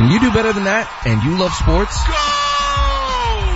Can 0.00 0.10
you 0.10 0.18
do 0.18 0.32
better 0.32 0.50
than 0.54 0.64
that 0.64 0.88
and 1.04 1.22
you 1.22 1.36
love 1.36 1.52
sports? 1.52 1.92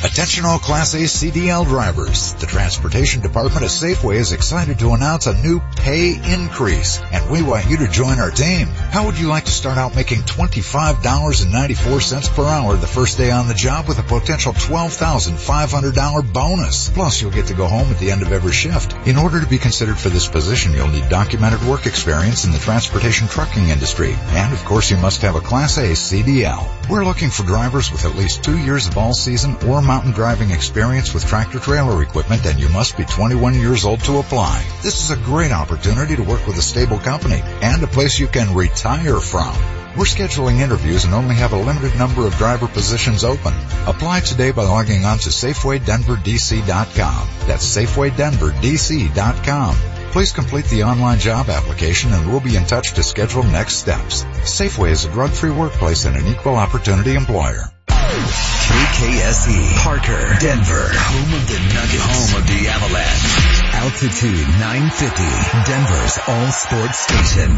Attention 0.00 0.44
all 0.44 0.58
Class 0.58 0.94
A 0.94 1.02
CDL 1.02 1.64
drivers. 1.64 2.32
The 2.34 2.46
Transportation 2.46 3.22
Department 3.22 3.62
of 3.62 3.70
Safeway 3.70 4.16
is 4.16 4.32
excited 4.32 4.80
to 4.80 4.94
announce 4.94 5.28
a 5.28 5.40
new 5.40 5.60
pay 5.76 6.16
increase, 6.32 7.00
and 7.12 7.30
we 7.30 7.40
want 7.42 7.70
you 7.70 7.76
to 7.76 7.86
join 7.86 8.18
our 8.18 8.32
team. 8.32 8.66
How 8.66 9.06
would 9.06 9.16
you 9.16 9.28
like 9.28 9.44
to 9.44 9.52
start 9.52 9.78
out 9.78 9.94
making 9.94 10.22
$25.94 10.22 12.34
per 12.34 12.44
hour 12.44 12.76
the 12.76 12.88
first 12.88 13.16
day 13.16 13.30
on 13.30 13.46
the 13.46 13.54
job 13.54 13.86
with 13.86 14.00
a 14.00 14.02
potential 14.02 14.52
$12,500 14.52 16.32
bonus? 16.32 16.90
Plus, 16.90 17.22
you'll 17.22 17.30
get 17.30 17.46
to 17.46 17.54
go 17.54 17.68
home 17.68 17.88
at 17.92 18.00
the 18.00 18.10
end 18.10 18.22
of 18.22 18.32
every 18.32 18.52
shift. 18.52 18.96
In 19.06 19.16
order 19.16 19.40
to 19.40 19.46
be 19.46 19.58
considered 19.58 19.98
for 19.98 20.08
this 20.08 20.26
position, 20.26 20.72
you'll 20.72 20.88
need 20.88 21.08
documented 21.10 21.62
work 21.68 21.86
experience 21.86 22.44
in 22.44 22.50
the 22.50 22.58
transportation 22.58 23.28
trucking 23.28 23.68
industry. 23.68 24.16
And 24.30 24.52
of 24.52 24.64
course, 24.64 24.90
you 24.90 24.96
must 24.96 25.22
have 25.22 25.36
a 25.36 25.40
Class 25.40 25.78
A 25.78 25.92
CDL. 25.92 26.66
We're 26.90 27.04
looking 27.04 27.30
for 27.30 27.44
drivers 27.44 27.92
with 27.92 28.04
at 28.04 28.16
least 28.16 28.42
two 28.42 28.58
years 28.58 28.88
of 28.88 28.98
all-season 28.98 29.58
or 29.68 29.80
mountain 29.92 30.12
driving 30.12 30.52
experience 30.52 31.12
with 31.12 31.26
tractor 31.26 31.58
trailer 31.58 32.02
equipment 32.02 32.46
and 32.46 32.58
you 32.58 32.66
must 32.70 32.96
be 32.96 33.04
21 33.04 33.52
years 33.52 33.84
old 33.84 34.00
to 34.00 34.16
apply. 34.16 34.64
This 34.82 35.04
is 35.04 35.10
a 35.10 35.22
great 35.22 35.52
opportunity 35.52 36.16
to 36.16 36.22
work 36.22 36.46
with 36.46 36.56
a 36.56 36.62
stable 36.62 36.98
company 36.98 37.42
and 37.60 37.82
a 37.82 37.86
place 37.86 38.18
you 38.18 38.26
can 38.26 38.54
retire 38.54 39.20
from. 39.20 39.54
We're 39.94 40.04
scheduling 40.04 40.60
interviews 40.60 41.04
and 41.04 41.12
only 41.12 41.34
have 41.34 41.52
a 41.52 41.58
limited 41.58 41.94
number 41.98 42.26
of 42.26 42.34
driver 42.36 42.68
positions 42.68 43.22
open. 43.22 43.52
Apply 43.86 44.20
today 44.20 44.50
by 44.50 44.62
logging 44.62 45.04
on 45.04 45.18
to 45.18 45.28
SafewayDenverDC.com. 45.28 47.28
That's 47.46 47.76
SafewayDenverDC.com. 47.76 49.76
Please 50.12 50.32
complete 50.32 50.64
the 50.66 50.84
online 50.84 51.18
job 51.18 51.50
application 51.50 52.14
and 52.14 52.30
we'll 52.30 52.40
be 52.40 52.56
in 52.56 52.64
touch 52.64 52.94
to 52.94 53.02
schedule 53.02 53.42
next 53.42 53.74
steps. 53.74 54.22
Safeway 54.58 54.92
is 54.92 55.04
a 55.04 55.10
drug-free 55.10 55.50
workplace 55.50 56.06
and 56.06 56.16
an 56.16 56.26
equal 56.28 56.54
opportunity 56.54 57.14
employer. 57.14 57.71
KKSE, 58.12 59.76
Parker, 59.76 60.36
Denver, 60.38 60.86
home 60.92 61.32
of 61.32 61.48
the 61.48 61.58
Nuggets, 61.72 62.04
home 62.04 62.42
of 62.42 62.46
the 62.46 62.68
Avalanche. 62.68 63.72
Altitude 63.72 64.48
950, 64.60 65.24
Denver's 65.64 66.18
all 66.28 66.52
sports 66.52 66.98
station. 66.98 67.56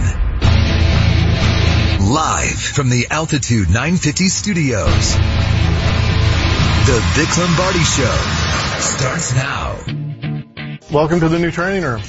Live 2.08 2.60
from 2.60 2.88
the 2.88 3.08
Altitude 3.10 3.66
950 3.66 4.28
studios. 4.28 5.14
The 6.86 7.00
Vic 7.14 7.36
Lombardi 7.36 7.82
Show 7.82 8.16
starts 8.78 9.34
now. 9.34 9.74
Welcome 10.92 11.18
to 11.18 11.28
the 11.28 11.40
new 11.40 11.50
training 11.50 11.82
room. 11.82 12.02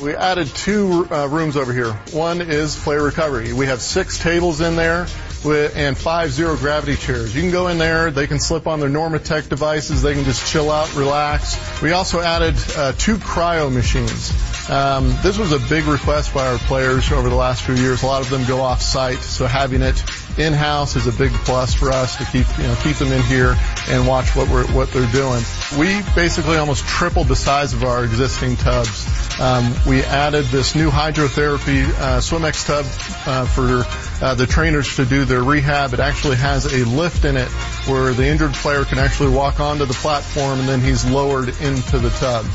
We 0.00 0.14
added 0.14 0.48
two 0.48 1.06
uh, 1.10 1.26
rooms 1.28 1.58
over 1.58 1.74
here. 1.74 1.92
One 2.12 2.40
is 2.40 2.74
player 2.74 3.02
recovery. 3.02 3.52
We 3.52 3.66
have 3.66 3.82
six 3.82 4.18
tables 4.18 4.62
in 4.62 4.76
there 4.76 5.06
with, 5.44 5.76
and 5.76 5.96
five 5.96 6.30
zero 6.30 6.56
gravity 6.56 6.96
chairs. 6.96 7.34
You 7.34 7.42
can 7.42 7.50
go 7.50 7.68
in 7.68 7.76
there. 7.76 8.10
They 8.10 8.26
can 8.26 8.38
slip 8.38 8.66
on 8.66 8.80
their 8.80 8.88
Normatec 8.88 9.50
devices. 9.50 10.00
They 10.00 10.14
can 10.14 10.24
just 10.24 10.50
chill 10.50 10.70
out, 10.70 10.94
relax. 10.96 11.82
We 11.82 11.92
also 11.92 12.20
added 12.20 12.54
uh, 12.76 12.92
two 12.92 13.16
cryo 13.16 13.70
machines. 13.70 14.32
Um, 14.70 15.14
this 15.22 15.36
was 15.36 15.52
a 15.52 15.58
big 15.58 15.84
request 15.84 16.32
by 16.32 16.46
our 16.46 16.58
players 16.58 17.12
over 17.12 17.28
the 17.28 17.34
last 17.34 17.62
few 17.62 17.74
years. 17.74 18.02
A 18.02 18.06
lot 18.06 18.22
of 18.22 18.30
them 18.30 18.46
go 18.46 18.60
off 18.60 18.80
site, 18.80 19.18
so 19.18 19.44
having 19.46 19.82
it 19.82 20.02
in-house 20.40 20.96
is 20.96 21.06
a 21.06 21.12
big 21.12 21.32
plus 21.32 21.74
for 21.74 21.90
us 21.90 22.16
to 22.16 22.24
keep 22.24 22.46
you 22.58 22.64
know 22.64 22.74
keep 22.82 22.96
them 22.96 23.12
in 23.12 23.22
here 23.22 23.56
and 23.88 24.06
watch 24.06 24.34
what 24.34 24.48
we're 24.48 24.66
what 24.72 24.90
they're 24.90 25.10
doing. 25.12 25.42
We 25.78 26.02
basically 26.14 26.56
almost 26.56 26.86
tripled 26.86 27.28
the 27.28 27.36
size 27.36 27.72
of 27.72 27.84
our 27.84 28.04
existing 28.04 28.56
tubs. 28.56 29.06
Um, 29.40 29.74
we 29.86 30.02
added 30.02 30.46
this 30.46 30.74
new 30.74 30.90
hydrotherapy 30.90 31.88
uh, 31.88 32.20
Swimex 32.20 32.66
tub 32.66 32.84
uh, 33.26 33.46
for 33.46 33.84
uh, 34.24 34.34
the 34.34 34.46
trainers 34.46 34.96
to 34.96 35.06
do 35.06 35.24
their 35.24 35.42
rehab. 35.42 35.94
It 35.94 36.00
actually 36.00 36.36
has 36.36 36.66
a 36.66 36.84
lift 36.84 37.24
in 37.24 37.36
it 37.36 37.48
where 37.88 38.12
the 38.12 38.26
injured 38.26 38.52
player 38.54 38.84
can 38.84 38.98
actually 38.98 39.30
walk 39.30 39.60
onto 39.60 39.86
the 39.86 39.94
platform 39.94 40.60
and 40.60 40.68
then 40.68 40.80
he's 40.80 41.04
lowered 41.04 41.48
into 41.60 41.98
the 41.98 42.10
tub. 42.10 42.46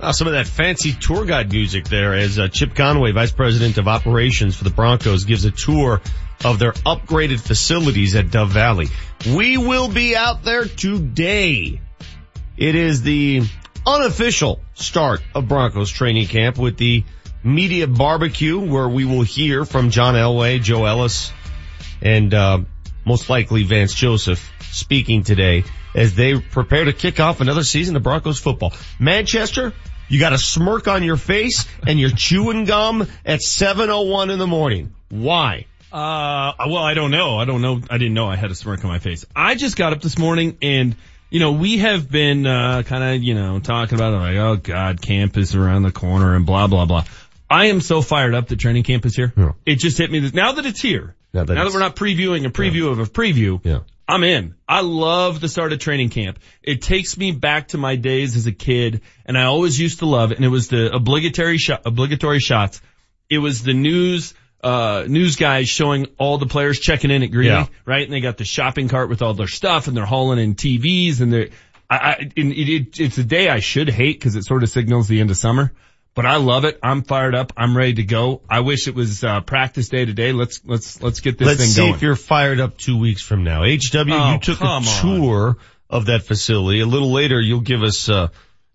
Uh, 0.00 0.12
some 0.12 0.28
of 0.28 0.34
that 0.34 0.46
fancy 0.46 0.92
tour 0.92 1.24
guide 1.24 1.50
music 1.52 1.84
there 1.88 2.14
as 2.14 2.38
uh, 2.38 2.46
Chip 2.48 2.74
Conway, 2.74 3.10
Vice 3.10 3.32
President 3.32 3.78
of 3.78 3.88
Operations 3.88 4.56
for 4.56 4.62
the 4.62 4.70
Broncos, 4.70 5.24
gives 5.24 5.44
a 5.44 5.50
tour 5.50 6.00
of 6.44 6.58
their 6.58 6.72
upgraded 6.72 7.40
facilities 7.40 8.14
at 8.14 8.30
Dove 8.30 8.50
Valley. 8.50 8.88
We 9.26 9.56
will 9.56 9.88
be 9.88 10.16
out 10.16 10.44
there 10.44 10.64
today. 10.64 11.80
It 12.56 12.74
is 12.74 13.02
the 13.02 13.42
unofficial 13.86 14.60
start 14.74 15.20
of 15.34 15.48
Broncos 15.48 15.90
training 15.90 16.26
camp 16.26 16.58
with 16.58 16.76
the 16.76 17.04
media 17.42 17.86
barbecue 17.86 18.58
where 18.58 18.88
we 18.88 19.04
will 19.04 19.22
hear 19.22 19.64
from 19.64 19.90
John 19.90 20.14
Elway, 20.14 20.62
Joe 20.62 20.84
Ellis, 20.84 21.32
and 22.02 22.34
uh, 22.34 22.60
most 23.04 23.30
likely 23.30 23.62
Vance 23.62 23.94
Joseph 23.94 24.52
speaking 24.70 25.22
today 25.22 25.64
as 25.94 26.14
they 26.14 26.38
prepare 26.38 26.84
to 26.84 26.92
kick 26.92 27.20
off 27.20 27.40
another 27.40 27.64
season 27.64 27.96
of 27.96 28.02
Broncos 28.02 28.38
football. 28.38 28.72
Manchester, 29.00 29.72
you 30.08 30.20
got 30.20 30.32
a 30.32 30.38
smirk 30.38 30.88
on 30.88 31.02
your 31.02 31.16
face 31.16 31.66
and 31.86 31.98
you're 31.98 32.10
chewing 32.10 32.64
gum 32.64 33.06
at 33.24 33.40
7.01 33.40 34.30
in 34.30 34.38
the 34.38 34.46
morning. 34.46 34.94
Why? 35.08 35.66
Uh, 35.92 36.52
well, 36.66 36.78
I 36.78 36.94
don't 36.94 37.10
know. 37.10 37.38
I 37.38 37.44
don't 37.44 37.62
know. 37.62 37.80
I 37.90 37.98
didn't 37.98 38.14
know 38.14 38.26
I 38.26 38.36
had 38.36 38.50
a 38.50 38.54
smirk 38.54 38.84
on 38.84 38.90
my 38.90 38.98
face. 38.98 39.24
I 39.34 39.54
just 39.54 39.76
got 39.76 39.92
up 39.92 40.00
this 40.02 40.18
morning 40.18 40.58
and, 40.60 40.96
you 41.30 41.40
know, 41.40 41.52
we 41.52 41.78
have 41.78 42.10
been, 42.10 42.46
uh, 42.46 42.82
kind 42.84 43.02
of, 43.16 43.22
you 43.22 43.34
know, 43.34 43.58
talking 43.60 43.96
about 43.98 44.12
it 44.12 44.16
like, 44.16 44.36
oh 44.36 44.56
God, 44.56 45.00
camp 45.00 45.36
is 45.36 45.54
around 45.54 45.82
the 45.82 45.92
corner 45.92 46.34
and 46.34 46.44
blah, 46.44 46.66
blah, 46.66 46.84
blah. 46.84 47.04
I 47.50 47.66
am 47.66 47.80
so 47.80 48.02
fired 48.02 48.34
up 48.34 48.48
that 48.48 48.56
training 48.56 48.82
camp 48.82 49.06
is 49.06 49.16
here. 49.16 49.32
Yeah. 49.36 49.52
It 49.64 49.76
just 49.76 49.96
hit 49.96 50.10
me. 50.10 50.20
This, 50.20 50.34
now 50.34 50.52
that 50.52 50.66
it's 50.66 50.80
here, 50.82 51.14
Now 51.32 51.44
that 51.44 51.54
now 51.54 51.64
that 51.64 51.72
we're 51.72 51.80
not 51.80 51.96
previewing 51.96 52.44
a 52.44 52.50
preview 52.50 52.90
of 52.90 52.98
a 52.98 53.04
preview, 53.04 53.60
Yeah. 53.64 53.80
I'm 54.06 54.24
in. 54.24 54.54
I 54.66 54.80
love 54.80 55.38
the 55.40 55.48
start 55.48 55.72
of 55.74 55.78
training 55.80 56.08
camp. 56.08 56.38
It 56.62 56.80
takes 56.80 57.16
me 57.18 57.32
back 57.32 57.68
to 57.68 57.78
my 57.78 57.96
days 57.96 58.36
as 58.36 58.46
a 58.46 58.52
kid 58.52 59.02
and 59.26 59.36
I 59.36 59.44
always 59.44 59.78
used 59.78 59.98
to 59.98 60.06
love 60.06 60.32
it. 60.32 60.36
And 60.36 60.44
it 60.46 60.48
was 60.48 60.68
the 60.68 60.94
obligatory 60.94 61.58
shot, 61.58 61.82
obligatory 61.84 62.40
shots. 62.40 62.80
It 63.28 63.38
was 63.38 63.62
the 63.62 63.74
news, 63.74 64.32
uh, 64.62 65.04
news 65.08 65.36
guys 65.36 65.68
showing 65.68 66.06
all 66.18 66.38
the 66.38 66.46
players 66.46 66.80
checking 66.80 67.10
in 67.10 67.22
at 67.22 67.30
Greeley, 67.30 67.48
Yeah. 67.50 67.66
right? 67.84 68.02
And 68.04 68.12
they 68.12 68.20
got 68.20 68.36
the 68.38 68.44
shopping 68.44 68.88
cart 68.88 69.08
with 69.08 69.22
all 69.22 69.34
their 69.34 69.46
stuff 69.48 69.86
and 69.88 69.96
they're 69.96 70.04
hauling 70.06 70.38
in 70.38 70.54
TVs 70.54 71.20
and 71.20 71.32
they're, 71.32 71.48
I, 71.90 71.96
I, 71.96 72.14
and 72.36 72.52
it, 72.52 72.68
it, 72.68 73.00
it's 73.00 73.18
a 73.18 73.24
day 73.24 73.48
I 73.48 73.60
should 73.60 73.88
hate 73.88 74.18
because 74.18 74.34
it 74.36 74.44
sort 74.44 74.62
of 74.62 74.68
signals 74.68 75.08
the 75.08 75.20
end 75.20 75.30
of 75.30 75.36
summer. 75.36 75.72
But 76.14 76.26
I 76.26 76.36
love 76.38 76.64
it. 76.64 76.80
I'm 76.82 77.02
fired 77.04 77.36
up. 77.36 77.52
I'm 77.56 77.76
ready 77.76 77.94
to 77.94 78.02
go. 78.02 78.42
I 78.50 78.60
wish 78.60 78.88
it 78.88 78.94
was 78.96 79.22
uh, 79.22 79.40
practice 79.42 79.88
day 79.88 80.04
today. 80.04 80.32
Let's 80.32 80.60
let's 80.64 81.00
let's 81.00 81.20
get 81.20 81.38
this 81.38 81.46
thing 81.46 81.56
going. 81.56 81.60
Let's 81.60 81.74
see 81.76 81.88
if 81.90 82.02
you're 82.02 82.16
fired 82.16 82.58
up 82.58 82.76
two 82.76 82.98
weeks 82.98 83.22
from 83.22 83.44
now. 83.44 83.60
HW, 83.62 84.10
Oh, 84.10 84.32
you 84.32 84.38
took 84.40 84.60
a 84.60 84.64
on. 84.64 84.82
tour 84.82 85.58
of 85.88 86.06
that 86.06 86.24
facility. 86.24 86.80
A 86.80 86.86
little 86.86 87.12
later, 87.12 87.40
you'll 87.40 87.60
give 87.60 87.84
us, 87.84 88.08
uh, 88.08 88.28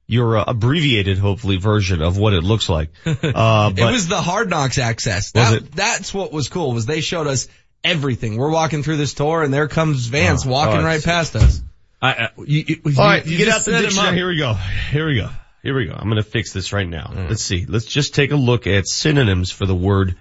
your 0.08 0.38
uh, 0.38 0.44
abbreviated, 0.48 1.18
hopefully, 1.18 1.58
version 1.58 2.02
of 2.02 2.18
what 2.18 2.34
it 2.34 2.44
looks 2.44 2.70
like. 2.70 2.90
Uh, 3.06 3.70
but 3.72 3.80
it 3.80 3.92
was 3.92 4.08
the 4.08 4.22
Hard 4.22 4.50
Knocks 4.50 4.78
access. 4.78 5.32
Was 5.34 5.52
That, 5.52 5.54
it? 5.54 5.72
That's 5.72 6.14
what 6.14 6.32
was 6.32 6.50
cool 6.50 6.74
was 6.74 6.86
they 6.86 7.02
showed 7.02 7.28
us 7.28 7.48
everything. 7.84 8.38
We're 8.38 8.52
walking 8.52 8.84
through 8.84 8.98
this 8.98 9.14
tour 9.14 9.44
and 9.44 9.54
there 9.54 9.68
comes 9.68 10.06
Vance 10.08 10.46
Oh, 10.46 10.50
walking 10.50 10.78
oh, 10.82 10.84
right 10.84 11.04
past 11.04 11.36
us. 11.36 11.62
I, 12.02 12.12
I, 12.12 12.30
you, 12.46 12.66
you, 12.68 12.78
All 12.98 13.06
right, 13.06 13.26
you 13.26 13.38
get 13.38 13.48
out 13.48 13.62
the 13.66 13.72
dictionary. 13.72 14.16
Here 14.16 14.28
we 14.28 14.38
go. 14.38 14.54
Here 14.92 15.08
we 15.08 15.16
go. 15.16 15.30
Here 15.62 15.74
we 15.76 15.86
go. 15.86 15.94
I'm 15.94 16.10
going 16.10 16.22
to 16.22 16.30
fix 16.30 16.52
this 16.52 16.74
right 16.74 16.88
now. 16.88 17.12
Let's 17.16 17.42
see. 17.44 17.66
Let's 17.66 17.86
just 17.86 18.14
take 18.14 18.32
a 18.32 18.36
look 18.36 18.68
at 18.68 18.86
synonyms 18.88 19.52
for 19.52 19.66
the 19.66 19.76
word 19.76 20.16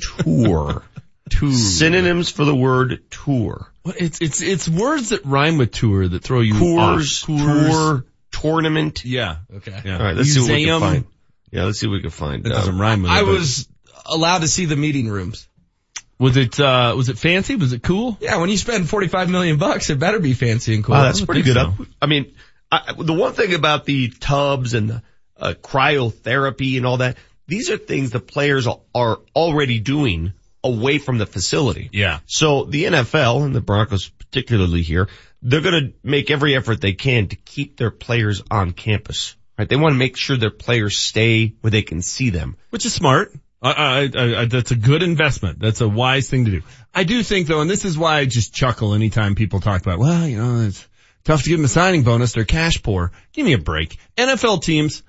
tour. 0.00 0.82
Tour. 1.30 1.52
Synonyms 1.52 2.30
for 2.30 2.44
the 2.44 2.54
word 2.54 3.04
tour. 3.10 3.72
Well, 3.86 3.94
It's 3.96 4.20
it's 4.20 4.42
it's 4.42 4.68
words 4.68 5.10
that 5.10 5.24
rhyme 5.24 5.56
with 5.56 5.70
tour 5.72 6.06
that 6.06 6.22
throw 6.22 6.40
you 6.40 6.52
Coors, 6.54 7.22
off. 7.22 7.28
Coors. 7.28 7.70
tour, 7.70 8.04
tournament. 8.42 9.04
Yeah. 9.04 9.36
Okay. 9.56 9.80
Yeah. 9.84 9.98
All 9.98 10.04
right, 10.04 10.16
let's 10.16 10.32
see 10.32 10.40
what 10.40 10.50
we 10.50 10.64
can 10.64 10.80
find. 10.80 11.04
Yeah, 11.50 11.64
let's 11.64 11.80
see 11.80 11.86
what 11.86 11.94
we 11.94 12.00
can 12.02 12.10
find. 12.10 12.44
That 12.44 12.50
doesn't 12.50 12.78
rhyme 12.78 13.02
with 13.02 13.10
it, 13.10 13.14
I 13.14 13.22
but- 13.22 13.28
was 13.28 13.68
allowed 14.06 14.40
to 14.40 14.48
see 14.48 14.66
the 14.66 14.76
meeting 14.76 15.08
rooms. 15.08 15.48
Was 16.18 16.36
it, 16.36 16.60
uh, 16.60 16.94
was 16.96 17.08
it 17.08 17.18
fancy? 17.18 17.56
Was 17.56 17.72
it 17.72 17.82
cool? 17.82 18.16
Yeah, 18.20 18.36
when 18.36 18.48
you 18.48 18.56
spend 18.56 18.88
45 18.88 19.28
million 19.28 19.58
bucks, 19.58 19.90
it 19.90 19.98
better 19.98 20.20
be 20.20 20.34
fancy 20.34 20.74
and 20.74 20.84
cool. 20.84 20.94
Wow, 20.94 21.02
that's 21.02 21.24
pretty 21.24 21.42
good. 21.42 21.56
so. 21.56 21.74
I 22.00 22.06
mean, 22.06 22.32
I, 22.70 22.92
the 22.96 23.12
one 23.12 23.32
thing 23.32 23.54
about 23.54 23.86
the 23.86 24.08
tubs 24.08 24.74
and 24.74 24.88
the 24.90 25.02
uh, 25.36 25.54
cryotherapy 25.60 26.76
and 26.76 26.86
all 26.86 26.98
that, 26.98 27.16
these 27.48 27.70
are 27.70 27.76
things 27.76 28.10
the 28.10 28.20
players 28.20 28.68
are, 28.68 28.78
are 28.94 29.18
already 29.34 29.80
doing 29.80 30.32
away 30.62 30.98
from 30.98 31.18
the 31.18 31.26
facility. 31.26 31.90
Yeah. 31.92 32.20
So 32.26 32.64
the 32.64 32.84
NFL 32.84 33.44
and 33.44 33.54
the 33.54 33.60
Broncos 33.60 34.08
particularly 34.08 34.82
here, 34.82 35.08
they're 35.42 35.60
going 35.60 35.84
to 35.86 35.92
make 36.02 36.30
every 36.30 36.54
effort 36.54 36.80
they 36.80 36.92
can 36.92 37.28
to 37.28 37.36
keep 37.36 37.76
their 37.76 37.90
players 37.90 38.42
on 38.50 38.72
campus. 38.72 39.36
Right? 39.58 39.68
They 39.68 39.76
want 39.76 39.92
to 39.92 39.98
make 39.98 40.16
sure 40.16 40.36
their 40.36 40.50
players 40.50 40.96
stay 40.96 41.54
where 41.60 41.70
they 41.70 41.82
can 41.82 42.00
see 42.00 42.30
them. 42.30 42.56
Which 42.70 42.86
is 42.86 42.94
smart. 42.94 43.32
I, 43.60 44.10
I, 44.14 44.40
I, 44.40 44.44
that's 44.46 44.72
a 44.72 44.76
good 44.76 45.02
investment. 45.02 45.60
That's 45.60 45.80
a 45.80 45.88
wise 45.88 46.28
thing 46.28 46.46
to 46.46 46.50
do. 46.50 46.62
I 46.92 47.04
do 47.04 47.22
think 47.22 47.46
though, 47.46 47.60
and 47.60 47.70
this 47.70 47.84
is 47.84 47.96
why 47.96 48.18
I 48.18 48.24
just 48.24 48.52
chuckle 48.52 48.94
anytime 48.94 49.36
people 49.36 49.60
talk 49.60 49.80
about, 49.82 50.00
well, 50.00 50.26
you 50.26 50.36
know, 50.36 50.66
it's 50.66 50.86
tough 51.22 51.44
to 51.44 51.50
give 51.50 51.58
them 51.58 51.64
a 51.66 51.68
signing 51.68 52.02
bonus. 52.02 52.32
They're 52.32 52.44
cash 52.44 52.82
poor. 52.82 53.12
Give 53.32 53.46
me 53.46 53.52
a 53.52 53.58
break. 53.58 53.98
NFL 54.16 54.62
teams 54.62 55.04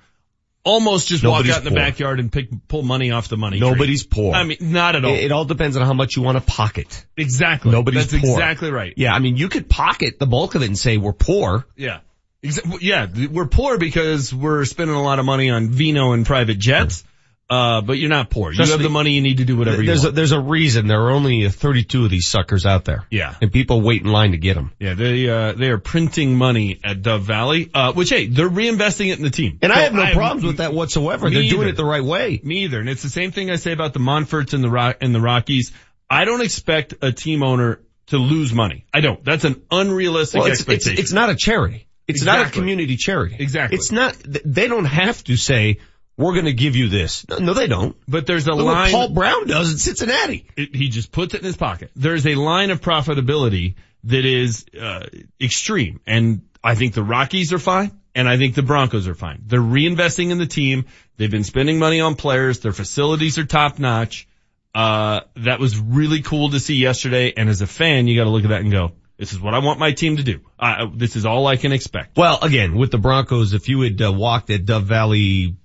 almost 0.64 1.08
just 1.08 1.22
Nobody's 1.22 1.50
walk 1.50 1.56
out 1.56 1.58
in 1.60 1.64
the 1.64 1.70
poor. 1.70 1.76
backyard 1.78 2.20
and 2.20 2.32
pick, 2.32 2.48
pull 2.68 2.82
money 2.82 3.10
off 3.10 3.28
the 3.28 3.36
money. 3.36 3.58
tree. 3.58 3.68
Nobody's 3.70 4.04
poor. 4.04 4.34
I 4.34 4.44
mean, 4.44 4.56
not 4.60 4.96
at 4.96 5.04
all. 5.04 5.12
It, 5.14 5.24
it 5.24 5.32
all 5.32 5.44
depends 5.44 5.76
on 5.76 5.84
how 5.86 5.92
much 5.92 6.16
you 6.16 6.22
want 6.22 6.38
to 6.38 6.42
pocket. 6.42 7.04
exactly. 7.16 7.70
Nobody's 7.70 8.10
That's 8.10 8.22
poor. 8.24 8.32
exactly 8.32 8.70
right. 8.70 8.94
Yeah, 8.96 9.14
I 9.14 9.18
mean, 9.18 9.36
you 9.36 9.48
could 9.48 9.68
pocket 9.68 10.18
the 10.18 10.26
bulk 10.26 10.54
of 10.54 10.62
it 10.62 10.66
and 10.66 10.78
say 10.78 10.96
we're 10.96 11.12
poor. 11.12 11.66
Yeah. 11.76 12.00
Exa- 12.42 12.78
yeah, 12.82 13.06
we're 13.30 13.46
poor 13.46 13.78
because 13.78 14.32
we're 14.34 14.64
spending 14.64 14.96
a 14.96 15.02
lot 15.02 15.18
of 15.18 15.24
money 15.24 15.50
on 15.50 15.68
vino 15.70 16.12
and 16.12 16.26
private 16.26 16.58
jets. 16.58 17.04
Uh, 17.54 17.80
but 17.80 17.98
you're 17.98 18.10
not 18.10 18.30
poor. 18.30 18.52
Trust 18.52 18.68
you 18.68 18.72
have 18.72 18.80
me, 18.80 18.86
the 18.86 18.90
money 18.90 19.10
you 19.12 19.20
need 19.20 19.38
to 19.38 19.44
do 19.44 19.56
whatever 19.56 19.80
you 19.82 19.86
There's 19.86 20.02
a, 20.04 20.08
want. 20.08 20.16
there's 20.16 20.32
a 20.32 20.40
reason 20.40 20.86
there 20.86 21.00
are 21.02 21.10
only 21.10 21.48
32 21.48 22.04
of 22.04 22.10
these 22.10 22.26
suckers 22.26 22.66
out 22.66 22.84
there. 22.84 23.06
Yeah. 23.10 23.34
And 23.40 23.52
people 23.52 23.80
wait 23.80 24.02
in 24.02 24.08
line 24.10 24.32
to 24.32 24.38
get 24.38 24.54
them. 24.54 24.72
Yeah, 24.78 24.94
they 24.94 25.28
uh 25.28 25.52
they 25.52 25.68
are 25.70 25.78
printing 25.78 26.36
money 26.36 26.80
at 26.82 27.02
Dove 27.02 27.22
Valley. 27.22 27.70
Uh 27.72 27.92
which 27.92 28.10
hey, 28.10 28.26
they're 28.26 28.48
reinvesting 28.50 29.10
it 29.12 29.18
in 29.18 29.24
the 29.24 29.30
team. 29.30 29.58
And 29.62 29.72
So 29.72 29.78
I 29.78 29.82
have 29.82 29.94
no 29.94 30.12
problems 30.12 30.44
with 30.44 30.56
that 30.58 30.74
whatsoever. 30.74 31.30
They're 31.30 31.42
doing 31.42 31.62
either. 31.62 31.68
it 31.70 31.76
the 31.76 31.84
right 31.84 32.04
way. 32.04 32.40
Me 32.42 32.64
either. 32.64 32.80
And 32.80 32.88
it's 32.88 33.02
the 33.02 33.10
same 33.10 33.30
thing 33.32 33.50
I 33.50 33.56
say 33.56 33.72
about 33.72 33.92
the 33.92 34.00
Monforts 34.00 34.52
and 34.54 34.62
the 34.64 34.70
Rock 34.70 34.98
and 35.00 35.14
the 35.14 35.20
Rockies. 35.20 35.72
I 36.10 36.24
don't 36.24 36.42
expect 36.42 36.94
a 37.02 37.12
team 37.12 37.42
owner 37.42 37.80
to 38.08 38.18
lose 38.18 38.52
money. 38.52 38.84
I 38.92 39.00
don't. 39.00 39.24
That's 39.24 39.44
an 39.44 39.62
unrealistic 39.70 40.40
Well, 40.40 40.50
it's, 40.50 40.60
it's, 40.60 40.68
expectation. 40.68 41.00
it's 41.02 41.12
not 41.12 41.30
a 41.30 41.34
charity. 41.34 41.86
It's 42.06 42.22
not 42.22 42.46
a 42.48 42.50
community 42.50 42.96
charity. 42.98 43.36
Exactly. 43.38 43.78
It's 43.78 43.90
not, 43.90 44.14
they 44.22 44.68
don't 44.68 44.84
have 44.84 45.24
to 45.24 45.36
say, 45.36 45.78
we're 46.16 46.32
going 46.32 46.44
to 46.44 46.52
give 46.52 46.76
you 46.76 46.88
this. 46.88 47.26
No, 47.28 47.54
they 47.54 47.66
don't. 47.66 47.96
but 48.06 48.26
there's 48.26 48.46
a 48.46 48.52
Look 48.52 48.66
what 48.66 48.74
line 48.74 48.92
Paul 48.92 49.08
Brown 49.10 49.46
does 49.46 49.72
in 49.72 49.78
Cincinnati. 49.78 50.46
it, 50.56 50.74
he 50.74 50.88
just 50.88 51.10
puts 51.10 51.34
it 51.34 51.38
in 51.40 51.44
his 51.44 51.56
pocket. 51.56 51.90
There's 51.96 52.26
a 52.26 52.34
line 52.34 52.70
of 52.70 52.80
profitability 52.80 53.74
that 54.04 54.24
is 54.24 54.66
uh, 54.80 55.06
extreme, 55.40 56.00
and 56.06 56.42
I 56.62 56.74
think 56.74 56.94
the 56.94 57.02
Rockies 57.02 57.52
are 57.52 57.58
fine, 57.58 57.98
and 58.14 58.28
I 58.28 58.36
think 58.36 58.54
the 58.54 58.62
Broncos 58.62 59.08
are 59.08 59.14
fine. 59.14 59.42
They're 59.46 59.60
reinvesting 59.60 60.30
in 60.30 60.38
the 60.38 60.46
team. 60.46 60.86
They've 61.16 61.30
been 61.30 61.44
spending 61.44 61.78
money 61.78 62.00
on 62.00 62.14
players. 62.14 62.60
Their 62.60 62.72
facilities 62.72 63.38
are 63.38 63.44
top 63.44 63.78
notch. 63.78 64.28
Uh, 64.74 65.20
that 65.36 65.60
was 65.60 65.78
really 65.78 66.20
cool 66.22 66.50
to 66.50 66.60
see 66.60 66.74
yesterday, 66.76 67.32
and 67.36 67.48
as 67.48 67.60
a 67.60 67.66
fan, 67.66 68.06
you 68.06 68.18
got 68.18 68.24
to 68.24 68.30
look 68.30 68.44
at 68.44 68.50
that 68.50 68.60
and 68.60 68.72
go, 68.72 68.92
"This 69.16 69.32
is 69.32 69.40
what 69.40 69.54
I 69.54 69.58
want 69.58 69.78
my 69.78 69.92
team 69.92 70.16
to 70.16 70.22
do. 70.22 70.40
I, 70.58 70.86
this 70.92 71.14
is 71.16 71.24
all 71.26 71.46
I 71.46 71.56
can 71.56 71.72
expect." 71.72 72.16
Well, 72.16 72.38
again, 72.42 72.74
with 72.76 72.90
the 72.90 72.98
Broncos, 72.98 73.52
if 73.52 73.68
you 73.68 73.80
had 73.82 74.02
uh, 74.02 74.12
walked 74.12 74.50
at 74.50 74.64
Dove 74.64 74.84
Valley 74.84 75.56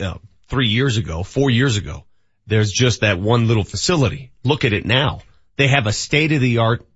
uh, 0.00 0.14
three 0.48 0.68
years 0.68 0.96
ago, 0.96 1.22
four 1.22 1.50
years 1.50 1.76
ago, 1.76 2.04
there's 2.46 2.70
just 2.70 3.00
that 3.00 3.18
one 3.18 3.48
little 3.48 3.64
facility. 3.64 4.32
Look 4.42 4.64
at 4.64 4.72
it 4.72 4.84
now. 4.84 5.20
They 5.56 5.68
have 5.68 5.86
a 5.86 5.92
state 5.92 6.32
of 6.32 6.40
the 6.40 6.58
art 6.58 6.86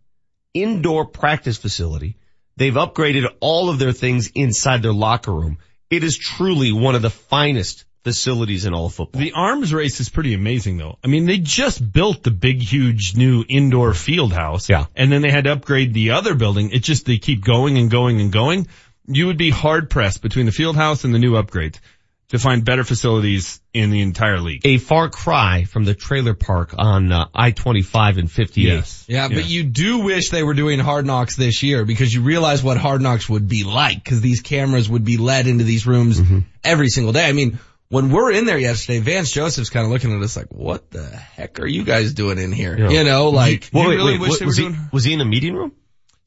indoor 0.52 1.06
practice 1.06 1.56
facility. 1.56 2.16
They've 2.56 2.74
upgraded 2.74 3.26
all 3.40 3.70
of 3.70 3.78
their 3.78 3.92
things 3.92 4.30
inside 4.34 4.82
their 4.82 4.92
locker 4.92 5.32
room. 5.32 5.58
It 5.90 6.04
is 6.04 6.18
truly 6.18 6.72
one 6.72 6.94
of 6.94 7.02
the 7.02 7.10
finest 7.10 7.84
facilities 8.04 8.64
in 8.64 8.74
all 8.74 8.86
of 8.86 8.94
football. 8.94 9.20
The 9.20 9.32
arms 9.32 9.72
race 9.72 10.00
is 10.00 10.08
pretty 10.08 10.34
amazing 10.34 10.76
though. 10.76 10.98
I 11.04 11.06
mean, 11.08 11.26
they 11.26 11.38
just 11.38 11.92
built 11.92 12.22
the 12.22 12.30
big, 12.30 12.60
huge 12.60 13.16
new 13.16 13.44
indoor 13.48 13.94
field 13.94 14.32
house. 14.32 14.68
Yeah. 14.68 14.86
And 14.96 15.10
then 15.10 15.22
they 15.22 15.30
had 15.30 15.44
to 15.44 15.52
upgrade 15.52 15.94
the 15.94 16.10
other 16.10 16.34
building. 16.34 16.70
It 16.70 16.82
just, 16.82 17.06
they 17.06 17.18
keep 17.18 17.44
going 17.44 17.78
and 17.78 17.90
going 17.90 18.20
and 18.20 18.32
going. 18.32 18.66
You 19.06 19.26
would 19.26 19.38
be 19.38 19.50
hard 19.50 19.88
pressed 19.88 20.20
between 20.20 20.46
the 20.46 20.52
field 20.52 20.76
house 20.76 21.04
and 21.04 21.14
the 21.14 21.18
new 21.18 21.32
upgrades 21.32 21.78
to 22.28 22.38
find 22.38 22.64
better 22.64 22.84
facilities 22.84 23.60
in 23.72 23.90
the 23.90 24.00
entire 24.02 24.38
league. 24.40 24.60
a 24.64 24.76
far 24.78 25.08
cry 25.08 25.64
from 25.64 25.84
the 25.84 25.94
trailer 25.94 26.34
park 26.34 26.74
on 26.76 27.10
uh, 27.10 27.26
I-25 27.34 28.18
and 28.18 28.30
58. 28.30 29.04
Yeah, 29.08 29.28
but 29.28 29.48
you 29.48 29.64
do 29.64 30.00
wish 30.00 30.28
they 30.30 30.42
were 30.42 30.52
doing 30.54 30.78
Hard 30.78 31.06
Knocks 31.06 31.36
this 31.36 31.62
year 31.62 31.84
because 31.86 32.12
you 32.12 32.20
realize 32.22 32.62
what 32.62 32.76
Hard 32.76 33.00
Knocks 33.00 33.28
would 33.28 33.48
be 33.48 33.64
like 33.64 34.02
because 34.04 34.20
these 34.20 34.40
cameras 34.40 34.88
would 34.90 35.04
be 35.04 35.16
led 35.16 35.46
into 35.46 35.64
these 35.64 35.86
rooms 35.86 36.20
Mm-hmm. 36.20 36.40
every 36.64 36.88
single 36.88 37.12
day. 37.14 37.26
I 37.26 37.32
mean, 37.32 37.58
when 37.88 38.10
we're 38.10 38.32
in 38.32 38.44
there 38.44 38.58
yesterday, 38.58 38.98
Vance 38.98 39.30
Joseph's 39.30 39.70
kind 39.70 39.86
of 39.86 39.90
looking 39.92 40.14
at 40.14 40.22
us 40.22 40.36
like, 40.36 40.48
what 40.52 40.90
the 40.90 41.06
heck 41.06 41.58
are 41.60 41.66
you 41.66 41.84
guys 41.84 42.12
doing 42.12 42.36
in 42.38 42.52
here? 42.52 42.76
Yeah. 42.78 42.90
You 42.90 43.04
know, 43.04 43.30
like, 43.30 43.72
You 43.72 43.88
really 43.88 44.18
wait, 44.18 44.20
wish 44.20 44.38
they 44.38 44.44
were 44.44 44.48
was, 44.48 44.56
he, 44.58 44.64
doing- 44.64 44.88
was 44.92 45.04
he 45.04 45.14
in 45.14 45.20
a 45.22 45.24
meeting 45.24 45.54
room? 45.54 45.72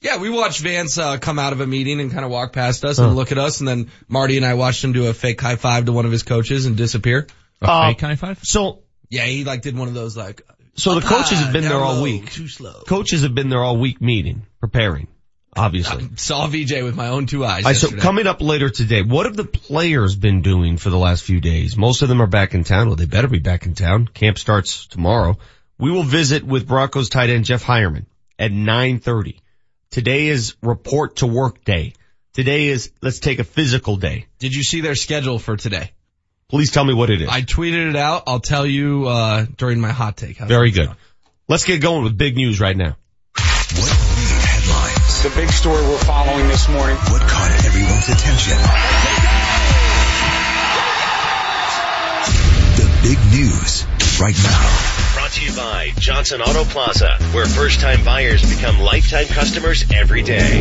Yeah, 0.02 0.18
we 0.18 0.30
watched 0.32 0.62
Vance, 0.62 0.98
uh, 0.98 1.18
come 1.20 1.38
out 1.38 1.54
of 1.54 1.62
a 1.62 1.68
meeting 1.68 2.02
and 2.02 2.12
kind 2.12 2.26
of 2.26 2.32
walk 2.32 2.54
past 2.54 2.84
us 2.84 2.98
and 2.98 3.16
look 3.16 3.32
at 3.32 3.38
us 3.38 3.60
and 3.60 3.68
then 3.68 3.92
Marty 4.08 4.38
and 4.38 4.46
I 4.46 4.56
watched 4.56 4.84
him 4.84 4.94
do 4.94 5.08
a 5.08 5.14
fake 5.14 5.40
high 5.40 5.56
five 5.58 5.86
to 5.86 5.92
one 5.92 6.06
of 6.06 6.12
his 6.12 6.24
coaches 6.24 6.66
and 6.66 6.76
disappear. 6.76 7.28
A 7.62 7.70
Uh, 7.70 7.88
fake 7.90 8.02
high 8.02 8.16
five? 8.16 8.40
So, 8.44 8.80
Yeah, 9.10 9.26
he 9.26 9.44
like 9.44 9.62
did 9.62 9.78
one 9.78 9.88
of 9.88 9.94
those 9.94 10.18
like, 10.18 10.42
so 10.74 10.96
the 10.96 11.02
coaches 11.06 11.38
have 11.40 11.54
been 11.54 11.64
there 11.64 11.76
all 11.78 11.96
low, 11.96 12.04
week. 12.04 12.32
Too 12.32 12.48
slow. 12.48 12.82
Coaches 12.88 13.22
have 13.22 13.36
been 13.36 13.50
there 13.50 13.62
all 13.62 13.78
week 13.78 14.02
meeting, 14.02 14.48
preparing, 14.60 15.08
obviously. 15.56 16.10
Saw 16.16 16.48
VJ 16.48 16.82
with 16.82 16.96
my 16.96 17.10
own 17.10 17.28
two 17.28 17.46
eyes. 17.46 17.64
All 17.66 17.70
right, 17.72 17.78
so 17.78 17.92
coming 17.92 18.26
up 18.26 18.42
later 18.42 18.70
today, 18.70 19.04
what 19.04 19.28
have 19.28 19.36
the 19.36 19.44
players 19.44 20.16
been 20.16 20.42
doing 20.42 20.78
for 20.78 20.90
the 20.90 20.98
last 20.98 21.24
few 21.24 21.40
days? 21.42 21.78
Most 21.78 22.02
of 22.02 22.10
them 22.10 22.22
are 22.22 22.28
back 22.28 22.56
in 22.56 22.64
town. 22.64 22.88
Well, 22.88 22.96
they 22.96 23.06
better 23.06 23.28
be 23.28 23.40
back 23.40 23.66
in 23.68 23.76
town. 23.76 24.08
Camp 24.08 24.40
starts 24.40 24.88
tomorrow. 24.88 25.38
We 25.78 25.92
will 25.92 26.04
visit 26.04 26.44
with 26.44 26.68
Broncos 26.68 27.10
tight 27.10 27.30
end 27.30 27.46
Jeff 27.46 27.64
Heuerman 27.64 28.06
at 28.40 28.52
9.30. 28.52 29.40
Today 29.92 30.28
is 30.28 30.56
report 30.64 31.18
to 31.18 31.28
work 31.28 31.66
day. 31.66 31.94
Today 32.32 32.68
is 32.68 32.94
let's 33.02 33.20
take 33.20 33.40
a 33.40 33.44
physical 33.44 33.98
day. 33.98 34.26
Did 34.40 34.56
you 34.56 34.64
see 34.64 34.80
their 34.80 34.96
schedule 34.96 35.38
for 35.38 35.58
today? 35.58 35.92
Please 36.48 36.72
tell 36.72 36.86
me 36.86 36.94
what 36.94 37.10
it 37.10 37.22
is. 37.22 37.28
I 37.28 37.42
tweeted 37.42 37.90
it 37.90 37.98
out. 37.98 38.24
I'll 38.26 38.40
tell 38.40 38.66
you, 38.66 39.06
uh, 39.08 39.46
during 39.58 39.82
my 39.82 39.92
hot 39.92 40.16
take. 40.16 40.38
How's 40.38 40.48
Very 40.48 40.72
good. 40.72 40.86
sound? 40.86 40.98
Let's 41.50 41.66
get 41.66 41.82
going 41.82 42.06
with 42.06 42.18
big 42.18 42.38
news 42.38 42.62
right 42.62 42.76
now. 42.76 42.96
What 43.36 43.92
made 44.16 44.32
headlines? 44.48 45.24
The 45.24 45.32
big 45.36 45.50
story 45.50 45.82
we're 45.84 45.98
following 45.98 46.48
this 46.48 46.70
morning. 46.70 46.96
What 46.96 47.22
caught 47.28 47.52
everyone's 47.66 48.08
attention? 48.08 48.58
The 52.80 52.88
big 53.04 53.20
news 53.32 53.86
right 54.22 54.36
now. 54.42 54.91
Brought 55.32 55.40
to 55.40 55.46
you 55.46 55.56
by 55.56 55.94
Johnson 55.98 56.42
Auto 56.42 56.66
Plaza, 56.66 57.16
where 57.32 57.46
first 57.46 57.80
time 57.80 58.04
buyers 58.04 58.42
become 58.54 58.82
lifetime 58.82 59.28
customers 59.28 59.86
every 59.94 60.24
day. 60.24 60.60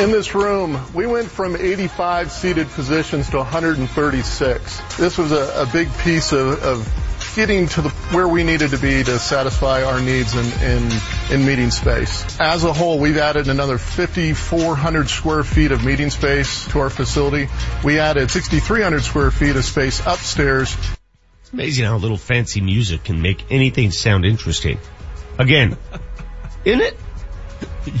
In 0.00 0.10
this 0.10 0.34
room, 0.34 0.80
we 0.92 1.06
went 1.06 1.30
from 1.30 1.54
85 1.54 2.32
seated 2.32 2.68
positions 2.70 3.30
to 3.30 3.36
136. 3.36 4.96
This 4.96 5.18
was 5.18 5.30
a, 5.30 5.62
a 5.62 5.66
big 5.72 5.96
piece 5.98 6.32
of, 6.32 6.64
of 6.64 7.34
getting 7.36 7.68
to 7.68 7.82
the 7.82 7.90
where 8.10 8.26
we 8.26 8.42
needed 8.42 8.72
to 8.72 8.78
be 8.78 9.04
to 9.04 9.20
satisfy 9.20 9.84
our 9.84 10.00
needs 10.00 10.34
in, 10.34 10.46
in, 10.60 10.90
in 11.30 11.46
meeting 11.46 11.70
space. 11.70 12.40
As 12.40 12.64
a 12.64 12.72
whole, 12.72 12.98
we've 12.98 13.18
added 13.18 13.48
another 13.48 13.78
5,400 13.78 15.08
square 15.08 15.44
feet 15.44 15.70
of 15.70 15.84
meeting 15.84 16.10
space 16.10 16.66
to 16.72 16.80
our 16.80 16.90
facility. 16.90 17.48
We 17.84 18.00
added 18.00 18.32
6,300 18.32 19.04
square 19.04 19.30
feet 19.30 19.54
of 19.54 19.64
space 19.64 20.00
upstairs 20.04 20.76
amazing 21.52 21.84
how 21.84 21.96
a 21.96 21.98
little 21.98 22.16
fancy 22.16 22.60
music 22.60 23.04
can 23.04 23.22
make 23.22 23.50
anything 23.50 23.90
sound 23.90 24.24
interesting. 24.24 24.78
Again, 25.38 25.76
isn't 26.64 26.80
it? 26.80 26.96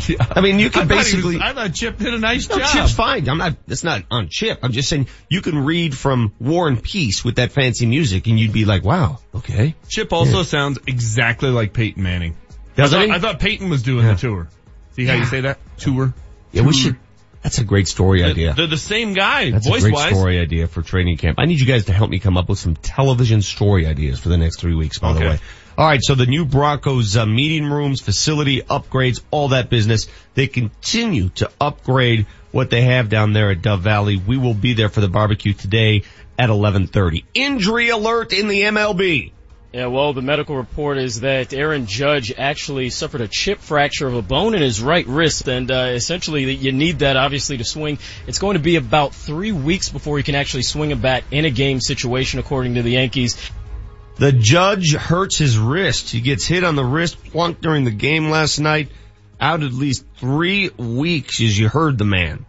Yeah. 0.08 0.24
I 0.30 0.40
mean, 0.40 0.60
you 0.60 0.70
can 0.70 0.82
I 0.82 0.84
basically. 0.84 1.34
was- 1.36 1.42
I 1.42 1.52
thought 1.54 1.74
Chip 1.74 1.98
did 1.98 2.14
a 2.14 2.18
nice 2.18 2.48
No, 2.48 2.58
job. 2.58 2.68
Chip's 2.68 2.92
fine. 2.94 3.28
I'm 3.28 3.38
not, 3.38 3.56
that's 3.66 3.82
not 3.82 4.04
on 4.12 4.28
Chip. 4.28 4.60
I'm 4.62 4.70
just 4.72 4.88
saying 4.88 5.08
you 5.28 5.40
can 5.40 5.64
read 5.64 5.96
from 5.96 6.32
War 6.38 6.68
and 6.68 6.80
Peace 6.80 7.24
with 7.24 7.36
that 7.36 7.50
fancy 7.52 7.86
music 7.86 8.26
and 8.28 8.38
you'd 8.38 8.52
be 8.52 8.64
like, 8.64 8.84
wow, 8.84 9.18
okay. 9.34 9.74
Chip 9.88 10.12
also 10.12 10.44
sounds 10.44 10.78
exactly 10.86 11.50
like 11.50 11.72
Peyton 11.72 12.02
Manning. 12.02 12.36
Does 12.76 12.94
I, 12.94 12.98
thought, 12.98 13.06
he? 13.06 13.12
I 13.12 13.18
thought 13.18 13.40
Peyton 13.40 13.70
was 13.70 13.82
doing 13.82 14.06
the 14.06 14.14
tour. 14.14 14.48
See 14.92 15.04
how 15.04 15.14
you 15.14 15.24
say 15.24 15.40
that? 15.42 15.58
Tour. 15.78 16.14
Yeah, 16.52 16.62
we 16.62 16.72
should, 16.74 16.96
that's 17.42 17.58
a 17.58 17.64
great 17.64 17.88
story 17.88 18.22
idea. 18.24 18.54
They're 18.54 18.66
the 18.66 18.76
same 18.76 19.14
guy, 19.14 19.50
That's 19.50 19.66
voice 19.66 19.80
a 19.80 19.90
great 19.90 19.94
wise. 19.94 20.14
story 20.16 20.38
idea 20.38 20.66
for 20.68 20.82
training 20.82 21.16
camp. 21.16 21.38
I 21.38 21.46
need 21.46 21.60
you 21.60 21.66
guys 21.66 21.86
to 21.86 21.92
help 21.92 22.08
me 22.10 22.18
come 22.18 22.36
up 22.36 22.48
with 22.48 22.58
some 22.58 22.76
television 22.76 23.42
story 23.42 23.86
ideas 23.86 24.20
for 24.20 24.28
the 24.28 24.36
next 24.36 24.60
three 24.60 24.74
weeks, 24.74 24.98
by 24.98 25.12
the 25.12 25.18
Okay. 25.20 25.28
way. 25.30 25.38
All 25.76 25.86
right, 25.86 26.00
so 26.02 26.14
the 26.14 26.26
new 26.26 26.44
Broncos 26.44 27.16
uh, 27.16 27.24
meeting 27.26 27.64
rooms, 27.64 28.00
facility 28.00 28.60
upgrades, 28.62 29.22
all 29.30 29.48
that 29.48 29.70
business. 29.70 30.06
They 30.34 30.46
continue 30.46 31.30
to 31.36 31.50
upgrade 31.60 32.26
what 32.50 32.68
they 32.68 32.82
have 32.82 33.08
down 33.08 33.32
there 33.32 33.50
at 33.50 33.62
Dove 33.62 33.80
Valley. 33.80 34.16
We 34.16 34.36
will 34.36 34.52
be 34.54 34.74
there 34.74 34.90
for 34.90 35.00
the 35.00 35.08
barbecue 35.08 35.54
today 35.54 36.02
at 36.38 36.50
11:30. 36.50 37.24
Injury 37.34 37.88
alert 37.88 38.32
in 38.34 38.48
the 38.48 38.62
MLB. 38.62 39.32
Yeah, 39.72 39.86
well, 39.86 40.12
the 40.12 40.20
medical 40.20 40.54
report 40.54 40.98
is 40.98 41.20
that 41.20 41.54
Aaron 41.54 41.86
Judge 41.86 42.30
actually 42.36 42.90
suffered 42.90 43.22
a 43.22 43.28
chip 43.28 43.58
fracture 43.58 44.06
of 44.06 44.14
a 44.14 44.20
bone 44.20 44.54
in 44.54 44.60
his 44.60 44.82
right 44.82 45.06
wrist, 45.06 45.48
and 45.48 45.70
uh, 45.70 45.92
essentially 45.94 46.52
you 46.52 46.72
need 46.72 46.98
that 46.98 47.16
obviously 47.16 47.56
to 47.56 47.64
swing. 47.64 47.98
It's 48.26 48.38
going 48.38 48.58
to 48.58 48.62
be 48.62 48.76
about 48.76 49.14
three 49.14 49.50
weeks 49.50 49.88
before 49.88 50.18
he 50.18 50.24
can 50.24 50.34
actually 50.34 50.64
swing 50.64 50.92
a 50.92 50.96
bat 50.96 51.24
in 51.30 51.46
a 51.46 51.50
game 51.50 51.80
situation, 51.80 52.38
according 52.38 52.74
to 52.74 52.82
the 52.82 52.90
Yankees. 52.90 53.34
The 54.16 54.30
judge 54.30 54.92
hurts 54.92 55.38
his 55.38 55.56
wrist. 55.56 56.10
He 56.10 56.20
gets 56.20 56.46
hit 56.46 56.64
on 56.64 56.76
the 56.76 56.84
wrist, 56.84 57.16
plunked 57.30 57.62
during 57.62 57.84
the 57.84 57.90
game 57.90 58.28
last 58.28 58.58
night. 58.58 58.90
Out 59.40 59.62
at 59.62 59.72
least 59.72 60.04
three 60.18 60.68
weeks, 60.68 61.40
as 61.40 61.58
you 61.58 61.70
heard 61.70 61.96
the 61.96 62.04
man. 62.04 62.44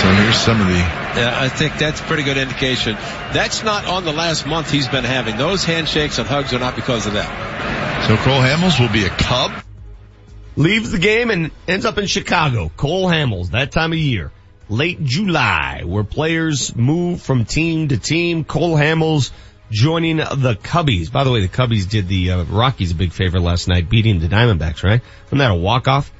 So 0.00 0.08
here's 0.14 0.36
some 0.36 0.60
of 0.62 0.66
the. 0.66 0.72
Yeah, 0.72 1.36
I 1.36 1.48
think 1.50 1.76
that's 1.76 2.00
a 2.00 2.04
pretty 2.04 2.22
good 2.22 2.38
indication. 2.38 2.94
That's 3.34 3.62
not 3.62 3.84
on 3.84 4.04
the 4.04 4.12
last 4.12 4.46
month 4.46 4.70
he's 4.70 4.88
been 4.88 5.04
having. 5.04 5.36
Those 5.36 5.62
handshakes 5.62 6.18
and 6.18 6.26
hugs 6.26 6.54
are 6.54 6.58
not 6.58 6.74
because 6.74 7.06
of 7.06 7.12
that. 7.12 8.06
So 8.06 8.16
Cole 8.16 8.40
Hamels 8.40 8.80
will 8.80 8.90
be 8.90 9.04
a 9.04 9.10
Cub. 9.10 9.52
Leaves 10.56 10.90
the 10.90 10.98
game 10.98 11.30
and 11.30 11.50
ends 11.68 11.84
up 11.84 11.98
in 11.98 12.06
Chicago. 12.06 12.70
Cole 12.78 13.08
Hamels, 13.08 13.50
that 13.50 13.72
time 13.72 13.92
of 13.92 13.98
year. 13.98 14.32
Late 14.70 15.04
July, 15.04 15.82
where 15.84 16.04
players 16.04 16.74
move 16.74 17.20
from 17.20 17.44
team 17.44 17.88
to 17.88 17.98
team. 17.98 18.44
Cole 18.44 18.76
Hamels 18.76 19.32
joining 19.70 20.16
the 20.16 20.58
Cubbies. 20.62 21.12
By 21.12 21.24
the 21.24 21.30
way, 21.30 21.40
the 21.40 21.48
Cubbies 21.48 21.86
did 21.86 22.08
the 22.08 22.30
uh, 22.30 22.44
Rockies 22.44 22.92
a 22.92 22.94
big 22.94 23.12
favor 23.12 23.38
last 23.38 23.68
night, 23.68 23.90
beating 23.90 24.18
the 24.18 24.28
Diamondbacks, 24.28 24.82
right? 24.82 25.02
Wasn't 25.24 25.40
that 25.40 25.50
a 25.50 25.54
walk-off? 25.54 26.10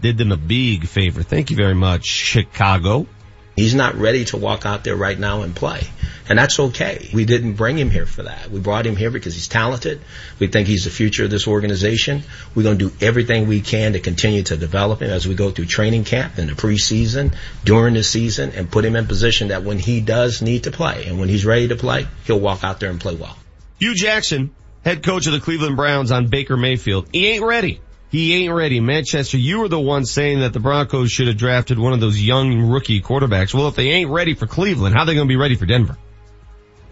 Did 0.00 0.16
them 0.16 0.30
a 0.30 0.36
big 0.36 0.86
favor. 0.86 1.22
Thank 1.22 1.50
you 1.50 1.56
very 1.56 1.74
much, 1.74 2.04
Chicago. 2.04 3.08
He's 3.56 3.74
not 3.74 3.94
ready 3.94 4.26
to 4.26 4.36
walk 4.36 4.66
out 4.66 4.84
there 4.84 4.94
right 4.94 5.18
now 5.18 5.40
and 5.40 5.56
play. 5.56 5.88
And 6.28 6.38
that's 6.38 6.60
okay. 6.60 7.08
We 7.14 7.24
didn't 7.24 7.54
bring 7.54 7.78
him 7.78 7.90
here 7.90 8.04
for 8.04 8.24
that. 8.24 8.50
We 8.50 8.60
brought 8.60 8.86
him 8.86 8.96
here 8.96 9.10
because 9.10 9.34
he's 9.34 9.48
talented. 9.48 10.02
We 10.38 10.48
think 10.48 10.68
he's 10.68 10.84
the 10.84 10.90
future 10.90 11.24
of 11.24 11.30
this 11.30 11.48
organization. 11.48 12.22
We're 12.54 12.64
going 12.64 12.78
to 12.78 12.90
do 12.90 12.96
everything 13.04 13.46
we 13.46 13.62
can 13.62 13.94
to 13.94 14.00
continue 14.00 14.42
to 14.42 14.58
develop 14.58 15.00
him 15.00 15.10
as 15.10 15.26
we 15.26 15.34
go 15.34 15.50
through 15.50 15.66
training 15.66 16.04
camp 16.04 16.38
in 16.38 16.48
the 16.48 16.52
preseason, 16.52 17.34
during 17.64 17.94
the 17.94 18.04
season, 18.04 18.50
and 18.50 18.70
put 18.70 18.84
him 18.84 18.94
in 18.94 19.06
position 19.06 19.48
that 19.48 19.62
when 19.62 19.78
he 19.78 20.02
does 20.02 20.42
need 20.42 20.64
to 20.64 20.70
play 20.70 21.06
and 21.06 21.18
when 21.18 21.30
he's 21.30 21.46
ready 21.46 21.68
to 21.68 21.76
play, 21.76 22.06
he'll 22.24 22.40
walk 22.40 22.62
out 22.62 22.78
there 22.78 22.90
and 22.90 23.00
play 23.00 23.14
well. 23.14 23.38
Hue 23.78 23.94
Jackson, 23.94 24.54
head 24.84 25.02
coach 25.02 25.26
of 25.26 25.32
the 25.32 25.40
Cleveland 25.40 25.76
Browns 25.76 26.10
on 26.10 26.26
Baker 26.26 26.56
Mayfield. 26.56 27.08
He 27.10 27.28
ain't 27.28 27.44
ready. 27.44 27.80
He 28.16 28.32
ain't 28.32 28.54
ready. 28.54 28.80
Manchester, 28.80 29.36
you 29.36 29.58
were 29.58 29.68
the 29.68 29.78
one 29.78 30.06
saying 30.06 30.40
that 30.40 30.54
the 30.54 30.58
Broncos 30.58 31.12
should 31.12 31.26
have 31.26 31.36
drafted 31.36 31.78
one 31.78 31.92
of 31.92 32.00
those 32.00 32.18
young 32.18 32.62
rookie 32.62 33.02
quarterbacks. 33.02 33.52
Well, 33.52 33.68
if 33.68 33.74
they 33.74 33.90
ain't 33.90 34.08
ready 34.08 34.32
for 34.32 34.46
Cleveland, 34.46 34.94
how 34.94 35.02
are 35.02 35.06
they 35.06 35.12
going 35.12 35.26
to 35.26 35.28
be 35.28 35.36
ready 35.36 35.54
for 35.54 35.66
Denver? 35.66 35.98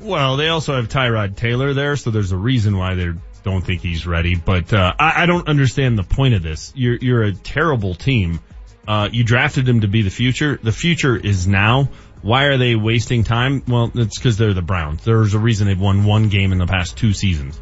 Well, 0.01 0.37
they 0.37 0.49
also 0.49 0.77
have 0.77 0.91
Tyrod 0.91 1.35
Taylor 1.35 1.73
there, 1.73 1.97
so 1.97 2.11
there's 2.11 2.33
a 2.33 2.37
reason 2.37 2.77
why 2.77 2.95
they 2.95 3.13
don't 3.43 3.65
think 3.65 3.81
he's 3.81 4.07
ready. 4.07 4.35
But 4.35 4.75
uh, 4.75 4.93
I, 4.99 5.23
I 5.23 5.27
don't 5.27 5.49
understand 5.49 5.97
the 5.97 6.03
point 6.03 6.35
of 6.35 6.43
this. 6.43 6.75
You're 6.77 6.97
you're 6.97 7.23
a 7.23 7.33
terrible 7.33 7.95
team. 7.95 8.41
Uh, 8.87 9.09
you 9.11 9.25
drafted 9.25 9.67
him 9.67 9.81
to 9.81 9.89
be 9.89 10.03
the 10.03 10.11
future. 10.11 10.61
The 10.63 10.73
future 10.73 11.17
is 11.17 11.47
now. 11.47 11.89
Why 12.21 12.45
are 12.49 12.59
they 12.59 12.77
wasting 12.77 13.25
time? 13.25 13.63
Well, 13.67 13.91
it's 13.95 14.19
because 14.19 14.37
they're 14.37 14.53
the 14.53 14.61
Browns. 14.61 15.03
There's 15.03 15.33
a 15.33 15.39
reason 15.39 15.69
they've 15.69 15.81
won 15.81 16.05
one 16.05 16.29
game 16.29 16.53
in 16.53 16.59
the 16.59 16.67
past 16.67 16.99
two 16.99 17.15
seasons. 17.15 17.59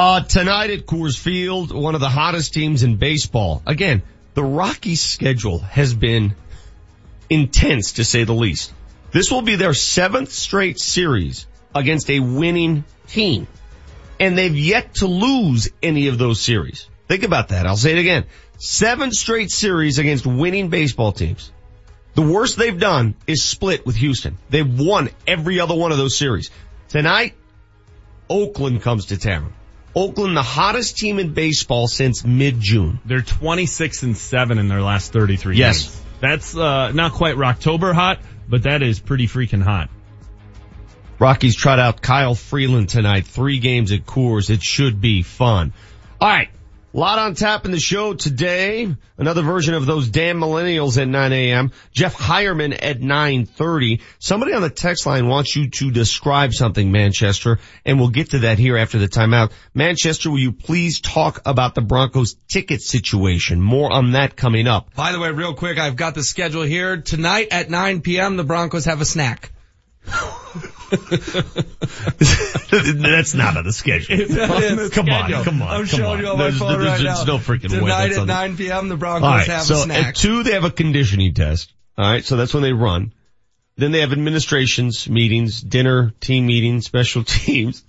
Uh, 0.00 0.20
tonight 0.20 0.70
at 0.70 0.86
Coors 0.86 1.18
Field, 1.18 1.72
one 1.72 1.96
of 1.96 2.00
the 2.00 2.08
hottest 2.08 2.54
teams 2.54 2.84
in 2.84 2.98
baseball. 2.98 3.64
Again, 3.66 4.04
the 4.34 4.44
Rockies 4.44 5.00
schedule 5.00 5.58
has 5.58 5.92
been 5.92 6.36
intense 7.28 7.94
to 7.94 8.04
say 8.04 8.22
the 8.22 8.32
least. 8.32 8.72
This 9.10 9.32
will 9.32 9.42
be 9.42 9.56
their 9.56 9.74
seventh 9.74 10.30
straight 10.30 10.78
series 10.78 11.48
against 11.74 12.08
a 12.10 12.20
winning 12.20 12.84
team. 13.08 13.48
And 14.20 14.38
they've 14.38 14.56
yet 14.56 14.94
to 15.00 15.08
lose 15.08 15.68
any 15.82 16.06
of 16.06 16.16
those 16.16 16.40
series. 16.40 16.88
Think 17.08 17.24
about 17.24 17.48
that. 17.48 17.66
I'll 17.66 17.76
say 17.76 17.90
it 17.90 17.98
again. 17.98 18.26
Seven 18.56 19.10
straight 19.10 19.50
series 19.50 19.98
against 19.98 20.24
winning 20.28 20.68
baseball 20.68 21.10
teams. 21.10 21.50
The 22.14 22.22
worst 22.22 22.56
they've 22.56 22.78
done 22.78 23.16
is 23.26 23.42
split 23.42 23.84
with 23.84 23.96
Houston. 23.96 24.38
They've 24.48 24.78
won 24.78 25.10
every 25.26 25.58
other 25.58 25.74
one 25.74 25.90
of 25.90 25.98
those 25.98 26.16
series. 26.16 26.52
Tonight, 26.86 27.34
Oakland 28.30 28.82
comes 28.82 29.06
to 29.06 29.18
town. 29.18 29.54
Oakland, 29.98 30.36
the 30.36 30.42
hottest 30.42 30.96
team 30.96 31.18
in 31.18 31.34
baseball 31.34 31.88
since 31.88 32.24
mid-June. 32.24 33.00
They're 33.04 33.20
26 33.20 34.04
and 34.04 34.16
7 34.16 34.58
in 34.58 34.68
their 34.68 34.80
last 34.80 35.12
33 35.12 35.56
yes. 35.56 35.82
games. 35.82 36.02
That's, 36.20 36.56
uh, 36.56 36.92
not 36.92 37.12
quite 37.12 37.34
Rocktober 37.34 37.92
hot, 37.92 38.20
but 38.48 38.62
that 38.62 38.82
is 38.82 39.00
pretty 39.00 39.26
freaking 39.26 39.62
hot. 39.62 39.90
Rockies 41.18 41.56
trot 41.56 41.80
out 41.80 42.00
Kyle 42.00 42.36
Freeland 42.36 42.88
tonight. 42.90 43.26
Three 43.26 43.58
games 43.58 43.90
at 43.90 44.06
Coors. 44.06 44.50
It 44.50 44.62
should 44.62 45.00
be 45.00 45.22
fun. 45.22 45.72
All 46.20 46.28
right. 46.28 46.48
Lot 46.98 47.20
on 47.20 47.36
tap 47.36 47.64
in 47.64 47.70
the 47.70 47.78
show 47.78 48.12
today. 48.12 48.92
Another 49.16 49.42
version 49.42 49.74
of 49.74 49.86
those 49.86 50.08
damn 50.08 50.40
millennials 50.40 51.00
at 51.00 51.06
9 51.06 51.32
a.m. 51.32 51.70
Jeff 51.92 52.16
Heuerman 52.16 52.72
at 52.72 52.98
9.30. 52.98 54.00
Somebody 54.18 54.52
on 54.52 54.62
the 54.62 54.68
text 54.68 55.06
line 55.06 55.28
wants 55.28 55.54
you 55.54 55.70
to 55.70 55.92
describe 55.92 56.52
something, 56.52 56.90
Manchester, 56.90 57.60
and 57.84 58.00
we'll 58.00 58.08
get 58.08 58.30
to 58.30 58.40
that 58.40 58.58
here 58.58 58.76
after 58.76 58.98
the 58.98 59.06
timeout. 59.06 59.52
Manchester, 59.74 60.28
will 60.28 60.40
you 60.40 60.50
please 60.50 60.98
talk 60.98 61.40
about 61.46 61.76
the 61.76 61.82
Broncos 61.82 62.34
ticket 62.48 62.82
situation? 62.82 63.60
More 63.60 63.92
on 63.92 64.10
that 64.14 64.34
coming 64.34 64.66
up. 64.66 64.92
By 64.96 65.12
the 65.12 65.20
way, 65.20 65.30
real 65.30 65.54
quick, 65.54 65.78
I've 65.78 65.94
got 65.94 66.16
the 66.16 66.24
schedule 66.24 66.62
here. 66.62 66.96
Tonight 67.00 67.46
at 67.52 67.70
9 67.70 68.00
p.m., 68.00 68.36
the 68.36 68.42
Broncos 68.42 68.86
have 68.86 69.00
a 69.00 69.04
snack. 69.04 69.52
That's 72.70 73.34
not 73.34 73.56
on 73.58 73.64
the 73.64 73.72
schedule. 73.72 74.16
the 74.16 74.90
come 74.92 75.08
on, 75.10 75.44
come 75.44 75.62
on. 75.62 75.68
I'm 75.68 75.86
come 75.86 75.86
showing 75.86 76.04
on. 76.04 76.18
you 76.20 76.28
on 76.28 76.38
my 76.38 76.44
there's, 76.44 76.58
phone 76.58 76.72
there's, 76.72 76.84
right 76.86 77.02
there's 77.02 77.26
now. 77.26 77.34
no 77.34 77.38
freaking 77.38 77.72
way. 77.72 77.78
Tonight 77.80 78.08
that's 78.08 78.18
at 78.20 78.26
9 78.26 78.56
p.m., 78.56 78.88
the 78.88 78.96
Broncos 78.96 79.28
right, 79.28 79.46
have 79.46 79.62
so 79.64 79.74
a 79.74 79.78
snack. 79.84 80.06
at 80.06 80.16
two 80.16 80.42
they 80.42 80.52
have 80.52 80.64
a 80.64 80.70
conditioning 80.70 81.34
test. 81.34 81.72
All 81.96 82.10
right, 82.10 82.24
so 82.24 82.36
that's 82.36 82.54
when 82.54 82.62
they 82.62 82.72
run. 82.72 83.12
Then 83.76 83.92
they 83.92 84.00
have 84.00 84.12
administrations, 84.12 85.08
meetings, 85.08 85.60
dinner, 85.60 86.12
team 86.20 86.46
meetings, 86.46 86.86
special 86.86 87.22
teams, 87.24 87.84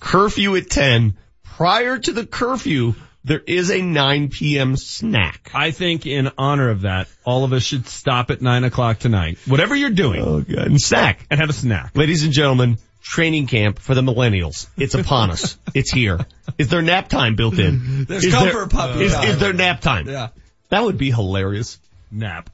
curfew 0.00 0.56
at 0.56 0.70
10. 0.70 1.16
Prior 1.44 1.98
to 1.98 2.12
the 2.12 2.24
curfew, 2.26 2.94
there 3.28 3.42
is 3.46 3.70
a 3.70 3.80
9 3.80 4.30
p.m. 4.30 4.76
snack. 4.76 5.50
I 5.54 5.70
think 5.70 6.06
in 6.06 6.30
honor 6.38 6.70
of 6.70 6.80
that, 6.82 7.08
all 7.24 7.44
of 7.44 7.52
us 7.52 7.62
should 7.62 7.86
stop 7.86 8.30
at 8.30 8.40
9 8.42 8.64
o'clock 8.64 8.98
tonight. 8.98 9.38
Whatever 9.46 9.76
you're 9.76 9.90
doing. 9.90 10.20
Oh 10.22 10.40
god. 10.40 10.66
And 10.66 10.80
snack. 10.80 11.26
And 11.30 11.38
have 11.38 11.50
a 11.50 11.52
snack. 11.52 11.96
Ladies 11.96 12.24
and 12.24 12.32
gentlemen, 12.32 12.78
training 13.02 13.46
camp 13.46 13.78
for 13.78 13.94
the 13.94 14.02
millennials. 14.02 14.66
It's 14.76 14.94
upon 14.94 15.30
us. 15.30 15.56
It's 15.74 15.92
here. 15.92 16.18
Is 16.56 16.68
there 16.68 16.82
nap 16.82 17.08
time 17.08 17.36
built 17.36 17.58
in? 17.58 18.04
There's 18.04 18.24
is 18.24 18.34
comfort 18.34 18.52
there, 18.52 18.66
puppy 18.66 19.04
is, 19.04 19.12
time. 19.12 19.28
is 19.28 19.38
there 19.38 19.52
nap 19.52 19.80
time? 19.80 20.08
Yeah. 20.08 20.28
That 20.70 20.82
would 20.82 20.98
be 20.98 21.10
hilarious. 21.10 21.78
Nap. 22.10 22.50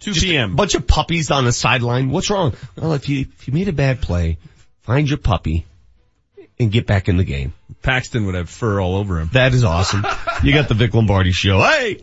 2 0.00 0.12
Just 0.12 0.26
p.m. 0.26 0.52
A 0.52 0.54
bunch 0.56 0.74
of 0.74 0.86
puppies 0.86 1.30
on 1.30 1.44
the 1.44 1.52
sideline. 1.52 2.10
What's 2.10 2.28
wrong? 2.28 2.54
Well, 2.76 2.92
if 2.94 3.08
you, 3.08 3.20
if 3.38 3.46
you 3.46 3.54
made 3.54 3.68
a 3.68 3.72
bad 3.72 4.02
play, 4.02 4.38
find 4.82 5.08
your 5.08 5.18
puppy 5.18 5.64
and 6.58 6.70
get 6.70 6.86
back 6.86 7.08
in 7.08 7.16
the 7.16 7.24
game. 7.24 7.52
Paxton 7.82 8.26
would 8.26 8.34
have 8.34 8.48
fur 8.48 8.80
all 8.80 8.96
over 8.96 9.20
him. 9.20 9.30
That 9.32 9.54
is 9.54 9.64
awesome. 9.64 10.04
you 10.42 10.52
got 10.52 10.68
the 10.68 10.74
Vic 10.74 10.94
Lombardi 10.94 11.32
show. 11.32 11.60
Hey! 11.60 11.98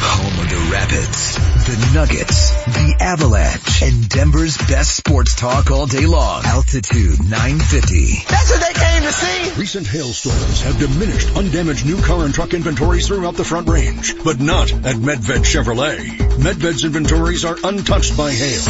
Home 0.00 0.40
of 0.40 0.50
the 0.50 0.70
Rapids, 0.72 1.57
the 1.68 1.90
Nuggets, 1.92 2.64
the 2.64 2.96
Avalanche, 2.98 3.82
and 3.82 4.08
Denver's 4.08 4.56
best 4.56 4.96
sports 4.96 5.34
talk 5.34 5.70
all 5.70 5.84
day 5.84 6.06
long. 6.06 6.42
Altitude 6.46 7.20
950. 7.20 8.24
That's 8.26 8.50
what 8.50 8.60
they 8.60 8.72
came 8.72 9.02
to 9.02 9.12
see. 9.12 9.60
Recent 9.60 9.86
hailstorms 9.86 10.62
have 10.62 10.78
diminished 10.78 11.36
undamaged 11.36 11.84
new 11.84 12.00
car 12.00 12.24
and 12.24 12.32
truck 12.32 12.54
inventories 12.54 13.06
throughout 13.08 13.34
the 13.34 13.44
Front 13.44 13.68
Range, 13.68 14.24
but 14.24 14.40
not 14.40 14.72
at 14.72 14.96
Medved 14.96 15.44
Chevrolet. 15.44 16.16
Medved's 16.38 16.84
inventories 16.84 17.44
are 17.44 17.56
untouched 17.62 18.16
by 18.16 18.30
hail. 18.30 18.62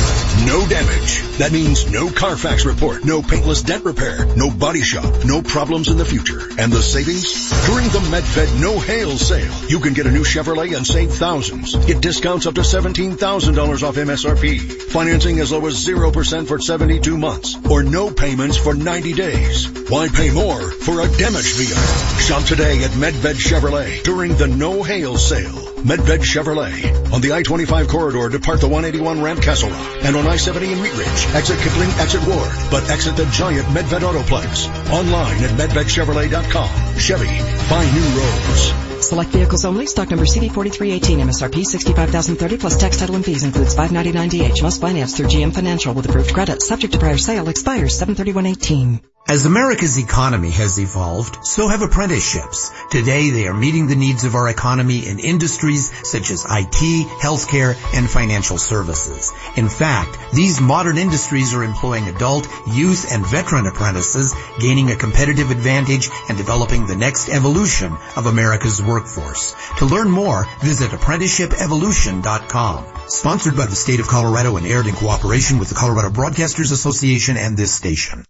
No 0.47 0.67
damage. 0.69 1.23
That 1.39 1.53
means 1.53 1.89
no 1.93 2.11
Carfax 2.11 2.65
report, 2.65 3.05
no 3.05 3.23
paintless 3.23 3.63
dent 3.63 3.85
repair, 3.85 4.27
no 4.35 4.51
body 4.51 4.81
shop, 4.81 5.25
no 5.25 5.41
problems 5.43 5.89
in 5.89 5.99
the 5.99 6.05
future. 6.05 6.41
And 6.59 6.73
the 6.73 6.83
savings? 6.83 7.51
During 7.67 7.87
the 7.91 8.01
Medved 8.11 8.61
No 8.61 8.81
Hail 8.81 9.17
sale, 9.19 9.53
you 9.69 9.79
can 9.79 9.93
get 9.93 10.07
a 10.07 10.11
new 10.11 10.25
Chevrolet 10.25 10.77
and 10.77 10.85
save 10.85 11.13
thousands. 11.13 11.77
Get 11.87 12.01
discounts 12.01 12.47
up 12.47 12.55
to 12.55 12.65
seven 12.65 12.88
$17,000 12.95 13.83
off 13.83 13.97
MSRP. 13.97 14.83
Financing 14.91 15.39
as 15.41 15.53
low 15.53 15.67
as 15.67 15.85
0% 15.85 16.49
for 16.49 16.59
72 16.59 17.19
months 17.19 17.57
or 17.71 17.83
no 17.83 18.11
payments 18.11 18.57
for 18.57 18.75
90 18.75 19.13
days. 19.13 19.69
Why 19.91 20.09
pay 20.09 20.31
more 20.31 20.61
for 20.61 21.01
a 21.01 21.09
damaged 21.09 21.57
vehicle? 21.57 21.83
Shop 22.21 22.45
today 22.45 22.85
at 22.85 22.91
Medved 22.93 23.37
Chevrolet 23.37 24.03
during 24.03 24.37
the 24.37 24.49
no 24.49 24.83
hail 24.83 25.17
sale. 25.17 25.69
Medved 25.79 26.25
Chevrolet 26.25 27.13
on 27.13 27.21
the 27.21 27.33
I-25 27.33 27.89
corridor 27.89 28.29
depart 28.29 28.61
the 28.61 28.69
181 28.69 29.23
ramp 29.23 29.43
Castle 29.43 29.71
Rock 29.71 30.05
and 30.05 30.17
on 30.17 30.27
I-70 30.27 30.73
in 30.73 30.81
Wheat 30.81 30.97
Ridge. 30.97 31.27
Exit 31.35 31.59
Kipling, 31.61 31.91
exit 32.01 32.27
Ward, 32.27 32.51
but 32.71 32.89
exit 32.91 33.17
the 33.17 33.27
giant 33.27 33.67
Medved 33.69 34.01
Autoplex. 34.01 34.69
Online 34.91 35.45
at 35.45 35.51
medvedchevrolet.com. 35.51 36.99
Chevy, 36.99 37.27
find 37.69 37.95
new 37.95 38.21
roads. 38.21 38.98
Select 39.09 39.31
vehicles 39.31 39.65
only. 39.65 39.87
Stock 39.87 40.11
number 40.11 40.27
CD4318. 40.27 41.23
MSRP 41.23 41.65
65030 41.65 42.59
plus 42.59 42.77
tax 42.77 42.99
title 42.99 43.15
and 43.15 43.25
fees 43.25 43.43
includes 43.43 43.75
599DH. 43.75 44.63
Must 44.63 44.83
finance 44.83 45.17
through 45.17 45.29
GM 45.29 45.55
Financial 45.55 45.95
with 45.95 46.07
approved 46.11 46.35
credit. 46.35 46.61
Subject 46.61 46.93
to 46.93 46.99
prior 46.99 47.17
sale. 47.17 47.49
Expires 47.49 47.97
73118. 47.97 49.01
As 49.31 49.45
America's 49.45 49.99
economy 49.99 50.49
has 50.53 50.79
evolved, 50.81 51.45
so 51.45 51.69
have 51.69 51.83
apprenticeships. 51.83 52.73
Today 52.91 53.29
they 53.29 53.47
are 53.47 53.53
meeting 53.53 53.87
the 53.87 53.95
needs 53.95 54.25
of 54.25 54.35
our 54.35 54.49
economy 54.49 55.07
in 55.07 55.19
industries 55.19 55.93
such 56.09 56.31
as 56.31 56.47
IT, 56.47 57.07
healthcare, 57.21 57.77
and 57.95 58.09
financial 58.09 58.57
services. 58.57 59.31
In 59.55 59.69
fact, 59.69 60.17
these 60.33 60.63
modern 60.63 60.97
industries 60.97 61.53
are 61.53 61.63
employing 61.63 62.09
adult, 62.09 62.49
youth, 62.73 63.13
and 63.13 63.27
veteran 63.27 63.67
apprentices, 63.67 64.35
gaining 64.61 64.91
a 64.91 64.97
competitive 64.97 65.51
advantage 65.51 66.09
and 66.31 66.39
developing 66.39 66.87
the 66.87 66.97
next 66.97 67.29
evolution 67.29 67.95
of 68.17 68.25
America's 68.25 68.81
workforce. 68.81 69.55
To 69.77 69.85
learn 69.85 70.11
more, 70.11 70.47
visit 70.63 70.93
apprenticeshipevolution.com. 70.93 72.87
Sponsored 73.09 73.59
by 73.59 73.67
the 73.67 73.77
state 73.77 74.01
of 74.01 74.09
Colorado 74.09 74.57
and 74.57 74.67
aired 74.67 74.87
in 74.87 74.95
cooperation 74.95 75.59
with 75.59 75.69
the 75.69 75.75
Colorado 75.75 76.09
Broadcasters 76.09 76.73
Association 76.73 77.37
and 77.37 77.59
this 77.59 77.75
station. 77.75 78.25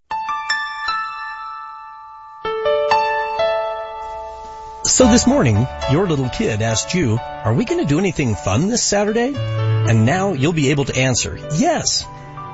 So 4.99 5.07
this 5.09 5.25
morning, 5.25 5.65
your 5.93 6.09
little 6.09 6.27
kid 6.27 6.61
asked 6.61 6.93
you, 6.93 7.17
are 7.21 7.53
we 7.53 7.63
going 7.63 7.79
to 7.79 7.87
do 7.87 7.99
anything 7.99 8.35
fun 8.35 8.67
this 8.67 8.83
Saturday? 8.83 9.33
And 9.33 10.05
now 10.05 10.33
you'll 10.33 10.51
be 10.51 10.71
able 10.71 10.83
to 10.83 10.93
answer, 10.93 11.39
yes, 11.55 12.05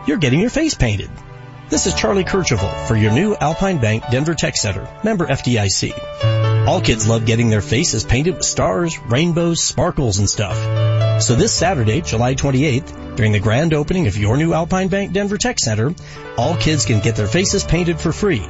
you're 0.06 0.20
getting 0.20 0.42
your 0.42 0.52
face 0.52 0.75
painted. 0.75 1.10
This 1.70 1.88
is 1.88 1.96
Charlie 1.96 2.24
Kercheval 2.24 2.88
for 2.88 2.96
your 2.96 3.12
new 3.14 3.36
Alpine 3.36 3.80
Bank 3.80 4.04
Denver 4.12 4.36
Tech 4.36 4.56
Center, 4.56 4.88
member 5.04 5.25
FDIC. 5.25 6.68
All 6.68 6.82
kids 6.82 7.08
love 7.08 7.25
getting 7.25 7.50
their 7.50 7.62
faces 7.64 8.04
painted 8.04 8.36
with 8.36 8.46
stars, 8.46 9.00
rainbows, 9.00 9.64
sparkles, 9.64 10.20
and 10.20 10.30
stuff. 10.30 11.24
So 11.24 11.34
this 11.34 11.52
Saturday, 11.52 12.02
July 12.02 12.36
28th, 12.36 13.16
during 13.16 13.32
the 13.32 13.40
grand 13.40 13.74
opening 13.74 14.06
of 14.06 14.18
your 14.18 14.38
new 14.38 14.54
Alpine 14.54 14.90
Bank 14.90 15.14
Denver 15.14 15.40
Tech 15.40 15.58
Center, 15.58 15.96
all 16.38 16.56
kids 16.56 16.86
can 16.86 17.00
get 17.00 17.16
their 17.16 17.25
faces 17.25 17.64
painted 17.64 18.00
for 18.00 18.12
free. 18.12 18.46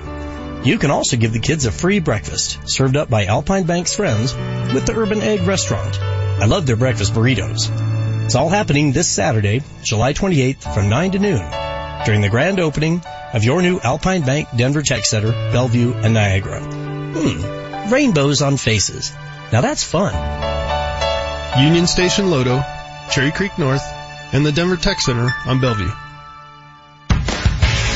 You 0.64 0.78
can 0.80 0.92
also 0.92 1.18
give 1.18 1.34
the 1.34 1.40
kids 1.40 1.66
a 1.66 1.72
free 1.72 2.00
breakfast 2.00 2.70
served 2.70 2.96
up 2.96 3.10
by 3.10 3.26
Alpine 3.26 3.66
Bank's 3.66 3.96
friends 3.96 4.34
with 4.74 4.86
the 4.86 4.96
Urban 4.96 5.22
Egg 5.22 5.42
Restaurant. 5.42 6.00
I 6.00 6.46
love 6.46 6.66
their 6.66 6.76
breakfast 6.76 7.14
burritos. 7.14 7.70
It's 8.26 8.36
all 8.36 8.50
happening 8.50 8.92
this 8.92 9.08
Saturday, 9.08 9.62
July 9.84 10.14
28th 10.14 10.74
from 10.74 10.90
9 10.90 11.12
to 11.12 11.20
noon 11.20 11.66
during 12.06 12.22
the 12.22 12.30
grand 12.30 12.60
opening 12.60 13.02
of 13.34 13.44
your 13.44 13.62
new 13.62 13.80
Alpine 13.80 14.22
Bank 14.22 14.48
Denver 14.56 14.82
Tech 14.82 15.06
Center, 15.06 15.32
Bellevue, 15.32 15.94
and 15.94 16.14
Niagara. 16.14 16.62
Hmm, 16.62 17.94
rainbows 17.94 18.42
on 18.42 18.58
faces. 18.58 19.12
Now 19.52 19.62
that's 19.62 19.84
fun. 19.84 20.14
Union 21.64 21.88
Station 21.88 22.26
Lodo, 22.26 22.64
Cherry 23.10 23.32
Creek 23.32 23.58
North, 23.58 23.84
and 24.34 24.46
the 24.46 24.52
Denver 24.52 24.78
Tech 24.78 25.00
Center 25.00 25.34
on 25.46 25.60
Bellevue. 25.60 25.92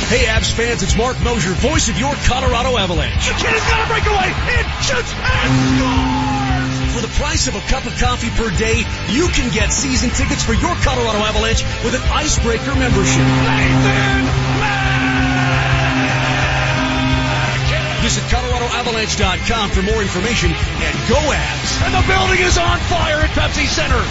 Hey, 0.10 0.25
Avs 0.25 0.50
fans, 0.50 0.82
it's 0.82 0.98
Marc 0.98 1.22
Moser, 1.22 1.54
voice 1.54 1.86
of 1.86 2.01
your 2.01 2.10
Colorado 2.25 2.74
Avalanche. 2.82 3.30
The 3.30 3.38
kid 3.38 3.54
has 3.54 3.62
got 3.70 3.78
a 3.78 3.86
breakaway 3.94 4.34
and 4.34 4.66
shoots 4.82 5.13
and 5.13 5.54
scores! 5.78 6.98
For 6.98 7.01
the 7.06 7.13
price 7.13 7.46
of 7.46 7.54
a 7.54 7.62
cup 7.70 7.86
of 7.86 7.94
coffee 8.01 8.34
per 8.34 8.50
day, 8.58 8.82
you 9.13 9.30
can 9.30 9.54
get 9.54 9.70
season 9.70 10.10
tickets 10.10 10.42
for 10.42 10.58
your 10.58 10.74
Colorado 10.82 11.22
Avalanche 11.22 11.62
with 11.86 11.94
an 11.94 12.01
Icebreaker 12.10 12.74
membership. 12.74 13.22
Nathan 13.22 14.25
Visit 18.01 18.25
ColoradoAvalanche.com 18.34 19.70
for 19.78 19.86
more 19.86 20.01
information 20.01 20.50
and 20.50 20.94
go 21.06 21.22
Avs! 21.22 21.86
And 21.86 21.94
the 21.94 22.01
building 22.10 22.42
is 22.42 22.58
on 22.58 22.82
fire 22.89 23.22
at 23.22 23.30
Pepsi 23.38 23.70
Center. 23.70 24.01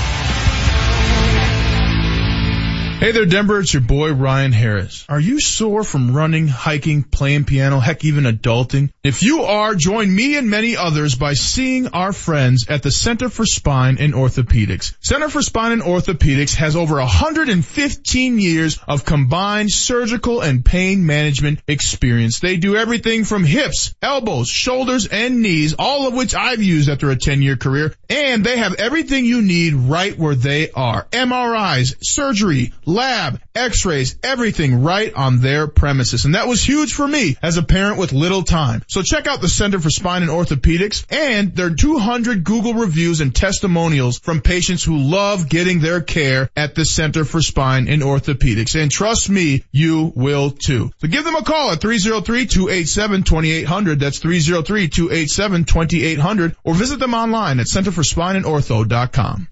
Hey 2.98 3.12
there, 3.12 3.26
Denver. 3.26 3.60
It's 3.60 3.72
your 3.72 3.80
boy, 3.80 4.12
Ryan 4.12 4.50
Harris. 4.50 5.06
Are 5.08 5.20
you 5.20 5.38
sore 5.38 5.84
from 5.84 6.16
running, 6.16 6.48
hiking, 6.48 7.04
playing 7.04 7.44
piano, 7.44 7.78
heck, 7.78 8.04
even 8.04 8.24
adulting? 8.24 8.90
If 9.08 9.22
you 9.22 9.44
are, 9.44 9.74
join 9.74 10.14
me 10.14 10.36
and 10.36 10.50
many 10.50 10.76
others 10.76 11.14
by 11.14 11.32
seeing 11.32 11.88
our 11.94 12.12
friends 12.12 12.66
at 12.68 12.82
the 12.82 12.90
Center 12.90 13.30
for 13.30 13.46
Spine 13.46 13.96
and 13.98 14.12
Orthopedics. 14.12 14.96
Center 15.00 15.30
for 15.30 15.40
Spine 15.40 15.72
and 15.72 15.80
Orthopedics 15.80 16.56
has 16.56 16.76
over 16.76 16.96
115 16.96 18.38
years 18.38 18.78
of 18.86 19.06
combined 19.06 19.70
surgical 19.70 20.42
and 20.42 20.62
pain 20.62 21.06
management 21.06 21.60
experience. 21.66 22.40
They 22.40 22.58
do 22.58 22.76
everything 22.76 23.24
from 23.24 23.44
hips, 23.44 23.94
elbows, 24.02 24.50
shoulders, 24.50 25.06
and 25.06 25.40
knees, 25.40 25.74
all 25.78 26.06
of 26.06 26.12
which 26.12 26.34
I've 26.34 26.62
used 26.62 26.90
after 26.90 27.10
a 27.10 27.16
10 27.16 27.40
year 27.40 27.56
career. 27.56 27.94
And 28.10 28.44
they 28.44 28.58
have 28.58 28.74
everything 28.74 29.24
you 29.24 29.40
need 29.40 29.72
right 29.72 30.18
where 30.18 30.34
they 30.34 30.70
are. 30.72 31.06
MRIs, 31.12 31.94
surgery, 32.02 32.74
lab, 32.84 33.40
x-rays, 33.54 34.16
everything 34.22 34.82
right 34.82 35.14
on 35.14 35.40
their 35.40 35.66
premises. 35.66 36.26
And 36.26 36.34
that 36.34 36.46
was 36.46 36.62
huge 36.62 36.92
for 36.92 37.08
me 37.08 37.38
as 37.42 37.56
a 37.56 37.62
parent 37.62 37.98
with 37.98 38.12
little 38.12 38.42
time. 38.42 38.82
So 38.86 38.97
check 39.02 39.26
out 39.26 39.40
the 39.40 39.48
Center 39.48 39.80
for 39.80 39.90
Spine 39.90 40.22
and 40.22 40.30
Orthopedics 40.30 41.04
and 41.10 41.54
their 41.54 41.74
200 41.74 42.44
Google 42.44 42.74
reviews 42.74 43.20
and 43.20 43.34
testimonials 43.34 44.18
from 44.18 44.40
patients 44.40 44.84
who 44.84 44.98
love 44.98 45.48
getting 45.48 45.80
their 45.80 46.00
care 46.00 46.50
at 46.56 46.74
the 46.74 46.84
Center 46.84 47.24
for 47.24 47.40
Spine 47.40 47.88
and 47.88 48.02
Orthopedics. 48.02 48.78
And 48.80 48.90
trust 48.90 49.30
me, 49.30 49.64
you 49.72 50.12
will 50.14 50.50
too. 50.50 50.90
So 50.98 51.08
give 51.08 51.24
them 51.24 51.36
a 51.36 51.42
call 51.42 51.72
at 51.72 51.80
303-287-2800. 51.80 53.98
That's 53.98 54.20
303-287-2800 54.20 56.54
or 56.64 56.74
visit 56.74 56.98
them 56.98 57.14
online 57.14 57.60
at 57.60 57.66
centerforspineandortho.com. 57.66 59.48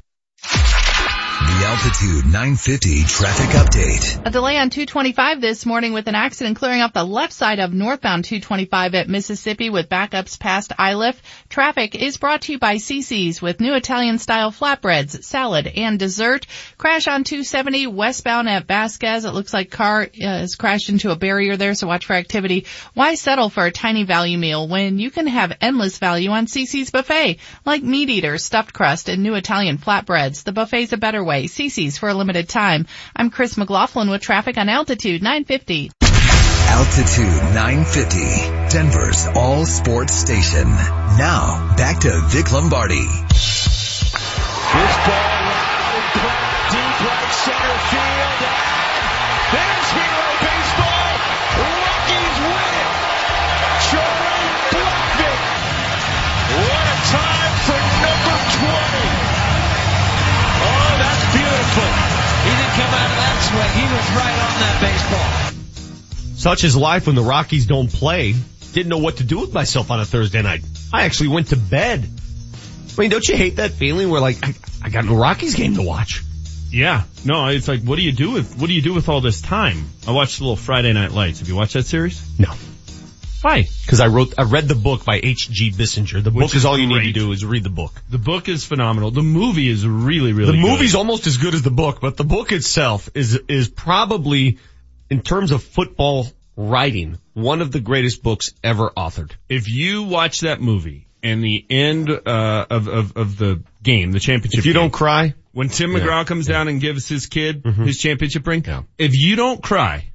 The 1.38 1.66
Altitude 1.66 2.24
950 2.24 3.04
traffic 3.04 3.50
update. 3.50 4.26
A 4.26 4.30
delay 4.30 4.56
on 4.56 4.70
225 4.70 5.42
this 5.42 5.66
morning 5.66 5.92
with 5.92 6.08
an 6.08 6.14
accident 6.14 6.56
clearing 6.56 6.80
up 6.80 6.94
the 6.94 7.04
left 7.04 7.34
side 7.34 7.58
of 7.58 7.74
northbound 7.74 8.24
225 8.24 8.94
at 8.94 9.08
Mississippi 9.10 9.68
with 9.68 9.90
backups 9.90 10.40
past 10.40 10.72
Iliff. 10.78 11.20
Traffic 11.50 11.94
is 11.94 12.16
brought 12.16 12.40
to 12.42 12.52
you 12.52 12.58
by 12.58 12.76
CC's 12.76 13.42
with 13.42 13.60
new 13.60 13.74
Italian 13.74 14.18
style 14.18 14.50
flatbreads, 14.50 15.22
salad, 15.24 15.66
and 15.66 15.98
dessert. 15.98 16.46
Crash 16.78 17.06
on 17.06 17.22
270 17.22 17.86
westbound 17.88 18.48
at 18.48 18.66
Vasquez. 18.66 19.26
It 19.26 19.34
looks 19.34 19.52
like 19.52 19.70
car 19.70 20.04
uh, 20.04 20.26
has 20.26 20.54
crashed 20.54 20.88
into 20.88 21.10
a 21.10 21.16
barrier 21.16 21.58
there, 21.58 21.74
so 21.74 21.86
watch 21.86 22.06
for 22.06 22.14
activity. 22.14 22.64
Why 22.94 23.14
settle 23.14 23.50
for 23.50 23.66
a 23.66 23.70
tiny 23.70 24.04
value 24.04 24.38
meal 24.38 24.68
when 24.68 24.98
you 24.98 25.10
can 25.10 25.26
have 25.26 25.58
endless 25.60 25.98
value 25.98 26.30
on 26.30 26.46
CC's 26.46 26.90
buffet, 26.90 27.40
like 27.66 27.82
meat 27.82 28.08
eaters, 28.08 28.42
stuffed 28.42 28.72
crust, 28.72 29.10
and 29.10 29.22
new 29.22 29.34
Italian 29.34 29.76
flatbreads. 29.76 30.42
The 30.42 30.52
buffet's 30.52 30.94
a 30.94 30.96
better 30.96 31.25
way. 31.26 31.44
CC's 31.44 31.98
for 31.98 32.08
a 32.08 32.14
limited 32.14 32.48
time. 32.48 32.86
I'm 33.14 33.28
Chris 33.30 33.58
McLaughlin 33.58 34.08
with 34.08 34.22
traffic 34.22 34.56
on 34.56 34.70
Altitude 34.70 35.22
950. 35.22 35.90
Altitude 36.68 37.54
950, 37.54 38.18
Denver's 38.70 39.26
all 39.34 39.66
sports 39.66 40.14
station. 40.14 40.68
Now, 40.68 41.74
back 41.76 42.00
to 42.00 42.20
Vic 42.28 42.52
Lombardi. 42.52 43.06
Was 63.92 64.10
right 64.10 64.38
on 64.46 64.54
that 64.60 64.78
baseball. 64.80 66.36
Such 66.36 66.64
is 66.64 66.76
life 66.76 67.06
when 67.06 67.16
the 67.16 67.22
Rockies 67.22 67.66
don't 67.66 67.92
play. 67.92 68.34
Didn't 68.72 68.88
know 68.88 68.98
what 68.98 69.18
to 69.18 69.24
do 69.24 69.40
with 69.40 69.52
myself 69.52 69.90
on 69.90 70.00
a 70.00 70.04
Thursday 70.04 70.42
night. 70.42 70.62
I 70.92 71.04
actually 71.04 71.28
went 71.28 71.48
to 71.48 71.56
bed. 71.56 72.08
I 72.96 73.00
mean, 73.00 73.10
don't 73.10 73.26
you 73.26 73.36
hate 73.36 73.56
that 73.56 73.72
feeling 73.72 74.10
where 74.10 74.20
like, 74.20 74.38
I, 74.46 74.54
I 74.82 74.88
got 74.90 75.04
no 75.04 75.14
Rockies 75.14 75.54
game 75.54 75.74
to 75.76 75.82
watch? 75.82 76.22
Yeah. 76.70 77.04
No, 77.24 77.46
it's 77.46 77.68
like, 77.68 77.82
what 77.82 77.96
do 77.96 78.02
you 78.02 78.12
do 78.12 78.32
with, 78.32 78.58
what 78.58 78.66
do 78.66 78.74
you 78.74 78.82
do 78.82 78.94
with 78.94 79.08
all 79.08 79.20
this 79.20 79.40
time? 79.40 79.90
I 80.06 80.12
watched 80.12 80.40
a 80.40 80.42
little 80.42 80.56
Friday 80.56 80.92
Night 80.92 81.12
Lights. 81.12 81.38
Have 81.38 81.48
you 81.48 81.56
watched 81.56 81.74
that 81.74 81.86
series? 81.86 82.22
No. 82.38 82.52
Why? 83.46 83.62
Because 83.82 84.00
I 84.00 84.08
wrote, 84.08 84.34
I 84.36 84.42
read 84.42 84.66
the 84.66 84.74
book 84.74 85.04
by 85.04 85.20
H.G. 85.22 85.70
Bissinger. 85.70 86.20
The 86.20 86.30
Which 86.32 86.46
book 86.46 86.50
is 86.50 86.56
is 86.56 86.64
all 86.64 86.76
you 86.76 86.88
need 86.88 87.04
to 87.04 87.12
do 87.12 87.30
is 87.30 87.44
read 87.44 87.62
the 87.62 87.70
book. 87.70 87.92
The 88.10 88.18
book 88.18 88.48
is 88.48 88.64
phenomenal. 88.64 89.12
The 89.12 89.22
movie 89.22 89.68
is 89.68 89.86
really, 89.86 90.32
really 90.32 90.56
the 90.56 90.60
good. 90.62 90.68
movie's 90.68 90.96
almost 90.96 91.28
as 91.28 91.36
good 91.36 91.54
as 91.54 91.62
the 91.62 91.70
book, 91.70 92.00
but 92.00 92.16
the 92.16 92.24
book 92.24 92.50
itself 92.50 93.08
is 93.14 93.38
is 93.48 93.68
probably, 93.68 94.58
in 95.10 95.20
terms 95.22 95.52
of 95.52 95.62
football 95.62 96.26
writing, 96.56 97.18
one 97.34 97.60
of 97.60 97.70
the 97.70 97.78
greatest 97.78 98.20
books 98.24 98.52
ever 98.64 98.90
authored. 98.96 99.30
If 99.48 99.68
you 99.68 100.02
watch 100.02 100.40
that 100.40 100.60
movie 100.60 101.06
and 101.22 101.40
the 101.44 101.64
end 101.70 102.10
uh, 102.10 102.66
of, 102.68 102.88
of 102.88 103.16
of 103.16 103.38
the 103.38 103.62
game, 103.80 104.10
the 104.10 104.18
championship, 104.18 104.58
If 104.58 104.66
you 104.66 104.72
game, 104.72 104.82
don't 104.82 104.92
cry, 104.92 105.34
when 105.52 105.68
Tim 105.68 105.92
Yeah. 105.92 106.00
McGraw 106.00 106.26
comes 106.26 106.46
down 106.48 106.66
and 106.66 106.80
gives 106.80 107.06
his 107.06 107.26
kid 107.28 107.62
Mhm. 107.62 107.86
his 107.86 107.98
championship 107.98 108.44
ring, 108.44 108.64
Yeah. 108.66 108.82
if 108.98 109.14
you 109.14 109.36
don't 109.36 109.62
cry, 109.62 110.10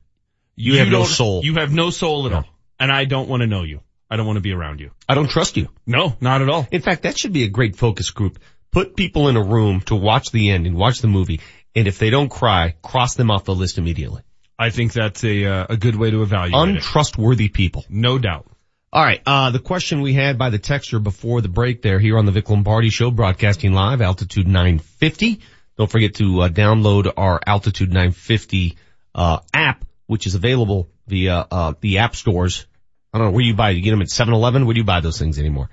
You 0.58 0.80
have 0.80 0.90
no 0.90 1.06
soul. 1.06 1.46
You 1.46 1.54
have 1.56 1.72
no 1.72 1.92
soul 1.92 2.26
at 2.26 2.32
Yeah. 2.32 2.38
all, 2.40 2.46
and 2.82 2.92
I 2.92 3.06
don't 3.06 3.30
want 3.30 3.42
to 3.42 3.48
know 3.48 3.64
you. 3.64 3.82
I 4.10 4.18
don't 4.18 4.26
want 4.26 4.38
to 4.38 4.42
be 4.42 4.52
around 4.52 4.82
you. 4.82 4.92
I 5.08 5.16
don't 5.16 5.30
trust 5.30 5.56
you. 5.56 5.70
No, 5.86 6.18
not 6.20 6.42
at 6.42 6.50
all. 6.50 6.68
In 6.72 6.82
fact, 6.82 7.04
that 7.04 7.18
should 7.18 7.32
be 7.32 7.44
a 7.44 7.48
great 7.48 7.78
focus 7.78 8.10
group. 8.10 8.40
Put 8.72 8.96
people 8.98 9.30
in 9.30 9.38
a 9.38 9.44
room 9.44 9.82
to 9.82 9.96
watch 9.96 10.32
the 10.32 10.50
end 10.50 10.66
and 10.66 10.76
watch 10.76 11.00
the 11.00 11.08
movie, 11.08 11.40
and 11.76 11.88
if 11.88 12.00
they 12.00 12.10
don't 12.10 12.30
cry, 12.30 12.76
cross 12.82 13.16
them 13.16 13.32
off 13.32 13.46
the 13.46 13.56
list 13.56 13.78
immediately. 13.78 14.24
I 14.60 14.70
think 14.70 14.94
that's 14.94 15.24
a 15.24 15.46
uh, 15.46 15.66
a 15.70 15.78
good 15.78 15.96
way 15.96 16.12
to 16.12 16.24
evaluate 16.24 16.70
it. 16.70 16.76
Untrustworthy 16.78 17.50
people. 17.50 17.86
No 17.90 18.18
doubt. 18.20 18.48
All 18.94 19.04
right. 19.04 19.22
Uh, 19.26 19.52
the 19.52 19.60
question 19.60 20.02
we 20.02 20.14
had 20.14 20.38
by 20.38 20.50
the 20.50 20.60
texter 20.60 21.02
before 21.02 21.42
the 21.42 21.48
break 21.48 21.82
there 21.82 22.00
here 22.00 22.18
on 22.18 22.26
the 22.26 22.32
Vic 22.32 22.50
Lombardi 22.50 22.90
show 22.90 23.10
broadcasting 23.10 23.72
live 23.72 24.02
altitude 24.02 24.48
950. 24.48 25.40
Don't 25.78 25.90
forget 25.90 26.16
to 26.16 26.42
uh, 26.42 26.50
download 26.50 27.12
our 27.16 27.40
altitude 27.46 27.90
950, 27.90 28.78
uh, 29.16 29.40
app, 29.54 29.86
which 30.08 30.28
is 30.28 30.36
available 30.36 30.90
via, 31.08 31.48
uh, 31.50 31.74
the 31.80 32.00
app 32.00 32.16
stores. 32.16 32.66
I 33.14 33.18
don't 33.18 33.28
know 33.28 33.32
where 33.34 33.44
you 33.44 33.54
buy. 33.56 33.72
You 33.72 33.82
get 33.82 33.92
them 33.92 34.02
at 34.02 34.08
7-Eleven. 34.08 34.66
Where 34.66 34.74
do 34.74 34.80
you 34.80 34.86
buy 34.86 35.02
those 35.02 35.20
things 35.20 35.38
anymore? 35.40 35.70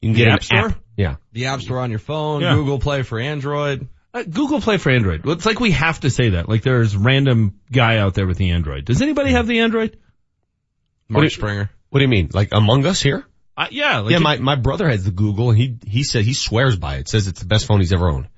You 0.00 0.10
can 0.10 0.18
The 0.18 0.24
get 0.24 0.32
App 0.32 0.42
Store? 0.44 0.58
app. 0.70 0.78
Yeah. 0.96 1.16
The 1.32 1.46
App 1.46 1.60
Store 1.60 1.78
on 1.80 1.90
your 1.90 1.98
phone, 1.98 2.42
Yeah. 2.42 2.54
Google 2.54 2.78
Play 2.78 3.02
for 3.02 3.18
Android. 3.20 3.88
Uh, 4.12 4.22
Google 4.24 4.60
Play 4.60 4.78
for 4.78 4.90
Android. 4.90 5.24
Well, 5.24 5.34
It's 5.36 5.46
like 5.46 5.60
we 5.60 5.70
have 5.72 6.00
to 6.00 6.10
say 6.10 6.30
that. 6.30 6.48
Like 6.48 6.62
there's 6.62 6.96
random 6.96 7.60
guy 7.70 7.98
out 7.98 8.14
there 8.14 8.26
with 8.26 8.38
the 8.38 8.50
Android. 8.50 8.84
Does 8.84 9.02
anybody 9.02 9.32
have 9.32 9.46
the 9.46 9.60
Android? 9.60 9.98
Mark 11.08 11.24
you- 11.24 11.30
Springer. 11.30 11.70
What 11.90 12.00
do 12.00 12.04
you 12.04 12.08
mean? 12.08 12.30
Like 12.32 12.48
Among 12.52 12.84
Us 12.86 13.00
here? 13.00 13.24
Uh, 13.56 13.68
yeah. 13.70 13.98
Like 14.00 14.10
yeah, 14.10 14.16
it- 14.18 14.22
my, 14.22 14.38
my 14.38 14.54
brother 14.56 14.88
has 14.88 15.04
the 15.04 15.10
Google 15.10 15.50
and 15.50 15.58
he, 15.58 15.76
he 15.86 16.02
said, 16.02 16.24
he 16.24 16.34
swears 16.34 16.76
by 16.76 16.96
it. 16.96 17.08
Says 17.08 17.26
it's 17.28 17.40
the 17.40 17.46
best 17.46 17.66
phone 17.66 17.80
he's 17.80 17.92
ever 17.92 18.08
owned. 18.08 18.28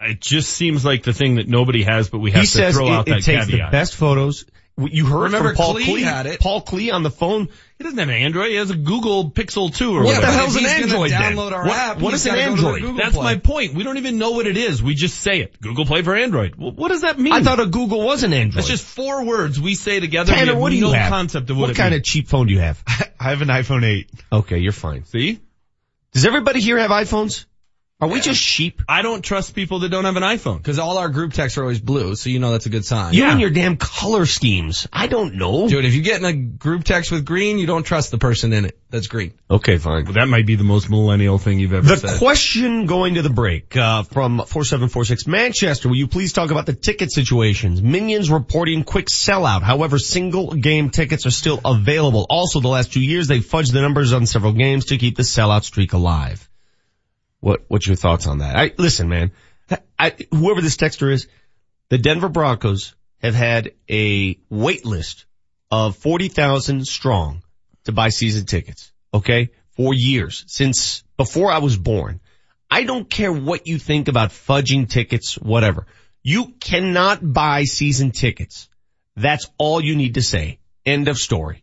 It 0.00 0.20
just 0.20 0.50
seems 0.50 0.84
like 0.84 1.02
the 1.04 1.12
thing 1.12 1.36
that 1.36 1.48
nobody 1.48 1.82
has, 1.84 2.08
but 2.10 2.18
we 2.18 2.30
have 2.32 2.42
he 2.42 2.46
to 2.48 2.72
throw 2.72 2.86
it, 2.86 2.90
out 2.90 3.08
it 3.08 3.10
that 3.12 3.22
takes 3.22 3.46
caveat. 3.46 3.70
the 3.70 3.76
best 3.76 3.94
photos. 3.96 4.44
You 4.78 5.06
heard 5.06 5.22
Remember 5.32 5.48
from 5.50 5.56
Paul 5.56 5.74
Klee 5.76 5.84
Klee, 5.84 6.02
had 6.02 6.26
it. 6.26 6.38
Paul 6.38 6.62
Klee 6.62 6.92
on 6.92 7.02
the 7.02 7.10
phone. 7.10 7.48
He 7.78 7.84
doesn't 7.84 7.98
have 7.98 8.08
an 8.10 8.14
Android. 8.14 8.50
He 8.50 8.56
has 8.56 8.70
a 8.70 8.76
Google 8.76 9.30
Pixel 9.30 9.74
2 9.74 9.90
or 9.90 10.00
What 10.00 10.04
whatever. 10.04 10.20
the 10.20 10.26
but 10.26 10.34
hell's 10.34 10.56
an 10.56 10.66
Android 10.66 11.10
then? 11.12 11.32
Download 11.34 11.52
our 11.52 11.66
What- 11.66 11.76
app. 11.78 11.98
what 11.98 12.10
he's 12.12 12.20
is 12.20 12.26
an 12.26 12.34
gotta 12.34 12.50
go 12.50 12.56
to 12.56 12.74
Android? 12.76 12.96
That's 12.98 13.14
Play. 13.14 13.24
my 13.24 13.36
point. 13.36 13.72
We 13.74 13.84
don't 13.84 13.96
even 13.96 14.18
know 14.18 14.32
what 14.32 14.46
it 14.46 14.58
is. 14.58 14.82
We 14.82 14.94
just 14.94 15.18
say 15.20 15.40
it. 15.40 15.58
Google 15.62 15.86
Play 15.86 16.02
for 16.02 16.14
Android. 16.14 16.56
Well, 16.56 16.72
what 16.72 16.88
does 16.88 17.00
that 17.00 17.18
mean? 17.18 17.32
I 17.32 17.42
thought 17.42 17.58
a 17.58 17.64
Google 17.64 18.02
was 18.02 18.22
an 18.22 18.34
Android. 18.34 18.56
That's 18.58 18.68
just 18.68 18.84
four 18.84 19.24
words 19.24 19.58
we 19.58 19.74
say 19.76 19.98
together. 19.98 20.32
we 20.32 20.38
Tanner, 20.40 20.52
have 20.52 20.60
what 20.60 20.68
do 20.68 20.76
you 20.76 20.82
no 20.82 20.92
have? 20.92 21.08
concept 21.10 21.48
of 21.48 21.56
what, 21.56 21.68
what 21.68 21.76
kind 21.76 21.92
means. 21.92 22.00
of 22.00 22.04
cheap 22.04 22.28
phone 22.28 22.46
do 22.46 22.52
you 22.52 22.60
have? 22.60 22.82
I 23.18 23.30
have 23.30 23.40
an 23.40 23.48
iPhone 23.48 23.82
8. 23.82 24.10
Okay, 24.30 24.58
you're 24.58 24.72
fine. 24.72 25.04
See? 25.06 25.40
Does 26.12 26.26
everybody 26.26 26.60
here 26.60 26.78
have 26.78 26.90
iPhones? 26.90 27.46
Are 27.98 28.08
we 28.08 28.20
just 28.20 28.38
sheep? 28.38 28.82
I 28.86 29.00
don't 29.00 29.22
trust 29.22 29.54
people 29.54 29.78
that 29.78 29.88
don't 29.88 30.04
have 30.04 30.16
an 30.18 30.22
iPhone. 30.22 30.62
Cause 30.62 30.78
all 30.78 30.98
our 30.98 31.08
group 31.08 31.32
texts 31.32 31.56
are 31.56 31.62
always 31.62 31.80
blue, 31.80 32.14
so 32.14 32.28
you 32.28 32.38
know 32.40 32.50
that's 32.52 32.66
a 32.66 32.68
good 32.68 32.84
sign. 32.84 33.14
You 33.14 33.24
and 33.24 33.40
your 33.40 33.48
damn 33.48 33.78
color 33.78 34.26
schemes. 34.26 34.86
I 34.92 35.06
don't 35.06 35.36
know. 35.36 35.66
Dude, 35.66 35.86
if 35.86 35.94
you 35.94 36.02
get 36.02 36.20
in 36.20 36.26
a 36.26 36.34
group 36.34 36.84
text 36.84 37.10
with 37.10 37.24
green, 37.24 37.58
you 37.58 37.66
don't 37.66 37.84
trust 37.84 38.10
the 38.10 38.18
person 38.18 38.52
in 38.52 38.66
it. 38.66 38.78
That's 38.90 39.06
green. 39.06 39.32
Okay, 39.50 39.78
fine. 39.78 40.04
Well, 40.04 40.12
that 40.12 40.28
might 40.28 40.44
be 40.46 40.56
the 40.56 40.62
most 40.64 40.90
millennial 40.90 41.38
thing 41.38 41.58
you've 41.58 41.72
ever 41.72 41.86
The 41.86 41.96
said. 41.96 42.18
question 42.18 42.84
going 42.84 43.14
to 43.14 43.22
the 43.22 43.30
break 43.30 43.74
uh, 43.74 44.02
from 44.02 44.40
4746 44.44 45.26
Manchester, 45.26 45.88
will 45.88 45.96
you 45.96 46.06
please 46.06 46.34
talk 46.34 46.50
about 46.50 46.66
the 46.66 46.74
ticket 46.74 47.10
situations? 47.10 47.80
Minions 47.80 48.30
reporting 48.30 48.84
quick 48.84 49.06
sellout. 49.06 49.62
However, 49.62 49.98
single 49.98 50.52
game 50.52 50.90
tickets 50.90 51.24
are 51.24 51.30
still 51.30 51.60
available. 51.64 52.26
Also, 52.28 52.60
the 52.60 52.68
last 52.68 52.92
two 52.92 53.00
years 53.00 53.26
they've 53.26 53.42
fudged 53.44 53.72
the 53.72 53.80
numbers 53.80 54.12
on 54.12 54.26
several 54.26 54.52
games 54.52 54.84
to 54.86 54.98
keep 54.98 55.16
the 55.16 55.22
sellout 55.22 55.64
streak 55.64 55.94
alive. 55.94 56.45
What 57.46 57.64
what's 57.68 57.86
your 57.86 57.94
thoughts 57.94 58.26
on 58.26 58.38
that? 58.38 58.56
I 58.56 58.72
listen, 58.76 59.08
man. 59.08 59.30
I, 59.96 60.16
whoever 60.32 60.60
this 60.60 60.76
texter 60.76 61.12
is, 61.12 61.28
the 61.90 61.96
Denver 61.96 62.28
Broncos 62.28 62.96
have 63.22 63.36
had 63.36 63.70
a 63.88 64.36
wait 64.50 64.84
list 64.84 65.26
of 65.70 65.96
40,000 65.96 66.84
strong 66.88 67.44
to 67.84 67.92
buy 67.92 68.08
season 68.08 68.46
tickets. 68.46 68.90
Okay? 69.14 69.50
For 69.76 69.94
years. 69.94 70.42
Since 70.48 71.04
before 71.16 71.52
I 71.52 71.58
was 71.58 71.76
born. 71.76 72.20
I 72.68 72.82
don't 72.82 73.08
care 73.08 73.32
what 73.32 73.68
you 73.68 73.78
think 73.78 74.08
about 74.08 74.30
fudging 74.30 74.88
tickets, 74.88 75.38
whatever. 75.38 75.86
You 76.24 76.48
cannot 76.58 77.20
buy 77.32 77.62
season 77.62 78.10
tickets. 78.10 78.68
That's 79.14 79.48
all 79.56 79.80
you 79.80 79.94
need 79.94 80.14
to 80.14 80.22
say. 80.22 80.58
End 80.84 81.06
of 81.06 81.16
story. 81.16 81.62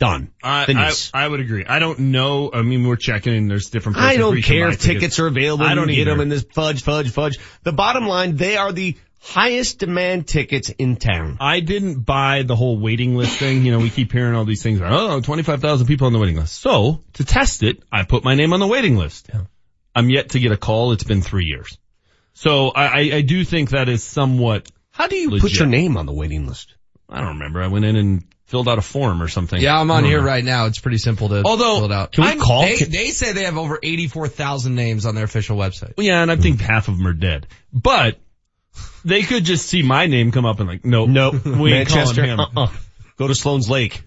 Done. 0.00 0.32
I, 0.42 0.64
I, 0.66 0.92
I 1.12 1.28
would 1.28 1.40
agree. 1.40 1.66
I 1.66 1.78
don't 1.78 1.98
know. 1.98 2.50
I 2.50 2.62
mean, 2.62 2.86
we're 2.86 2.96
checking 2.96 3.34
and 3.36 3.50
there's 3.50 3.68
different 3.68 3.98
I 3.98 4.16
don't 4.16 4.40
care 4.40 4.70
if 4.70 4.80
tickets 4.80 5.18
are 5.18 5.26
available. 5.26 5.66
I 5.66 5.74
don't 5.74 5.90
you 5.90 5.96
get 5.96 6.00
either. 6.00 6.12
them 6.12 6.20
in 6.22 6.30
this 6.30 6.42
fudge, 6.42 6.82
fudge, 6.82 7.10
fudge. 7.10 7.38
The 7.64 7.72
bottom 7.72 8.06
line, 8.06 8.36
they 8.36 8.56
are 8.56 8.72
the 8.72 8.96
highest 9.18 9.78
demand 9.78 10.26
tickets 10.26 10.70
in 10.70 10.96
town. 10.96 11.36
I 11.38 11.60
didn't 11.60 12.00
buy 12.00 12.44
the 12.44 12.56
whole 12.56 12.78
waiting 12.78 13.14
list 13.14 13.38
thing. 13.38 13.62
You 13.66 13.72
know, 13.72 13.78
we 13.78 13.90
keep 13.90 14.10
hearing 14.10 14.34
all 14.34 14.46
these 14.46 14.62
things. 14.62 14.80
Oh, 14.82 15.20
25,000 15.20 15.86
people 15.86 16.06
on 16.06 16.14
the 16.14 16.18
waiting 16.18 16.36
list. 16.36 16.54
So 16.54 17.04
to 17.14 17.24
test 17.24 17.62
it, 17.62 17.82
I 17.92 18.04
put 18.04 18.24
my 18.24 18.34
name 18.34 18.54
on 18.54 18.60
the 18.60 18.66
waiting 18.66 18.96
list. 18.96 19.28
I'm 19.94 20.08
yet 20.08 20.30
to 20.30 20.40
get 20.40 20.50
a 20.50 20.56
call. 20.56 20.92
It's 20.92 21.04
been 21.04 21.20
three 21.20 21.44
years. 21.44 21.76
So 22.32 22.70
I, 22.70 22.86
I, 22.86 23.00
I 23.16 23.20
do 23.20 23.44
think 23.44 23.70
that 23.70 23.90
is 23.90 24.02
somewhat. 24.02 24.66
How 24.92 25.08
do 25.08 25.16
you 25.16 25.38
put 25.38 25.52
your 25.52 25.68
name 25.68 25.98
on 25.98 26.06
the 26.06 26.14
waiting 26.14 26.46
list? 26.46 26.74
I 27.06 27.18
don't 27.18 27.38
remember. 27.38 27.60
I 27.60 27.66
went 27.66 27.84
in 27.84 27.96
and 27.96 28.24
filled 28.50 28.68
out 28.68 28.78
a 28.78 28.82
form 28.82 29.22
or 29.22 29.28
something. 29.28 29.60
Yeah, 29.60 29.78
I'm 29.80 29.90
on 29.92 30.04
here 30.04 30.18
know. 30.20 30.26
right 30.26 30.44
now. 30.44 30.66
It's 30.66 30.80
pretty 30.80 30.98
simple 30.98 31.28
to 31.28 31.42
Although, 31.44 31.76
fill 31.76 31.84
it 31.86 31.92
out. 31.92 32.12
can 32.12 32.24
we 32.24 32.30
I'm- 32.30 32.40
call? 32.40 32.62
They, 32.62 32.76
Can- 32.76 32.90
they 32.90 33.10
say 33.10 33.32
they 33.32 33.44
have 33.44 33.56
over 33.56 33.78
84,000 33.82 34.74
names 34.74 35.06
on 35.06 35.14
their 35.14 35.24
official 35.24 35.56
website. 35.56 35.96
Well, 35.96 36.06
yeah, 36.06 36.20
and 36.22 36.30
I 36.30 36.36
think 36.36 36.60
half 36.60 36.88
of 36.88 36.96
them 36.98 37.06
are 37.06 37.12
dead. 37.12 37.46
But 37.72 38.18
they 39.04 39.22
could 39.22 39.44
just 39.44 39.66
see 39.66 39.82
my 39.82 40.06
name 40.06 40.32
come 40.32 40.44
up 40.46 40.58
and 40.60 40.68
like, 40.68 40.84
nope, 40.84 41.08
Nope. 41.08 41.34
we 41.46 41.72
ain't 41.72 41.88
calling 41.88 42.04
Manchester. 42.16 42.24
him. 42.24 42.40
Uh-uh. 42.40 42.68
Go 43.16 43.28
to 43.28 43.34
Sloan's 43.34 43.70
Lake. 43.70 44.02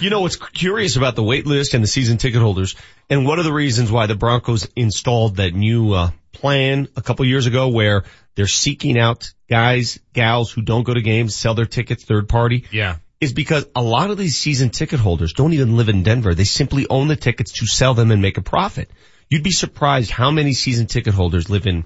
You 0.00 0.10
know 0.10 0.20
what's 0.22 0.34
curious 0.36 0.96
about 0.96 1.14
the 1.14 1.22
wait 1.22 1.46
list 1.46 1.74
and 1.74 1.84
the 1.84 1.88
season 1.88 2.18
ticket 2.18 2.40
holders, 2.40 2.74
and 3.08 3.24
one 3.24 3.38
of 3.38 3.44
the 3.44 3.52
reasons 3.52 3.90
why 3.92 4.06
the 4.06 4.16
Broncos 4.16 4.66
installed 4.74 5.36
that 5.36 5.54
new 5.54 5.92
uh, 5.92 6.10
plan 6.32 6.88
a 6.96 7.02
couple 7.02 7.24
years 7.24 7.46
ago, 7.46 7.68
where 7.68 8.02
they're 8.34 8.48
seeking 8.48 8.98
out 8.98 9.32
guys, 9.48 10.00
gals 10.12 10.50
who 10.50 10.62
don't 10.62 10.82
go 10.82 10.92
to 10.94 11.02
games, 11.02 11.36
sell 11.36 11.54
their 11.54 11.66
tickets 11.66 12.04
third 12.04 12.28
party, 12.28 12.64
Yeah. 12.72 12.96
Is 13.22 13.32
because 13.32 13.64
a 13.76 13.82
lot 13.82 14.10
of 14.10 14.18
these 14.18 14.36
season 14.36 14.70
ticket 14.70 14.98
holders 14.98 15.32
don't 15.32 15.52
even 15.52 15.76
live 15.76 15.88
in 15.88 16.02
Denver. 16.02 16.34
They 16.34 16.42
simply 16.42 16.88
own 16.90 17.06
the 17.06 17.14
tickets 17.14 17.52
to 17.60 17.66
sell 17.68 17.94
them 17.94 18.10
and 18.10 18.20
make 18.20 18.36
a 18.36 18.42
profit. 18.42 18.90
You'd 19.30 19.44
be 19.44 19.52
surprised 19.52 20.10
how 20.10 20.32
many 20.32 20.54
season 20.54 20.88
ticket 20.88 21.14
holders 21.14 21.48
live 21.48 21.68
in 21.68 21.84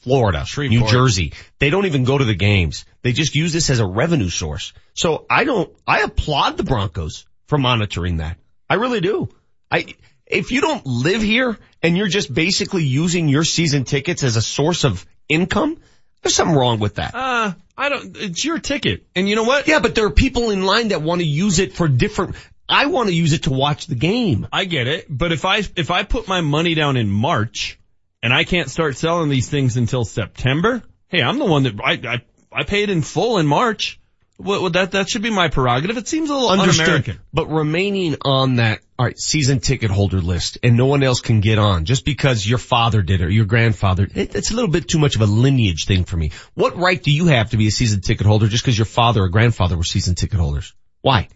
Florida, 0.00 0.44
New 0.58 0.86
Jersey. 0.86 1.32
They 1.60 1.70
don't 1.70 1.86
even 1.86 2.04
go 2.04 2.18
to 2.18 2.26
the 2.26 2.34
games. 2.34 2.84
They 3.00 3.12
just 3.12 3.34
use 3.34 3.54
this 3.54 3.70
as 3.70 3.80
a 3.80 3.86
revenue 3.86 4.28
source. 4.28 4.74
So 4.92 5.24
I 5.30 5.44
don't, 5.44 5.74
I 5.86 6.02
applaud 6.02 6.58
the 6.58 6.62
Broncos 6.62 7.24
for 7.46 7.56
monitoring 7.56 8.18
that. 8.18 8.36
I 8.68 8.74
really 8.74 9.00
do. 9.00 9.30
I, 9.70 9.94
if 10.26 10.50
you 10.50 10.60
don't 10.60 10.84
live 10.84 11.22
here 11.22 11.56
and 11.82 11.96
you're 11.96 12.06
just 12.06 12.32
basically 12.32 12.84
using 12.84 13.30
your 13.30 13.44
season 13.44 13.84
tickets 13.84 14.22
as 14.22 14.36
a 14.36 14.42
source 14.42 14.84
of 14.84 15.06
income, 15.26 15.78
there's 16.22 16.34
something 16.34 16.54
wrong 16.54 16.80
with 16.80 16.96
that. 16.96 17.14
Uh, 17.14 17.52
I 17.76 17.88
don't, 17.88 18.16
it's 18.16 18.44
your 18.44 18.58
ticket. 18.58 19.06
And 19.14 19.28
you 19.28 19.36
know 19.36 19.44
what? 19.44 19.68
Yeah, 19.68 19.80
but 19.80 19.94
there 19.94 20.06
are 20.06 20.10
people 20.10 20.50
in 20.50 20.62
line 20.62 20.88
that 20.88 21.02
want 21.02 21.20
to 21.20 21.26
use 21.26 21.58
it 21.58 21.74
for 21.74 21.88
different, 21.88 22.36
I 22.68 22.86
want 22.86 23.08
to 23.08 23.14
use 23.14 23.32
it 23.32 23.44
to 23.44 23.50
watch 23.50 23.86
the 23.86 23.94
game. 23.94 24.48
I 24.52 24.64
get 24.64 24.86
it. 24.86 25.06
But 25.08 25.32
if 25.32 25.44
I, 25.44 25.58
if 25.76 25.90
I 25.90 26.02
put 26.02 26.26
my 26.26 26.40
money 26.40 26.74
down 26.74 26.96
in 26.96 27.08
March 27.08 27.78
and 28.22 28.32
I 28.32 28.44
can't 28.44 28.70
start 28.70 28.96
selling 28.96 29.28
these 29.28 29.48
things 29.48 29.76
until 29.76 30.04
September, 30.04 30.82
hey, 31.08 31.22
I'm 31.22 31.38
the 31.38 31.44
one 31.44 31.64
that 31.64 31.74
I, 31.82 31.92
I, 31.92 32.22
I 32.52 32.64
paid 32.64 32.90
in 32.90 33.02
full 33.02 33.38
in 33.38 33.46
March. 33.46 34.00
Well, 34.38 34.68
that, 34.70 34.92
that 34.92 35.08
should 35.08 35.22
be 35.22 35.30
my 35.30 35.48
prerogative. 35.48 35.96
It 35.96 36.08
seems 36.08 36.28
a 36.28 36.34
little 36.34 36.50
un-American. 36.50 37.20
But 37.32 37.46
remaining 37.48 38.16
on 38.22 38.56
that, 38.56 38.80
alright, 38.98 39.18
season 39.18 39.60
ticket 39.60 39.90
holder 39.90 40.20
list 40.20 40.58
and 40.62 40.76
no 40.76 40.86
one 40.86 41.02
else 41.02 41.20
can 41.20 41.40
get 41.40 41.58
on 41.58 41.84
just 41.84 42.04
because 42.04 42.46
your 42.46 42.58
father 42.58 43.02
did 43.02 43.20
it 43.20 43.24
or 43.24 43.30
your 43.30 43.44
grandfather, 43.44 44.08
it, 44.14 44.34
it's 44.34 44.50
a 44.50 44.54
little 44.54 44.70
bit 44.70 44.88
too 44.88 44.98
much 44.98 45.16
of 45.16 45.22
a 45.22 45.26
lineage 45.26 45.84
thing 45.86 46.04
for 46.04 46.16
me. 46.16 46.32
What 46.54 46.76
right 46.76 47.02
do 47.02 47.10
you 47.10 47.26
have 47.26 47.50
to 47.50 47.56
be 47.56 47.66
a 47.66 47.70
season 47.70 48.00
ticket 48.00 48.26
holder 48.26 48.48
just 48.48 48.64
because 48.64 48.78
your 48.78 48.86
father 48.86 49.22
or 49.22 49.28
grandfather 49.28 49.76
were 49.76 49.84
season 49.84 50.14
ticket 50.14 50.38
holders? 50.38 50.74
Why? 51.02 51.28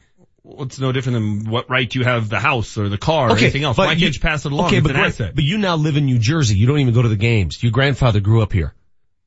Well, 0.43 0.65
it's 0.65 0.81
no 0.81 0.91
different 0.91 1.15
than 1.45 1.51
what 1.51 1.69
right 1.69 1.95
you 1.95 2.05
have 2.05 2.29
the 2.29 2.41
house 2.41 2.79
or 2.79 2.89
the 2.89 2.99
car 2.99 3.29
or 3.29 3.37
anything 3.37 3.63
else. 3.63 3.77
Why 3.77 3.95
can't 3.95 4.15
you 4.15 4.21
pass 4.21 4.47
it 4.47 4.53
along? 4.53 4.69
Okay, 4.69 4.81
but, 4.81 4.93
an 4.93 4.97
great, 4.97 5.09
asset. 5.09 5.35
but 5.35 5.45
you 5.45 5.59
now 5.59 5.77
live 5.77 5.97
in 5.97 6.07
New 6.07 6.19
Jersey. 6.19 6.57
You 6.57 6.67
don't 6.67 6.79
even 6.79 6.95
go 6.95 7.03
to 7.03 7.09
the 7.09 7.17
games. 7.17 7.63
Your 7.63 7.73
grandfather 7.73 8.21
grew 8.21 8.43
up 8.43 8.53
here. 8.53 8.75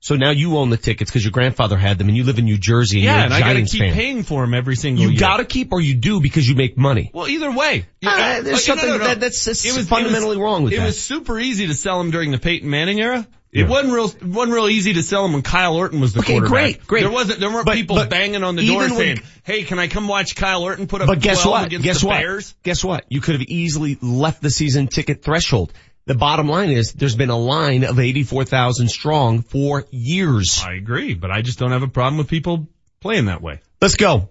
So 0.03 0.17
now 0.17 0.31
you 0.31 0.57
own 0.57 0.69
the 0.69 0.75
tickets 0.75 1.09
because 1.09 1.23
your 1.23 1.31
grandfather 1.31 1.77
had 1.77 1.97
them 1.97 2.09
and 2.09 2.17
you 2.17 2.25
live 2.25 2.37
in 2.37 2.43
New 2.43 2.57
Jersey 2.57 2.97
and 2.97 3.03
Yeah, 3.05 3.15
you're 3.15 3.23
and 3.23 3.33
a 3.33 3.35
I 3.37 3.39
gotta 3.39 3.61
keep 3.61 3.79
fan. 3.79 3.93
paying 3.93 4.23
for 4.23 4.41
them 4.41 4.53
every 4.53 4.75
single 4.75 5.01
You 5.01 5.07
year. 5.07 5.13
You 5.13 5.19
gotta 5.21 5.45
keep 5.45 5.71
or 5.71 5.79
you 5.79 5.93
do 5.93 6.19
because 6.19 6.47
you 6.47 6.55
make 6.55 6.77
money. 6.77 7.09
Well, 7.13 7.29
either 7.29 7.49
way. 7.53 7.85
Ah, 8.05 8.41
there's 8.43 8.47
Like, 8.51 8.57
something 8.63 8.89
no, 8.89 8.97
no, 8.97 9.01
no. 9.01 9.07
that- 9.07 9.19
that's- 9.21 9.45
that's 9.45 9.63
It 9.65 9.73
was- 9.77 9.87
fundamentally 9.87 10.35
it 10.35 10.39
was- 10.39 10.43
wrong 10.43 10.63
with 10.63 10.73
it 10.73 10.77
that. 10.79 10.85
was 10.87 10.99
super 10.99 11.39
easy 11.39 11.67
to 11.67 11.73
sell 11.73 11.99
them 11.99 12.11
during 12.11 12.31
the 12.31 12.37
Peyton 12.37 12.69
Manning 12.69 12.99
era. 12.99 13.25
Yeah. 13.53 13.61
It 13.63 13.69
wasn't 13.69 13.93
real, 13.93 14.05
it 14.07 14.23
wasn't 14.23 14.53
real 14.55 14.67
easy 14.67 14.93
to 14.95 15.03
sell 15.03 15.23
them 15.23 15.31
when 15.33 15.41
Kyle 15.41 15.73
Orton 15.75 16.01
was 16.01 16.11
the 16.11 16.19
Okay, 16.19 16.33
quarterback. 16.33 16.51
great, 16.51 16.87
great. 16.87 17.01
There 17.03 17.09
wasn't, 17.11 17.39
there 17.39 17.49
weren't 17.49 17.65
But- 17.67 17.75
people 17.75 17.95
but 17.95 18.09
banging 18.09 18.43
on 18.43 18.57
the 18.57 18.67
door 18.67 18.83
even 18.83 18.97
when- 18.97 19.05
saying, 19.05 19.21
hey, 19.43 19.63
can 19.63 19.79
I 19.79 19.87
come 19.87 20.09
watch 20.09 20.35
Kyle 20.35 20.63
Orton 20.63 20.87
put 20.87 20.99
up 20.99 21.07
But 21.07 21.21
guess 21.21 21.43
12 21.43 21.53
what? 21.61 21.65
against 21.67 21.83
Guess 21.85 22.01
the 22.01 22.07
what? 22.07 22.17
Bears? 22.19 22.55
Guess 22.63 22.83
what? 22.83 23.05
You 23.07 23.21
could 23.21 23.35
have 23.35 23.43
easily 23.47 23.97
left 24.01 24.41
the 24.41 24.49
season 24.49 24.87
ticket 24.87 25.23
threshold. 25.23 25.71
The 26.05 26.15
bottom 26.15 26.49
line 26.49 26.69
is 26.69 26.91
there's 26.91 27.15
been 27.15 27.29
a 27.29 27.37
line 27.37 27.85
of 27.85 27.97
84,000 27.97 28.89
strong 28.89 29.41
for 29.41 29.85
years. 29.89 30.61
I 30.65 30.73
agree, 30.73 31.13
but 31.13 31.31
I 31.31 31.41
just 31.41 31.59
don't 31.59 31.71
have 31.71 31.83
a 31.83 31.87
problem 31.87 32.17
with 32.17 32.27
people 32.27 32.67
playing 32.99 33.25
that 33.25 33.41
way. 33.41 33.61
Let's 33.81 33.95
go. 33.95 34.27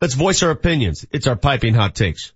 Let's 0.00 0.14
voice 0.14 0.42
our 0.42 0.50
opinions. 0.50 1.06
It's 1.10 1.26
our 1.26 1.36
piping 1.36 1.74
hot 1.74 1.94
takes. 1.94 2.32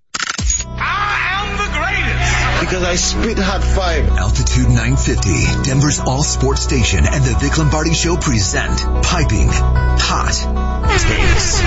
I 0.66 1.40
am 1.40 1.56
the 1.56 1.70
greatest 1.78 2.60
because 2.60 2.84
I 2.84 2.96
spit 2.96 3.38
hot 3.38 3.64
fire. 3.64 4.04
Altitude 4.18 4.68
950, 4.68 5.62
Denver's 5.64 6.00
all 6.00 6.22
sports 6.22 6.60
station 6.60 7.06
and 7.06 7.24
the 7.24 7.36
Vic 7.40 7.56
Lombardi 7.56 7.94
Show 7.94 8.16
present 8.16 8.76
Piping 9.02 9.48
Hot 9.48 10.34
Takes. 11.00 11.62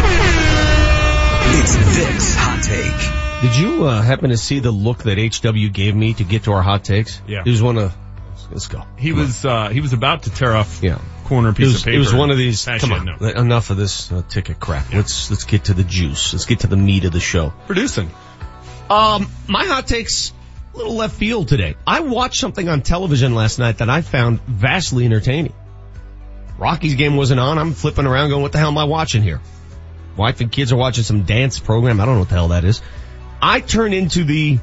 It's 1.60 1.76
Vic's 1.98 2.36
Hot 2.36 2.64
Take. 2.64 3.17
Did 3.42 3.56
you 3.56 3.86
uh, 3.86 4.02
happen 4.02 4.32
to 4.32 4.38
see 4.38 4.60
the 4.60 4.72
look 4.72 5.04
that 5.04 5.18
HW 5.20 5.72
gave 5.72 5.96
me 5.96 6.14
to 6.16 6.24
get 6.24 6.44
to 6.46 6.54
our 6.54 6.64
hot 6.64 6.84
takes? 6.84 7.22
Yeah. 7.28 7.44
It 7.46 7.50
was 7.50 7.62
one 7.62 7.78
of, 7.78 7.96
let's 8.52 8.68
go. 8.68 8.84
He 8.98 9.12
Come 9.12 9.20
was, 9.20 9.46
uh, 9.46 9.70
he 9.70 9.80
was 9.80 9.94
about 9.94 10.24
to 10.24 10.32
tear 10.32 10.56
off 10.56 10.80
Yeah. 10.82 11.00
corner 11.26 11.50
It 11.50 11.56
piece 11.56 11.68
was, 11.68 11.76
of 11.78 11.84
paper. 11.86 11.96
it 11.98 12.00
was 12.00 12.14
one 12.16 12.32
of 12.32 12.38
these, 12.38 12.68
Actually, 12.68 12.90
come 12.96 13.10
on, 13.10 13.18
no. 13.22 13.28
enough 13.30 13.70
of 13.70 13.78
this 13.78 14.12
uh, 14.12 14.24
ticket 14.28 14.60
crap. 14.60 14.92
Let's, 14.92 15.30
let's 15.30 15.44
get 15.44 15.66
to 15.66 15.76
the 15.76 15.84
juice. 15.84 16.34
Let's 16.34 16.46
get 16.46 16.62
to 16.62 16.68
the 16.68 16.78
meat 16.78 17.06
of 17.06 17.12
the 17.14 17.20
show. 17.20 17.54
Producing. 17.68 18.10
Um, 18.90 19.30
my 19.48 19.66
hot 19.66 19.86
takes 19.86 20.34
a 20.74 20.78
little 20.78 20.96
left 20.96 21.16
field 21.16 21.48
today. 21.48 21.76
I 21.86 22.00
watched 22.00 22.40
something 22.40 22.68
on 22.68 22.82
television 22.82 23.36
last 23.36 23.60
night 23.60 23.78
that 23.80 23.90
I 23.90 24.02
found 24.02 24.42
vastly 24.42 25.06
entertaining. 25.06 25.54
Rocky's 26.58 26.96
game 26.96 27.16
wasn't 27.16 27.40
on. 27.40 27.60
I'm 27.60 27.74
flipping 27.74 28.08
around 28.08 28.30
going, 28.30 28.42
what 28.42 28.52
the 28.52 28.58
hell 28.58 28.70
am 28.70 28.80
I 28.80 28.86
watching 28.86 29.22
here? 29.22 29.42
Wife 30.16 30.42
and 30.42 30.52
kids 30.52 30.72
are 30.72 30.76
watching 30.78 31.04
some 31.04 31.22
dance 31.24 31.60
program. 31.60 32.00
I 32.02 32.06
don't 32.06 32.16
know 32.16 32.22
what 32.22 32.30
the 32.30 32.36
hell 32.36 32.48
that 32.48 32.64
is. 32.64 32.82
I 33.42 33.60
turn 33.60 33.94
into 33.94 34.24
the 34.24 34.60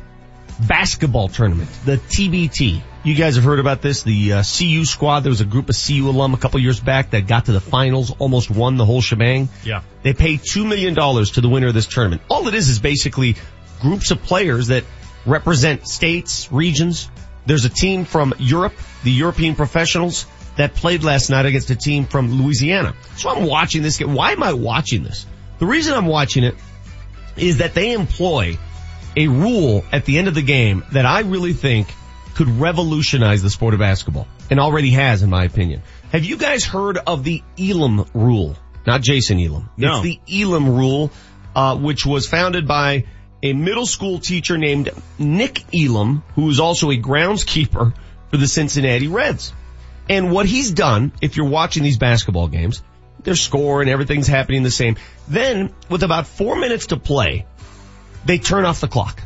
basketball 0.60 1.28
tournament, 1.28 1.70
the 1.84 1.96
TBT. 1.96 2.82
You 3.04 3.14
guys 3.14 3.37
have 3.37 3.44
heard 3.44 3.58
about 3.58 3.82
this, 3.82 4.02
the 4.02 4.34
uh, 4.34 4.42
CU 4.42 4.84
squad. 4.84 5.20
There 5.20 5.30
was 5.30 5.40
a 5.40 5.44
group 5.44 5.68
of 5.68 5.76
CU 5.76 6.08
alum 6.08 6.34
a 6.34 6.38
couple 6.38 6.58
years 6.60 6.80
back 6.80 7.10
that 7.10 7.26
got 7.26 7.46
to 7.46 7.52
the 7.52 7.60
finals, 7.60 8.14
almost 8.18 8.50
won 8.50 8.76
the 8.76 8.84
whole 8.84 9.02
shebang. 9.02 9.48
Yeah. 9.62 9.82
They 10.02 10.14
pay 10.14 10.37
$2 10.37 10.66
million 10.66 10.94
to 10.94 11.40
the 11.40 11.48
winner 11.48 11.68
of 11.68 11.74
this 11.74 11.87
tournament. 11.87 12.22
All 12.30 12.48
it 12.48 12.54
is 12.54 12.68
is 12.68 12.78
basically 12.78 13.37
groups 13.80 14.10
of 14.10 14.22
players 14.22 14.68
that 14.68 14.84
represent 15.26 15.87
states, 15.87 16.50
regions. 16.50 17.10
There's 17.46 17.64
a 17.64 17.70
team 17.70 18.06
from 18.06 18.32
Europe, 18.38 18.74
the 19.02 19.12
European 19.12 19.54
professionals, 19.54 20.26
that 20.56 20.74
played 20.74 21.04
last 21.04 21.30
night 21.30 21.46
against 21.46 21.70
a 21.70 21.76
team 21.76 22.06
from 22.06 22.40
Louisiana. 22.40 22.94
So 23.16 23.28
I'm 23.28 23.44
watching 23.44 23.82
this 23.82 23.98
game. 23.98 24.14
Why 24.14 24.32
am 24.32 24.42
I 24.42 24.52
watching 24.54 25.02
this? 25.02 25.26
The 25.58 25.66
reason 25.66 25.94
I'm 25.94 26.06
watching 26.06 26.44
it 26.44 26.54
is 27.36 27.58
that 27.58 27.74
they 27.74 27.92
employ 27.92 28.58
a 29.16 29.28
rule 29.28 29.84
at 29.92 30.04
the 30.04 30.18
end 30.18 30.28
of 30.28 30.34
the 30.34 30.42
game 30.42 30.84
that 30.92 31.06
I 31.06 31.20
really 31.20 31.52
think 31.52 31.88
could 32.34 32.48
revolutionize 32.48 33.42
the 33.42 33.50
sport 33.50 33.74
of 33.74 33.80
basketball 33.80 34.26
and 34.50 34.58
already 34.58 34.90
has 34.90 35.22
in 35.22 35.30
my 35.30 35.44
opinion. 35.44 35.82
Have 36.10 36.24
you 36.24 36.36
guys 36.36 36.64
heard 36.64 36.98
of 36.98 37.24
the 37.24 37.42
Elam 37.58 38.06
rule? 38.12 38.56
Not 38.86 39.02
Jason 39.02 39.40
Elam. 39.40 39.70
No. 39.76 40.02
It's 40.02 40.02
the 40.02 40.42
Elam 40.42 40.68
rule, 40.68 41.10
uh, 41.54 41.76
which 41.76 42.04
was 42.04 42.26
founded 42.26 42.66
by 42.66 43.04
a 43.42 43.52
middle 43.52 43.86
school 43.86 44.18
teacher 44.18 44.58
named 44.58 44.90
Nick 45.18 45.64
Elam, 45.74 46.22
who 46.34 46.48
is 46.50 46.60
also 46.60 46.90
a 46.90 46.96
groundskeeper 46.96 47.94
for 48.30 48.36
the 48.36 48.48
Cincinnati 48.48 49.08
Reds. 49.08 49.52
And 50.08 50.32
what 50.32 50.46
he's 50.46 50.70
done, 50.70 51.12
if 51.22 51.36
you're 51.36 51.48
watching 51.48 51.82
these 51.82 51.98
basketball 51.98 52.48
games, 52.48 52.82
they're 53.24 53.34
scoring, 53.34 53.88
everything's 53.88 54.26
happening 54.26 54.62
the 54.62 54.70
same. 54.70 54.96
Then, 55.28 55.72
with 55.88 56.02
about 56.02 56.26
four 56.26 56.56
minutes 56.56 56.88
to 56.88 56.96
play, 56.96 57.46
they 58.24 58.38
turn 58.38 58.64
off 58.64 58.80
the 58.80 58.88
clock. 58.88 59.22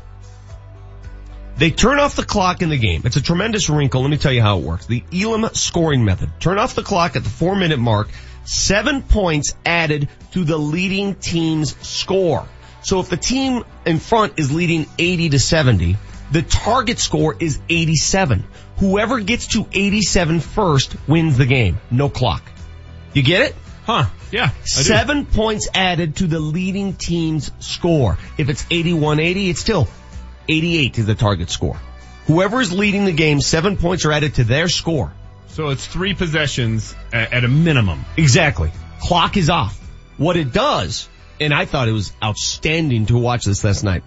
They 1.56 1.72
turn 1.72 1.98
off 1.98 2.14
the 2.14 2.24
clock 2.24 2.62
in 2.62 2.68
the 2.68 2.78
game. 2.78 3.02
It's 3.04 3.16
a 3.16 3.22
tremendous 3.22 3.68
wrinkle. 3.68 4.02
Let 4.02 4.10
me 4.10 4.16
tell 4.16 4.32
you 4.32 4.42
how 4.42 4.58
it 4.58 4.64
works. 4.64 4.86
The 4.86 5.02
Elam 5.12 5.52
scoring 5.54 6.04
method. 6.04 6.30
Turn 6.38 6.56
off 6.56 6.76
the 6.76 6.84
clock 6.84 7.16
at 7.16 7.24
the 7.24 7.30
four 7.30 7.56
minute 7.56 7.80
mark. 7.80 8.08
Seven 8.44 9.02
points 9.02 9.54
added 9.66 10.08
to 10.32 10.44
the 10.44 10.56
leading 10.56 11.16
team's 11.16 11.76
score. 11.86 12.46
So 12.82 13.00
if 13.00 13.08
the 13.08 13.16
team 13.16 13.64
in 13.84 13.98
front 13.98 14.34
is 14.38 14.52
leading 14.52 14.86
80 14.98 15.30
to 15.30 15.38
70, 15.40 15.96
the 16.30 16.42
target 16.42 17.00
score 17.00 17.36
is 17.38 17.58
87. 17.68 18.44
Whoever 18.76 19.18
gets 19.18 19.48
to 19.48 19.66
87 19.72 20.40
first 20.40 20.96
wins 21.08 21.36
the 21.36 21.46
game. 21.46 21.78
No 21.90 22.08
clock. 22.08 22.42
You 23.14 23.22
get 23.22 23.42
it? 23.42 23.56
Huh. 23.88 24.04
Yeah. 24.30 24.50
Seven 24.64 25.24
points 25.24 25.66
added 25.72 26.16
to 26.16 26.26
the 26.26 26.38
leading 26.38 26.92
team's 26.92 27.50
score. 27.60 28.18
If 28.36 28.50
it's 28.50 28.62
81-80, 28.64 29.48
it's 29.48 29.60
still 29.60 29.88
88 30.46 30.98
is 30.98 31.06
the 31.06 31.14
target 31.14 31.48
score. 31.48 31.80
Whoever 32.26 32.60
is 32.60 32.70
leading 32.70 33.06
the 33.06 33.12
game, 33.12 33.40
seven 33.40 33.78
points 33.78 34.04
are 34.04 34.12
added 34.12 34.34
to 34.34 34.44
their 34.44 34.68
score. 34.68 35.14
So 35.46 35.70
it's 35.70 35.86
three 35.86 36.12
possessions 36.12 36.94
at, 37.14 37.32
at 37.32 37.44
a 37.46 37.48
minimum. 37.48 38.04
Exactly. 38.18 38.72
Clock 39.00 39.38
is 39.38 39.48
off. 39.48 39.80
What 40.18 40.36
it 40.36 40.52
does, 40.52 41.08
and 41.40 41.54
I 41.54 41.64
thought 41.64 41.88
it 41.88 41.92
was 41.92 42.12
outstanding 42.22 43.06
to 43.06 43.16
watch 43.16 43.46
this 43.46 43.64
last 43.64 43.84
night, 43.84 44.04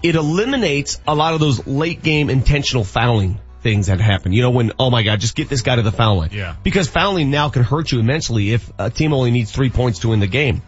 it 0.00 0.14
eliminates 0.14 1.00
a 1.08 1.16
lot 1.16 1.34
of 1.34 1.40
those 1.40 1.66
late 1.66 2.04
game 2.04 2.30
intentional 2.30 2.84
fouling 2.84 3.40
things 3.62 3.86
that 3.86 4.00
happen. 4.00 4.32
You 4.32 4.42
know, 4.42 4.50
when, 4.50 4.72
oh 4.78 4.90
my 4.90 5.02
God, 5.02 5.20
just 5.20 5.34
get 5.34 5.48
this 5.48 5.62
guy 5.62 5.76
to 5.76 5.82
the 5.82 5.92
foul 5.92 6.18
line. 6.18 6.30
Yeah. 6.32 6.56
Because 6.62 6.88
fouling 6.88 7.30
now 7.30 7.48
can 7.48 7.62
hurt 7.62 7.90
you 7.90 8.00
immensely 8.00 8.52
if 8.52 8.70
a 8.78 8.90
team 8.90 9.12
only 9.12 9.30
needs 9.30 9.52
three 9.52 9.70
points 9.70 10.00
to 10.00 10.08
win 10.08 10.20
the 10.20 10.26
game. 10.26 10.62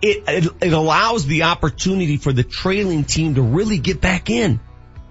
It, 0.00 0.24
it, 0.28 0.52
it 0.62 0.72
allows 0.72 1.26
the 1.26 1.44
opportunity 1.44 2.16
for 2.16 2.32
the 2.32 2.44
trailing 2.44 3.04
team 3.04 3.34
to 3.34 3.42
really 3.42 3.78
get 3.78 4.00
back 4.00 4.30
in. 4.30 4.60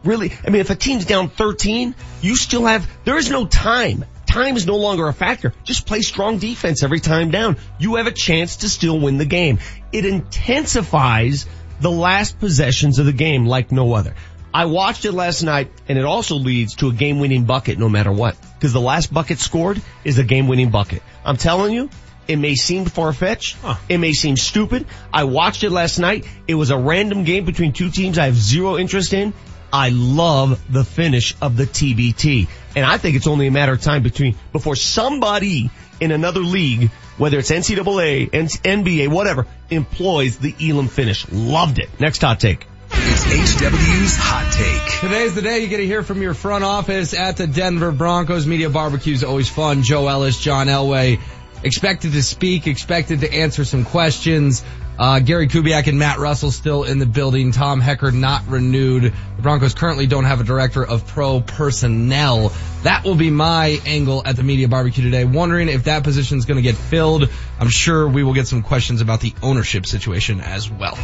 Really, 0.03 0.31
I 0.45 0.49
mean, 0.51 0.61
if 0.61 0.69
a 0.69 0.75
team's 0.75 1.05
down 1.05 1.29
13, 1.29 1.93
you 2.21 2.35
still 2.35 2.65
have, 2.65 2.89
there 3.03 3.17
is 3.17 3.29
no 3.29 3.45
time. 3.45 4.05
Time 4.25 4.55
is 4.55 4.65
no 4.65 4.77
longer 4.77 5.07
a 5.07 5.13
factor. 5.13 5.53
Just 5.63 5.85
play 5.85 6.01
strong 6.01 6.37
defense 6.37 6.83
every 6.83 6.99
time 6.99 7.31
down. 7.31 7.57
You 7.79 7.95
have 7.95 8.07
a 8.07 8.11
chance 8.11 8.57
to 8.57 8.69
still 8.69 8.99
win 8.99 9.17
the 9.17 9.25
game. 9.25 9.59
It 9.91 10.05
intensifies 10.05 11.45
the 11.81 11.91
last 11.91 12.39
possessions 12.39 12.99
of 12.99 13.05
the 13.05 13.13
game 13.13 13.45
like 13.45 13.71
no 13.71 13.93
other. 13.93 14.15
I 14.57 14.65
watched 14.65 15.05
it 15.05 15.11
last 15.11 15.43
night 15.43 15.71
and 15.87 15.99
it 15.99 16.03
also 16.03 16.33
leads 16.37 16.77
to 16.77 16.87
a 16.87 16.91
game 16.91 17.19
winning 17.19 17.43
bucket 17.43 17.77
no 17.77 17.89
matter 17.89 18.11
what. 18.11 18.35
Cause 18.59 18.73
the 18.73 18.81
last 18.81 19.13
bucket 19.13 19.37
scored 19.37 19.79
is 20.03 20.17
a 20.17 20.23
game 20.23 20.47
winning 20.47 20.71
bucket. 20.71 21.03
I'm 21.23 21.37
telling 21.37 21.75
you, 21.75 21.91
it 22.27 22.37
may 22.37 22.55
seem 22.55 22.85
far-fetched. 22.85 23.55
It 23.87 23.99
may 23.99 24.13
seem 24.13 24.35
stupid. 24.35 24.87
I 25.13 25.25
watched 25.25 25.63
it 25.63 25.69
last 25.69 25.99
night. 25.99 26.25
It 26.47 26.55
was 26.55 26.71
a 26.71 26.77
random 26.77 27.23
game 27.23 27.45
between 27.45 27.71
two 27.71 27.91
teams 27.91 28.17
I 28.17 28.25
have 28.25 28.35
zero 28.35 28.79
interest 28.79 29.13
in. 29.13 29.31
I 29.71 29.89
love 29.89 30.59
the 30.73 30.83
finish 30.83 31.35
of 31.39 31.55
the 31.55 31.65
TBT. 31.65 32.47
And 32.75 32.83
I 32.83 32.97
think 32.97 33.15
it's 33.15 33.27
only 33.27 33.45
a 33.45 33.51
matter 33.51 33.73
of 33.73 33.81
time 33.81 34.01
between, 34.01 34.37
before 34.53 34.75
somebody 34.75 35.69
in 35.99 36.09
another 36.09 36.39
league, 36.39 36.89
whether 37.19 37.37
it's 37.37 37.51
NCAA, 37.51 38.31
NBA, 38.31 39.09
whatever, 39.09 39.45
employs 39.69 40.39
the 40.39 40.55
Elam 40.59 40.87
finish. 40.87 41.29
Loved 41.31 41.77
it. 41.77 41.99
Next 41.99 42.23
hot 42.23 42.39
take. 42.39 42.65
It's 42.91 43.62
HW's 43.62 44.15
Hot 44.17 44.54
Take. 44.54 45.02
Today's 45.02 45.36
the 45.36 45.41
day 45.41 45.60
you 45.60 45.67
get 45.67 45.78
to 45.78 45.86
hear 45.86 46.04
from 46.04 46.21
your 46.21 46.34
front 46.34 46.63
office 46.63 47.13
at 47.13 47.38
the 47.38 47.47
Denver 47.47 47.91
Broncos. 47.91 48.45
Media 48.45 48.69
barbecue 48.69 49.13
is 49.13 49.23
always 49.23 49.50
fun. 49.50 49.84
Joe 49.84 50.08
Ellis, 50.08 50.39
John 50.39 50.67
Elway, 50.67 51.19
expected 51.63 52.13
to 52.13 52.23
speak, 52.23 52.67
expected 52.67 53.21
to 53.21 53.34
answer 53.34 53.65
some 53.65 53.86
questions. 53.86 54.63
Uh, 55.00 55.19
Gary 55.19 55.47
Kubiak 55.47 55.86
and 55.86 56.00
Matt 56.00 56.17
Russell 56.17 56.50
still 56.50 56.84
in 56.84 56.97
the 56.97 57.06
building. 57.06 57.52
Tom 57.52 57.80
Heckert 57.82 58.15
not 58.15 58.47
renewed. 58.47 59.04
The 59.04 59.41
Broncos 59.41 59.76
currently 59.76 60.08
don't 60.08 60.26
have 60.26 60.41
a 60.41 60.43
director 60.43 60.84
of 60.84 61.06
pro 61.06 61.39
personnel. 61.39 62.52
That 62.82 63.04
will 63.04 63.15
be 63.15 63.30
my 63.30 63.80
angle 63.86 64.23
at 64.26 64.36
the 64.36 64.43
media 64.43 64.67
barbecue 64.67 65.04
today. 65.04 65.23
Wondering 65.23 65.69
if 65.69 65.84
that 65.84 66.04
position 66.04 66.39
is 66.39 66.45
going 66.45 66.58
to 66.58 66.63
get 66.63 66.76
filled. 66.76 67.30
I'm 67.60 67.69
sure 67.69 68.08
we 68.08 68.23
will 68.23 68.34
get 68.34 68.47
some 68.47 68.63
questions 68.63 69.02
about 69.02 69.21
the 69.21 69.34
ownership 69.43 69.86
situation 69.86 70.41
as 70.41 70.67
well. 70.67 70.97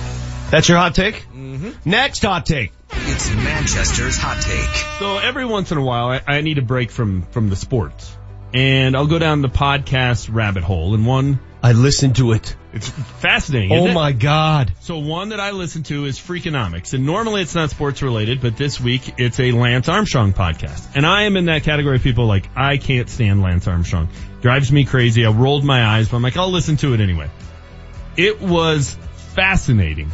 That's 0.54 0.70
your 0.70 0.78
hot 0.78 0.94
take? 0.94 1.16
Mm-hmm. 1.16 1.90
Next 1.90 2.22
hot 2.22 2.46
take. 2.46 2.74
It's 2.92 3.34
Manchester's 3.34 4.18
Hot 4.18 4.40
Take. 4.40 5.00
So 5.00 5.18
every 5.18 5.46
once 5.46 5.72
in 5.72 5.80
a 5.80 5.84
while, 5.84 6.10
I, 6.10 6.22
I 6.28 6.42
need 6.42 6.60
a 6.60 6.62
break 6.62 6.92
from 6.92 7.24
from 7.24 7.50
the 7.50 7.56
sports, 7.56 8.16
and 8.54 8.96
I'll 8.96 9.08
go 9.08 9.18
down 9.18 9.42
the 9.42 9.50
podcast 9.50 10.32
rabbit 10.32 10.62
hole. 10.62 10.94
And 10.94 11.08
one 11.08 11.40
I 11.64 11.72
listened 11.72 12.18
to 12.18 12.34
it. 12.34 12.56
It's 12.72 12.88
fascinating. 12.88 13.72
Oh 13.72 13.78
isn't 13.78 13.90
it? 13.90 13.94
my 13.96 14.12
God. 14.12 14.72
So 14.82 15.00
one 15.00 15.30
that 15.30 15.40
I 15.40 15.50
listen 15.50 15.82
to 15.84 16.06
is 16.06 16.20
Freakonomics, 16.20 16.94
and 16.94 17.04
normally 17.04 17.42
it's 17.42 17.56
not 17.56 17.72
sports 17.72 18.04
related, 18.04 18.40
but 18.40 18.56
this 18.56 18.80
week 18.80 19.16
it's 19.18 19.40
a 19.40 19.54
Lance 19.54 19.90
Armstrong 19.90 20.34
podcast, 20.34 20.88
and 20.94 21.04
I 21.04 21.24
am 21.24 21.36
in 21.36 21.46
that 21.46 21.64
category 21.64 21.96
of 21.96 22.04
people 22.04 22.28
like 22.28 22.48
I 22.56 22.78
can't 22.78 23.10
stand 23.10 23.42
Lance 23.42 23.68
Armstrong. 23.68 24.08
Drives 24.42 24.72
me 24.72 24.86
crazy. 24.86 25.26
I 25.26 25.32
rolled 25.32 25.64
my 25.64 25.84
eyes, 25.84 26.10
but 26.10 26.18
I'm 26.18 26.22
like 26.22 26.38
I'll 26.38 26.52
listen 26.52 26.78
to 26.78 26.94
it 26.94 27.00
anyway. 27.00 27.32
It 28.16 28.40
was 28.40 28.96
fascinating. 29.34 30.12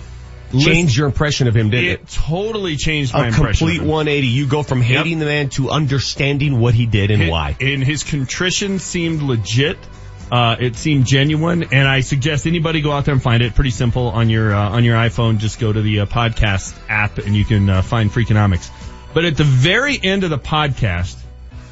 Changed 0.57 0.95
your 0.97 1.05
impression 1.07 1.47
of 1.47 1.55
him, 1.55 1.69
didn't 1.69 1.85
it? 1.85 1.91
It 2.01 2.07
totally 2.09 2.75
changed 2.75 3.13
my 3.13 3.25
A 3.25 3.27
impression. 3.27 3.67
complete 3.67 3.77
of 3.77 3.83
him. 3.83 3.89
180. 3.91 4.27
You 4.27 4.47
go 4.47 4.63
from 4.63 4.81
hating 4.81 5.19
the 5.19 5.25
man 5.25 5.49
to 5.49 5.69
understanding 5.69 6.59
what 6.59 6.73
he 6.73 6.85
did 6.87 7.11
and 7.11 7.21
Hi- 7.23 7.29
why. 7.29 7.57
And 7.61 7.83
his 7.83 8.03
contrition 8.03 8.79
seemed 8.79 9.21
legit. 9.21 9.77
Uh, 10.31 10.55
it 10.59 10.75
seemed 10.75 11.05
genuine, 11.07 11.63
and 11.71 11.87
I 11.87 12.01
suggest 12.01 12.45
anybody 12.45 12.81
go 12.81 12.91
out 12.91 13.05
there 13.05 13.13
and 13.15 13.21
find 13.23 13.41
it. 13.41 13.55
Pretty 13.55 13.71
simple 13.71 14.09
on 14.09 14.29
your 14.29 14.53
uh, 14.53 14.69
on 14.69 14.83
your 14.83 14.95
iPhone. 14.95 15.39
Just 15.39 15.59
go 15.59 15.73
to 15.73 15.81
the 15.81 16.01
uh, 16.01 16.05
podcast 16.05 16.75
app, 16.87 17.17
and 17.17 17.35
you 17.35 17.43
can 17.45 17.67
uh, 17.69 17.81
find 17.81 18.11
Freakonomics. 18.11 18.69
But 19.13 19.25
at 19.25 19.37
the 19.37 19.43
very 19.43 19.99
end 20.01 20.23
of 20.23 20.29
the 20.29 20.37
podcast, 20.37 21.17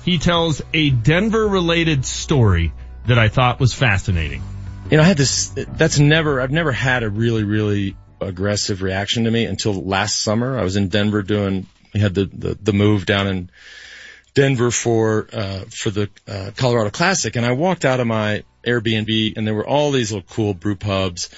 he 0.06 0.18
tells 0.18 0.63
a 0.74 0.90
Denver 0.90 1.48
related 1.48 2.04
story 2.04 2.74
that 3.06 3.20
I 3.20 3.28
thought 3.30 3.60
was 3.60 3.74
fascinating. 3.76 4.42
you 4.90 4.98
know, 4.98 5.04
I 5.04 5.06
had 5.06 5.18
this, 5.18 5.50
that's 5.50 6.00
never, 6.00 6.42
I've 6.42 6.50
never 6.52 6.72
had 6.72 7.04
a 7.04 7.10
really, 7.12 7.44
really 7.44 7.96
aggressive 8.21 8.82
reaction 8.82 9.25
to 9.25 9.32
me 9.32 9.45
until 9.45 9.73
last 9.73 10.19
summer. 10.21 10.58
I 10.58 10.63
was 10.63 10.75
in 10.75 10.88
Denver 10.89 11.21
doing, 11.23 11.67
we 11.93 11.99
had 11.99 12.13
the, 12.13 12.25
the, 12.25 12.58
the 12.62 12.73
move 12.73 13.06
down 13.06 13.27
in 13.27 13.49
Denver 14.34 14.71
for, 14.71 15.27
uh, 15.34 15.65
for 15.69 15.89
the, 15.89 16.10
uh, 16.27 16.51
Colorado 16.56 16.89
Classic 16.91 17.36
and 17.36 17.45
I 17.45 17.53
walked 17.53 17.86
out 17.86 17.99
of 17.99 18.08
my 18.08 18.43
Airbnb 18.65 19.38
and 19.38 19.47
there 19.47 19.56
were 19.56 19.67
all 19.67 19.91
these 19.91 20.12
little 20.12 20.27
cool 20.30 20.53
brew 20.53 20.75
pubs. 20.75 21.30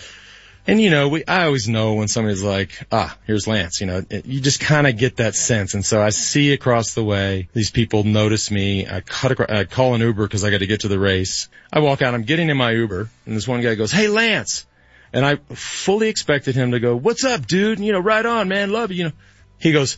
And 0.68 0.80
you 0.80 0.90
know, 0.92 1.08
we, 1.10 1.26
I 1.26 1.46
always 1.46 1.68
know 1.68 1.96
when 1.96 2.08
somebody's 2.08 2.44
like, 2.44 2.86
ah, 2.92 3.18
here's 3.26 3.48
Lance, 3.48 3.82
you 3.82 3.88
know, 3.88 4.04
it- 4.10 4.26
you 4.26 4.40
just 4.42 4.60
kind 4.60 4.86
of 4.86 4.98
get 4.98 5.16
that 5.18 5.34
sense. 5.36 5.74
And 5.74 5.84
so 5.86 6.02
I 6.02 6.10
see 6.10 6.52
across 6.54 6.94
the 6.94 7.04
way, 7.04 7.48
these 7.54 7.72
people 7.72 8.04
notice 8.04 8.52
me. 8.52 8.86
I 8.86 9.02
cut 9.02 9.32
across, 9.32 9.50
I 9.50 9.64
call 9.64 9.96
an 9.96 10.02
Uber 10.02 10.28
because 10.28 10.44
I 10.44 10.52
got 10.52 10.60
to 10.60 10.68
get 10.68 10.82
to 10.82 10.88
the 10.88 11.00
race. 11.00 11.48
I 11.72 11.80
walk 11.80 12.02
out, 12.02 12.14
I'm 12.14 12.24
getting 12.24 12.50
in 12.50 12.58
my 12.58 12.72
Uber 12.72 13.10
and 13.26 13.36
this 13.36 13.48
one 13.48 13.62
guy 13.62 13.76
goes, 13.76 13.92
Hey 13.92 14.10
Lance. 14.10 14.66
And 15.12 15.26
I 15.26 15.38
fully 15.54 16.10
expected 16.10 16.56
him 16.56 16.72
to 16.72 16.80
go, 16.80 16.96
what's 16.96 17.24
up, 17.24 17.48
dude? 17.48 17.80
You 17.80 17.94
know, 17.94 18.00
right 18.00 18.26
on, 18.26 18.48
man. 18.48 18.72
Love 18.72 18.92
you. 18.92 18.98
You 18.98 19.04
know, 19.06 19.12
he 19.58 19.72
goes, 19.72 19.98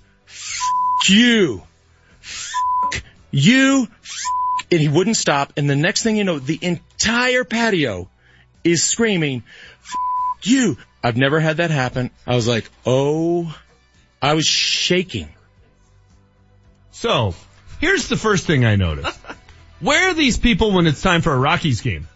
you, 1.08 1.64
F- 2.22 2.52
you, 3.32 3.88
F-, 4.04 4.66
and 4.72 4.80
he 4.80 4.88
wouldn't 4.88 5.18
stop. 5.18 5.54
And 5.58 5.70
the 5.70 5.76
next 5.76 6.04
thing 6.04 6.16
you 6.16 6.24
know, 6.24 6.40
the 6.40 6.60
entire 6.62 7.44
patio 7.44 8.10
is 8.64 8.84
screaming, 8.84 9.44
you. 10.44 10.78
I've 11.04 11.18
never 11.18 11.40
had 11.40 11.58
that 11.58 11.72
happen. 11.72 12.12
I 12.28 12.36
was 12.36 12.48
like, 12.48 12.70
oh, 12.86 13.56
I 14.22 14.36
was 14.36 14.46
shaking. 14.46 15.30
So, 16.92 17.34
here's 17.80 18.08
the 18.08 18.18
first 18.18 18.46
thing 18.46 18.66
I 18.66 18.76
noticed. 18.76 19.18
Where 19.80 20.12
are 20.12 20.14
these 20.14 20.38
people 20.38 20.72
when 20.74 20.86
it's 20.86 21.02
time 21.02 21.24
for 21.24 21.34
a 21.34 21.40
Rockies 21.40 21.82
game? 21.82 22.08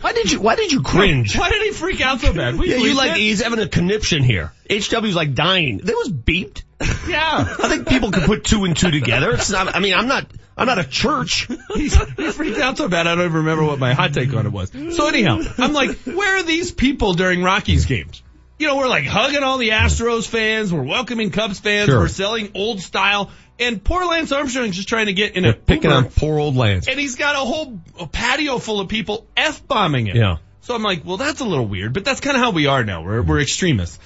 Why 0.00 0.12
did 0.12 0.30
you, 0.30 0.40
why 0.40 0.56
did 0.56 0.72
you 0.72 0.82
cringe? 0.82 1.36
Why 1.36 1.50
did 1.50 1.62
he 1.62 1.72
freak 1.72 2.00
out 2.00 2.20
so 2.20 2.32
bad? 2.32 2.56
We 2.56 2.70
Yeah, 2.70 2.76
you 2.76 2.94
like, 2.94 3.16
he's 3.16 3.42
having 3.42 3.58
a 3.58 3.68
conniption 3.68 4.22
here. 4.22 4.52
HW's 4.68 5.14
like 5.14 5.34
dying. 5.34 5.78
That 5.78 5.94
was 5.94 6.10
beeped. 6.10 6.62
Yeah. 7.08 7.56
I 7.58 7.68
think 7.68 7.88
people 7.88 8.10
can 8.10 8.22
put 8.22 8.44
two 8.44 8.64
and 8.64 8.76
two 8.76 8.90
together. 8.90 9.32
It's 9.32 9.50
not, 9.50 9.74
I 9.74 9.80
mean, 9.80 9.94
I'm 9.94 10.08
not, 10.08 10.26
I'm 10.56 10.66
not 10.66 10.78
a 10.78 10.84
church. 10.84 11.48
He's, 11.74 11.94
he 12.16 12.30
freaked 12.30 12.58
out 12.58 12.78
so 12.78 12.88
bad 12.88 13.06
I 13.06 13.14
don't 13.14 13.24
even 13.24 13.36
remember 13.38 13.64
what 13.64 13.78
my 13.78 13.94
hot 13.94 14.12
take 14.12 14.32
on 14.34 14.46
it 14.46 14.52
was. 14.52 14.70
So 14.70 15.06
anyhow, 15.06 15.40
I'm 15.58 15.72
like, 15.72 15.98
where 16.00 16.38
are 16.38 16.42
these 16.42 16.72
people 16.72 17.14
during 17.14 17.42
Rockies 17.42 17.86
games? 17.86 18.22
You 18.58 18.66
know, 18.68 18.76
we're 18.76 18.88
like 18.88 19.04
hugging 19.04 19.42
all 19.42 19.58
the 19.58 19.70
Astros 19.70 20.26
fans, 20.26 20.72
we're 20.72 20.82
welcoming 20.82 21.30
Cubs 21.30 21.58
fans, 21.60 21.86
Sure. 21.90 21.98
we're 22.00 22.08
selling 22.08 22.52
old 22.54 22.80
style, 22.80 23.30
and 23.58 23.82
poor 23.84 24.04
Lance 24.06 24.32
Armstrong's 24.32 24.76
just 24.76 24.88
trying 24.88 25.06
to 25.06 25.12
get 25.12 25.36
in 25.36 25.44
a 25.44 25.52
They're 25.52 25.60
picking 25.60 25.90
Uber, 25.90 26.04
on 26.06 26.10
poor 26.10 26.38
old 26.38 26.56
Lance. 26.56 26.88
and 26.88 26.98
he's 26.98 27.16
got 27.16 27.34
a 27.34 27.38
whole 27.40 27.78
patio 28.12 28.58
full 28.58 28.80
of 28.80 28.88
people 28.88 29.26
f-bombing 29.36 30.06
him. 30.06 30.16
Yeah. 30.16 30.36
So 30.62 30.74
I'm 30.74 30.82
like, 30.82 31.04
well, 31.04 31.16
that's 31.18 31.40
a 31.40 31.44
little 31.44 31.66
weird, 31.66 31.92
but 31.92 32.04
that's 32.04 32.20
kind 32.20 32.36
of 32.36 32.42
how 32.42 32.50
we 32.50 32.66
are 32.66 32.82
now. 32.82 33.04
We're, 33.04 33.22
we're 33.22 33.40
extremists. 33.40 33.98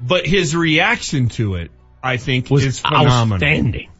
But 0.00 0.24
his 0.26 0.54
reaction 0.54 1.28
to 1.30 1.56
it, 1.56 1.70
I 2.02 2.16
think, 2.16 2.48
Was 2.48 2.64
is 2.64 2.78
phenomenal. 2.80 3.34
outstanding. 3.34 3.90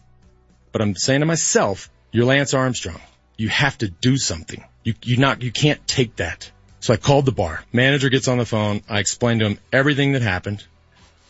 But 0.73 0.83
I'm 0.83 0.95
saying 0.95 1.21
to 1.21 1.27
myself, 1.27 1.90
you're 2.12 2.27
Lance 2.27 2.55
Armstrong. 2.55 3.01
You 3.37 3.49
have 3.49 3.77
to 3.79 3.88
do 3.88 4.16
something. 4.16 4.62
You, 4.85 4.95
you 5.03 5.16
not, 5.16 5.42
you 5.42 5.51
can't 5.51 5.85
take 5.87 6.16
that. 6.16 6.51
So 6.87 6.94
I 6.94 6.99
called 6.99 7.25
the 7.25 7.33
bar. 7.33 7.64
Manager 7.72 8.11
gets 8.11 8.29
on 8.29 8.38
the 8.38 8.44
phone. 8.44 8.81
I 8.88 9.01
explained 9.01 9.40
to 9.40 9.46
him 9.46 9.59
everything 9.72 10.12
that 10.12 10.22
happened. 10.22 10.64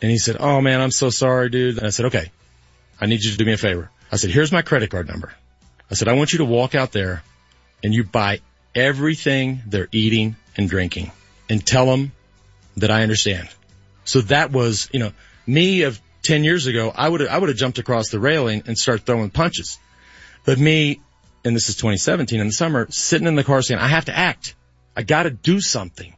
And 0.02 0.10
he 0.10 0.18
said, 0.18 0.36
oh 0.38 0.60
man, 0.60 0.82
I'm 0.82 0.90
so 0.90 1.08
sorry, 1.08 1.48
dude. 1.48 1.78
And 1.78 1.86
I 1.86 1.88
said, 1.88 2.04
okay, 2.06 2.30
I 3.00 3.06
need 3.06 3.22
you 3.22 3.30
to 3.30 3.38
do 3.38 3.46
me 3.46 3.54
a 3.54 3.56
favor. 3.56 3.90
I 4.12 4.16
said, 4.16 4.28
here's 4.28 4.52
my 4.52 4.60
credit 4.60 4.90
card 4.90 5.08
number. 5.08 5.32
I 5.90 5.94
said, 5.94 6.08
I 6.08 6.12
want 6.12 6.34
you 6.34 6.40
to 6.40 6.44
walk 6.44 6.74
out 6.74 6.92
there 6.92 7.22
and 7.82 7.94
you 7.94 8.04
buy 8.04 8.40
everything 8.74 9.62
they're 9.66 9.88
eating 9.92 10.36
and 10.58 10.68
drinking 10.68 11.10
and 11.48 11.66
tell 11.66 11.86
them 11.86 12.12
that 12.76 12.90
I 12.90 13.02
understand. 13.02 13.48
So 14.04 14.20
that 14.20 14.52
was, 14.52 14.90
you 14.92 15.00
know, 15.00 15.12
me 15.46 15.84
of 15.84 15.98
10 16.24 16.44
years 16.44 16.66
ago, 16.66 16.92
I 16.94 17.08
would 17.08 17.26
I 17.26 17.38
would 17.38 17.48
have 17.48 17.56
jumped 17.56 17.78
across 17.78 18.10
the 18.10 18.20
railing 18.20 18.64
and 18.66 18.76
start 18.76 19.06
throwing 19.06 19.30
punches. 19.30 19.78
But 20.44 20.58
me, 20.58 21.00
and 21.46 21.56
this 21.56 21.70
is 21.70 21.76
2017 21.76 22.40
in 22.40 22.46
the 22.46 22.52
summer, 22.52 22.88
sitting 22.90 23.26
in 23.26 23.36
the 23.36 23.44
car 23.44 23.62
saying, 23.62 23.80
I 23.80 23.88
have 23.88 24.04
to 24.04 24.14
act. 24.14 24.54
I 24.96 25.02
got 25.02 25.24
to 25.24 25.30
do 25.30 25.60
something. 25.60 26.16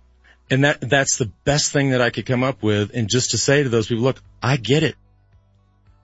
And 0.51 0.64
that, 0.64 0.81
that's 0.81 1.19
the 1.19 1.27
best 1.45 1.73
thing 1.73 1.91
that 1.91 2.01
I 2.01 2.11
could 2.11 2.25
come 2.25 2.43
up 2.43 2.62
with. 2.62 2.93
And 2.95 3.09
just 3.09 3.33
to 3.33 3.38
say 3.38 3.62
to 3.62 3.69
those 3.69 3.88
people, 3.88 4.05
look, 4.05 4.23
I 4.43 4.57
get 4.57 4.83
it. 4.83 4.95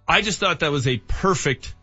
I 0.06 0.20
just 0.20 0.38
thought 0.38 0.60
that 0.60 0.70
was 0.70 0.86
a 0.86 0.98
perfect 0.98 1.74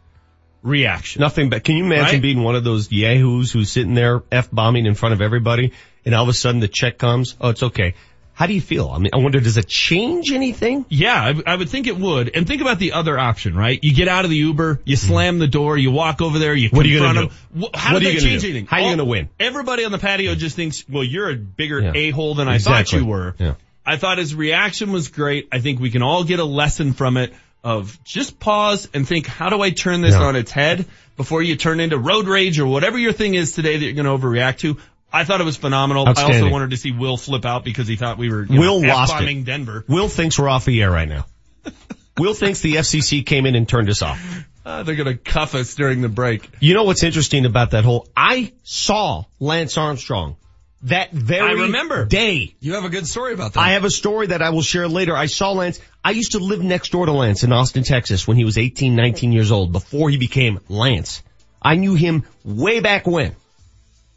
reaction. 0.62 1.21
Nothing 1.21 1.49
but, 1.49 1.63
can 1.63 1.77
you 1.77 1.86
imagine 1.86 2.15
Right? 2.15 2.21
being 2.21 2.43
one 2.43 2.56
of 2.56 2.63
those 2.63 2.91
yahoos 2.91 3.51
who's 3.51 3.71
sitting 3.71 3.95
there 3.95 4.21
F-bombing 4.32 4.86
in 4.86 4.93
front 4.93 5.13
of 5.13 5.21
everybody 5.21 5.73
and 6.06 6.13
all 6.13 6.23
of 6.23 6.30
a 6.30 6.34
sudden 6.34 6.60
the 6.60 6.67
check 6.67 6.99
comes? 6.99 7.36
Oh, 7.41 7.49
it's 7.49 7.63
okay. 7.63 7.95
How 8.41 8.47
do 8.47 8.56
you 8.56 8.62
feel? 8.62 8.89
I 8.89 8.97
mean, 8.97 9.12
I 9.13 9.17
wonder, 9.17 9.39
does 9.39 9.58
it 9.58 9.67
change 9.67 10.32
anything? 10.32 10.84
Yeah, 10.89 11.13
I, 11.45 11.51
I 11.54 11.56
would 11.56 11.69
think 11.69 11.86
it 11.86 11.95
would. 11.95 12.32
And 12.36 12.47
think 12.47 12.60
about 12.63 12.80
the 12.80 12.93
other 12.93 13.15
option, 13.19 13.56
right? 13.56 13.77
You 13.84 13.93
get 13.93 14.08
out 14.08 14.23
of 14.25 14.32
the 14.32 14.38
Uber, 14.38 14.80
you 14.84 14.95
slam 14.95 15.38
the 15.38 15.45
door, 15.47 15.77
you 15.77 15.91
walk 15.91 16.23
over 16.23 16.39
there, 16.39 16.56
you 16.56 16.69
What 16.69 16.84
are 16.84 16.89
you 16.89 17.01
confront 17.01 17.17
him. 17.19 17.38
do? 17.60 17.67
How 17.75 17.93
What 17.93 18.01
are 18.01 18.06
that 18.06 18.19
change 18.19 18.41
do? 18.41 18.47
anything? 18.47 18.65
How 18.65 18.77
are 18.77 18.82
you 18.82 18.89
gonna 18.93 19.06
win? 19.06 19.30
Everybody 19.39 19.86
on 19.86 19.91
the 19.91 19.99
patio 19.99 20.34
just 20.34 20.56
thinks, 20.56 20.84
well, 20.89 21.04
you're 21.04 21.30
a 21.30 21.36
bigger 21.36 21.82
Yeah. 21.82 21.91
a-hole 21.93 22.34
than 22.34 22.47
I 22.49 22.56
Exactly. 22.56 22.97
thought 22.97 23.06
you 23.06 23.12
were. 23.12 23.36
Yeah. 23.38 23.54
I 23.86 23.97
thought 23.97 24.17
his 24.17 24.34
reaction 24.34 24.91
was 24.91 25.10
great. 25.10 25.47
I 25.51 25.60
think 25.60 25.80
we 25.80 25.91
can 25.91 26.01
all 26.01 26.23
get 26.23 26.39
a 26.39 26.43
lesson 26.43 26.93
from 26.93 27.17
it 27.17 27.36
of 27.63 28.04
just 28.04 28.39
pause 28.39 28.89
and 28.91 29.08
think, 29.08 29.27
how 29.27 29.49
do 29.49 29.62
I 29.62 29.69
turn 29.69 30.01
this 30.01 30.15
Yeah. 30.15 30.23
on 30.23 30.36
its 30.36 30.51
head 30.51 30.88
before 31.15 31.43
you 31.43 31.56
turn 31.58 31.80
into 31.80 31.95
road 31.99 32.27
rage 32.27 32.60
or 32.60 32.65
whatever 32.65 32.97
your 32.97 33.12
thing 33.13 33.36
is 33.36 33.51
today 33.54 33.77
that 33.77 33.86
you're 33.86 33.93
going 34.04 34.06
to 34.19 34.27
overreact 34.27 34.58
to? 34.60 34.77
I 35.13 35.24
thought 35.26 35.41
it 35.41 35.45
was 35.45 35.58
phenomenal. 35.58 36.08
I 36.08 36.13
also 36.24 36.50
wanted 36.50 36.71
to 36.71 36.78
see 36.78 36.91
Will 36.91 37.17
flip 37.17 37.45
out 37.45 37.63
because 37.63 37.88
he 37.88 37.95
thought 37.95 38.17
we 38.17 38.30
were 38.30 38.45
Will 38.50 38.82
know, 38.82 38.88
lost 38.93 39.13
F-bombing. 39.13 39.43
Denver. 39.43 39.84
Will 39.88 40.08
thinks 40.08 40.39
we're 40.39 40.50
off 40.50 40.65
the 40.65 40.82
air 40.82 40.91
right 40.91 41.08
now. 41.08 41.26
Will 42.17 42.34
thinks 42.34 42.62
the 42.62 42.76
FCC 42.76 43.26
came 43.26 43.45
in 43.45 43.56
and 43.56 43.67
turned 43.67 43.89
us 43.89 44.02
off. 44.02 44.19
Uh, 44.65 44.84
they're 44.84 44.95
going 44.95 45.08
to 45.08 45.17
cuff 45.17 45.56
us 45.56 45.76
during 45.76 46.02
the 46.02 46.10
break. 46.10 46.47
You 46.60 46.74
know 46.76 46.84
what's 46.84 47.04
interesting 47.04 47.45
about 47.45 47.71
that 47.71 47.84
whole, 47.84 48.08
I 48.15 48.54
saw 48.63 49.24
Lance 49.39 49.78
Armstrong 49.78 50.36
that 50.84 51.12
very 51.12 51.47
I 51.47 51.52
remember. 51.63 52.06
day. 52.06 52.56
You 52.60 52.74
have 52.74 52.86
a 52.86 52.89
good 52.89 53.08
story 53.08 53.34
about 53.34 53.54
that. 53.54 53.60
I 53.60 53.71
have 53.71 53.86
a 53.86 53.89
story 53.89 54.28
that 54.28 54.41
I 54.41 54.50
will 54.50 54.62
share 54.62 54.88
later. 54.88 55.15
I 55.15 55.28
saw 55.28 55.52
Lance. 55.52 55.80
I 56.04 56.12
used 56.12 56.34
to 56.34 56.39
live 56.39 56.63
next 56.63 56.91
door 56.91 57.06
to 57.06 57.12
Lance 57.12 57.43
in 57.43 57.52
Austin, 57.52 57.84
Texas 57.84 58.28
when 58.28 58.38
he 58.38 58.45
was 58.45 58.58
18, 58.58 58.95
19 58.95 59.32
years 59.32 59.52
old 59.52 59.71
before 59.71 60.10
he 60.10 60.17
became 60.17 60.60
Lance. 60.69 61.21
I 61.62 61.76
knew 61.76 61.93
him 61.93 62.24
way 62.43 62.80
back 62.80 63.06
when. 63.06 63.36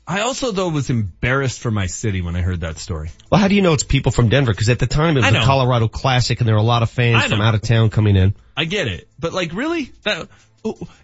I 0.07 0.21
also 0.21 0.51
though 0.51 0.69
was 0.69 0.91
embarrassed 0.91 1.61
for 1.61 1.71
my 1.71 1.87
city 1.87 2.21
when 2.21 2.37
I 2.37 2.43
heard 2.43 2.61
that 2.61 2.79
story. 2.79 3.11
Well, 3.31 3.41
how 3.41 3.49
do 3.49 3.55
you 3.55 3.63
know 3.63 3.73
it's 3.73 3.85
people 3.85 4.13
from 4.13 4.29
Denver? 4.29 4.53
Because 4.53 4.69
at 4.69 4.79
the 4.79 4.87
time 4.87 5.17
it 5.17 5.21
was 5.21 5.35
a. 5.35 5.41
Colorado 5.41 5.89
Classic 5.89 6.39
and 6.39 6.47
there 6.47 6.55
were 6.55 6.61
a 6.61 6.65
lot 6.65 6.83
of 6.83 6.91
fans 6.91 7.25
from 7.25 7.41
out 7.41 7.55
of 7.55 7.63
town 7.63 7.91
coming 7.91 8.17
in. 8.17 8.35
I 8.57 8.65
get 8.67 8.87
it, 8.89 9.09
but 9.19 9.33
like 9.33 9.53
really, 9.55 9.93
that 10.03 10.29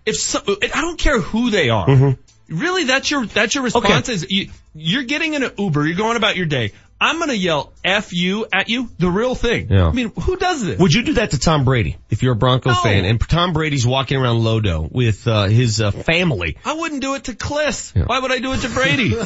if 0.06 0.16
so, 0.16 0.40
I 0.46 0.80
don't 0.80 0.98
care 0.98 1.20
who 1.20 1.50
they 1.50 1.70
are. 1.70 1.86
Mm-hmm. 1.86 2.58
Really, 2.58 2.84
that's 2.84 3.10
your 3.10 3.26
that's 3.26 3.54
your 3.54 3.64
response. 3.64 4.08
okay. 4.08 4.12
Is 4.12 4.26
you, 4.30 4.50
you're 4.74 5.04
getting 5.04 5.34
in 5.34 5.42
an 5.42 5.52
Uber, 5.56 5.86
you're 5.86 5.96
going 5.96 6.16
about 6.16 6.36
your 6.36 6.46
day. 6.46 6.72
I'm 7.00 7.18
gonna 7.18 7.32
yell 7.32 7.72
"f 7.82 8.12
you" 8.12 8.46
at 8.52 8.68
you, 8.68 8.90
the 8.98 9.10
real 9.10 9.34
thing. 9.34 9.68
Yeah. 9.70 9.88
I 9.88 9.92
mean, 9.92 10.12
who 10.20 10.36
does 10.36 10.64
this? 10.64 10.78
Would 10.78 10.92
you 10.92 11.02
do 11.02 11.12
that 11.14 11.30
to 11.30 11.38
Tom 11.38 11.64
Brady 11.64 11.96
if 12.10 12.22
you're 12.22 12.34
a 12.34 12.36
Bronco 12.36 12.70
No. 12.70 12.76
fan 12.76 13.04
and 13.06 13.18
Tom 13.20 13.52
Brady's 13.54 13.86
walking 13.86 14.18
around 14.18 14.40
Lodo 14.40 14.90
with 14.90 15.26
uh, 15.26 15.44
his 15.44 15.80
uh, 15.80 15.92
family? 15.92 16.58
I 16.64 16.74
wouldn't 16.74 17.00
do 17.00 17.14
it 17.14 17.24
to 17.24 17.32
Kliss. 17.32 17.96
Yeah. 17.96 18.04
Why 18.04 18.18
would 18.18 18.30
I 18.32 18.38
do 18.38 18.52
it 18.52 18.60
to 18.60 18.68
Brady? 18.68 19.14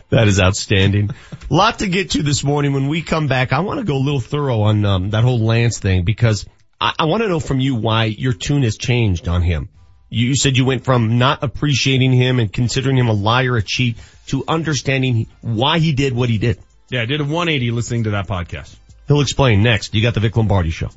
That 0.09 0.27
is 0.27 0.39
outstanding. 0.39 1.09
Lot 1.49 1.79
to 1.79 1.87
get 1.87 2.11
to 2.11 2.21
this 2.21 2.43
morning. 2.43 2.73
When 2.73 2.87
we 2.87 3.01
come 3.01 3.27
back, 3.27 3.51
I 3.51 3.61
want 3.61 3.79
to 3.79 3.83
go 3.83 3.95
a 3.95 4.03
little 4.03 4.19
thorough 4.19 4.61
on 4.61 4.85
um, 4.85 5.09
that 5.09 5.23
whole 5.23 5.39
Lance 5.39 5.79
thing 5.79 6.03
because 6.03 6.45
I, 6.79 6.93
I 6.99 7.05
want 7.05 7.23
to 7.23 7.29
know 7.29 7.39
from 7.39 7.59
you 7.59 7.73
why 7.75 8.05
your 8.05 8.33
tune 8.33 8.61
has 8.61 8.77
changed 8.77 9.27
on 9.27 9.41
him. 9.41 9.69
You 10.13 10.35
said 10.35 10.55
you 10.55 10.65
went 10.65 10.83
from 10.83 11.17
not 11.17 11.43
appreciating 11.43 12.11
him 12.11 12.39
and 12.39 12.53
considering 12.53 12.95
him 12.95 13.07
a 13.07 13.13
liar, 13.13 13.57
a 13.57 13.63
cheat, 13.63 13.97
to 14.27 14.43
understanding 14.47 15.25
why 15.41 15.79
he 15.79 15.91
did 15.91 16.13
what 16.13 16.29
he 16.29 16.37
did. 16.37 16.59
Yeah, 16.91 17.01
I 17.01 17.05
did 17.05 17.19
a 17.19 17.23
180 17.23 17.71
listening 17.71 18.03
to 18.03 18.11
that 18.11 18.27
podcast. 18.27 18.75
He'll 19.07 19.21
explain 19.21 19.63
next. 19.63 19.95
You 19.95 20.03
got 20.03 20.13
the 20.13 20.19
Vic 20.19 20.37
Lombardi 20.37 20.69
show. 20.69 20.89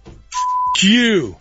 You. 0.82 1.34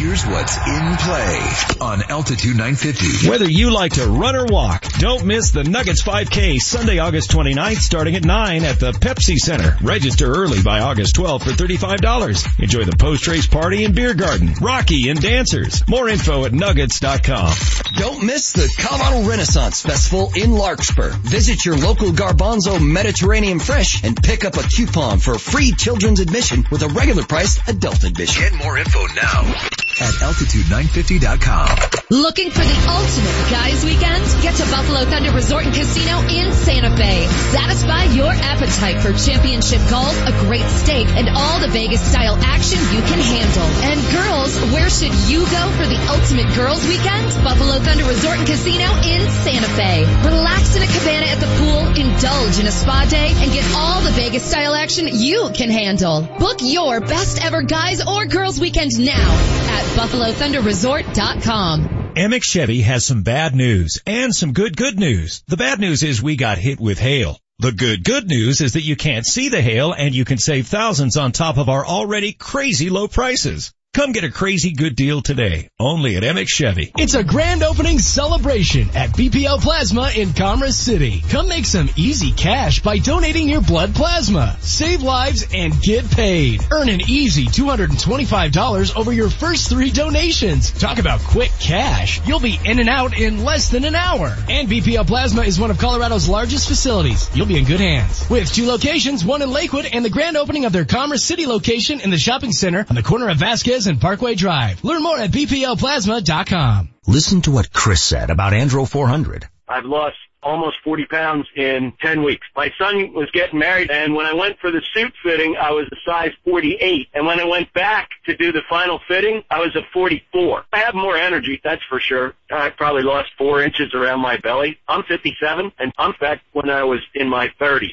Here's 0.00 0.24
what's 0.24 0.56
in 0.56 0.96
play 0.96 1.52
on 1.82 2.02
Altitude 2.10 2.56
950. 2.56 3.28
Whether 3.28 3.50
you 3.50 3.70
like 3.70 3.92
to 3.92 4.06
run 4.06 4.34
or 4.34 4.46
walk, 4.46 4.82
don't 4.94 5.26
miss 5.26 5.50
the 5.50 5.62
Nuggets 5.62 6.02
5K 6.02 6.58
Sunday, 6.58 7.00
August 7.00 7.30
29th 7.32 7.80
starting 7.80 8.16
at 8.16 8.24
9 8.24 8.64
at 8.64 8.80
the 8.80 8.92
Pepsi 8.92 9.36
Center. 9.36 9.76
Register 9.82 10.24
early 10.24 10.62
by 10.62 10.80
August 10.80 11.16
12th 11.16 11.42
for 11.42 11.50
$35. 11.50 12.60
Enjoy 12.60 12.84
the 12.84 12.96
post-race 12.96 13.46
party 13.46 13.84
and 13.84 13.94
beer 13.94 14.14
garden, 14.14 14.54
Rocky 14.62 15.10
and 15.10 15.20
dancers. 15.20 15.86
More 15.86 16.08
info 16.08 16.46
at 16.46 16.54
nuggets.com. 16.54 17.52
Don't 17.98 18.24
miss 18.24 18.52
the 18.52 18.72
Colorado 18.78 19.28
Renaissance 19.28 19.82
Festival 19.82 20.32
in 20.34 20.52
Larkspur. 20.52 21.10
Visit 21.10 21.66
your 21.66 21.76
local 21.76 22.08
Garbanzo 22.08 22.80
Mediterranean 22.80 23.58
Fresh 23.58 24.02
and 24.02 24.16
pick 24.16 24.46
up 24.46 24.56
a 24.56 24.62
coupon 24.62 25.18
for 25.18 25.38
free 25.38 25.72
children's 25.72 26.20
admission 26.20 26.66
with 26.70 26.82
a 26.84 26.88
regular 26.88 27.22
price 27.22 27.60
adult 27.68 28.02
admission. 28.04 28.44
Get 28.44 28.54
more 28.54 28.78
info 28.78 29.06
now 29.08 29.54
at 30.00 30.14
altitude950.com. 30.24 32.00
Looking 32.10 32.50
for 32.50 32.64
the 32.66 32.78
ultimate 32.90 33.38
guys 33.54 33.84
weekend? 33.84 34.24
Get 34.42 34.56
to 34.58 34.66
Buffalo 34.66 35.04
Thunder 35.06 35.30
Resort 35.30 35.64
and 35.64 35.74
Casino 35.74 36.18
in 36.26 36.50
Santa 36.52 36.90
Fe. 36.96 37.28
Satisfy 37.54 38.04
your 38.16 38.32
appetite 38.32 38.98
for 38.98 39.12
championship 39.12 39.78
golf, 39.88 40.16
a 40.26 40.32
great 40.42 40.66
steak, 40.82 41.06
and 41.06 41.28
all 41.28 41.60
the 41.60 41.68
Vegas 41.68 42.02
style 42.02 42.34
action 42.42 42.80
you 42.90 43.00
can 43.06 43.20
handle. 43.20 43.68
And 43.86 43.98
girls, 44.10 44.58
where 44.74 44.90
should 44.90 45.14
you 45.30 45.46
go 45.46 45.62
for 45.78 45.86
the 45.86 46.00
ultimate 46.10 46.50
girls 46.56 46.82
weekend? 46.88 47.30
Buffalo 47.44 47.78
Thunder 47.78 48.04
Resort 48.10 48.38
and 48.38 48.46
Casino 48.48 48.90
in 49.06 49.22
Santa 49.46 49.70
Fe. 49.78 50.02
Relax 50.26 50.74
in 50.74 50.82
a 50.82 50.90
cabana 50.90 51.26
at 51.30 51.38
the 51.38 51.50
pool, 51.62 51.86
indulge 51.94 52.58
in 52.58 52.66
a 52.66 52.72
spa 52.74 53.06
day, 53.08 53.30
and 53.38 53.52
get 53.52 53.62
all 53.76 54.00
the 54.00 54.10
Vegas 54.10 54.42
style 54.42 54.74
action 54.74 55.06
you 55.12 55.50
can 55.54 55.70
handle. 55.70 56.22
Book 56.40 56.58
your 56.60 57.00
best 57.00 57.38
ever 57.44 57.62
guys 57.62 58.02
or 58.04 58.26
girls 58.26 58.58
weekend 58.58 58.98
now 58.98 59.30
at 59.70 59.89
BuffaloThunderResort.com. 59.96 62.12
Emich 62.16 62.44
Chevy 62.44 62.80
has 62.82 63.06
some 63.06 63.22
bad 63.22 63.54
news 63.54 64.00
and 64.06 64.34
some 64.34 64.52
good 64.52 64.76
good 64.76 64.98
news. 64.98 65.42
The 65.46 65.56
bad 65.56 65.78
news 65.78 66.02
is 66.02 66.20
we 66.22 66.36
got 66.36 66.58
hit 66.58 66.80
with 66.80 66.98
hail. 66.98 67.38
The 67.60 67.72
good 67.72 68.04
good 68.04 68.26
news 68.26 68.60
is 68.60 68.72
that 68.72 68.84
you 68.84 68.96
can't 68.96 69.26
see 69.26 69.48
the 69.48 69.60
hail 69.60 69.92
and 69.92 70.14
you 70.14 70.24
can 70.24 70.38
save 70.38 70.66
thousands 70.66 71.16
on 71.16 71.32
top 71.32 71.58
of 71.58 71.68
our 71.68 71.86
already 71.86 72.32
crazy 72.32 72.90
low 72.90 73.06
prices. 73.06 73.72
Come 73.92 74.12
get 74.12 74.22
a 74.22 74.30
crazy 74.30 74.70
good 74.70 74.94
deal 74.94 75.20
today, 75.20 75.68
only 75.80 76.16
at 76.16 76.22
Emich 76.22 76.46
Chevy. 76.46 76.92
It's 76.96 77.14
a 77.14 77.24
grand 77.24 77.64
opening 77.64 77.98
celebration 77.98 78.88
at 78.94 79.10
BPL 79.10 79.60
Plasma 79.60 80.12
in 80.14 80.32
Commerce 80.32 80.76
City. 80.76 81.24
Come 81.28 81.48
make 81.48 81.66
some 81.66 81.90
easy 81.96 82.30
cash 82.30 82.80
by 82.82 82.98
donating 82.98 83.48
your 83.48 83.62
blood 83.62 83.92
plasma. 83.92 84.56
Save 84.60 85.02
lives 85.02 85.44
and 85.52 85.74
get 85.82 86.08
paid. 86.08 86.62
Earn 86.70 86.88
an 86.88 87.00
easy 87.08 87.46
$225 87.46 88.96
over 88.96 89.12
your 89.12 89.28
first 89.28 89.68
three 89.68 89.90
donations. 89.90 90.70
Talk 90.70 91.00
about 91.00 91.18
quick 91.18 91.50
cash. 91.58 92.24
You'll 92.28 92.38
be 92.38 92.60
in 92.64 92.78
and 92.78 92.88
out 92.88 93.18
in 93.18 93.42
less 93.42 93.70
than 93.70 93.84
an 93.84 93.96
hour. 93.96 94.36
And 94.48 94.68
BPL 94.68 95.08
Plasma 95.08 95.42
is 95.42 95.58
one 95.58 95.72
of 95.72 95.78
Colorado's 95.78 96.28
largest 96.28 96.68
facilities. 96.68 97.28
You'll 97.34 97.46
be 97.46 97.58
in 97.58 97.64
good 97.64 97.80
hands. 97.80 98.30
With 98.30 98.52
two 98.52 98.68
locations, 98.68 99.24
one 99.24 99.42
in 99.42 99.50
Lakewood 99.50 99.86
and 99.92 100.04
the 100.04 100.10
grand 100.10 100.36
opening 100.36 100.64
of 100.64 100.70
their 100.70 100.84
Commerce 100.84 101.24
City 101.24 101.46
location 101.46 101.98
in 101.98 102.10
the 102.10 102.18
shopping 102.18 102.52
center 102.52 102.86
on 102.88 102.94
the 102.94 103.02
corner 103.02 103.28
of 103.28 103.38
Vasquez 103.38 103.79
and 103.86 104.00
Parkway 104.00 104.34
Drive. 104.34 104.82
Learn 104.84 105.02
more 105.02 105.18
at 105.18 105.30
bplplasma.com. 105.30 106.94
Listen 107.06 107.42
to 107.42 107.50
what 107.50 107.72
Chris 107.72 108.02
said 108.02 108.30
about 108.30 108.52
Andro 108.52 108.88
400. 108.88 109.46
I've 109.68 109.84
lost 109.84 110.16
almost 110.42 110.76
40 110.84 111.06
pounds 111.06 111.46
in 111.54 111.92
10 112.00 112.22
weeks. 112.22 112.46
My 112.56 112.70
son 112.78 113.12
was 113.12 113.30
getting 113.32 113.58
married 113.58 113.90
and 113.90 114.14
when 114.14 114.26
I 114.26 114.34
went 114.34 114.58
for 114.58 114.70
the 114.70 114.82
suit 114.94 115.12
fitting, 115.22 115.56
I 115.60 115.70
was 115.70 115.86
a 115.92 115.96
size 116.04 116.32
48. 116.44 117.08
And 117.14 117.26
when 117.26 117.40
I 117.40 117.44
went 117.44 117.72
back 117.72 118.08
to 118.26 118.36
do 118.36 118.52
the 118.52 118.62
final 118.68 119.00
fitting, 119.06 119.42
I 119.50 119.58
was 119.60 119.74
a 119.76 119.82
44. 119.92 120.64
I 120.72 120.78
have 120.78 120.94
more 120.94 121.16
energy, 121.16 121.60
that's 121.62 121.82
for 121.88 122.00
sure. 122.00 122.34
I 122.50 122.70
probably 122.70 123.02
lost 123.02 123.30
four 123.36 123.62
inches 123.62 123.94
around 123.94 124.20
my 124.20 124.38
belly. 124.38 124.78
I'm 124.88 125.02
57 125.04 125.72
and 125.78 125.92
I'm 125.98 126.14
fat 126.14 126.40
when 126.52 126.70
I 126.70 126.84
was 126.84 127.00
in 127.14 127.28
my 127.28 127.48
30s. 127.60 127.92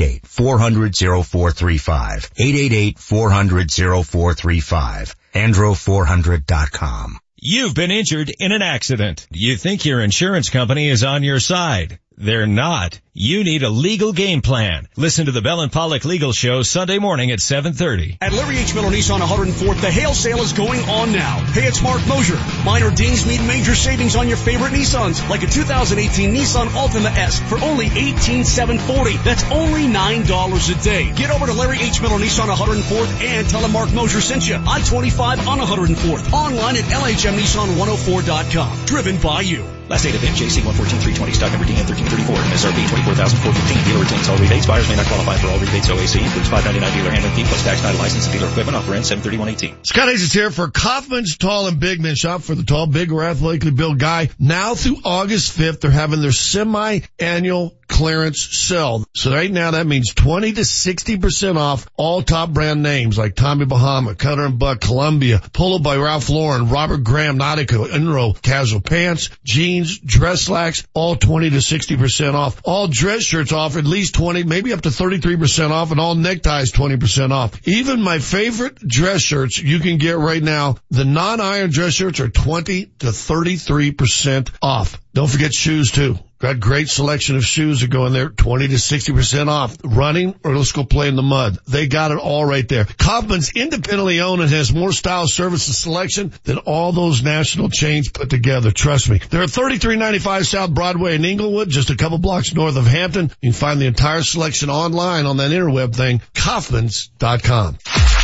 888-400-0435. 0.00 2.96
888-400-0435. 2.96 5.14
Andro400.com. 5.34 7.18
You've 7.42 7.74
been 7.74 7.90
injured 7.90 8.30
in 8.38 8.52
an 8.52 8.62
accident. 8.62 9.26
You 9.30 9.56
think 9.56 9.86
your 9.86 10.02
insurance 10.02 10.50
company 10.50 10.88
is 10.88 11.04
on 11.04 11.22
your 11.22 11.40
side. 11.40 11.98
They're 12.20 12.46
not. 12.46 13.00
You 13.14 13.44
need 13.44 13.62
a 13.62 13.70
legal 13.70 14.12
game 14.12 14.42
plan. 14.42 14.86
Listen 14.94 15.24
to 15.24 15.32
the 15.32 15.40
Bell 15.40 15.62
and 15.62 15.72
Pollock 15.72 16.04
Legal 16.04 16.32
Show 16.32 16.60
Sunday 16.60 16.98
morning 16.98 17.30
at 17.30 17.38
7.30. 17.38 18.18
At 18.20 18.34
Larry 18.34 18.58
H. 18.58 18.74
Miller 18.74 18.90
Nissan 18.90 19.20
104th, 19.20 19.80
the 19.80 19.90
hail 19.90 20.12
sale 20.12 20.42
is 20.42 20.52
going 20.52 20.82
on 20.82 21.12
now. 21.12 21.38
Hey, 21.38 21.66
it's 21.66 21.80
Marc 21.80 22.06
Moser. 22.06 22.36
Minor 22.62 22.90
dings 22.90 23.26
mean 23.26 23.46
major 23.46 23.74
savings 23.74 24.16
on 24.16 24.28
your 24.28 24.36
favorite 24.36 24.72
Nissans, 24.72 25.26
like 25.30 25.44
a 25.44 25.46
2018 25.46 26.34
Nissan 26.34 26.66
Altima 26.66 27.10
S 27.16 27.40
for 27.48 27.58
only 27.64 27.86
18,740. 27.86 29.16
That's 29.24 29.50
only 29.50 29.86
$9 29.86 30.78
a 30.78 30.84
day. 30.84 31.10
Get 31.14 31.30
over 31.30 31.46
to 31.46 31.54
Larry 31.54 31.78
H. 31.80 32.02
Miller 32.02 32.18
Nissan 32.18 32.54
104th 32.54 33.22
and 33.22 33.48
tell 33.48 33.64
him 33.64 33.72
Marc 33.72 33.94
Moser 33.94 34.20
sent 34.20 34.46
you. 34.46 34.56
I-25 34.56 35.48
on 35.48 35.58
104th. 35.58 36.34
Online 36.34 36.76
at 36.76 36.84
LHMNissan104.com. 36.84 38.84
Driven 38.84 39.16
by 39.22 39.40
you. 39.40 39.79
Last 39.90 40.04
date 40.04 40.14
of 40.14 40.20
NJC 40.20 40.62
114-320, 40.62 41.34
stock 41.34 41.50
number 41.50 41.66
DN 41.66 41.82
1334, 41.82 42.22
MSRP 42.30 42.78
24415 43.10 43.90
Dealer 43.90 43.98
retains 43.98 44.28
all 44.30 44.38
rebates. 44.38 44.64
Buyers 44.64 44.88
may 44.88 44.94
not 44.94 45.06
qualify 45.06 45.34
for 45.34 45.48
all 45.48 45.58
rebates. 45.58 45.90
OAC 45.90 46.22
includes 46.22 46.46
599 46.46 46.94
dealer 46.94 47.10
handling 47.10 47.34
fee 47.34 47.42
plus 47.42 47.64
tax, 47.64 47.80
title 47.82 47.98
license, 47.98 48.30
and 48.30 48.38
dealer 48.38 48.46
equipment. 48.46 48.78
Offer 48.78 48.94
ends 48.94 49.08
73118. 49.08 49.82
Scott 49.82 50.06
Hayes 50.06 50.22
is 50.22 50.32
here 50.32 50.52
for 50.52 50.70
Kaufman's 50.70 51.36
Tall 51.36 51.66
and 51.66 51.80
Big 51.80 52.00
Men 52.00 52.14
Shop 52.14 52.42
for 52.42 52.54
the 52.54 52.62
tall, 52.62 52.86
big, 52.86 53.10
or 53.10 53.24
athletically 53.24 53.72
built 53.72 53.98
guy. 53.98 54.30
Now 54.38 54.76
through 54.76 54.98
August 55.02 55.58
5th, 55.58 55.80
they're 55.80 55.90
having 55.90 56.22
their 56.22 56.30
semi-annual 56.30 57.74
clearance 57.90 58.40
sale. 58.56 59.04
So 59.14 59.32
right 59.32 59.50
now 59.50 59.72
that 59.72 59.86
means 59.86 60.14
20 60.14 60.52
to 60.52 60.60
60% 60.62 61.56
off 61.56 61.86
all 61.96 62.22
top 62.22 62.50
brand 62.50 62.82
names 62.82 63.18
like 63.18 63.34
Tommy 63.34 63.66
Bahama, 63.66 64.14
Cutter 64.14 64.46
and 64.46 64.58
Buck, 64.58 64.80
Columbia, 64.80 65.42
Polo 65.52 65.80
by 65.80 65.96
Ralph 65.96 66.30
Lauren, 66.30 66.68
Robert 66.68 67.04
Graham, 67.04 67.38
Nautica, 67.38 67.88
Enro, 67.88 68.40
casual 68.40 68.80
pants, 68.80 69.28
jeans, 69.44 69.98
dress 69.98 70.42
slacks, 70.42 70.86
all 70.94 71.16
20 71.16 71.50
to 71.50 71.56
60% 71.56 72.34
off. 72.34 72.60
All 72.64 72.86
dress 72.86 73.22
shirts 73.22 73.52
off 73.52 73.76
at 73.76 73.84
least 73.84 74.14
20, 74.14 74.44
maybe 74.44 74.72
up 74.72 74.82
to 74.82 74.90
33% 74.90 75.70
off 75.70 75.90
and 75.90 76.00
all 76.00 76.14
neckties 76.14 76.72
20% 76.72 77.32
off. 77.32 77.66
Even 77.66 78.00
my 78.00 78.18
favorite 78.20 78.76
dress 78.76 79.20
shirts 79.20 79.58
you 79.58 79.80
can 79.80 79.98
get 79.98 80.16
right 80.16 80.42
now, 80.42 80.76
the 80.90 81.04
non-iron 81.04 81.70
dress 81.70 81.94
shirts 81.94 82.20
are 82.20 82.28
20 82.28 82.86
to 83.00 83.06
33% 83.06 84.50
off. 84.62 85.00
Don't 85.12 85.28
forget 85.28 85.52
shoes 85.52 85.90
too. 85.90 86.18
Got 86.40 86.58
great 86.58 86.88
selection 86.88 87.36
of 87.36 87.44
shoes 87.44 87.82
that 87.82 87.90
go 87.90 88.06
in 88.06 88.14
there, 88.14 88.30
20 88.30 88.68
to 88.68 88.74
60% 88.76 89.48
off. 89.48 89.76
Running 89.84 90.34
or 90.42 90.56
let's 90.56 90.72
go 90.72 90.84
play 90.84 91.08
in 91.08 91.14
the 91.14 91.22
mud. 91.22 91.58
They 91.68 91.86
got 91.86 92.12
it 92.12 92.18
all 92.18 92.46
right 92.46 92.66
there. 92.66 92.86
Kaufman's 92.86 93.52
independently 93.54 94.20
owned 94.20 94.40
and 94.40 94.50
has 94.50 94.72
more 94.72 94.92
style, 94.92 95.28
service, 95.28 95.66
and 95.68 95.74
selection 95.74 96.32
than 96.44 96.56
all 96.56 96.92
those 96.92 97.22
national 97.22 97.68
chains 97.68 98.08
put 98.08 98.30
together. 98.30 98.70
Trust 98.70 99.10
me. 99.10 99.18
They're 99.18 99.42
at 99.42 99.50
3395 99.50 100.46
South 100.46 100.70
Broadway 100.70 101.14
in 101.14 101.26
Englewood, 101.26 101.68
just 101.68 101.90
a 101.90 101.96
couple 101.96 102.16
blocks 102.16 102.54
north 102.54 102.76
of 102.76 102.86
Hampton. 102.86 103.30
You 103.42 103.50
can 103.50 103.52
find 103.52 103.78
the 103.78 103.86
entire 103.86 104.22
selection 104.22 104.70
online 104.70 105.26
on 105.26 105.36
that 105.36 105.50
interweb 105.50 105.94
thing, 105.94 106.22
Kaufmans.com. 106.32 108.19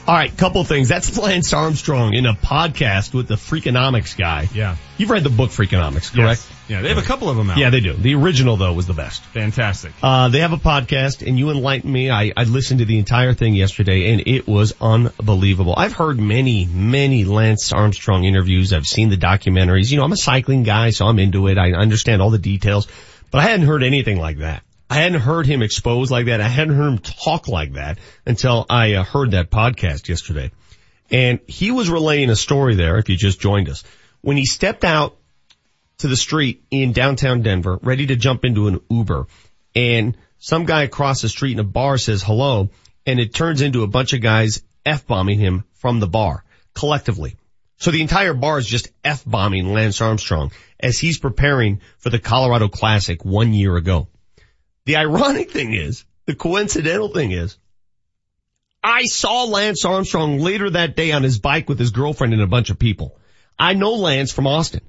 All 0.07 0.15
right, 0.15 0.37
couple 0.37 0.63
things. 0.65 0.89
That's 0.89 1.17
Lance 1.17 1.55
Armstrong 1.55 2.13
in 2.13 2.27
a 2.27 2.35
podcast 2.35 3.15
with 3.15 3.27
the 3.27 3.37
Freakonomics 3.37 4.17
guy. 4.19 4.49
Yeah. 4.53 4.77
You've 4.99 5.09
read 5.09 5.25
the 5.25 5.31
book 5.31 5.51
Freakonomics, 5.51 6.15
correct? 6.15 6.47
Yes. 6.47 6.54
Yeah, 6.69 6.81
they 6.81 6.89
have 6.89 6.99
a 6.99 7.03
couple 7.03 7.29
of 7.29 7.37
them 7.37 7.51
out. 7.51 7.59
Yeah, 7.59 7.71
they 7.71 7.81
do. 7.81 7.93
The 7.93 8.15
original 8.15 8.57
though 8.57 8.73
was 8.73 8.87
the 8.87 8.95
best. 8.95 9.23
Fantastic. 9.23 9.93
Uh, 10.03 10.29
they 10.29 10.41
have 10.41 10.53
a 10.53 10.59
podcast 10.59 11.27
and 11.27 11.39
you 11.39 11.51
enlightened 11.51 11.93
me. 11.93 12.11
I, 12.11 12.33
I 12.37 12.45
listened 12.45 12.81
to 12.81 12.87
the 12.87 12.99
entire 12.99 13.35
thing 13.35 13.55
yesterday 13.55 14.13
and 14.13 14.23
it 14.27 14.47
was 14.47 14.73
unbelievable. 14.81 15.75
I've 15.77 15.93
heard 15.93 16.19
many, 16.19 16.65
many 16.65 17.25
Lance 17.25 17.73
Armstrong 17.73 18.25
interviews. 18.25 18.73
I've 18.73 18.87
seen 18.87 19.11
the 19.11 19.17
documentaries. 19.17 19.91
You 19.91 19.99
know, 19.99 20.05
I'm 20.05 20.13
a 20.13 20.17
cycling 20.17 20.63
guy, 20.63 20.91
so 20.91 21.07
I'm 21.07 21.19
into 21.19 21.49
it. 21.49 21.59
I 21.59 21.73
understand 21.73 22.23
all 22.23 22.31
the 22.31 22.39
details, 22.39 22.89
but 23.31 23.39
I 23.39 23.43
hadn't 23.45 23.67
heard 23.67 23.83
anything 23.83 24.19
like 24.19 24.39
that. 24.39 24.63
I 24.89 24.97
hadn't 24.97 25.21
heard 25.21 25.47
him 25.47 25.63
exposed 25.63 26.11
like 26.11 26.27
that. 26.27 26.41
I 26.41 26.49
hadn't 26.49 26.77
heard 26.77 26.89
him 26.89 26.99
talk 26.99 27.49
like 27.49 27.75
that 27.75 27.99
until 28.27 28.67
I 28.69 28.95
uh, 28.95 29.05
heard 29.05 29.33
that 29.33 29.51
podcast 29.51 30.09
yesterday. 30.09 30.51
And 31.11 31.41
he 31.47 31.71
was 31.71 31.91
relaying 31.91 32.31
a 32.31 32.37
story 32.37 32.75
there, 32.75 32.99
if 32.99 33.09
you 33.09 33.17
just 33.17 33.41
joined 33.41 33.69
us, 33.69 33.85
when 34.21 34.37
he 34.37 34.47
stepped 34.47 34.85
out 34.85 35.17
to 35.99 36.09
the 36.09 36.17
street 36.17 36.65
in 36.71 36.93
downtown 36.93 37.43
Denver, 37.43 37.79
ready 37.83 38.07
to 38.07 38.17
jump 38.17 38.45
into 38.45 38.69
an 38.69 38.81
Uber. 38.91 39.27
And 39.75 40.17
some 40.39 40.65
guy 40.65 40.83
across 40.83 41.23
the 41.23 41.29
street 41.29 41.53
in 41.53 41.59
a 41.59 41.65
bar 41.65 41.99
says 41.99 42.23
hello, 42.23 42.71
and 43.07 43.21
it 43.21 43.35
turns 43.35 43.61
into 43.61 43.83
a 43.83 43.89
bunch 43.89 44.13
of 44.13 44.21
guys 44.21 44.63
F-bombing 44.87 45.39
him 45.39 45.65
from 45.75 46.01
the 46.01 46.07
bar, 46.07 46.45
collectively. 46.75 47.37
So 47.79 47.91
the 47.91 48.03
entire 48.03 48.35
bar 48.35 48.59
is 48.59 48.67
just 48.67 48.91
F-bombing 49.03 49.73
Lance 49.73 50.01
Armstrong 50.01 50.53
as 50.79 50.99
he's 50.99 51.19
preparing 51.19 51.81
for 51.99 52.11
the 52.11 52.19
Colorado 52.19 52.69
Classic 52.69 53.25
one 53.25 53.53
year 53.53 53.77
ago. 53.77 54.09
The 54.85 54.97
ironic 54.97 55.51
thing 55.51 55.73
is, 55.73 56.05
the 56.27 56.35
coincidental 56.35 57.09
thing 57.09 57.33
is, 57.33 57.57
I 58.83 59.05
saw 59.05 59.45
Lance 59.45 59.85
Armstrong 59.87 60.39
later 60.39 60.69
that 60.71 60.95
day 60.95 61.13
on 61.13 61.23
his 61.23 61.39
bike 61.39 61.69
with 61.69 61.79
his 61.79 61.91
girlfriend 61.91 62.35
and 62.35 62.43
a 62.43 62.47
bunch 62.47 62.69
of 62.69 62.79
people. 62.79 63.19
I 63.59 63.73
know 63.73 63.95
Lance 63.95 64.31
from 64.31 64.47
Austin. 64.47 64.83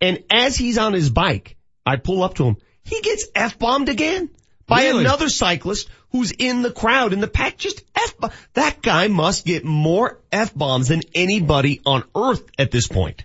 And 0.00 0.22
as 0.30 0.56
he's 0.56 0.78
on 0.78 0.92
his 0.92 1.10
bike, 1.10 1.56
I 1.84 1.96
pull 1.96 2.22
up 2.22 2.34
to 2.34 2.44
him. 2.44 2.56
He 2.84 3.00
gets 3.00 3.26
F-bombed 3.34 3.88
again 3.88 4.30
by 4.66 4.84
Really? 4.84 5.04
another 5.04 5.28
cyclist 5.28 5.88
who's 6.10 6.32
in 6.32 6.62
the 6.62 6.70
crowd 6.70 7.12
in 7.12 7.20
the 7.20 7.28
pack. 7.28 7.56
Just 7.56 7.82
F, 7.96 8.14
that 8.54 8.82
guy 8.82 9.08
must 9.08 9.44
get 9.44 9.64
more 9.64 10.20
F-bombs 10.32 10.88
than 10.88 11.02
anybody 11.14 11.80
on 11.86 12.04
earth 12.14 12.42
at 12.58 12.70
this 12.70 12.86
point. 12.86 13.24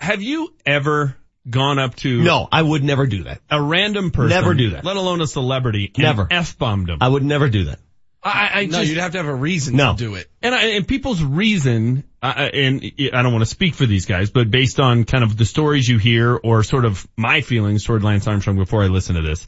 Have 0.00 0.22
you 0.22 0.52
ever 0.66 1.16
gone 1.48 1.78
up 1.78 1.94
to 1.96 2.22
No, 2.22 2.48
I 2.52 2.62
would 2.62 2.84
never 2.84 3.06
do 3.06 3.24
that. 3.24 3.40
a 3.50 3.60
random 3.60 4.10
person? 4.10 4.30
Never 4.30 4.54
do 4.54 4.70
that. 4.70 4.84
Let 4.84 4.96
alone 4.96 5.20
a 5.20 5.26
celebrity. 5.26 5.90
Never. 5.96 6.26
F-bombed 6.30 6.88
them. 6.88 6.98
I 7.00 7.08
would 7.08 7.24
never 7.24 7.48
do 7.48 7.64
that. 7.64 7.78
I, 8.22 8.50
I 8.54 8.66
No, 8.66 8.78
just, 8.78 8.90
you'd 8.90 8.98
have 8.98 9.12
to 9.12 9.18
have 9.18 9.26
a 9.26 9.34
reason 9.34 9.74
No. 9.76 9.92
to 9.92 9.98
do 9.98 10.14
it. 10.14 10.30
And, 10.42 10.54
I, 10.54 10.62
and 10.76 10.86
people's 10.86 11.22
reason, 11.22 12.04
uh, 12.22 12.48
and 12.54 12.84
I 13.12 13.22
don't 13.22 13.32
want 13.32 13.42
to 13.42 13.50
speak 13.50 13.74
for 13.74 13.84
these 13.84 14.06
guys, 14.06 14.30
but 14.30 14.50
based 14.50 14.78
on 14.78 15.04
kind 15.04 15.24
of 15.24 15.36
the 15.36 15.44
stories 15.44 15.88
you 15.88 15.98
hear 15.98 16.36
or 16.36 16.62
sort 16.62 16.84
of 16.84 17.06
my 17.16 17.40
feelings 17.40 17.84
toward 17.84 18.04
Lance 18.04 18.26
Armstrong 18.28 18.56
before 18.56 18.82
I 18.82 18.86
listened 18.86 19.16
to 19.16 19.22
this 19.22 19.46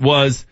was 0.00 0.46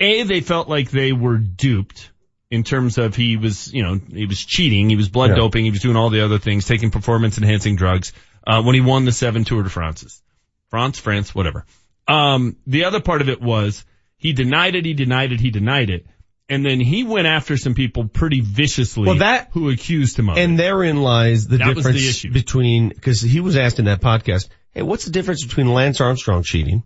A, 0.00 0.22
they 0.22 0.40
felt 0.40 0.68
like 0.68 0.90
they 0.90 1.12
were 1.12 1.36
duped 1.36 2.10
in 2.50 2.62
terms 2.62 2.98
of 2.98 3.16
he 3.16 3.36
was, 3.36 3.72
you 3.74 3.82
know, 3.82 3.94
he 4.12 4.26
was 4.26 4.44
cheating, 4.44 4.88
he 4.88 4.96
was 4.96 5.08
blood 5.08 5.30
Yeah. 5.30 5.36
doping, 5.36 5.64
he 5.64 5.72
was 5.72 5.80
doing 5.80 5.96
all 5.96 6.10
the 6.10 6.24
other 6.24 6.38
things, 6.38 6.66
taking 6.66 6.90
performance 6.92 7.38
enhancing 7.38 7.74
drugs, 7.74 8.12
uh, 8.46 8.62
when 8.62 8.74
he 8.76 8.80
won 8.80 9.04
the 9.04 9.12
seven 9.12 9.42
Tour 9.44 9.64
de 9.64 9.70
France's. 9.70 10.22
France, 10.70 10.98
France, 10.98 11.34
whatever. 11.34 11.66
Um, 12.06 12.56
the 12.66 12.84
other 12.84 13.00
part 13.00 13.20
of 13.20 13.28
it 13.28 13.40
was 13.40 13.84
he 14.16 14.32
denied 14.32 14.74
it, 14.76 14.84
he 14.84 14.94
denied 14.94 15.32
it, 15.32 15.40
he 15.40 15.50
denied 15.50 15.90
it. 15.90 16.06
And 16.48 16.64
then 16.64 16.78
he 16.78 17.04
went 17.04 17.26
after 17.26 17.56
some 17.56 17.74
people 17.74 18.06
pretty 18.06 18.40
viciously 18.42 19.06
Well, 19.06 19.16
that- 19.18 19.48
who 19.52 19.70
accused 19.70 20.18
him 20.18 20.28
of 20.28 20.36
it. 20.36 20.40
And 20.42 20.58
therein 20.58 20.98
lies 21.02 21.46
the 21.46 21.56
That 21.56 21.68
was 21.74 21.84
the 21.84 21.92
difference 21.92 22.08
issue. 22.08 22.32
between, 22.32 22.90
cause 22.90 23.20
he 23.22 23.40
was 23.40 23.56
asked 23.56 23.78
in 23.78 23.86
that 23.86 24.00
podcast, 24.02 24.48
hey, 24.72 24.82
what's 24.82 25.06
the 25.06 25.10
difference 25.10 25.42
between 25.44 25.72
Lance 25.72 26.00
Armstrong 26.02 26.42
cheating 26.42 26.82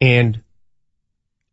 and 0.00 0.42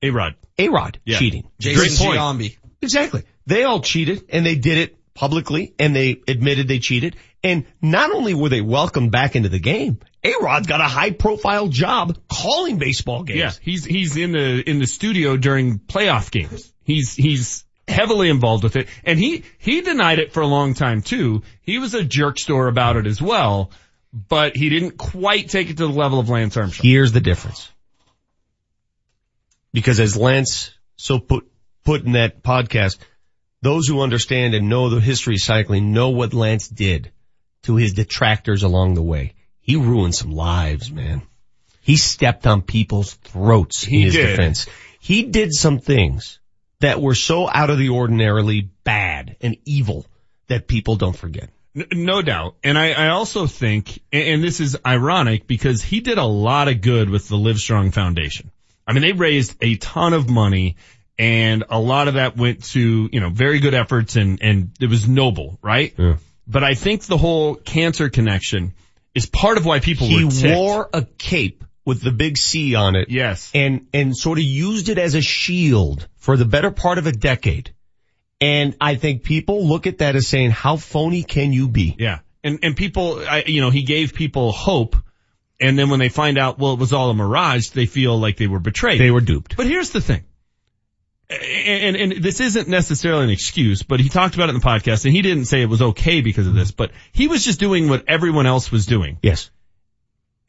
A-Rod. 0.04 0.36
A-Rod 0.60 1.00
Yeah. 1.06 1.18
cheating? 1.18 1.48
Jason 1.60 1.80
Great 1.80 1.98
point. 1.98 2.20
Giambi. 2.20 2.58
Exactly. 2.82 3.24
They 3.48 3.64
all 3.64 3.80
cheated 3.82 4.24
and 4.30 4.46
they 4.46 4.56
did 4.56 4.78
it 4.78 4.98
publicly 5.16 5.74
and 5.80 5.96
they 5.96 6.22
admitted 6.28 6.68
they 6.68 6.80
cheated. 6.80 7.16
And 7.44 7.66
not 7.82 8.12
only 8.14 8.36
were 8.36 8.50
they 8.50 8.62
welcomed 8.62 9.12
back 9.12 9.36
into 9.36 9.50
the 9.50 9.60
game, 9.60 9.98
A-Rod's 10.24 10.68
got 10.68 10.80
a 10.80 10.86
high 10.88 11.10
profile 11.12 11.68
job 11.70 12.18
calling 12.30 12.78
baseball 12.78 13.24
games. 13.24 13.40
Yeah, 13.40 13.52
he's 13.62 13.84
he's 13.84 14.16
in 14.16 14.32
the 14.32 14.70
in 14.70 14.78
the 14.78 14.86
studio 14.86 15.38
during 15.38 15.80
playoff 15.80 16.30
games. 16.30 16.71
He's 16.84 17.14
he's 17.14 17.64
heavily 17.88 18.30
involved 18.30 18.64
with 18.64 18.76
it, 18.76 18.88
and 19.04 19.20
he 19.20 19.44
he 19.58 19.82
denied 19.82 20.20
it 20.20 20.34
for 20.34 20.42
a 20.42 20.48
long 20.48 20.74
time 20.74 21.02
too. 21.02 21.44
He 21.62 21.80
was 21.80 21.94
a 21.94 22.04
jerk 22.04 22.40
store 22.40 22.68
about 22.68 22.98
it 22.98 23.06
as 23.08 23.22
well, 23.22 23.72
but 24.14 24.56
he 24.56 24.70
didn't 24.70 24.98
quite 24.98 25.50
take 25.50 25.70
it 25.70 25.78
to 25.78 25.88
the 25.88 25.94
level 25.94 26.20
of 26.20 26.30
Lance 26.30 26.58
Armstrong. 26.58 26.88
Here's 26.90 27.12
the 27.12 27.22
difference. 27.22 27.70
Because 29.74 30.00
as 30.00 30.18
Lance 30.18 30.72
so 30.98 31.20
put, 31.20 31.50
put 31.86 32.04
in 32.04 32.14
that 32.14 32.44
podcast, 32.44 32.98
those 33.62 33.88
who 33.88 34.02
understand 34.02 34.54
and 34.54 34.70
know 34.70 34.90
the 34.90 35.00
history 35.00 35.36
of 35.36 35.42
cycling 35.42 35.94
know 35.94 36.10
what 36.10 36.34
Lance 36.34 36.68
did 36.68 37.12
to 37.64 37.78
his 37.78 37.94
detractors 37.94 38.64
along 38.64 38.96
the 38.96 39.02
way. 39.02 39.34
He 39.62 39.78
ruined 39.78 40.16
some 40.16 40.32
lives, 40.32 40.92
man. 40.92 41.22
He 41.82 41.96
stepped 41.96 42.46
on 42.46 42.62
people's 42.64 43.14
throats 43.14 43.84
He 43.84 43.98
in 43.98 44.04
his 44.04 44.14
did. 44.14 44.28
defense. 44.28 44.68
He 45.00 45.24
did 45.24 45.54
some 45.54 45.80
things 45.80 46.40
that 46.82 47.02
were 47.02 47.16
so 47.16 47.50
out 47.50 47.70
of 47.70 47.78
the 47.78 47.90
ordinarily 47.90 48.70
bad 48.84 49.38
and 49.42 49.58
evil 49.66 50.06
that 50.48 50.68
people 50.68 50.96
don't 50.96 51.16
forget. 51.16 51.50
No 51.74 52.22
doubt. 52.22 52.56
And 52.64 52.78
I, 52.78 52.92
I 52.92 53.08
also 53.10 53.48
think, 53.48 54.02
and 54.12 54.44
this 54.44 54.60
is 54.60 54.78
ironic 54.86 55.48
because 55.48 55.82
he 55.82 56.02
did 56.02 56.18
a 56.18 56.26
lot 56.26 56.68
of 56.68 56.82
good 56.82 57.10
with 57.10 57.30
the 57.30 57.38
Livestrong 57.38 57.94
Foundation. 57.94 58.52
I 58.86 58.94
mean, 58.94 59.04
they 59.04 59.14
raised 59.14 59.56
a 59.62 59.78
ton 59.78 60.14
of 60.14 60.30
money 60.30 60.76
and 61.18 61.64
a 61.70 61.80
lot 61.80 62.10
of 62.10 62.16
that 62.16 62.36
went 62.36 62.64
to, 62.72 63.10
you 63.12 63.20
know, 63.20 63.30
very 63.30 63.60
good 63.60 63.74
efforts 63.74 64.18
and, 64.18 64.42
and 64.42 64.72
it 64.82 64.90
was 64.90 65.08
noble, 65.08 65.60
right? 65.62 65.94
Yeah. 65.98 66.18
But 66.46 66.64
I 66.64 66.74
think 66.74 67.04
the 67.04 67.18
whole 67.18 67.56
cancer 67.56 68.10
connection 68.10 68.74
is 69.16 69.28
part 69.28 69.58
of 69.58 69.66
why 69.66 69.80
people 69.80 70.08
He 70.08 70.26
wore 70.26 70.90
a 70.92 71.04
cape 71.18 71.64
with 71.92 72.02
the 72.02 72.12
big 72.12 72.38
C 72.38 72.74
on 72.74 72.96
it. 72.96 73.10
Yes. 73.10 73.52
And, 73.54 73.88
and 73.94 74.16
sort 74.16 74.38
of 74.38 74.46
used 74.46 74.88
it 74.88 74.98
as 74.98 75.14
a 75.14 75.22
shield 75.22 76.08
for 76.16 76.38
the 76.38 76.46
better 76.46 76.72
part 76.72 76.98
of 76.98 77.06
a 77.06 77.12
decade. 77.12 77.74
And 78.40 78.78
I 78.80 78.96
think 78.96 79.24
people 79.24 79.68
look 79.68 79.88
at 79.88 79.98
that 79.98 80.16
as 80.16 80.26
saying, 80.26 80.52
how 80.52 80.78
phony 80.78 81.24
can 81.24 81.52
you 81.52 81.68
be? 81.68 81.98
Yeah. 82.00 82.20
And, 82.46 82.60
and 82.64 82.78
people, 82.78 83.20
I, 83.20 83.44
you 83.46 83.60
know, 83.60 83.72
he 83.72 83.84
gave 83.84 84.14
people 84.14 84.54
hope. 84.54 84.96
And 85.60 85.78
then 85.78 85.90
when 85.90 86.00
they 86.00 86.08
find 86.08 86.38
out, 86.38 86.58
well, 86.58 86.72
it 86.72 86.80
was 86.80 86.94
all 86.94 87.10
a 87.10 87.14
mirage, 87.14 87.72
they 87.72 87.88
feel 87.88 88.18
like 88.18 88.38
they 88.38 88.48
were 88.48 88.62
betrayed. 88.62 89.02
They 89.02 89.12
were 89.12 89.20
duped. 89.20 89.58
But 89.58 89.66
here's 89.66 89.90
the 89.90 90.00
thing. 90.00 90.24
And, 91.30 91.96
and, 91.98 92.14
and 92.14 92.24
this 92.24 92.40
isn't 92.40 92.70
necessarily 92.70 93.26
an 93.26 93.32
excuse, 93.32 93.84
but 93.84 94.00
he 94.00 94.08
talked 94.08 94.36
about 94.36 94.48
it 94.48 94.56
in 94.56 94.62
the 94.62 94.66
podcast 94.66 95.04
and 95.04 95.14
he 95.14 95.22
didn't 95.22 95.46
say 95.46 95.62
it 95.62 95.70
was 95.70 95.82
okay 95.82 96.22
because 96.22 96.48
of 96.48 96.54
this, 96.54 96.72
but 96.72 96.92
he 97.12 97.28
was 97.28 97.44
just 97.44 97.60
doing 97.60 97.90
what 97.90 98.06
everyone 98.08 98.46
else 98.46 98.72
was 98.72 98.86
doing. 98.86 99.18
Yes. 99.22 99.52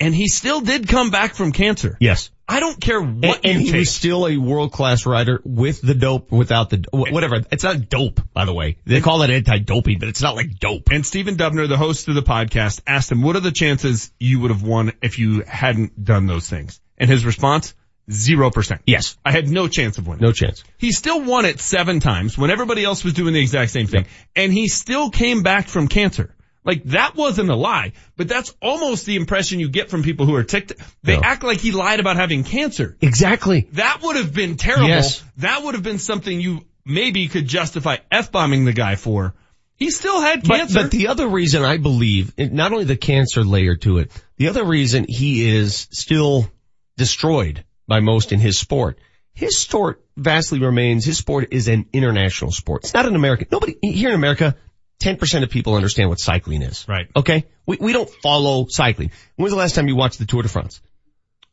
And 0.02 0.14
he 0.14 0.26
still 0.28 0.60
did 0.60 0.88
come 0.88 1.10
back 1.10 1.34
from 1.34 1.52
cancer. 1.52 1.96
Yes. 2.00 2.30
I 2.48 2.58
don't 2.60 2.80
care 2.80 3.00
what 3.00 3.40
and 3.44 3.60
you 3.60 3.66
he 3.66 3.70
take. 3.70 3.78
was 3.80 3.90
still 3.94 4.26
a 4.26 4.36
world 4.36 4.72
class 4.72 5.06
rider 5.06 5.40
with 5.44 5.80
the 5.80 5.94
dope, 5.94 6.32
without 6.32 6.70
the 6.70 6.84
wh- 6.92 7.12
whatever. 7.12 7.42
It's 7.52 7.62
not 7.64 7.88
dope, 7.88 8.20
by 8.34 8.44
the 8.44 8.52
way. 8.52 8.78
They 8.84 9.00
call 9.00 9.22
it 9.22 9.30
anti-doping, 9.30 10.00
but 10.00 10.08
it's 10.08 10.20
not 10.20 10.34
like 10.34 10.58
dope. 10.58 10.90
And 10.90 11.06
Stephen 11.06 11.36
Dubner, 11.36 11.68
the 11.68 11.76
host 11.76 12.08
of 12.08 12.14
the 12.16 12.22
podcast, 12.22 12.80
asked 12.86 13.12
him, 13.12 13.22
what 13.22 13.36
are 13.36 13.40
the 13.40 13.52
chances 13.52 14.12
you 14.18 14.40
would 14.40 14.50
have 14.50 14.62
won 14.62 14.92
if 15.02 15.18
you 15.20 15.42
hadn't 15.46 16.04
done 16.04 16.26
those 16.26 16.48
things? 16.48 16.80
And 16.98 17.08
his 17.08 17.24
response, 17.24 17.72
zero 18.10 18.50
percent. 18.50 18.82
Yes, 18.86 19.16
I 19.24 19.30
had 19.30 19.48
no 19.48 19.68
chance 19.68 19.98
of 19.98 20.06
winning. 20.08 20.22
no 20.22 20.32
chance. 20.32 20.64
He 20.78 20.90
still 20.90 21.22
won 21.22 21.44
it 21.44 21.60
seven 21.60 22.00
times 22.00 22.36
when 22.36 22.50
everybody 22.50 22.84
else 22.84 23.04
was 23.04 23.14
doing 23.14 23.34
the 23.34 23.40
exact 23.40 23.70
same 23.70 23.86
thing. 23.86 24.06
And 24.34 24.52
he 24.52 24.66
still 24.68 25.10
came 25.10 25.42
back 25.44 25.68
from 25.68 25.86
cancer. 25.86 26.34
Like 26.64 26.84
that 26.84 27.16
wasn't 27.16 27.50
a 27.50 27.56
lie, 27.56 27.92
but 28.16 28.28
that's 28.28 28.54
almost 28.62 29.04
the 29.04 29.16
impression 29.16 29.58
you 29.58 29.68
get 29.68 29.90
from 29.90 30.02
people 30.02 30.26
who 30.26 30.34
are 30.36 30.44
ticked. 30.44 30.72
They 31.02 31.16
No. 31.16 31.22
act 31.24 31.42
like 31.42 31.58
he 31.58 31.72
lied 31.72 31.98
about 31.98 32.16
having 32.16 32.44
cancer. 32.44 32.96
Exactly. 33.00 33.66
That 33.72 34.00
would 34.02 34.16
have 34.16 34.32
been 34.32 34.56
terrible. 34.56 34.88
Yes. 34.88 35.22
That 35.38 35.64
would 35.64 35.74
have 35.74 35.82
been 35.82 35.98
something 35.98 36.40
you 36.40 36.64
maybe 36.84 37.26
could 37.28 37.48
justify 37.48 37.96
F-bombing 38.10 38.64
the 38.64 38.72
guy 38.72 38.94
for. 38.94 39.34
He 39.76 39.90
still 39.90 40.20
had 40.20 40.44
cancer. 40.44 40.82
but 40.82 40.90
the 40.92 41.08
other 41.08 41.26
reason 41.26 41.64
I 41.64 41.78
believe, 41.78 42.32
not 42.38 42.70
only 42.72 42.84
the 42.84 42.96
cancer 42.96 43.42
layer 43.42 43.74
to 43.76 43.98
it, 43.98 44.12
the 44.36 44.48
other 44.48 44.62
reason 44.64 45.06
he 45.08 45.48
is 45.48 45.88
still 45.90 46.48
destroyed 46.96 47.64
by 47.88 48.00
most 48.00 48.32
in 48.32 48.38
his 48.38 48.58
sport. 48.58 48.98
His 49.34 49.58
sport 49.58 50.04
vastly 50.16 50.60
remains, 50.60 51.04
his 51.04 51.18
sport 51.18 51.48
is 51.52 51.66
an 51.66 51.86
international 51.92 52.52
sport. 52.52 52.84
It's 52.84 52.94
not 52.94 53.06
an 53.06 53.16
American, 53.16 53.48
nobody, 53.50 53.76
here 53.82 54.10
in 54.10 54.14
America, 54.14 54.56
10% 55.02 55.42
of 55.42 55.50
people 55.50 55.74
understand 55.74 56.08
what 56.08 56.20
cycling 56.20 56.62
is. 56.62 56.86
Right. 56.88 57.08
Okay? 57.14 57.46
We, 57.66 57.78
we 57.80 57.92
don't 57.92 58.08
follow 58.08 58.66
cycling. 58.68 59.10
When 59.36 59.44
was 59.44 59.52
the 59.52 59.58
last 59.58 59.74
time 59.74 59.88
you 59.88 59.96
watched 59.96 60.18
the 60.18 60.26
Tour 60.26 60.42
de 60.42 60.48
France? 60.48 60.80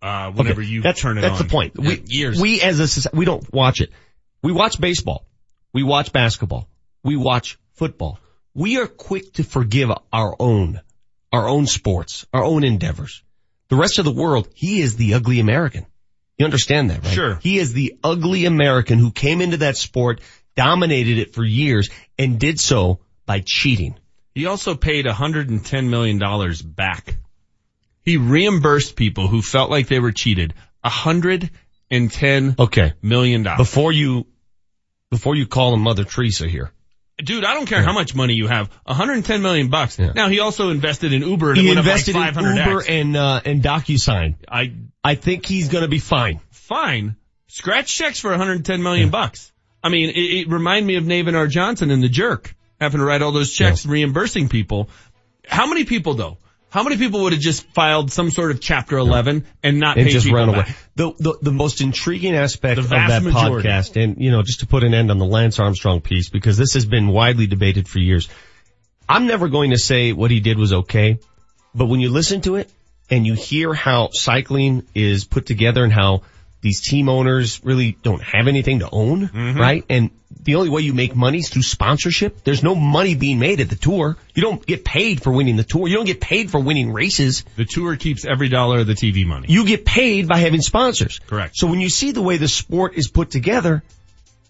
uh, 0.01 0.31
whenever 0.31 0.61
Okay, 0.61 0.69
you 0.69 0.81
that's, 0.81 1.01
turn 1.01 1.17
it 1.17 1.21
that's 1.21 1.41
on. 1.41 1.47
the 1.47 1.51
point. 1.51 1.77
We, 1.77 2.01
years. 2.05 2.39
We 2.39 2.61
as 2.61 2.79
a 2.79 2.87
society, 2.87 3.17
we 3.17 3.25
don't 3.25 3.51
watch 3.53 3.81
it. 3.81 3.91
We 4.41 4.51
watch 4.53 4.79
baseball. 4.79 5.25
We 5.73 5.83
watch 5.83 6.13
basketball. 6.13 6.69
We 7.03 7.17
watch 7.17 7.57
football. 7.73 8.19
We 8.53 8.77
are 8.79 8.87
quick 8.87 9.33
to 9.33 9.43
forgive 9.43 9.91
our 10.13 10.35
own, 10.39 10.79
our 11.33 11.47
own 11.47 11.67
sports, 11.67 12.25
our 12.33 12.43
own 12.43 12.63
endeavors. 12.63 13.23
The 13.67 13.75
rest 13.75 13.99
of 13.99 14.05
the 14.05 14.11
world, 14.13 14.47
he 14.55 14.81
is 14.81 14.95
the 14.95 15.13
ugly 15.15 15.39
American. 15.39 15.85
You 16.37 16.45
understand 16.45 16.89
that, 16.89 17.03
right? 17.03 17.13
Sure. 17.13 17.39
He 17.43 17.57
is 17.57 17.73
the 17.73 17.99
ugly 18.03 18.45
American 18.45 18.97
who 18.99 19.11
came 19.11 19.41
into 19.41 19.57
that 19.57 19.75
sport, 19.75 20.21
dominated 20.55 21.17
it 21.17 21.33
for 21.35 21.43
years, 21.43 21.89
and 22.17 22.39
did 22.39 22.59
so 22.59 22.99
by 23.30 23.43
cheating. 23.45 23.93
He 24.34 24.47
also 24.47 24.73
paid 24.73 25.05
$110 25.05 25.88
million 25.88 26.17
back. 26.65 27.15
He 28.03 28.17
reimbursed 28.17 28.95
people 28.95 29.27
who 29.27 29.43
felt 29.43 29.69
like 29.69 29.88
they 29.88 29.99
were 29.99 30.11
cheated 30.11 30.55
110 30.82 32.55
Okay. 32.57 32.93
million 33.03 33.43
dollars. 33.43 33.57
Before 33.59 33.91
you, 33.91 34.25
before 35.11 35.36
you 35.36 35.45
call 35.45 35.75
him 35.75 35.82
Mother 35.82 36.05
Teresa 36.05 36.47
here. 36.47 36.71
Dude, 37.23 37.45
I 37.45 37.53
don't 37.53 37.67
care 37.67 37.84
how 37.84 37.93
much 37.93 38.15
money 38.15 38.34
you 38.34 38.47
have. 38.47 38.71
110 38.86 39.43
million 39.43 39.67
bucks. 39.69 39.99
Yeah. 39.99 40.13
Now 40.15 40.27
he 40.30 40.39
also 40.39 40.69
invested 40.71 41.13
in 41.13 41.21
Uber. 41.21 41.49
And 41.51 41.59
He 41.59 41.69
up 41.69 41.75
like 41.75 41.86
invested 41.86 42.15
in 42.15 42.21
500x. 42.23 42.65
Uber 42.65 42.84
and, 42.89 43.15
uh, 43.17 43.41
and 43.45 43.61
DocuSign. 43.61 44.38
I 44.49 44.73
I 45.03 45.13
think 45.15 45.45
he's 45.45 45.69
gonna 45.69 45.88
be 45.88 45.99
fine. 45.99 46.39
fine. 46.49 47.15
Scratch 47.45 47.93
checks 47.95 48.19
for 48.19 48.32
110 48.32 48.82
million 48.82 49.09
bucks. 49.11 49.51
I 49.84 49.89
mean, 49.89 50.09
it, 50.09 50.17
it 50.17 50.49
reminded 50.49 50.88
me 50.88 50.95
of 50.95 51.03
Navin 51.03 51.36
R. 51.36 51.45
Johnson 51.47 51.91
in 51.91 52.01
The 52.01 52.09
Jerk, 52.09 52.55
having 52.80 52.99
to 52.99 53.05
write 53.05 53.21
all 53.21 53.32
those 53.32 53.51
checks, 53.51 53.86
reimbursing 53.86 54.49
people. 54.49 54.89
How 55.47 55.67
many 55.67 55.86
people 55.86 56.13
though? 56.13 56.38
How 56.71 56.84
many 56.84 56.97
people 56.97 57.23
would 57.23 57.34
have 57.34 57.41
just 57.41 57.63
filed 57.73 58.11
some 58.11 58.30
sort 58.30 58.51
of 58.51 58.61
Chapter 58.61 58.97
11 58.99 59.43
and 59.63 59.80
not 59.80 59.97
and 59.97 60.05
paid 60.05 60.11
just 60.13 60.30
run 60.30 60.49
away. 60.49 60.65
The, 60.95 61.13
the 61.17 61.38
the 61.41 61.51
most 61.51 61.82
intriguing 61.82 62.36
aspect 62.36 62.77
of 62.77 62.89
that 62.89 63.23
majority. 63.23 63.67
podcast, 63.67 64.01
and 64.01 64.21
you 64.21 64.30
know, 64.30 64.43
just 64.43 64.59
to 64.59 64.67
put 64.67 64.84
an 64.84 64.93
end 64.93 65.09
on 65.09 65.17
the 65.17 65.25
Lance 65.25 65.57
Armstrong 65.59 65.99
piece, 66.01 66.30
because 66.30 66.57
this 66.57 66.75
has 66.75 66.86
been 66.86 67.07
widely 67.07 67.47
debated 67.47 67.88
for 67.88 67.97
years. 67.99 68.30
I'm 69.07 69.25
never 69.25 69.47
going 69.47 69.71
to 69.71 69.80
say 69.80 70.13
what 70.13 70.30
he 70.30 70.39
did 70.41 70.59
was 70.59 70.71
okay, 70.71 71.17
but 71.73 71.88
when 71.88 71.99
you 72.01 72.11
listen 72.11 72.41
to 72.41 72.57
it 72.57 72.71
and 73.09 73.25
you 73.25 73.34
hear 73.34 73.73
how 73.73 74.09
cycling 74.11 74.86
is 74.93 75.25
put 75.25 75.47
together 75.47 75.84
and 75.84 75.91
how 75.91 76.21
these 76.61 76.82
team 76.82 77.09
owners 77.09 77.61
really 77.63 77.97
don't 78.03 78.21
have 78.21 78.47
anything 78.47 78.80
to 78.80 78.89
own, 78.91 79.27
Mm-hmm. 79.30 79.59
right? 79.59 79.84
And 79.89 80.11
the 80.41 80.55
only 80.55 80.69
way 80.69 80.81
you 80.81 80.93
make 80.93 81.15
money 81.15 81.39
is 81.39 81.49
through 81.49 81.63
sponsorship. 81.63 82.43
There's 82.43 82.63
no 82.63 82.73
money 82.73 83.15
being 83.15 83.39
made 83.39 83.59
at 83.59 83.69
the 83.69 83.75
tour. 83.75 84.17
You 84.33 84.41
don't 84.41 84.65
get 84.65 84.85
paid 84.85 85.21
for 85.21 85.31
winning 85.31 85.57
the 85.57 85.63
tour. 85.63 85.87
You 85.87 85.95
don't 85.95 86.05
get 86.05 86.21
paid 86.21 86.49
for 86.49 86.59
winning 86.59 86.93
races. 86.93 87.43
The 87.57 87.65
tour 87.65 87.95
keeps 87.97 88.25
every 88.25 88.47
dollar 88.47 88.79
of 88.79 88.87
the 88.87 88.93
TV 88.93 89.25
money. 89.25 89.47
You 89.49 89.65
get 89.65 89.85
paid 89.85 90.27
by 90.27 90.37
having 90.37 90.61
sponsors. 90.61 91.19
Correct. 91.27 91.57
So 91.57 91.67
when 91.67 91.81
you 91.81 91.89
see 91.89 92.11
the 92.11 92.21
way 92.21 92.37
the 92.37 92.47
sport 92.47 92.93
is 92.95 93.09
put 93.09 93.31
together 93.31 93.83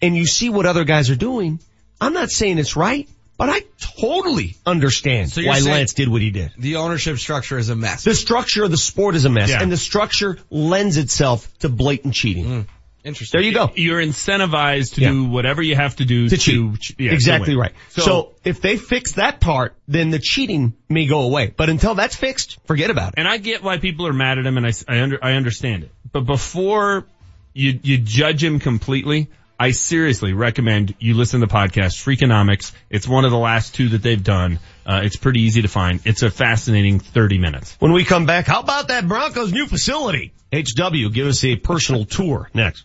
and 0.00 0.16
you 0.16 0.26
see 0.26 0.48
what 0.48 0.64
other 0.64 0.84
guys 0.84 1.10
are 1.10 1.16
doing, 1.16 1.58
I'm 2.00 2.12
not 2.12 2.30
saying 2.30 2.58
it's 2.58 2.76
right, 2.76 3.08
but 3.36 3.48
I 3.50 3.62
totally 4.00 4.56
understand 4.64 5.30
So 5.30 5.42
why 5.42 5.58
Lance 5.60 5.94
did 5.94 6.08
what 6.08 6.22
he 6.22 6.30
did. 6.30 6.52
The 6.58 6.76
ownership 6.76 7.18
structure 7.18 7.58
is 7.58 7.68
a 7.68 7.76
mess. 7.76 8.04
The 8.04 8.14
structure 8.14 8.64
of 8.64 8.70
the 8.70 8.76
sport 8.76 9.16
is 9.16 9.24
a 9.24 9.30
mess 9.30 9.50
Yeah. 9.50 9.62
and 9.62 9.72
the 9.72 9.76
structure 9.76 10.38
lends 10.50 10.96
itself 10.98 11.48
to 11.58 11.68
blatant 11.68 12.14
cheating. 12.14 12.44
Mm. 12.44 12.66
Interesting. 13.04 13.40
There 13.40 13.46
you 13.48 13.54
go. 13.54 13.70
You're 13.74 14.00
incentivized 14.02 14.94
to 14.94 15.00
Yeah. 15.00 15.10
do 15.10 15.24
whatever 15.24 15.62
you 15.62 15.74
have 15.76 15.96
to 15.96 16.04
do 16.04 16.28
To 16.28 16.36
to, 16.36 16.72
cheat. 16.72 16.80
ch- 16.80 16.92
yeah, 16.98 17.12
exactly 17.12 17.54
win. 17.54 17.62
right. 17.62 17.72
So, 17.90 18.02
So, 18.02 18.32
if 18.44 18.60
they 18.60 18.76
fix 18.76 19.12
that 19.12 19.40
part, 19.40 19.74
then 19.88 20.10
the 20.10 20.18
cheating 20.18 20.74
may 20.88 21.06
go 21.06 21.22
away. 21.22 21.52
But 21.56 21.70
until 21.70 21.94
that's 21.94 22.16
fixed, 22.16 22.58
forget 22.66 22.90
about 22.90 23.08
it. 23.08 23.14
and 23.18 23.26
I 23.28 23.38
get 23.38 23.62
why 23.62 23.78
people 23.78 24.06
are 24.06 24.12
mad 24.12 24.38
at 24.38 24.46
him, 24.46 24.56
and 24.56 24.66
I, 24.66 24.72
I, 24.88 25.00
under, 25.00 25.18
I 25.24 25.32
understand 25.32 25.84
it. 25.84 25.90
But 26.12 26.22
before 26.26 27.06
you 27.54 27.78
you 27.82 27.98
judge 27.98 28.44
him 28.44 28.58
completely, 28.60 29.28
I 29.58 29.72
seriously 29.72 30.32
recommend 30.32 30.94
you 30.98 31.14
listen 31.14 31.40
to 31.40 31.46
the 31.46 31.52
podcast 31.52 31.96
Freakonomics. 32.02 32.72
It's 32.88 33.06
one 33.08 33.24
of 33.24 33.30
the 33.30 33.38
last 33.38 33.74
two 33.74 33.90
that 33.90 34.02
they've 34.02 34.22
done. 34.22 34.58
Uh, 34.86 35.00
it's 35.04 35.16
pretty 35.16 35.42
easy 35.42 35.62
to 35.62 35.68
find. 35.68 36.00
It's 36.04 36.22
a 36.22 36.30
fascinating 36.30 36.98
30 37.00 37.38
minutes. 37.38 37.76
When 37.78 37.92
we 37.92 38.04
come 38.04 38.24
back, 38.26 38.46
how 38.46 38.60
about 38.60 38.88
that 38.88 39.06
Broncos 39.06 39.52
new 39.52 39.66
facility? 39.66 40.32
HW, 40.52 41.10
give 41.10 41.26
us 41.26 41.44
a 41.44 41.56
personal 41.56 42.04
tour 42.06 42.48
next. 42.54 42.84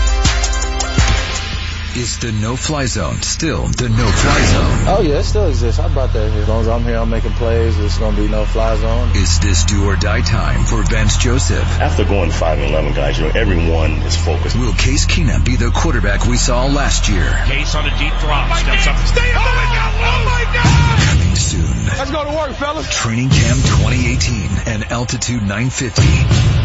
Is 1.93 2.19
the 2.19 2.31
no-fly 2.31 2.85
zone 2.85 3.21
still 3.21 3.67
the 3.67 3.89
no-fly 3.89 4.41
zone? 4.45 4.95
Oh 4.95 5.01
yeah, 5.03 5.19
it 5.19 5.23
still 5.23 5.47
exists. 5.47 5.77
I 5.77 5.91
brought 5.91 6.13
that 6.13 6.31
here. 6.31 6.41
As 6.43 6.47
long 6.47 6.61
as 6.61 6.69
I'm 6.69 6.83
here, 6.83 6.95
I'm 6.95 7.09
making 7.09 7.31
plays. 7.33 7.77
It's 7.79 7.97
gonna 7.97 8.15
be 8.15 8.29
no 8.29 8.45
fly 8.45 8.77
zone. 8.77 9.09
Is 9.13 9.41
this 9.41 9.65
do 9.65 9.83
or 9.83 9.97
die 9.97 10.21
time 10.21 10.63
for 10.63 10.83
Vance 10.83 11.17
Joseph? 11.17 11.67
After 11.81 12.05
going 12.05 12.31
5 12.31 12.59
and 12.59 12.71
11, 12.71 12.93
guys, 12.93 13.19
you 13.19 13.25
know, 13.25 13.31
everyone 13.35 13.91
is 14.07 14.15
focused. 14.15 14.55
Will 14.55 14.73
Case 14.73 15.05
Keenum 15.05 15.43
be 15.43 15.57
the 15.57 15.69
quarterback 15.69 16.25
we 16.27 16.37
saw 16.37 16.65
last 16.67 17.09
year? 17.09 17.27
Case 17.45 17.75
on 17.75 17.85
a 17.85 17.91
deep 17.99 18.13
drop. 18.23 18.47
Oh, 18.49 18.55
steps 18.55 18.87
up. 18.87 18.95
Stay 19.07 19.33
up. 19.35 19.43
Oh 19.43 19.51
my 19.51 19.67
God. 19.75 19.91
Oh 19.99 20.23
my 20.31 20.43
God. 20.55 20.99
Coming 21.11 21.35
soon. 21.35 21.85
Let's 21.91 22.11
go 22.11 22.23
to 22.23 22.31
work, 22.31 22.53
fellas. 22.53 22.87
Training 22.95 23.29
Camp 23.29 23.59
2018 23.83 24.49
and 24.65 24.91
Altitude 24.91 25.41
950 25.43 26.01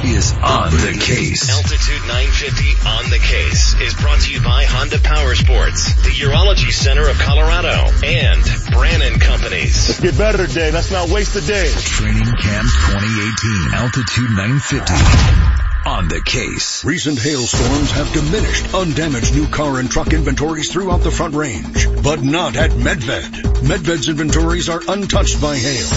is 0.06 0.32
on 0.38 0.70
the 0.70 0.94
case. 1.02 1.50
Altitude 1.50 2.06
950 2.06 2.86
on 2.86 3.10
the 3.10 3.18
case 3.18 3.74
is 3.80 3.92
brought 3.94 4.20
to 4.20 4.30
you 4.32 4.40
by 4.40 4.64
Honda 4.64 5.00
Power 5.00 5.15
Sports, 5.34 5.94
the 6.02 6.10
Urology 6.10 6.70
Center 6.70 7.08
of 7.08 7.18
Colorado, 7.18 7.90
and 8.04 8.42
Brannan 8.70 9.18
Companies. 9.18 9.88
Let's 9.88 10.00
get 10.00 10.18
better 10.18 10.46
today. 10.46 10.70
Let's 10.70 10.90
not 10.90 11.08
waste 11.08 11.34
the 11.34 11.40
day. 11.40 11.72
Training 11.72 12.24
Camp 12.24 12.68
2018, 12.68 13.74
Altitude 13.74 14.30
950 14.30 15.75
on 15.86 16.08
the 16.08 16.20
case. 16.20 16.84
Recent 16.84 17.16
hailstorms 17.18 17.92
have 17.92 18.12
diminished 18.12 18.74
undamaged 18.74 19.34
new 19.34 19.46
car 19.46 19.78
and 19.78 19.88
truck 19.88 20.12
inventories 20.12 20.72
throughout 20.72 21.02
the 21.02 21.12
front 21.12 21.34
range, 21.34 21.86
but 22.02 22.22
not 22.22 22.56
at 22.56 22.72
Medved. 22.72 23.32
Medved's 23.62 24.08
inventories 24.08 24.68
are 24.68 24.82
untouched 24.88 25.40
by 25.40 25.56
hail. 25.56 25.88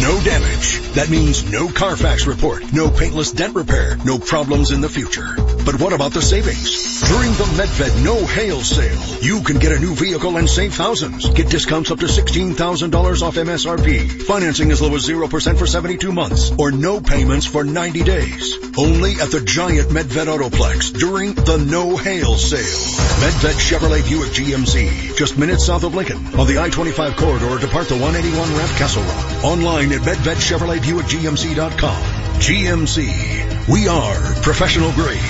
No 0.00 0.20
damage. 0.22 0.80
That 0.92 1.10
means 1.10 1.50
no 1.50 1.68
Carfax 1.68 2.26
report, 2.26 2.72
no 2.72 2.88
paintless 2.90 3.32
dent 3.32 3.56
repair, 3.56 3.96
no 4.04 4.18
problems 4.18 4.70
in 4.70 4.80
the 4.80 4.88
future. 4.88 5.34
But 5.64 5.80
what 5.80 5.92
about 5.92 6.12
the 6.12 6.22
savings? 6.22 7.00
During 7.08 7.32
the 7.32 7.44
Medved 7.58 8.04
No 8.04 8.24
Hail 8.24 8.60
Sale, 8.60 9.22
you 9.22 9.42
can 9.42 9.58
get 9.58 9.72
a 9.72 9.78
new 9.78 9.94
vehicle 9.94 10.36
and 10.36 10.48
save 10.48 10.74
thousands. 10.74 11.28
Get 11.30 11.50
discounts 11.50 11.90
up 11.90 11.98
to 11.98 12.06
$16,000 12.06 13.22
off 13.22 13.34
MSRP. 13.34 14.22
Financing 14.22 14.70
as 14.70 14.80
low 14.80 14.94
as 14.94 15.08
0% 15.08 15.58
for 15.58 15.66
72 15.66 16.12
months 16.12 16.52
or 16.56 16.70
no 16.70 17.00
payments 17.00 17.46
for 17.46 17.64
90 17.64 18.04
days. 18.04 18.56
Only 18.78 19.14
at 19.20 19.31
the 19.32 19.40
giant 19.40 19.88
Medved 19.88 20.26
Autoplex 20.26 20.92
during 20.92 21.32
the 21.32 21.56
No 21.56 21.96
Hail 21.96 22.36
Sale. 22.36 22.60
Medved 22.60 23.54
Chevrolet 23.54 24.06
Buick 24.06 24.28
GMC, 24.28 25.16
just 25.16 25.38
minutes 25.38 25.64
south 25.64 25.84
of 25.84 25.94
Lincoln 25.94 26.18
on 26.38 26.46
the 26.46 26.58
I-25 26.58 27.16
corridor 27.16 27.58
depart 27.58 27.88
the 27.88 27.94
181 27.94 28.58
ramp 28.58 28.70
Castle 28.72 29.02
Rock. 29.02 29.44
Online 29.44 29.92
at 29.92 30.02
MedvedChevroletBuickGMC.com. 30.02 32.11
GMC. 32.38 33.68
We 33.68 33.86
are 33.88 34.14
professional 34.42 34.92
grade. 34.92 35.20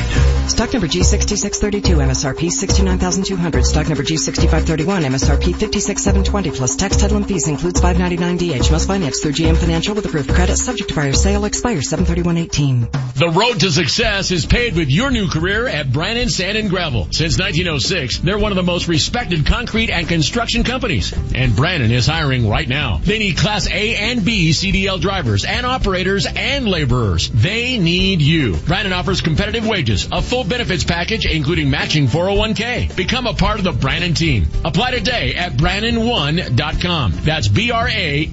Stock 0.49 0.73
number 0.73 0.89
G6632, 0.89 1.83
MSRP 1.83 2.51
69200. 2.51 3.65
Stock 3.65 3.89
number 3.89 4.03
G6531, 4.03 5.05
MSRP 5.05 5.55
56720 5.55 6.51
plus 6.51 6.77
tax 6.77 6.97
title 6.97 7.19
and 7.19 7.29
fees 7.29 7.47
includes 7.47 7.81
599DH. 7.81 8.71
Must 8.73 8.89
finance 8.89 9.21
through 9.21 9.33
GM 9.33 9.57
Financial 9.57 9.95
with 9.95 10.07
approved 10.07 10.31
credit 10.31 10.57
subject 10.57 10.91
to 10.91 10.97
buyer 10.97 11.13
sale 11.13 11.45
expires 11.45 11.89
73118. 11.91 12.89
The 13.15 13.29
road 13.29 13.61
to 13.61 13.71
success 13.71 14.31
is 14.31 14.47
paved 14.47 14.77
with 14.77 14.91
your 14.91 15.11
new 15.11 15.29
career 15.29 15.69
at 15.69 15.93
Brannan 15.93 16.29
Sand 16.29 16.59
and 16.59 16.69
Gravel. 16.71 17.09
Since 17.13 17.39
1906, 17.39 18.19
they're 18.19 18.39
one 18.39 18.51
of 18.51 18.57
the 18.57 18.63
most 18.63 18.89
respected 18.89 19.47
concrete 19.47 19.91
and 19.91 20.09
construction 20.09 20.65
companies. 20.65 21.15
And 21.35 21.55
Brannan 21.55 21.93
is 21.93 22.07
hiring 22.07 22.49
right 22.49 22.69
now. 22.69 22.97
They 22.97 23.19
need 23.19 23.37
Class 23.37 23.69
A 23.69 23.97
and 23.97 24.25
B 24.25 24.51
CDL 24.51 25.01
drivers 25.01 25.45
and 25.45 25.65
operators 25.65 26.27
and 26.27 26.67
laborers. 26.83 27.31
They 27.31 27.79
need 27.79 28.21
you. 28.21 28.57
Brannan 28.57 28.93
offers 28.93 29.21
competitive 29.21 29.67
wages, 29.67 30.09
a 30.11 30.21
full 30.21 30.43
benefits 30.45 30.85
package 30.85 31.27
including 31.27 31.71
matching 31.71 32.07
401k. 32.09 32.97
Become 32.97 33.27
a 33.27 33.35
part 33.35 33.59
of 33.59 33.65
the 33.65 33.73
Brannan 33.73 34.15
team. 34.15 34.49
Apply 34.65 34.91
today 34.93 35.35
at 35.35 35.53
Brannan1.com. 35.53 37.13
That's 37.23 37.49
B-R-A-N-N-A-N, 37.49 38.29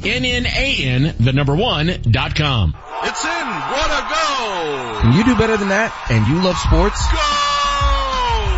the 1.19 1.33
number 1.33 1.55
one 1.55 2.01
dot 2.09 2.35
com. 2.35 2.75
It's 3.03 3.23
in. 3.23 3.29
What 3.29 3.91
a 3.91 4.01
go! 4.09 4.99
Can 5.01 5.13
you 5.13 5.23
do 5.23 5.35
better 5.37 5.57
than 5.57 5.69
that 5.69 5.93
and 6.09 6.27
you 6.27 6.41
love 6.43 6.57
sports? 6.57 6.99
Go! 7.11 7.17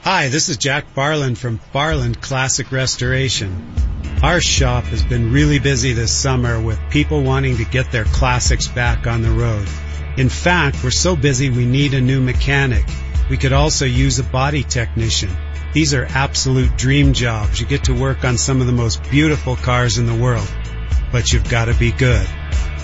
Hi, 0.02 0.28
this 0.28 0.48
is 0.48 0.58
Jack 0.58 0.94
Farland 0.94 1.38
from 1.38 1.58
Farland 1.58 2.22
Classic 2.22 2.70
Restoration. 2.70 3.74
Our 4.22 4.40
shop 4.40 4.84
has 4.84 5.02
been 5.02 5.32
really 5.32 5.58
busy 5.58 5.92
this 5.92 6.12
summer 6.12 6.62
with 6.62 6.78
people 6.88 7.24
wanting 7.24 7.56
to 7.56 7.64
get 7.64 7.90
their 7.90 8.04
classics 8.04 8.68
back 8.68 9.08
on 9.08 9.22
the 9.22 9.32
road. 9.32 9.66
In 10.20 10.28
fact, 10.28 10.84
we're 10.84 10.90
so 10.90 11.16
busy 11.16 11.48
we 11.48 11.64
need 11.64 11.94
a 11.94 12.00
new 12.02 12.20
mechanic. 12.20 12.84
We 13.30 13.38
could 13.38 13.54
also 13.54 13.86
use 13.86 14.18
a 14.18 14.22
body 14.22 14.62
technician. 14.62 15.30
These 15.72 15.94
are 15.94 16.04
absolute 16.04 16.76
dream 16.76 17.14
jobs. 17.14 17.58
You 17.58 17.66
get 17.66 17.84
to 17.84 17.98
work 17.98 18.22
on 18.22 18.36
some 18.36 18.60
of 18.60 18.66
the 18.66 18.74
most 18.74 19.02
beautiful 19.04 19.56
cars 19.56 19.96
in 19.96 20.04
the 20.04 20.14
world, 20.14 20.46
but 21.10 21.32
you've 21.32 21.48
got 21.48 21.68
to 21.68 21.74
be 21.74 21.90
good. 21.90 22.26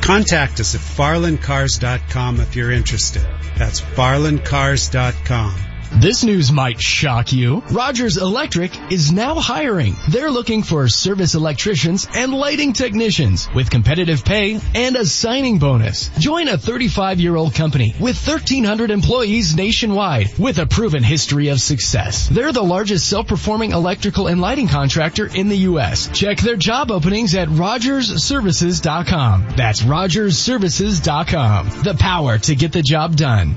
Contact 0.01 0.61
us 0.61 0.75
at 0.75 0.81
farlandcars.com 0.81 2.41
if 2.41 2.57
you're 2.57 2.73
interested. 2.73 3.27
That's 3.59 3.83
farlandcars.com. 3.83 5.76
This 5.93 6.25
news 6.25 6.53
might 6.53 6.81
shock 6.81 7.33
you. 7.33 7.63
Rogers 7.71 8.17
Electric 8.17 8.93
is 8.93 9.13
now 9.13 9.37
hiring. 9.37 9.95
They're 10.11 10.31
looking 10.31 10.63
for 10.63 10.89
service 10.89 11.35
electricians 11.35 12.07
and 12.15 12.35
lighting 12.35 12.73
technicians 12.73 13.49
with 13.55 13.71
competitive 13.71 14.25
pay 14.25 14.61
and 14.75 14.97
a 14.97 15.07
signing 15.07 15.59
bonus. 15.59 16.09
Join 16.19 16.49
a 16.49 16.59
35 16.59 17.21
year 17.21 17.37
old 17.37 17.55
company 17.55 17.95
with 18.01 18.17
1300 18.17 18.91
employees 18.91 19.57
nationwide 19.57 20.37
with 20.39 20.59
a 20.59 20.67
proven 20.67 21.03
history 21.03 21.49
of 21.49 21.61
success. 21.61 22.29
They're 22.29 22.53
the 22.53 22.63
largest 22.63 23.09
self-performing 23.09 23.73
electrical 23.73 24.27
and 24.27 24.41
lighting 24.41 24.69
contractor 24.69 25.27
in 25.27 25.49
the 25.49 25.59
U.S. 25.71 26.09
Check 26.13 26.39
their 26.39 26.57
job 26.57 26.91
openings 26.91 27.35
at 27.35 27.49
rogersservices.com. 27.49 29.47
That's 29.57 29.83
rogersservices.com. 29.83 31.83
The 31.83 31.97
power 31.99 32.39
to 32.39 32.55
get 32.55 32.73
the 32.73 32.83
job 32.83 33.17
done. 33.17 33.57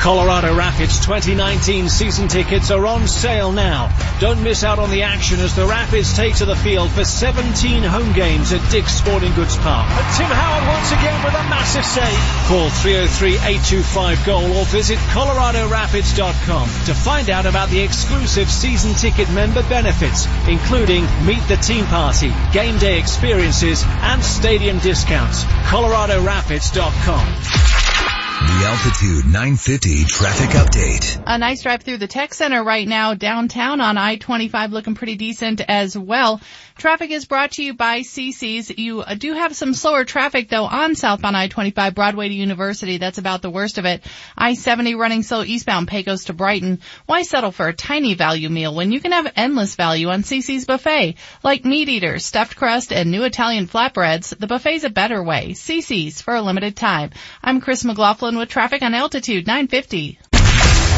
Colorado 0.00 0.56
Rapids 0.56 0.98
2019 1.00 1.90
season 1.90 2.26
tickets 2.26 2.70
are 2.70 2.86
on 2.86 3.06
sale 3.06 3.52
now. 3.52 3.94
Don't 4.18 4.42
miss 4.42 4.64
out 4.64 4.78
on 4.78 4.90
the 4.90 5.02
action 5.02 5.38
as 5.40 5.54
the 5.54 5.66
Rapids 5.66 6.16
take 6.16 6.36
to 6.36 6.46
the 6.46 6.56
field 6.56 6.90
for 6.90 7.04
17 7.04 7.82
home 7.82 8.14
games 8.14 8.50
at 8.52 8.70
Dick's 8.70 8.94
Sporting 8.94 9.34
Goods 9.34 9.58
Park. 9.58 9.86
And 9.90 10.16
Tim 10.16 10.26
Howard 10.26 10.66
once 10.68 10.90
again 10.92 11.22
with 11.22 11.34
a 11.34 11.42
massive 11.50 11.84
save. 11.84 12.18
Call 12.48 12.70
303-825-GOAL 12.80 14.56
or 14.56 14.64
visit 14.64 14.96
coloradorapids.com 15.12 16.68
to 16.86 16.94
find 16.94 17.28
out 17.28 17.44
about 17.44 17.68
the 17.68 17.80
exclusive 17.80 18.50
season 18.50 18.94
ticket 18.94 19.28
member 19.30 19.62
benefits, 19.68 20.26
including 20.48 21.04
meet 21.26 21.46
the 21.48 21.56
team 21.56 21.84
party, 21.86 22.32
game 22.52 22.78
day 22.78 22.98
experiences, 22.98 23.84
and 23.84 24.24
stadium 24.24 24.78
discounts. 24.78 25.44
coloradorapids.com. 25.68 28.29
The 28.40 28.64
Altitude 28.64 29.26
950 29.26 30.04
traffic 30.04 30.48
update. 30.50 31.22
A 31.26 31.36
nice 31.36 31.62
drive 31.62 31.82
through 31.82 31.98
the 31.98 32.06
tech 32.06 32.32
center 32.32 32.64
right 32.64 32.88
now 32.88 33.12
downtown 33.12 33.82
on 33.82 33.98
I-25 33.98 34.70
looking 34.70 34.94
pretty 34.94 35.16
decent 35.16 35.60
as 35.60 35.96
well. 35.96 36.40
Traffic 36.80 37.10
is 37.10 37.26
brought 37.26 37.52
to 37.52 37.62
you 37.62 37.74
by 37.74 38.00
CC's. 38.00 38.70
You 38.70 39.02
uh, 39.02 39.14
do 39.14 39.34
have 39.34 39.54
some 39.54 39.74
slower 39.74 40.06
traffic 40.06 40.48
though 40.48 40.64
on 40.64 40.94
southbound 40.94 41.36
I-25 41.36 41.94
Broadway 41.94 42.28
to 42.28 42.34
University. 42.34 42.96
That's 42.96 43.18
about 43.18 43.42
the 43.42 43.50
worst 43.50 43.76
of 43.76 43.84
it. 43.84 44.02
I-70 44.34 44.96
running 44.96 45.22
slow 45.22 45.44
eastbound 45.44 45.88
Pecos 45.88 46.24
to 46.24 46.32
Brighton. 46.32 46.80
Why 47.04 47.20
settle 47.20 47.52
for 47.52 47.68
a 47.68 47.74
tiny 47.74 48.14
value 48.14 48.48
meal 48.48 48.74
when 48.74 48.92
you 48.92 49.00
can 49.00 49.12
have 49.12 49.30
endless 49.36 49.74
value 49.74 50.08
on 50.08 50.22
CC's 50.22 50.64
buffet? 50.64 51.16
Like 51.42 51.66
meat 51.66 51.90
eaters, 51.90 52.24
stuffed 52.24 52.56
crust, 52.56 52.94
and 52.94 53.10
new 53.10 53.24
Italian 53.24 53.68
flatbreads, 53.68 54.34
the 54.38 54.46
buffet's 54.46 54.84
a 54.84 54.88
better 54.88 55.22
way. 55.22 55.50
CC's 55.50 56.22
for 56.22 56.34
a 56.34 56.40
limited 56.40 56.76
time. 56.76 57.10
I'm 57.42 57.60
Chris 57.60 57.84
McLaughlin 57.84 58.38
with 58.38 58.48
traffic 58.48 58.80
on 58.80 58.94
Altitude 58.94 59.46
950. 59.46 60.18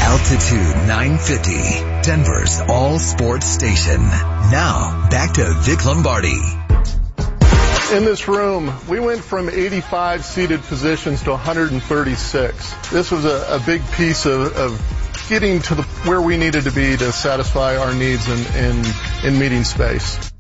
Altitude 0.05 0.89
950, 0.89 1.53
Denver's 2.03 2.61
all 2.69 2.99
sports 2.99 3.47
station. 3.47 4.01
Now, 4.01 5.07
back 5.09 5.35
to 5.35 5.55
Vic 5.61 5.85
Lombardi. 5.87 6.37
In 7.93 8.05
this 8.05 8.27
room, 8.27 8.75
we 8.89 8.99
went 8.99 9.23
from 9.23 9.49
85 9.49 10.25
seated 10.25 10.61
positions 10.63 11.23
to 11.23 11.31
136. 11.31 12.91
This 12.91 13.13
was 13.13 13.25
a, 13.25 13.55
a 13.55 13.61
big 13.65 13.81
piece 13.93 14.27
of, 14.27 14.57
of 14.57 15.27
getting 15.29 15.63
to 15.63 15.77
the, 15.77 15.83
where 15.83 16.21
we 16.21 16.37
needed 16.37 16.65
to 16.65 16.73
be 16.73 16.97
to 16.97 17.13
satisfy 17.13 17.77
our 17.77 17.95
needs 17.95 18.29
in, 18.29 18.65
in, 18.65 18.85
in 19.25 19.39
meeting 19.39 19.63
space. 19.63 20.33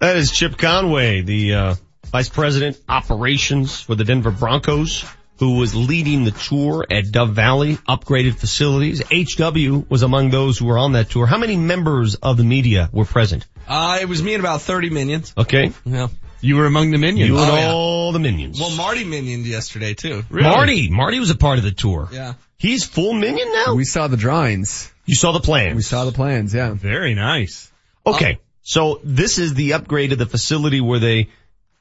That 0.00 0.16
is 0.16 0.32
Chip 0.32 0.56
Conway, 0.56 1.20
the 1.20 1.54
uh, 1.54 1.74
Vice 2.06 2.30
President 2.30 2.80
Operations 2.88 3.78
for 3.78 3.94
the 3.94 4.04
Denver 4.04 4.30
Broncos, 4.30 5.04
who 5.42 5.56
was 5.56 5.74
leading 5.74 6.22
the 6.22 6.30
tour 6.30 6.86
at 6.88 7.10
Dove 7.10 7.30
Valley 7.30 7.74
upgraded 7.88 8.36
facilities. 8.36 9.02
HW 9.10 9.84
was 9.88 10.02
among 10.04 10.30
those 10.30 10.56
who 10.56 10.66
were 10.66 10.78
on 10.78 10.92
that 10.92 11.10
tour. 11.10 11.26
How 11.26 11.36
many 11.36 11.56
members 11.56 12.14
of 12.14 12.36
the 12.36 12.44
media 12.44 12.88
were 12.92 13.04
present? 13.04 13.44
Uh, 13.66 13.98
it 14.00 14.08
was 14.08 14.22
me 14.22 14.34
and 14.34 14.40
about 14.40 14.62
30 14.62 14.90
minions. 14.90 15.34
Okay. 15.36 15.72
Yeah. 15.84 16.06
You 16.40 16.58
were 16.58 16.66
among 16.66 16.92
the 16.92 16.98
minions. 16.98 17.28
You 17.28 17.38
and 17.38 17.50
Oh, 17.50 17.56
yeah. 17.56 17.72
all 17.72 18.12
the 18.12 18.20
minions. 18.20 18.60
Well, 18.60 18.70
Marty 18.70 19.02
minioned 19.02 19.44
yesterday 19.44 19.94
too. 19.94 20.22
Really? 20.30 20.48
Marty, 20.48 20.90
Marty 20.90 21.18
was 21.18 21.30
a 21.30 21.36
part 21.36 21.58
of 21.58 21.64
the 21.64 21.72
tour. 21.72 22.08
Yeah. 22.12 22.34
He's 22.56 22.84
full 22.84 23.12
minion 23.12 23.52
now? 23.52 23.74
We 23.74 23.84
saw 23.84 24.06
the 24.06 24.16
drawings. 24.16 24.92
You 25.06 25.16
saw 25.16 25.32
the 25.32 25.40
plans? 25.40 25.74
We 25.74 25.82
saw 25.82 26.04
the 26.04 26.12
plans, 26.12 26.54
yeah. 26.54 26.72
Very 26.72 27.14
nice. 27.14 27.68
Okay. 28.06 28.38
So 28.62 29.00
this 29.02 29.38
is 29.38 29.54
the 29.54 29.72
upgrade 29.72 30.12
of 30.12 30.18
the 30.18 30.26
facility 30.26 30.80
where 30.80 31.00
they, 31.00 31.30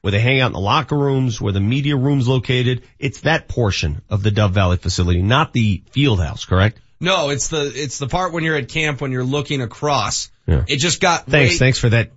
where 0.01 0.11
they 0.11 0.19
hang 0.19 0.39
out 0.39 0.47
in 0.47 0.53
the 0.53 0.59
locker 0.59 0.97
rooms, 0.97 1.39
where 1.39 1.53
the 1.53 1.59
media 1.59 1.95
room's 1.95 2.27
located. 2.27 2.83
It's 2.99 3.21
that 3.21 3.47
portion 3.47 4.01
of 4.09 4.23
the 4.23 4.31
Dove 4.31 4.51
Valley 4.53 4.77
facility, 4.77 5.21
not 5.21 5.53
the 5.53 5.83
field 5.91 6.19
house, 6.21 6.45
correct? 6.45 6.79
No, 6.99 7.29
it's 7.29 7.47
the, 7.49 7.71
it's 7.73 7.97
the 7.97 8.07
part 8.07 8.31
when 8.33 8.43
you're 8.43 8.55
at 8.55 8.67
camp 8.69 9.01
when 9.01 9.11
you're 9.11 9.23
looking 9.23 9.61
across. 9.61 10.29
Yeah. 10.45 10.63
It 10.67 10.77
just 10.79 11.01
got 11.01 11.25
Thanks, 11.27 11.53
way- 11.53 11.57
thanks 11.57 11.79
for 11.79 11.89
that 11.89 12.11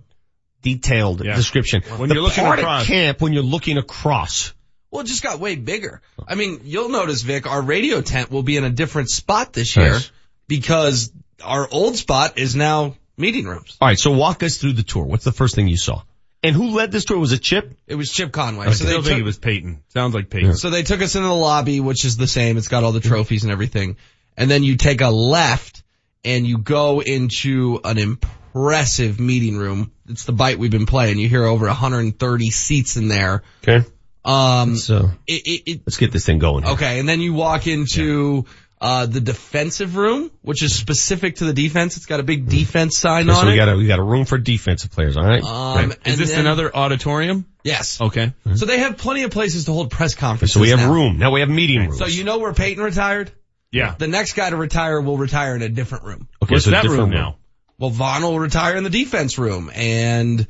detailed 0.61 1.19
description. 1.19 1.83
When 1.97 2.09
the 2.09 2.15
you're 2.15 2.23
looking 2.23 2.43
part 2.43 2.59
across. 2.59 2.81
at 2.83 2.87
camp 2.87 3.21
when 3.21 3.33
you're 3.33 3.43
looking 3.43 3.77
across. 3.77 4.53
Well, 4.91 5.01
it 5.01 5.07
just 5.07 5.23
got 5.23 5.39
way 5.39 5.55
bigger. 5.55 6.01
I 6.27 6.35
mean, 6.35 6.61
you'll 6.63 6.89
notice, 6.89 7.21
Vic, 7.21 7.47
our 7.47 7.61
radio 7.61 8.01
tent 8.01 8.31
will 8.31 8.43
be 8.43 8.57
in 8.57 8.63
a 8.63 8.69
different 8.69 9.09
spot 9.09 9.53
this 9.53 9.75
year 9.75 9.91
Nice. 9.91 10.11
because 10.47 11.11
our 11.43 11.67
old 11.69 11.97
spot 11.97 12.37
is 12.39 12.55
now 12.55 12.95
meeting 13.17 13.45
rooms. 13.45 13.77
All 13.81 13.87
right, 13.87 13.99
so 13.99 14.11
walk 14.11 14.41
us 14.41 14.57
through 14.57 14.73
the 14.73 14.83
tour. 14.83 15.03
What's 15.03 15.25
the 15.25 15.31
first 15.33 15.53
thing 15.55 15.67
you 15.67 15.77
saw? 15.77 16.01
And 16.45 16.55
who 16.55 16.71
led 16.71 16.91
this 16.91 17.05
tour? 17.05 17.17
Was 17.17 17.31
it 17.31 17.41
Chip? 17.41 17.77
It 17.87 17.95
was 17.95 18.11
Chip 18.11 18.31
Conway. 18.31 18.67
I 18.67 18.71
So 18.71 18.83
they 18.85 18.91
still 18.91 19.01
think 19.01 19.13
took- 19.15 19.19
it 19.19 19.23
was 19.23 19.37
Peyton. 19.37 19.81
Sounds 19.89 20.13
like 20.15 20.29
Peyton. 20.29 20.55
So 20.55 20.69
they 20.69 20.83
took 20.83 21.01
us 21.01 21.15
into 21.15 21.27
the 21.27 21.33
lobby, 21.33 21.79
which 21.79 22.05
is 22.05 22.17
the 22.17 22.27
same. 22.27 22.57
It's 22.57 22.67
got 22.67 22.83
all 22.83 22.91
the 22.91 22.99
trophies 22.99 23.43
and 23.43 23.51
everything. 23.51 23.97
And 24.37 24.49
then 24.51 24.63
you 24.63 24.75
take 24.77 25.01
a 25.01 25.09
left 25.09 25.83
and 26.23 26.45
you 26.45 26.57
go 26.57 27.01
into 27.01 27.79
an 27.83 27.97
impressive 27.97 29.19
meeting 29.19 29.57
room. 29.57 29.91
It's 30.07 30.25
the 30.25 30.31
bite 30.33 30.59
we've 30.59 30.71
been 30.71 30.85
playing. 30.85 31.17
You 31.19 31.29
hear 31.29 31.43
over 31.45 31.65
130 31.67 32.49
seats 32.51 32.95
in 32.97 33.07
there. 33.07 33.43
Okay. 33.63 33.85
Um, 34.23 34.75
So 34.75 35.11
it, 35.27 35.47
it, 35.47 35.71
it, 35.71 35.81
let's 35.85 35.97
get 35.97 36.11
this 36.11 36.25
thing 36.25 36.39
going. 36.39 36.63
Here. 36.63 36.73
okay. 36.73 36.99
And 36.99 37.07
then 37.07 37.21
you 37.21 37.33
walk 37.33 37.67
into, 37.67 38.45
uh, 38.81 39.05
the 39.05 39.21
defensive 39.21 39.95
room, 39.95 40.29
which 40.41 40.61
is 40.61 40.75
specific 40.75 41.37
to 41.37 41.45
the 41.45 41.53
defense. 41.53 41.97
It's 41.97 42.05
got 42.05 42.19
a 42.19 42.23
big 42.23 42.47
defense 42.49 42.97
sign 42.97 43.29
Okay, 43.29 43.37
on 43.37 43.41
so 43.43 43.47
we 43.47 43.53
it. 43.53 43.57
got 43.57 43.69
a 43.69 43.75
we 43.77 43.87
got 43.87 43.99
a 43.99 44.03
room 44.03 44.25
for 44.25 44.37
defensive 44.37 44.91
players. 44.91 45.15
All 45.17 45.23
right. 45.25 45.43
Um, 45.43 45.93
Is 46.05 46.17
this 46.17 46.31
then- 46.31 46.41
another 46.41 46.75
auditorium? 46.75 47.45
Yes. 47.63 47.99
Okay. 47.99 48.33
So 48.55 48.65
they 48.67 48.79
have 48.79 48.97
plenty 48.97 49.23
of 49.23 49.31
places 49.31 49.65
to 49.65 49.71
hold 49.73 49.89
press 49.89 50.13
conferences. 50.13 50.53
so 50.53 50.59
we 50.59 50.69
have 50.69 50.79
now. 50.79 50.93
room 50.93 51.17
now. 51.17 51.31
We 51.31 51.39
have 51.39 51.49
meeting 51.49 51.79
rooms. 51.79 51.97
So 51.97 52.05
you 52.05 52.23
know 52.23 52.37
where 52.37 52.53
Peyton 52.53 52.83
retired? 52.83 53.31
Yeah. 53.71 53.95
The 53.97 54.07
next 54.07 54.33
guy 54.33 54.49
to 54.51 54.55
retire 54.55 55.01
will 55.01 55.17
retire 55.17 55.55
in 55.55 55.61
a 55.63 55.69
different 55.69 56.03
room. 56.03 56.27
okay, 56.43 56.53
What's 56.55 56.65
so 56.65 56.71
that 56.71 56.83
different 56.83 57.01
room 57.03 57.09
now? 57.11 57.37
Well, 57.79 57.89
Vaughn 57.89 58.21
will 58.21 58.39
retire 58.39 58.75
in 58.77 58.83
the 58.83 58.89
defense 58.89 59.37
room 59.37 59.69
and 59.73 60.47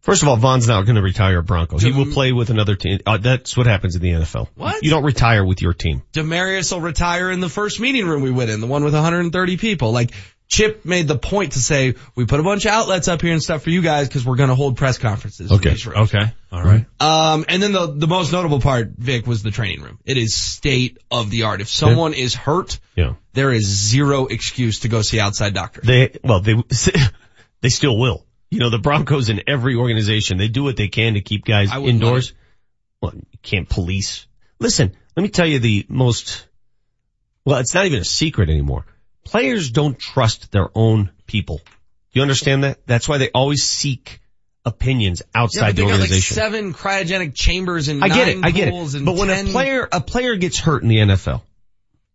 First 0.00 0.22
of 0.22 0.28
all, 0.28 0.36
Vaughn's 0.36 0.66
not 0.66 0.86
going 0.86 0.96
to 0.96 1.02
retire 1.02 1.38
a 1.38 1.42
Bronco. 1.42 1.78
He 1.78 1.92
will 1.92 2.06
play 2.06 2.32
with 2.32 2.48
another 2.48 2.74
team. 2.74 3.00
Uh, 3.04 3.18
that's 3.18 3.54
what 3.56 3.66
happens 3.66 3.96
in 3.96 4.02
the 4.02 4.10
NFL. 4.12 4.48
What? 4.54 4.82
You 4.82 4.90
don't 4.90 5.04
retire 5.04 5.44
with 5.44 5.60
your 5.60 5.74
team. 5.74 6.02
Demaryius 6.14 6.72
will 6.72 6.80
retire 6.80 7.30
in 7.30 7.40
the 7.40 7.50
first 7.50 7.80
meeting 7.80 8.06
room 8.06 8.22
we 8.22 8.30
went 8.30 8.50
in, 8.50 8.60
the 8.60 8.66
one 8.66 8.82
with 8.82 8.94
130 8.94 9.56
people. 9.58 9.92
Like 9.92 10.12
Chip 10.48 10.86
made 10.86 11.06
the 11.06 11.18
point 11.18 11.52
to 11.52 11.58
say, 11.60 11.94
we 12.16 12.24
put 12.24 12.40
a 12.40 12.42
bunch 12.42 12.64
of 12.64 12.72
outlets 12.72 13.08
up 13.08 13.20
here 13.20 13.32
and 13.32 13.42
stuff 13.42 13.62
for 13.62 13.70
you 13.70 13.82
guys 13.82 14.08
because 14.08 14.24
we're 14.24 14.36
going 14.36 14.48
to 14.48 14.54
hold 14.54 14.78
press 14.78 14.96
conferences. 14.96 15.52
Okay. 15.52 15.76
Okay. 15.86 16.32
All 16.50 16.62
right. 16.62 16.86
Um, 16.98 17.44
and 17.46 17.62
then 17.62 17.72
the, 17.72 17.86
the 17.94 18.06
most 18.08 18.32
notable 18.32 18.58
part, 18.60 18.92
Vic, 18.96 19.26
was 19.26 19.42
the 19.42 19.50
training 19.50 19.82
room. 19.82 19.98
It 20.06 20.16
is 20.16 20.34
state 20.34 20.96
of 21.10 21.30
the 21.30 21.42
art. 21.44 21.60
If 21.60 21.68
someone 21.68 22.14
is 22.14 22.34
hurt, 22.34 22.80
Yeah. 22.96 23.14
there 23.34 23.52
is 23.52 23.64
zero 23.66 24.26
excuse 24.26 24.80
to 24.80 24.88
go 24.88 25.02
see 25.02 25.20
outside 25.20 25.52
doctors. 25.54 25.84
They 25.84 26.18
well 26.24 26.40
they 26.40 26.54
they 27.60 27.68
still 27.68 27.98
will. 27.98 28.24
You 28.50 28.58
know 28.58 28.70
the 28.70 28.78
Broncos 28.78 29.28
in 29.28 29.42
every 29.46 29.76
organization 29.76 30.36
they 30.38 30.48
do 30.48 30.64
what 30.64 30.76
they 30.76 30.88
can 30.88 31.14
to 31.14 31.20
keep 31.20 31.44
guys 31.44 31.70
indoors. 31.72 32.34
Well, 33.00 33.12
you 33.14 33.38
can't 33.42 33.68
police. 33.68 34.26
Listen, 34.58 34.94
let 35.16 35.22
me 35.22 35.28
tell 35.28 35.46
you 35.46 35.58
the 35.58 35.86
most. 35.88 36.46
Well, 37.44 37.58
it's 37.58 37.74
not 37.74 37.86
even 37.86 38.00
a 38.00 38.04
secret 38.04 38.50
anymore. 38.50 38.84
Players 39.24 39.70
don't 39.70 39.98
trust 39.98 40.50
their 40.52 40.68
own 40.74 41.10
people. 41.26 41.60
You 42.12 42.22
understand 42.22 42.64
that? 42.64 42.84
That's 42.86 43.08
why 43.08 43.18
they 43.18 43.30
always 43.30 43.62
seek 43.62 44.20
opinions 44.64 45.22
Yeah, 45.34 45.42
outside 45.42 45.68
but 45.68 45.76
the 45.76 45.82
got 45.82 45.86
like 45.88 46.00
organization. 46.00 46.34
seven 46.34 46.74
cryogenic 46.74 47.34
chambers 47.34 47.88
and 47.88 48.02
I 48.04 48.08
get 48.08 48.28
it. 48.28 48.38
I 48.44 48.50
get 48.50 48.68
it. 48.68 49.04
But 49.04 49.14
when 49.16 49.28
10 49.28 49.46
a 49.46 49.50
player, 49.50 49.88
a 49.90 50.00
player 50.00 50.36
gets 50.36 50.58
hurt 50.58 50.82
in 50.82 50.88
the 50.88 50.98
NFL 50.98 51.42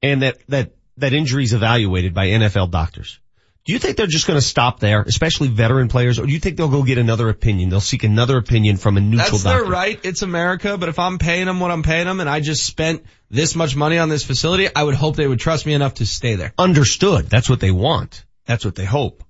and 0.04 0.22
that, 0.22 0.38
that, 0.50 0.72
that 0.98 1.14
injury 1.14 1.44
is 1.44 1.54
evaluated 1.54 2.14
by 2.14 2.28
NFL 2.28 2.72
doctors, 2.72 3.20
do 3.66 3.74
you 3.74 3.80
think 3.80 3.98
they're 3.98 4.06
just 4.08 4.28
going 4.28 4.38
to 4.40 4.46
stop 4.46 4.80
there, 4.80 5.02
especially 5.02 5.48
veteran 5.48 5.88
players, 5.88 6.20
or 6.20 6.26
do 6.28 6.32
you 6.32 6.40
think 6.40 6.56
they'll 6.56 6.70
go 6.70 6.84
get 6.84 7.00
another 7.00 7.30
opinion? 7.30 7.70
They'll 7.70 7.82
seek 7.82 8.04
another 8.04 8.38
opinion 8.38 8.78
from 8.78 8.96
a 8.98 9.02
neutral 9.02 9.32
That's 9.40 9.44
doctor. 9.44 9.64
their 9.64 9.72
right. 9.72 10.00
It's 10.04 10.22
America. 10.22 10.78
But 10.78 10.90
if 10.90 11.00
I'm 11.00 11.18
paying 11.18 11.46
them 11.48 11.60
what 11.60 11.72
I'm 11.72 11.82
paying 11.82 12.06
them 12.06 12.20
and 12.20 12.30
I 12.30 12.42
just 12.42 12.64
spent 12.64 13.04
this 13.32 13.56
much 13.56 13.76
money 13.76 13.98
on 13.98 14.08
this 14.08 14.24
facility, 14.24 14.68
I 14.74 14.84
would 14.84 14.94
hope 14.94 15.16
they 15.16 15.28
would 15.28 15.40
trust 15.40 15.66
me 15.66 15.74
enough 15.74 15.96
to 15.96 16.06
stay 16.06 16.36
there. 16.36 16.54
Understood. 16.60 17.26
That's 17.28 17.50
what 17.50 17.60
they 17.60 17.72
want. 17.72 18.24
That's 18.46 18.64
what 18.64 18.76
they 18.76 18.86
hope. 18.86 19.24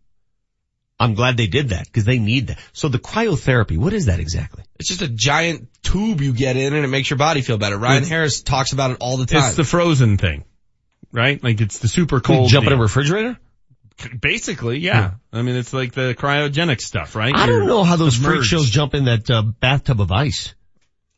I'm 0.99 1.13
glad 1.13 1.37
they 1.37 1.47
did 1.47 1.69
that 1.69 1.85
because 1.85 2.03
they 2.05 2.19
need 2.19 2.47
that. 2.47 2.59
So 2.73 2.87
the 2.89 2.99
cryotherapy, 2.99 3.77
what 3.77 3.93
is 3.93 4.05
that 4.07 4.19
exactly? 4.19 4.63
It's 4.79 4.87
just 4.89 5.01
a 5.01 5.07
giant 5.09 5.69
tube 5.83 6.19
you 6.21 6.33
get 6.33 6.57
in 6.57 6.73
and 6.73 6.83
it 6.85 6.87
makes 6.89 7.09
your 7.09 7.17
body 7.17 7.41
feel 7.41 7.57
better. 7.57 7.77
Ryan 7.77 7.97
It's- 8.03 8.09
Harris 8.09 8.41
talks 8.41 8.73
about 8.73 8.91
it 8.91 8.97
all 8.99 9.17
the 9.17 9.25
time. 9.25 9.43
It's 9.45 9.55
the 9.55 9.63
frozen 9.65 10.17
thing, 10.17 10.43
right? 11.13 11.41
Like 11.43 11.59
it's 11.61 11.79
the 11.79 11.87
super 11.87 12.17
You 12.17 12.21
cold. 12.21 12.49
jump 12.49 12.67
in 12.67 12.73
a 12.73 12.77
refrigerator? 12.77 13.37
Basically, 14.19 14.79
yeah. 14.79 15.11
I 15.31 15.41
mean, 15.41 15.55
it's 15.55 15.73
like 15.73 15.93
the 15.93 16.13
cryogenic 16.15 16.81
stuff, 16.81 17.15
right? 17.15 17.33
I 17.35 17.45
don't 17.47 17.65
know 17.67 17.83
how 17.83 17.95
those 17.95 18.15
freak 18.15 18.25
submerged. 18.25 18.49
shows 18.49 18.69
jump 18.69 18.93
in 18.93 19.05
that 19.05 19.29
uh, 19.29 19.41
bathtub 19.41 20.01
of 20.01 20.11
ice. 20.11 20.53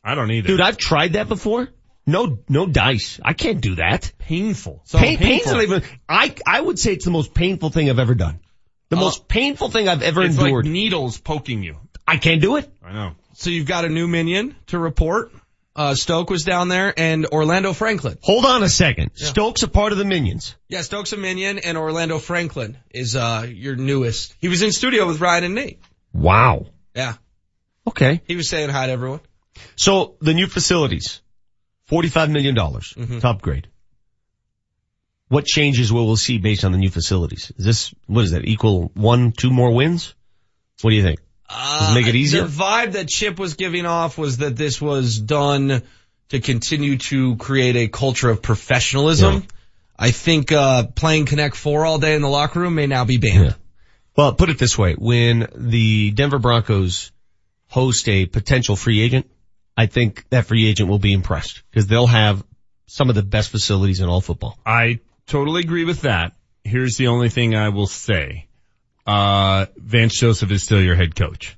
I 0.03 0.15
don't 0.15 0.31
either. 0.31 0.47
Dude, 0.47 0.61
I've 0.61 0.77
tried 0.77 1.13
that 1.13 1.27
before. 1.27 1.69
No, 2.05 2.39
no 2.47 2.65
dice. 2.67 3.19
I 3.23 3.33
can't 3.33 3.59
do 3.59 3.75
that. 3.75 4.13
painful. 4.19 4.81
So 4.85 4.97
Pain, 4.99 5.17
painful. 5.17 5.53
not 5.53 5.63
even, 5.63 5.83
I, 6.07 6.33
I 6.45 6.61
would 6.61 6.79
say 6.79 6.93
it's 6.93 7.03
the 7.03 7.11
most 7.11 7.33
painful 7.33 7.69
thing 7.69 7.89
I've 7.89 7.99
ever 7.99 8.15
done. 8.15 8.39
The 8.89 8.95
Uh, 8.95 9.01
most 9.01 9.27
painful 9.27 9.69
thing 9.69 9.89
I've 9.89 10.03
ever 10.03 10.21
It's 10.21 10.37
endured. 10.37 10.65
like 10.65 10.71
needles 10.71 11.17
poking 11.19 11.63
you. 11.63 11.75
I 12.07 12.15
can't 12.17 12.41
do 12.41 12.55
it. 12.55 12.71
I 12.85 12.93
know. 12.93 13.15
So 13.33 13.49
you've 13.49 13.65
got 13.67 13.83
a 13.83 13.89
new 13.89 14.07
minion 14.07 14.55
to 14.67 14.79
report. 14.79 15.31
Uh, 15.77 15.93
Stoke 15.93 16.31
was 16.31 16.43
down 16.43 16.69
there 16.69 16.91
and 16.97 17.27
Orlando 17.27 17.71
Franklin. 17.71 18.17
Hold 18.23 18.45
on 18.45 18.63
a 18.63 18.69
second. 18.69 19.11
Stokes 19.13 19.61
a 19.61 19.67
part 19.67 19.91
of 19.91 19.99
the 19.99 20.05
Minions. 20.05 20.55
Yeah, 20.67 20.81
Stokes 20.81 21.13
a 21.13 21.17
minion 21.17 21.59
and 21.59 21.77
Orlando 21.77 22.17
Franklin 22.17 22.77
is, 22.89 23.15
uh, 23.15 23.45
your 23.47 23.75
newest. 23.75 24.33
He 24.39 24.47
was 24.47 24.63
in 24.63 24.71
studio 24.71 25.05
with 25.05 25.21
Ryan 25.21 25.43
and 25.43 25.55
Nate. 25.55 25.79
Wow. 26.13 26.65
Yeah. 26.95 27.13
Okay. 27.87 28.21
He 28.27 28.35
was 28.35 28.49
saying 28.49 28.69
hi 28.71 28.87
to 28.87 28.91
everyone. 28.91 29.19
So 29.75 30.15
the 30.19 30.33
new 30.33 30.47
facilities, 30.47 31.21
$45 31.91 32.31
million 32.31 32.55
Mm-hmm. 32.55 33.19
to 33.19 33.27
upgrade. 33.27 33.67
What 35.29 35.45
changes 35.45 35.93
will 35.93 36.09
we 36.09 36.15
see 36.15 36.37
based 36.39 36.63
on 36.65 36.71
the 36.71 36.77
new 36.79 36.89
facilities? 36.89 37.51
Is 37.57 37.65
this, 37.65 37.93
what 38.07 38.23
is 38.23 38.31
that, 38.31 38.45
equal 38.45 38.91
one, 38.95 39.31
two 39.31 39.51
more 39.51 39.71
wins? 39.75 40.15
What 40.81 40.89
do 40.91 40.95
you 40.95 41.03
think? 41.03 41.19
Does 41.49 41.91
it 41.91 41.95
make 41.95 42.07
it 42.07 42.15
easier? 42.15 42.43
The 42.43 42.47
vibe 42.47 42.93
that 42.93 43.07
Chip 43.07 43.39
was 43.39 43.55
giving 43.55 43.85
off 43.85 44.17
was 44.17 44.37
that 44.37 44.55
this 44.55 44.81
was 44.81 45.17
done 45.17 45.81
to 46.29 46.39
continue 46.39 46.97
to 46.97 47.37
create 47.37 47.75
a 47.75 47.87
culture 47.87 48.29
of 48.29 48.41
professionalism. 48.41 49.33
Yeah. 49.33 49.41
I 49.99 50.11
think 50.11 50.51
uh 50.51 50.87
playing 50.87 51.25
Connect 51.25 51.55
Four 51.55 51.85
all 51.85 51.99
day 51.99 52.15
in 52.15 52.21
the 52.21 52.29
locker 52.29 52.59
room 52.59 52.75
may 52.75 52.87
now 52.87 53.05
be 53.05 53.17
banned. 53.17 53.45
Yeah. 53.45 53.53
Well, 54.15 54.33
put 54.33 54.49
it 54.49 54.57
this 54.57 54.77
way. 54.77 54.93
When 54.93 55.47
the 55.55 56.11
Denver 56.11 56.39
Broncos 56.39 57.11
host 57.67 58.09
a 58.09 58.25
potential 58.25 58.75
free 58.75 59.01
agent, 59.01 59.29
I 59.75 59.85
think 59.85 60.25
that 60.29 60.45
free 60.47 60.67
agent 60.67 60.89
will 60.89 60.99
be 60.99 61.13
impressed 61.13 61.63
because 61.69 61.87
they'll 61.87 62.07
have 62.07 62.43
some 62.87 63.09
of 63.09 63.15
the 63.15 63.23
best 63.23 63.49
facilities 63.49 63.99
in 63.99 64.09
all 64.09 64.21
football. 64.21 64.57
I 64.65 64.99
totally 65.27 65.61
agree 65.61 65.85
with 65.85 66.01
that. 66.01 66.33
Here's 66.63 66.97
the 66.97 67.07
only 67.07 67.29
thing 67.29 67.55
I 67.55 67.69
will 67.69 67.87
say. 67.87 68.46
Uh, 69.07 69.67
Vance 69.77 70.19
Joseph 70.19 70.51
is 70.51 70.63
still 70.63 70.81
your 70.81 70.95
head 70.95 71.15
coach. 71.15 71.57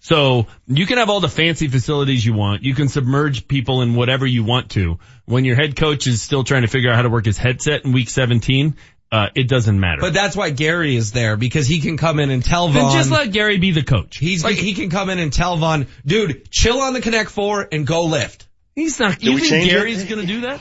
So 0.00 0.48
you 0.66 0.84
can 0.86 0.98
have 0.98 1.08
all 1.10 1.20
the 1.20 1.28
fancy 1.28 1.68
facilities 1.68 2.26
you 2.26 2.34
want. 2.34 2.62
You 2.64 2.74
can 2.74 2.88
submerge 2.88 3.46
people 3.46 3.82
in 3.82 3.94
whatever 3.94 4.26
you 4.26 4.42
want 4.44 4.70
to. 4.72 4.98
When 5.26 5.44
your 5.44 5.54
head 5.56 5.76
coach 5.76 6.06
is 6.08 6.20
still 6.20 6.42
trying 6.42 6.62
to 6.62 6.68
figure 6.68 6.90
out 6.90 6.96
how 6.96 7.02
to 7.02 7.08
work 7.08 7.24
his 7.24 7.38
headset 7.38 7.84
in 7.84 7.92
week 7.92 8.10
17, 8.10 8.76
uh, 9.12 9.28
it 9.36 9.48
doesn't 9.48 9.78
matter. 9.78 10.00
But 10.00 10.12
that's 10.12 10.34
why 10.34 10.50
Gary 10.50 10.96
is 10.96 11.12
there 11.12 11.36
because 11.36 11.68
he 11.68 11.80
can 11.80 11.96
come 11.96 12.18
in 12.18 12.30
and 12.30 12.44
tell 12.44 12.68
then 12.68 12.82
Vaughn. 12.82 12.96
just 12.96 13.10
let 13.12 13.30
Gary 13.30 13.58
be 13.58 13.70
the 13.70 13.84
coach. 13.84 14.18
he's 14.18 14.44
he 14.44 14.74
can 14.74 14.90
come 14.90 15.08
in 15.08 15.20
and 15.20 15.32
tell 15.32 15.56
Vaughn, 15.56 15.86
dude, 16.04 16.50
chill 16.50 16.80
on 16.80 16.94
the 16.94 17.00
Connect 17.00 17.30
Four 17.30 17.68
and 17.70 17.86
go 17.86 18.04
lift. 18.04 18.48
He's 18.74 18.98
not. 18.98 19.18
Do 19.20 19.26
You 19.26 19.34
we 19.36 19.40
think 19.42 19.50
change 19.50 19.66
it? 19.68 19.76
Gary's 19.76 20.04
going 20.04 20.20
to 20.20 20.26
do 20.26 20.40
that? 20.42 20.60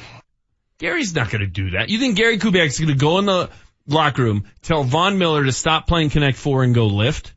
Gary's 0.77 1.15
not 1.15 1.29
going 1.29 1.41
to 1.41 1.47
do 1.47 1.71
that. 1.71 1.89
You 1.89 1.97
think 1.99 2.15
Gary 2.17 2.37
Kubiak's 2.39 2.79
going 2.79 2.89
to 2.91 2.95
go 2.99 3.19
in 3.19 3.25
the 3.25 3.49
locker 3.88 4.23
room, 4.23 4.45
tell 4.61 4.84
Von 4.84 5.17
Miller 5.17 5.43
to 5.43 5.51
stop 5.51 5.88
playing 5.88 6.09
Connect 6.09 6.38
Four 6.38 6.63
and 6.63 6.75
go 6.75 6.88
lift? 6.88 7.34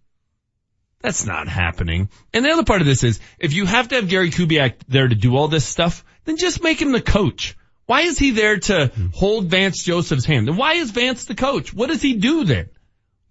That's 1.01 1.26
not 1.26 1.49
happening. 1.49 2.09
And 2.32 2.45
the 2.45 2.51
other 2.51 2.64
part 2.64 2.80
of 2.80 2.86
this 2.86 3.03
is, 3.03 3.20
if 3.38 3.53
you 3.53 3.66
have 3.66 3.88
to 3.88 3.97
have 3.97 4.09
Gary 4.09 4.30
Kubiak 4.30 4.76
there 4.88 5.07
to 5.07 5.14
do 5.14 5.36
all 5.36 5.49
this 5.49 5.66
stuff, 5.66 6.05
then 6.24 6.38
just 6.38 6.62
make 6.62 6.80
him 6.80 6.92
the 6.92 7.03
coach. 7.03 7.57
Why 7.86 8.03
is 8.03 8.18
he 8.18 8.30
there 8.30 8.59
to 8.59 8.90
hold 9.12 9.51
Vance 9.51 9.82
Joseph's 9.82 10.24
hand? 10.24 10.49
And 10.49 10.57
why 10.57 10.74
is 10.74 10.92
Vance 10.92 11.26
the 11.26 11.34
coach? 11.34 11.74
What 11.74 11.88
does 11.88 12.01
he 12.01 12.14
do 12.14 12.45
then? 12.45 12.70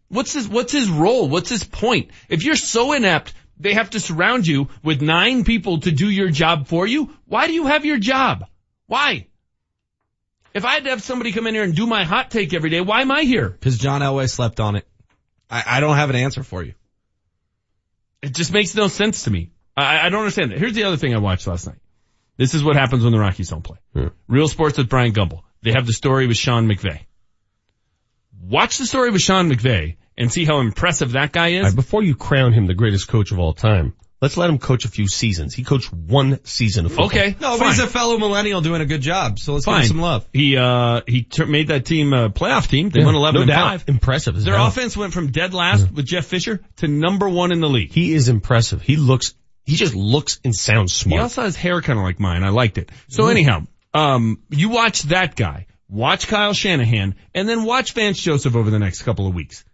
What's 0.10 0.34
his, 0.34 0.48
what's 0.48 0.72
his 0.72 0.90
role? 0.90 1.28
What's 1.28 1.50
his 1.50 1.64
point? 1.64 2.12
If 2.30 2.44
you're 2.44 2.56
so 2.56 2.94
inept, 2.94 3.34
they 3.60 3.74
have 3.74 3.90
to 3.92 4.00
surround 4.00 4.46
you 4.46 4.70
with 4.84 5.02
nine 5.02 5.44
people 5.44 5.80
to 5.80 5.92
do 5.92 6.08
your 6.08 6.30
job 6.30 6.68
for 6.68 6.86
you. 6.86 7.12
Why 7.26 7.48
do 7.48 7.54
you 7.54 7.66
have 7.66 7.86
your 7.86 7.98
job? 7.98 8.46
Why? 8.86 9.28
If 10.54 10.66
I 10.66 10.74
had 10.74 10.84
to 10.84 10.92
have 10.92 11.02
somebody 11.02 11.32
come 11.32 11.48
in 11.48 11.56
here 11.56 11.64
and 11.64 11.76
do 11.76 11.88
my 11.88 12.04
hot 12.04 12.30
take 12.30 12.54
every 12.54 12.70
day, 12.70 12.82
why 12.82 13.02
am 13.02 13.12
I 13.12 13.24
here? 13.24 13.50
Because 13.50 13.78
John 13.78 14.02
Elway 14.02 14.30
slept 14.30 14.60
on 14.60 14.76
it. 14.76 14.88
I, 15.50 15.64
I 15.66 15.80
don't 15.80 15.96
have 15.96 16.10
an 16.10 16.16
answer 16.16 16.44
for 16.44 16.64
you. 16.64 16.74
It 18.22 18.34
just 18.34 18.54
makes 18.54 18.76
no 18.76 18.88
sense 18.88 19.24
to 19.24 19.32
me. 19.32 19.52
I, 19.76 20.06
I 20.06 20.10
don't 20.10 20.22
understand 20.22 20.52
that. 20.52 20.60
Here's 20.60 20.74
the 20.74 20.84
other 20.84 20.98
thing 20.98 21.16
I 21.16 21.18
watched 21.18 21.48
last 21.48 21.68
night. 21.68 21.80
This 22.38 22.54
is 22.54 22.64
what 22.64 22.76
happens 22.76 23.04
when 23.04 23.14
the 23.14 23.20
Rockies 23.20 23.50
don't 23.50 23.64
play. 23.64 23.78
Real 24.28 24.48
Sports 24.48 24.78
with 24.78 24.90
Bryant 24.90 25.16
Gumbel. 25.16 25.42
They 25.62 25.72
have 25.72 25.86
the 25.86 25.94
story 25.94 26.28
with 26.28 26.38
Sean 26.38 26.68
McVay. 26.68 27.02
Watch 28.42 28.78
the 28.78 28.86
story 28.86 29.12
with 29.12 29.22
Sean 29.22 29.50
McVay 29.50 29.98
and 30.18 30.32
see 30.32 30.46
how 30.46 30.60
impressive 30.60 31.14
that 31.14 31.32
guy 31.32 31.56
All 31.56 31.62
right, 31.62 31.68
is. 31.68 31.76
before 31.76 32.04
you 32.04 32.16
crown 32.16 32.54
him 32.54 32.66
the 32.66 32.74
greatest 32.74 33.08
coach 33.08 33.32
of 33.32 33.40
all 33.40 33.54
time, 33.54 33.94
Let's 34.24 34.38
let 34.38 34.50
him 34.50 34.58
coach 34.58 34.86
a 34.86 34.88
few 34.88 35.10
seasons. 35.10 35.54
He 35.54 35.66
coached 35.66 35.92
one 35.92 36.40
season 36.46 36.86
of 36.86 36.92
football. 36.94 37.08
Okay. 37.08 37.36
No, 37.42 37.58
but 37.60 37.68
he's 37.68 37.80
a 37.80 37.88
fellow 37.88 38.18
millennial 38.18 38.62
doing 38.62 38.80
a 38.80 38.86
good 38.86 39.02
job, 39.02 39.38
so 39.38 39.52
let's 39.54 39.66
give 39.66 39.76
him 39.76 39.84
some 39.84 40.00
love. 40.00 40.26
He 40.32 40.56
uh 40.56 41.02
he 41.06 41.24
tur 41.24 41.46
made 41.46 41.68
that 41.68 41.84
team 41.86 42.14
a 42.14 42.30
playoff 42.30 42.70
team. 42.70 42.90
They 42.90 43.02
Yeah, 43.02 43.06
won 43.08 43.16
eleven 43.16 43.36
no 43.40 43.42
and 43.42 43.48
doubt. 43.50 43.70
five. 43.72 43.84
Impressive 43.90 44.38
as 44.38 44.46
Their 44.46 44.56
hell. 44.56 44.68
offense 44.68 44.96
went 44.96 45.12
from 45.12 45.32
dead 45.32 45.54
last 45.54 45.92
with 45.92 46.06
Jeff 46.06 46.26
Fisher 46.26 46.62
to 46.78 46.88
number 46.88 47.28
one 47.28 47.52
in 47.52 47.60
the 47.60 47.68
league. 47.68 47.92
He 47.92 48.14
is 48.14 48.30
impressive. 48.30 48.82
He 48.82 48.96
looks, 48.96 49.34
he 49.66 49.76
just 49.76 49.94
looks 49.94 50.40
and 50.46 50.56
sounds 50.56 50.94
smart. 50.94 51.12
He 51.12 51.18
smart. 51.18 51.24
also 51.24 51.42
has 51.42 51.58
hair 51.58 51.82
kind 51.82 52.00
of 52.00 52.06
like 52.06 52.22
mine. 52.22 52.46
I 52.46 52.50
liked 52.50 52.78
it. 52.78 52.92
So 53.10 53.28
anyhow, 53.28 53.68
um, 53.94 54.42
you 54.50 54.70
watch 54.70 55.02
that 55.04 55.36
guy, 55.36 55.68
watch 55.90 56.28
Kyle 56.30 56.54
Shanahan, 56.54 57.16
and 57.36 57.50
then 57.50 57.66
watch 57.66 57.92
Vance 57.92 58.20
Joseph 58.22 58.56
over 58.56 58.70
the 58.70 58.80
next 58.80 59.02
couple 59.02 59.28
of 59.28 59.36
weeks. 59.36 59.66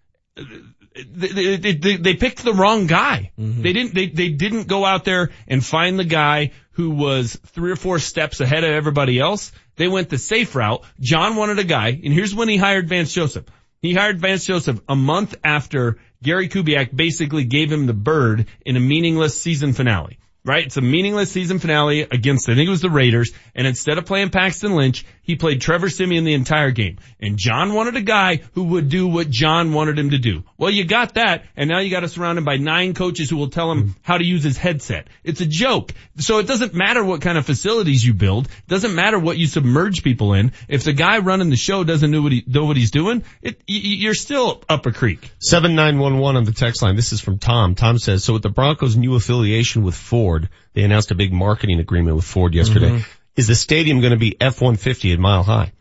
They, 0.95 1.57
they, 1.57 1.73
they, 1.73 1.95
they 1.97 2.13
picked 2.15 2.43
the 2.43 2.53
wrong 2.53 2.87
guy. 2.87 3.31
Mm-hmm. 3.39 3.61
They 3.61 3.73
didn't, 3.73 3.93
they, 3.93 4.07
they 4.07 4.29
didn't 4.29 4.67
go 4.67 4.83
out 4.85 5.05
there 5.05 5.29
and 5.47 5.63
find 5.63 5.99
the 5.99 6.03
guy 6.03 6.51
who 6.71 6.91
was 6.91 7.35
three 7.47 7.71
or 7.71 7.75
four 7.75 7.99
steps 7.99 8.39
ahead 8.39 8.63
of 8.63 8.71
everybody 8.71 9.19
else. 9.19 9.51
They 9.75 9.87
went 9.87 10.09
the 10.09 10.17
safe 10.17 10.55
route. 10.55 10.83
John 10.99 11.35
wanted 11.35 11.59
a 11.59 11.63
guy, 11.63 11.89
and 11.89 12.13
here's 12.13 12.33
when 12.33 12.49
he 12.49 12.57
hired 12.57 12.89
Vance 12.89 13.13
Joseph. 13.13 13.45
He 13.81 13.93
hired 13.93 14.19
Vance 14.19 14.45
Joseph 14.45 14.81
a 14.89 14.95
month 14.95 15.35
after 15.43 15.97
Gary 16.21 16.49
Kubiak 16.49 16.93
basically 16.93 17.45
gave 17.45 17.71
him 17.71 17.85
the 17.85 17.93
bird 17.93 18.47
in 18.65 18.75
a 18.75 18.81
meaningless 18.81 19.41
season 19.41 19.73
finale. 19.73 20.19
Right? 20.45 20.65
It's 20.65 20.77
a 20.77 20.81
meaningless 20.81 21.31
season 21.31 21.59
finale 21.59 22.01
against, 22.01 22.47
I 22.49 22.55
think 22.55 22.67
it 22.67 22.71
was 22.71 22.81
the 22.81 22.89
Raiders, 22.89 23.31
and 23.53 23.67
instead 23.67 23.97
of 23.97 24.05
playing 24.05 24.29
Paxton 24.29 24.73
Lynch, 24.73 25.05
he 25.29 25.35
played 25.35 25.61
Trevor 25.61 25.91
Siemian 25.91 26.23
the 26.23 26.33
entire 26.33 26.71
game. 26.71 26.97
And 27.19 27.37
John 27.37 27.75
wanted 27.75 27.95
a 27.95 28.01
guy 28.01 28.37
who 28.53 28.63
would 28.63 28.89
do 28.89 29.07
what 29.07 29.29
John 29.29 29.73
wanted 29.73 29.99
him 29.99 30.09
to 30.09 30.17
do. 30.17 30.43
Well, 30.57 30.71
you 30.71 30.85
got 30.85 31.13
that, 31.13 31.45
and 31.55 31.69
now 31.69 31.77
you 31.81 31.91
got 31.91 31.99
to 31.99 32.07
surround 32.07 32.39
him 32.39 32.45
by 32.45 32.57
nine 32.57 32.95
coaches 32.95 33.29
who 33.29 33.37
will 33.37 33.51
tell 33.51 33.71
him 33.71 33.95
how 34.01 34.17
to 34.17 34.23
use 34.23 34.41
his 34.41 34.57
headset. 34.57 35.05
It's 35.23 35.39
a 35.39 35.45
joke. 35.45 35.93
So 36.17 36.39
it 36.39 36.47
doesn't 36.47 36.73
matter 36.73 37.03
what 37.03 37.21
kind 37.21 37.37
of 37.37 37.45
facilities 37.45 38.03
you 38.03 38.15
build. 38.15 38.47
It 38.47 38.67
doesn't 38.69 38.95
matter 38.95 39.19
what 39.19 39.37
you 39.37 39.45
submerge 39.45 40.01
people 40.01 40.33
in. 40.33 40.51
If 40.67 40.83
the 40.83 40.93
guy 40.93 41.19
running 41.19 41.51
the 41.51 41.57
show 41.57 41.83
doesn't 41.83 42.09
know 42.09 42.23
what 42.23 42.31
he, 42.31 42.43
know 42.47 42.65
what 42.65 42.75
he's 42.75 42.89
doing, 42.89 43.23
it, 43.43 43.61
you're 43.67 44.15
still 44.15 44.63
up 44.67 44.87
a 44.87 44.91
creek. 44.91 45.31
7911 45.41 46.37
on 46.37 46.43
the 46.43 46.53
text 46.53 46.81
line. 46.81 46.95
This 46.95 47.13
is 47.13 47.21
from 47.21 47.37
Tom. 47.37 47.75
Tom 47.75 47.99
says, 47.99 48.23
so 48.23 48.33
with 48.33 48.41
the 48.41 48.49
Broncos 48.49 48.97
new 48.97 49.13
affiliation 49.13 49.83
with 49.83 49.93
Ford, 49.93 50.49
they 50.73 50.81
announced 50.81 51.11
a 51.11 51.15
big 51.15 51.31
marketing 51.31 51.79
agreement 51.79 52.15
with 52.15 52.25
Ford 52.25 52.55
yesterday. 52.55 52.89
Mm-hmm. 52.89 53.18
Is 53.39 53.47
the 53.47 53.55
stadium 53.55 54.01
going 54.01 54.11
to 54.11 54.17
be 54.17 54.35
F-150 54.41 55.13
at 55.13 55.17
Mile 55.19 55.43
High? 55.43 55.71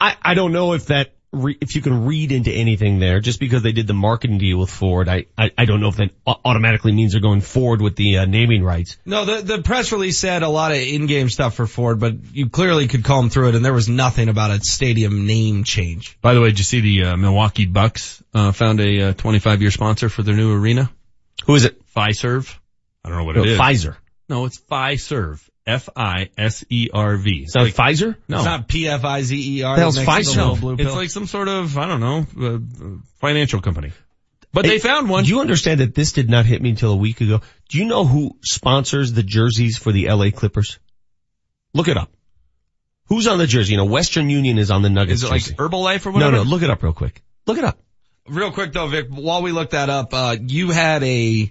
I, 0.00 0.16
I 0.22 0.32
don't 0.32 0.52
know 0.52 0.72
if 0.72 0.86
that, 0.86 1.12
re, 1.32 1.54
if 1.60 1.76
you 1.76 1.82
can 1.82 2.06
read 2.06 2.32
into 2.32 2.50
anything 2.50 2.98
there, 2.98 3.20
just 3.20 3.38
because 3.38 3.62
they 3.62 3.72
did 3.72 3.86
the 3.86 3.92
marketing 3.92 4.38
deal 4.38 4.58
with 4.58 4.70
Ford. 4.70 5.06
I, 5.06 5.26
I, 5.36 5.50
I 5.58 5.66
don't 5.66 5.82
know 5.82 5.88
if 5.88 5.96
that 5.96 6.12
automatically 6.24 6.92
means 6.92 7.12
they're 7.12 7.20
going 7.20 7.42
forward 7.42 7.82
with 7.82 7.94
the 7.96 8.20
uh, 8.20 8.24
naming 8.24 8.64
rights. 8.64 8.96
No, 9.04 9.26
the 9.26 9.42
the 9.42 9.60
press 9.60 9.92
release 9.92 10.18
said 10.18 10.42
a 10.42 10.48
lot 10.48 10.72
of 10.72 10.78
in-game 10.78 11.28
stuff 11.28 11.56
for 11.56 11.66
Ford, 11.66 12.00
but 12.00 12.14
you 12.32 12.48
clearly 12.48 12.88
could 12.88 13.04
comb 13.04 13.28
through 13.28 13.50
it, 13.50 13.54
and 13.54 13.62
there 13.62 13.74
was 13.74 13.90
nothing 13.90 14.30
about 14.30 14.50
a 14.50 14.64
stadium 14.64 15.26
name 15.26 15.62
change. 15.62 16.18
By 16.22 16.32
the 16.32 16.40
way, 16.40 16.48
did 16.48 16.58
you 16.58 16.64
see 16.64 16.80
the 16.80 17.04
uh, 17.04 17.16
Milwaukee 17.18 17.66
Bucks 17.66 18.24
uh, 18.32 18.52
found 18.52 18.80
a 18.80 19.10
uh, 19.10 19.12
25 19.12 19.60
year 19.60 19.70
sponsor 19.70 20.08
for 20.08 20.22
their 20.22 20.36
new 20.36 20.54
arena? 20.54 20.90
Who 21.44 21.54
is 21.54 21.66
it? 21.66 21.86
Fiserv. 21.94 22.56
I 23.04 23.10
don't 23.10 23.18
know 23.18 23.24
what 23.24 23.36
No, 23.36 23.42
it 23.42 23.50
is. 23.50 23.58
Pfizer. 23.58 23.96
No, 24.30 24.46
it's 24.46 24.58
Fiserv. 24.58 25.46
F-I-S-E-R-V. 25.66 27.42
It's 27.44 27.54
not 27.54 27.66
Pfizer? 27.68 28.16
No. 28.28 28.36
It's 28.38 28.44
not 28.44 28.68
P 28.68 28.88
F 28.88 29.04
I 29.04 29.22
Z 29.22 29.58
E 29.58 29.62
R. 29.62 29.76
The 29.76 29.80
hell's 29.82 29.98
Pfizer? 29.98 30.36
Little 30.36 30.56
blue 30.56 30.76
It's 30.78 30.94
like 30.94 31.10
some 31.10 31.26
sort 31.26 31.48
of, 31.48 31.78
I 31.78 31.86
don't 31.86 32.00
know, 32.00 32.26
uh, 32.40 32.58
financial 33.20 33.60
company. 33.60 33.92
But 34.52 34.64
they 34.64 34.72
Hey, 34.72 34.78
found 34.80 35.08
one. 35.08 35.24
Do 35.24 35.30
you 35.30 35.40
understand 35.40 35.80
that 35.80 35.94
this 35.94 36.12
did 36.12 36.28
not 36.28 36.44
hit 36.44 36.60
me 36.60 36.70
until 36.70 36.92
a 36.92 36.96
week 36.96 37.20
ago? 37.20 37.40
Do 37.68 37.78
you 37.78 37.86
know 37.86 38.04
who 38.04 38.36
sponsors 38.42 39.12
the 39.12 39.22
jerseys 39.22 39.78
for 39.78 39.92
the 39.92 40.08
LA 40.10 40.30
Clippers? 40.30 40.78
Look 41.72 41.88
it 41.88 41.96
up. 41.96 42.10
Who's 43.06 43.26
on 43.26 43.38
the 43.38 43.46
jersey? 43.46 43.72
You 43.72 43.78
know, 43.78 43.86
Western 43.86 44.28
Union 44.30 44.58
is 44.58 44.70
on 44.70 44.82
the 44.82 44.90
Nuggets 44.90 45.22
Is 45.22 45.28
it 45.28 45.30
like. 45.30 45.42
Herbalife 45.42 46.04
or 46.06 46.10
whatever? 46.12 46.32
no, 46.32 46.42
no, 46.42 46.50
look 46.50 46.62
it 46.62 46.70
up 46.70 46.82
real 46.82 46.92
quick. 46.92 47.22
Look 47.46 47.58
it 47.58 47.64
up. 47.64 47.78
Real 48.28 48.52
quick 48.52 48.72
though, 48.72 48.86
Vic, 48.86 49.06
while 49.10 49.42
we 49.42 49.52
look 49.52 49.70
that 49.70 49.88
up, 49.90 50.12
uh, 50.14 50.36
you 50.40 50.70
had 50.70 51.02
a 51.02 51.50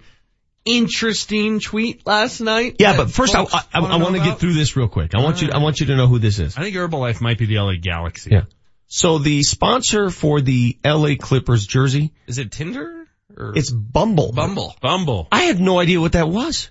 interesting 0.65 1.59
tweet 1.59 2.05
last 2.05 2.39
night. 2.41 2.75
Yeah, 2.79 2.97
but 2.97 3.11
first 3.11 3.35
I, 3.35 3.43
I, 3.43 3.63
I 3.73 3.79
wanna 3.81 3.97
know 3.97 4.03
want 4.05 4.15
to 4.17 4.23
get 4.23 4.39
through 4.39 4.53
this 4.53 4.75
real 4.75 4.87
quick. 4.87 5.15
I 5.15 5.21
want 5.21 5.41
you, 5.41 5.49
I 5.51 5.57
want 5.57 5.79
you 5.79 5.87
to 5.87 5.95
know 5.95 6.07
who 6.07 6.19
this 6.19 6.39
is. 6.39 6.57
I 6.57 6.61
think 6.61 6.75
Herbalife 6.75 7.21
might 7.21 7.37
be 7.37 7.45
the 7.45 7.59
LA 7.59 7.73
Galaxy. 7.81 8.31
Yeah. 8.31 8.43
So 8.87 9.19
the 9.19 9.41
sponsor 9.43 10.09
for 10.09 10.41
the 10.41 10.77
LA 10.83 11.15
Clippers 11.19 11.65
jersey, 11.65 12.11
Is 12.27 12.37
it 12.39 12.51
Tinder? 12.51 13.07
Or 13.37 13.53
it's 13.55 13.69
Bumble. 13.69 14.33
Bumble. 14.33 14.75
Bumble. 14.81 15.27
I 15.31 15.43
had 15.43 15.59
no 15.61 15.79
idea 15.79 16.01
what 16.01 16.11
that 16.11 16.27
was. 16.27 16.69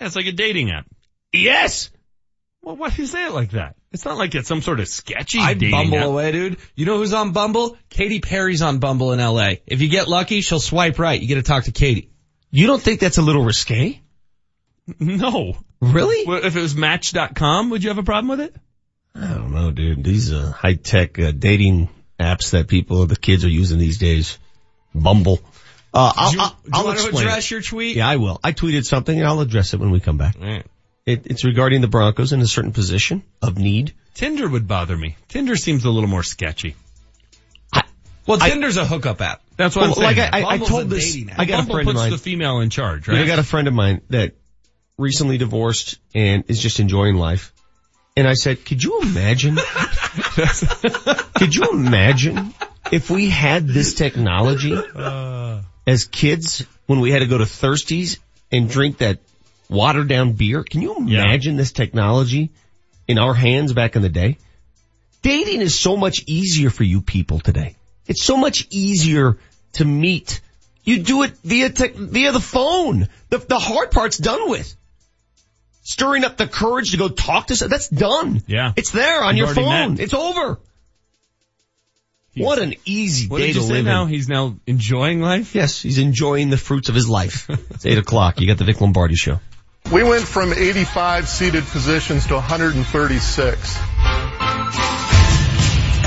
Yeah, 0.00 0.06
it's 0.06 0.14
like 0.16 0.26
a 0.26 0.32
dating 0.32 0.70
app. 0.70 0.86
Yes. 1.32 1.90
Well, 2.62 2.76
why 2.76 2.90
do 2.90 3.02
you 3.02 3.08
say 3.08 3.26
it 3.26 3.32
like 3.32 3.50
that? 3.50 3.74
It's 3.90 4.04
not 4.04 4.16
like 4.16 4.34
it's 4.36 4.46
some 4.46 4.62
sort 4.62 4.78
of 4.78 4.86
sketchy 4.86 5.40
I 5.40 5.54
dating 5.54 5.72
Bumble 5.72 5.98
app. 5.98 6.04
away, 6.06 6.30
dude. 6.32 6.58
You 6.76 6.86
know 6.86 6.98
who's 6.98 7.12
on 7.12 7.32
Bumble? 7.32 7.76
Katy 7.90 8.20
Perry's 8.20 8.62
on 8.62 8.78
Bumble 8.78 9.12
in 9.12 9.18
LA. 9.18 9.54
If 9.66 9.80
you 9.80 9.88
get 9.88 10.06
lucky, 10.06 10.42
she'll 10.42 10.60
swipe 10.60 11.00
right. 11.00 11.20
You 11.20 11.26
get 11.26 11.34
to 11.34 11.42
talk 11.42 11.64
to 11.64 11.72
Katy. 11.72 12.11
You 12.52 12.66
don't 12.66 12.80
think 12.82 13.00
that's 13.00 13.18
a 13.18 13.22
little 13.22 13.42
risque? 13.42 14.00
No. 15.00 15.56
Really? 15.80 16.26
Well, 16.26 16.44
if 16.44 16.54
it 16.54 16.60
was 16.60 16.74
Match.com, 16.76 17.70
would 17.70 17.82
you 17.82 17.88
have 17.90 17.98
a 17.98 18.02
problem 18.02 18.28
with 18.28 18.40
it? 18.40 18.54
I 19.14 19.28
don't 19.28 19.52
know, 19.52 19.70
dude. 19.70 20.04
These 20.04 20.32
uh, 20.32 20.52
high 20.52 20.74
tech 20.74 21.18
uh, 21.18 21.32
dating 21.32 21.88
apps 22.20 22.50
that 22.50 22.68
people, 22.68 23.06
the 23.06 23.16
kids 23.16 23.44
are 23.44 23.48
using 23.50 23.78
these 23.78 23.98
days. 23.98 24.38
Bumble. 24.94 25.40
Uh, 25.94 26.12
I'll, 26.14 26.30
Do 26.30 26.36
you, 26.36 26.42
I'll, 26.42 26.50
do 26.50 26.56
I'll 26.72 26.84
want 26.84 26.98
to 26.98 27.08
address 27.08 27.46
it. 27.46 27.50
your 27.50 27.62
tweet? 27.62 27.96
Yeah, 27.96 28.08
I 28.08 28.16
will. 28.16 28.38
I 28.44 28.52
tweeted 28.52 28.84
something 28.84 29.18
and 29.18 29.26
I'll 29.26 29.40
address 29.40 29.74
it 29.74 29.80
when 29.80 29.90
we 29.90 30.00
come 30.00 30.18
back. 30.18 30.36
It, 31.04 31.26
it's 31.26 31.44
regarding 31.44 31.80
the 31.80 31.88
Broncos 31.88 32.32
in 32.32 32.40
a 32.40 32.46
certain 32.46 32.72
position 32.72 33.22
of 33.40 33.58
need. 33.58 33.92
Tinder 34.14 34.48
would 34.48 34.68
bother 34.68 34.96
me. 34.96 35.16
Tinder 35.28 35.56
seems 35.56 35.84
a 35.84 35.90
little 35.90 36.08
more 36.08 36.22
sketchy. 36.22 36.76
Well, 38.26 38.42
I- 38.42 38.50
Tinder's 38.50 38.76
a 38.76 38.84
hookup 38.84 39.20
app. 39.20 39.42
That's 39.56 39.76
what 39.76 39.82
Well, 39.82 39.90
I'm 39.90 40.14
saying. 40.14 40.16
like 40.32 40.34
I, 40.34 40.40
I, 40.42 40.50
I 40.54 40.58
told 40.58 40.82
a 40.82 40.84
this, 40.86 41.12
dating 41.12 41.30
app. 41.30 41.38
I 41.40 41.44
got 41.44 41.56
Bumble 41.58 41.72
a 41.72 41.74
friend 41.74 41.88
of 41.88 41.94
puts 41.94 42.02
mine. 42.04 42.10
the 42.12 42.18
female 42.18 42.60
in 42.60 42.70
charge, 42.70 43.08
right? 43.08 43.18
I 43.18 43.26
got 43.26 43.38
a 43.38 43.42
friend 43.44 43.68
of 43.68 43.74
mine 43.74 44.00
that 44.10 44.32
recently 44.98 45.38
divorced 45.38 45.98
and 46.14 46.44
is 46.48 46.60
just 46.60 46.80
enjoying 46.80 47.16
life. 47.16 47.52
And 48.16 48.26
I 48.28 48.34
said, 48.34 48.64
could 48.64 48.82
you 48.82 49.00
imagine? 49.02 49.56
could 51.34 51.54
you 51.54 51.64
imagine 51.72 52.54
if 52.90 53.10
we 53.10 53.28
had 53.30 53.66
this 53.66 53.94
technology 53.94 54.74
uh. 54.94 55.60
as 55.86 56.04
kids 56.04 56.64
when 56.86 57.00
we 57.00 57.10
had 57.10 57.20
to 57.20 57.26
go 57.26 57.38
to 57.38 57.44
Thirsties 57.44 58.18
and 58.50 58.68
drink 58.68 58.98
that 58.98 59.18
watered 59.68 60.08
down 60.08 60.32
beer? 60.32 60.62
Can 60.62 60.82
you 60.82 60.96
Yeah. 61.06 61.22
imagine 61.22 61.56
this 61.56 61.72
technology 61.72 62.50
in 63.08 63.18
our 63.18 63.34
hands 63.34 63.72
back 63.72 63.96
in 63.96 64.02
the 64.02 64.08
day? 64.08 64.38
Dating 65.22 65.60
is 65.60 65.78
so 65.78 65.96
much 65.96 66.24
easier 66.26 66.68
for 66.70 66.84
you 66.84 67.00
people 67.00 67.38
today. 67.40 67.76
It's 68.06 68.22
so 68.22 68.36
much 68.36 68.66
easier 68.70 69.38
to 69.74 69.84
meet. 69.84 70.40
You 70.84 71.02
do 71.02 71.22
it 71.22 71.32
via 71.44 71.70
tech, 71.70 71.94
via 71.94 72.32
the 72.32 72.40
phone. 72.40 73.08
The, 73.30 73.38
the 73.38 73.58
hard 73.58 73.90
part's 73.90 74.18
done 74.18 74.50
with. 74.50 74.74
Stirring 75.84 76.24
up 76.24 76.36
the 76.36 76.46
courage 76.46 76.92
to 76.92 76.96
go 76.96 77.08
talk 77.08 77.48
to 77.48 77.56
someone, 77.56 77.70
that's 77.70 77.88
done. 77.88 78.42
Yeah. 78.46 78.72
It's 78.76 78.90
there 78.90 79.22
on 79.22 79.36
You've 79.36 79.48
your 79.48 79.54
phone. 79.54 79.94
met. 79.94 80.00
It's 80.00 80.14
over. 80.14 80.58
What 82.34 82.58
an 82.60 82.74
easy 82.86 83.28
what 83.28 83.38
day 83.38 83.48
did 83.48 83.56
you 83.56 83.60
to 83.62 83.66
say 83.66 83.72
live 83.74 83.84
now? 83.84 84.04
in. 84.04 84.08
He's 84.08 84.28
now 84.28 84.56
enjoying 84.66 85.20
life? 85.20 85.54
Yes, 85.54 85.82
he's 85.82 85.98
enjoying 85.98 86.48
the 86.48 86.56
fruits 86.56 86.88
of 86.88 86.94
his 86.94 87.08
life. 87.08 87.46
it's 87.70 87.84
eight 87.84 87.98
o'clock. 87.98 88.40
You 88.40 88.46
got 88.46 88.58
the 88.58 88.64
Vic 88.64 88.80
Lombardi 88.80 89.16
show. 89.16 89.38
We 89.92 90.02
went 90.02 90.24
from 90.24 90.52
85 90.52 91.28
seated 91.28 91.64
positions 91.64 92.26
to 92.28 92.34
136. 92.34 93.78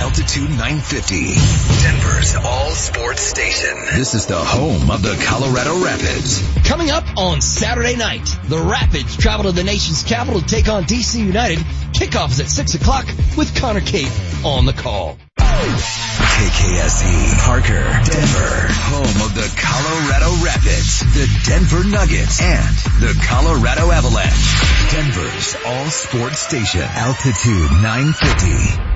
Altitude 0.05 0.51
950, 0.51 1.33
Denver's 1.81 2.35
all 2.35 2.69
sports 2.69 3.23
station. 3.23 3.75
This 3.95 4.13
is 4.13 4.27
the 4.27 4.37
home 4.37 4.91
of 4.91 5.01
the 5.01 5.19
Colorado 5.25 5.83
Rapids. 5.83 6.47
Coming 6.63 6.91
up 6.91 7.17
on 7.17 7.41
Saturday 7.41 7.95
night, 7.95 8.23
the 8.43 8.59
Rapids 8.59 9.17
travel 9.17 9.45
to 9.45 9.51
the 9.51 9.63
nation's 9.63 10.03
capital 10.03 10.41
to 10.41 10.45
take 10.45 10.69
on 10.69 10.83
DC 10.83 11.25
United. 11.25 11.57
Kickoff 11.97 12.29
is 12.29 12.39
at 12.39 12.49
6 12.49 12.75
o'clock 12.75 13.07
with 13.35 13.55
Connor 13.55 13.81
Cape 13.81 14.11
on 14.45 14.67
the 14.67 14.73
call. 14.73 15.17
KKSE, 15.33 17.39
Parker, 17.43 17.81
Denver, 18.05 18.67
home 18.85 19.25
of 19.25 19.33
the 19.33 19.51
Colorado 19.57 20.29
Rapids, 20.45 20.99
the 21.15 21.25
Denver 21.49 21.83
Nuggets, 21.83 22.43
and 22.43 22.75
the 23.01 23.19
Colorado 23.25 23.89
Avalanche. 23.89 24.53
Denver's 24.91 25.55
all 25.65 25.87
sports 25.87 26.41
station, 26.41 26.83
Altitude 26.83 27.71
950. 27.81 28.94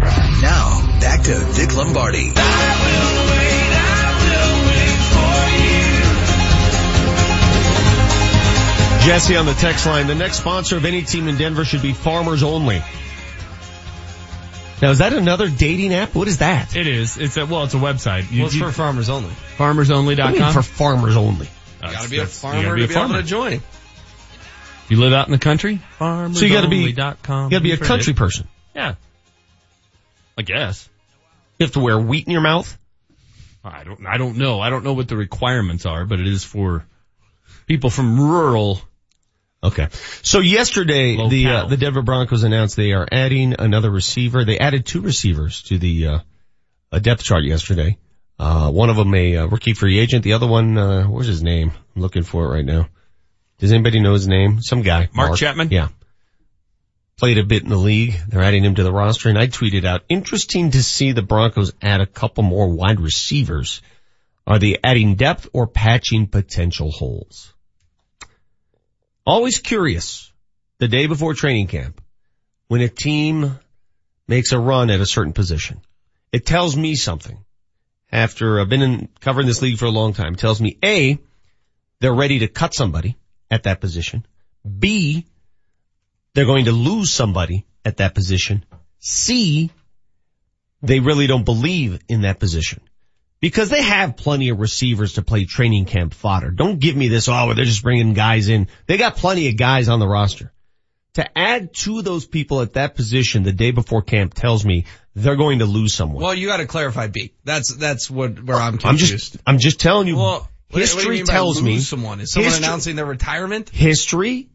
Now, 0.00 0.98
back 1.00 1.22
to 1.24 1.34
Vic 1.52 1.76
Lombardi. 1.76 2.32
Jesse 9.04 9.34
on 9.36 9.46
the 9.46 9.54
text 9.54 9.86
line. 9.86 10.06
The 10.08 10.14
next 10.14 10.36
sponsor 10.36 10.76
of 10.76 10.84
any 10.84 11.02
team 11.02 11.26
in 11.26 11.36
Denver 11.38 11.64
should 11.64 11.80
be 11.80 11.94
Farmers 11.94 12.42
Only. 12.42 12.82
Now, 14.82 14.90
is 14.90 14.98
that 14.98 15.14
another 15.14 15.48
dating 15.48 15.94
app? 15.94 16.14
What 16.14 16.28
is 16.28 16.38
that? 16.38 16.76
It 16.76 16.86
is. 16.86 17.16
It's 17.16 17.36
a, 17.38 17.46
well, 17.46 17.64
it's 17.64 17.72
a 17.74 17.78
website. 17.78 18.30
You, 18.30 18.40
Well, 18.40 18.46
it's 18.46 18.54
you- 18.56 18.64
for 18.64 18.72
farmers 18.72 19.08
only. 19.10 19.28
What 19.30 19.34
do 19.74 19.78
you 19.80 19.84
farmersonly.com. 19.84 20.52
for 20.54 20.62
farmers 20.62 21.16
only? 21.16 21.48
That's- 21.80 21.96
gotta 21.96 22.10
be 22.10 22.16
a 22.16 22.20
that's- 22.20 22.36
you 22.36 22.40
farmer 22.40 22.62
gotta 22.62 22.74
be 22.74 22.80
to 22.80 22.84
a 22.84 22.88
be 22.88 22.94
farmer. 22.94 23.14
able 23.14 23.22
to 23.22 23.28
join. 23.28 23.60
You 24.88 24.96
live 24.98 25.12
out 25.12 25.26
in 25.28 25.32
the 25.32 25.38
country? 25.38 25.80
Farmersonly.com. 25.98 26.34
So 26.34 26.44
you 26.46 26.52
gotta 26.54 26.68
be, 26.68 26.76
you 26.78 26.92
gotta 26.94 27.60
be 27.60 27.72
a 27.72 27.76
country 27.78 28.12
person. 28.14 28.48
Yeah. 28.74 28.94
I 30.36 30.42
guess. 30.42 30.88
You 31.58 31.66
have 31.66 31.74
to 31.74 31.80
wear 31.80 31.98
wheat 31.98 32.26
in 32.26 32.32
your 32.32 32.40
mouth. 32.40 32.76
I 33.62 33.84
don't, 33.84 34.06
I 34.06 34.16
don't 34.16 34.38
know. 34.38 34.60
I 34.60 34.70
don't 34.70 34.84
know 34.84 34.94
what 34.94 35.08
the 35.08 35.16
requirements 35.16 35.84
are, 35.84 36.06
but 36.06 36.18
it 36.18 36.26
is 36.26 36.44
for 36.44 36.86
people 37.66 37.90
from 37.90 38.18
rural. 38.18 38.80
Okay. 39.62 39.88
So 40.22 40.40
yesterday, 40.40 41.16
the 41.28 41.46
uh, 41.46 41.66
the 41.66 41.76
Denver 41.76 42.00
Broncos 42.00 42.42
announced 42.42 42.76
they 42.76 42.92
are 42.92 43.06
adding 43.12 43.54
another 43.58 43.90
receiver. 43.90 44.44
They 44.44 44.58
added 44.58 44.86
two 44.86 45.02
receivers 45.02 45.62
to 45.64 45.78
the 45.78 46.06
uh, 46.06 46.18
a 46.90 47.00
depth 47.00 47.22
chart 47.22 47.44
yesterday. 47.44 47.98
Uh, 48.38 48.70
one 48.70 48.88
of 48.88 48.96
them 48.96 49.14
a 49.14 49.36
uh, 49.36 49.46
rookie 49.46 49.74
free 49.74 49.98
agent. 49.98 50.24
The 50.24 50.32
other 50.32 50.46
one, 50.46 50.78
uh, 50.78 51.04
where's 51.04 51.26
his 51.26 51.42
name? 51.42 51.72
I'm 51.94 52.00
looking 52.00 52.22
for 52.22 52.46
it 52.46 52.48
right 52.48 52.64
now. 52.64 52.88
Does 53.58 53.70
anybody 53.70 54.00
know 54.00 54.14
his 54.14 54.26
name? 54.26 54.62
Some 54.62 54.80
guy. 54.80 55.10
Mark 55.12 55.36
Chapman? 55.36 55.68
Yeah. 55.70 55.88
Played 57.20 57.36
a 57.36 57.44
bit 57.44 57.62
in 57.62 57.68
the 57.68 57.76
league. 57.76 58.18
They're 58.28 58.40
adding 58.40 58.64
him 58.64 58.76
to 58.76 58.82
the 58.82 58.90
roster 58.90 59.28
and 59.28 59.36
I 59.36 59.46
tweeted 59.46 59.84
out, 59.84 60.04
interesting 60.08 60.70
to 60.70 60.82
see 60.82 61.12
the 61.12 61.20
Broncos 61.20 61.74
add 61.82 62.00
a 62.00 62.06
couple 62.06 62.42
more 62.42 62.66
wide 62.66 62.98
receivers. 62.98 63.82
Are 64.46 64.58
they 64.58 64.78
adding 64.82 65.16
depth 65.16 65.46
or 65.52 65.66
patching 65.66 66.28
potential 66.28 66.90
holes? 66.90 67.52
Always 69.26 69.58
curious 69.58 70.32
the 70.78 70.88
day 70.88 71.08
before 71.08 71.34
training 71.34 71.66
camp 71.66 72.00
when 72.68 72.80
a 72.80 72.88
team 72.88 73.58
makes 74.26 74.52
a 74.52 74.58
run 74.58 74.88
at 74.88 75.02
a 75.02 75.06
certain 75.06 75.34
position. 75.34 75.82
It 76.32 76.46
tells 76.46 76.74
me 76.74 76.94
something. 76.94 77.36
After 78.10 78.58
I've 78.58 78.70
been 78.70 78.80
in, 78.80 79.08
covering 79.20 79.46
this 79.46 79.60
league 79.60 79.76
for 79.76 79.84
a 79.84 79.90
long 79.90 80.14
time, 80.14 80.32
it 80.32 80.40
tells 80.40 80.58
me 80.58 80.78
A, 80.82 81.18
they're 82.00 82.14
ready 82.14 82.38
to 82.38 82.48
cut 82.48 82.72
somebody 82.72 83.18
at 83.50 83.64
that 83.64 83.82
position. 83.82 84.24
B, 84.66 85.26
they're 86.34 86.46
going 86.46 86.66
to 86.66 86.72
lose 86.72 87.10
somebody 87.10 87.66
at 87.84 87.98
that 87.98 88.14
position. 88.14 88.64
C, 88.98 89.70
they 90.82 91.00
really 91.00 91.26
don't 91.26 91.44
believe 91.44 92.00
in 92.08 92.22
that 92.22 92.38
position. 92.38 92.80
Because 93.40 93.70
they 93.70 93.82
have 93.82 94.16
plenty 94.16 94.50
of 94.50 94.60
receivers 94.60 95.14
to 95.14 95.22
play 95.22 95.46
training 95.46 95.86
camp 95.86 96.12
fodder. 96.12 96.50
Don't 96.50 96.78
give 96.78 96.94
me 96.94 97.08
this, 97.08 97.26
oh, 97.28 97.54
they're 97.54 97.64
just 97.64 97.82
bringing 97.82 98.12
guys 98.12 98.48
in. 98.48 98.68
They 98.86 98.98
got 98.98 99.16
plenty 99.16 99.48
of 99.48 99.56
guys 99.56 99.88
on 99.88 99.98
the 99.98 100.06
roster. 100.06 100.52
To 101.14 101.38
add 101.38 101.74
to 101.74 102.02
those 102.02 102.26
people 102.26 102.60
at 102.60 102.74
that 102.74 102.94
position 102.94 103.42
the 103.42 103.52
day 103.52 103.70
before 103.70 104.02
camp 104.02 104.34
tells 104.34 104.64
me 104.64 104.84
they're 105.14 105.36
going 105.36 105.58
to 105.58 105.64
lose 105.64 105.94
someone. 105.94 106.22
Well, 106.22 106.34
you 106.34 106.46
got 106.46 106.58
to 106.58 106.66
clarify 106.66 107.08
B. 107.08 107.34
That's 107.44 107.74
that's 107.74 108.08
what 108.08 108.40
where 108.44 108.58
I'm 108.58 108.78
confused. 108.78 108.84
I'm 108.84 108.96
just, 109.08 109.36
I'm 109.46 109.58
just 109.58 109.80
telling 109.80 110.06
you, 110.06 110.16
well, 110.16 110.48
history 110.68 111.18
you 111.18 111.24
tells 111.24 111.60
me, 111.60 111.80
someone 111.80 112.20
is 112.20 112.30
someone 112.30 112.50
history- 112.50 112.64
announcing 112.64 112.96
their 112.96 113.06
retirement. 113.06 113.70
history 113.70 114.50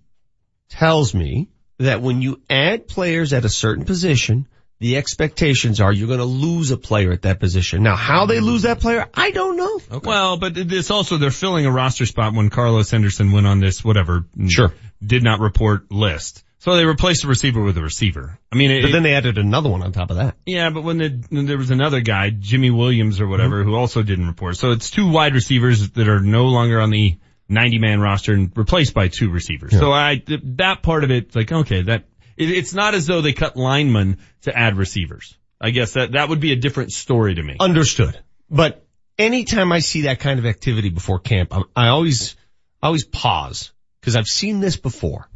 tells 0.70 1.14
me 1.14 1.50
that 1.78 2.02
when 2.02 2.22
you 2.22 2.42
add 2.50 2.88
players 2.88 3.34
at 3.34 3.46
a 3.46 3.50
certain 3.50 3.86
position, 3.86 4.48
the 4.80 4.98
expectations 4.98 5.80
are 5.80 5.92
you're 5.92 6.08
going 6.08 6.20
to 6.20 6.26
lose 6.26 6.72
a 6.72 6.78
player 6.78 7.12
at 7.12 7.22
that 7.24 7.40
position. 7.40 7.82
Now, 7.84 7.96
how 7.96 8.26
they 8.26 8.40
lose 8.40 8.64
that 8.64 8.80
player, 8.80 9.08
I 9.14 9.32
don't 9.32 9.56
know. 9.58 10.00
Well, 10.04 10.38
but 10.38 10.58
it's 10.58 10.92
also, 10.92 11.18
they're 11.18 11.32
filling 11.32 11.66
a 11.66 11.72
roster 11.72 12.06
spot 12.06 12.34
when 12.34 12.50
Carlos 12.50 12.92
Henderson 12.92 13.32
went 13.32 13.48
on 13.48 13.60
this, 13.60 13.84
whatever. 13.84 14.26
Sure. 14.48 14.74
Did 15.06 15.24
not 15.24 15.40
report 15.40 15.92
list. 15.92 16.44
So 16.60 16.76
they 16.76 16.86
replaced 16.86 17.22
the 17.22 17.28
receiver 17.28 17.62
with 17.62 17.78
a 17.78 17.82
receiver. 17.82 18.40
I 18.52 18.56
mean, 18.56 18.72
it, 18.72 18.82
But 18.82 18.92
then 18.92 19.04
they 19.04 19.14
added 19.14 19.38
another 19.38 19.70
one 19.70 19.84
on 19.84 19.92
top 19.92 20.10
of 20.10 20.18
that. 20.18 20.36
Yeah, 20.48 20.72
but 20.72 20.84
when, 20.84 20.98
the, 20.98 21.24
when 21.30 21.46
there 21.46 21.58
was 21.60 21.70
another 21.70 22.02
guy, 22.02 22.32
Jimmy 22.32 22.72
Williams 22.72 23.22
or 23.22 23.28
whatever, 23.28 23.60
Mm-hmm. 23.62 23.70
who 23.70 23.76
also 23.76 24.02
didn't 24.02 24.26
report. 24.28 24.58
So 24.58 24.72
it's 24.72 24.90
two 24.90 25.10
wide 25.10 25.36
receivers 25.36 25.92
that 25.92 26.08
are 26.08 26.20
no 26.22 26.46
longer 26.46 26.82
on 26.82 26.90
the 26.90 27.18
90 27.48 27.80
man 27.80 28.00
roster 28.02 28.34
and 28.34 28.52
replaced 28.56 28.94
by 28.94 29.08
two 29.08 29.30
receivers. 29.30 29.72
So 29.72 29.92
I, 29.92 30.18
th- 30.18 30.42
that 30.58 30.82
part 30.82 31.04
of 31.04 31.12
it, 31.12 31.36
like, 31.36 31.52
okay, 31.52 31.84
that, 31.84 32.06
it, 32.38 32.50
it's 32.50 32.74
not 32.74 32.96
as 32.96 33.06
though 33.06 33.22
they 33.22 33.34
cut 33.34 33.56
linemen 33.56 34.18
to 34.42 34.58
add 34.58 34.78
receivers. 34.78 35.38
I 35.62 35.70
guess 35.72 35.94
that, 35.94 36.14
that 36.14 36.30
would 36.30 36.40
be 36.40 36.52
a 36.52 36.56
different 36.56 36.92
story 36.92 37.36
to 37.36 37.44
me. 37.44 37.58
Understood. 37.60 38.20
But 38.50 38.86
anytime 39.18 39.72
I 39.72 39.80
see 39.80 40.02
that 40.02 40.20
kind 40.20 40.40
of 40.40 40.46
activity 40.46 40.90
before 40.90 41.20
camp, 41.20 41.54
I, 41.56 41.62
I 41.76 41.88
always, 41.90 42.36
I 42.82 42.88
always 42.88 43.06
pause 43.06 43.72
because 44.00 44.16
I've 44.16 44.28
seen 44.28 44.60
this 44.60 44.78
before. 44.78 45.30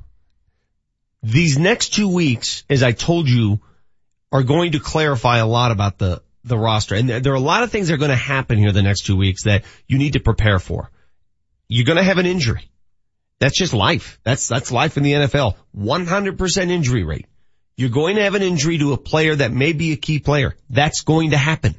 These 1.21 1.57
next 1.57 1.93
two 1.93 2.07
weeks, 2.07 2.63
as 2.69 2.81
I 2.81 2.91
told 2.91 3.27
you, 3.27 3.59
are 4.31 4.43
going 4.43 4.73
to 4.73 4.79
clarify 4.79 5.37
a 5.39 5.47
lot 5.47 5.71
about 5.71 5.97
the, 5.97 6.21
the 6.43 6.57
roster. 6.57 6.95
And 6.95 7.09
there 7.09 7.33
are 7.33 7.35
a 7.35 7.41
lot 7.41 7.63
of 7.63 7.71
things 7.71 7.87
that 7.87 7.95
are 7.95 7.97
going 7.97 8.09
to 8.09 8.15
happen 8.15 8.57
here 8.57 8.71
the 8.71 8.83
next 8.83 9.05
two 9.05 9.17
weeks 9.17 9.43
that 9.43 9.63
you 9.87 9.97
need 9.97 10.13
to 10.13 10.19
prepare 10.19 10.59
for. 10.59 10.91
You're 11.69 11.85
going 11.85 11.97
to 11.97 12.03
have 12.03 12.17
an 12.17 12.25
injury. 12.25 12.69
That's 13.39 13.57
just 13.57 13.73
life. 13.73 14.19
That's, 14.23 14.47
that's 14.47 14.71
life 14.71 14.97
in 14.97 15.03
the 15.03 15.13
NFL. 15.13 15.55
100% 15.77 16.69
injury 16.69 17.03
rate. 17.03 17.27
You're 17.77 17.89
going 17.89 18.17
to 18.17 18.23
have 18.23 18.35
an 18.35 18.41
injury 18.41 18.79
to 18.79 18.91
a 18.91 18.97
player 18.97 19.35
that 19.35 19.53
may 19.53 19.71
be 19.71 19.93
a 19.93 19.97
key 19.97 20.19
player. 20.19 20.57
That's 20.69 21.01
going 21.01 21.29
to 21.31 21.37
happen. 21.37 21.75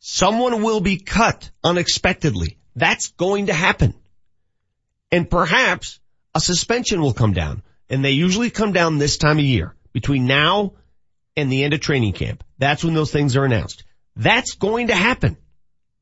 Someone 0.00 0.62
will 0.62 0.80
be 0.80 0.96
cut 0.96 1.48
unexpectedly. 1.62 2.58
That's 2.74 3.08
going 3.08 3.46
to 3.46 3.52
happen. 3.52 3.94
And 5.12 5.30
perhaps 5.30 6.00
a 6.34 6.40
suspension 6.40 7.00
will 7.00 7.12
come 7.12 7.32
down. 7.32 7.62
And 7.88 8.04
they 8.04 8.12
usually 8.12 8.50
come 8.50 8.72
down 8.72 8.98
this 8.98 9.18
time 9.18 9.38
of 9.38 9.44
year 9.44 9.74
between 9.92 10.26
now 10.26 10.72
and 11.36 11.52
the 11.52 11.62
end 11.64 11.74
of 11.74 11.80
training 11.80 12.14
camp. 12.14 12.42
That's 12.58 12.82
when 12.82 12.94
those 12.94 13.12
things 13.12 13.36
are 13.36 13.44
announced. 13.44 13.84
That's 14.16 14.54
going 14.54 14.88
to 14.88 14.94
happen. 14.94 15.36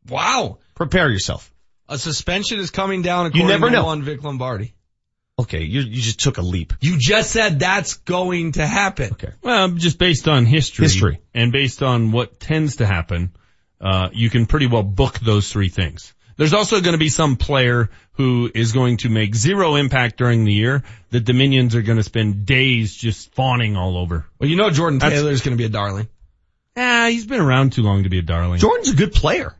Wow. 0.09 0.59
Prepare 0.75 1.11
yourself. 1.11 1.53
A 1.89 1.99
suspension 1.99 2.59
is 2.61 2.71
coming 2.71 3.03
down 3.03 3.25
You 3.27 3.29
according 3.29 3.49
never 3.49 3.67
to 3.67 3.73
know. 3.73 3.85
one 3.87 4.03
Vic 4.03 4.23
Lombardi. 4.23 4.75
Okay, 5.39 5.63
you, 5.63 5.81
you 5.83 6.03
just 6.03 6.19
took 6.21 6.39
a 6.39 6.43
leap. 6.43 6.73
You 6.81 6.97
just 6.99 7.31
said 7.31 7.61
that's 7.61 7.95
going 7.95 8.53
to 8.53 8.67
happen. 8.67 9.13
Okay. 9.13 9.31
Well, 9.41 9.69
just 9.69 9.99
based 9.99 10.27
on 10.27 10.45
history. 10.47 10.85
History. 10.85 11.21
And 11.33 11.53
based 11.53 11.83
on 11.83 12.11
what 12.11 12.41
tends 12.41 12.77
to 12.77 12.87
happen, 12.87 13.33
uh, 13.81 14.09
you 14.13 14.31
can 14.31 14.47
pretty 14.47 14.67
well 14.67 14.83
book 14.83 15.19
those 15.21 15.51
three 15.51 15.69
things. 15.69 16.13
There's 16.37 16.55
also 16.55 16.81
going 16.81 16.93
to 16.93 16.99
be 16.99 17.09
some 17.09 17.37
player 17.37 17.89
who 18.13 18.51
is 18.53 18.73
going 18.73 18.99
to 18.99 19.09
make 19.09 19.35
zero 19.35 19.77
impact 19.77 20.19
during 20.19 20.45
the 20.45 20.53
year 20.53 20.83
that 21.11 21.21
Dominions 21.25 21.75
are 21.75 21.83
going 21.83 21.99
to 21.99 22.05
spend 22.05 22.45
days 22.45 22.95
just 22.95 23.33
fawning 23.35 23.77
all 23.77 23.97
over. 23.97 24.27
Well, 24.39 24.49
you 24.51 24.57
know 24.57 24.71
Jordan 24.71 24.99
That's- 24.99 25.21
Taylor's 25.21 25.43
going 25.43 25.57
to 25.57 25.61
be 25.61 25.67
a 25.67 25.69
darling. 25.71 26.09
Ah, 26.77 27.07
he's 27.11 27.27
been 27.27 27.41
around 27.41 27.73
too 27.73 27.83
long 27.83 28.05
to 28.05 28.09
be 28.09 28.19
a 28.19 28.23
darling. 28.23 28.61
Jordan's 28.61 28.91
a 28.91 28.95
good 28.95 29.13
player. 29.13 29.55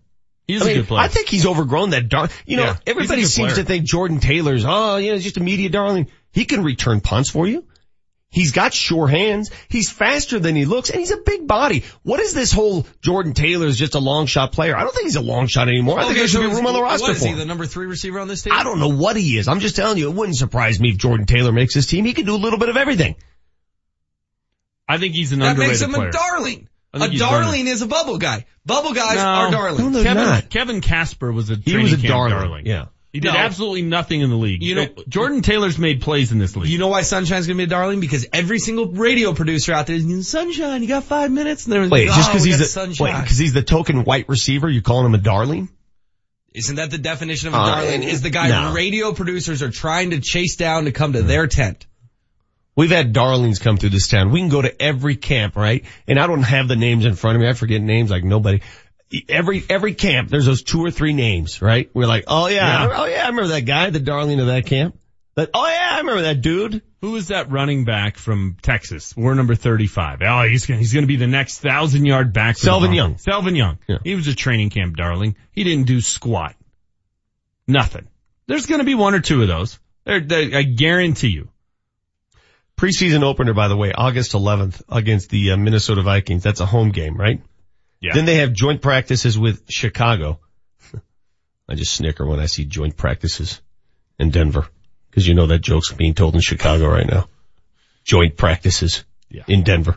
He's 0.49 0.63
I 0.63 0.65
mean, 0.65 0.77
a 0.77 0.81
good 0.81 0.89
player. 0.89 1.03
I 1.03 1.09
think 1.09 1.29
he's 1.29 1.45
overgrown 1.47 1.91
that 1.91 2.09
dar- 2.09 2.31
you 2.47 2.57
know, 2.57 2.65
Yeah, 2.65 2.77
everybody 2.87 3.25
seems 3.27 3.53
player. 3.53 3.63
to 3.63 3.65
think 3.65 3.85
Jordan 3.85 4.19
Taylor's, 4.19 4.65
oh, 4.67 4.97
you 4.97 5.09
know, 5.11 5.15
he's 5.15 5.25
just 5.25 5.37
a 5.37 5.41
media 5.43 5.69
darling. 5.69 6.09
He 6.33 6.47
can 6.47 6.65
return 6.65 7.01
punts 7.03 7.31
for 7.31 7.47
you. 7.47 7.65
He's 8.31 8.53
got 8.53 8.75
sure 8.75 9.09
hands. 9.09 9.51
He's 9.69 9.91
faster 9.91 10.39
than 10.39 10.55
he 10.57 10.65
looks 10.67 10.91
and 10.91 11.01
he's 11.01 11.11
a 11.13 11.17
big 11.19 11.47
body. 11.47 11.85
What 12.03 12.21
is 12.21 12.35
this 12.35 12.53
whole 12.53 12.87
Jordan 13.03 13.33
Taylor's 13.35 13.79
just 13.79 13.95
a 13.95 13.99
long 14.01 14.27
shot 14.27 14.53
player? 14.53 14.77
I 14.77 14.83
don't 14.85 14.93
think 14.95 15.05
he's 15.05 15.17
a 15.17 15.21
long 15.23 15.47
shot 15.49 15.69
anymore. 15.69 15.99
I 15.99 16.03
think 16.03 16.13
Okay, 16.13 16.19
there 16.21 16.29
should 16.29 16.43
so 16.43 16.49
be 16.51 16.55
room 16.57 16.67
on 16.67 16.73
the 16.75 16.83
roster 16.83 17.13
is 17.13 17.21
for 17.23 17.29
he, 17.29 17.35
the 17.35 17.47
number 17.47 17.65
three 17.67 17.87
receiver 17.87 18.19
on 18.19 18.29
this 18.29 18.43
team? 18.43 18.53
I 18.55 18.65
don't 18.65 18.81
know 18.81 18.89
what 18.95 19.17
he 19.17 19.39
is. 19.39 19.49
I'm 19.49 19.61
just 19.61 19.77
telling 19.77 19.97
you, 19.99 20.11
it 20.11 20.15
wouldn't 20.15 20.37
surprise 20.37 20.79
me 20.81 20.91
if 20.91 20.99
Jordan 20.99 21.25
Taylor 21.27 21.53
makes 21.53 21.73
his 21.75 21.87
team. 21.87 22.05
He 22.05 22.13
can 22.13 22.27
do 22.27 22.35
a 22.35 22.37
little 22.37 22.59
bit 22.59 22.69
of 22.69 22.77
everything. 22.77 23.17
I 24.89 24.99
think 24.99 25.15
he's 25.15 25.33
an 25.33 25.41
That 25.41 25.51
underrated 25.51 25.71
makes 25.73 25.83
him 25.83 25.93
player. 25.93 26.09
a 26.09 26.13
darling. 26.13 26.68
I 26.95 27.01
think 27.01 27.15
A 27.15 27.19
darling 27.19 27.67
is 27.67 27.83
a 27.83 27.87
bubble 27.87 28.19
guy. 28.19 28.47
Bubble 28.65 28.95
guys 28.95 29.17
No. 29.17 29.23
are 29.23 29.51
darlings. 29.51 29.93
No, 29.95 30.03
Kevin, 30.03 30.25
not. 30.25 30.51
Kevin 30.51 30.81
Kasper 30.81 31.31
was 31.33 31.51
a 31.51 31.57
He 31.57 31.63
training 31.73 31.83
was 31.83 31.93
a 31.93 31.97
camp 31.97 32.31
darling. 32.31 32.67
Yeah. 32.67 32.87
He 33.13 33.21
did 33.21 33.33
No. 33.33 33.39
absolutely 33.39 33.83
nothing 33.83 34.21
in 34.21 34.29
the 34.31 34.37
league. 34.37 34.63
You 34.63 34.75
know- 34.75 34.89
Jordan 35.09 35.41
Taylor's 35.43 35.79
made 35.79 36.03
plays 36.03 36.31
in 36.33 36.39
this 36.39 36.55
league. 36.57 36.71
You 36.71 36.79
know 36.79 36.89
why 36.89 37.03
Sunshine's 37.03 37.47
gonna 37.47 37.57
be 37.57 37.63
a 37.65 37.67
darling? 37.67 38.01
Because 38.01 38.27
every 38.33 38.59
single 38.59 38.87
radio 38.87 39.33
producer 39.33 39.73
out 39.73 39.87
there 39.87 39.97
is 39.97 40.29
Sunshine. 40.29 40.83
You 40.83 40.89
got 40.89 41.05
five 41.05 41.31
minutes, 41.31 41.65
and 41.65 41.73
they're 41.73 41.89
Wait, 41.89 42.07
like, 42.09 42.17
just 42.17 42.29
oh, 42.29 42.33
because 42.33 42.43
we 42.45 42.51
he's 42.51 42.59
the 42.59 42.65
sunshine. 42.67 43.15
wait, 43.15 43.23
because 43.23 43.39
he's 43.39 43.55
the 43.55 43.63
token 43.63 44.05
white 44.05 44.29
receiver, 44.29 44.69
you 44.69 44.83
calling 44.83 45.07
him 45.07 45.15
a 45.15 45.19
darling? 45.19 45.69
Isn't 46.55 46.77
that 46.77 46.91
the 46.91 46.99
definition 46.99 47.49
of 47.49 47.55
a 47.55 47.59
Uh, 47.59 47.67
darling? 47.77 48.03
Is 48.03 48.21
the 48.23 48.31
guy 48.31 48.49
no. 48.49 48.73
radio 48.73 49.13
producers 49.13 49.63
are 49.63 49.71
trying 49.71 50.11
to 50.11 50.21
chase 50.21 50.57
down 50.57 50.85
to 50.87 50.93
come 50.93 51.13
to 51.15 51.23
their 51.23 51.47
tent? 51.47 51.87
We've 52.79 52.93
had 52.93 53.13
darlings 53.13 53.59
come 53.59 53.77
through 53.77 53.89
this 53.89 54.07
town. 54.07 54.31
We 54.31 54.39
can 54.39 54.51
go 54.51 54.63
to 54.63 54.81
every 54.81 55.17
camp, 55.17 55.57
right? 55.57 55.85
And 56.07 56.17
I 56.17 56.29
don't 56.29 56.45
have 56.45 56.69
the 56.69 56.77
names 56.77 57.05
in 57.07 57.17
front 57.17 57.35
of 57.35 57.43
me. 57.43 57.49
I 57.49 57.53
forget 57.53 57.83
names 57.83 58.09
like 58.09 58.23
nobody. 58.23 58.61
Every, 59.29 59.65
every 59.69 59.95
camp, 59.95 60.29
there's 60.29 60.47
those 60.47 60.63
two 60.63 60.85
or 60.85 60.93
three 60.93 61.13
names, 61.13 61.61
right? 61.61 61.91
We're 61.93 62.07
like, 62.07 62.25
oh 62.29 62.47
yeah, 62.47 62.87
Yeah. 62.87 63.01
oh 63.01 63.07
yeah, 63.07 63.25
I 63.25 63.31
remember 63.31 63.49
that 63.49 63.63
guy, 63.63 63.91
the 63.91 63.99
darling 63.99 64.39
of 64.39 64.47
that 64.47 64.67
camp. 64.67 64.97
But, 65.35 65.51
oh 65.55 65.67
yeah, 65.67 65.89
I 65.91 65.99
remember 65.99 66.23
that 66.23 66.41
dude. 66.41 66.83
Who 67.01 67.17
is 67.17 67.29
that 67.29 67.51
running 67.51 67.85
back 67.85 68.17
from 68.17 68.57
Texas? 68.63 69.17
War 69.17 69.35
number 69.35 69.57
35. 69.57 70.21
Oh, 70.23 70.43
he's 70.43 70.67
gonna, 70.67 70.79
he's 70.79 70.93
gonna 70.93 71.09
be 71.09 71.17
the 71.17 71.27
next 71.27 71.59
thousand 71.59 72.05
yard 72.05 72.33
back. 72.33 72.55
Selvin 72.55 72.95
Broncos. 72.95 73.25
Selvin 73.25 73.57
Young. 73.57 73.79
Yeah. 73.89 73.99
He 74.05 74.15
was 74.15 74.29
a 74.29 74.37
training 74.37 74.71
camp 74.71 74.95
darling. 74.95 75.35
He 75.51 75.65
didn't 75.65 75.89
do 75.89 76.01
squat. 76.01 76.55
Nothing. 77.67 78.07
There's 78.47 78.67
gonna 78.67 78.85
be 78.85 78.95
one 78.95 79.17
or 79.17 79.21
two 79.21 79.43
of 79.43 79.49
those. 79.49 79.81
They're, 80.05 80.21
they 80.21 80.55
I 80.55 80.63
guarantee 80.63 81.31
you. 81.31 81.49
Preseason 82.79 83.25
opener, 83.25 83.55
by 83.55 83.67
the 83.67 83.77
way, 83.77 83.93
August 83.93 84.33
11th 84.33 84.83
against 84.89 85.31
the 85.31 85.51
uh, 85.51 85.57
Minnesota 85.57 86.03
Vikings. 86.03 86.45
That's 86.45 86.61
a 86.61 86.67
home 86.67 86.91
game, 86.91 87.17
right? 87.17 87.43
Yeah. 88.01 88.13
Then 88.15 88.25
they 88.25 88.37
have 88.37 88.53
joint 88.53 88.81
practices 88.81 89.37
with 89.37 89.69
Chicago. 89.69 90.39
I 91.69 91.75
just 91.75 91.93
snicker 91.93 92.25
when 92.25 92.39
I 92.39 92.47
see 92.47 92.65
joint 92.65 92.97
practices 92.97 93.61
in 94.17 94.31
Denver. 94.31 94.69
Cause 95.11 95.27
you 95.27 95.35
know 95.35 95.49
that 95.49 95.59
joke's 95.59 95.93
being 95.93 96.15
told 96.15 96.37
in 96.37 96.41
Chicago 96.41 96.89
right 96.89 97.07
now. 97.07 97.29
Joint 98.05 98.37
practices 98.37 99.05
in 99.49 99.65
Denver. 99.65 99.97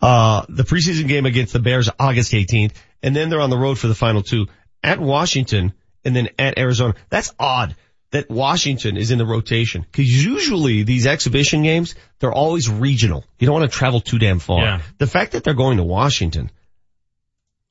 Uh, 0.00 0.46
the 0.48 0.62
preseason 0.62 1.08
game 1.08 1.26
against 1.26 1.52
the 1.52 1.58
Bears 1.58 1.90
August 1.98 2.32
18th, 2.32 2.72
and 3.02 3.14
then 3.14 3.28
they're 3.28 3.40
on 3.40 3.50
the 3.50 3.58
road 3.58 3.78
for 3.78 3.88
the 3.88 3.94
final 3.94 4.22
two 4.22 4.46
at 4.82 4.98
Washington 4.98 5.74
and 6.04 6.16
then 6.16 6.30
at 6.38 6.58
Arizona. 6.58 6.94
That's 7.10 7.34
odd 7.38 7.76
that 8.16 8.30
Washington 8.30 8.96
is 8.96 9.10
in 9.10 9.18
the 9.18 9.26
rotation 9.26 9.82
because 9.82 10.08
usually 10.24 10.82
these 10.82 11.06
exhibition 11.06 11.62
games, 11.62 11.94
they're 12.18 12.32
always 12.32 12.68
regional. 12.68 13.24
You 13.38 13.46
don't 13.46 13.60
want 13.60 13.70
to 13.70 13.76
travel 13.78 14.00
too 14.00 14.18
damn 14.18 14.38
far. 14.38 14.62
Yeah. 14.62 14.80
The 14.98 15.06
fact 15.06 15.32
that 15.32 15.44
they're 15.44 15.54
going 15.54 15.76
to 15.76 15.82
Washington, 15.84 16.50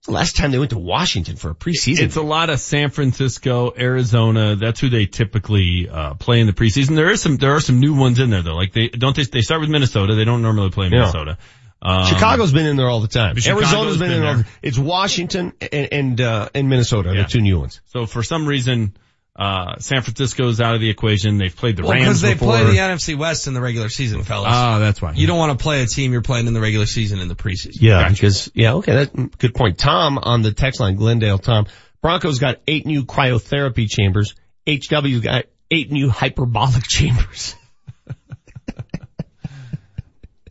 the 0.05 0.11
last 0.11 0.35
time 0.35 0.51
they 0.51 0.59
went 0.59 0.69
to 0.69 0.77
Washington 0.77 1.35
for 1.35 1.49
a 1.49 1.55
preseason. 1.55 2.01
It's 2.01 2.15
a 2.15 2.21
lot 2.21 2.49
of 2.51 2.59
San 2.59 2.91
Francisco, 2.91 3.73
Arizona. 3.77 4.55
That's 4.55 4.79
who 4.79 4.89
they 4.89 5.07
typically 5.07 5.89
uh, 5.89 6.13
play 6.13 6.39
in 6.39 6.47
the 6.47 6.53
preseason. 6.53 6.95
There 6.95 7.09
is 7.09 7.21
some, 7.21 7.37
there 7.37 7.55
are 7.55 7.59
some 7.61 7.79
new 7.79 7.95
ones 7.95 8.19
in 8.19 8.29
there 8.29 8.43
though. 8.43 8.55
Like 8.55 8.71
they 8.71 8.89
don't 8.89 9.15
they, 9.15 9.23
they 9.23 9.41
start 9.41 9.61
with 9.61 9.69
Minnesota. 9.69 10.13
They 10.15 10.25
don't 10.25 10.41
normally 10.43 10.69
play 10.69 10.85
Yeah. 10.85 10.99
Minnesota. 10.99 11.37
Um, 11.81 12.05
Chicago's 12.05 12.51
been 12.53 12.65
in 12.65 12.77
there 12.77 12.87
all 12.87 13.01
the 13.01 13.07
time. 13.07 13.35
Chicago's 13.35 13.63
Arizona's 13.63 13.97
been, 13.97 14.09
been 14.09 14.17
in 14.17 14.23
there. 14.23 14.35
all. 14.37 14.43
It's 14.61 14.77
Washington 14.77 15.53
and, 15.59 15.87
and, 15.91 16.21
uh, 16.21 16.49
and 16.55 16.69
Minnesota, 16.69 17.11
Yeah. 17.13 17.23
the 17.23 17.27
two 17.27 17.41
new 17.41 17.59
ones. 17.59 17.81
So 17.85 18.05
for 18.05 18.23
some 18.23 18.47
reason, 18.47 18.95
uh, 19.35 19.77
San 19.79 20.01
Francisco's 20.01 20.61
out 20.61 20.75
of 20.75 20.81
the 20.81 20.89
equation. 20.89 21.37
They've 21.37 21.55
played 21.55 21.75
the 21.75 21.83
Well, 21.83 21.91
Rams 21.91 22.05
because 22.05 22.21
they 22.21 22.33
before. 22.33 22.53
play 22.53 22.63
the 22.65 22.77
NFC 22.77 23.17
West 23.17 23.47
in 23.47 23.53
the 23.53 23.61
regular 23.61 23.89
season, 23.89 24.23
fellas. 24.23 24.47
Ah, 24.49 24.79
that's 24.79 25.01
why. 25.01 25.11
You 25.13 25.27
don't 25.27 25.37
want 25.37 25.57
to 25.57 25.61
play 25.61 25.81
a 25.81 25.85
team 25.85 26.13
you're 26.13 26.21
playing 26.21 26.47
in 26.47 26.53
the 26.53 26.61
regular 26.61 26.85
season 26.85 27.19
in 27.19 27.27
the 27.27 27.35
preseason. 27.35 27.77
Yeah, 27.81 28.07
because, 28.09 28.49
yeah, 28.53 28.75
okay, 28.75 29.05
that, 29.05 29.37
good 29.37 29.53
point. 29.53 29.77
Tom 29.77 30.17
on 30.17 30.41
the 30.41 30.53
text 30.53 30.79
line, 30.79 30.95
Glendale, 30.95 31.37
Tom. 31.37 31.65
Broncos 32.01 32.39
got 32.39 32.57
eight 32.67 32.85
new 32.85 33.03
cryotherapy 33.03 33.89
chambers. 33.89 34.35
HW 34.67 35.19
got 35.21 35.45
eight 35.69 35.91
new 35.91 36.09
hyperbolic 36.09 36.83
chambers. 36.87 37.55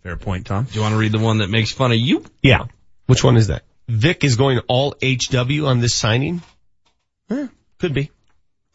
Fair 0.03 0.17
point, 0.19 0.47
Tom. 0.47 0.65
Do 0.65 0.75
you 0.75 0.83
want 0.83 0.93
to 0.93 0.99
read 0.99 1.13
the 1.13 1.19
one 1.19 1.39
that 1.39 1.49
makes 1.49 1.73
fun 1.73 1.91
of 1.91 1.97
you? 1.99 2.23
Yeah. 2.43 2.65
Which 3.07 3.25
one 3.25 3.37
is 3.39 3.47
that? 3.47 3.63
Vic 3.89 4.23
is 4.25 4.37
going 4.37 4.59
all 4.69 4.95
HW 5.03 5.65
on 5.67 5.81
this 5.81 5.95
signing? 5.95 6.43
Eh, 7.31 7.47
could 7.79 7.95
be. 7.95 8.11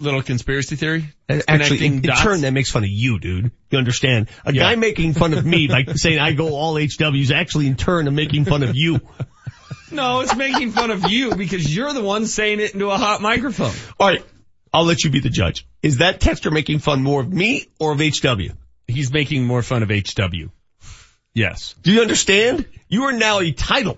Little 0.02 0.22
conspiracy 0.22 0.76
theory. 0.78 1.06
Uh, 1.30 1.42
actually, 1.48 1.78
Connecting 1.78 1.94
in, 2.06 2.10
in 2.10 2.16
turn, 2.16 2.42
that 2.42 2.52
makes 2.52 2.72
fun 2.72 2.84
of 2.84 2.90
you, 2.90 3.20
dude. 3.20 3.52
You 3.70 3.78
understand? 3.78 4.30
A 4.46 4.54
Yeah. 4.54 4.64
guy 4.64 4.76
making 4.76 5.14
fun 5.14 5.34
of 5.34 5.46
me 5.46 5.68
by 5.70 5.84
saying 5.96 6.20
I 6.20 6.32
go 6.32 6.56
all 6.56 6.76
HWs 6.76 7.32
actually 7.32 7.68
in 7.68 7.76
turn 7.76 8.08
I'm 8.08 8.16
making 8.16 8.46
fun 8.46 8.64
of 8.64 8.76
you. 8.76 9.02
No, 9.92 10.22
it's 10.22 10.36
making 10.36 10.72
fun 10.72 10.92
of 10.92 11.10
you 11.10 11.36
because 11.36 11.76
you're 11.76 11.92
the 11.94 12.02
one 12.02 12.28
saying 12.28 12.60
it 12.60 12.74
into 12.74 12.90
a 12.90 12.98
hot 12.98 13.22
microphone. 13.22 13.74
All 14.00 14.08
right. 14.08 14.24
I'll 14.72 14.86
let 14.86 15.04
you 15.04 15.10
be 15.10 15.20
the 15.20 15.30
judge. 15.30 15.66
Is 15.82 15.98
that 15.98 16.20
texter 16.22 16.52
making 16.52 16.80
fun 16.80 17.02
more 17.04 17.22
of 17.22 17.32
me 17.34 17.68
or 17.80 17.92
of 17.94 18.00
HW? 18.00 18.54
He's 18.88 19.12
making 19.12 19.46
more 19.46 19.64
fun 19.64 19.82
of 19.84 19.90
HW. 19.90 20.50
Yes. 21.34 21.76
Do 21.82 21.92
you 21.92 22.02
understand? 22.02 22.66
You 22.88 23.04
are 23.04 23.12
now 23.12 23.40
a 23.40 23.52
title. 23.52 23.98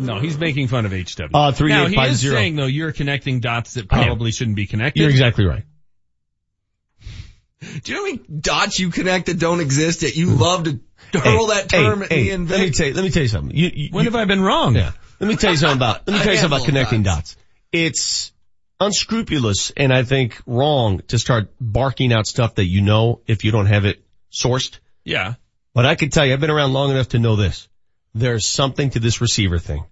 No, 0.00 0.18
he's 0.18 0.38
making 0.38 0.68
fun 0.68 0.86
of 0.86 0.92
HW. 0.92 1.34
Uh, 1.34 1.52
three 1.52 1.70
now, 1.70 1.84
eight 1.84 1.90
he 1.90 1.94
five 1.94 2.10
is 2.12 2.18
zero. 2.18 2.34
saying 2.34 2.56
though 2.56 2.66
you're 2.66 2.92
connecting 2.92 3.40
dots 3.40 3.74
that 3.74 3.88
probably 3.88 4.30
shouldn't 4.30 4.56
be 4.56 4.66
connected. 4.66 5.00
You're 5.00 5.10
exactly 5.10 5.44
right. 5.46 5.64
Do 7.82 7.92
you 7.92 7.94
know 7.94 8.04
how 8.04 8.10
many 8.10 8.40
dots 8.40 8.78
you 8.78 8.90
connect 8.90 9.26
that 9.26 9.38
don't 9.38 9.60
exist 9.60 10.02
yet 10.02 10.16
you 10.16 10.30
love 10.30 10.64
to 10.64 10.80
hurl 11.18 11.48
that 11.48 11.68
term 11.68 12.02
at 12.02 12.10
me 12.10 12.30
and 12.30 12.48
let 12.48 12.60
me 12.60 12.70
tell 12.70 12.86
you, 12.86 12.94
let 12.94 13.04
me 13.04 13.10
tell 13.10 13.22
you 13.22 13.28
something. 13.28 13.56
You, 13.56 13.70
you, 13.74 13.88
When 13.90 14.06
have 14.06 14.14
I 14.14 14.24
been 14.24 14.40
wrong? 14.40 14.74
Yeah. 14.76 14.92
Let 15.18 15.28
me 15.28 15.36
tell 15.36 15.50
you 15.50 15.58
something 15.58 15.76
about, 15.76 16.06
let 16.06 16.14
me 16.18 16.22
tell 16.22 16.32
you 16.32 16.38
something 16.38 16.56
about 16.58 16.66
connecting 16.66 17.02
little 17.02 17.16
dots. 17.16 17.36
It's 17.72 18.32
unscrupulous 18.80 19.72
and 19.76 19.92
I 19.92 20.04
think 20.04 20.40
wrong 20.46 21.02
to 21.08 21.18
start 21.18 21.52
barking 21.60 22.12
out 22.12 22.26
stuff 22.26 22.54
that 22.54 22.64
you 22.66 22.80
know 22.80 23.20
if 23.26 23.44
you 23.44 23.50
don't 23.52 23.66
have 23.66 23.84
it 23.84 24.02
sourced. 24.32 24.78
Yeah. 25.04 25.34
But 25.74 25.84
I 25.86 25.94
can 25.94 26.10
tell 26.10 26.24
you, 26.24 26.32
I've 26.32 26.40
been 26.40 26.50
around 26.50 26.72
long 26.72 26.90
enough 26.90 27.08
to 27.08 27.18
know 27.18 27.36
this. 27.36 27.68
There's 28.14 28.48
something 28.48 28.90
to 28.90 29.00
this 29.00 29.20
receiver 29.20 29.58
thing. 29.58 29.84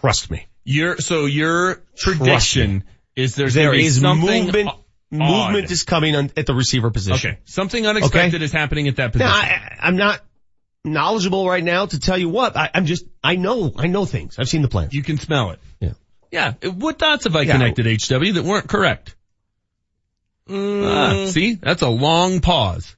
Trust 0.00 0.30
me. 0.30 0.46
Your 0.64 0.98
so 0.98 1.26
your 1.26 1.82
prediction 2.02 2.84
is 3.14 3.34
there's 3.34 3.54
There 3.54 3.66
gonna 3.68 3.78
be 3.78 3.86
is 3.86 4.00
something 4.00 4.44
movement. 4.46 4.68
o- 4.70 4.82
Movement 5.12 5.70
is 5.70 5.84
coming 5.84 6.16
on, 6.16 6.32
at 6.36 6.46
the 6.46 6.54
receiver 6.54 6.90
position. 6.90 7.30
okay. 7.30 7.38
Something 7.44 7.86
unexpected 7.86 8.42
is 8.42 8.50
happening 8.52 8.88
at 8.88 8.96
that 8.96 9.12
position. 9.12 9.30
Now, 9.30 9.36
I, 9.36 9.76
I'm 9.80 9.96
not 9.96 10.20
knowledgeable 10.84 11.48
right 11.48 11.62
now 11.62 11.86
to 11.86 12.00
tell 12.00 12.18
you 12.18 12.28
what. 12.28 12.56
I, 12.56 12.70
I'm 12.74 12.86
just, 12.86 13.04
I 13.22 13.36
know, 13.36 13.72
I 13.76 13.86
know 13.86 14.04
things. 14.04 14.36
I've 14.38 14.48
seen 14.48 14.62
the 14.62 14.68
plans. 14.68 14.92
you 14.92 15.04
can 15.04 15.16
smell 15.18 15.52
it. 15.52 15.60
Yeah. 15.80 15.92
Yeah. 16.32 16.70
What 16.70 16.98
dots 16.98 17.22
have 17.24 17.36
I 17.36 17.42
Yeah. 17.42 17.52
connected 17.52 17.86
HW 17.86 18.32
that 18.32 18.42
weren't 18.44 18.68
correct? 18.68 19.14
Ah, 20.50 21.26
see, 21.28 21.54
that's 21.54 21.82
a 21.82 21.88
long 21.88 22.40
pause. 22.40 22.94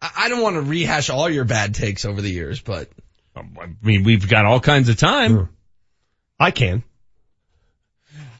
I 0.00 0.10
I 0.16 0.28
don't 0.28 0.42
want 0.42 0.54
to 0.56 0.62
rehash 0.62 1.10
all 1.10 1.28
your 1.28 1.44
bad 1.44 1.74
takes 1.74 2.04
over 2.04 2.20
the 2.20 2.30
years, 2.30 2.60
but 2.60 2.88
I 3.36 3.42
mean, 3.82 4.04
we've 4.04 4.28
got 4.28 4.44
all 4.46 4.60
kinds 4.60 4.88
of 4.88 4.96
time. 4.96 5.48
I 6.38 6.50
can. 6.50 6.82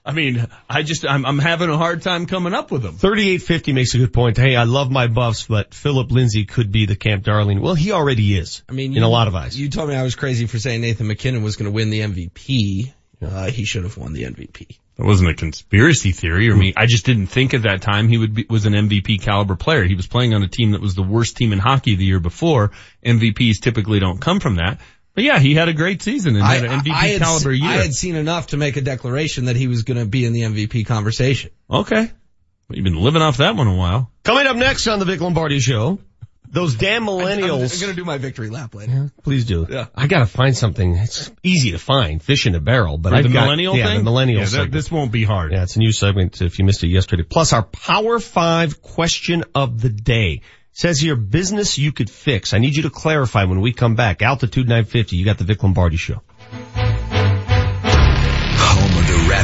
I 0.05 0.13
mean, 0.13 0.47
I 0.71 0.83
just, 0.85 1.05
I'm, 1.05 1.27
I'm 1.27 1.39
having 1.39 1.69
a 1.69 1.77
hard 1.77 2.01
time 2.01 2.25
coming 2.25 2.55
up 2.55 2.71
with 2.71 2.83
them. 2.83 2.95
3850 2.97 3.73
makes 3.75 3.95
a 3.95 3.99
good 3.99 4.13
point. 4.13 4.39
Hey, 4.39 4.57
I 4.57 4.65
love 4.65 4.91
my 4.91 5.07
buffs, 5.07 5.47
but 5.47 5.75
Phillip 5.75 6.11
Lindsay 6.11 6.47
could 6.47 6.73
be 6.73 6.87
the 6.87 6.97
Camp 6.97 7.25
Darling. 7.25 7.61
Well, 7.61 7.75
he 7.75 7.93
already 7.93 8.39
is. 8.39 8.63
I 8.71 8.73
mean, 8.73 8.93
in 8.93 8.99
you- 9.03 9.05
a 9.05 9.09
lot 9.09 9.29
of 9.29 9.35
eyes. 9.35 9.59
You 9.61 9.69
told 9.69 9.91
me 9.91 9.95
I 9.97 10.03
was 10.03 10.15
crazy 10.15 10.47
for 10.47 10.59
saying 10.59 10.81
Nathan 10.81 11.09
MacKinnon 11.09 11.43
was 11.43 11.57
going 11.57 11.71
to 11.71 11.75
win 11.75 11.91
the 11.91 12.01
MVP. 12.01 12.93
Uh, 13.21 13.51
he 13.51 13.65
should 13.67 13.83
have 13.85 13.99
won 13.99 14.15
the 14.15 14.23
MVP. 14.23 14.79
That 14.97 15.05
wasn't 15.05 15.31
a 15.31 15.35
conspiracy 15.35 16.13
theory. 16.13 16.51
I 16.51 16.55
me. 16.55 16.73
I 16.77 16.87
just 16.87 17.05
didn't 17.05 17.27
think 17.27 17.53
at 17.53 17.63
that 17.63 17.83
time 17.83 18.09
he 18.09 18.17
would 18.17 18.35
be, 18.35 18.47
was 18.49 18.65
an 18.65 18.73
MVP 18.73 19.21
caliber 19.21 19.57
player. 19.57 19.85
He 19.85 19.95
was 19.95 20.07
playing 20.07 20.33
on 20.35 20.43
a 20.43 20.49
team 20.49 20.71
that 20.71 20.81
was 20.81 20.95
the 20.95 21.03
worst 21.03 21.37
team 21.37 21.53
in 21.53 21.59
hockey 21.59 21.97
the 21.97 22.05
year 22.05 22.19
before. 22.21 22.73
MVPs 23.05 23.61
typically 23.61 24.01
don't 24.01 24.21
come 24.21 24.41
from 24.41 24.57
that. 24.57 24.81
But 25.19 25.25
yeah, 25.25 25.41
he 25.41 25.57
had 25.57 25.69
a 25.69 25.73
great 25.73 26.01
season 26.01 26.37
and 26.37 26.45
had 26.45 26.65
an 26.65 26.71
MVP 26.81 26.93
I 26.93 27.07
had, 27.09 27.21
caliber 27.23 27.53
se- 27.53 27.59
year. 27.61 27.69
I 27.69 27.73
had 27.83 27.93
seen 27.93 28.15
enough 28.15 28.47
to 28.49 28.57
make 28.57 28.77
a 28.77 28.81
declaration 28.81 29.47
that 29.47 29.57
he 29.57 29.67
was 29.67 29.83
going 29.83 29.99
to 29.99 30.07
be 30.07 30.25
in 30.25 30.33
the 30.33 30.43
MVP 30.43 30.87
conversation. 30.87 31.51
okay. 31.69 32.03
Well, 32.69 32.77
you've 32.77 32.85
been 32.85 32.95
living 32.95 33.21
off 33.21 33.39
that 33.39 33.57
one 33.57 33.67
a 33.67 33.75
while. 33.75 34.13
Coming 34.23 34.47
up 34.47 34.55
next 34.57 34.87
on 34.87 35.01
the 35.01 35.05
Vic 35.07 35.21
Lombardi 35.21 35.59
show, 35.59 35.99
those 36.49 36.77
damn 36.77 37.05
millennials. 37.05 37.75
I'm 37.75 37.81
going 37.81 37.91
to 37.93 37.97
do 37.97 38.05
my 38.05 38.19
victory 38.19 38.49
lap 38.49 38.77
later. 38.77 39.11
Please 39.25 39.45
do. 39.45 39.67
Yeah. 39.69 39.87
I 39.93 40.07
gotta 40.07 40.27
find 40.27 40.57
something. 40.57 40.95
It's 40.95 41.33
easy 41.43 41.73
to 41.73 41.79
find. 41.81 42.23
Fish 42.23 42.47
in 42.47 42.55
a 42.55 42.61
barrel, 42.61 42.97
but 42.97 43.11
For 43.11 43.17
I've 43.17 43.25
the 43.25 43.31
got, 43.31 43.43
millennial 43.47 43.75
yeah, 43.77 43.87
thing? 43.89 43.99
the 43.99 44.05
millennial 44.05 44.39
Yeah, 44.39 44.45
that- 44.45 44.51
segment. 44.51 44.73
this 44.73 44.89
won't 44.93 45.11
be 45.11 45.25
hard. 45.25 45.51
Yeah, 45.51 45.65
it's 45.65 45.75
a 45.75 45.81
new 45.81 45.91
segment 45.91 46.41
if 46.43 46.61
you 46.61 46.65
missed 46.65 46.85
it 46.85 46.89
yesterday. 46.91 47.25
Plus 47.25 47.53
our 47.53 47.65
Power 47.65 48.21
5 48.21 48.83
question 48.83 49.43
of 49.53 49.81
the 49.81 49.89
day. 49.89 50.43
Says 50.79 51.01
here, 51.01 51.17
business 51.17 51.77
you 51.77 51.91
could 51.91 52.09
fix. 52.09 52.55
I 52.55 52.59
need 52.59 52.77
you 52.77 52.85
to 52.85 52.91
clarify 52.91 53.43
when 53.43 53.61
we 53.61 53.73
come 53.73 53.97
back. 53.97 54.23
Altitude 54.23 54.69
950, 54.69 55.17
you 55.17 55.25
got 55.25 55.37
the 55.37 55.43
Vic 55.43 55.61
Lombardi 55.65 55.97
show. 55.97 56.23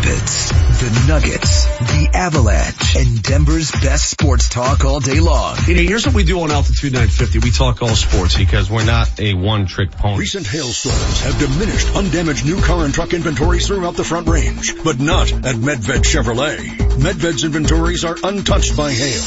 Home 0.04 0.12
of 0.12 0.20
the 0.20 0.34
Rapids, 0.34 0.50
the 0.80 1.06
Nuggets, 1.08 1.64
the 1.78 2.10
Avalanche, 2.12 2.96
and 2.96 3.22
Denver's 3.22 3.70
best 3.70 4.10
sports 4.10 4.48
talk 4.48 4.84
all 4.84 5.00
day 5.00 5.20
long. 5.20 5.56
You 5.66 5.74
know, 5.74 5.82
here's 5.82 6.06
what 6.06 6.14
we 6.14 6.24
do 6.24 6.40
on 6.40 6.50
Altitude 6.50 6.92
950. 6.92 7.38
We 7.40 7.50
talk 7.50 7.82
all 7.82 7.94
sports. 7.94 8.36
Because 8.36 8.70
we're 8.70 8.84
not 8.84 9.20
a 9.20 9.34
one-trick 9.34 9.92
pony. 9.92 10.18
Recent 10.18 10.46
hailstorms 10.46 11.20
have 11.20 11.38
diminished 11.38 11.94
undamaged 11.94 12.44
new 12.44 12.60
car 12.60 12.84
and 12.84 12.92
truck 12.92 13.14
inventories 13.14 13.66
throughout 13.66 13.94
the 13.94 14.04
front 14.04 14.28
range, 14.28 14.74
but 14.82 14.98
not 15.00 15.32
at 15.32 15.56
Medved 15.56 16.04
Chevrolet. 16.04 16.58
Medved's 16.98 17.44
inventories 17.44 18.04
are 18.04 18.16
untouched 18.22 18.76
by 18.76 18.92
hail. 18.92 19.22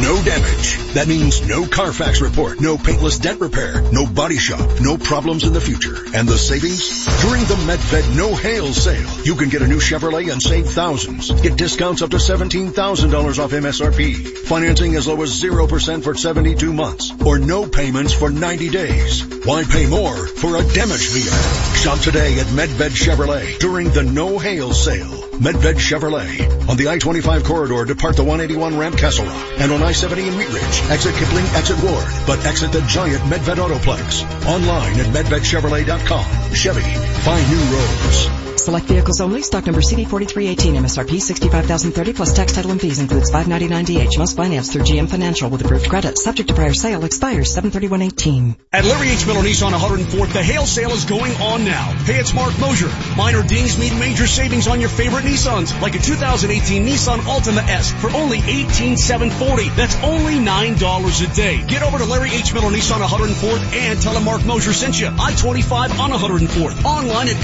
No 0.00 0.22
damage. 0.22 0.78
That 0.94 1.06
means 1.08 1.46
no 1.46 1.66
Carfax 1.66 2.20
report, 2.20 2.60
no 2.60 2.78
paintless 2.78 3.18
dent 3.18 3.40
repair, 3.40 3.82
no 3.92 4.06
body 4.06 4.38
shop, 4.38 4.80
no 4.80 4.96
problems 4.96 5.44
in 5.44 5.52
the 5.52 5.60
future. 5.60 5.96
And 6.14 6.28
the 6.28 6.38
savings? 6.38 7.04
During 7.22 7.44
the 7.44 7.54
Medved 7.66 8.16
No 8.16 8.34
Hail 8.34 8.72
sale, 8.72 9.08
you 9.24 9.34
can 9.34 9.48
get 9.48 9.62
a 9.62 9.66
new 9.66 9.78
Chevrolet 9.78 10.19
and 10.28 10.42
save 10.42 10.66
thousands. 10.66 11.30
Get 11.40 11.56
discounts 11.56 12.02
up 12.02 12.10
to 12.10 12.16
$17,000 12.16 13.38
off 13.38 13.50
MSRP. 13.50 14.38
Financing 14.38 14.94
as 14.96 15.06
low 15.08 15.22
as 15.22 15.40
0% 15.40 16.02
for 16.04 16.14
72 16.14 16.72
months 16.72 17.12
or 17.24 17.38
no 17.38 17.66
payments 17.66 18.12
for 18.12 18.30
90 18.30 18.68
days. 18.68 19.24
Why 19.44 19.64
pay 19.64 19.86
more 19.86 20.26
for 20.26 20.56
a 20.56 20.62
damaged 20.62 21.10
vehicle? 21.12 21.38
Shop 21.76 21.98
today 22.00 22.38
at 22.38 22.46
Medved 22.46 22.90
Chevrolet 22.90 23.58
during 23.58 23.90
the 23.90 24.02
No 24.02 24.38
Hail 24.38 24.72
sale. 24.72 25.30
Medved 25.40 25.78
Chevrolet 25.78 26.68
on 26.68 26.76
the 26.76 26.88
I-25 26.88 27.44
corridor 27.44 27.84
depart 27.86 28.16
the 28.16 28.24
181 28.24 28.76
ramp 28.76 28.98
Castle 28.98 29.24
Rock 29.24 29.52
and 29.58 29.72
on 29.72 29.82
I-70 29.82 30.28
in 30.28 30.36
Wheat 30.36 30.52
Ridge. 30.52 30.82
Exit 30.90 31.14
Kipling, 31.14 31.46
exit 31.56 31.82
Ward, 31.82 32.06
but 32.26 32.44
exit 32.44 32.72
the 32.72 32.82
giant 32.82 33.22
Medved 33.22 33.56
Autoplex. 33.56 34.22
Online 34.46 35.00
at 35.00 35.06
medvedchevrolet.com. 35.06 36.54
Chevy, 36.54 36.82
find 37.22 37.50
new 37.50 37.76
roads. 37.76 38.49
Select 38.60 38.86
vehicles 38.86 39.22
only. 39.22 39.40
Stock 39.40 39.64
number 39.64 39.80
CD4318. 39.80 40.76
MSRP 40.76 41.20
65030 41.20 42.12
plus 42.12 42.34
tax 42.34 42.52
title 42.52 42.70
and 42.72 42.80
fees 42.80 42.98
includes 42.98 43.30
599DH. 43.30 44.18
Most 44.18 44.36
finance 44.36 44.70
through 44.70 44.82
GM 44.82 45.08
Financial 45.08 45.48
with 45.48 45.64
approved 45.64 45.88
credit. 45.88 46.18
Subject 46.18 46.46
to 46.50 46.54
prior 46.54 46.74
sale. 46.74 47.02
Expires 47.04 47.54
73118. 47.54 48.56
At 48.72 48.84
Larry 48.84 49.08
H. 49.10 49.26
Miller 49.26 49.40
Nissan 49.40 49.72
104th, 49.72 50.32
the 50.34 50.42
hail 50.42 50.66
sale 50.66 50.90
is 50.90 51.06
going 51.06 51.32
on 51.40 51.64
now. 51.64 51.86
Hey, 52.04 52.20
it's 52.20 52.34
Marc 52.34 52.58
Moser. 52.60 52.90
Minor 53.16 53.42
dings 53.42 53.78
mean 53.78 53.98
major 53.98 54.26
savings 54.26 54.68
on 54.68 54.78
your 54.78 54.90
favorite 54.90 55.24
Nissans, 55.24 55.80
like 55.80 55.94
a 55.94 55.98
2018 55.98 56.84
Nissan 56.86 57.18
Altima 57.20 57.66
S 57.66 57.92
for 57.92 58.10
only 58.10 58.38
18,740. 58.38 59.70
That's 59.70 59.96
only 60.04 60.34
$9 60.34 60.76
a 60.76 61.34
day. 61.34 61.64
Get 61.66 61.82
over 61.82 61.96
to 61.96 62.04
Larry 62.04 62.30
H. 62.34 62.52
Miller 62.52 62.70
Nissan 62.70 63.00
104th 63.00 63.72
and 63.72 64.00
tell 64.02 64.14
him 64.14 64.24
Marc 64.24 64.44
Moser 64.44 64.74
sent 64.74 65.00
you. 65.00 65.06
I-25 65.06 65.98
on 65.98 66.10
104th. 66.10 66.84
Online 66.84 67.28
at 67.28 67.36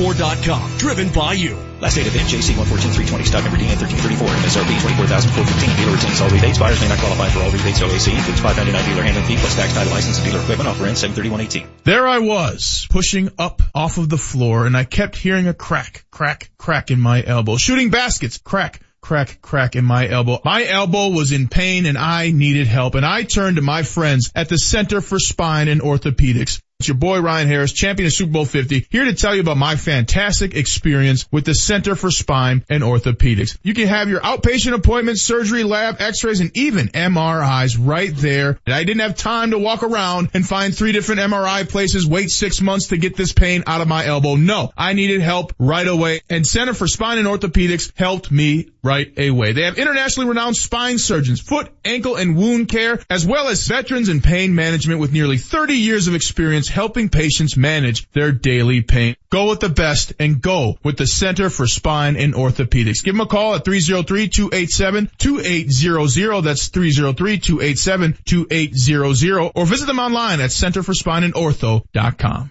LHMNissan104.com. 0.00 0.78
Driven 0.78 1.12
by 1.12 1.34
you. 1.34 1.56
Last 1.80 1.96
date 1.96 2.06
event, 2.06 2.28
JC 2.28 2.52
114-320, 2.54 3.24
stock 3.24 3.44
number 3.44 3.58
DN 3.58 3.76
1334, 3.80 4.28
MSRP 4.28 4.80
24415 4.80 5.76
Dealer 5.76 5.92
retains 5.92 6.20
all 6.20 6.28
rebates. 6.28 6.58
Buyers 6.58 6.80
may 6.80 6.88
not 6.88 6.98
qualify 6.98 7.28
for 7.28 7.40
all 7.40 7.50
rebates. 7.50 7.80
OAC 7.80 8.16
includes 8.16 8.40
599 8.40 8.84
dealer 8.88 9.02
handling 9.02 9.26
fee 9.26 9.36
plus 9.36 9.56
tax 9.56 9.72
title 9.72 9.92
license 9.92 10.18
and 10.18 10.26
dealer 10.26 10.40
equipment. 10.40 10.68
Offer 10.68 10.86
ends 10.86 11.00
73118. 11.00 11.84
There 11.84 12.06
I 12.06 12.18
was, 12.18 12.86
pushing 12.90 13.30
up 13.38 13.62
off 13.74 13.98
of 13.98 14.08
the 14.08 14.18
floor, 14.18 14.66
and 14.66 14.76
I 14.76 14.84
kept 14.84 15.16
hearing 15.16 15.48
a 15.48 15.54
crack, 15.54 16.04
crack, 16.10 16.50
crack 16.58 16.90
in 16.90 17.00
my 17.00 17.22
elbow. 17.22 17.56
Shooting 17.56 17.88
baskets, 17.88 18.36
crack, 18.38 18.80
crack, 19.00 19.40
crack 19.40 19.74
in 19.74 19.84
my 19.84 20.06
elbow. 20.06 20.40
My 20.44 20.64
elbow 20.64 21.08
was 21.08 21.32
in 21.32 21.48
pain 21.48 21.86
and 21.86 21.96
I 21.96 22.30
needed 22.30 22.66
help, 22.66 22.94
and 22.94 23.06
I 23.06 23.22
turned 23.22 23.56
to 23.56 23.62
my 23.62 23.82
friends 23.84 24.30
at 24.34 24.48
the 24.48 24.58
Center 24.58 25.00
for 25.00 25.18
Spine 25.18 25.68
and 25.68 25.80
Orthopedics. 25.80 26.60
It's 26.80 26.88
your 26.88 26.96
boy 26.96 27.20
Ryan 27.20 27.46
Harris, 27.46 27.74
champion 27.74 28.06
of 28.06 28.14
Super 28.14 28.32
Bowl 28.32 28.46
50, 28.46 28.86
here 28.88 29.04
to 29.04 29.12
tell 29.12 29.34
you 29.34 29.42
about 29.42 29.58
my 29.58 29.76
fantastic 29.76 30.54
experience 30.54 31.28
with 31.30 31.44
the 31.44 31.54
Center 31.54 31.94
for 31.94 32.10
Spine 32.10 32.64
and 32.70 32.82
Orthopedics. 32.82 33.58
You 33.62 33.74
can 33.74 33.86
have 33.86 34.08
your 34.08 34.22
outpatient 34.22 34.72
appointments, 34.72 35.20
surgery, 35.20 35.62
lab, 35.62 35.96
x-rays, 36.00 36.40
and 36.40 36.56
even 36.56 36.88
MRIs 36.88 37.76
right 37.78 38.16
there. 38.16 38.58
And 38.64 38.74
I 38.74 38.84
didn't 38.84 39.02
have 39.02 39.14
time 39.14 39.50
to 39.50 39.58
walk 39.58 39.82
around 39.82 40.30
and 40.32 40.48
find 40.48 40.74
three 40.74 40.92
different 40.92 41.20
MRI 41.20 41.68
places, 41.68 42.06
wait 42.06 42.30
six 42.30 42.62
months 42.62 42.86
to 42.86 42.96
get 42.96 43.14
this 43.14 43.34
pain 43.34 43.62
out 43.66 43.82
of 43.82 43.88
my 43.88 44.06
elbow. 44.06 44.36
No, 44.36 44.72
I 44.74 44.94
needed 44.94 45.20
help 45.20 45.52
right 45.58 45.86
away. 45.86 46.22
And 46.30 46.46
Center 46.46 46.72
for 46.72 46.86
Spine 46.86 47.18
and 47.18 47.28
Orthopedics 47.28 47.92
helped 47.94 48.32
me 48.32 48.70
right 48.82 49.18
away. 49.18 49.52
They 49.52 49.62
have 49.62 49.78
internationally 49.78 50.28
renowned 50.28 50.56
spine 50.56 50.98
surgeons, 50.98 51.40
foot, 51.40 51.70
ankle, 51.84 52.16
and 52.16 52.36
wound 52.36 52.68
care, 52.68 53.00
as 53.08 53.24
well 53.26 53.48
as 53.48 53.66
veterans 53.66 54.08
in 54.08 54.20
pain 54.20 54.54
management 54.54 55.00
with 55.00 55.12
nearly 55.12 55.38
30 55.38 55.74
years 55.74 56.08
of 56.08 56.14
experience 56.14 56.68
helping 56.68 57.08
patients 57.08 57.56
manage 57.56 58.10
their 58.12 58.32
daily 58.32 58.82
pain. 58.82 59.16
Go 59.30 59.48
with 59.50 59.60
the 59.60 59.68
best 59.68 60.12
and 60.18 60.42
go 60.42 60.76
with 60.82 60.96
the 60.96 61.06
Center 61.06 61.50
for 61.50 61.66
Spine 61.66 62.16
and 62.16 62.34
Orthopedics. 62.34 63.04
Give 63.04 63.14
them 63.14 63.20
a 63.20 63.26
call 63.26 63.54
at 63.54 63.64
303-287-2800. 63.64 66.42
That's 66.42 66.68
303-287-2800 66.70 69.52
or 69.54 69.66
visit 69.66 69.86
them 69.86 70.00
online 70.00 70.40
at 70.40 70.50
centerforspineandortho.com. 70.50 72.50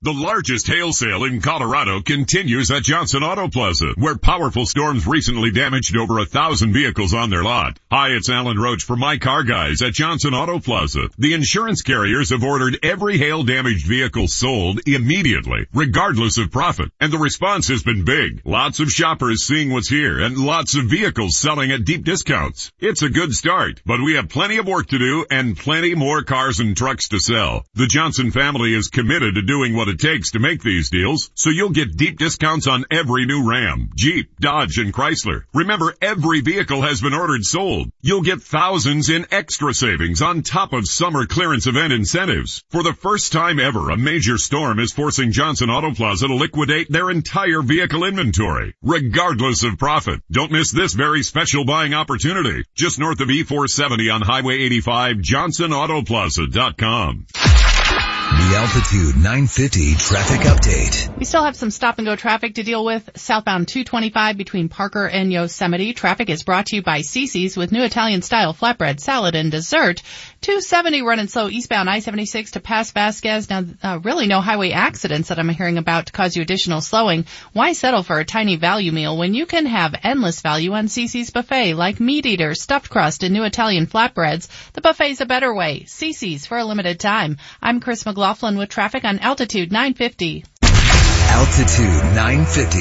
The 0.00 0.12
largest 0.12 0.68
hail 0.68 0.92
sale 0.92 1.24
in 1.24 1.40
Colorado 1.40 2.00
continues 2.00 2.70
at 2.70 2.84
Johnson 2.84 3.24
Auto 3.24 3.48
Plaza, 3.48 3.94
where 3.96 4.16
powerful 4.16 4.64
storms 4.64 5.08
recently 5.08 5.50
damaged 5.50 5.96
over 5.96 6.20
a 6.20 6.24
thousand 6.24 6.72
vehicles 6.72 7.12
on 7.14 7.30
their 7.30 7.42
lot. 7.42 7.80
Hi, 7.90 8.10
it's 8.10 8.30
Alan 8.30 8.60
Roach 8.60 8.84
for 8.84 8.94
My 8.94 9.18
Car 9.18 9.42
Guys 9.42 9.82
at 9.82 9.94
Johnson 9.94 10.34
Auto 10.34 10.60
Plaza. 10.60 11.08
The 11.18 11.34
insurance 11.34 11.82
carriers 11.82 12.30
have 12.30 12.44
ordered 12.44 12.78
every 12.84 13.18
hail 13.18 13.42
damaged 13.42 13.88
vehicle 13.88 14.28
sold 14.28 14.82
immediately, 14.86 15.66
regardless 15.74 16.38
of 16.38 16.52
profit. 16.52 16.92
And 17.00 17.12
the 17.12 17.18
response 17.18 17.66
has 17.66 17.82
been 17.82 18.04
big. 18.04 18.42
Lots 18.44 18.78
of 18.78 18.92
shoppers 18.92 19.42
seeing 19.42 19.72
what's 19.72 19.88
here 19.88 20.20
and 20.20 20.38
lots 20.38 20.76
of 20.76 20.84
vehicles 20.84 21.36
selling 21.36 21.72
at 21.72 21.84
deep 21.84 22.04
discounts. 22.04 22.70
It's 22.78 23.02
a 23.02 23.10
good 23.10 23.34
start, 23.34 23.82
but 23.84 24.00
we 24.00 24.14
have 24.14 24.28
plenty 24.28 24.58
of 24.58 24.68
work 24.68 24.86
to 24.90 24.98
do 25.00 25.26
and 25.28 25.58
plenty 25.58 25.96
more 25.96 26.22
cars 26.22 26.60
and 26.60 26.76
trucks 26.76 27.08
to 27.08 27.18
sell. 27.18 27.66
The 27.74 27.88
Johnson 27.88 28.30
family 28.30 28.72
is 28.74 28.86
committed 28.86 29.34
to 29.34 29.42
doing 29.42 29.74
what 29.74 29.87
it 29.88 29.98
takes 29.98 30.32
to 30.32 30.38
make 30.38 30.62
these 30.62 30.90
deals, 30.90 31.30
so 31.34 31.50
you'll 31.50 31.70
get 31.70 31.96
deep 31.96 32.18
discounts 32.18 32.66
on 32.66 32.84
every 32.90 33.26
new 33.26 33.48
Ram, 33.48 33.90
Jeep, 33.94 34.30
Dodge, 34.40 34.78
and 34.78 34.92
Chrysler. 34.92 35.44
Remember, 35.54 35.94
every 36.00 36.40
vehicle 36.40 36.82
has 36.82 37.00
been 37.00 37.14
ordered 37.14 37.44
sold. 37.44 37.90
You'll 38.00 38.22
get 38.22 38.42
thousands 38.42 39.08
in 39.08 39.26
extra 39.30 39.74
savings 39.74 40.22
on 40.22 40.42
top 40.42 40.72
of 40.72 40.86
summer 40.86 41.26
clearance 41.26 41.66
event 41.66 41.92
incentives. 41.92 42.62
For 42.70 42.82
the 42.82 42.92
first 42.92 43.32
time 43.32 43.60
ever, 43.60 43.90
a 43.90 43.96
major 43.96 44.38
storm 44.38 44.78
is 44.78 44.92
forcing 44.92 45.32
Johnson 45.32 45.70
Auto 45.70 45.94
Plaza 45.94 46.28
to 46.28 46.34
liquidate 46.34 46.90
their 46.90 47.10
entire 47.10 47.62
vehicle 47.62 48.04
inventory, 48.04 48.74
regardless 48.82 49.62
of 49.62 49.78
profit. 49.78 50.20
Don't 50.30 50.52
miss 50.52 50.70
this 50.70 50.94
very 50.94 51.22
special 51.22 51.64
buying 51.64 51.94
opportunity. 51.94 52.64
Just 52.74 52.98
north 52.98 53.20
of 53.20 53.28
E470 53.28 54.14
on 54.14 54.22
Highway 54.22 54.58
85, 54.60 55.16
johnsonautoplaza.com. 55.16 57.67
The 58.30 58.56
Altitude 58.56 59.16
950 59.16 59.94
traffic 59.94 60.40
update. 60.42 61.18
We 61.18 61.24
still 61.24 61.44
have 61.44 61.56
some 61.56 61.70
stop 61.70 61.96
and 61.96 62.06
go 62.06 62.14
traffic 62.14 62.56
to 62.56 62.62
deal 62.62 62.84
with. 62.84 63.08
Southbound 63.16 63.68
225 63.68 64.36
between 64.36 64.68
Parker 64.68 65.06
and 65.06 65.32
Yosemite. 65.32 65.94
Traffic 65.94 66.28
is 66.28 66.42
brought 66.42 66.66
to 66.66 66.76
you 66.76 66.82
by 66.82 67.00
Cicis 67.00 67.56
with 67.56 67.72
new 67.72 67.82
Italian 67.82 68.20
style 68.20 68.52
flatbread, 68.52 69.00
salad, 69.00 69.34
and 69.34 69.50
dessert. 69.50 70.02
270 70.40 71.02
running 71.02 71.26
slow 71.26 71.48
eastbound 71.48 71.90
I-76 71.90 72.52
to 72.52 72.60
pass 72.60 72.92
Vasquez. 72.92 73.50
Now, 73.50 73.64
uh, 73.82 73.98
really 74.02 74.28
no 74.28 74.40
highway 74.40 74.70
accidents 74.70 75.28
that 75.28 75.38
I'm 75.38 75.48
hearing 75.48 75.78
about 75.78 76.06
to 76.06 76.12
cause 76.12 76.36
you 76.36 76.42
additional 76.42 76.80
slowing. 76.80 77.26
Why 77.52 77.72
settle 77.72 78.04
for 78.04 78.20
a 78.20 78.24
tiny 78.24 78.56
value 78.56 78.92
meal 78.92 79.16
when 79.18 79.34
you 79.34 79.46
can 79.46 79.66
have 79.66 79.98
endless 80.02 80.40
value 80.40 80.72
on 80.72 80.86
Cicis 80.86 81.32
buffet 81.32 81.74
like 81.74 81.98
meat 81.98 82.24
eaters, 82.24 82.62
stuffed 82.62 82.88
crust, 82.88 83.24
and 83.24 83.34
new 83.34 83.42
Italian 83.42 83.86
flatbreads? 83.86 84.48
The 84.74 84.80
buffet's 84.80 85.20
a 85.20 85.26
better 85.26 85.52
way. 85.52 85.84
Cicis 85.86 86.46
for 86.46 86.56
a 86.56 86.64
limited 86.64 87.00
time. 87.00 87.38
I'm 87.60 87.80
Chris 87.80 88.06
McLaughlin 88.06 88.58
with 88.58 88.68
traffic 88.68 89.04
on 89.04 89.18
Altitude 89.18 89.72
950. 89.72 90.44
Altitude 91.30 92.14
950, 92.14 92.78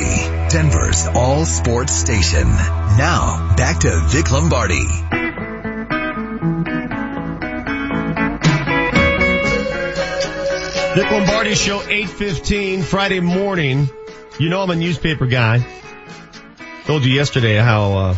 Denver's 0.50 1.08
all 1.08 1.46
sports 1.46 1.94
station. 1.94 2.48
Now, 2.48 3.56
back 3.58 3.80
to 3.82 4.00
Vic 4.08 4.32
Lombardi. 4.32 4.86
Vic 10.98 11.12
Lombardi 11.12 11.54
Show 11.54 11.80
815 11.80 12.82
Friday 12.82 13.20
morning. 13.20 13.88
You 14.40 14.50
know 14.50 14.64
I'm 14.64 14.72
a 14.72 14.76
newspaper 14.76 15.28
guy. 15.28 15.64
Told 16.86 17.06
you 17.06 17.14
yesterday 17.14 17.58
how 17.58 17.92
uh, 17.94 18.16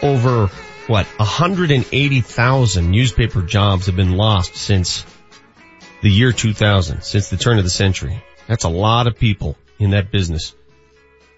over 0.00 0.46
what 0.86 1.04
180,000 1.04 2.90
newspaper 2.90 3.42
jobs 3.42 3.84
have 3.84 3.96
been 3.96 4.16
lost 4.16 4.56
since 4.56 5.04
the 6.00 6.10
year 6.10 6.32
2000, 6.32 7.02
since 7.02 7.28
the 7.28 7.36
turn 7.36 7.58
of 7.58 7.64
the 7.64 7.70
century. 7.70 8.24
That's 8.46 8.64
a 8.64 8.70
lot 8.70 9.06
of 9.06 9.18
people 9.18 9.54
in 9.78 9.90
that 9.90 10.10
business. 10.10 10.54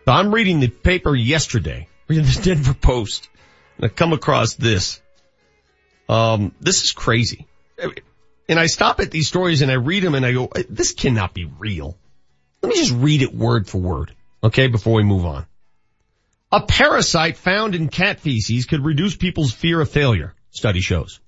So 0.05 0.13
I'm 0.13 0.33
reading 0.33 0.61
the 0.61 0.69
paper 0.69 1.17
yesterday, 1.17 1.89
reading 2.07 2.25
the 2.25 2.41
Denver 2.41 2.75
Post, 2.75 3.29
and 3.79 3.87
I 3.87 3.89
come 3.89 4.13
across 4.13 4.55
this. 4.55 5.03
Um, 6.09 6.55
this 6.61 6.85
is 6.85 6.93
crazy. 6.93 7.49
And 8.49 8.59
I 8.59 8.67
stop 8.67 9.01
at 9.01 9.11
these 9.11 9.29
stories 9.29 9.63
and 9.63 9.71
I 9.71 9.75
read 9.75 10.03
them 10.03 10.15
and 10.15 10.25
I 10.25 10.33
go, 10.33 10.47
uh, 10.47 10.63
this 10.69 10.93
cannot 10.93 11.35
be 11.35 11.45
real. 11.45 11.97
Let 12.63 12.71
me 12.71 12.77
just 12.77 12.93
read 12.93 13.23
it 13.23 13.35
word 13.35 13.69
for 13.69 13.79
word. 13.79 14.15
Okay, 14.43 14.69
before 14.69 14.95
we 14.95 15.03
move 15.03 15.25
on. 15.25 15.47
A 16.53 16.63
parasite 16.63 17.37
found 17.37 17.75
in 17.75 17.89
cat 17.89 18.21
feces 18.21 18.67
could 18.67 18.85
reduce 18.85 19.17
people's 19.17 19.53
fear 19.53 19.81
of 19.81 19.91
failure, 19.91 20.35
study 20.51 20.81
shows. 20.81 21.21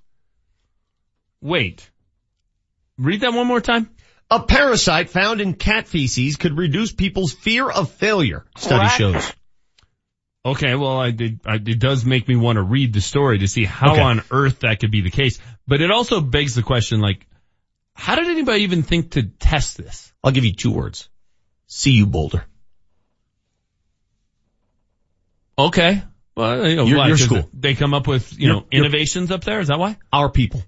Wait. 1.40 1.88
Read 2.96 3.20
that 3.22 3.32
one 3.32 3.46
more 3.46 3.60
time. 3.60 3.90
A 4.30 4.40
parasite 4.40 5.10
found 5.10 5.40
in 5.40 5.54
cat 5.54 5.88
feces 5.88 6.36
could 6.36 6.56
reduce 6.56 6.92
people's 6.92 7.32
fear 7.32 7.68
of 7.68 7.90
failure, 7.90 8.44
study 8.56 8.86
Quack. 8.86 8.98
shows. 8.98 9.32
Okay, 10.44 10.74
well, 10.76 10.98
I 10.98 11.10
did, 11.10 11.40
I, 11.44 11.56
it 11.56 11.78
does 11.78 12.04
make 12.04 12.26
me 12.28 12.36
want 12.36 12.56
to 12.56 12.62
read 12.62 12.92
the 12.92 13.00
story 13.00 13.38
to 13.38 13.48
see 13.48 13.64
how 13.64 13.92
Okay. 13.92 14.00
on 14.02 14.22
earth 14.30 14.60
that 14.60 14.80
could 14.80 14.90
be 14.90 15.00
the 15.00 15.10
case. 15.10 15.38
But 15.66 15.80
it 15.80 15.90
also 15.90 16.20
begs 16.20 16.54
the 16.54 16.62
question, 16.62 17.00
like, 17.00 17.26
how 17.92 18.14
did 18.14 18.28
anybody 18.28 18.62
even 18.62 18.82
think 18.82 19.10
to 19.12 19.24
test 19.24 19.76
this? 19.76 20.12
I'll 20.22 20.30
give 20.30 20.44
you 20.44 20.52
two 20.52 20.70
words. 20.70 21.08
CU, 21.82 22.06
Boulder. 22.06 22.44
Okay. 25.58 26.02
Well, 26.36 26.68
you 26.68 26.76
know, 26.76 26.86
Your- 26.86 26.98
why? 26.98 27.08
your 27.08 27.16
school. 27.16 27.48
They 27.52 27.74
come 27.74 27.92
up 27.92 28.06
with, 28.06 28.32
you 28.38 28.46
Your- 28.46 28.54
know, 28.56 28.66
your- 28.70 28.84
innovations 28.84 29.30
up 29.32 29.42
there. 29.42 29.58
Is 29.60 29.68
that 29.68 29.78
why? 29.78 29.96
Our 30.12 30.30
people. 30.30 30.62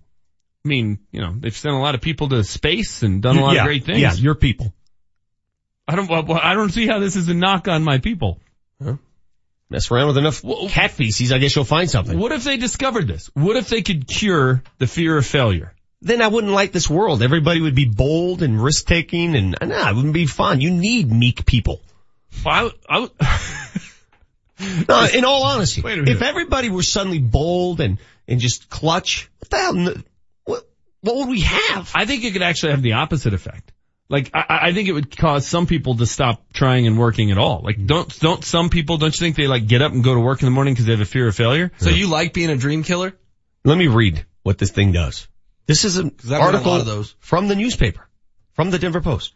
I 0.65 0.69
mean, 0.69 0.99
you 1.13 1.21
know, 1.21 1.35
they've 1.39 1.57
sent 1.57 1.75
a 1.75 1.79
lot 1.79 1.95
of 1.95 2.01
people 2.01 2.29
to 2.31 2.43
space 2.45 3.03
and 3.03 3.23
done 3.23 3.39
a 3.39 3.41
lot 3.41 3.55
yeah, 3.55 3.61
of 3.63 3.67
great 3.67 3.85
things. 3.85 4.01
Yeah, 4.01 4.13
your 4.15 4.35
people. 4.35 4.75
I 5.89 5.95
don't, 5.97 6.09
well, 6.11 6.33
I 6.33 6.55
don't 6.55 6.71
see 6.71 6.87
how 6.87 6.99
this 6.99 7.17
is 7.17 7.29
a 7.29 7.35
knock 7.35 7.67
on 7.69 7.83
my 7.83 7.99
people. 7.99 8.41
Mess 9.71 9.91
around 9.91 10.09
with 10.09 10.19
enough 10.19 10.43
cat 10.69 10.91
feces, 10.91 11.31
I 11.33 11.39
guess 11.39 11.55
you'll 11.55 11.65
find 11.65 11.89
something. 11.89 12.19
What 12.19 12.33
if 12.33 12.43
they 12.43 12.57
discovered 12.57 13.07
this? 13.07 13.31
What 13.35 13.57
if 13.57 13.69
they 13.69 13.83
could 13.83 14.09
cure 14.09 14.63
the 14.79 14.89
fear 14.89 15.17
of 15.17 15.25
failure? 15.25 15.73
Then 16.03 16.21
I 16.23 16.27
wouldn't 16.29 16.53
like 16.53 16.73
this 16.73 16.91
world. 16.91 17.23
Everybody 17.23 17.61
would 17.61 17.75
be 17.77 17.85
bold 17.85 18.43
and 18.43 18.61
risk 18.61 18.87
taking 18.87 19.37
and, 19.37 19.57
nah, 19.63 19.91
it 19.91 19.95
wouldn't 19.95 20.15
be 20.15 20.27
fun. 20.27 20.61
You 20.61 20.71
need 20.71 21.13
meek 21.13 21.47
people. 21.47 21.81
Well, 22.45 22.73
I, 22.89 23.01
would- 23.01 23.11
No, 24.89 25.07
in 25.13 25.25
all 25.25 25.45
honesty, 25.45 25.81
Wait 25.83 25.95
a 25.95 26.03
minute. 26.03 26.17
if 26.17 26.23
everybody 26.23 26.69
were 26.69 26.83
suddenly 26.83 27.19
bold 27.19 27.81
and, 27.81 27.99
and 28.29 28.41
just 28.41 28.69
clutch, 28.69 29.31
what 29.39 29.51
the 29.51 29.57
hell, 29.57 29.95
what, 30.45 30.69
what 31.01 31.17
would 31.17 31.29
we 31.29 31.41
have? 31.43 31.91
I 31.95 32.07
think 32.07 32.25
it 32.25 32.33
could 32.33 32.43
actually 32.43 32.73
have 32.73 32.83
the 32.83 32.95
opposite 32.95 33.35
effect. 33.35 33.73
Like, 34.11 34.31
I, 34.35 34.45
I 34.62 34.73
think 34.73 34.89
it 34.89 34.93
would 34.93 35.16
cause 35.16 35.47
some 35.47 35.66
people 35.66 35.97
to 35.97 36.05
stop 36.05 36.53
trying 36.53 36.87
and 36.89 36.99
working 36.99 37.31
at 37.31 37.39
all. 37.39 37.61
Like, 37.62 37.87
don't, 37.87 38.19
don't 38.19 38.45
some 38.45 38.69
people, 38.69 38.99
don't 38.99 39.15
you 39.15 39.24
think 39.24 39.37
they 39.37 39.47
like 39.47 39.69
get 39.69 39.82
up 39.82 39.93
and 39.93 40.03
go 40.03 40.12
to 40.15 40.20
work 40.20 40.43
in 40.43 40.47
the 40.47 40.51
morning 40.51 40.74
because 40.74 40.87
they 40.87 40.93
have 40.93 41.01
a 41.01 41.07
fear 41.07 41.28
of 41.28 41.37
failure? 41.37 41.70
So 41.78 41.91
you 41.91 42.09
like 42.09 42.35
being 42.35 42.51
a 42.51 42.57
dream 42.57 42.82
killer? 42.82 43.15
Let 43.65 43.78
me 43.78 43.87
read 43.87 44.27
what 44.43 44.59
this 44.59 44.73
thing 44.73 44.91
does. 44.91 45.28
This 45.66 45.85
is 45.85 45.97
an 45.97 46.16
I've 46.24 46.32
a 46.32 46.41
article 46.41 46.73
lot 46.73 46.81
of 46.81 46.87
those. 46.87 47.15
from 47.20 47.47
the 47.47 47.55
newspaper, 47.55 48.09
from 48.55 48.70
the 48.70 48.78
Denver 48.81 49.01
Post. 49.01 49.35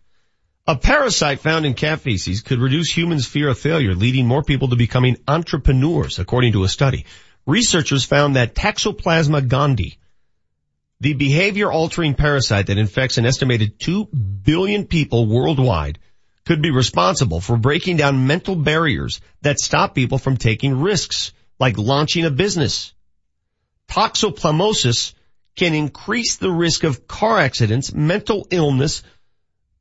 A 0.67 0.75
parasite 0.75 1.41
found 1.41 1.67
in 1.67 1.75
cat 1.75 2.01
feces 2.01 2.41
could 2.41 2.59
reduce 2.59 2.91
humans' 2.91 3.27
fear 3.27 3.51
of 3.51 3.59
failure, 3.59 3.95
leading 3.95 4.27
more 4.27 4.43
people 4.43 4.69
to 4.69 4.77
becoming 4.77 5.19
entrepreneurs, 5.29 6.19
according 6.19 6.55
to 6.55 6.65
a 6.65 6.69
study. 6.69 7.05
Researchers 7.47 8.05
found 8.05 8.35
that 8.35 8.55
Toxoplasma 8.55 9.47
gondii, 9.47 9.99
the 11.01 11.15
behavior 11.15 11.71
altering 11.71 12.15
parasite 12.15 12.67
that 12.67 12.79
infects 12.79 13.19
an 13.19 13.27
estimated 13.27 13.79
2 13.81 14.07
billion 14.07 14.87
people 14.87 15.27
worldwide, 15.27 15.99
could 16.45 16.63
be 16.63 16.71
responsible 16.71 17.41
for 17.41 17.57
breaking 17.57 17.97
down 17.97 18.27
mental 18.27 18.55
barriers 18.55 19.21
that 19.43 19.59
stop 19.59 19.95
people 19.95 20.19
from 20.19 20.37
taking 20.37 20.81
risks, 20.81 21.33
like 21.59 21.79
launching 21.79 22.25
a 22.25 22.31
business. 22.31 22.93
Toxoplasmosis 23.89 25.15
can 25.57 25.75
increase 25.75 26.37
the 26.37 26.51
risk 26.51 26.85
of 26.85 27.07
car 27.07 27.39
accidents, 27.39 27.95
mental 27.95 28.47
illness, 28.51 29.03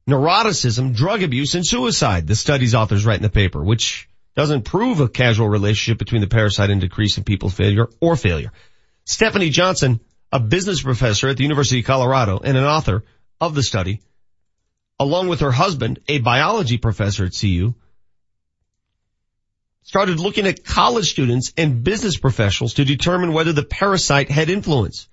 neuroticism, 0.07 0.95
drug 0.95 1.23
abuse, 1.23 1.55
and 1.55 1.65
suicide, 1.65 2.27
the 2.27 2.35
study's 2.35 2.75
authors 2.75 3.05
write 3.05 3.17
in 3.17 3.23
the 3.23 3.29
paper, 3.29 3.63
which 3.63 4.07
doesn't 4.35 4.63
prove 4.63 4.99
a 4.99 5.07
causal 5.07 5.47
relationship 5.47 5.97
between 5.97 6.21
the 6.21 6.27
parasite 6.27 6.69
and 6.69 6.81
decrease 6.81 7.17
in 7.17 7.23
people's 7.23 7.53
failure 7.53 7.87
or 7.99 8.15
failure. 8.15 8.51
Stephanie 9.05 9.49
Johnson, 9.49 9.99
a 10.33 10.39
business 10.39 10.81
professor 10.81 11.29
at 11.29 11.37
the 11.37 11.43
University 11.43 11.81
of 11.81 11.85
Colorado 11.85 12.39
and 12.43 12.57
an 12.57 12.63
author 12.63 13.03
of 13.39 13.53
the 13.53 13.61
study, 13.61 14.01
along 14.99 15.27
with 15.27 15.41
her 15.41 15.51
husband, 15.51 15.99
a 16.07 16.17
biology 16.17 16.79
professor 16.79 17.25
at 17.25 17.37
CU, 17.39 17.75
started 19.83 20.19
looking 20.19 20.47
at 20.47 20.65
college 20.65 21.11
students 21.11 21.53
and 21.55 21.83
business 21.83 22.17
professionals 22.17 22.73
to 22.73 22.83
determine 22.83 23.31
whether 23.31 23.53
the 23.53 23.63
parasite 23.63 24.31
had 24.31 24.49
influence. 24.49 25.07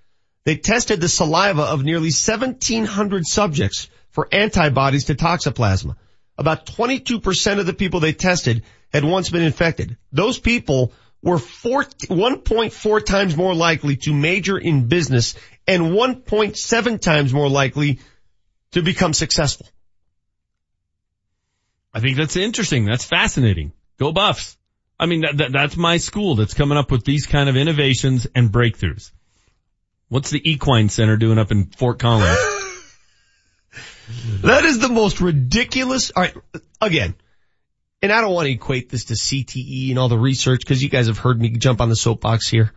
They 0.45 0.57
tested 0.57 1.03
the 1.03 1.09
saliva 1.09 1.65
of 1.65 1.85
nearly 1.85 2.09
1700 2.09 3.27
subjects 3.27 3.91
for 4.13 4.27
antibodies 4.33 5.05
to 5.05 5.15
toxoplasma. 5.15 5.97
About 6.39 6.65
22% 6.65 7.59
of 7.59 7.67
the 7.67 7.75
people 7.75 8.01
they 8.01 8.15
tested 8.15 8.63
had 8.91 9.05
once 9.05 9.29
been 9.29 9.43
infected. 9.43 9.99
Those 10.13 10.39
people 10.39 10.95
were 11.23 11.39
four, 11.39 11.85
1.4 11.85 13.05
times 13.05 13.37
more 13.37 13.55
likely 13.55 13.97
to 13.97 14.13
major 14.13 14.57
in 14.59 14.89
business 14.89 15.35
and 15.67 15.93
1.7 15.93 17.01
times 17.01 17.33
more 17.33 17.49
likely 17.49 18.01
to 18.73 18.83
become 18.83 19.13
successful. 19.13 19.67
I 21.93 22.01
think 22.01 22.17
that's 22.17 22.37
interesting. 22.37 22.85
That's 22.85 23.05
fascinating. 23.05 23.73
Go 23.99 24.13
Buffs. 24.13 24.57
I 24.99 25.07
mean, 25.07 25.23
that, 25.23 25.37
that, 25.39 25.53
that's 25.53 25.77
my 25.77 25.97
school 25.97 26.37
that's 26.37 26.55
coming 26.55 26.79
up 26.79 26.91
with 26.91 27.05
these 27.05 27.27
kind 27.27 27.49
of 27.49 27.57
innovations 27.57 28.27
and 28.35 28.51
breakthroughs. 28.51 29.13
What's 30.09 30.31
the 30.31 30.51
Equine 30.51 30.89
Center 30.89 31.17
doing 31.17 31.39
up 31.39 31.51
in 31.51 31.67
Fort 31.67 31.99
Collins? 31.99 32.39
That 34.43 34.65
is 34.65 34.79
the 34.79 34.89
most 34.89 35.21
ridiculous. 35.21 36.11
All 36.11 36.23
right, 36.23 36.35
again, 36.81 37.15
and 38.03 38.13
I 38.13 38.21
don't 38.21 38.33
want 38.33 38.47
to 38.47 38.53
equate 38.53 38.89
this 38.89 39.07
to 39.07 39.15
CTE 39.15 39.91
and 39.91 39.99
all 39.99 40.09
the 40.09 40.19
research 40.19 40.61
because 40.61 40.83
you 40.83 40.89
guys 40.89 41.07
have 41.07 41.19
heard 41.19 41.41
me 41.41 41.51
jump 41.51 41.81
on 41.81 41.89
the 41.89 41.97
soapbox 41.97 42.49
here. 42.49 42.73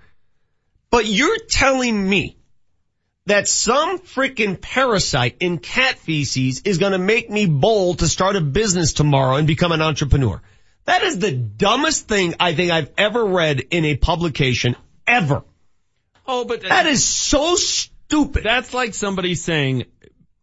But 0.89 1.05
you're 1.05 1.39
telling 1.49 2.07
me 2.07 2.37
that 3.25 3.47
some 3.47 3.99
freaking 3.99 4.59
parasite 4.59 5.37
in 5.39 5.57
cat 5.57 5.97
feces 5.97 6.61
is 6.65 6.77
going 6.77 6.91
to 6.91 6.97
make 6.97 7.29
me 7.29 7.45
bold 7.45 7.99
to 7.99 8.07
start 8.07 8.35
a 8.35 8.41
business 8.41 8.93
tomorrow 8.93 9.37
and 9.37 9.47
become 9.47 9.71
an 9.71 9.81
entrepreneur. 9.81 10.41
That 10.85 11.03
is 11.03 11.19
the 11.19 11.31
dumbest 11.31 12.07
thing 12.07 12.35
I 12.39 12.53
think 12.53 12.71
I've 12.71 12.91
ever 12.97 13.23
read 13.23 13.61
in 13.71 13.85
a 13.85 13.95
publication 13.95 14.75
ever. 15.07 15.43
oh, 16.27 16.43
but 16.43 16.63
That 16.63 16.85
is 16.85 17.05
so 17.05 17.55
stupid. 17.55 18.43
that's 18.43 18.73
like 18.73 18.93
somebody 18.93 19.35
saying 19.35 19.85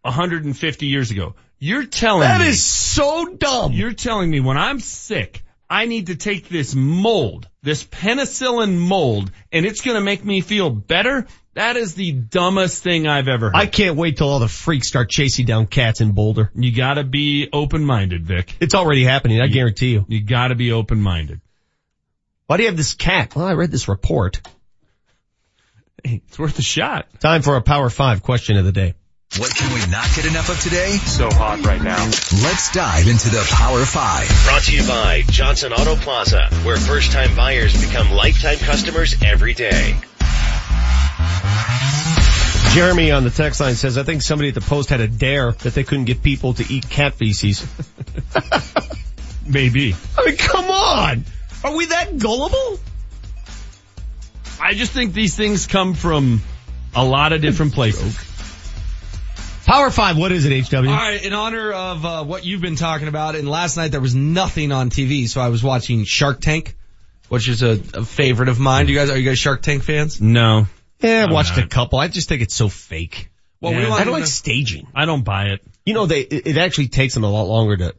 150 0.03 0.87
years 0.87 1.11
ago, 1.11 1.35
you're 1.61 1.85
telling 1.87 2.23
That 2.23 2.39
me, 2.41 2.45
That 2.47 2.51
is 2.51 2.65
so 2.65 3.27
dumb. 3.37 3.73
you're 3.73 3.93
telling 3.93 4.29
me 4.31 4.41
when 4.41 4.59
I'm 4.59 4.81
sick, 4.81 5.45
I 5.69 5.85
need 5.87 6.07
to 6.09 6.17
take 6.17 6.49
this 6.49 6.75
mold, 6.75 7.49
this 7.63 7.85
penicillin 7.85 8.77
mold, 8.77 9.31
and 9.53 9.65
it's 9.65 9.83
going 9.83 9.95
to 9.95 10.01
make 10.01 10.25
me 10.25 10.41
feel 10.41 10.71
better. 10.71 11.29
That 11.55 11.77
is 11.77 11.95
the 11.95 12.13
dumbest 12.13 12.83
thing 12.83 13.07
I've 13.07 13.29
ever 13.29 13.47
heard. 13.51 13.57
I 13.57 13.67
can't 13.67 13.97
wait 13.97 14.17
till 14.17 14.29
all 14.29 14.39
the 14.41 14.49
freaks 14.49 14.89
start 14.89 15.11
chasing 15.11 15.47
down 15.47 15.67
cats 15.67 16.01
in 16.01 16.13
Boulder. 16.13 16.51
you 16.55 16.75
gotta 16.75 17.05
be 17.05 17.49
open-minded, 17.53 18.25
Vic. 18.25 18.55
It's 18.61 18.75
already 18.75 19.05
happening, 19.05 19.41
I 19.41 19.49
guarantee 19.49 19.91
you. 19.91 20.05
You 20.09 20.23
gotta 20.23 20.55
be 20.55 20.71
open-minded. 20.73 21.41
Why 22.47 22.57
do 22.57 22.63
you 22.63 22.69
have 22.69 22.77
this 22.77 22.95
cat? 22.95 23.35
Well, 23.37 23.45
I 23.47 23.53
read 23.55 23.71
this 23.73 23.89
report. 23.89 24.41
Hey, 26.05 26.23
it's 26.27 26.39
worth 26.39 26.59
a 26.59 26.63
shot. 26.63 27.09
Time 27.21 27.43
for 27.43 27.57
a 27.57 27.63
Power 27.63 27.91
5 27.91 28.23
question 28.23 28.57
of 28.57 28.65
the 28.65 28.73
day. 28.73 28.95
What 29.39 29.55
can 29.55 29.73
we 29.73 29.87
not 29.93 30.09
get 30.17 30.27
enough 30.27 30.49
of 30.49 30.61
today? 30.61 30.97
So 30.97 31.31
hot 31.31 31.65
right 31.65 31.81
now. 31.81 32.05
Let's 32.05 32.73
dive 32.73 33.07
into 33.07 33.29
the 33.29 33.47
Power 33.49 33.85
5. 33.85 34.45
Brought 34.45 34.63
to 34.65 34.75
you 34.75 34.85
by 34.89 35.23
Johnson 35.23 35.73
Auto 35.73 35.95
Plaza, 35.95 36.49
where 36.65 36.77
first 36.77 37.13
time 37.13 37.37
buyers 37.37 37.81
become 37.81 38.11
lifetime 38.11 38.59
customers 38.59 39.15
every 39.25 39.55
day. 39.55 39.95
Jeremy 42.75 43.13
on 43.13 43.23
the 43.23 43.31
text 43.31 43.61
line 43.61 43.77
says, 43.77 43.97
I 43.97 44.03
think 44.03 44.23
somebody 44.23 44.49
at 44.49 44.57
the 44.57 44.61
post 44.61 44.89
had 44.89 45.01
a 45.01 45.07
dare 45.07 45.53
that 45.53 45.75
they 45.75 45.85
couldn't 45.85 46.07
get 46.07 46.25
people 46.25 46.55
to 46.55 46.65
eat 46.69 46.91
cat 46.91 47.15
feces. 47.15 47.65
Maybe. 49.47 49.95
I 50.19 50.27
mean, 50.27 50.37
come 50.39 50.69
on! 50.69 51.25
Are 51.63 51.77
we 51.77 51.87
that 51.87 52.19
gullible? 52.19 52.81
I 54.61 54.75
just 54.75 54.91
think 54.91 55.13
these 55.13 55.37
things 55.37 55.69
come 55.69 55.95
from 55.95 56.43
a 56.97 57.05
lot 57.05 57.33
of 57.33 57.41
different 57.41 57.75
places. 57.75 58.30
Power 59.71 59.89
5, 59.93 60.19
what 60.19 60.33
is 60.33 60.47
it, 60.47 60.67
HW? 60.69 60.79
All 60.79 60.83
right, 60.83 61.25
in 61.25 61.33
honor 61.33 61.71
of 61.71 62.05
uh, 62.05 62.25
what 62.25 62.45
you've 62.45 62.61
been 62.61 62.75
talking 62.75 63.07
about, 63.07 63.37
and 63.37 63.49
last 63.49 63.77
night 63.77 63.93
there 63.93 64.01
was 64.01 64.17
nothing 64.17 64.73
on 64.73 64.91
TV, 64.91 65.29
so 65.29 65.41
I 65.41 65.49
was 65.49 65.63
watching 65.63 66.03
Shark 66.03 66.41
Tank, 66.41 66.75
which 67.29 67.49
is 67.49 67.63
a, 67.63 67.81
a 67.95 68.05
favorite 68.05 68.49
of 68.49 68.59
mine. 68.59 68.87
Do 68.87 68.93
you 68.93 68.99
guys 68.99 69.11
are 69.11 69.17
you 69.17 69.25
guys 69.31 69.39
Shark 69.39 69.63
Tank 69.63 69.85
fans? 69.85 70.21
No. 70.21 70.67
Yeah, 70.99 71.27
I've 71.29 71.33
watched 71.33 71.57
not. 71.57 71.67
a 71.67 71.69
couple. 71.69 72.01
I 72.01 72.09
just 72.09 72.29
think 72.29 72.43
it's 72.43 72.57
so 72.57 72.69
fake. 72.69 73.31
Well, 73.61 73.73
we 73.73 73.79
Yeah. 73.83 73.91
want 73.91 74.01
I 74.01 74.05
don't 74.07 74.13
like 74.15 74.27
staging. 74.27 74.89
I 74.93 75.05
don't 75.05 75.23
buy 75.23 75.51
it. 75.51 75.61
You 75.87 75.95
know, 75.95 76.07
they, 76.07 76.23
it 76.23 76.49
it 76.49 76.57
actually 76.59 76.89
takes 76.89 77.15
them 77.15 77.23
a 77.23 77.31
lot 77.31 77.45
longer 77.45 77.77
to, 77.77 77.95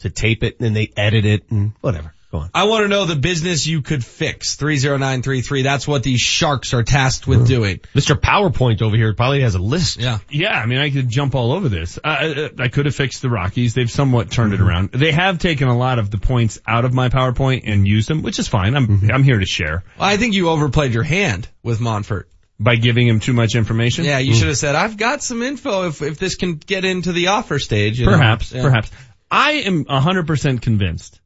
to 0.00 0.10
tape 0.10 0.44
it 0.44 0.60
and 0.60 0.64
then 0.66 0.74
they 0.74 0.92
edit 0.96 1.24
it 1.24 1.50
and 1.50 1.72
whatever. 1.80 2.14
Go 2.30 2.38
on. 2.38 2.50
I 2.54 2.64
want 2.64 2.84
to 2.84 2.88
know 2.88 3.06
the 3.06 3.16
business 3.16 3.66
you 3.66 3.82
could 3.82 4.04
fix. 4.04 4.54
30933. 4.54 5.62
That's 5.62 5.88
what 5.88 6.04
these 6.04 6.20
sharks 6.20 6.72
are 6.74 6.84
tasked 6.84 7.26
with 7.26 7.40
mm-hmm. 7.40 7.46
doing. 7.46 7.80
Mr. 7.94 8.14
PowerPoint 8.14 8.82
over 8.82 8.96
here 8.96 9.12
probably 9.14 9.40
has 9.40 9.56
a 9.56 9.58
list. 9.58 9.98
Yeah. 9.98 10.18
Yeah, 10.28 10.56
I 10.56 10.66
mean, 10.66 10.78
I 10.78 10.90
could 10.90 11.08
jump 11.08 11.34
all 11.34 11.50
over 11.52 11.68
this. 11.68 11.98
Uh, 11.98 12.06
uh, 12.06 12.12
uh 12.12 12.48
I 12.60 12.68
could 12.68 12.86
have 12.86 12.94
fixed 12.94 13.22
the 13.22 13.30
Rockies. 13.30 13.74
They've 13.74 13.90
somewhat 13.90 14.30
turned 14.30 14.52
it 14.52 14.60
mm-hmm. 14.60 14.68
around. 14.68 14.92
They 14.92 15.10
have 15.10 15.40
taken 15.40 15.66
a 15.66 15.76
lot 15.76 15.98
of 15.98 16.10
the 16.10 16.18
points 16.18 16.60
out 16.68 16.84
of 16.84 16.94
my 16.94 17.08
PowerPoint 17.08 17.62
and 17.66 17.86
used 17.86 18.08
them, 18.08 18.22
which 18.22 18.38
is 18.38 18.46
fine. 18.46 18.76
I'm 18.76 18.86
mm-hmm. 18.86 19.10
I'm 19.10 19.24
here 19.24 19.38
to 19.38 19.46
share 19.46 19.82
I 19.98 20.16
think 20.16 20.34
you 20.34 20.48
overplayed 20.50 20.94
your 20.94 21.02
hand 21.02 21.48
with 21.62 21.80
Monfort. 21.80 22.24
by 22.60 22.76
giving 22.76 23.08
him 23.08 23.18
too 23.18 23.32
much 23.32 23.56
information. 23.56 24.04
Yeah, 24.04 24.18
you 24.18 24.34
mm. 24.34 24.38
should 24.38 24.48
have 24.48 24.56
said, 24.58 24.74
I've 24.74 24.96
got 24.96 25.22
some 25.22 25.42
info 25.42 25.88
if, 25.88 26.02
if 26.02 26.18
this 26.18 26.36
can 26.36 26.56
get 26.56 26.84
into 26.84 27.12
the 27.12 27.28
offer 27.28 27.58
stage. 27.58 27.98
you 27.98 28.06
know? 28.06 28.12
Perhaps, 28.12 28.52
Yeah. 28.52 28.62
perhaps. 28.62 28.90
I 29.30 29.52
am 29.52 29.84
100% 29.84 30.60
convinced 30.60 31.19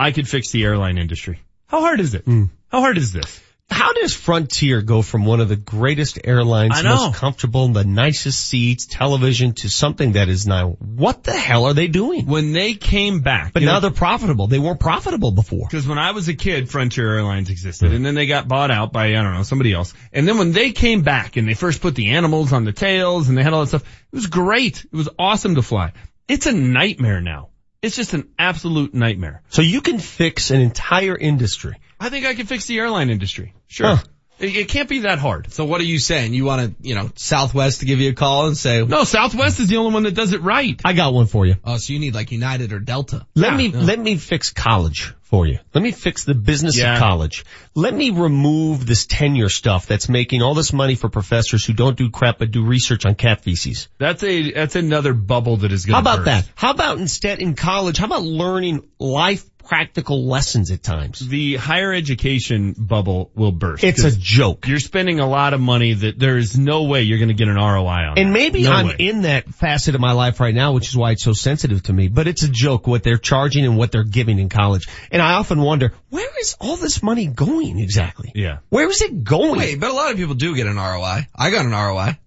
I 0.00 0.12
could 0.12 0.26
fix 0.26 0.50
the 0.50 0.64
airline 0.64 0.96
industry. 0.96 1.42
How 1.66 1.80
hard 1.80 2.00
is 2.00 2.14
it? 2.14 2.24
Hmm. 2.24 2.44
How 2.68 2.80
hard 2.80 2.96
is 2.96 3.12
this? 3.12 3.40
How 3.70 3.92
does 3.92 4.14
Frontier 4.14 4.82
go 4.82 5.02
from 5.02 5.26
one 5.26 5.40
of 5.40 5.48
the 5.48 5.56
greatest 5.56 6.18
airlines, 6.24 6.82
most 6.82 7.14
comfortable, 7.16 7.68
the 7.68 7.84
nicest 7.84 8.40
seats, 8.40 8.86
television, 8.86 9.52
to 9.56 9.68
something 9.68 10.12
that 10.12 10.28
is 10.28 10.46
now, 10.46 10.70
what 10.80 11.22
the 11.22 11.32
hell 11.32 11.66
are 11.66 11.74
they 11.74 11.86
doing? 11.86 12.26
When 12.26 12.52
they 12.52 12.74
came 12.74 13.20
back, 13.20 13.52
But 13.52 13.62
now 13.62 13.74
know, 13.74 13.80
they're 13.80 13.90
profitable. 13.90 14.48
They 14.48 14.58
weren't 14.58 14.80
profitable 14.80 15.30
before. 15.30 15.68
Because 15.70 15.86
when 15.86 15.98
I 15.98 16.12
was 16.12 16.28
a 16.28 16.34
kid, 16.34 16.68
Frontier 16.68 17.14
Airlines 17.16 17.50
existed, 17.50 17.92
and 17.92 18.04
then 18.04 18.14
they 18.14 18.26
got 18.26 18.48
bought 18.48 18.70
out 18.70 18.92
by 18.92 19.08
I 19.08 19.22
don't 19.22 19.34
know 19.34 19.44
somebody 19.44 19.72
else. 19.72 19.94
And 20.12 20.26
then 20.26 20.38
when 20.38 20.52
they 20.52 20.72
came 20.72 21.02
back 21.02 21.36
and 21.36 21.46
they 21.46 21.54
first 21.54 21.80
put 21.80 21.94
the 21.94 22.10
animals 22.10 22.52
on 22.52 22.64
the 22.64 22.72
tails 22.72 23.28
and 23.28 23.38
they 23.38 23.44
had 23.44 23.52
all 23.52 23.60
that 23.60 23.68
stuff, 23.68 23.82
it 23.82 24.16
was 24.16 24.26
great. 24.26 24.84
It 24.84 24.96
was 24.96 25.10
awesome 25.18 25.54
to 25.56 25.62
fly. 25.62 25.92
It's 26.26 26.46
a 26.46 26.52
nightmare 26.52 27.20
now. 27.20 27.49
It's 27.82 27.96
just 27.96 28.12
an 28.12 28.28
absolute 28.38 28.94
nightmare. 28.94 29.42
So 29.48 29.62
you 29.62 29.80
can 29.80 29.98
fix 29.98 30.50
an 30.50 30.60
entire 30.60 31.16
industry. 31.16 31.76
I 31.98 32.10
think 32.10 32.26
I 32.26 32.34
can 32.34 32.46
fix 32.46 32.66
the 32.66 32.78
airline 32.78 33.08
industry. 33.10 33.54
Sure. 33.68 33.96
Huh. 33.96 34.04
It, 34.38 34.56
it 34.56 34.68
can't 34.68 34.88
be 34.88 35.00
that 35.00 35.18
hard. 35.18 35.52
So 35.52 35.64
what 35.64 35.80
are 35.80 35.84
you 35.84 35.98
saying? 35.98 36.34
You 36.34 36.44
want 36.44 36.78
to, 36.78 36.88
you 36.88 36.94
know, 36.94 37.10
Southwest 37.14 37.80
to 37.80 37.86
give 37.86 37.98
you 37.98 38.10
a 38.10 38.14
call 38.14 38.46
and 38.46 38.56
say, 38.56 38.84
No, 38.84 39.04
Southwest 39.04 39.60
is 39.60 39.68
the 39.68 39.76
only 39.78 39.92
one 39.94 40.02
that 40.04 40.14
does 40.14 40.32
it 40.32 40.40
right. 40.42 40.80
I 40.84 40.92
got 40.92 41.12
one 41.14 41.26
for 41.26 41.46
you. 41.46 41.56
oh, 41.64 41.76
so 41.76 41.92
you 41.92 41.98
need 41.98 42.14
like 42.14 42.32
United 42.32 42.72
or 42.72 42.80
Delta. 42.80 43.26
Let 43.34 43.54
me, 43.54 43.70
let 43.70 43.98
me 43.98 44.16
fix 44.16 44.50
college 44.50 45.14
for 45.30 45.46
you. 45.46 45.58
Let 45.72 45.82
me 45.82 45.92
fix 45.92 46.24
the 46.24 46.34
business 46.34 46.76
Yeah. 46.76 46.94
of 46.94 46.98
college. 46.98 47.44
Let 47.74 47.94
me 47.94 48.10
remove 48.10 48.84
this 48.84 49.06
tenure 49.06 49.48
stuff 49.48 49.86
that's 49.86 50.08
making 50.08 50.42
all 50.42 50.54
this 50.54 50.72
money 50.72 50.96
for 50.96 51.08
professors 51.08 51.64
who 51.64 51.72
don't 51.72 51.96
do 51.96 52.10
crap 52.10 52.38
but 52.38 52.50
do 52.50 52.64
research 52.64 53.06
on 53.06 53.14
cat 53.14 53.42
feces. 53.42 53.88
That's 53.98 54.22
a 54.24 54.52
that's 54.52 54.76
another 54.76 55.14
bubble 55.14 55.58
that 55.58 55.72
is 55.72 55.86
going. 55.86 55.94
How 55.94 56.00
about 56.00 56.24
that? 56.26 56.50
How 56.56 56.72
about 56.72 56.98
instead 56.98 57.38
in 57.40 57.54
college, 57.54 57.96
how 57.96 58.06
about 58.06 58.22
learning 58.22 58.82
life 58.98 59.48
practical 59.64 60.26
lessons 60.26 60.70
at 60.70 60.82
times? 60.82 61.18
The 61.20 61.56
higher 61.56 61.92
education 61.92 62.74
bubble 62.76 63.30
will 63.34 63.52
burst. 63.52 63.84
It's 63.84 64.04
a 64.04 64.16
joke. 64.16 64.66
You're 64.66 64.78
spending 64.78 65.20
a 65.20 65.28
lot 65.28 65.54
of 65.54 65.60
money 65.60 65.92
that 65.94 66.18
there 66.18 66.36
is 66.36 66.58
no 66.58 66.84
way 66.84 67.02
you're 67.02 67.18
going 67.18 67.28
to 67.28 67.34
get 67.34 67.48
an 67.48 67.56
ROI 67.56 67.86
on. 67.86 68.18
And 68.18 68.28
that. 68.28 68.32
maybe 68.32 68.62
No 68.64 68.72
I'm 68.72 68.86
way. 68.86 68.96
in 68.98 69.22
that 69.22 69.48
facet 69.48 69.94
of 69.94 70.00
my 70.00 70.12
life 70.12 70.40
right 70.40 70.54
now, 70.54 70.72
which 70.72 70.88
is 70.88 70.96
why 70.96 71.12
it's 71.12 71.22
so 71.22 71.32
sensitive 71.32 71.82
to 71.84 71.92
me, 71.92 72.08
but 72.08 72.26
it's 72.28 72.42
a 72.42 72.48
joke 72.48 72.86
what 72.86 73.02
they're 73.02 73.18
charging 73.18 73.64
and 73.64 73.76
what 73.76 73.92
they're 73.92 74.04
giving 74.04 74.38
in 74.38 74.48
college. 74.48 74.88
And 75.10 75.22
I 75.22 75.34
often 75.34 75.60
wonder, 75.60 75.92
where 76.08 76.30
is 76.40 76.56
all 76.60 76.76
this 76.76 77.02
money 77.02 77.26
going 77.26 77.78
exactly? 77.78 78.32
Yeah. 78.34 78.58
Where 78.68 78.88
is 78.88 79.02
it 79.02 79.24
going? 79.24 79.58
Wait, 79.58 79.80
but 79.80 79.90
a 79.90 79.94
lot 79.94 80.10
of 80.10 80.16
people 80.16 80.34
do 80.34 80.54
get 80.54 80.66
an 80.66 80.76
ROI. 80.76 81.26
I 81.34 81.50
got 81.50 81.64
an 81.64 81.72
ROI. 81.72 82.18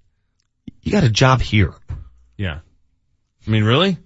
You 0.82 0.92
got 0.92 1.04
a 1.04 1.10
job 1.10 1.42
here. 1.42 1.74
Yeah. 2.38 2.60
I 3.48 3.50
mean, 3.50 3.64
really? 3.64 3.98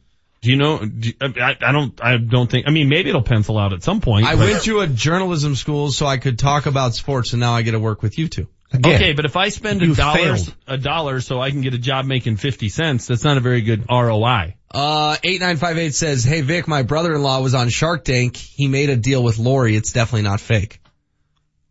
Do 0.42 0.52
you 0.52 0.56
know? 0.58 0.86
Do, 0.86 1.12
I, 1.22 1.58
I 1.60 1.72
don't. 1.72 2.00
I 2.04 2.18
don't 2.18 2.50
think. 2.50 2.68
I 2.68 2.72
mean, 2.72 2.90
maybe 2.90 3.10
it'll 3.10 3.24
pencil 3.24 3.58
out 3.58 3.74
at 3.74 3.84
some 3.84 4.02
point. 4.02 4.26
I 4.28 4.36
but- 4.36 4.40
went 4.42 4.64
to 4.64 4.80
a 4.82 4.88
journalism 4.88 5.56
school 5.56 5.92
so 5.92 6.06
I 6.06 6.18
could 6.18 6.38
talk 6.38 6.66
about 6.66 6.94
sports 6.96 7.34
and 7.34 7.40
now 7.40 7.54
I 7.54 7.64
get 7.64 7.72
to 7.72 7.80
work 7.80 8.02
with 8.02 8.18
you 8.18 8.28
two. 8.28 8.48
Again, 8.72 8.96
Okay, 8.96 9.14
but 9.14 9.24
if 9.24 9.38
I 9.38 9.48
spend 9.48 9.82
a 9.82 9.96
dollar, 9.96 10.18
failed. 10.18 10.56
a 10.68 10.78
dollar, 10.78 11.22
so 11.22 11.40
I 11.40 11.52
can 11.52 11.62
get 11.62 11.74
a 11.74 11.78
job 11.78 12.06
making 12.06 12.36
fifty 12.36 12.68
cents, 12.68 13.08
that's 13.08 13.24
not 13.24 13.38
a 13.38 13.40
very 13.40 13.62
good 13.62 13.86
ROI. 13.90 14.56
Uh, 14.70 15.16
8958 15.24 15.96
says, 15.96 16.24
Hey 16.26 16.42
Vic, 16.42 16.68
my 16.68 16.84
brother-in-law 16.84 17.40
was 17.42 17.56
on 17.56 17.70
Shark 17.70 18.04
Tank. 18.04 18.36
He 18.36 18.68
made 18.68 18.90
a 18.90 18.98
deal 18.98 19.24
with 19.24 19.38
Lori. 19.40 19.78
It's 19.78 19.94
definitely 19.94 20.24
not 20.24 20.42
fake. 20.42 20.82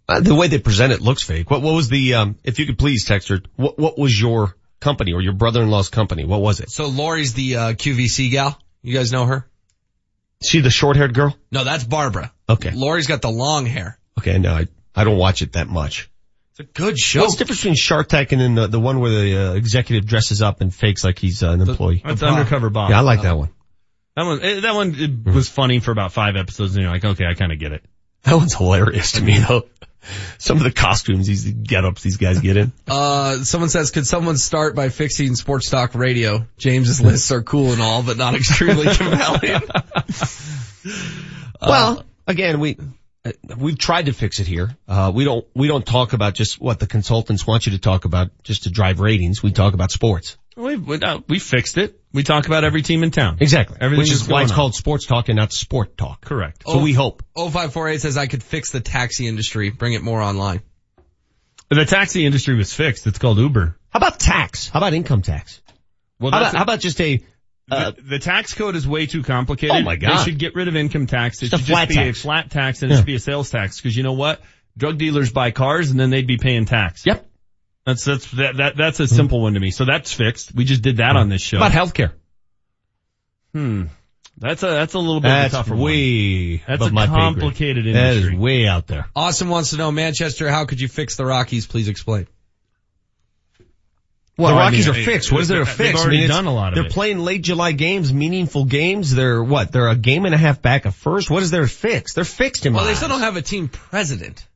Uh, 0.08 0.20
the 0.20 0.34
way 0.34 0.48
they 0.48 0.58
present 0.58 0.92
it 0.92 1.02
looks 1.02 1.22
fake. 1.22 1.50
What, 1.50 1.60
what 1.60 1.74
was 1.74 1.90
the, 1.90 2.14
um, 2.14 2.36
if 2.44 2.58
you 2.58 2.64
could 2.64 2.78
please 2.78 3.04
text 3.04 3.28
her, 3.28 3.40
what, 3.56 3.78
what 3.78 3.98
was 3.98 4.18
your 4.18 4.56
company 4.86 5.12
or 5.12 5.20
your 5.20 5.32
brother-in-law's 5.34 5.88
company? 5.90 6.24
What 6.24 6.40
was 6.40 6.60
it? 6.60 6.70
So 6.70 6.86
Lori's 6.88 7.34
the, 7.34 7.56
uh, 7.56 7.72
QVC 7.72 8.30
gal. 8.30 8.58
You 8.82 8.94
guys 8.94 9.10
know 9.12 9.26
her? 9.26 9.46
She 10.42 10.60
the 10.60 10.70
short-haired 10.70 11.12
girl? 11.14 11.36
No, 11.50 11.64
that's 11.64 11.84
Barbara. 11.84 12.32
Okay. 12.48 12.70
Lori's 12.72 13.06
got 13.06 13.20
the 13.22 13.30
long 13.30 13.66
hair. 13.66 13.98
Okay, 14.18 14.38
no, 14.38 14.52
I, 14.54 14.66
I 14.94 15.04
don't 15.04 15.18
watch 15.18 15.42
it 15.42 15.52
that 15.54 15.66
much. 15.68 16.08
It's 16.52 16.60
a 16.60 16.64
good 16.64 16.98
show. 16.98 17.20
What's 17.22 17.34
the 17.34 17.38
difference 17.40 17.60
between 17.60 17.74
Shark 17.74 18.08
Tank 18.08 18.32
and 18.32 18.40
then 18.40 18.54
the, 18.54 18.66
the 18.66 18.80
one 18.80 19.00
where 19.00 19.10
the 19.10 19.50
uh, 19.50 19.54
executive 19.54 20.06
dresses 20.06 20.40
up 20.42 20.60
and 20.60 20.72
fakes 20.74 21.02
like 21.04 21.18
he's 21.18 21.42
uh, 21.42 21.50
an 21.50 21.60
employee? 21.62 22.02
That's 22.04 22.22
undercover 22.22 22.70
Boss. 22.70 22.90
Yeah, 22.90 22.98
I 22.98 23.02
like 23.02 23.22
that 23.22 23.36
one. 23.36 23.50
That 24.14 24.24
one. 24.24 24.40
eh, 24.42 24.60
That 24.60 24.74
one 24.74 24.94
it 24.96 25.24
was 25.34 25.48
funny 25.48 25.80
for 25.80 25.90
about 25.90 26.12
five 26.12 26.36
episodes, 26.36 26.74
and 26.74 26.82
you're 26.82 26.92
like, 26.92 27.04
okay, 27.04 27.26
I 27.26 27.34
kind 27.34 27.52
of 27.52 27.58
get 27.58 27.72
it. 27.72 27.84
That 28.22 28.36
one's 28.36 28.54
hilarious 28.54 29.12
to 29.12 29.22
me 29.22 29.38
though. 29.38 29.66
Some 30.38 30.58
of 30.58 30.62
the 30.64 30.72
costumes, 30.72 31.26
these 31.26 31.44
get-ups 31.44 32.02
these 32.02 32.16
guys 32.16 32.40
get 32.40 32.56
in. 32.56 32.72
Uh, 32.88 33.38
someone 33.38 33.68
says, 33.68 33.90
could 33.90 34.06
someone 34.06 34.36
start 34.36 34.74
by 34.74 34.88
fixing 34.88 35.34
sports 35.34 35.68
talk 35.70 35.94
radio? 35.94 36.46
James's 36.56 37.00
lists 37.00 37.30
are 37.32 37.42
cool 37.42 37.72
and 37.72 37.82
all, 37.82 38.02
but 38.02 38.16
not 38.16 38.34
extremely 38.34 38.86
compelling. 38.94 39.60
Well, 41.60 42.04
again, 42.26 42.60
we, 42.60 42.78
uh, 43.24 43.32
we've 43.56 43.78
tried 43.78 44.06
to 44.06 44.12
fix 44.12 44.38
it 44.40 44.46
here. 44.46 44.76
Uh, 44.86 45.10
we 45.14 45.24
don't, 45.24 45.44
we 45.54 45.66
don't 45.68 45.84
talk 45.84 46.12
about 46.12 46.34
just 46.34 46.60
what 46.60 46.78
the 46.78 46.86
consultants 46.86 47.46
want 47.46 47.66
you 47.66 47.72
to 47.72 47.78
talk 47.78 48.04
about 48.04 48.30
just 48.44 48.64
to 48.64 48.70
drive 48.70 49.00
ratings. 49.00 49.42
We 49.42 49.52
talk 49.52 49.74
about 49.74 49.90
sports. 49.90 50.36
We 50.56 50.76
we, 50.76 50.96
uh, 51.00 51.20
we 51.28 51.38
fixed 51.38 51.76
it. 51.76 52.00
We 52.12 52.22
talk 52.22 52.46
about 52.46 52.64
every 52.64 52.80
team 52.82 53.02
in 53.02 53.10
town. 53.10 53.38
Exactly. 53.40 53.76
Everything 53.78 54.02
Which 54.04 54.10
is 54.12 54.26
why 54.26 54.42
it's 54.42 54.50
on. 54.50 54.56
called 54.56 54.74
sports 54.74 55.04
talk 55.04 55.28
and 55.28 55.36
not 55.36 55.52
sport 55.52 55.98
talk. 55.98 56.22
Correct. 56.24 56.62
So 56.66 56.78
we 56.78 56.94
hope. 56.94 57.22
0548 57.36 58.00
says 58.00 58.16
I 58.16 58.26
could 58.26 58.42
fix 58.42 58.70
the 58.70 58.80
taxi 58.80 59.26
industry, 59.28 59.68
bring 59.70 59.92
it 59.92 60.02
more 60.02 60.22
online. 60.22 60.62
The 61.68 61.84
taxi 61.84 62.24
industry 62.24 62.54
was 62.54 62.72
fixed. 62.72 63.06
It's 63.06 63.18
called 63.18 63.38
Uber. 63.38 63.76
How 63.90 63.98
about 63.98 64.18
tax? 64.18 64.68
How 64.70 64.78
about 64.78 64.94
income 64.94 65.20
tax? 65.22 65.60
Well, 66.18 66.30
How 66.30 66.38
that's 66.38 66.50
about, 66.52 66.58
how 66.58 66.62
about 66.64 66.80
just 66.80 67.00
a, 67.02 67.22
uh, 67.70 67.90
the, 67.90 68.02
the 68.02 68.18
tax 68.18 68.54
code 68.54 68.76
is 68.76 68.86
way 68.88 69.06
too 69.06 69.22
complicated. 69.22 69.76
Oh 69.76 69.82
my 69.82 69.96
God. 69.96 70.18
They 70.20 70.24
should 70.24 70.38
get 70.38 70.54
rid 70.54 70.68
of 70.68 70.76
income 70.76 71.06
tax. 71.06 71.42
It 71.42 71.48
Just 71.50 71.54
a 71.54 71.58
should 71.58 71.66
flat 71.66 71.88
just 71.88 71.98
be 71.98 72.04
tax. 72.04 72.18
a 72.18 72.22
flat 72.22 72.50
tax 72.50 72.82
and 72.82 72.92
it 72.92 72.96
should 72.96 73.04
be 73.04 73.16
a 73.16 73.20
sales 73.20 73.50
tax. 73.50 73.80
Cause 73.80 73.94
you 73.94 74.04
know 74.04 74.12
what? 74.14 74.40
Drug 74.78 74.96
dealers 74.96 75.32
buy 75.32 75.50
cars 75.50 75.90
and 75.90 75.98
then 76.00 76.10
they'd 76.10 76.26
be 76.26 76.38
paying 76.38 76.64
tax. 76.66 77.04
Yep. 77.04 77.25
That's, 77.86 78.04
that's, 78.04 78.30
that, 78.32 78.56
that, 78.56 78.76
that's 78.76 79.00
a 79.00 79.06
simple 79.06 79.40
one 79.40 79.54
to 79.54 79.60
me. 79.60 79.70
So 79.70 79.84
that's 79.84 80.12
fixed. 80.12 80.52
We 80.54 80.64
just 80.64 80.82
did 80.82 80.96
that 80.98 81.16
on 81.16 81.28
this 81.28 81.40
show. 81.40 81.58
how 81.60 81.66
about 81.68 81.72
healthcare? 81.88 82.12
Hmm. 83.54 83.84
That's 84.38 84.62
a, 84.62 84.66
that's 84.66 84.92
a 84.94 84.98
little 84.98 85.20
bit 85.20 85.28
That's 85.28 85.54
of 85.54 85.60
a 85.60 85.62
tougher 85.62 85.74
one. 85.76 85.84
way 85.84 86.56
That's 86.58 86.76
above 86.76 86.90
a 86.90 86.94
my 86.94 87.06
complicated 87.06 87.86
industry. 87.86 88.34
is 88.34 88.38
way 88.38 88.66
out 88.66 88.86
there. 88.86 89.06
Austin 89.16 89.48
wants 89.48 89.70
to 89.70 89.76
know, 89.78 89.90
Manchester, 89.90 90.50
how 90.50 90.66
could 90.66 90.78
you 90.80 90.88
fix 90.88 91.16
the 91.16 91.24
Rockies? 91.24 91.66
Please 91.66 91.88
explain. 91.88 92.26
Well, 94.36 94.54
the 94.54 94.60
I 94.60 94.64
Rockies 94.66 94.86
mean, 94.88 94.96
are 94.96 95.04
fixed. 95.04 95.32
What 95.32 95.40
is 95.40 95.48
there 95.48 95.60
to 95.60 95.64
they've 95.64 95.74
fix? 95.74 95.98
already 96.00 96.24
it's- 96.24 96.36
done 96.36 96.44
a 96.44 96.52
lot 96.52 96.68
of 96.72 96.74
They're 96.74 96.86
it. 96.86 96.92
playing 96.92 97.20
late 97.20 97.40
July 97.42 97.72
games, 97.72 98.12
meaningful 98.12 98.66
games. 98.66 99.14
They're 99.14 99.42
what? 99.42 99.72
They're 99.72 99.88
a 99.88 99.96
game 99.96 100.26
and 100.26 100.34
a 100.34 100.38
half 100.38 100.60
back 100.60 100.84
of 100.84 100.94
first. 100.94 101.30
What 101.30 101.42
is 101.42 101.50
there 101.50 101.62
to 101.62 101.68
fix? 101.68 102.12
They're 102.12 102.24
fixed 102.24 102.66
in 102.66 102.74
my 102.74 102.80
Well, 102.80 102.86
they 102.86 102.94
still 102.94 103.08
don't 103.08 103.20
have 103.20 103.36
a 103.36 103.42
team 103.42 103.68
president. 103.68 104.46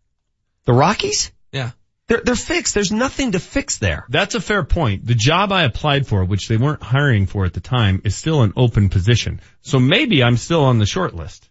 The 0.66 0.74
Rockies? 0.74 1.32
Yeah. 1.52 1.70
They're, 2.10 2.22
they're 2.24 2.34
fixed. 2.34 2.74
There's 2.74 2.90
nothing 2.90 3.32
to 3.32 3.38
fix 3.38 3.78
there. 3.78 4.04
That's 4.08 4.34
a 4.34 4.40
fair 4.40 4.64
point. 4.64 5.06
The 5.06 5.14
job 5.14 5.52
I 5.52 5.62
applied 5.62 6.08
for, 6.08 6.24
which 6.24 6.48
they 6.48 6.56
weren't 6.56 6.82
hiring 6.82 7.26
for 7.26 7.44
at 7.44 7.52
the 7.52 7.60
time, 7.60 8.02
is 8.04 8.16
still 8.16 8.42
an 8.42 8.52
open 8.56 8.88
position. 8.88 9.40
So 9.62 9.78
maybe 9.78 10.20
I'm 10.24 10.36
still 10.36 10.64
on 10.64 10.80
the 10.80 10.86
short 10.86 11.14
list. 11.14 11.48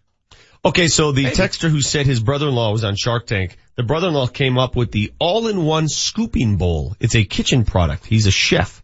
Okay, 0.62 0.88
so 0.88 1.12
the 1.12 1.24
texter 1.24 1.70
who 1.70 1.80
said 1.80 2.04
his 2.04 2.20
brother-in-law 2.20 2.72
was 2.72 2.84
on 2.84 2.94
Shark 2.94 3.26
Tank, 3.26 3.56
the 3.76 3.82
brother-in-law 3.82 4.26
came 4.26 4.58
up 4.58 4.76
with 4.76 4.92
the 4.92 5.14
all-in-one 5.18 5.88
scooping 5.88 6.58
bowl. 6.58 6.94
It's 7.00 7.14
a 7.14 7.24
kitchen 7.24 7.64
product. 7.64 8.04
He's 8.04 8.26
a 8.26 8.30
chef. 8.30 8.82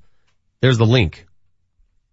There's 0.62 0.78
the 0.78 0.86
link. 0.86 1.26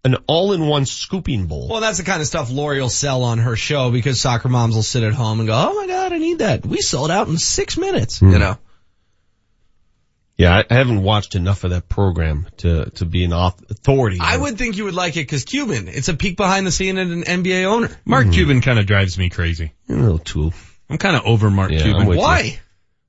An 0.04 0.16
all-in-one 0.26 0.84
scooping 0.84 1.46
bowl. 1.46 1.68
Well, 1.70 1.80
that's 1.80 1.96
the 1.96 2.04
kind 2.04 2.20
of 2.20 2.26
stuff 2.26 2.50
Lori 2.50 2.82
will 2.82 2.90
sell 2.90 3.22
on 3.22 3.38
her 3.38 3.56
show 3.56 3.90
because 3.90 4.20
soccer 4.20 4.50
moms 4.50 4.74
will 4.74 4.82
sit 4.82 5.02
at 5.04 5.14
home 5.14 5.40
and 5.40 5.46
go, 5.46 5.54
oh 5.54 5.74
my 5.80 5.86
God, 5.86 6.12
I 6.12 6.18
need 6.18 6.40
that. 6.40 6.66
We 6.66 6.82
sold 6.82 7.10
out 7.10 7.28
in 7.28 7.38
six 7.38 7.78
minutes, 7.78 8.18
Hmm. 8.18 8.32
you 8.32 8.38
know. 8.38 8.58
Yeah, 10.36 10.52
I, 10.56 10.64
I 10.68 10.74
haven't 10.74 11.02
watched 11.02 11.36
enough 11.36 11.62
of 11.64 11.70
that 11.70 11.88
program 11.88 12.48
to, 12.58 12.90
to 12.90 13.04
be 13.04 13.24
an 13.24 13.32
authority. 13.32 14.18
I 14.20 14.36
would 14.36 14.58
think 14.58 14.76
you 14.76 14.84
would 14.84 14.94
like 14.94 15.16
it 15.16 15.20
because 15.20 15.44
Cuban, 15.44 15.86
it's 15.86 16.08
a 16.08 16.14
peek 16.14 16.36
behind 16.36 16.66
the 16.66 16.72
scene 16.72 16.98
at 16.98 17.06
an 17.06 17.22
NBA 17.22 17.64
owner. 17.64 17.90
Mark 18.04 18.32
Cuban 18.32 18.60
kind 18.60 18.78
of 18.78 18.86
drives 18.86 19.16
me 19.16 19.30
crazy. 19.30 19.72
You're 19.86 19.98
a 19.98 20.02
little 20.02 20.18
tool. 20.18 20.52
I'm 20.90 20.98
kind 20.98 21.16
of 21.16 21.22
over 21.24 21.50
Mark 21.50 21.70
Yeah, 21.70 21.82
Cuban. 21.82 22.02
I'm 22.02 22.06
with 22.08 22.18
Why? 22.18 22.60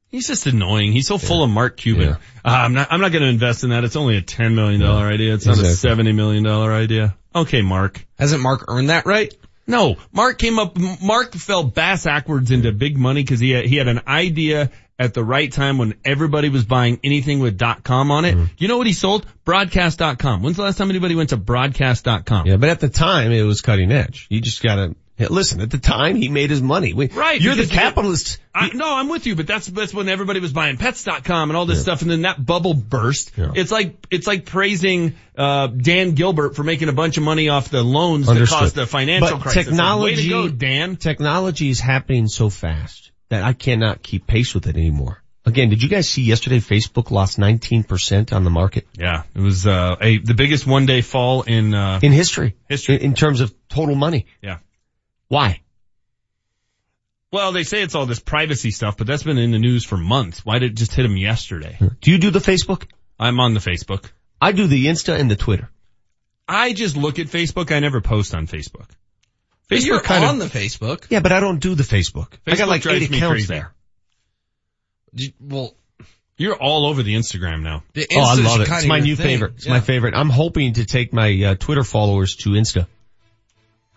He's 0.09 0.27
just 0.27 0.45
annoying. 0.45 0.93
He's 0.93 1.07
so 1.07 1.17
full 1.17 1.43
of 1.43 1.49
Mark 1.49 1.77
Cuban. 1.77 2.09
Yeah. 2.09 2.15
Uh, 2.45 2.49
I'm 2.63 2.73
not. 2.73 2.87
I'm 2.89 3.01
not 3.01 3.11
going 3.11 3.23
to 3.23 3.27
invest 3.27 3.63
in 3.65 3.71
that. 3.71 3.83
It's 3.83 3.97
only 3.97 4.15
a 4.15 4.21
ten 4.21 4.55
million 4.55 4.79
dollar 4.79 5.07
idea. 5.07 5.33
It's 5.33 5.45
not 5.45 5.57
a 5.57 5.65
seventy 5.65 6.13
million 6.13 6.43
dollar 6.43 6.71
idea. 6.71 7.17
Okay, 7.35 7.61
Mark. 7.61 8.05
Hasn't 8.17 8.41
Mark 8.41 8.63
earned 8.69 8.91
that 8.91 9.05
right? 9.05 9.33
No, 9.67 9.95
Mark 10.11 10.37
came 10.37 10.59
up, 10.59 10.77
Mark 11.01 11.33
fell 11.33 11.63
bass 11.63 12.05
backwards 12.05 12.51
into 12.51 12.71
big 12.71 12.97
money 12.97 13.23
because 13.23 13.39
he 13.39 13.51
had, 13.51 13.65
he 13.65 13.77
had 13.77 13.87
an 13.87 14.01
idea 14.07 14.69
at 14.97 15.13
the 15.13 15.23
right 15.23 15.51
time 15.51 15.77
when 15.77 15.95
everybody 16.05 16.49
was 16.49 16.65
buying 16.65 16.99
anything 17.03 17.39
with 17.39 17.59
.com 17.83 18.11
on 18.11 18.25
it. 18.25 18.35
Mm-hmm. 18.35 18.45
You 18.57 18.67
know 18.67 18.77
what 18.77 18.87
he 18.87 18.93
sold? 18.93 19.25
Broadcast.com. 19.43 20.43
When's 20.43 20.55
the 20.55 20.63
last 20.63 20.77
time 20.77 20.89
anybody 20.89 21.15
went 21.15 21.29
to 21.29 21.37
broadcast.com? 21.37 22.47
Yeah, 22.47 22.57
but 22.57 22.69
at 22.69 22.79
the 22.79 22.89
time 22.89 23.31
it 23.31 23.43
was 23.43 23.61
cutting 23.61 23.91
edge. 23.91 24.27
You 24.29 24.39
just 24.39 24.61
gotta, 24.61 24.95
listen, 25.17 25.61
at 25.61 25.71
the 25.71 25.77
time 25.77 26.15
he 26.15 26.29
made 26.29 26.49
his 26.49 26.61
money. 26.61 26.93
We, 26.93 27.07
Right. 27.07 27.39
You're 27.39 27.55
the 27.55 27.67
capitalist. 27.67 28.39
I, 28.53 28.69
no, 28.73 28.95
I'm 28.95 29.09
with 29.09 29.25
you, 29.25 29.35
but 29.35 29.47
that's, 29.47 29.67
that's 29.67 29.93
when 29.93 30.09
everybody 30.09 30.39
was 30.39 30.53
buying 30.53 30.77
pets.com 30.77 31.49
and 31.49 31.57
all 31.57 31.65
this 31.65 31.81
stuff 31.81 32.01
and 32.01 32.11
then 32.11 32.21
that 32.23 32.43
bubble 32.43 32.73
burst. 32.73 33.31
It's 33.37 33.71
like, 33.71 34.05
it's 34.11 34.27
like 34.27 34.45
praising, 34.45 35.15
uh, 35.37 35.67
Dan 35.67 36.11
Gilbert 36.11 36.55
for 36.55 36.63
making 36.63 36.89
a 36.89 36.93
bunch 36.93 37.17
of 37.17 37.23
money 37.23 37.49
off 37.49 37.69
the 37.69 37.83
loans 37.83 38.27
that 38.27 38.47
caused 38.47 38.75
the 38.75 38.85
financial 38.85 39.37
but 39.37 39.41
crisis. 39.41 39.65
Technology, 39.65 40.29
go, 40.29 40.47
Dan. 40.47 40.95
Technology 40.97 41.69
is 41.69 41.79
happening 41.79 42.27
so 42.27 42.49
fast 42.49 43.11
that 43.29 43.43
I 43.43 43.53
cannot 43.53 44.03
keep 44.03 44.27
pace 44.27 44.53
with 44.53 44.67
it 44.67 44.75
anymore. 44.75 45.21
Again, 45.47 45.69
did 45.69 45.83
you 45.83 45.89
guys 45.89 46.09
see 46.09 46.23
yesterday 46.23 46.57
Facebook 46.59 47.11
lost 47.11 47.37
19% 47.37 48.33
on 48.33 48.43
the 48.43 48.49
market? 48.49 48.87
Yeah, 48.97 49.23
it 49.35 49.39
was, 49.39 49.67
uh, 49.67 49.95
a, 50.01 50.17
the 50.17 50.33
biggest 50.33 50.65
one 50.65 50.85
day 50.87 51.01
fall 51.01 51.43
in, 51.43 51.73
uh, 51.73 51.99
In 52.01 52.11
history. 52.11 52.55
History. 52.67 52.95
In, 52.95 53.01
in 53.01 53.13
terms 53.13 53.41
of 53.41 53.53
total 53.69 53.95
money. 53.95 54.25
yeah. 54.41 54.57
Why? 55.27 55.61
Well, 57.31 57.51
they 57.51 57.63
say 57.63 57.81
it's 57.81 57.95
all 57.95 58.05
this 58.05 58.19
privacy 58.19 58.71
stuff, 58.71 58.95
but 58.97 59.07
that's 59.07 59.23
been 59.23 59.37
in 59.37 59.51
the 59.51 59.59
news 59.59 59.83
for 59.83 59.97
months. 59.97 60.45
Why 60.45 60.59
did 60.59 60.71
it 60.71 60.75
just 60.75 60.93
hit 60.93 61.03
them 61.03 61.17
yesterday? 61.17 61.77
Do 62.01 62.11
you 62.11 62.17
do 62.17 62.29
the 62.31 62.39
Facebook? 62.39 62.85
I'm 63.19 63.39
on 63.39 63.53
the 63.53 63.59
Facebook. 63.59 64.09
I 64.41 64.51
do 64.51 64.67
the 64.67 64.85
Insta 64.87 65.19
and 65.19 65.29
the 65.29 65.35
Twitter. 65.35 65.69
I 66.47 66.73
just 66.73 66.95
look 66.95 67.19
at 67.19 67.27
Facebook. 67.27 67.71
I 67.75 67.79
never 67.79 67.99
post 68.01 68.33
on 68.35 68.47
Facebook. 68.47 68.87
Facebook 69.69 69.85
you're 69.85 69.99
kind 70.01 70.23
on 70.23 70.39
of, 70.41 70.51
the 70.51 70.59
Facebook. 70.59 71.07
Yeah, 71.09 71.19
but 71.21 71.31
I 71.31 71.39
don't 71.39 71.59
do 71.59 71.73
the 71.75 71.83
Facebook. 71.83 72.33
I 72.45 72.51
Facebook 72.51 72.57
got 72.57 72.67
like 72.67 72.81
drives 72.83 73.01
eight 73.03 73.09
me 73.11 73.17
accounts 73.17 73.31
crazy. 73.33 73.47
there. 73.47 73.73
You- 75.13 75.33
Well, 75.39 75.75
you're 76.37 76.55
all 76.55 76.85
over 76.85 77.01
the 77.03 77.15
Instagram 77.15 77.63
now. 77.63 77.83
the 77.93 78.05
Oh, 78.13 78.19
I 78.21 78.35
love 78.35 78.61
it. 78.61 78.65
kinda 78.65 78.77
It's 78.77 78.85
my 78.87 78.97
your 78.97 79.05
new 79.05 79.15
thing. 79.15 79.25
favorite. 79.25 79.53
It's 79.55 79.65
Yeah. 79.65 79.71
my 79.73 79.79
favorite. 79.79 80.13
I'm 80.13 80.29
hoping 80.29 80.73
to 80.73 80.85
take 80.85 81.11
my 81.13 81.31
uh, 81.43 81.55
Twitter 81.55 81.83
followers 81.83 82.35
to 82.41 82.49
Insta. 82.51 82.87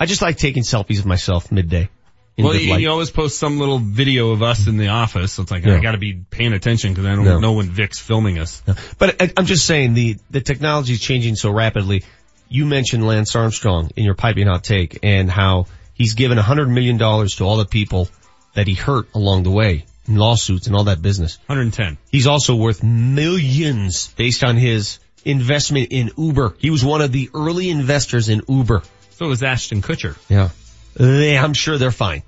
I 0.00 0.06
just 0.06 0.22
like 0.22 0.36
taking 0.36 0.62
selfies 0.62 0.98
of 1.00 1.06
myself 1.06 1.50
midday. 1.52 1.88
Well, 2.36 2.54
you, 2.54 2.76
you 2.76 2.88
always 2.88 3.10
post 3.10 3.36
some 3.38 3.58
little 3.58 3.80
video 3.80 4.30
of 4.30 4.44
us 4.44 4.68
in 4.68 4.76
the 4.76 4.88
office. 4.88 5.32
So 5.32 5.42
it's 5.42 5.50
like, 5.50 5.66
I 5.66 5.80
gotta 5.80 5.98
be 5.98 6.14
paying 6.14 6.52
attention 6.52 6.92
because 6.92 7.04
I 7.04 7.16
don't 7.16 7.24
No. 7.24 7.40
know 7.40 7.54
when 7.54 7.68
Vic's 7.68 7.98
filming 7.98 8.38
us. 8.38 8.62
But 8.96 9.20
I, 9.20 9.32
I'm 9.36 9.46
just 9.46 9.66
saying 9.66 9.94
the, 9.94 10.18
the 10.30 10.40
technology 10.40 10.92
is 10.92 11.00
changing 11.00 11.34
so 11.34 11.50
rapidly. 11.50 12.04
You 12.48 12.64
mentioned 12.64 13.04
Lance 13.04 13.34
Armstrong 13.34 13.90
in 13.96 14.04
your 14.04 14.14
piping 14.14 14.46
hot 14.46 14.62
take 14.62 15.00
and 15.02 15.28
how 15.28 15.66
he's 15.94 16.14
given 16.14 16.38
$100 16.38 16.70
million 16.70 16.96
to 16.98 17.44
all 17.44 17.56
the 17.56 17.66
people 17.66 18.08
that 18.54 18.68
he 18.68 18.74
hurt 18.74 19.08
along 19.14 19.42
the 19.42 19.50
way 19.50 19.84
in 20.06 20.14
lawsuits 20.14 20.68
and 20.68 20.76
all 20.76 20.84
that 20.84 21.02
business. 21.02 21.38
110. 21.46 21.98
He's 22.12 22.28
also 22.28 22.54
worth 22.54 22.84
millions 22.84 24.08
based 24.16 24.44
on 24.44 24.56
his 24.56 25.00
investment 25.24 25.88
in 25.90 26.10
Uber. 26.16 26.54
He 26.58 26.70
was 26.70 26.84
one 26.84 27.00
of 27.02 27.10
the 27.12 27.30
early 27.34 27.68
investors 27.68 28.28
in 28.28 28.42
Uber. 28.48 28.82
So 29.18 29.26
it 29.26 29.30
was 29.30 29.42
Ashton 29.42 29.82
Kutcher. 29.82 30.16
Yeah. 30.28 30.50
They, 30.94 31.36
I'm 31.36 31.52
sure 31.52 31.76
they're 31.76 31.90
fine. 31.90 32.22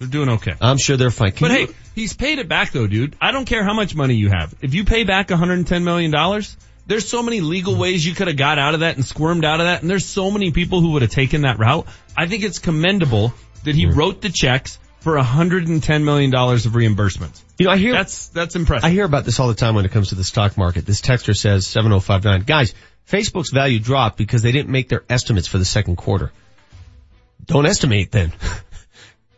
They're 0.00 0.08
doing 0.08 0.30
okay. 0.30 0.54
I'm 0.60 0.78
sure 0.78 0.96
they're 0.96 1.12
fine. 1.12 1.30
Can 1.30 1.46
But 1.46 1.60
you- 1.60 1.66
hey, 1.68 1.72
he's 1.94 2.12
paid 2.12 2.40
it 2.40 2.48
back 2.48 2.72
though, 2.72 2.88
dude. 2.88 3.14
I 3.20 3.30
don't 3.30 3.44
care 3.44 3.62
how 3.62 3.72
much 3.72 3.94
money 3.94 4.14
you 4.14 4.30
have. 4.30 4.52
If 4.60 4.74
you 4.74 4.84
pay 4.84 5.04
back 5.04 5.30
110 5.30 5.84
million 5.84 6.10
dollars, 6.10 6.56
there's 6.88 7.08
so 7.08 7.22
many 7.22 7.40
legal 7.40 7.76
ways 7.76 8.04
you 8.04 8.14
could 8.14 8.26
have 8.26 8.36
got 8.36 8.58
out 8.58 8.74
of 8.74 8.80
that 8.80 8.96
and 8.96 9.04
squirmed 9.04 9.44
out 9.44 9.60
of 9.60 9.66
that, 9.66 9.82
and 9.82 9.88
there's 9.88 10.06
so 10.06 10.28
many 10.28 10.50
people 10.50 10.80
who 10.80 10.90
would 10.92 11.02
have 11.02 11.12
taken 11.12 11.42
that 11.42 11.60
route. 11.60 11.86
I 12.16 12.26
think 12.26 12.42
it's 12.42 12.58
commendable 12.58 13.32
that 13.62 13.76
he 13.76 13.84
hmm. 13.84 13.96
wrote 13.96 14.20
the 14.20 14.28
checks 14.28 14.80
for 15.02 15.14
110 15.14 16.04
million 16.04 16.32
dollars 16.32 16.66
of 16.66 16.74
reimbursement. 16.74 17.40
You 17.58 17.66
know, 17.66 17.72
I 17.72 17.76
hear 17.76 17.92
That's 17.92 18.26
that's 18.28 18.56
impressive. 18.56 18.84
I 18.84 18.90
hear 18.90 19.04
about 19.04 19.24
this 19.24 19.38
all 19.38 19.46
the 19.46 19.54
time 19.54 19.76
when 19.76 19.84
it 19.84 19.92
comes 19.92 20.08
to 20.08 20.16
the 20.16 20.24
stock 20.24 20.58
market. 20.58 20.84
This 20.84 21.00
texter 21.00 21.36
says 21.36 21.64
7059, 21.68 22.42
guys, 22.42 22.74
Facebook's 23.08 23.50
value 23.50 23.78
dropped 23.78 24.16
because 24.16 24.42
they 24.42 24.52
didn't 24.52 24.70
make 24.70 24.88
their 24.88 25.04
estimates 25.08 25.46
for 25.46 25.58
the 25.58 25.64
second 25.64 25.96
quarter. 25.96 26.32
Don't 27.44 27.66
estimate 27.66 28.10
then. 28.10 28.32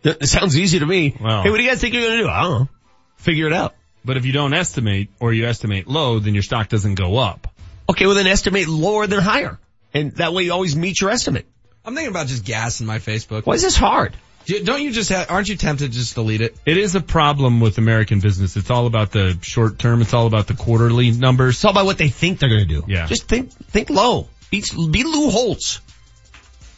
It 0.05 0.29
sounds 0.29 0.57
easy 0.57 0.79
to 0.79 0.87
me. 0.87 1.17
Well- 1.21 1.43
hey, 1.43 1.51
what 1.51 1.57
do 1.57 1.65
you 1.65 1.69
guys 1.69 1.81
think 1.81 1.93
you're 1.93 2.09
gonna 2.09 2.23
do? 2.23 2.29
I 2.29 2.43
don't 2.43 2.61
know. 2.61 2.69
Figure 3.17 3.49
it 3.49 3.53
out. 3.53 3.75
But 4.05 4.17
if 4.17 4.25
you 4.25 4.31
don't 4.31 4.55
estimate 4.55 5.11
or 5.19 5.33
you 5.33 5.47
estimate 5.47 5.89
low, 5.89 6.21
then 6.21 6.33
your 6.33 6.45
stock 6.45 6.69
doesn't 6.69 6.95
go 6.95 7.17
up. 7.17 7.49
Okay, 7.91 8.07
well 8.07 8.15
then 8.15 8.29
estimate 8.29 8.69
lower 8.69 9.09
than 9.09 9.19
higher. 9.19 9.59
And 9.93 10.13
that 10.17 10.33
way 10.33 10.45
you 10.45 10.53
always 10.53 10.77
meet 10.77 11.01
your 11.01 11.11
estimate. 11.11 11.47
I'm 11.85 11.95
thinking 11.97 12.11
about 12.11 12.29
just 12.29 12.45
gassing 12.45 12.87
my 12.87 12.99
Facebook. 12.99 13.47
Why 13.47 13.55
is 13.55 13.63
this 13.63 13.77
hard? 13.77 14.17
Do- 14.47 14.63
Don't 14.63 14.81
you 14.83 14.93
just 14.93 15.11
have, 15.11 15.31
aren't 15.31 15.49
you 15.49 15.57
tempted 15.57 15.93
to 15.93 15.99
just 15.99 16.15
delete 16.15 16.41
it? 16.41 16.57
It 16.65 16.79
is 16.79 16.95
a 16.95 17.01
problem 17.01 17.61
with 17.61 17.79
American 17.79 18.21
business. 18.21 18.57
It's 18.57 18.71
all 18.71 18.87
about 18.87 19.11
the 19.11 19.37
short 19.43 19.79
term. 19.79 20.01
It's 20.03 20.15
all 20.15 20.27
about 20.27 20.47
the 20.47 20.55
quarterly 20.55 21.11
numbers. 21.11 21.57
It's 21.57 21.65
all 21.65 21.73
about 21.73 21.87
what 21.87 21.99
they 21.99 22.09
think 22.09 22.39
they're 22.39 22.49
gonna 22.49 22.65
do. 22.65 22.85
Yeah. 22.87 23.07
Just 23.07 23.25
think, 23.29 23.53
think 23.53 23.91
low. 23.91 24.29
Be, 24.51 24.63
be 24.91 25.03
Lou 25.05 25.31
Holtz. 25.31 25.81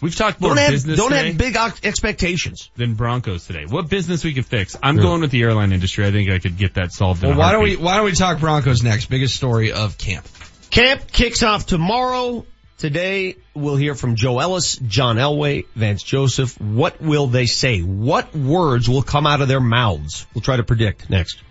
We've 0.00 0.14
talked 0.14 0.40
more 0.40 0.50
Don't 0.50 0.58
have, 0.58 0.70
business 0.70 0.96
don't 0.96 1.10
today 1.10 1.26
have 1.28 1.38
big 1.38 1.56
expectations. 1.82 2.70
than 2.76 2.94
Broncos 2.94 3.46
today. 3.46 3.64
What 3.68 3.88
business 3.90 4.22
we 4.24 4.32
could 4.32 4.46
fix? 4.46 4.76
I'm 4.80 4.96
Yeah. 4.96 5.02
going 5.02 5.20
with 5.22 5.32
the 5.32 5.42
airline 5.42 5.72
industry. 5.72 6.06
I 6.06 6.12
think 6.12 6.30
I 6.30 6.38
could 6.38 6.56
get 6.56 6.74
that 6.74 6.92
solved. 6.92 7.22
in 7.24 7.30
Well, 7.30 7.38
a 7.38 7.40
why 7.40 7.52
don't 7.52 7.64
we 7.64 7.76
why 7.76 7.96
don't 7.96 8.04
we 8.06 8.12
talk 8.12 8.38
Broncos 8.38 8.82
next? 8.84 9.06
Biggest 9.10 9.34
story 9.34 9.72
of 9.72 9.98
camp. 9.98 10.24
Camp 10.70 11.10
kicks 11.10 11.42
off 11.42 11.66
tomorrow. 11.66 12.46
Today 12.78 13.34
we'll 13.54 13.74
hear 13.74 13.96
from 13.96 14.14
Joe 14.14 14.38
Ellis, 14.38 14.76
John 14.76 15.16
Elway, 15.16 15.66
Vance 15.74 16.00
Joseph. 16.00 16.60
What 16.60 17.00
will 17.00 17.26
they 17.26 17.46
say? 17.46 17.80
What 17.80 18.32
words 18.36 18.88
will 18.88 19.02
come 19.02 19.26
out 19.26 19.40
of 19.40 19.48
their 19.48 19.60
mouths? 19.60 20.26
We'll 20.32 20.42
try 20.42 20.58
to 20.58 20.62
predict 20.62 21.10
next. 21.10 21.42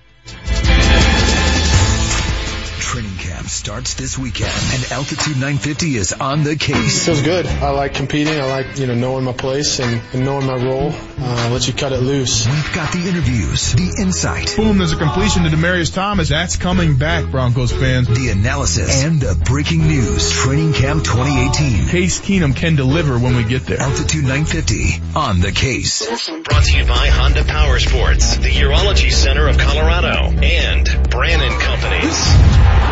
Training 2.87 3.17
camp 3.17 3.47
starts 3.47 3.95
this 3.95 4.17
weekend 4.17 4.49
and 4.49 4.91
Altitude 4.93 5.35
950 5.35 5.97
is 5.97 6.13
on 6.13 6.43
the 6.43 6.55
case. 6.55 7.05
Feels 7.05 7.21
good. 7.21 7.45
I 7.45 7.71
like 7.71 7.93
competing. 7.93 8.39
I 8.39 8.45
like, 8.45 8.79
you 8.79 8.87
know, 8.87 8.95
knowing 8.95 9.25
my 9.25 9.33
place 9.33 9.79
and, 9.79 10.01
and 10.13 10.23
knowing 10.23 10.45
my 10.47 10.55
role. 10.55 10.93
Uh, 11.19 11.49
let 11.51 11.67
you 11.67 11.73
cut 11.73 11.91
it 11.91 11.99
loose. 11.99 12.47
We've 12.47 12.73
got 12.73 12.93
the 12.93 12.99
interviews, 13.09 13.73
the 13.73 14.01
insight, 14.01 14.55
Boom, 14.55 14.77
there's 14.77 14.93
a 14.93 14.97
completion 14.97 15.43
to 15.43 15.49
Demaryius 15.49 15.93
Thomas. 15.93 16.29
That's 16.29 16.55
coming 16.55 16.97
back, 16.97 17.29
Broncos 17.29 17.73
fans. 17.73 18.07
the 18.07 18.29
analysis, 18.29 19.03
and 19.03 19.19
the 19.19 19.35
breaking 19.45 19.85
news. 19.85 20.31
Training 20.31 20.71
camp 20.73 21.03
2018. 21.03 21.89
Case 21.89 22.21
Keenum 22.21 22.55
can 22.55 22.75
deliver 22.77 23.19
when 23.19 23.35
we 23.35 23.43
get 23.43 23.65
there. 23.65 23.81
Altitude 23.81 24.23
950 24.23 25.01
on 25.13 25.41
the 25.41 25.51
case. 25.51 26.07
Brought 26.43 26.63
to 26.63 26.77
you 26.77 26.85
by 26.85 27.07
Honda 27.09 27.43
Power 27.43 27.79
Sports, 27.79 28.37
the 28.37 28.49
Urology 28.49 29.11
Center 29.11 29.47
of 29.49 29.57
Colorado, 29.57 30.31
and 30.41 30.85
Brannan 31.09 31.59
Companies. 31.59 32.86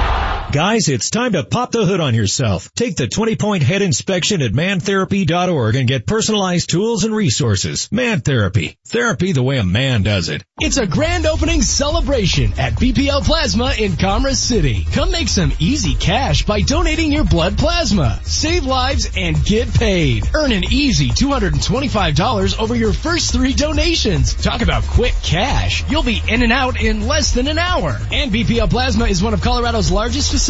Guys, 0.56 0.88
it's 0.88 1.10
time 1.10 1.34
to 1.34 1.44
pop 1.44 1.74
the 1.74 1.86
hood 1.86 2.00
on 2.00 2.16
yourself. 2.16 2.74
Take 2.76 2.96
the 2.96 3.10
20 3.10 3.36
point 3.36 3.62
head 3.62 3.82
inspection 3.82 4.42
at 4.42 4.54
mantherapy.org 4.54 5.76
and 5.76 5.86
get 5.86 6.08
personalized 6.08 6.70
tools 6.70 7.04
and 7.04 7.14
resources. 7.14 7.92
Man 7.92 8.22
Therapy. 8.22 8.78
Therapy 8.88 9.34
the 9.34 9.44
way 9.44 9.58
a 9.58 9.66
man 9.66 10.04
does 10.04 10.30
it. 10.30 10.46
It's 10.62 10.78
a 10.78 10.88
grand 10.88 11.26
opening 11.26 11.62
celebration 11.62 12.58
at 12.58 12.76
BPL 12.76 13.26
Plasma 13.26 13.74
in 13.78 13.98
Commerce 13.98 14.40
City. 14.40 14.88
Come 14.94 15.12
make 15.12 15.28
some 15.28 15.52
easy 15.60 15.94
cash 15.94 16.46
by 16.46 16.62
donating 16.62 17.12
your 17.12 17.26
blood 17.26 17.58
plasma. 17.58 18.18
Save 18.24 18.64
lives 18.64 19.12
and 19.18 19.44
get 19.44 19.74
paid. 19.74 20.24
Earn 20.34 20.54
an 20.54 20.64
easy 20.72 21.10
$225 21.10 22.60
over 22.62 22.76
your 22.76 22.94
first 22.94 23.34
three 23.34 23.54
donations. 23.54 24.34
Talk 24.36 24.62
about 24.62 24.84
quick 24.84 25.16
cash. 25.22 25.84
You'll 25.92 26.02
be 26.02 26.22
in 26.30 26.44
and 26.44 26.54
out 26.54 26.82
in 26.82 27.08
less 27.08 27.34
than 27.34 27.50
an 27.50 27.58
hour. 27.58 28.00
And 28.14 28.32
BPL 28.32 28.70
Plasma 28.70 29.08
is 29.08 29.22
one 29.22 29.34
of 29.34 29.42
Colorado's 29.42 29.92
largest 29.92 30.32
facilities. 30.32 30.45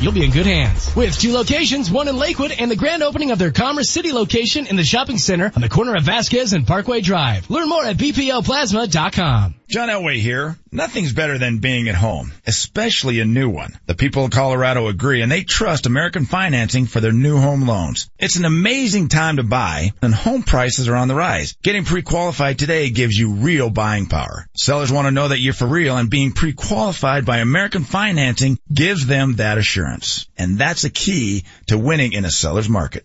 You'll 0.00 0.12
be 0.12 0.24
in 0.24 0.30
good 0.30 0.46
hands. 0.46 0.94
With 0.94 1.18
two 1.18 1.32
locations, 1.32 1.90
one 1.90 2.08
in 2.08 2.16
Lakewood 2.16 2.52
and 2.52 2.70
the 2.70 2.76
grand 2.76 3.02
opening 3.02 3.30
of 3.30 3.38
their 3.38 3.50
Commerce 3.50 3.88
City 3.88 4.12
location 4.12 4.66
in 4.66 4.76
the 4.76 4.84
shopping 4.84 5.18
center 5.18 5.50
on 5.54 5.62
the 5.62 5.68
corner 5.68 5.94
of 5.96 6.02
Vasquez 6.02 6.52
and 6.52 6.66
Parkway 6.66 7.00
Drive. 7.00 7.48
Learn 7.48 7.68
more 7.68 7.84
at 7.84 7.96
bplplasma.com. 7.96 9.57
John 9.68 9.90
Elway 9.90 10.16
here. 10.16 10.56
Nothing's 10.72 11.12
better 11.12 11.36
than 11.36 11.58
being 11.58 11.90
at 11.90 11.94
home, 11.94 12.32
especially 12.46 13.20
a 13.20 13.26
new 13.26 13.50
one. 13.50 13.78
The 13.84 13.94
people 13.94 14.24
of 14.24 14.30
Colorado 14.30 14.88
agree 14.88 15.20
and 15.20 15.30
they 15.30 15.44
trust 15.44 15.84
American 15.84 16.24
Financing 16.24 16.86
for 16.86 17.00
their 17.00 17.12
new 17.12 17.38
home 17.38 17.68
loans. 17.68 18.08
It's 18.18 18.36
an 18.36 18.46
amazing 18.46 19.08
time 19.08 19.36
to 19.36 19.42
buy 19.42 19.92
and 20.00 20.14
home 20.14 20.42
prices 20.42 20.88
are 20.88 20.96
on 20.96 21.08
the 21.08 21.14
rise. 21.14 21.54
Getting 21.62 21.84
pre-qualified 21.84 22.58
today 22.58 22.88
gives 22.88 23.14
you 23.14 23.34
real 23.34 23.68
buying 23.68 24.06
power. 24.06 24.48
Sellers 24.56 24.90
want 24.90 25.06
to 25.06 25.12
know 25.12 25.28
that 25.28 25.40
you're 25.40 25.52
for 25.52 25.68
real 25.68 25.98
and 25.98 26.08
being 26.08 26.32
pre-qualified 26.32 27.26
by 27.26 27.38
American 27.38 27.84
Financing 27.84 28.58
gives 28.72 29.06
them 29.06 29.34
that 29.34 29.58
assurance. 29.58 30.28
And 30.38 30.56
that's 30.56 30.84
a 30.84 30.90
key 30.90 31.44
to 31.66 31.76
winning 31.76 32.14
in 32.14 32.24
a 32.24 32.30
seller's 32.30 32.70
market. 32.70 33.04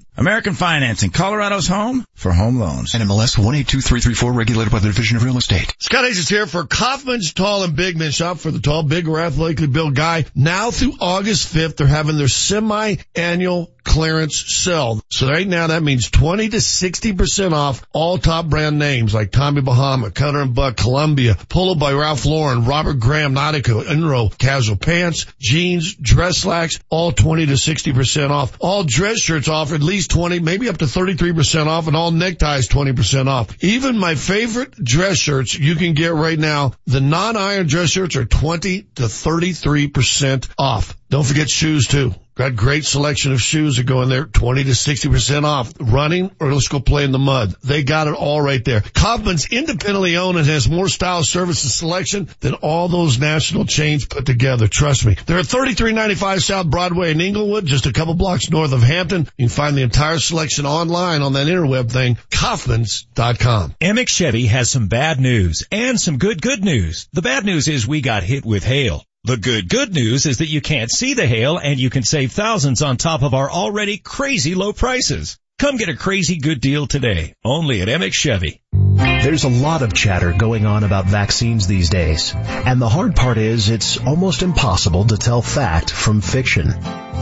American 0.21 0.53
Financing, 0.53 1.09
Colorado's 1.09 1.67
home 1.67 2.05
for 2.13 2.31
home 2.31 2.59
loans. 2.59 2.91
NMLS 2.91 3.39
182334 3.39 4.31
regulated 4.31 4.71
by 4.71 4.77
the 4.77 4.85
Division 4.85 5.17
of 5.17 5.23
Real 5.23 5.39
Estate. 5.39 5.75
Scott 5.79 6.05
Hayes 6.05 6.19
is 6.19 6.29
here 6.29 6.45
for 6.45 6.63
Kaufman's 6.63 7.33
Tall 7.33 7.63
and 7.63 7.75
Big 7.75 7.97
Men. 7.97 8.11
Shop 8.11 8.37
for 8.37 8.51
the 8.51 8.59
tall, 8.59 8.83
big, 8.83 9.07
or 9.07 9.19
athletically 9.19 9.65
built 9.65 9.95
guy. 9.95 10.25
Now 10.35 10.69
through 10.69 10.93
August 11.01 11.51
5th, 11.51 11.77
they're 11.77 11.87
having 11.87 12.19
their 12.19 12.27
semi-annual 12.27 13.71
clearance 13.83 14.43
sale. 14.55 15.01
So 15.09 15.27
right 15.27 15.47
now 15.47 15.67
that 15.67 15.83
means 15.83 16.09
20 16.09 16.49
to 16.49 16.57
60% 16.57 17.53
off 17.53 17.85
all 17.91 18.17
top 18.17 18.47
brand 18.47 18.79
names 18.79 19.13
like 19.13 19.31
Tommy 19.31 19.61
Bahama, 19.61 20.11
Cutter 20.11 20.39
and 20.39 20.55
Buck, 20.55 20.77
Columbia, 20.77 21.35
Polo 21.49 21.75
by 21.75 21.93
Ralph 21.93 22.25
Lauren, 22.25 22.65
Robert 22.65 22.99
Graham, 22.99 23.35
Nautica, 23.35 23.83
Enro, 23.83 24.35
casual 24.37 24.75
pants, 24.75 25.25
jeans, 25.39 25.95
dress 25.95 26.37
slacks, 26.37 26.79
all 26.89 27.11
20 27.11 27.47
to 27.47 27.53
60% 27.53 28.29
off. 28.29 28.55
All 28.59 28.83
dress 28.83 29.19
shirts 29.19 29.47
off 29.47 29.73
at 29.73 29.81
least 29.81 30.11
20, 30.11 30.39
maybe 30.39 30.69
up 30.69 30.77
to 30.77 30.85
33% 30.85 31.67
off 31.67 31.87
and 31.87 31.95
all 31.95 32.11
neckties 32.11 32.67
20% 32.67 33.27
off. 33.27 33.63
Even 33.63 33.97
my 33.97 34.15
favorite 34.15 34.71
dress 34.75 35.17
shirts 35.17 35.57
you 35.57 35.75
can 35.75 35.93
get 35.93 36.13
right 36.13 36.39
now, 36.39 36.73
the 36.85 37.01
non-iron 37.01 37.67
dress 37.67 37.89
shirts 37.89 38.15
are 38.15 38.25
20 38.25 38.81
to 38.95 39.03
33% 39.03 40.47
off. 40.57 40.95
Don't 41.09 41.25
forget 41.25 41.49
shoes 41.49 41.87
too. 41.87 42.13
Got 42.41 42.55
great 42.55 42.85
selection 42.85 43.33
of 43.33 43.39
shoes 43.39 43.77
that 43.77 43.83
go 43.83 44.01
in 44.01 44.09
there, 44.09 44.25
20 44.25 44.63
to 44.63 44.71
60% 44.71 45.43
off. 45.43 45.71
Running 45.79 46.31
or 46.39 46.51
let's 46.51 46.69
go 46.69 46.79
play 46.79 47.03
in 47.03 47.11
the 47.11 47.19
mud. 47.19 47.53
They 47.63 47.83
got 47.83 48.07
it 48.07 48.15
all 48.15 48.41
right 48.41 48.65
there. 48.65 48.81
Kaufman's 48.81 49.45
independently 49.51 50.17
owned 50.17 50.39
and 50.39 50.47
has 50.47 50.67
more 50.67 50.89
style, 50.89 51.23
service, 51.23 51.61
and 51.61 51.71
selection 51.71 52.29
than 52.39 52.55
all 52.55 52.87
those 52.87 53.19
national 53.19 53.65
chains 53.65 54.07
put 54.07 54.25
together. 54.25 54.67
Trust 54.67 55.05
me. 55.05 55.17
They're 55.27 55.37
at 55.37 55.45
3395 55.45 56.43
South 56.43 56.65
Broadway 56.65 57.11
in 57.11 57.21
Englewood, 57.21 57.67
just 57.67 57.85
a 57.85 57.93
couple 57.93 58.15
blocks 58.15 58.49
north 58.49 58.73
of 58.73 58.81
Hampton. 58.81 59.27
You 59.37 59.45
can 59.45 59.49
find 59.49 59.77
the 59.77 59.83
entire 59.83 60.17
selection 60.17 60.65
online 60.65 61.21
on 61.21 61.33
that 61.33 61.45
interweb 61.45 61.91
thing, 61.91 62.17
Kaufman's.com. 62.31 63.75
Emich 63.79 64.09
Chevy 64.09 64.47
has 64.47 64.67
some 64.67 64.87
bad 64.87 65.19
news 65.19 65.63
and 65.71 66.01
some 66.01 66.17
good 66.17 66.41
good 66.41 66.65
news. 66.65 67.07
The 67.13 67.21
bad 67.21 67.45
news 67.45 67.67
is 67.67 67.87
we 67.87 68.01
got 68.01 68.23
hit 68.23 68.43
with 68.43 68.63
hail. 68.63 69.05
The 69.23 69.37
good 69.37 69.69
good 69.69 69.93
news 69.93 70.25
is 70.25 70.39
that 70.39 70.49
you 70.49 70.61
can't 70.61 70.89
see 70.89 71.13
the 71.13 71.27
hail 71.27 71.59
and 71.59 71.79
you 71.79 71.91
can 71.91 72.01
save 72.01 72.31
thousands 72.31 72.81
on 72.81 72.97
top 72.97 73.21
of 73.21 73.35
our 73.35 73.51
already 73.51 73.97
crazy 73.97 74.55
low 74.55 74.73
prices. 74.73 75.37
Come 75.59 75.77
get 75.77 75.89
a 75.89 75.95
crazy 75.95 76.39
good 76.39 76.59
deal 76.59 76.87
today, 76.87 77.35
only 77.45 77.83
at 77.83 77.87
Emich 77.87 78.13
Chevy. 78.13 78.63
There's 78.73 79.43
a 79.43 79.49
lot 79.49 79.83
of 79.83 79.93
chatter 79.93 80.33
going 80.33 80.65
on 80.65 80.83
about 80.83 81.05
vaccines 81.05 81.67
these 81.67 81.91
days, 81.91 82.33
and 82.35 82.81
the 82.81 82.89
hard 82.89 83.15
part 83.15 83.37
is 83.37 83.69
it's 83.69 83.99
almost 83.99 84.41
impossible 84.41 85.05
to 85.05 85.17
tell 85.17 85.43
fact 85.43 85.91
from 85.91 86.21
fiction. 86.21 86.73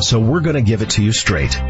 So 0.01 0.21
we're 0.21 0.39
gonna 0.39 0.61
give 0.61 0.81
it 0.81 0.91
to 0.91 1.03
you 1.03 1.11
straight. 1.11 1.61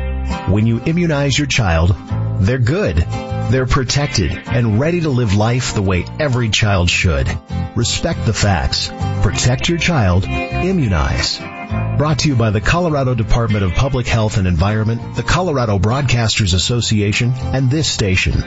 When 0.50 0.68
you 0.68 0.80
immunize 0.80 1.38
your 1.38 1.48
child, 1.48 1.96
they're 2.40 2.58
good. 2.58 2.98
They're 2.98 3.66
protected 3.66 4.32
and 4.32 4.80
ready 4.80 5.02
to 5.02 5.10
live 5.10 5.36
life 5.36 5.74
the 5.74 5.82
way 5.82 6.06
every 6.20 6.50
child 6.50 6.90
should. 6.90 7.28
Respect 7.76 8.26
the 8.26 8.34
facts. 8.34 8.90
Protect 9.22 9.68
your 9.70 9.78
child. 9.78 10.26
Immunize. 10.26 11.40
Brought 11.98 12.20
to 12.20 12.30
you 12.30 12.36
by 12.36 12.52
the 12.52 12.62
Colorado 12.62 13.16
Department 13.16 13.64
of 13.64 13.74
Public 13.74 14.08
Health 14.08 14.38
and 14.38 14.48
Environment, 14.48 15.16
the 15.16 15.24
Colorado 15.24 15.80
Broadcasters 15.80 16.54
Association, 16.54 17.34
and 17.36 17.70
this 17.70 17.88
station. 17.88 18.44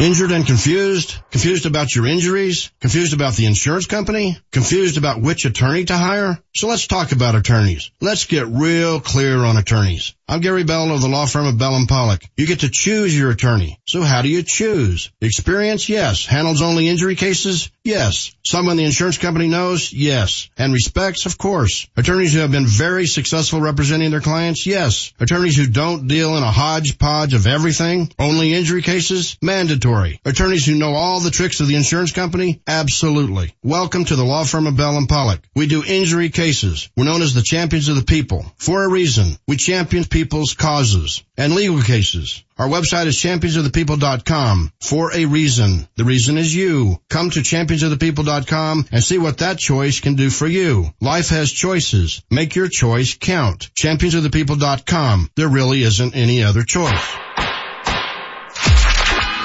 Injured 0.00 0.30
and 0.30 0.46
confused? 0.46 1.16
Confused 1.32 1.66
about 1.66 1.94
your 1.94 2.06
injuries? 2.06 2.70
Confused 2.80 3.14
about 3.14 3.34
the 3.34 3.46
insurance 3.46 3.86
company? 3.86 4.38
Confused 4.52 4.96
about 4.96 5.20
which 5.20 5.44
attorney 5.44 5.84
to 5.86 5.96
hire? 5.96 6.38
So 6.54 6.68
let's 6.68 6.86
talk 6.86 7.10
about 7.10 7.34
attorneys. 7.34 7.90
Let's 8.00 8.24
get 8.24 8.46
real 8.46 9.00
clear 9.00 9.44
on 9.44 9.56
attorneys. 9.56 10.14
I'm 10.30 10.40
Gary 10.40 10.62
Bell 10.62 10.92
of 10.92 11.00
the 11.00 11.08
law 11.08 11.24
firm 11.24 11.46
of 11.46 11.56
Bell 11.56 11.74
and 11.74 11.88
Pollock. 11.88 12.22
You 12.36 12.46
get 12.46 12.60
to 12.60 12.68
choose 12.68 13.18
your 13.18 13.30
attorney. 13.30 13.80
So 13.86 14.02
how 14.02 14.20
do 14.20 14.28
you 14.28 14.42
choose? 14.42 15.10
Experience? 15.22 15.88
Yes. 15.88 16.26
Handles 16.26 16.60
only 16.60 16.86
injury 16.86 17.14
cases? 17.14 17.70
Yes. 17.82 18.36
Someone 18.44 18.76
the 18.76 18.84
insurance 18.84 19.16
company 19.16 19.48
knows? 19.48 19.90
Yes. 19.90 20.50
And 20.58 20.74
respects? 20.74 21.24
Of 21.24 21.38
course. 21.38 21.88
Attorneys 21.96 22.34
who 22.34 22.40
have 22.40 22.50
been 22.50 22.66
very 22.66 23.06
successful 23.06 23.62
representing 23.62 24.10
their 24.10 24.20
clients? 24.20 24.66
Yes. 24.66 25.14
Attorneys 25.18 25.56
who 25.56 25.66
don't 25.66 26.08
deal 26.08 26.36
in 26.36 26.42
a 26.42 26.50
hodgepodge 26.50 27.32
of 27.32 27.46
everything? 27.46 28.12
Only 28.18 28.52
injury 28.52 28.82
cases? 28.82 29.38
Mandatory. 29.40 30.20
Attorneys 30.26 30.66
who 30.66 30.74
know 30.74 30.92
all 30.92 31.20
the 31.20 31.30
tricks 31.30 31.60
of 31.60 31.68
the 31.68 31.76
insurance 31.76 32.12
company? 32.12 32.60
Absolutely. 32.66 33.54
Welcome 33.62 34.04
to 34.04 34.16
the 34.16 34.24
law 34.24 34.44
firm 34.44 34.66
of 34.66 34.76
Bell 34.76 34.98
and 34.98 35.08
Pollock. 35.08 35.40
We 35.56 35.66
do 35.66 35.82
injury 35.82 36.28
cases. 36.28 36.90
We're 36.98 37.04
known 37.04 37.22
as 37.22 37.32
the 37.32 37.40
champions 37.40 37.88
of 37.88 37.96
the 37.96 38.04
people. 38.04 38.44
For 38.58 38.84
a 38.84 38.90
reason. 38.90 39.38
We 39.46 39.56
champion 39.56 40.04
people's 40.18 40.54
causes 40.54 41.22
and 41.36 41.54
legal 41.54 41.80
cases. 41.80 42.42
Our 42.58 42.66
website 42.66 43.06
is 43.06 43.14
championsofthepeople.com 43.18 44.72
for 44.80 45.14
a 45.14 45.26
reason. 45.26 45.86
The 45.94 46.04
reason 46.04 46.36
is 46.36 46.52
you. 46.52 47.00
Come 47.08 47.30
to 47.30 47.38
championsofthepeople.com 47.38 48.88
and 48.90 49.04
see 49.04 49.18
what 49.18 49.38
that 49.38 49.58
choice 49.58 50.00
can 50.00 50.16
do 50.16 50.28
for 50.28 50.48
you. 50.48 50.92
Life 51.00 51.28
has 51.28 51.52
choices. 51.52 52.20
Make 52.32 52.56
your 52.56 52.66
choice 52.66 53.14
count. 53.14 53.70
championsofthepeople.com. 53.80 55.30
There 55.36 55.48
really 55.48 55.82
isn't 55.84 56.16
any 56.16 56.42
other 56.42 56.64
choice. 56.64 57.47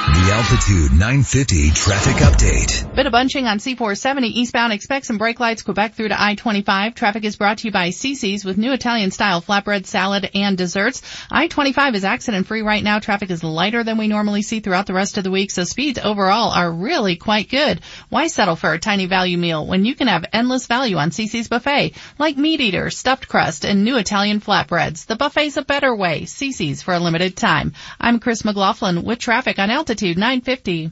The 0.06 0.32
Altitude 0.34 0.92
950 0.92 1.72
traffic 1.72 2.16
update. 2.18 2.94
Bit 2.94 3.06
of 3.06 3.14
bunching 3.14 3.48
on 3.48 3.60
C470 3.60 4.24
eastbound. 4.24 4.74
Expect 4.74 5.06
some 5.06 5.18
brake 5.18 5.40
lights 5.40 5.62
Quebec 5.62 5.94
through 5.94 6.10
to 6.10 6.22
I-25. 6.22 6.94
Traffic 6.94 7.24
is 7.24 7.38
brought 7.38 7.60
to 7.60 7.70
you 7.70 7.72
by 7.72 7.88
Cicis 7.88 8.44
with 8.44 8.58
new 8.58 8.74
Italian 8.74 9.12
style 9.12 9.42
flatbread 9.42 9.86
salad 9.86 10.30
and 10.36 10.58
desserts. 10.58 11.02
I-25 11.32 11.96
is 11.96 12.04
accident 12.04 12.48
free 12.48 12.64
right 12.64 12.84
now. 12.84 13.00
Traffic 13.00 13.32
is 13.32 13.46
lighter 13.46 13.86
than 13.86 13.98
we 13.98 14.10
normally 14.10 14.42
see 14.42 14.60
throughout 14.60 14.88
the 14.88 14.94
rest 14.94 15.18
of 15.18 15.24
the 15.24 15.32
week, 15.32 15.52
so 15.52 15.64
speeds 15.64 16.00
overall 16.04 16.52
are 16.52 16.70
really 16.70 17.16
quite 17.16 17.50
good. 17.50 17.80
Why 18.10 18.28
settle 18.28 18.58
for 18.58 18.74
a 18.74 18.80
tiny 18.80 19.06
value 19.06 19.38
meal 19.38 19.66
when 19.66 19.86
you 19.86 19.96
can 19.96 20.08
have 20.08 20.26
endless 20.34 20.68
value 20.68 20.98
on 20.98 21.12
Cicis 21.12 21.48
buffet, 21.50 21.94
like 22.20 22.36
meat 22.36 22.60
eater, 22.60 22.90
stuffed 22.90 23.30
crust, 23.30 23.64
and 23.64 23.86
new 23.86 23.96
Italian 23.96 24.42
flatbreads? 24.42 25.06
The 25.06 25.16
buffet's 25.16 25.56
a 25.56 25.64
better 25.64 25.96
way. 25.96 26.24
Cicis 26.24 26.84
for 26.84 26.94
a 26.94 27.00
limited 27.00 27.38
time. 27.38 27.72
I'm 28.02 28.20
Chris 28.20 28.44
McLaughlin 28.44 29.04
with 29.04 29.20
traffic 29.20 29.60
on 29.60 29.72
Altitude 29.72 29.93
950. 30.02 30.92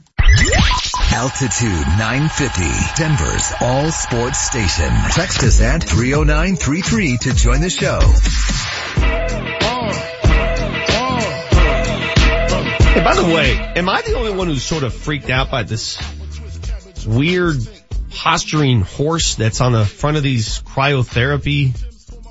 Altitude 1.12 1.86
950, 1.98 2.62
Denver's 2.96 3.52
all 3.60 3.90
sports 3.90 4.38
station. 4.38 4.88
Text 5.10 5.42
us 5.42 5.60
at 5.60 5.82
30933 5.82 7.16
to 7.18 7.34
join 7.34 7.60
the 7.60 7.68
show. 7.68 7.98
Hey, 12.92 13.04
by 13.04 13.14
the 13.14 13.24
way, 13.24 13.56
am 13.76 13.88
I 13.88 14.02
the 14.02 14.14
only 14.14 14.32
one 14.32 14.46
who's 14.46 14.62
sort 14.62 14.84
of 14.84 14.94
freaked 14.94 15.30
out 15.30 15.50
by 15.50 15.64
this 15.64 15.98
weird 17.04 17.56
posturing 18.10 18.82
horse 18.82 19.34
that's 19.34 19.60
on 19.60 19.72
the 19.72 19.84
front 19.84 20.16
of 20.16 20.22
these 20.22 20.62
cryotherapy 20.62 21.72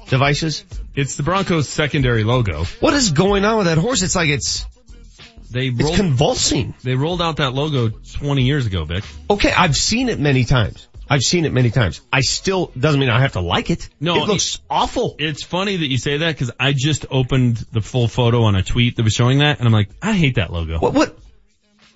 devices? 0.10 0.64
It's 0.96 1.18
the 1.18 1.24
Broncos 1.24 1.68
secondary 1.68 2.24
logo. 2.24 2.64
What 2.80 2.94
is 2.94 3.12
going 3.12 3.44
on 3.44 3.58
with 3.58 3.68
that 3.68 3.78
horse? 3.78 4.02
It's 4.02 4.16
like 4.16 4.30
it's 4.30 4.66
They 5.52 5.68
it's 5.68 5.84
rolled, 5.84 5.96
convulsing. 5.96 6.74
they 6.84 6.96
rolled 6.96 7.22
out 7.22 7.38
that 7.38 7.54
logo 7.54 7.90
20 7.90 8.44
years 8.44 8.66
ago, 8.66 8.86
Vic. 8.86 9.04
Okay, 9.30 9.52
I've 9.52 9.76
seen 9.76 10.10
it 10.10 10.20
many 10.20 10.46
times. 10.46 10.88
I've 11.10 11.24
seen 11.24 11.44
it 11.44 11.52
many 11.52 11.72
times. 11.72 12.00
I 12.14 12.22
still 12.22 12.72
doesn't 12.80 12.98
mean 12.98 13.10
I 13.10 13.20
have 13.20 13.34
to 13.34 13.42
like 13.42 13.70
it. 13.70 13.90
No, 14.00 14.16
it 14.16 14.28
looks 14.28 14.60
awful. 14.70 15.16
It's 15.20 15.44
funny 15.44 15.76
that 15.76 15.88
you 15.88 15.98
say 15.98 16.18
that 16.20 16.32
because 16.32 16.52
I 16.58 16.72
just 16.72 17.06
opened 17.12 17.58
the 17.74 17.82
full 17.82 18.08
photo 18.08 18.44
on 18.44 18.56
a 18.56 18.64
tweet 18.64 18.96
that 18.96 19.04
was 19.04 19.12
showing 19.12 19.40
that, 19.40 19.60
and 19.60 19.68
I'm 19.68 19.74
like, 19.74 19.90
I 20.02 20.14
hate 20.14 20.36
that 20.36 20.54
logo. 20.54 20.80
What 20.80 20.94
what 20.94 21.18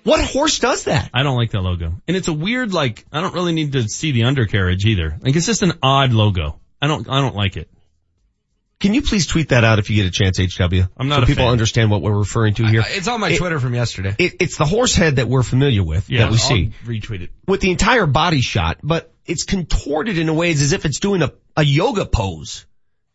what 0.02 0.20
horse 0.20 0.58
does 0.58 0.84
that? 0.84 1.08
I 1.14 1.22
don't 1.22 1.36
like 1.36 1.52
that 1.52 1.62
logo, 1.62 1.94
and 2.06 2.16
it's 2.16 2.28
a 2.28 2.32
weird 2.32 2.74
like. 2.74 3.06
I 3.10 3.22
don't 3.22 3.32
really 3.32 3.52
need 3.54 3.72
to 3.72 3.88
see 3.88 4.12
the 4.12 4.24
undercarriage 4.24 4.84
either. 4.84 5.16
Like 5.20 5.34
it's 5.34 5.46
just 5.46 5.62
an 5.62 5.72
odd 5.82 6.12
logo. 6.12 6.60
I 6.82 6.86
don't. 6.86 7.08
I 7.08 7.22
don't 7.22 7.34
like 7.34 7.56
it. 7.56 7.70
Can 8.78 8.92
you 8.92 9.00
please 9.02 9.26
tweet 9.26 9.48
that 9.50 9.64
out 9.64 9.78
if 9.78 9.88
you 9.88 9.96
get 9.96 10.06
a 10.06 10.10
chance, 10.10 10.38
HW? 10.38 10.82
I'm 10.98 11.08
not 11.08 11.20
so 11.20 11.26
people 11.26 11.44
fan. 11.44 11.52
understand 11.52 11.90
what 11.90 12.02
we're 12.02 12.18
referring 12.18 12.54
to 12.54 12.66
here. 12.66 12.84
It's 12.86 13.08
on 13.08 13.20
my 13.20 13.30
It- 13.30 13.38
Twitter 13.38 13.58
from 13.58 13.74
yesterday. 13.74 14.14
It, 14.18 14.34
it's 14.40 14.58
the 14.58 14.66
horse 14.66 14.94
head 14.94 15.16
that 15.16 15.28
we're 15.28 15.42
familiar 15.42 15.82
with 15.82 16.10
Yeah, 16.10 16.20
that 16.24 16.30
we 16.30 16.36
I'll 16.36 16.38
see 16.42 16.72
retweet 16.84 17.22
it. 17.22 17.30
with 17.46 17.60
the 17.62 17.70
entire 17.70 18.04
body 18.06 18.42
shot, 18.42 18.78
but 18.82 19.12
it's 19.24 19.44
contorted 19.44 20.18
in 20.18 20.28
a 20.28 20.34
way 20.34 20.50
as 20.52 20.72
if 20.72 20.84
it's 20.84 21.00
doing 21.00 21.22
a, 21.22 21.32
a 21.56 21.62
yoga 21.64 22.04
pose. 22.04 22.66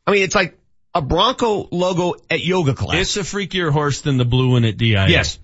I 0.08 0.12
mean, 0.12 0.24
it's 0.24 0.34
like 0.36 0.58
a 0.96 1.02
Bronco 1.02 1.68
logo 1.72 2.16
at 2.30 2.44
yoga 2.44 2.74
class. 2.74 3.00
It's 3.00 3.18
a 3.18 3.22
freakier 3.22 3.72
horse 3.72 4.02
than 4.02 4.18
the 4.18 4.26
blue 4.26 4.52
one 4.54 4.66
at 4.66 4.78
DIA. 4.78 5.08
yes. 5.10 5.38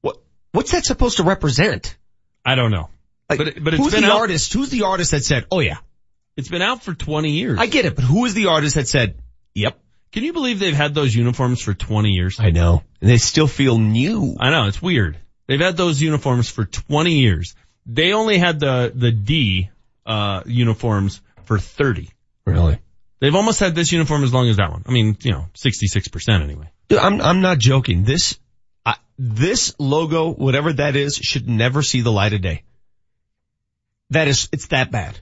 What? 0.00 0.16
What's 0.52 0.72
that 0.72 0.86
supposed 0.86 1.18
to 1.18 1.24
represent? 1.24 1.96
I 2.44 2.54
don't 2.54 2.70
know. 2.70 2.88
Like, 3.28 3.38
but 3.38 3.62
but 3.62 3.74
it's 3.74 3.82
who's 3.82 3.92
been 3.92 4.02
the 4.02 4.08
out- 4.10 4.20
artist? 4.20 4.52
Who's 4.54 4.70
the 4.70 4.82
artist 4.84 5.10
that 5.12 5.24
said, 5.24 5.44
"Oh 5.50 5.60
yeah"? 5.60 5.76
It's 6.36 6.48
been 6.48 6.62
out 6.62 6.82
for 6.82 6.94
20 6.94 7.30
years. 7.30 7.58
I 7.60 7.66
get 7.66 7.84
it, 7.84 7.94
but 7.94 8.04
who 8.06 8.24
is 8.24 8.32
the 8.34 8.46
artist 8.46 8.74
that 8.76 8.88
said, 8.88 9.16
"Yep"? 9.54 9.78
Can 10.12 10.24
you 10.24 10.32
believe 10.32 10.58
they've 10.58 10.74
had 10.74 10.94
those 10.94 11.14
uniforms 11.14 11.62
for 11.62 11.72
20 11.74 12.10
years? 12.10 12.36
I 12.38 12.50
know, 12.50 12.82
and 13.00 13.10
they 13.10 13.16
still 13.16 13.48
feel 13.48 13.78
new. 13.78 14.36
I 14.38 14.50
know, 14.50 14.66
it's 14.66 14.82
weird. 14.82 15.18
They've 15.46 15.60
had 15.60 15.76
those 15.76 16.00
uniforms 16.00 16.48
for 16.48 16.64
20 16.64 17.12
years. 17.12 17.54
They 17.86 18.12
only 18.12 18.38
had 18.38 18.60
the, 18.60 18.92
the 18.94 19.10
D, 19.10 19.70
uh, 20.06 20.42
uniforms 20.46 21.20
for 21.44 21.58
30. 21.58 22.10
Really? 22.46 22.78
They've 23.20 23.34
almost 23.34 23.60
had 23.60 23.74
this 23.74 23.92
uniform 23.92 24.24
as 24.24 24.32
long 24.32 24.48
as 24.48 24.56
that 24.56 24.70
one. 24.70 24.82
I 24.86 24.90
mean, 24.90 25.16
you 25.22 25.30
know, 25.30 25.46
66% 25.54 26.42
anyway. 26.42 26.70
Dude, 26.88 26.98
I'm 26.98 27.20
I'm 27.20 27.40
not 27.40 27.58
joking. 27.58 28.02
This 28.04 28.38
uh, 28.84 28.94
this 29.16 29.74
logo, 29.78 30.32
whatever 30.32 30.72
that 30.72 30.96
is, 30.96 31.16
should 31.16 31.48
never 31.48 31.82
see 31.82 32.00
the 32.00 32.10
light 32.10 32.32
of 32.32 32.42
day. 32.42 32.64
That 34.10 34.28
is, 34.28 34.48
it's 34.52 34.66
that 34.68 34.90
bad. 34.90 35.18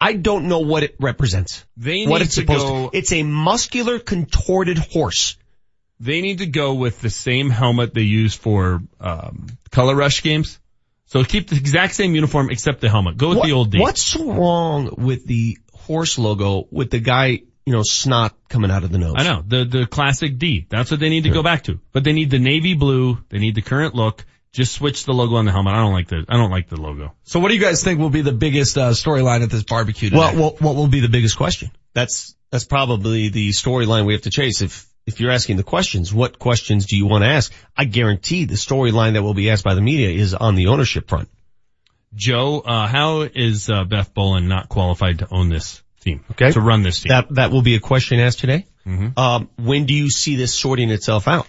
I 0.00 0.14
don't 0.14 0.48
know 0.48 0.60
what 0.60 0.82
it 0.82 0.96
represents. 0.98 1.64
They 1.76 2.06
what 2.06 2.22
it's 2.22 2.34
to 2.36 2.40
supposed 2.42 2.66
go- 2.66 2.90
to. 2.90 2.96
It's 2.96 3.12
a 3.12 3.22
muscular, 3.22 3.98
contorted 3.98 4.78
horse. 4.78 5.36
They 5.98 6.22
need 6.22 6.38
to 6.38 6.46
go 6.46 6.74
with 6.74 7.00
the 7.02 7.10
same 7.10 7.50
helmet 7.50 7.92
they 7.92 8.02
use 8.02 8.34
for, 8.34 8.82
um, 9.00 9.46
color 9.70 9.94
rush 9.94 10.22
games. 10.22 10.58
So 11.06 11.22
keep 11.24 11.48
the 11.50 11.56
exact 11.56 11.94
same 11.94 12.14
uniform 12.14 12.48
except 12.50 12.80
the 12.80 12.88
helmet. 12.88 13.18
Go 13.18 13.30
with 13.30 13.38
What- 13.38 13.46
the 13.46 13.52
old 13.52 13.70
D. 13.70 13.78
What's 13.78 14.16
wrong 14.16 14.94
with 14.96 15.26
the 15.26 15.58
horse 15.74 16.18
logo 16.18 16.66
with 16.70 16.90
the 16.90 17.00
guy, 17.00 17.26
you 17.66 17.72
know, 17.72 17.82
snot 17.82 18.34
coming 18.48 18.70
out 18.70 18.84
of 18.84 18.92
the 18.92 18.98
nose? 18.98 19.14
I 19.18 19.24
know 19.24 19.44
the 19.46 19.64
the 19.64 19.86
classic 19.86 20.38
D. 20.38 20.66
That's 20.70 20.90
what 20.90 21.00
they 21.00 21.10
need 21.10 21.24
to 21.24 21.30
go 21.30 21.42
back 21.42 21.64
to. 21.64 21.78
But 21.92 22.04
they 22.04 22.12
need 22.12 22.30
the 22.30 22.38
navy 22.38 22.74
blue. 22.74 23.18
They 23.28 23.38
need 23.38 23.54
the 23.54 23.62
current 23.62 23.94
look. 23.94 24.24
Just 24.52 24.72
switch 24.72 25.04
the 25.04 25.12
logo 25.12 25.36
on 25.36 25.44
the 25.44 25.52
helmet. 25.52 25.74
I 25.74 25.78
don't 25.78 25.92
like 25.92 26.08
the 26.08 26.24
I 26.28 26.36
don't 26.36 26.50
like 26.50 26.68
the 26.68 26.80
logo. 26.80 27.14
So 27.22 27.38
what 27.38 27.48
do 27.48 27.54
you 27.54 27.60
guys 27.60 27.84
think 27.84 28.00
will 28.00 28.10
be 28.10 28.22
the 28.22 28.32
biggest 28.32 28.76
uh, 28.76 28.90
storyline 28.90 29.42
at 29.42 29.50
this 29.50 29.62
barbecue 29.62 30.10
today? 30.10 30.18
Well, 30.18 30.34
what, 30.34 30.60
what 30.60 30.74
will 30.74 30.88
be 30.88 31.00
the 31.00 31.08
biggest 31.08 31.36
question? 31.36 31.70
That's, 31.94 32.34
that's 32.50 32.64
probably 32.64 33.28
the 33.28 33.50
storyline 33.50 34.06
we 34.06 34.12
have 34.14 34.22
to 34.22 34.30
chase. 34.30 34.60
If, 34.60 34.88
if 35.06 35.20
you're 35.20 35.30
asking 35.30 35.56
the 35.56 35.62
questions, 35.62 36.12
what 36.12 36.38
questions 36.40 36.86
do 36.86 36.96
you 36.96 37.06
want 37.06 37.22
to 37.22 37.28
ask? 37.28 37.52
I 37.76 37.84
guarantee 37.84 38.44
the 38.44 38.54
storyline 38.56 39.12
that 39.12 39.22
will 39.22 39.34
be 39.34 39.50
asked 39.50 39.62
by 39.64 39.74
the 39.74 39.80
media 39.80 40.10
is 40.10 40.34
on 40.34 40.56
the 40.56 40.66
ownership 40.68 41.08
front. 41.08 41.28
Joe, 42.12 42.58
uh, 42.60 42.88
how 42.88 43.20
is 43.20 43.70
uh, 43.70 43.84
Beth 43.84 44.12
Bowlen 44.14 44.48
not 44.48 44.68
qualified 44.68 45.20
to 45.20 45.28
own 45.30 45.48
this 45.48 45.80
team? 46.00 46.24
Okay. 46.32 46.50
To 46.50 46.60
run 46.60 46.82
this 46.82 47.00
team. 47.00 47.10
That, 47.10 47.32
that 47.36 47.50
will 47.52 47.62
be 47.62 47.76
a 47.76 47.80
question 47.80 48.18
asked 48.18 48.40
today. 48.40 48.66
Mhm. 48.84 49.16
Um, 49.16 49.48
when 49.56 49.86
do 49.86 49.94
you 49.94 50.10
see 50.10 50.34
this 50.34 50.52
sorting 50.54 50.90
itself 50.90 51.28
out? 51.28 51.46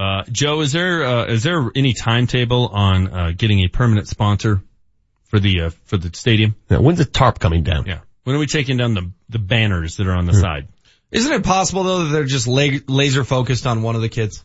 Uh, 0.00 0.24
Joe, 0.32 0.60
is 0.62 0.72
there 0.72 1.04
uh, 1.04 1.26
is 1.26 1.42
there 1.42 1.70
any 1.74 1.92
timetable 1.92 2.68
on 2.68 3.06
uh, 3.12 3.32
getting 3.36 3.60
a 3.60 3.68
permanent 3.68 4.08
sponsor 4.08 4.62
for 5.24 5.38
the 5.38 5.60
uh, 5.62 5.70
for 5.84 5.98
the 5.98 6.10
stadium? 6.16 6.56
Now, 6.70 6.80
when's 6.80 6.96
the 6.98 7.04
tarp 7.04 7.38
coming 7.38 7.64
down? 7.64 7.84
Yeah. 7.86 7.98
When 8.24 8.34
are 8.34 8.38
we 8.38 8.46
taking 8.46 8.78
down 8.78 8.94
the 8.94 9.10
the 9.28 9.38
banners 9.38 9.96
that 9.98 10.06
are 10.06 10.14
on 10.14 10.24
the 10.24 10.32
Hmm. 10.32 10.40
side? 10.40 10.68
Isn't 11.10 11.32
it 11.32 11.44
possible 11.44 11.82
though 11.84 12.04
that 12.04 12.12
they're 12.12 12.24
just 12.24 12.46
la- 12.46 12.78
laser 12.86 13.24
focused 13.24 13.66
on 13.66 13.82
one 13.82 13.94
of 13.94 14.00
the 14.00 14.08
kids? 14.08 14.42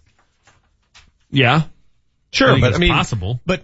Yeah. 1.31 1.63
Sure, 2.31 2.49
think 2.49 2.61
but 2.61 2.67
it's 2.71 2.77
I 2.77 2.79
mean, 2.79 2.91
possible. 2.91 3.39
but 3.45 3.63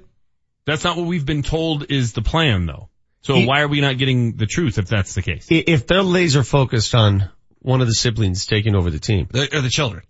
That's 0.66 0.84
not 0.86 0.96
what 0.96 1.08
we've 1.08 1.26
been 1.26 1.44
told 1.44 1.92
is 1.92 2.14
the 2.14 2.22
plan 2.22 2.68
though. 2.68 2.88
So 3.24 3.36
He- 3.36 3.46
why 3.46 3.62
are 3.62 3.68
we 3.68 3.82
not 3.82 3.98
getting 3.98 4.38
the 4.38 4.46
truth 4.46 4.78
if 4.78 4.88
that's 4.88 5.14
the 5.14 5.22
case? 5.22 5.46
if 5.50 5.88
they're 5.88 6.04
laser 6.04 6.44
focused 6.44 6.96
on 6.96 7.30
one 7.60 7.82
of 7.82 7.88
the 7.88 7.94
siblings 7.94 8.46
taking 8.46 8.76
over 8.76 8.90
the 8.90 9.00
team, 9.00 9.28
The, 9.32 9.58
or 9.58 9.62
the 9.62 9.70
children? 9.70 10.04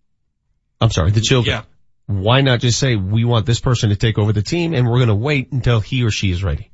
I'm 0.79 0.91
sorry, 0.91 1.11
the 1.11 1.21
children. 1.21 1.55
Yeah. 1.57 1.63
Why 2.11 2.41
not 2.41 2.59
just 2.59 2.77
say 2.79 2.95
we 2.95 3.23
want 3.25 3.45
this 3.45 3.59
person 3.59 3.89
to 3.89 3.95
take 3.95 4.17
over 4.17 4.33
the 4.33 4.41
team 4.41 4.73
and 4.73 4.87
we're 4.89 4.97
going 4.97 5.07
to 5.09 5.15
wait 5.15 5.51
until 5.51 5.79
he 5.79 6.03
or 6.03 6.11
she 6.11 6.31
is 6.31 6.43
ready? 6.43 6.71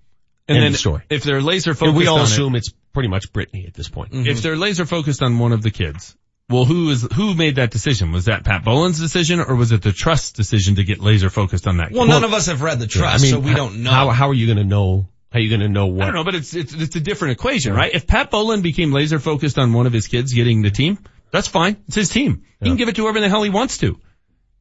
And 0.47 0.57
End 0.57 0.64
then 0.65 0.72
of 0.73 0.80
story. 0.80 1.03
if 1.09 1.23
they're 1.23 1.41
laser 1.41 1.72
And 1.72 1.80
focused 1.80 1.97
we 1.97 2.07
all 2.07 2.18
on 2.19 2.23
assume 2.23 2.55
it's 2.55 2.72
pretty 2.93 3.09
much 3.09 3.31
Brittany 3.34 3.65
at 3.68 3.73
this 3.73 3.89
point. 3.89 4.14
it, 4.14 4.27
if 4.27 4.41
they're 4.41 4.55
laser 4.55 4.85
focused 4.85 5.22
on 5.22 5.38
one 5.39 5.51
of 5.51 5.61
the 5.61 5.72
kids, 5.72 6.15
well, 6.49 6.64
who 6.64 6.89
is 6.89 7.05
who 7.14 7.34
made 7.35 7.55
that 7.57 7.72
decision? 7.72 8.14
Was 8.14 8.26
that 8.26 8.45
Pat 8.45 8.64
Bowlen's 8.64 8.99
decision 8.99 9.41
or 9.41 9.55
was 9.55 9.73
it 9.73 9.81
the 9.81 9.91
trust 9.91 10.35
decision 10.38 10.76
to 10.76 10.84
get 10.85 10.99
laser 10.99 11.30
focused 11.30 11.68
on 11.68 11.77
that? 11.77 11.91
Well, 11.91 12.05
kid? 12.05 12.09
none 12.11 12.23
of 12.23 12.34
us 12.34 12.45
have 12.47 12.61
read 12.61 12.80
the 12.80 12.88
trust, 12.88 13.19
I 13.19 13.22
mean, 13.22 13.31
so 13.34 13.39
we 13.39 13.51
how- 13.51 13.57
don't 13.57 13.84
know. 13.84 13.91
How, 13.91 14.09
how 14.11 14.30
are 14.30 14.34
you 14.34 14.45
going 14.45 14.57
to 14.57 14.64
know? 14.64 15.09
How 15.30 15.39
are 15.39 15.41
you 15.41 15.49
going 15.49 15.59
to 15.59 15.68
know 15.68 15.88
what? 15.88 16.03
I 16.03 16.05
don't 16.05 16.15
know, 16.15 16.23
but 16.23 16.35
it's 16.35 16.53
it's 16.55 16.73
it's 16.73 16.95
a 16.95 17.01
different 17.01 17.34
equation, 17.34 17.73
right? 17.73 17.93
If 17.93 18.07
Pat 18.07 18.31
Bowlen 18.31 18.61
became 18.61 18.93
laser 18.93 19.19
focused 19.19 19.59
on 19.59 19.73
one 19.73 19.85
of 19.85 19.91
his 19.91 20.07
kids 20.07 20.31
getting 20.34 20.61
the 20.61 20.72
team, 20.72 20.97
that's 21.31 21.49
fine. 21.49 21.76
It's 21.88 21.95
his 21.97 22.07
team. 22.09 22.45
He 22.61 22.68
can 22.69 22.77
give 22.77 22.88
it 22.88 22.95
to 22.95 23.01
whoever 23.01 23.19
the 23.19 23.27
hell 23.27 23.43
he 23.43 23.49
wants 23.49 23.80
to. 23.80 23.99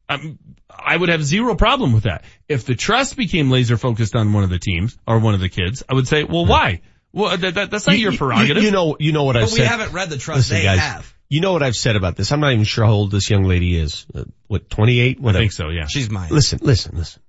Um, 0.08 0.38
I 0.86 0.96
would 0.96 1.08
have 1.08 1.22
zero 1.24 1.56
problem 1.56 1.92
with 1.92 2.04
that. 2.04 2.24
If 2.48 2.64
the 2.64 2.74
trust 2.76 3.16
became 3.16 3.50
laser 3.50 3.76
focused 3.76 4.14
on 4.14 4.32
one 4.32 4.44
of 4.44 4.50
the 4.50 4.58
teams 4.60 4.96
or 5.06 5.18
one 5.18 5.34
of 5.34 5.40
the 5.40 5.48
kids, 5.48 5.82
I 5.88 5.94
would 5.94 6.06
say, 6.06 6.22
well, 6.24 6.46
why? 6.46 6.80
Well, 7.12 7.36
that, 7.36 7.54
that, 7.54 7.70
that's 7.70 7.86
not 7.86 7.96
You- 7.96 8.10
your 8.10 8.16
prerogative. 8.16 8.62
You, 8.62 8.70
know, 8.70 8.96
you 9.00 9.12
know 9.12 9.24
what 9.24 9.36
I've 9.36 9.50
we 9.50 9.58
said. 9.58 9.66
haven't 9.66 9.92
read 9.92 10.10
the 10.10 10.16
trust. 10.18 10.38
Listen, 10.50 10.56
they 10.58 10.62
guys, 10.62 10.78
have. 10.78 11.14
you 11.28 11.40
know 11.40 11.52
what 11.52 11.62
I've 11.62 11.74
said 11.76 11.96
about 11.96 12.14
this. 12.16 12.30
I'm 12.30 12.40
not 12.40 12.52
even 12.52 12.64
sure 12.64 12.84
how 12.84 12.92
old 12.92 13.10
this 13.10 13.28
young 13.28 13.44
lady 13.44 13.76
is. 13.76 14.06
Uh, 14.14 14.24
what, 14.46 14.70
28? 14.70 15.18
I 15.24 15.32
think 15.32 15.52
so, 15.52 15.70
yeah. 15.70 15.86
She's 15.88 16.08
mine. 16.08 16.28
Listen, 16.30 16.60
listen, 16.62 16.96
listen. 16.96 17.20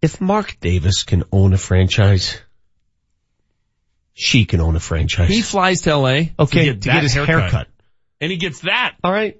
If 0.00 0.20
Mark 0.20 0.56
Davis 0.60 1.02
can 1.02 1.24
own 1.32 1.52
a 1.52 1.58
franchise, 1.58 2.40
she 4.14 4.44
can 4.44 4.60
own 4.60 4.76
a 4.76 4.80
franchise. 4.80 5.28
He 5.28 5.42
flies 5.42 5.82
to 5.82 5.96
LA 5.96 6.08
okay, 6.38 6.66
to 6.66 6.74
get, 6.74 6.82
that 6.82 7.02
his 7.02 7.14
haircut. 7.14 7.68
and 8.20 8.30
he 8.30 8.36
gets 8.36 8.60
that. 8.60 8.94
All 9.04 9.12
right. 9.12 9.38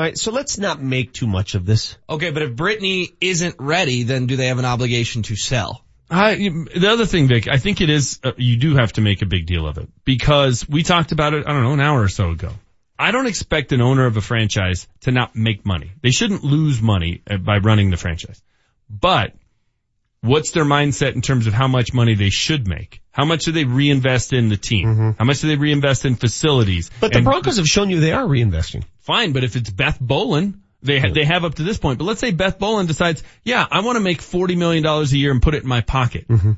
All 0.00 0.06
right. 0.06 0.16
So 0.16 0.32
let's 0.32 0.56
not 0.56 0.80
make 0.80 1.12
too 1.12 1.26
much 1.26 1.54
of 1.54 1.66
this. 1.66 1.98
Okay, 2.08 2.30
but 2.30 2.40
if 2.42 2.56
Brittany 2.56 3.10
isn't 3.20 3.56
ready, 3.58 4.04
then 4.04 4.24
do 4.24 4.36
they 4.36 4.46
have 4.46 4.58
an 4.58 4.64
obligation 4.64 5.22
to 5.24 5.36
sell? 5.36 5.84
I, 6.10 6.36
the 6.36 6.88
other 6.90 7.04
thing, 7.04 7.28
Vic, 7.28 7.48
I 7.48 7.58
think 7.58 7.82
it 7.82 7.90
is, 7.90 8.18
uh, 8.24 8.32
you 8.38 8.56
do 8.56 8.76
have 8.76 8.94
to 8.94 9.02
make 9.02 9.20
a 9.20 9.26
big 9.26 9.44
deal 9.44 9.66
of 9.68 9.76
it 9.76 9.90
because 10.06 10.66
we 10.66 10.84
talked 10.84 11.12
about 11.12 11.34
it, 11.34 11.46
I 11.46 11.52
don't 11.52 11.64
know, 11.64 11.74
an 11.74 11.80
hour 11.80 12.00
or 12.00 12.08
so 12.08 12.30
ago. 12.30 12.52
I 12.98 13.10
don't 13.10 13.26
expect 13.26 13.72
an 13.72 13.82
owner 13.82 14.06
of 14.06 14.16
a 14.16 14.22
franchise 14.22 14.88
to 15.02 15.10
not 15.10 15.36
make 15.36 15.66
money. 15.66 15.92
They 16.02 16.12
shouldn't 16.12 16.44
lose 16.44 16.80
money 16.80 17.20
uh, 17.30 17.36
by 17.36 17.58
running 17.58 17.90
the 17.90 17.98
franchise. 17.98 18.42
But 18.88 19.34
what's 20.22 20.52
their 20.52 20.64
mindset 20.64 21.14
in 21.14 21.20
terms 21.20 21.46
of 21.46 21.52
how 21.52 21.68
much 21.68 21.92
money 21.92 22.14
they 22.14 22.30
should 22.30 22.66
make? 22.66 23.02
How 23.10 23.26
much 23.26 23.44
do 23.44 23.52
they 23.52 23.64
reinvest 23.64 24.32
in 24.32 24.48
the 24.48 24.56
team? 24.56 25.14
How 25.18 25.26
much 25.26 25.40
do 25.40 25.48
they 25.48 25.56
reinvest 25.56 26.06
in 26.06 26.16
facilities? 26.16 26.90
But 27.00 27.12
the 27.12 27.18
And- 27.18 27.26
Broncos 27.26 27.58
have 27.58 27.66
shown 27.66 27.90
you 27.90 28.00
they 28.00 28.12
are 28.12 28.24
reinvesting. 28.24 28.84
Fine, 29.10 29.32
but 29.32 29.42
if 29.42 29.56
it's 29.56 29.70
Beth 29.70 29.98
Bowlen, 30.00 30.62
they 30.82 31.00
ha- 31.00 31.12
they 31.12 31.24
have 31.24 31.44
up 31.44 31.56
to 31.56 31.64
this 31.64 31.78
point. 31.78 31.98
But 31.98 32.04
let's 32.04 32.20
say 32.20 32.30
Beth 32.30 32.58
Bowlen 32.58 32.86
decides, 32.86 33.22
yeah, 33.44 33.66
I 33.68 33.80
want 33.80 33.96
to 33.96 34.00
make 34.00 34.22
forty 34.22 34.54
million 34.54 34.84
dollars 34.84 35.12
a 35.12 35.18
year 35.18 35.32
and 35.32 35.42
put 35.42 35.54
it 35.54 35.62
in 35.64 35.68
my 35.68 35.80
pocket. 35.80 36.28
Mm-hmm. 36.28 36.52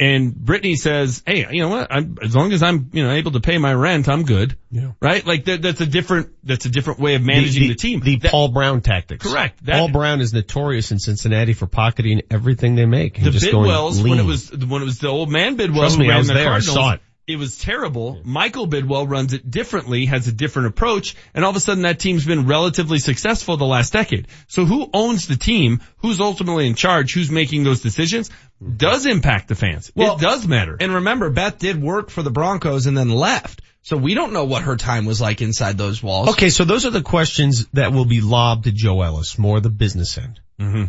And 0.00 0.34
Brittany 0.34 0.74
says, 0.74 1.22
hey, 1.24 1.46
you 1.52 1.62
know 1.62 1.68
what? 1.68 1.86
I'm, 1.88 2.18
as 2.20 2.34
long 2.34 2.52
as 2.52 2.64
I'm, 2.64 2.90
you 2.92 3.04
know, 3.04 3.12
able 3.12 3.30
to 3.30 3.40
pay 3.40 3.58
my 3.58 3.72
rent, 3.72 4.08
I'm 4.08 4.24
good. 4.24 4.58
Yeah. 4.72 4.90
Right? 5.00 5.24
Like 5.24 5.44
that, 5.44 5.62
that's 5.62 5.80
a 5.80 5.86
different, 5.86 6.30
that's 6.42 6.66
a 6.66 6.68
different 6.68 6.98
way 6.98 7.14
of 7.14 7.22
managing 7.22 7.68
the, 7.68 7.76
team. 7.76 8.00
The 8.00 8.16
That- 8.16 8.32
Paul 8.32 8.48
Brown 8.48 8.80
tactics. 8.80 9.24
Correct. 9.24 9.64
That- 9.66 9.76
Paul 9.78 9.92
Brown 9.92 10.20
is 10.20 10.34
notorious 10.34 10.90
in 10.90 10.98
Cincinnati 10.98 11.52
for 11.52 11.68
pocketing 11.68 12.22
everything 12.28 12.74
they 12.74 12.86
make. 12.86 13.18
and 13.18 13.26
the 13.28 13.30
just 13.30 13.52
going 13.52 13.70
Bidwells, 13.70 14.02
when 14.02 14.18
it 14.18 14.24
was, 14.24 14.50
when 14.50 14.82
it 14.82 14.84
was 14.84 14.98
the 14.98 15.08
old 15.08 15.30
man 15.30 15.54
Bidwell 15.54 15.82
Trust 15.82 15.96
who 15.96 16.02
me, 16.02 16.10
I 16.10 16.18
was 16.18 16.26
the 16.26 16.34
there. 16.34 16.52
I 16.52 16.58
saw 16.58 16.94
it. 16.94 17.00
It 17.26 17.36
was 17.36 17.56
terrible. 17.56 18.20
Michael 18.22 18.66
Bidwell 18.66 19.06
runs 19.06 19.32
it 19.32 19.50
differently, 19.50 20.04
has 20.06 20.28
a 20.28 20.32
different 20.32 20.68
approach, 20.68 21.16
and 21.32 21.42
all 21.42 21.50
of 21.50 21.56
a 21.56 21.60
sudden 21.60 21.84
that 21.84 21.98
team's 21.98 22.26
been 22.26 22.46
relatively 22.46 22.98
successful 22.98 23.56
the 23.56 23.64
last 23.64 23.94
decade. 23.94 24.28
So 24.46 24.66
who 24.66 24.90
owns 24.92 25.26
the 25.26 25.36
team, 25.36 25.80
who's 25.98 26.20
ultimately 26.20 26.66
in 26.66 26.74
charge, 26.74 27.14
who's 27.14 27.30
making 27.30 27.64
those 27.64 27.80
decisions, 27.80 28.30
does 28.76 29.06
impact 29.06 29.48
the 29.48 29.54
fans. 29.54 29.90
Well, 29.94 30.16
it 30.16 30.20
does 30.20 30.46
matter. 30.46 30.76
And 30.78 30.94
remember, 30.96 31.30
Beth 31.30 31.58
did 31.58 31.80
work 31.80 32.10
for 32.10 32.22
the 32.22 32.30
Broncos 32.30 32.86
and 32.86 32.96
then 32.96 33.08
left. 33.08 33.62
So 33.80 33.96
we 33.96 34.14
don't 34.14 34.32
know 34.32 34.44
what 34.44 34.62
her 34.62 34.76
time 34.76 35.06
was 35.06 35.20
like 35.20 35.40
inside 35.40 35.78
those 35.78 36.02
walls. 36.02 36.30
Okay, 36.30 36.50
so 36.50 36.64
those 36.64 36.84
are 36.84 36.90
the 36.90 37.02
questions 37.02 37.66
that 37.74 37.92
will 37.92 38.06
be 38.06 38.20
lobbed 38.20 38.64
to 38.64 38.72
Joe 38.72 39.00
Ellis, 39.02 39.38
more 39.38 39.60
the 39.60 39.70
business 39.70 40.16
end. 40.18 40.40
Mm-hmm. 40.58 40.84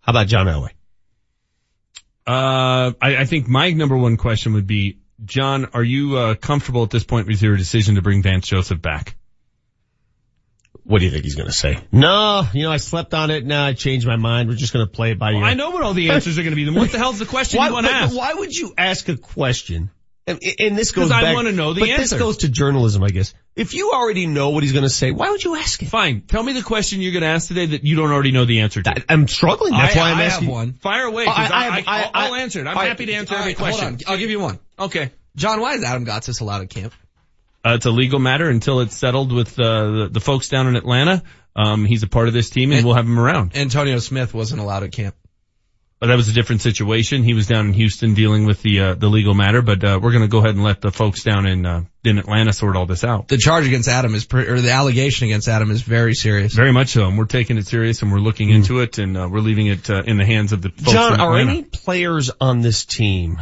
How 0.00 0.10
about 0.10 0.26
John 0.26 0.46
Elway? 0.46 0.70
Uh, 2.26 2.92
I, 3.00 3.16
I 3.16 3.24
think 3.24 3.48
my 3.48 3.70
number 3.70 3.96
one 3.96 4.16
question 4.16 4.52
would 4.54 4.66
be, 4.66 4.98
John, 5.24 5.66
are 5.74 5.82
you 5.82 6.16
uh, 6.16 6.34
comfortable 6.34 6.84
at 6.84 6.90
this 6.90 7.04
point 7.04 7.26
with 7.26 7.42
your 7.42 7.56
decision 7.56 7.96
to 7.96 8.02
bring 8.02 8.22
Vance 8.22 8.46
Joseph 8.46 8.80
back? 8.80 9.16
What 10.84 11.00
do 11.00 11.04
you 11.04 11.10
think 11.10 11.24
he's 11.24 11.34
going 11.34 11.48
to 11.48 11.54
say? 11.54 11.78
No, 11.92 12.46
you 12.54 12.62
know, 12.62 12.72
I 12.72 12.78
slept 12.78 13.12
on 13.12 13.30
it. 13.30 13.44
Now 13.44 13.66
I 13.66 13.74
changed 13.74 14.06
my 14.06 14.16
mind. 14.16 14.48
We're 14.48 14.54
just 14.54 14.72
going 14.72 14.86
to 14.86 14.90
play 14.90 15.10
it 15.10 15.18
by 15.18 15.32
ear. 15.32 15.44
I 15.44 15.54
know 15.54 15.70
what 15.70 15.82
all 15.82 15.92
the 15.92 16.10
answers 16.10 16.38
are 16.38 16.42
going 16.42 16.52
to 16.52 16.56
be. 16.56 16.64
Then 16.64 16.74
what 16.74 16.90
the 16.90 16.98
hell's 16.98 17.18
the 17.18 17.26
question 17.26 17.58
why, 17.58 17.66
you 17.66 17.74
want 17.74 17.86
to 17.86 17.92
ask? 17.92 18.16
why 18.16 18.32
would 18.32 18.54
you 18.54 18.72
ask 18.78 19.08
a 19.08 19.16
question? 19.16 19.90
And, 20.28 20.38
and 20.60 20.76
this 20.78 20.92
goes 20.92 21.10
'Cause 21.10 21.22
I 21.24 21.32
wanna 21.32 21.52
know 21.52 21.72
the 21.72 21.80
but 21.80 21.88
answer. 21.88 22.02
this 22.02 22.12
goes 22.12 22.36
to 22.38 22.48
journalism, 22.48 23.02
I 23.02 23.08
guess. 23.08 23.32
If 23.56 23.72
you 23.74 23.92
already 23.92 24.26
know 24.26 24.50
what 24.50 24.62
he's 24.62 24.72
going 24.72 24.84
to 24.84 24.90
say, 24.90 25.10
why 25.10 25.30
would 25.30 25.42
you 25.42 25.56
ask 25.56 25.82
it? 25.82 25.86
Fine. 25.88 26.20
Tell 26.28 26.42
me 26.42 26.52
the 26.52 26.62
question 26.62 27.00
you're 27.00 27.12
going 27.12 27.22
to 27.22 27.28
ask 27.28 27.48
today 27.48 27.66
that 27.66 27.82
you 27.84 27.96
don't 27.96 28.12
already 28.12 28.30
know 28.30 28.44
the 28.44 28.60
answer 28.60 28.82
to. 28.82 29.04
I'm 29.08 29.26
struggling. 29.26 29.72
That's 29.72 29.96
I, 29.96 29.98
why 29.98 30.10
I'm 30.12 30.18
I 30.18 30.24
asking. 30.24 30.46
have 30.48 30.52
one. 30.54 30.72
Fire 30.74 31.04
away. 31.06 31.24
'cause 31.24 31.34
I, 31.36 31.42
I, 31.42 31.48
I, 31.48 31.68
I, 31.68 31.82
I, 32.04 32.10
I'll, 32.14 32.34
I- 32.34 32.40
answer 32.40 32.60
it. 32.60 32.66
I'm 32.68 32.76
all 32.76 32.82
right, 32.82 32.88
happy 32.88 33.06
to 33.06 33.12
answer 33.14 33.34
All 33.34 33.40
every 33.40 33.52
right, 33.54 33.58
hold 33.58 33.70
question. 33.70 33.94
on. 33.94 34.12
I'll 34.12 34.18
give 34.18 34.30
you 34.30 34.38
one. 34.38 34.58
Okay. 34.78 35.10
John, 35.34 35.60
why 35.60 35.74
is 35.74 35.82
Adam 35.82 36.04
Gotsis 36.06 36.40
allowed 36.40 36.62
at 36.62 36.70
camp? 36.70 36.92
Uh, 37.64 37.74
it's 37.74 37.86
a 37.86 37.90
legal 37.90 38.18
matter 38.20 38.48
until 38.48 38.80
it's 38.80 38.96
settled 38.96 39.32
with 39.32 39.58
uh, 39.58 39.62
the, 39.90 40.08
the 40.12 40.20
folks 40.20 40.48
down 40.48 40.68
in 40.68 40.76
Atlanta. 40.76 41.22
Um, 41.56 41.84
he's 41.84 42.02
a 42.04 42.06
part 42.08 42.28
of 42.28 42.34
this 42.34 42.50
team 42.50 42.70
and 42.72 42.84
we'll 42.84 42.94
have 42.94 43.06
him 43.06 43.18
around. 43.18 43.56
Antonio 43.56 43.98
Smith 43.98 44.32
wasn't 44.34 44.60
allowed 44.60 44.84
at 44.84 44.92
camp. 44.92 45.16
But 46.00 46.08
that 46.08 46.16
was 46.16 46.28
a 46.28 46.32
different 46.32 46.62
situation. 46.62 47.24
He 47.24 47.34
was 47.34 47.48
down 47.48 47.66
in 47.66 47.72
Houston 47.72 48.14
dealing 48.14 48.46
with 48.46 48.62
the 48.62 48.80
uh, 48.80 48.94
the 48.94 49.08
legal 49.08 49.34
matter, 49.34 49.62
but 49.62 49.82
uh, 49.82 49.98
we're 50.00 50.12
going 50.12 50.22
to 50.22 50.28
go 50.28 50.38
ahead 50.38 50.54
and 50.54 50.62
let 50.62 50.80
the 50.80 50.92
folks 50.92 51.24
down 51.24 51.44
in 51.44 51.66
uh, 51.66 51.82
in 52.04 52.18
Atlanta 52.18 52.52
sort 52.52 52.76
all 52.76 52.86
this 52.86 53.02
out. 53.02 53.26
The 53.26 53.36
charge 53.36 53.66
against 53.66 53.88
Adam 53.88 54.14
is, 54.14 54.24
pre- 54.24 54.46
or 54.46 54.60
the 54.60 54.70
allegation 54.70 55.26
against 55.26 55.48
Adam 55.48 55.72
is 55.72 55.82
very 55.82 56.14
serious. 56.14 56.54
Very 56.54 56.72
much 56.72 56.90
so, 56.90 57.08
and 57.08 57.18
we're 57.18 57.24
taking 57.24 57.58
it 57.58 57.66
serious, 57.66 58.02
and 58.02 58.12
we're 58.12 58.20
looking 58.20 58.50
into 58.50 58.78
it, 58.78 58.98
and 58.98 59.16
uh, 59.16 59.28
we're 59.28 59.40
leaving 59.40 59.66
it 59.66 59.90
uh, 59.90 60.02
in 60.06 60.18
the 60.18 60.24
hands 60.24 60.52
of 60.52 60.62
the 60.62 60.70
folks 60.70 60.92
John, 60.92 61.14
in 61.14 61.20
are 61.20 61.36
any 61.36 61.64
players 61.64 62.30
on 62.40 62.60
this 62.60 62.84
team 62.84 63.40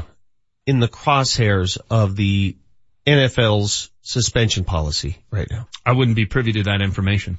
in 0.64 0.80
the 0.80 0.88
crosshairs 0.88 1.76
of 1.90 2.16
the 2.16 2.56
NFL's 3.06 3.90
suspension 4.00 4.64
policy 4.64 5.18
right 5.30 5.48
now? 5.50 5.68
I 5.84 5.92
wouldn't 5.92 6.16
be 6.16 6.24
privy 6.24 6.52
to 6.52 6.62
that 6.64 6.80
information. 6.80 7.36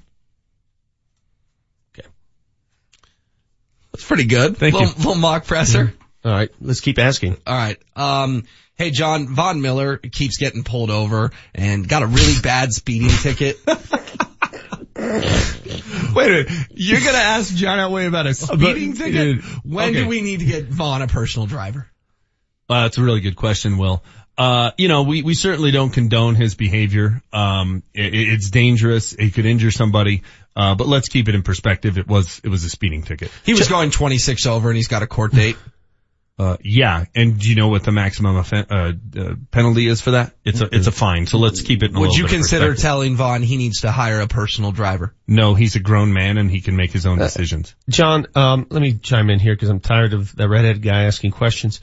That's 3.98 4.08
pretty 4.08 4.26
good. 4.26 4.58
Thank 4.58 4.76
little, 4.76 4.90
you. 4.90 4.96
Little 4.98 5.16
mock 5.16 5.48
presser. 5.48 5.92
All 6.24 6.32
right, 6.32 6.52
let's 6.62 6.82
keep 6.82 7.00
asking. 7.00 7.36
All 7.48 7.58
right. 7.58 7.80
Um, 7.96 8.44
hey, 8.76 8.92
John, 8.92 9.28
Von 9.28 9.60
Miller 9.60 9.98
keeps 9.98 10.38
getting 10.38 10.64
pulled 10.64 10.92
over 10.92 11.32
and 11.56 11.90
got 11.90 12.04
a 12.04 12.06
really 12.06 12.40
bad 12.44 12.72
speeding 12.74 13.10
ticket. 13.10 13.58
Wait 13.66 13.76
a 14.98 16.14
minute, 16.14 16.52
you're 16.76 17.00
gonna 17.00 17.18
ask 17.18 17.56
John 17.56 17.80
Elway 17.80 18.08
about 18.08 18.28
a 18.28 18.36
speeding 18.36 18.94
ticket? 18.94 19.44
When 19.64 19.90
Okay. 19.90 20.04
do 20.04 20.08
we 20.08 20.22
need 20.22 20.42
to 20.42 20.46
get 20.46 20.66
Von 20.66 21.02
a 21.02 21.08
personal 21.08 21.48
driver? 21.48 21.88
Uh, 22.70 22.84
that's 22.84 23.00
a 23.00 23.04
really 23.04 23.22
good 23.22 23.36
question, 23.36 23.80
Will. 23.80 24.04
Uh, 24.38 24.72
you 24.78 24.90
know, 24.90 25.02
we, 25.02 25.24
we 25.24 25.34
certainly 25.34 25.72
don't 25.72 25.90
condone 25.90 26.36
his 26.36 26.54
behavior. 26.54 27.24
Um, 27.34 27.82
it, 27.96 28.14
it's 28.14 28.52
dangerous. 28.52 29.14
It 29.14 29.34
could 29.34 29.48
injure 29.48 29.72
somebody. 29.72 30.22
Uh, 30.58 30.74
but 30.74 30.88
let's 30.88 31.08
keep 31.08 31.30
it 31.30 31.36
in 31.36 31.44
perspective. 31.44 32.00
It 32.00 32.08
was, 32.08 32.42
it 32.44 32.50
was 32.50 32.64
a 32.64 32.70
speeding 32.70 33.04
ticket. 33.04 33.30
He 33.46 33.54
was 33.54 33.68
going 33.68 33.92
26 33.92 34.48
over 34.48 34.70
and 34.70 34.76
he's 34.76 34.88
got 34.88 35.04
a 35.04 35.08
court 35.08 35.32
date. 35.32 35.56
Uh, 36.40 36.58
yeah. 36.64 37.06
And 37.16 37.40
do 37.40 37.48
you 37.48 37.56
know 37.56 37.68
what 37.68 37.84
the 37.84 37.92
maximum 37.92 38.36
offen- 38.36 38.66
uh, 38.70 38.94
uh, 39.20 39.36
penalty 39.52 39.88
is 39.88 40.02
for 40.02 40.12
that? 40.12 40.34
It's 40.44 40.62
a, 40.62 40.70
it's 40.72 40.88
a 40.88 40.92
fine. 40.92 41.28
So 41.28 41.38
let's 41.38 41.62
keep 41.62 41.84
it 41.84 41.92
in 41.92 42.00
Would 42.00 42.14
you 42.14 42.24
bit 42.24 42.32
consider 42.32 42.70
perspective. 42.72 42.82
telling 42.82 43.16
Von 43.16 43.44
he 43.44 43.58
needs 43.58 43.82
to 43.82 43.92
hire 43.92 44.20
a 44.20 44.28
personal 44.28 44.72
driver? 44.72 45.14
No, 45.28 45.54
he's 45.54 45.76
a 45.76 45.80
grown 45.80 46.12
man 46.12 46.40
and 46.40 46.50
he 46.50 46.62
can 46.62 46.76
make 46.76 46.92
his 46.92 47.06
own 47.06 47.20
decisions. 47.20 47.76
John, 47.88 48.26
um, 48.34 48.66
let 48.72 48.82
me 48.82 48.94
chime 48.94 49.30
in 49.30 49.40
here 49.40 49.54
because 49.54 49.70
I'm 49.70 49.80
tired 49.80 50.14
of 50.14 50.36
that 50.38 50.50
redhead 50.50 50.82
guy 50.82 51.04
asking 51.04 51.32
questions. 51.32 51.82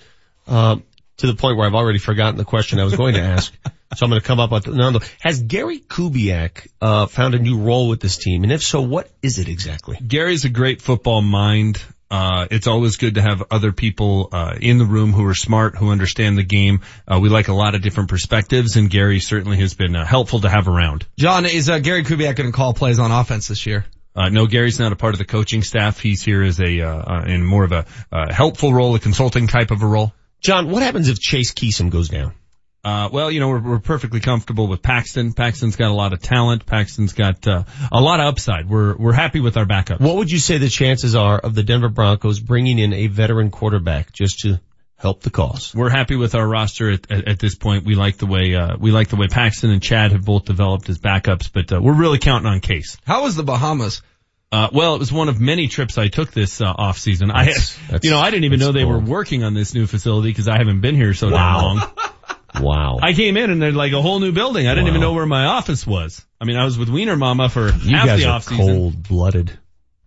Um, 0.49 0.83
to 1.19 1.29
the 1.29 1.35
point 1.35 1.57
where 1.57 1.67
I've 1.67 1.75
already 1.75 2.01
forgotten 2.01 2.37
the 2.37 2.45
question 2.45 2.81
I 2.81 2.85
was 2.85 2.97
going 2.97 3.15
to 3.15 3.21
ask. 3.21 3.53
so 3.95 4.05
I'm 4.05 4.11
going 4.11 4.21
to 4.21 4.27
come 4.27 4.41
up 4.41 4.51
with 4.51 4.67
another. 4.67 5.01
Has 5.21 5.43
Gary 5.43 5.81
Kubiak 5.81 6.69
uh, 6.81 7.07
found 7.07 7.35
a 7.35 7.39
new 7.39 7.59
role 7.59 7.89
with 7.89 8.01
this 8.01 8.17
team, 8.17 8.43
and 8.43 8.53
if 8.53 8.63
so, 8.63 8.81
what 8.81 9.11
is 9.23 9.39
it 9.39 9.49
exactly? 9.49 9.99
Gary's 10.07 10.45
a 10.45 10.49
great 10.49 10.83
football 10.83 11.23
mind. 11.23 11.83
Uh, 12.11 12.47
it's 12.51 12.67
always 12.67 12.97
good 12.97 13.17
to 13.17 13.23
have 13.23 13.43
other 13.51 13.73
people, 13.73 14.29
uh, 14.31 14.55
in 14.61 14.79
the 14.79 14.85
room 14.85 15.13
who 15.13 15.25
are 15.27 15.35
smart, 15.35 15.77
who 15.77 15.91
understand 15.91 16.39
the 16.39 16.45
game. 16.45 16.83
Uh, 17.09 17.19
we 17.21 17.29
like 17.29 17.49
a 17.49 17.53
lot 17.53 17.75
of 17.75 17.83
different 17.83 18.09
perspectives 18.09 18.77
and 18.77 18.89
Gary 18.89 19.19
certainly 19.19 19.57
has 19.57 19.75
been 19.75 19.97
uh, 19.97 20.05
helpful 20.05 20.41
to 20.41 20.49
have 20.49 20.69
around. 20.69 21.07
John, 21.19 21.45
is 21.45 21.69
uh, 21.69 21.81
Gary 21.81 22.05
Kubiak 22.05 22.37
going 22.37 22.53
to 22.53 22.57
call 22.57 22.73
plays 22.73 23.01
on 23.01 23.11
offense 23.11 23.49
this 23.49 23.67
year? 23.67 23.85
Uh, 24.15 24.29
no, 24.29 24.47
Gary's 24.47 24.79
not 24.79 24.93
a 24.93 24.97
part 24.97 25.15
of 25.15 25.19
the 25.19 25.25
coaching 25.25 25.63
staff. 25.63 25.99
He's 25.99 26.23
here 26.23 26.43
as 26.43 26.61
a, 26.61 26.81
uh, 26.83 26.89
uh, 26.89 27.25
in 27.27 27.45
more 27.45 27.65
of 27.65 27.73
a, 27.73 27.87
uh, 28.13 28.33
helpful 28.33 28.73
role, 28.73 28.95
a 28.95 29.01
consulting 29.01 29.49
type 29.49 29.73
of 29.73 29.83
a 29.83 29.87
role. 29.87 30.13
John, 30.41 30.71
what 30.71 30.83
happens 30.83 31.09
if 31.09 31.19
Case 31.21 31.53
Keenum 31.53 31.91
goes 31.91 32.09
down? 32.09 32.35
Uh, 32.85 33.09
well, 33.11 33.31
you 33.31 33.41
know, 33.41 33.49
we're, 33.49 33.61
we're 33.63 33.79
perfectly 33.79 34.21
comfortable 34.21 34.67
with 34.67 34.83
Paxton. 34.83 35.33
Paxton's 35.33 35.77
got 35.77 35.91
a 35.91 35.95
lot 35.95 36.13
of 36.13 36.21
talent. 36.21 36.67
Paxton's 36.67 37.15
got, 37.15 37.47
uh, 37.49 37.65
a 37.91 38.01
lot 38.01 38.21
of 38.21 38.27
upside. 38.27 38.69
We're, 38.69 38.95
we're 38.97 39.15
happy 39.15 39.41
with 39.41 39.57
our 39.57 39.65
backup. 39.65 40.01
What 40.03 40.17
would 40.17 40.31
you 40.31 40.39
say 40.39 40.59
the 40.59 40.69
chances 40.69 41.15
are 41.15 41.39
of 41.39 41.55
the 41.55 41.63
Denver 41.63 41.89
Broncos 41.89 42.41
bringing 42.41 42.79
in 42.79 42.93
a 42.93 43.07
veteran 43.07 43.51
quarterback 43.51 44.13
just 44.13 44.41
to 44.41 44.61
help 44.97 45.23
the 45.23 45.31
cause? 45.31 45.75
We're 45.75 45.89
happy 45.89 46.17
with 46.17 46.35
our 46.35 46.47
roster 46.47 46.91
at, 46.91 47.11
at, 47.11 47.27
at 47.29 47.39
this 47.39 47.55
point. 47.55 47.87
We 47.87 47.95
like 47.95 48.19
the 48.19 48.27
way, 48.27 48.55
uh, 48.55 48.77
we 48.79 48.91
like 48.91 49.09
the 49.09 49.17
way 49.17 49.29
Paxton 49.29 49.71
and 49.71 49.83
Chad 49.83 50.13
have 50.13 50.27
both 50.27 50.45
developed 50.45 50.89
as 50.91 50.99
backups, 50.99 51.51
but, 51.51 51.73
uh, 51.73 51.81
we're 51.81 51.95
really 51.95 52.19
counting 52.19 52.51
on 52.51 52.61
Case. 52.61 52.99
How 53.07 53.23
was 53.23 53.35
the 53.35 53.45
Bahamas? 53.45 54.03
Uh, 54.53 54.69
well, 54.73 54.95
it 54.95 54.99
was 54.99 55.11
one 55.11 55.31
of 55.31 55.41
many 55.41 55.69
trips 55.69 55.97
I 55.97 56.09
took 56.09 56.33
this, 56.33 56.61
uh, 56.61 56.67
off 56.67 56.99
season. 56.99 57.31
I, 57.31 57.47
That's- 57.47 57.77
that's- 57.87 58.05
you 58.05 58.11
know, 58.11 58.19
I 58.21 58.31
didn't 58.31 58.45
even 58.45 58.61
know 58.61 58.73
they 58.73 58.85
were 58.85 58.99
working 59.01 59.43
on 59.43 59.55
this 59.55 59.73
new 59.75 59.87
facility 59.87 60.29
because 60.29 60.49
I 60.49 60.59
haven't 60.59 60.81
been 60.83 60.95
here 60.97 61.15
so 61.15 61.31
damn 61.31 61.39
Wow. 61.39 61.63
long. 61.63 61.91
Wow. 62.61 62.99
I 63.03 63.13
came 63.15 63.37
in 63.37 63.51
and 63.51 63.61
they're 63.61 63.73
like 63.73 63.93
a 63.93 64.01
whole 64.01 64.21
new 64.21 64.33
building. 64.33 64.67
I 64.67 64.75
didn't 64.75 64.89
even 64.89 65.01
know 65.01 65.13
where 65.13 65.27
my 65.27 65.47
office 65.47 65.87
was. 65.87 66.25
I 66.41 66.45
mean, 66.45 66.57
I 66.57 66.65
was 66.65 66.79
with 66.79 66.89
Wiener 66.89 67.17
Mama 67.17 67.49
for 67.49 67.67
you 67.69 67.97
half 67.97 68.07
guys 68.07 68.21
the 68.21 68.27
are 68.29 68.33
off 68.37 68.45
season. 68.45 68.65
cold 68.67 69.03
blooded. 69.09 69.59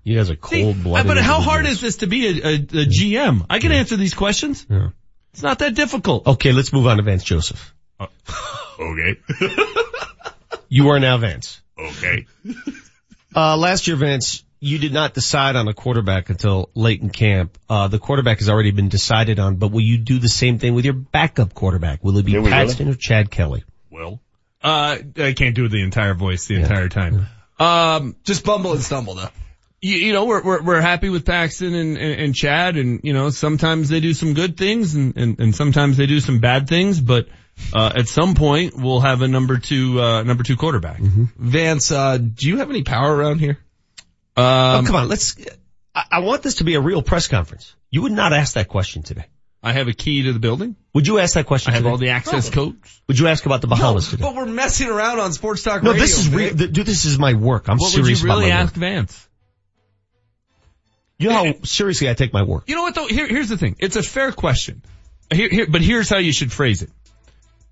You 0.03 0.15
guys 0.15 0.29
are 0.29 0.35
cold 0.35 0.81
blooded. 0.83 1.07
But 1.07 1.17
how 1.17 1.41
hard 1.41 1.65
is 1.65 1.81
this 1.81 1.97
to 1.97 2.07
be 2.07 2.27
a, 2.27 2.45
a, 2.47 2.53
a 2.55 2.85
GM? 2.85 3.45
I 3.49 3.59
can 3.59 3.71
answer 3.73 3.97
these 3.97 4.13
questions. 4.13 4.65
Yeah. 4.69 4.89
It's 5.33 5.43
not 5.43 5.59
that 5.59 5.75
difficult. 5.75 6.25
Okay, 6.27 6.53
let's 6.53 6.71
move 6.71 6.87
on 6.87 6.97
to 6.97 7.03
Vance 7.03 7.23
Joseph. 7.23 7.73
Okay. 8.79 9.17
You 10.69 10.89
are 10.89 10.99
now 10.99 11.17
Vance. 11.17 11.61
okay. 11.79 12.25
Uh, 13.35 13.55
last 13.55 13.87
year, 13.87 13.95
Vance, 13.95 14.43
you 14.59 14.77
did 14.79 14.93
not 14.93 15.13
decide 15.13 15.55
on 15.55 15.67
a 15.67 15.73
quarterback 15.73 16.29
until 16.29 16.69
late 16.73 17.01
in 17.01 17.09
camp. 17.09 17.57
Uh, 17.69 17.88
the 17.88 17.99
quarterback 17.99 18.39
has 18.39 18.49
already 18.49 18.71
been 18.71 18.89
decided 18.89 19.39
on, 19.39 19.57
but 19.57 19.71
will 19.71 19.81
you 19.81 19.97
do 19.97 20.19
the 20.19 20.29
same 20.29 20.57
thing 20.59 20.73
with 20.73 20.85
your 20.85 20.95
backup 20.95 21.53
quarterback? 21.53 22.03
Will 22.03 22.17
it 22.17 22.25
be 22.25 22.34
Did 22.34 22.43
we 22.43 22.49
Paxton 22.49 22.89
or 22.89 22.95
Chad 22.95 23.29
Kelly? 23.29 23.63
Well, 23.91 24.19
uh, 24.63 24.97
I 25.17 25.34
can't 25.34 25.55
do 25.55 25.67
the 25.67 25.84
entire 25.84 26.13
voice 26.13 26.47
the 26.47 26.55
entire 26.55 26.89
time. 26.89 27.27
Um, 27.59 28.15
Just 28.23 28.43
bumble 28.45 28.73
and 28.73 28.81
stumble 28.81 29.15
though. 29.15 29.29
you, 29.81 29.95
you 29.95 30.13
know, 30.13 30.25
we're, 30.25 30.43
we're, 30.43 30.61
we're 30.61 30.81
happy 30.81 31.09
with 31.09 31.25
Paxton 31.25 31.73
and, 31.73 31.97
and, 31.97 32.21
and 32.21 32.35
Chad 32.35 32.77
and, 32.77 33.01
you 33.03 33.13
know, 33.13 33.29
sometimes 33.29 33.89
they 33.89 33.99
do 33.99 34.13
some 34.13 34.34
good 34.34 34.57
things 34.57 34.95
and, 34.95 35.15
and, 35.17 35.39
and 35.39 35.55
sometimes 35.55 35.97
they 35.97 36.05
do 36.05 36.19
some 36.19 36.39
bad 36.39 36.67
things, 36.67 36.99
but, 36.99 37.27
uh, 37.73 37.91
at 37.95 38.07
some 38.07 38.35
point 38.35 38.75
we'll 38.75 38.99
have 38.99 39.21
a 39.23 39.27
number 39.27 39.57
two, 39.57 39.99
uh, 40.01 40.21
number 40.23 40.43
two 40.43 40.55
quarterback. 40.57 40.99
Vance, 40.99 41.91
uh, 41.91 42.17
do 42.17 42.47
you 42.47 42.57
have 42.57 42.69
any 42.69 42.84
power 42.84 43.15
around 43.15 43.39
here? 43.39 43.57
Oh, 44.38 44.43
Um, 44.43 44.85
come 44.85 44.95
on, 44.95 45.07
let's, 45.09 45.35
I, 45.93 46.03
I 46.11 46.19
want 46.19 46.43
this 46.43 46.55
to 46.55 46.64
be 46.64 46.76
a 46.76 46.81
real 46.81 47.01
press 47.01 47.27
conference. 47.27 47.76
You 47.91 48.03
would 48.03 48.11
not 48.11 48.31
ask 48.34 48.53
that 48.53 48.68
question 48.68 49.03
today. 49.03 49.26
I 49.64 49.73
have 49.73 49.88
a 49.88 49.93
key 49.93 50.23
to 50.23 50.34
the 50.34 50.39
building. 50.39 50.76
Would 50.93 51.07
you 51.07 51.19
ask 51.19 51.34
that 51.34 51.47
question 51.47 51.72
I 51.72 51.76
have 51.76 51.84
today? 51.84 51.91
all 51.91 51.97
the 51.97 52.09
access 52.09 52.49
codes. 52.49 53.01
Would 53.07 53.18
you 53.19 53.27
ask 53.27 53.45
about 53.45 53.61
the 53.61 53.68
Bahamas 53.68 54.09
today? 54.09 54.22
But 54.22 54.35
we're 54.35 54.45
messing 54.45 54.88
around 54.88 55.19
on 55.19 55.34
Sports 55.34 55.64
Talk 55.64 55.81
No, 55.84 55.91
Radio. 55.91 56.03
this 56.03 56.19
is 56.19 56.30
real. 56.30 56.53
Vic. 56.53 56.72
Dude, 56.72 56.85
this 56.85 57.05
is 57.05 57.18
my 57.18 57.34
work. 57.34 57.68
I'm 57.68 57.77
What 57.77 57.93
would 57.95 58.07
you 58.07 58.15
really 58.27 58.51
ask 58.51 58.73
work. 58.73 58.80
Vance? 58.80 59.27
You 61.19 61.30
know 61.30 61.45
how 61.45 61.53
seriously 61.64 62.09
I 62.09 62.14
take 62.14 62.31
my 62.31 62.43
work. 62.43 62.65
You 62.68 62.76
know 62.76 62.84
what 62.84 62.93
though? 62.95 63.07
Here, 63.07 63.27
here's 63.27 63.49
the 63.49 63.57
thing. 63.57 63.76
It's 63.80 63.95
a 63.95 64.03
fair 64.03 64.31
question. 64.31 64.84
Here, 65.34 65.49
here, 65.49 65.68
but 65.68 65.81
here's 65.81 66.07
how 66.09 66.19
you 66.19 66.31
should 66.31 66.51
phrase 66.51 66.84
it. 66.84 66.91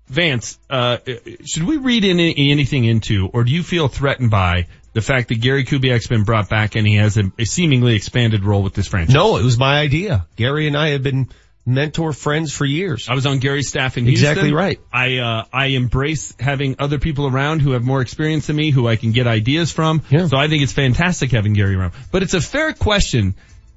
Vance, 0.08 0.58
uh, 0.68 0.98
should 1.44 1.62
we 1.64 1.76
read 1.78 2.04
any, 2.04 2.50
anything 2.50 2.84
into, 2.84 3.28
or 3.32 3.44
do 3.44 3.52
you 3.52 3.62
feel 3.62 3.88
threatened 3.88 4.30
by 4.30 4.66
the 4.96 5.02
fact 5.02 5.28
that 5.28 5.42
Gary 5.42 5.66
Kubiak's 5.66 6.06
been 6.06 6.24
brought 6.24 6.48
back 6.48 6.74
and 6.74 6.86
he 6.86 6.94
has 6.94 7.18
a, 7.18 7.30
a 7.38 7.44
seemingly 7.44 7.96
expanded 7.96 8.46
role 8.46 8.62
with 8.62 8.72
this 8.72 8.88
franchise? 8.88 9.14
No, 9.14 9.36
it 9.36 9.44
was 9.44 9.58
my 9.58 9.78
idea. 9.78 10.26
Gary 10.36 10.66
and 10.66 10.74
I 10.74 10.88
have 10.92 11.02
been 11.02 11.28
mentor 11.66 12.14
friends 12.14 12.50
for 12.50 12.64
years. 12.64 13.06
I 13.06 13.14
was 13.14 13.26
on 13.26 13.38
Gary's 13.38 13.68
staff 13.68 13.98
in 13.98 14.06
Houston. 14.06 14.30
Exactly 14.30 14.54
right. 14.54 14.80
I, 14.90 15.18
uh, 15.18 15.44
I 15.52 15.66
embrace 15.66 16.34
having 16.40 16.76
other 16.78 16.98
people 16.98 17.26
around 17.26 17.60
who 17.60 17.72
have 17.72 17.84
more 17.84 18.00
experience 18.00 18.46
than 18.46 18.56
me, 18.56 18.70
who 18.70 18.88
I 18.88 18.96
can 18.96 19.12
get 19.12 19.26
ideas 19.26 19.70
from. 19.70 20.00
Yeah. 20.08 20.28
So 20.28 20.38
I 20.38 20.48
think 20.48 20.62
it's 20.62 20.72
fantastic 20.72 21.30
having 21.30 21.52
Gary 21.52 21.74
around. 21.74 21.92
But 22.10 22.22
it's 22.22 22.32
a 22.32 22.40
fair 22.40 22.72
question 22.72 23.34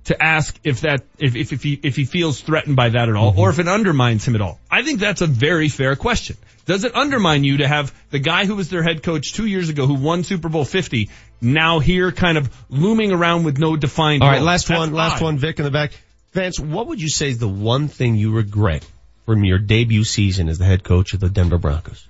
to 0.10 0.22
ask 0.22 0.60
if 0.64 0.81
that, 0.81 1.02
if, 1.18 1.36
if, 1.36 1.52
if 1.53 1.64
he, 1.64 1.80
if 1.81 1.95
he 1.95 2.06
feels 2.06 2.40
threatened 2.41 2.76
by 2.76 2.90
that 2.90 3.10
at 3.10 3.15
all, 3.15 3.31
Mm-hmm. 3.31 3.40
or 3.40 3.49
if 3.49 3.57
it 3.60 3.68
undermines 3.68 4.27
him 4.27 4.36
at 4.36 4.41
all. 4.41 4.60
I 4.69 4.84
think 4.84 4.99
that's 4.99 5.22
a 5.22 5.27
very 5.27 5.69
fair 5.69 5.95
question. 5.95 6.38
Does 6.65 6.84
it 6.84 6.95
undermine 6.95 7.44
you 7.44 7.57
to 7.57 7.68
have 7.68 7.91
the 8.11 8.19
guy 8.19 8.45
who 8.45 8.56
was 8.56 8.69
their 8.69 8.84
head 8.84 9.02
coach 9.02 9.34
two 9.34 9.45
years 9.48 9.69
ago 9.69 9.88
who 9.88 9.95
won 9.95 10.23
Super 10.23 10.49
Bowl 10.49 10.65
50 10.65 11.10
now 11.41 11.80
here 11.80 12.11
kind 12.11 12.38
of 12.38 12.49
looming 12.69 13.11
around 13.11 13.44
with 13.44 13.57
no 13.57 13.76
defined 13.76 14.22
All 14.22 14.30
right, 14.30 14.38
role? 14.38 14.45
last 14.45 14.68
That's 14.68 14.77
one, 14.80 14.94
last 14.94 15.22
one, 15.22 15.38
Vic 15.40 15.57
in 15.57 15.65
the 15.65 15.72
back. 15.72 15.91
Vance, 16.34 16.60
what 16.60 16.86
would 16.88 17.02
you 17.02 17.10
say 17.10 17.30
is 17.30 17.40
the 17.40 17.48
one 17.48 17.88
thing 17.88 18.15
you 18.15 18.31
regret 18.31 18.86
from 19.26 19.44
your 19.44 19.57
debut 19.57 20.03
season 20.03 20.48
as 20.48 20.60
the 20.60 20.65
head 20.65 20.84
coach 20.84 21.14
of 21.15 21.19
the 21.22 21.30
Denver 21.30 21.57
Broncos? 21.57 22.07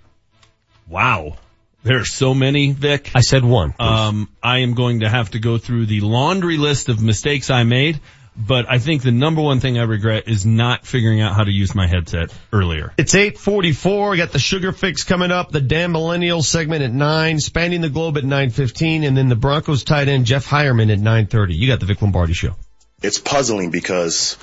Wow. 0.88 1.38
There 1.84 2.00
are 2.00 2.06
so 2.06 2.34
many, 2.34 2.72
Vic. 2.72 3.12
I 3.16 3.22
said 3.22 3.44
one. 3.44 3.72
please. 3.72 3.88
Um, 3.88 4.30
I 4.44 4.60
am 4.60 4.74
going 4.74 5.00
to 5.00 5.10
have 5.10 5.32
to 5.32 5.40
go 5.40 5.58
through 5.58 5.86
the 5.86 6.02
laundry 6.02 6.58
list 6.58 6.90
of 6.90 7.02
mistakes 7.02 7.50
I 7.50 7.64
made, 7.64 8.02
but 8.36 8.66
I 8.70 8.80
think 8.80 9.02
the 9.02 9.12
number 9.12 9.42
one 9.42 9.62
thing 9.62 9.78
I 9.78 9.84
regret 9.84 10.28
is 10.28 10.46
not 10.46 10.86
figuring 10.86 11.22
out 11.22 11.36
how 11.36 11.44
to 11.44 11.52
use 11.52 11.74
my 11.74 11.88
headset 11.88 12.34
earlier. 12.52 12.94
It's 12.98 13.16
844. 13.16 14.10
We 14.10 14.18
got 14.18 14.32
the 14.32 14.40
sugar 14.40 14.74
fix 14.74 15.04
coming 15.06 15.32
up, 15.32 15.52
the 15.52 15.62
damn 15.62 15.94
millennial 15.94 16.44
segment 16.44 16.84
at 16.84 16.92
9, 16.92 17.40
spanning 17.40 17.80
the 17.82 17.90
globe 17.90 18.18
at 18.18 18.24
915, 18.24 19.06
and 19.06 19.16
then 19.16 19.30
the 19.30 19.36
Broncos 19.36 19.86
tight 19.86 20.10
end 20.10 20.26
Jeff 20.26 20.46
Heuerman 20.48 20.92
at 20.92 21.00
930. 21.00 21.56
You 21.56 21.68
got 21.68 21.80
the 21.80 21.86
Vic 21.86 22.02
Lombardi 22.02 22.34
show. 22.34 22.56
It's 23.02 23.20
puzzling 23.20 23.72
because, 23.72 24.38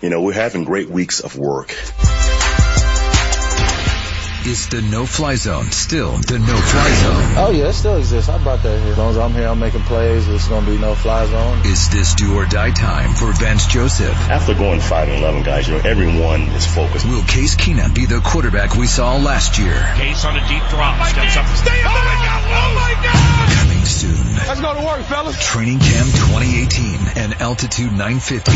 you 0.00 0.10
know, 0.10 0.20
we're 0.20 0.32
having 0.32 0.64
great 0.64 0.88
weeks 0.88 1.20
of 1.20 1.38
work. 1.38 1.72
Is 4.44 4.68
the 4.68 4.82
no-fly 4.82 5.36
zone 5.36 5.70
still 5.70 6.18
the 6.18 6.36
no-fly 6.36 6.90
zone? 6.98 7.46
Oh 7.46 7.50
yeah, 7.54 7.68
it 7.68 7.74
still 7.74 7.96
exists. 7.96 8.28
I 8.28 8.42
brought 8.42 8.60
that 8.64 8.82
here. 8.82 8.90
As 8.90 8.98
long 8.98 9.10
as 9.10 9.18
I'm 9.18 9.32
here, 9.32 9.46
I'm 9.46 9.60
making 9.60 9.82
plays. 9.82 10.26
It's 10.26 10.48
gonna 10.48 10.66
be 10.66 10.78
no 10.78 10.96
fly 10.96 11.26
zone. 11.26 11.64
Is 11.64 11.88
this 11.90 12.14
do 12.14 12.34
or 12.34 12.44
die 12.44 12.72
time 12.72 13.14
for 13.14 13.32
Vance 13.32 13.66
Joseph? 13.68 14.10
After 14.28 14.54
going 14.54 14.80
5 14.80 15.08
and 15.08 15.18
11, 15.22 15.44
guys, 15.44 15.68
you 15.68 15.74
know, 15.74 15.80
everyone 15.84 16.42
is 16.58 16.66
focused. 16.66 17.06
Will 17.06 17.22
Case 17.22 17.54
Keenum 17.54 17.94
be 17.94 18.06
the 18.06 18.18
quarterback 18.18 18.74
we 18.74 18.88
saw 18.88 19.16
last 19.16 19.60
year? 19.60 19.78
Case 19.94 20.24
on 20.24 20.36
a 20.36 20.40
deep 20.48 20.64
drop. 20.70 20.98
Oh, 20.98 21.06
steps 21.06 21.36
up. 21.36 21.46
Stay 21.54 21.78
up. 21.86 21.92
Oh 21.94 22.02
my 22.02 22.18
God. 22.26 22.42
Oh 22.50 22.74
my 22.74 22.94
God. 22.98 23.62
Coming 23.62 23.84
soon. 23.86 24.34
Let's 24.42 24.60
go 24.60 24.74
to 24.74 24.84
work, 24.84 25.02
fellas. 25.06 25.38
Training 25.38 25.78
Camp 25.78 26.10
2018 26.34 26.98
and 27.14 27.40
Altitude 27.40 27.92
950 27.92 28.50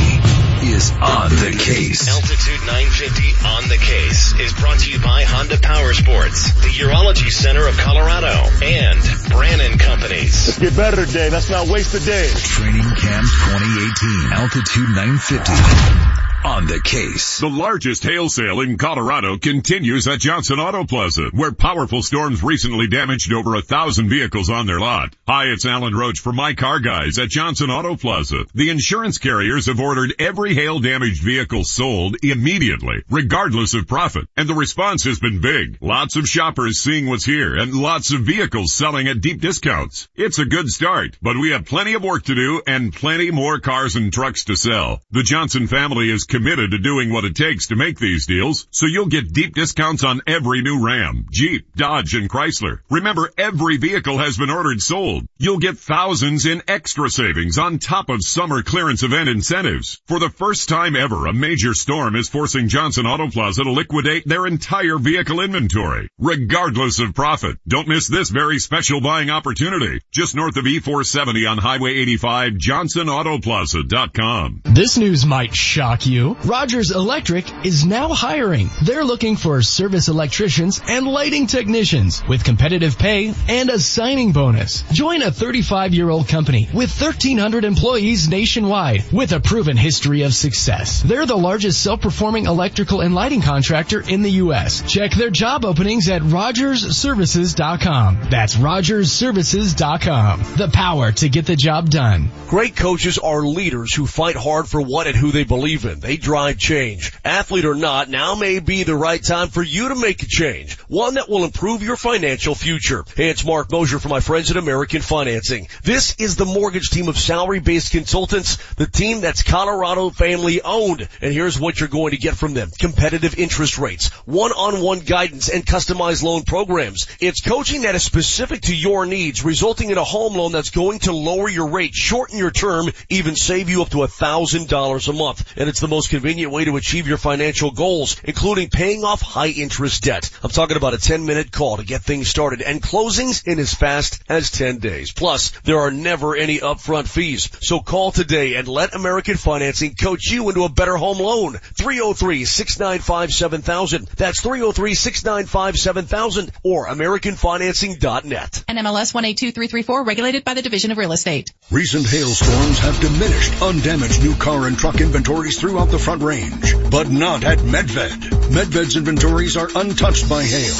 is 0.67 0.91
on 0.91 1.31
the 1.31 1.55
case. 1.55 2.09
Altitude 2.09 2.67
950 2.67 3.47
on 3.47 3.69
the 3.69 3.79
case 3.79 4.35
is 4.41 4.53
brought 4.55 4.81
to 4.81 4.91
you 4.91 4.99
by 4.99 5.23
Honda 5.23 5.59
Power 5.63 5.76
Sports, 5.77 6.53
the 6.63 6.69
Urology 6.69 7.31
Center 7.31 7.67
of 7.67 7.77
Colorado, 7.77 8.49
and 8.63 8.99
Brannan 9.29 9.79
Companies. 9.79 10.47
Let's 10.47 10.59
get 10.59 10.77
better 10.77 11.05
today. 11.05 11.29
Let's 11.29 11.51
not 11.51 11.69
waste 11.69 11.93
the 11.93 12.01
day. 12.01 12.29
Training 12.35 12.83
Camp 12.83 13.27
2018, 13.27 14.33
Altitude 14.33 14.89
950 14.89 16.26
on 16.47 16.65
the 16.69 16.81
case. 16.81 17.41
The 17.41 17.49
largest 17.49 18.05
hail 18.05 18.29
sale 18.29 18.61
in 18.61 18.79
Colorado 18.79 19.37
continues 19.37 20.07
at 20.07 20.21
Johnson 20.21 20.61
Auto 20.61 20.85
Plaza, 20.85 21.29
where 21.33 21.51
powerful 21.51 22.05
storms 22.05 22.41
recently 22.41 22.87
damaged 22.87 23.33
over 23.33 23.57
a 23.57 23.63
thousand 23.63 24.09
vehicles 24.09 24.49
on 24.49 24.65
their 24.65 24.79
lot. 24.79 25.17
Hi, 25.27 25.47
it's 25.47 25.67
Alan 25.67 25.97
Roach 25.97 26.21
for 26.21 26.33
My 26.33 26.55
Car 26.55 26.79
Guys 26.79 27.19
at 27.19 27.31
Johnson 27.31 27.69
Auto 27.69 27.97
Plaza. 27.97 28.45
The 28.55 28.71
insurance 28.71 29.19
carriers 29.19 29.67
have 29.67 29.81
ordered 29.81 30.15
every 30.21 30.55
hail 30.55 30.79
damaged 30.79 31.21
vehicle 31.21 31.65
sold 31.65 32.19
immediately, 32.23 33.03
regardless 33.11 33.75
of 33.75 33.89
profit, 33.89 34.29
and 34.37 34.49
the 34.49 34.55
response 34.55 35.03
has 35.03 35.19
been 35.19 35.41
big. 35.41 35.79
Lots 35.81 36.15
of 36.15 36.29
shoppers 36.29 36.79
seeing 36.79 37.09
what's 37.09 37.25
here 37.25 37.57
and 37.57 37.75
lots 37.75 38.13
of 38.13 38.21
vehicles 38.21 38.73
selling 38.73 39.09
at 39.09 39.21
deep 39.21 39.41
discounts. 39.41 40.09
It's 40.15 40.39
a 40.39 40.45
good 40.45 40.69
start, 40.69 41.19
but 41.21 41.37
we 41.37 41.51
have 41.51 41.65
plenty 41.65 41.95
of 41.95 42.05
work 42.05 42.23
to 42.27 42.37
do 42.37 42.63
and 42.69 42.95
plenty 42.95 43.33
more 43.33 43.59
cars 43.59 43.97
and 43.97 44.13
trucks 44.13 44.45
to 44.45 44.55
sell. 44.55 45.03
The 45.11 45.25
Johnson 45.25 45.67
family 45.67 46.09
is 46.09 46.23
committed 46.37 46.73
to 46.73 46.79
doing 46.79 47.11
what 47.11 47.25
it 47.25 47.35
takes 47.35 47.69
to 47.69 47.77
make 47.77 47.99
these 47.99 48.27
deals, 48.27 48.69
so 48.71 48.85
you'll 48.85 49.07
get 49.07 49.33
deep 49.33 49.55
discounts 49.55 50.05
on 50.05 50.21
every 50.27 50.61
new 50.61 50.85
Ram, 50.85 51.25
Jeep, 51.31 51.75
Dodge, 51.75 52.15
and 52.15 52.29
Chrysler. 52.29 52.81
Remember, 52.91 53.31
every 53.39 53.79
vehicle 53.79 54.19
has 54.19 54.37
been 54.37 54.51
ordered 54.51 54.83
sold. 54.83 55.27
You'll 55.39 55.61
get 55.61 55.79
thousands 55.79 56.45
in 56.45 56.61
extra 56.69 57.09
savings 57.09 57.57
on 57.57 57.79
top 57.79 58.11
of 58.11 58.23
summer 58.23 58.63
clearance 58.63 59.03
event 59.03 59.31
incentives. 59.31 59.99
For 60.07 60.19
the 60.19 60.29
first 60.29 60.69
time 60.69 60.95
ever, 60.95 61.27
a 61.27 61.33
major 61.33 61.73
storm 61.73 62.17
is 62.17 62.29
forcing 62.29 62.69
Johnson 62.69 63.07
Auto 63.07 63.31
Plaza 63.31 63.65
to 63.65 63.71
liquidate 63.71 64.29
their 64.29 64.47
entire 64.47 64.99
vehicle 64.99 65.41
inventory, 65.41 66.11
regardless 66.19 67.01
of 67.01 67.15
profit. 67.15 67.57
Don't 67.67 67.89
miss 67.89 68.09
this 68.09 68.29
very 68.29 68.59
special 68.59 69.01
buying 69.01 69.31
opportunity. 69.31 70.03
Just 70.13 70.35
north 70.35 70.59
of 70.59 70.67
E470 70.67 71.51
on 71.51 71.57
Highway 71.57 71.95
85, 71.95 72.53
johnsonautoplaza.com. 72.53 74.61
This 74.65 74.99
news 74.99 75.25
might 75.25 75.55
shock 75.55 76.05
you. 76.05 76.16
Rogers 76.25 76.91
Electric 76.91 77.45
is 77.65 77.85
now 77.85 78.09
hiring. 78.09 78.71
They're 78.83 79.05
looking 79.05 79.37
for 79.37 79.63
service 79.63 80.09
electricians 80.09 80.81
and 80.87 81.07
lighting 81.07 81.47
technicians 81.47 82.23
with 82.29 82.43
competitive 82.45 82.99
pay 82.99 83.33
and 83.49 83.71
a 83.71 83.79
signing 83.79 84.33
bonus. 84.33 84.83
Join 84.93 85.23
a 85.23 85.31
35 85.31 85.95
year 85.95 86.09
old 86.09 86.27
company 86.29 86.69
with 86.73 86.91
1300 87.01 87.65
employees 87.65 88.29
nationwide 88.29 89.05
with 89.13 89.33
a 89.33 89.41
proven 89.41 89.77
history 89.77 90.23
of 90.23 90.35
success. 90.35 91.03
They're 91.03 91.27
the 91.27 91.37
largest 91.37 91.83
self-performing 91.83 92.47
electrical 92.47 93.03
and 93.03 93.15
lighting 93.15 93.43
contractor 93.43 94.01
in 94.01 94.23
the 94.23 94.31
U.S. 94.33 94.83
Check 94.91 95.13
their 95.13 95.31
job 95.31 95.65
openings 95.65 96.09
at 96.09 96.23
rogersservices.com. 96.23 98.29
That's 98.31 98.57
rogersservices.com. 98.57 100.41
The 100.57 100.71
power 100.73 101.13
to 101.13 101.29
get 101.29 101.47
the 101.47 101.57
job 101.57 101.91
done. 101.91 102.31
Great 102.49 102.77
coaches 102.77 103.19
are 103.19 103.43
leaders 103.43 103.95
who 103.95 104.07
fight 104.07 104.37
hard 104.37 104.69
for 104.69 104.81
what 104.81 105.07
and 105.07 105.17
who 105.17 105.33
they 105.33 105.45
believe 105.45 105.85
in. 105.85 106.01
They 106.07 106.17
drive 106.17 106.59
change. 106.59 107.13
Athlete 107.25 107.65
or 107.65 107.75
not, 107.75 108.09
now 108.09 108.37
may 108.37 108.61
be 108.61 108.85
the 108.85 108.95
right 108.95 109.21
time 109.21 109.49
for 109.49 109.61
you 109.61 109.89
to 109.89 109.97
make 109.97 110.23
a 110.23 110.27
change. 110.27 110.79
One 110.87 111.15
that 111.15 111.29
will 111.29 111.43
improve 111.43 111.83
your 111.83 111.97
financial 111.97 112.55
future. 112.55 113.05
Hey, 113.17 113.29
it's 113.29 113.45
Marc 113.45 113.73
Moser 113.73 113.99
for 113.99 114.09
my 114.09 114.21
friends 114.21 114.53
at 114.53 114.57
American 114.57 115.03
Financing. 115.03 115.67
This 115.83 116.15
is 116.21 116.37
the 116.37 116.45
mortgage 116.45 116.91
team 116.91 117.09
of 117.09 117.19
salary-based 117.19 117.91
consultants, 117.91 118.57
the 118.75 118.87
team 118.87 119.21
that's 119.21 119.43
Colorado 119.43 120.11
family 120.11 120.63
owned. 120.63 121.09
And 121.21 121.35
here's 121.35 121.59
what 121.59 121.81
you're 121.81 121.89
going 121.89 122.13
to 122.13 122.19
get 122.19 122.37
from 122.37 122.55
them. 122.55 122.71
Competitive 122.79 123.37
interest 123.37 123.77
rates, 123.77 124.11
one-on-one 124.27 125.01
guidance, 125.01 125.49
and 125.49 125.67
customized 125.67 126.23
loan 126.23 126.45
programs. 126.45 127.09
It's 127.19 127.41
coaching 127.41 127.83
that 127.83 127.97
is 127.97 128.05
specific 128.05 128.61
to 128.61 128.77
your 128.77 129.07
needs, 129.07 129.45
resulting 129.45 129.91
in 129.91 129.99
a 129.99 130.05
home 130.05 130.37
loan 130.37 130.53
that's 130.53 130.71
going 130.71 131.01
to 131.01 131.13
lower 131.13 131.49
your 131.49 131.67
rate, 131.71 131.95
shorten 131.95 132.39
your 132.39 132.53
term, 132.53 132.93
even 133.09 133.35
save 133.35 133.69
you 133.69 133.83
up 133.83 133.91
to 133.91 134.05
a 134.05 134.09
thousand 134.09 134.69
dollars 134.69 135.09
a 135.09 135.13
month. 135.13 135.53
And 135.57 135.69
it's 135.69 135.81
the 135.81 135.96
most 135.97 136.11
convenient 136.11 136.53
way 136.53 136.67
to 136.67 136.77
achieve 136.77 137.09
your 137.09 137.17
financial 137.17 137.71
goals, 137.71 138.21
including 138.23 138.69
paying 138.69 139.03
off 139.03 139.23
high 139.23 139.49
interest 139.49 140.03
debt. 140.03 140.29
I'm 140.43 140.51
talking 140.51 140.77
about 140.77 140.93
a 140.93 140.99
10 140.99 141.25
minute 141.25 141.51
call 141.51 141.79
to 141.79 141.87
get 141.87 142.03
things 142.03 142.29
started 142.29 142.61
and 142.61 142.83
closings 142.83 143.47
in 143.47 143.59
as 143.59 143.73
fast 143.73 144.23
as 144.29 144.51
10 144.51 144.77
days. 144.77 145.13
Plus, 145.13 145.53
there 145.65 145.79
are 145.79 145.91
never 145.91 146.37
any 146.37 146.59
upfront 146.59 147.09
fees. 147.09 147.49
So 147.63 147.81
call 147.81 148.13
today 148.13 148.57
and 148.57 148.69
let 148.69 148.95
American 148.95 149.39
Financing 149.39 149.95
coach 149.95 150.31
you 150.31 150.51
into 150.51 150.65
a 150.65 150.69
better 150.69 150.99
home 150.99 151.19
loan. 151.19 151.55
303-695-7000. 151.55 154.11
That's 154.17 154.43
303-695-7000 154.43 156.51
or 156.63 156.89
AmericanFinancing.net. 156.89 158.65
NMLS 158.69 159.15
182334 159.15 160.05
regulated 160.05 160.45
by 160.45 160.53
the 160.53 160.61
Division 160.61 160.91
of 160.91 160.99
Real 160.99 161.13
Estate. 161.13 161.55
Recent 161.71 162.07
hailstorms 162.07 162.81
have 162.81 163.01
diminished 163.01 163.63
undamaged 163.63 164.23
new 164.23 164.35
car 164.35 164.67
and 164.67 164.77
truck 164.77 165.01
inventories 165.01 165.59
throughout 165.59 165.86
the 165.91 165.99
front 165.99 166.23
range, 166.23 166.75
but 166.91 167.09
not 167.11 167.45
at 167.45 167.59
Medved. 167.59 168.31
Medved's 168.51 168.97
inventories 168.97 169.57
are 169.57 169.69
untouched 169.75 170.29
by 170.29 170.43
hail. 170.43 170.75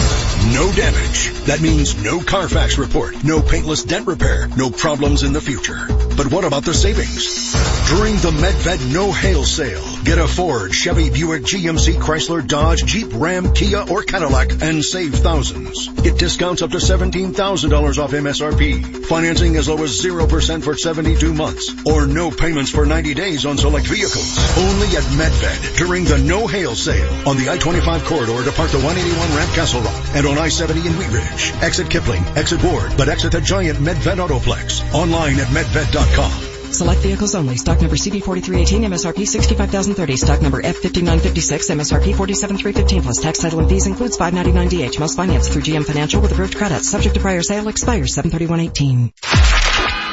No 0.53 0.73
damage. 0.73 1.31
That 1.47 1.61
means 1.61 2.03
no 2.03 2.21
Carfax 2.21 2.79
report, 2.79 3.23
no 3.25 3.43
paintless 3.43 3.85
dent 3.85 4.07
repair, 4.07 4.49
no 4.57 4.71
problems 4.71 5.23
in 5.23 5.33
the 5.33 5.41
future. 5.41 5.87
But 6.17 6.31
what 6.31 6.45
about 6.45 6.65
the 6.65 6.75
savings? 6.75 7.53
During 7.89 8.17
the 8.17 8.31
Medved 8.31 8.93
No 8.93 9.13
Hail 9.13 9.45
Sale, 9.45 9.96
get 10.07 10.19
a 10.19 10.29
Ford, 10.29 10.73
Chevy, 10.73 11.11
Buick, 11.11 11.43
GMC, 11.43 11.95
Chrysler, 11.95 12.47
Dodge, 12.47 12.85
Jeep, 12.85 13.09
Ram, 13.13 13.53
Kia, 13.53 13.81
or 13.91 14.05
Cadillac 14.05 14.63
and 14.63 14.85
save 14.85 15.13
thousands. 15.17 15.89
Get 15.89 16.17
discounts 16.17 16.63
up 16.63 16.71
to 16.71 16.77
$17,000 16.77 17.99
off 17.99 18.13
MSRP. 18.13 19.05
Financing 19.07 19.57
as 19.57 19.69
low 19.69 19.83
as 19.83 20.01
0% 20.01 20.63
for 20.63 20.77
72 20.77 21.35
months 21.35 21.75
or 21.85 22.07
no 22.07 22.31
payments 22.31 22.71
for 22.71 22.87
90 22.87 23.15
days 23.15 23.45
on 23.45 23.59
select 23.59 23.87
vehicles. 23.89 24.39
Only 24.57 24.87
at 24.97 25.03
Medved 25.19 25.77
during 25.77 26.05
the 26.05 26.19
No 26.19 26.47
Hail 26.47 26.77
Sale 26.77 27.29
on 27.29 27.37
the 27.37 27.51
I-25 27.51 28.05
corridor 28.05 28.39
to 28.39 28.45
depart 28.45 28.71
the 28.71 28.79
181 28.79 29.37
ramp 29.37 29.53
Castle 29.55 29.81
Rock 29.81 30.05
and 30.15 30.27
on 30.27 30.39
I-70 30.39 30.87
in 30.87 30.97
Wheat 30.99 31.11
Ridge. 31.11 31.53
Exit 31.63 31.91
Kipling, 31.91 32.23
exit 32.37 32.63
Ward, 32.63 32.93
but 32.97 33.09
exit 33.09 33.33
the 33.33 33.41
giant 33.41 33.79
Medved 33.79 34.25
Autoplex. 34.25 34.95
Online 34.95 35.41
at 35.41 35.49
medved.com. 35.49 36.56
Select 36.77 37.01
vehicles 37.01 37.35
only. 37.35 37.57
Stock 37.57 37.81
number 37.81 37.97
CD4318, 37.97 38.85
MSRP 38.85 39.27
65030. 39.27 40.17
Stock 40.17 40.43
number 40.43 40.61
F5956, 40.61 41.71
MSRP 41.73 42.15
47315 42.15 43.03
plus 43.03 43.23
tax 43.23 43.39
title 43.39 43.61
and 43.61 43.69
fees 43.71 43.87
includes 43.87 44.19
599DH. 44.19 45.01
Most 45.01 45.17
financed 45.17 45.53
through 45.53 45.63
GM 45.63 45.87
Financial 45.87 46.21
with 46.21 46.33
approved 46.33 46.55
credit. 46.55 46.85
Subject 46.85 47.15
to 47.15 47.21
prior 47.23 47.41
sale 47.41 47.69
expires 47.69 48.15
73118. 48.15 49.66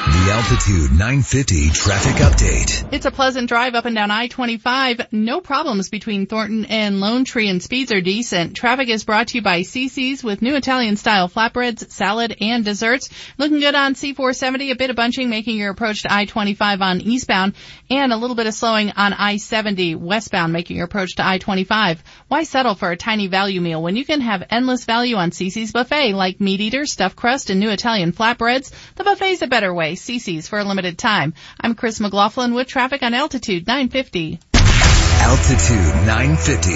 The 0.06 0.32
Altitude 0.34 0.92
950 0.92 1.70
traffic 1.70 2.16
update. 2.16 2.94
It's 2.94 3.06
a 3.06 3.12
pleasant 3.12 3.48
drive 3.48 3.74
up 3.74 3.86
and 3.86 3.96
down 3.96 4.12
I-25. 4.12 5.14
No 5.14 5.40
problems 5.40 5.88
between 5.88 6.26
Thornton 6.26 6.66
and 6.66 7.00
Lone 7.00 7.24
Tree 7.24 7.48
and 7.48 7.64
speeds 7.64 7.94
are 7.94 8.02
decent. 8.02 8.54
Traffic 8.54 8.90
is 8.90 9.06
brought 9.06 9.30
to 9.30 9.38
you 9.38 9.42
by 9.42 9.62
Cicis 9.62 10.22
with 10.22 10.42
new 10.42 10.58
Italian 10.58 10.98
style 10.98 11.30
flatbreads, 11.30 11.90
salad, 11.90 12.36
and 12.42 12.66
desserts. 12.66 13.10
Looking 13.38 13.60
good 13.60 13.76
on 13.76 13.94
C470, 13.94 14.72
a 14.72 14.76
bit 14.76 14.90
of 14.90 14.98
bunching 14.98 15.30
making 15.30 15.56
your 15.56 15.72
approach 15.72 16.02
to 16.02 16.12
I-25 16.12 16.82
on 16.82 17.00
eastbound 17.00 17.54
and 17.90 18.12
a 18.12 18.18
little 18.18 18.36
bit 18.36 18.48
of 18.48 18.54
slowing 18.54 18.92
on 18.92 19.14
I-70 19.14 19.96
westbound 19.96 20.52
making 20.52 20.76
your 20.76 20.86
approach 20.86 21.16
to 21.16 21.26
I-25. 21.26 22.00
Why 22.28 22.44
settle 22.44 22.76
for 22.76 22.92
a 22.92 22.98
tiny 22.98 23.28
value 23.28 23.62
meal 23.62 23.82
when 23.82 23.96
you 23.96 24.04
can 24.04 24.20
have 24.20 24.44
endless 24.50 24.84
value 24.84 25.16
on 25.16 25.32
Cicis 25.32 25.72
buffet 25.72 26.12
like 26.12 26.42
meat 26.42 26.60
eater, 26.60 26.86
stuffed 26.86 27.16
crust, 27.16 27.50
and 27.50 27.62
new 27.62 27.70
Italian 27.70 28.12
flatbreads? 28.12 28.74
The 28.96 29.06
buffet's 29.06 29.42
a 29.42 29.48
better 29.48 29.74
way. 29.74 29.93
Cicis 29.96 30.48
for 30.48 30.60
a 30.60 30.64
limited 30.64 30.98
time. 30.98 31.34
I'm 31.60 31.76
Chris 31.76 32.00
McLaughlin 32.00 32.54
with 32.54 32.68
traffic 32.68 33.04
on 33.04 33.14
Altitude 33.14 33.68
950. 33.68 34.40
Altitude 34.54 36.06
950, 36.06 36.72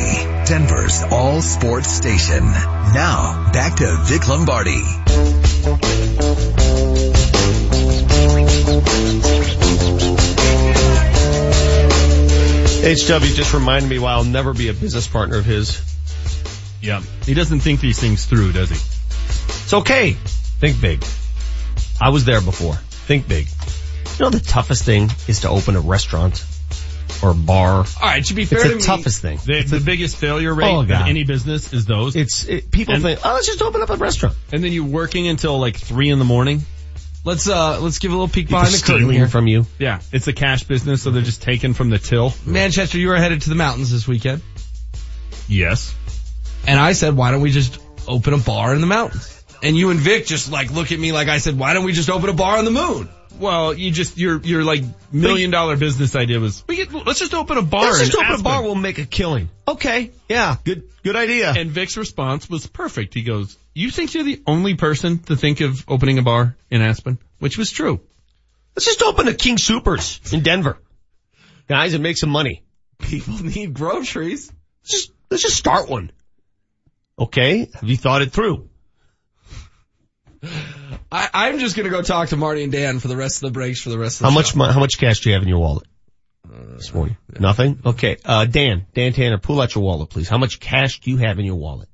Denver's 0.45 1.03
all 1.11 1.41
sports 1.41 1.89
station. 1.89 2.45
Now, 2.45 3.51
back 3.51 3.75
to 3.77 3.97
Vic 4.05 4.27
Lombardi. 4.27 4.81
HW 12.87 13.35
just 13.35 13.53
reminded 13.53 13.89
me 13.89 13.99
why 13.99 14.13
I'll 14.13 14.23
never 14.23 14.53
be 14.53 14.69
a 14.69 14.73
business 14.73 15.07
partner 15.07 15.37
of 15.37 15.45
his. 15.45 15.81
Yeah. 16.81 17.01
He 17.25 17.33
doesn't 17.33 17.59
think 17.59 17.81
these 17.81 17.99
things 17.99 18.23
through, 18.25 18.53
does 18.53 18.69
he? 18.69 18.75
It's 18.75 19.73
okay. 19.73 20.13
Think 20.13 20.79
big. 20.79 21.03
I 21.99 22.09
was 22.09 22.23
there 22.23 22.39
before. 22.39 22.77
Think 23.07 23.27
big. 23.27 23.47
You 24.19 24.25
know 24.25 24.29
the 24.29 24.39
toughest 24.39 24.83
thing 24.83 25.09
is 25.27 25.41
to 25.41 25.49
open 25.49 25.75
a 25.75 25.79
restaurant 25.79 26.43
or 27.23 27.33
bar. 27.33 27.77
All 27.77 27.85
right, 28.01 28.23
to 28.25 28.33
be 28.33 28.45
fair 28.45 28.59
it's 28.59 28.63
to 28.67 28.69
the 28.71 28.75
me, 28.77 28.81
toughest 28.83 29.21
thing. 29.21 29.39
The, 29.45 29.63
the 29.63 29.79
biggest 29.79 30.17
failure 30.17 30.53
rate 30.53 30.71
Oh, 30.71 30.81
of 30.81 30.87
God. 30.87 31.07
any 31.07 31.23
business 31.23 31.71
is 31.73 31.85
those. 31.85 32.15
It's 32.15 32.45
it, 32.45 32.69
people 32.69 32.93
And- 32.95 33.03
think, 33.03 33.19
oh, 33.23 33.33
let's 33.33 33.47
just 33.47 33.61
open 33.61 33.81
up 33.81 33.89
a 33.89 33.95
restaurant. 33.97 34.35
and 34.51 34.63
then 34.63 34.71
you're 34.71 34.83
working 34.85 35.27
until 35.27 35.57
like 35.59 35.77
three 35.77 36.09
in 36.09 36.19
the 36.19 36.25
morning. 36.25 36.61
let's 37.23 37.47
uh 37.49 37.79
let's 37.81 37.99
give 37.99 38.11
a 38.11 38.13
little 38.15 38.27
peek 38.27 38.49
behind 38.49 38.69
the 38.73 38.83
curtain 38.85 39.09
here. 39.09 39.27
from 39.27 39.47
you. 39.47 39.65
Yeah. 39.79 39.99
It's 40.11 40.27
a 40.27 40.33
cash 40.33 40.63
business, 40.63 41.01
so 41.03 41.11
they're 41.11 41.21
just 41.23 41.41
taken 41.41 41.73
from 41.73 41.89
the 41.89 41.97
till. 41.99 42.33
Manchester, 42.45 42.97
you 42.97 43.07
were 43.07 43.17
headed 43.17 43.41
to 43.43 43.49
the 43.49 43.55
mountains 43.55 43.91
this 43.91 44.07
weekend, 44.07 44.41
Yes. 45.47 45.95
and 46.67 46.79
I 46.79 46.91
said, 46.93 47.15
why 47.15 47.31
don't 47.31 47.41
we 47.41 47.51
just 47.51 47.79
open 48.07 48.33
a 48.33 48.37
bar 48.37 48.73
in 48.75 48.81
the 48.81 48.87
mountains? 48.87 49.36
And 49.63 49.75
you 49.75 49.89
and 49.89 49.99
Vic 49.99 50.25
just 50.25 50.51
like 50.51 50.71
look 50.71 50.91
at 50.91 50.99
me 50.99 51.11
like 51.11 51.27
I 51.27 51.39
said, 51.39 51.57
why 51.57 51.73
don't 51.73 51.85
we 51.85 51.93
just 51.93 52.09
open 52.09 52.29
a 52.29 52.33
bar 52.33 52.57
on 52.57 52.65
the 52.65 52.71
moon? 52.71 53.09
Well, 53.39 53.73
you 53.73 53.91
just 53.91 54.17
your 54.17 54.39
your 54.41 54.63
like 54.63 54.83
million 55.11 55.51
dollar 55.51 55.77
business 55.77 56.15
idea 56.15 56.39
was 56.39 56.63
we 56.67 56.77
get, 56.77 56.91
let's 56.91 57.19
just 57.19 57.33
open 57.33 57.57
a 57.57 57.61
bar. 57.61 57.83
Let's 57.83 57.99
just 57.99 58.15
in 58.15 58.25
open 58.25 58.39
a 58.39 58.43
bar. 58.43 58.63
We'll 58.63 58.75
make 58.75 58.97
a 58.97 59.05
killing. 59.05 59.49
Okay. 59.67 60.11
Yeah. 60.27 60.55
Good. 60.63 60.89
Good 61.03 61.15
idea. 61.15 61.53
And 61.55 61.69
Vic's 61.69 61.97
response 61.97 62.49
was 62.49 62.65
perfect. 62.65 63.13
He 63.13 63.23
goes, 63.23 63.57
"You 63.73 63.91
think 63.91 64.13
you're 64.13 64.23
the 64.23 64.41
only 64.47 64.75
person 64.75 65.19
to 65.23 65.35
think 65.35 65.61
of 65.61 65.85
opening 65.87 66.17
a 66.17 66.23
bar 66.23 66.55
in 66.71 66.81
Aspen?" 66.81 67.19
Which 67.39 67.57
was 67.57 67.71
true. 67.71 68.01
Let's 68.75 68.85
just 68.85 69.01
open 69.01 69.27
a 69.27 69.33
King 69.33 69.57
Supers 69.57 70.19
in 70.31 70.41
Denver. 70.41 70.77
Guys, 71.67 71.93
and 71.93 72.03
make 72.03 72.17
some 72.17 72.29
money. 72.29 72.63
People 72.99 73.43
need 73.43 73.73
groceries. 73.73 74.51
Let's 74.81 74.91
just, 74.91 75.11
let's 75.29 75.43
just 75.43 75.57
start 75.57 75.89
one. 75.89 76.11
Okay. 77.19 77.69
Have 77.73 77.89
you 77.89 77.97
thought 77.97 78.21
it 78.21 78.31
through? 78.31 78.66
I, 81.11 81.29
I'm 81.33 81.59
just 81.59 81.75
gonna 81.75 81.89
go 81.89 82.01
talk 82.01 82.29
to 82.29 82.37
Marty 82.37 82.63
and 82.63 82.71
Dan 82.71 82.99
for 82.99 83.07
the 83.07 83.17
rest 83.17 83.37
of 83.37 83.47
the 83.47 83.51
breaks 83.51 83.81
for 83.81 83.89
the 83.89 83.97
rest 83.97 84.17
of 84.17 84.19
the 84.19 84.25
How 84.31 84.41
show. 84.41 84.57
much, 84.57 84.73
how 84.73 84.79
much 84.79 84.97
cash 84.97 85.21
do 85.21 85.29
you 85.29 85.33
have 85.35 85.43
in 85.43 85.49
your 85.49 85.59
wallet? 85.59 85.87
this 86.77 86.93
morning. 86.93 87.17
Nothing? 87.39 87.79
Okay. 87.85 88.17
Uh, 88.23 88.45
Dan, 88.45 88.85
Dan 88.93 89.13
Tanner, 89.13 89.37
pull 89.37 89.59
out 89.61 89.75
your 89.75 89.83
wallet, 89.83 90.09
please. 90.09 90.29
How 90.29 90.37
much 90.37 90.59
cash 90.59 90.99
do 91.01 91.11
you 91.11 91.17
have 91.17 91.39
in 91.39 91.45
your 91.45 91.55
wallet? 91.55 91.89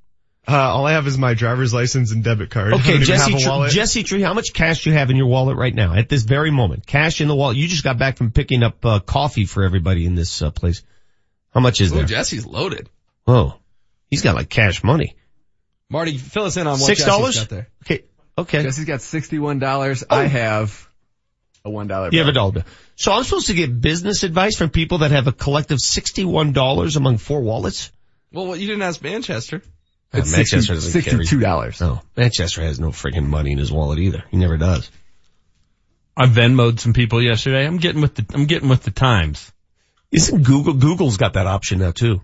Uh, 0.48 0.57
all 0.57 0.86
I 0.86 0.91
have 0.91 1.07
is 1.07 1.18
my 1.18 1.34
driver's 1.34 1.74
license 1.74 2.11
and 2.11 2.24
debit 2.24 2.49
card. 2.49 2.74
Okay, 2.74 2.99
Jesse, 2.99 3.32
have 3.32 3.68
Tr- 3.70 3.74
Jesse 3.74 4.03
Tree, 4.03 4.22
how 4.22 4.34
much 4.34 4.52
cash 4.53 4.84
do 4.84 4.90
you 4.90 4.95
have 4.98 5.10
in 5.10 5.15
your 5.15 5.28
wallet 5.28 5.57
right 5.57 5.74
now 5.74 5.95
at 5.95 6.10
this 6.10 6.24
very 6.24 6.52
moment? 6.52 6.86
Cash 6.86 7.22
in 7.22 7.30
the 7.30 7.36
wallet. 7.36 7.56
You 7.56 7.68
just 7.68 7.84
got 7.84 7.98
back 7.98 8.18
from 8.18 8.32
picking 8.32 8.61
up 8.61 8.86
uh, 8.86 8.99
coffee 8.99 9.45
for 9.45 9.64
everybody 9.64 10.06
in 10.06 10.15
this 10.15 10.41
uh, 10.41 10.52
place. 10.52 10.84
How 11.53 11.61
much 11.61 11.80
is 11.80 11.91
Ooh, 11.91 11.95
there? 11.95 12.06
Jesse's 12.06 12.45
loaded. 12.45 12.90
Oh, 13.26 13.57
he's 14.10 14.22
got 14.22 14.36
like 14.36 14.49
cash 14.49 14.84
money. 14.84 15.15
Marty, 15.90 16.18
fill 16.18 16.44
us 16.44 16.57
in 16.57 16.68
on 16.68 16.74
what 16.74 16.88
Six 16.88 16.99
Jesse's 16.99 17.06
dollars? 17.06 17.40
got 17.40 17.49
there. 17.49 17.70
Okay, 17.86 18.03
okay. 18.38 18.64
Jesse's 18.64 18.85
got 18.85 19.01
sixty-one 19.01 19.60
dollars. 19.60 20.03
I 20.10 20.23
have 20.26 20.88
a 21.65 21.69
one 21.69 21.88
dollar. 21.88 22.10
You 22.11 22.19
have 22.19 22.27
a 22.27 22.34
dollar 22.34 22.51
bill. 22.51 22.64
So 22.95 23.11
I'm 23.11 23.23
supposed 23.23 23.47
to 23.47 23.53
get 23.53 23.80
business 23.81 24.23
advice 24.23 24.57
from 24.57 24.69
people 24.69 24.99
that 24.99 25.11
have 25.11 25.27
a 25.27 25.31
collective 25.31 25.80
sixty-one 25.80 26.53
dollars 26.53 26.95
among 26.95 27.18
four 27.18 27.41
wallets. 27.41 27.91
Well, 28.31 28.55
you 28.55 28.68
didn't 28.68 28.81
ask 28.84 29.01
Manchester. 29.01 29.61
Uh, 30.14 30.19
It's 30.19 30.31
Manchester 30.31 30.60
60 30.61 30.73
doesn't 30.73 30.91
sixty-two 31.01 31.39
dollars. 31.39 31.81
No, 31.81 32.01
Manchester 32.15 32.61
has 32.61 32.80
no 32.80 32.89
freaking 32.89 33.26
money 33.27 33.51
in 33.51 33.57
his 33.57 33.72
wallet 33.72 33.99
either. 33.99 34.23
He 34.30 34.38
never 34.38 34.57
does. 34.57 34.89
I 36.15 36.27
Venmoed 36.27 36.80
some 36.80 36.93
people 36.93 37.22
yesterday. 37.22 37.65
I'm 37.65 37.77
getting 37.77 38.01
with 38.01 38.15
the 38.15 38.26
I'm 38.34 38.45
getting 38.45 38.69
with 38.69 38.84
the 38.84 38.91
times. 38.91 39.51
Isn't 40.11 40.43
Google 40.43 40.73
Google's 40.73 41.18
got 41.18 41.34
that 41.34 41.47
option 41.47 41.80
now 41.80 41.91
too? 41.91 42.22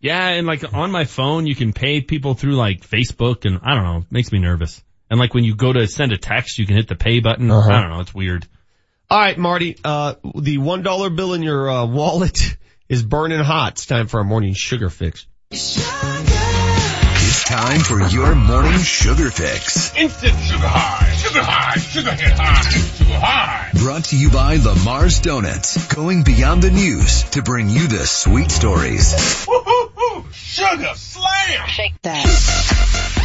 Yeah, 0.00 0.28
and 0.28 0.46
like 0.46 0.74
on 0.74 0.90
my 0.90 1.04
phone, 1.04 1.46
you 1.46 1.54
can 1.54 1.72
pay 1.72 2.00
people 2.02 2.34
through 2.34 2.56
like 2.56 2.86
Facebook, 2.86 3.44
and 3.46 3.60
I 3.62 3.74
don't 3.74 3.84
know, 3.84 3.98
it 3.98 4.12
makes 4.12 4.32
me 4.32 4.38
nervous. 4.38 4.82
And 5.10 5.18
like 5.18 5.34
when 5.34 5.44
you 5.44 5.56
go 5.56 5.72
to 5.72 5.86
send 5.88 6.12
a 6.12 6.16
text, 6.16 6.58
you 6.58 6.66
can 6.66 6.76
hit 6.76 6.88
the 6.88 6.94
pay 6.94 7.18
button. 7.20 7.50
Uh-huh. 7.50 7.68
I 7.68 7.80
don't 7.80 7.90
know, 7.90 8.00
it's 8.00 8.14
weird. 8.14 8.46
All 9.10 9.20
right, 9.20 9.36
Marty. 9.36 9.76
Uh, 9.82 10.14
the 10.36 10.58
one 10.58 10.82
dollar 10.82 11.10
bill 11.10 11.34
in 11.34 11.42
your 11.42 11.68
uh, 11.68 11.84
wallet 11.84 12.56
is 12.88 13.02
burning 13.02 13.40
hot. 13.40 13.72
It's 13.72 13.86
time 13.86 14.06
for 14.06 14.18
our 14.18 14.24
morning 14.24 14.54
sugar 14.54 14.88
fix. 14.88 15.26
It's 15.50 17.44
time 17.44 17.80
for 17.80 18.00
your 18.00 18.36
morning 18.36 18.78
sugar 18.78 19.30
fix. 19.30 19.96
Instant 19.96 20.38
sugar 20.38 20.68
high, 20.68 21.12
sugar 21.16 21.42
high, 21.42 21.76
sugar 21.78 22.12
hit 22.12 22.32
high, 22.38 22.70
sugar 22.70 23.18
high. 23.18 23.70
Brought 23.74 24.04
to 24.06 24.16
you 24.16 24.30
by 24.30 24.56
Lamar's 24.56 25.18
Donuts, 25.18 25.92
going 25.92 26.22
beyond 26.22 26.62
the 26.62 26.70
news 26.70 27.24
to 27.30 27.42
bring 27.42 27.68
you 27.68 27.88
the 27.88 28.06
sweet 28.06 28.52
stories. 28.52 29.44
Woo 29.48 29.58
hoo 29.58 29.90
hoo, 29.96 30.24
sugar 30.32 30.92
slam. 30.94 31.66
Shake 31.66 32.00
that. 32.02 33.16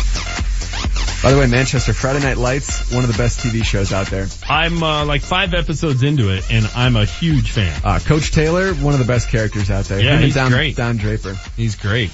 By 1.25 1.31
the 1.31 1.39
way, 1.39 1.47
Manchester 1.47 1.91
Friday 1.91 2.19
Night 2.19 2.37
Lights, 2.37 2.93
one 2.93 3.03
of 3.03 3.11
the 3.11 3.17
best 3.17 3.39
TV 3.39 3.65
shows 3.65 3.91
out 3.91 4.05
there. 4.05 4.27
I'm 4.47 4.83
uh, 4.83 5.05
like 5.05 5.23
five 5.23 5.55
episodes 5.55 6.03
into 6.03 6.29
it, 6.29 6.45
and 6.51 6.69
I'm 6.75 6.95
a 6.95 7.05
huge 7.05 7.49
fan. 7.49 7.81
Uh, 7.83 7.97
Coach 7.97 8.29
Taylor, 8.29 8.75
one 8.75 8.93
of 8.93 8.99
the 8.99 9.07
best 9.07 9.29
characters 9.29 9.71
out 9.71 9.85
there. 9.85 9.99
Yeah, 9.99 10.17
Him 10.17 10.21
he's 10.21 10.35
Don, 10.35 10.51
great. 10.51 10.75
Don 10.75 10.97
Draper. 10.97 11.35
He's 11.57 11.77
great. 11.77 12.11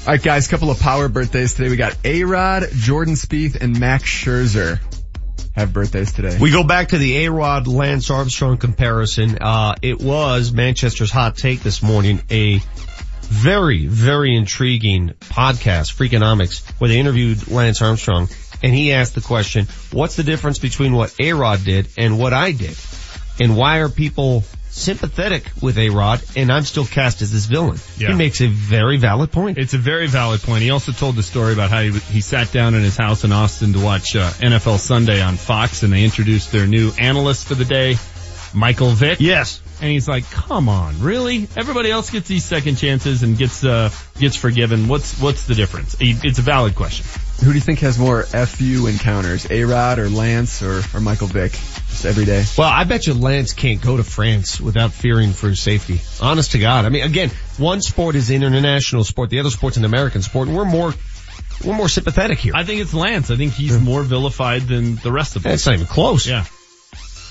All 0.00 0.14
right, 0.14 0.20
guys, 0.20 0.48
couple 0.48 0.72
of 0.72 0.80
power 0.80 1.08
birthdays 1.08 1.54
today. 1.54 1.70
We 1.70 1.76
got 1.76 1.96
A-Rod, 2.04 2.64
Jordan 2.72 3.14
Spieth, 3.14 3.54
and 3.54 3.78
Max 3.78 4.02
Scherzer 4.10 4.80
have 5.54 5.72
birthdays 5.72 6.12
today. 6.12 6.36
We 6.40 6.50
go 6.50 6.64
back 6.64 6.88
to 6.88 6.98
the 6.98 7.26
A-Rod 7.26 7.68
Lance 7.68 8.10
Armstrong 8.10 8.56
comparison. 8.56 9.38
Uh, 9.40 9.76
it 9.80 10.00
was 10.00 10.50
Manchester's 10.50 11.12
hot 11.12 11.36
take 11.36 11.60
this 11.60 11.84
morning, 11.84 12.20
a 12.32 12.60
very, 13.32 13.86
very 13.86 14.36
intriguing 14.36 15.14
podcast, 15.20 15.94
Freakonomics, 15.94 16.68
where 16.78 16.88
they 16.88 16.98
interviewed 16.98 17.48
Lance 17.48 17.80
Armstrong 17.80 18.28
and 18.62 18.74
he 18.74 18.92
asked 18.92 19.14
the 19.14 19.22
question, 19.22 19.66
what's 19.90 20.16
the 20.16 20.22
difference 20.22 20.58
between 20.58 20.92
what 20.92 21.14
A-Rod 21.18 21.64
did 21.64 21.88
and 21.96 22.18
what 22.18 22.32
I 22.32 22.52
did? 22.52 22.76
And 23.40 23.56
why 23.56 23.78
are 23.78 23.88
people 23.88 24.44
sympathetic 24.68 25.50
with 25.60 25.78
A-Rod 25.78 26.22
and 26.36 26.52
I'm 26.52 26.62
still 26.64 26.84
cast 26.84 27.22
as 27.22 27.32
this 27.32 27.46
villain? 27.46 27.78
Yeah. 27.96 28.08
He 28.08 28.14
makes 28.14 28.42
a 28.42 28.48
very 28.48 28.98
valid 28.98 29.32
point. 29.32 29.56
It's 29.56 29.74
a 29.74 29.78
very 29.78 30.06
valid 30.06 30.42
point. 30.42 30.62
He 30.62 30.70
also 30.70 30.92
told 30.92 31.16
the 31.16 31.22
story 31.22 31.54
about 31.54 31.70
how 31.70 31.80
he, 31.80 31.90
he 31.90 32.20
sat 32.20 32.52
down 32.52 32.74
in 32.74 32.82
his 32.82 32.96
house 32.98 33.24
in 33.24 33.32
Austin 33.32 33.72
to 33.72 33.80
watch 33.82 34.14
uh, 34.14 34.30
NFL 34.30 34.78
Sunday 34.78 35.22
on 35.22 35.36
Fox 35.36 35.82
and 35.82 35.92
they 35.92 36.04
introduced 36.04 36.52
their 36.52 36.66
new 36.66 36.92
analyst 36.98 37.48
for 37.48 37.54
the 37.54 37.64
day, 37.64 37.96
Michael 38.54 38.90
Vick. 38.90 39.20
Yes. 39.20 39.60
And 39.82 39.90
he's 39.90 40.06
like, 40.06 40.30
come 40.30 40.68
on, 40.68 41.00
really? 41.00 41.48
Everybody 41.56 41.90
else 41.90 42.08
gets 42.08 42.28
these 42.28 42.44
second 42.44 42.76
chances 42.76 43.24
and 43.24 43.36
gets, 43.36 43.64
uh, 43.64 43.90
gets 44.16 44.36
forgiven. 44.36 44.86
What's, 44.86 45.20
what's 45.20 45.46
the 45.46 45.56
difference? 45.56 45.96
It's 45.98 46.38
a 46.38 46.42
valid 46.42 46.76
question. 46.76 47.04
Who 47.44 47.50
do 47.50 47.54
you 47.54 47.60
think 47.60 47.80
has 47.80 47.98
more 47.98 48.22
FU 48.22 48.86
encounters, 48.86 49.50
A-Rod 49.50 49.98
or 49.98 50.08
Lance 50.08 50.62
or, 50.62 50.82
or 50.94 51.00
Michael 51.00 51.26
Vick? 51.26 51.50
Just 51.50 52.04
every 52.04 52.24
day. 52.24 52.44
Well, 52.56 52.70
I 52.70 52.84
bet 52.84 53.08
you 53.08 53.14
Lance 53.14 53.54
can't 53.54 53.82
go 53.82 53.96
to 53.96 54.04
France 54.04 54.60
without 54.60 54.92
fearing 54.92 55.32
for 55.32 55.48
his 55.48 55.60
safety. 55.60 55.98
Honest 56.24 56.52
to 56.52 56.60
God. 56.60 56.84
I 56.84 56.88
mean, 56.88 57.02
again, 57.02 57.32
one 57.58 57.80
sport 57.80 58.14
is 58.14 58.30
an 58.30 58.44
international 58.44 59.02
sport, 59.02 59.30
the 59.30 59.40
other 59.40 59.50
sport's 59.50 59.78
an 59.78 59.84
American 59.84 60.22
sport, 60.22 60.46
and 60.46 60.56
we're 60.56 60.64
more, 60.64 60.94
we're 61.66 61.74
more 61.74 61.88
sympathetic 61.88 62.38
here. 62.38 62.52
I 62.54 62.62
think 62.62 62.80
it's 62.80 62.94
Lance. 62.94 63.32
I 63.32 63.36
think 63.36 63.54
he's 63.54 63.80
more 63.80 64.04
vilified 64.04 64.62
than 64.62 64.94
the 64.94 65.10
rest 65.10 65.34
of 65.34 65.44
us. 65.44 65.54
It's 65.54 65.66
not 65.66 65.74
even 65.74 65.86
close. 65.88 66.24
Yeah. 66.24 66.44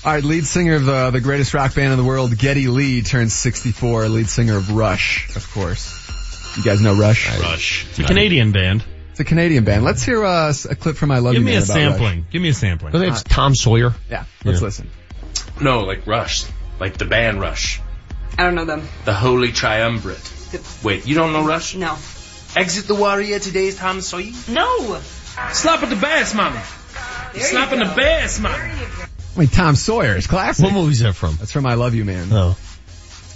All 0.04 0.12
right, 0.12 0.24
lead 0.24 0.44
singer 0.46 0.74
of 0.76 0.88
uh, 0.88 1.10
the 1.12 1.20
greatest 1.20 1.54
rock 1.54 1.74
band 1.76 1.92
in 1.92 1.98
the 1.98 2.04
world, 2.04 2.36
Geddy 2.36 2.66
Lee, 2.66 3.02
turns 3.02 3.34
64. 3.34 4.08
Lead 4.08 4.28
singer 4.28 4.56
of 4.56 4.72
Rush, 4.72 5.34
of 5.36 5.48
course. 5.52 6.56
You 6.56 6.64
guys 6.64 6.80
know 6.80 6.94
Rush? 6.96 7.28
Rush. 7.40 7.86
It's 7.90 7.98
a 8.00 8.04
Canadian 8.04 8.50
band. 8.50 8.84
It's 9.12 9.20
a 9.20 9.24
Canadian 9.24 9.62
band. 9.64 9.84
Let's 9.84 10.02
hear 10.02 10.24
uh, 10.24 10.52
a 10.68 10.74
clip 10.74 10.96
from 10.96 11.12
I 11.12 11.18
Love 11.18 11.34
Give 11.34 11.42
You 11.42 11.46
me 11.46 11.52
Man 11.52 11.60
a 11.62 11.64
about 11.64 11.74
sampling. 11.74 12.18
Rush. 12.22 12.30
Give 12.30 12.42
me 12.42 12.48
a 12.48 12.54
sampling. 12.54 12.92
His 12.92 13.00
name's 13.02 13.22
Tom 13.22 13.54
Sawyer. 13.54 13.94
Yeah, 14.10 14.24
let's 14.44 14.60
Yeah. 14.60 14.64
listen. 14.64 14.90
No, 15.60 15.80
like 15.84 16.04
Rush. 16.06 16.46
Like 16.80 16.98
the 16.98 17.04
band 17.04 17.40
Rush. 17.40 17.80
I 18.36 18.42
don't 18.44 18.56
know 18.56 18.64
them. 18.64 18.88
The 19.04 19.14
Holy 19.14 19.52
Triumvirate. 19.52 20.32
Wait, 20.82 21.06
you 21.06 21.14
don't 21.14 21.32
know 21.32 21.46
Rush? 21.46 21.76
No. 21.76 21.92
Exit 22.56 22.86
the 22.88 22.94
Warrior, 22.96 23.38
today's 23.38 23.76
Tom 23.76 24.00
Sawyer? 24.00 24.32
No. 24.48 24.98
Slap 25.52 25.82
at 25.84 25.90
the 25.90 25.96
bass, 25.96 26.34
mommy. 26.34 26.58
There 27.34 27.44
Slapping 27.44 27.78
you 27.78 27.84
the 27.84 27.90
go. 27.90 27.96
bass, 27.96 28.40
mommy. 28.40 28.58
I 29.34 29.38
mean, 29.38 29.48
Tom 29.48 29.76
Sawyer 29.76 30.16
is 30.16 30.26
classic. 30.26 30.64
What 30.64 30.74
movie's 30.74 31.00
that 31.00 31.14
from? 31.14 31.36
That's 31.36 31.52
from 31.52 31.66
I 31.66 31.74
Love 31.74 31.94
You 31.94 32.04
Man. 32.04 32.28
Oh. 32.30 32.56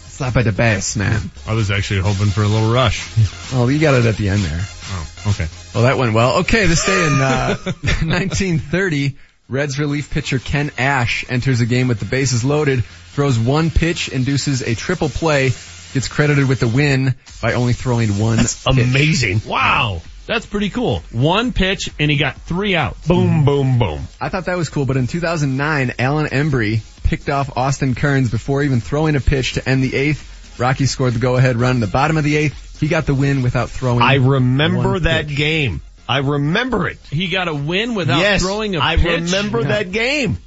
Slap 0.08 0.34
by 0.34 0.42
the 0.42 0.52
bass, 0.52 0.96
man. 0.96 1.30
I 1.46 1.54
was 1.54 1.70
actually 1.70 2.00
hoping 2.00 2.26
for 2.26 2.42
a 2.42 2.48
little 2.48 2.72
rush. 2.72 3.06
Oh, 3.52 3.68
you 3.68 3.78
got 3.78 3.94
it 3.94 4.04
at 4.06 4.16
the 4.16 4.28
end 4.28 4.42
there. 4.42 4.60
Oh, 4.60 5.08
okay. 5.28 5.46
Well, 5.72 5.84
that 5.84 5.98
went 5.98 6.12
well. 6.14 6.38
Okay, 6.38 6.66
this 6.66 6.84
day 6.84 7.06
in 7.06 7.12
uh, 7.20 7.54
1930, 7.64 9.16
Reds 9.48 9.78
relief 9.78 10.10
pitcher 10.10 10.40
Ken 10.40 10.72
Ash 10.78 11.24
enters 11.28 11.60
a 11.60 11.66
game 11.66 11.86
with 11.86 12.00
the 12.00 12.06
bases 12.06 12.44
loaded, 12.44 12.84
throws 12.84 13.38
one 13.38 13.70
pitch, 13.70 14.08
induces 14.08 14.62
a 14.62 14.74
triple 14.74 15.08
play, 15.08 15.50
gets 15.94 16.08
credited 16.08 16.48
with 16.48 16.58
the 16.58 16.66
win 16.68 17.14
by 17.40 17.52
only 17.52 17.72
throwing 17.72 18.18
one. 18.18 18.36
That's 18.38 18.64
pitch. 18.64 18.78
amazing. 18.78 19.42
Wow. 19.46 20.02
That's 20.26 20.46
pretty 20.46 20.70
cool. 20.70 21.02
One 21.12 21.52
pitch 21.52 21.90
and 21.98 22.10
he 22.10 22.16
got 22.16 22.36
three 22.42 22.74
outs. 22.76 23.06
Boom, 23.06 23.44
boom, 23.44 23.78
boom. 23.78 24.00
I 24.20 24.28
thought 24.28 24.46
that 24.46 24.56
was 24.56 24.68
cool, 24.68 24.84
but 24.86 24.96
in 24.96 25.06
2009, 25.06 25.94
Alan 25.98 26.26
Embree 26.26 26.80
picked 27.04 27.28
off 27.28 27.56
Austin 27.56 27.94
Kearns 27.94 28.30
before 28.30 28.62
even 28.62 28.80
throwing 28.80 29.14
a 29.16 29.20
pitch 29.20 29.54
to 29.54 29.68
end 29.68 29.82
the 29.84 29.94
eighth. 29.94 30.58
Rocky 30.58 30.86
scored 30.86 31.12
the 31.14 31.18
go-ahead 31.18 31.56
run 31.56 31.76
in 31.76 31.80
the 31.80 31.86
bottom 31.86 32.16
of 32.16 32.24
the 32.24 32.36
eighth. 32.36 32.80
He 32.80 32.88
got 32.88 33.06
the 33.06 33.14
win 33.14 33.42
without 33.42 33.70
throwing. 33.70 34.02
I 34.02 34.14
remember 34.14 34.92
one 34.92 35.02
that 35.04 35.28
pitch. 35.28 35.36
game. 35.36 35.80
I 36.08 36.18
remember 36.18 36.88
it. 36.88 36.98
He 37.10 37.28
got 37.28 37.48
a 37.48 37.54
win 37.54 37.94
without 37.94 38.20
yes, 38.20 38.42
throwing 38.42 38.76
a 38.76 38.80
I 38.80 38.96
pitch. 38.96 39.06
I 39.06 39.14
remember 39.16 39.60
Yeah. 39.62 39.68
that 39.68 39.92
game. 39.92 40.38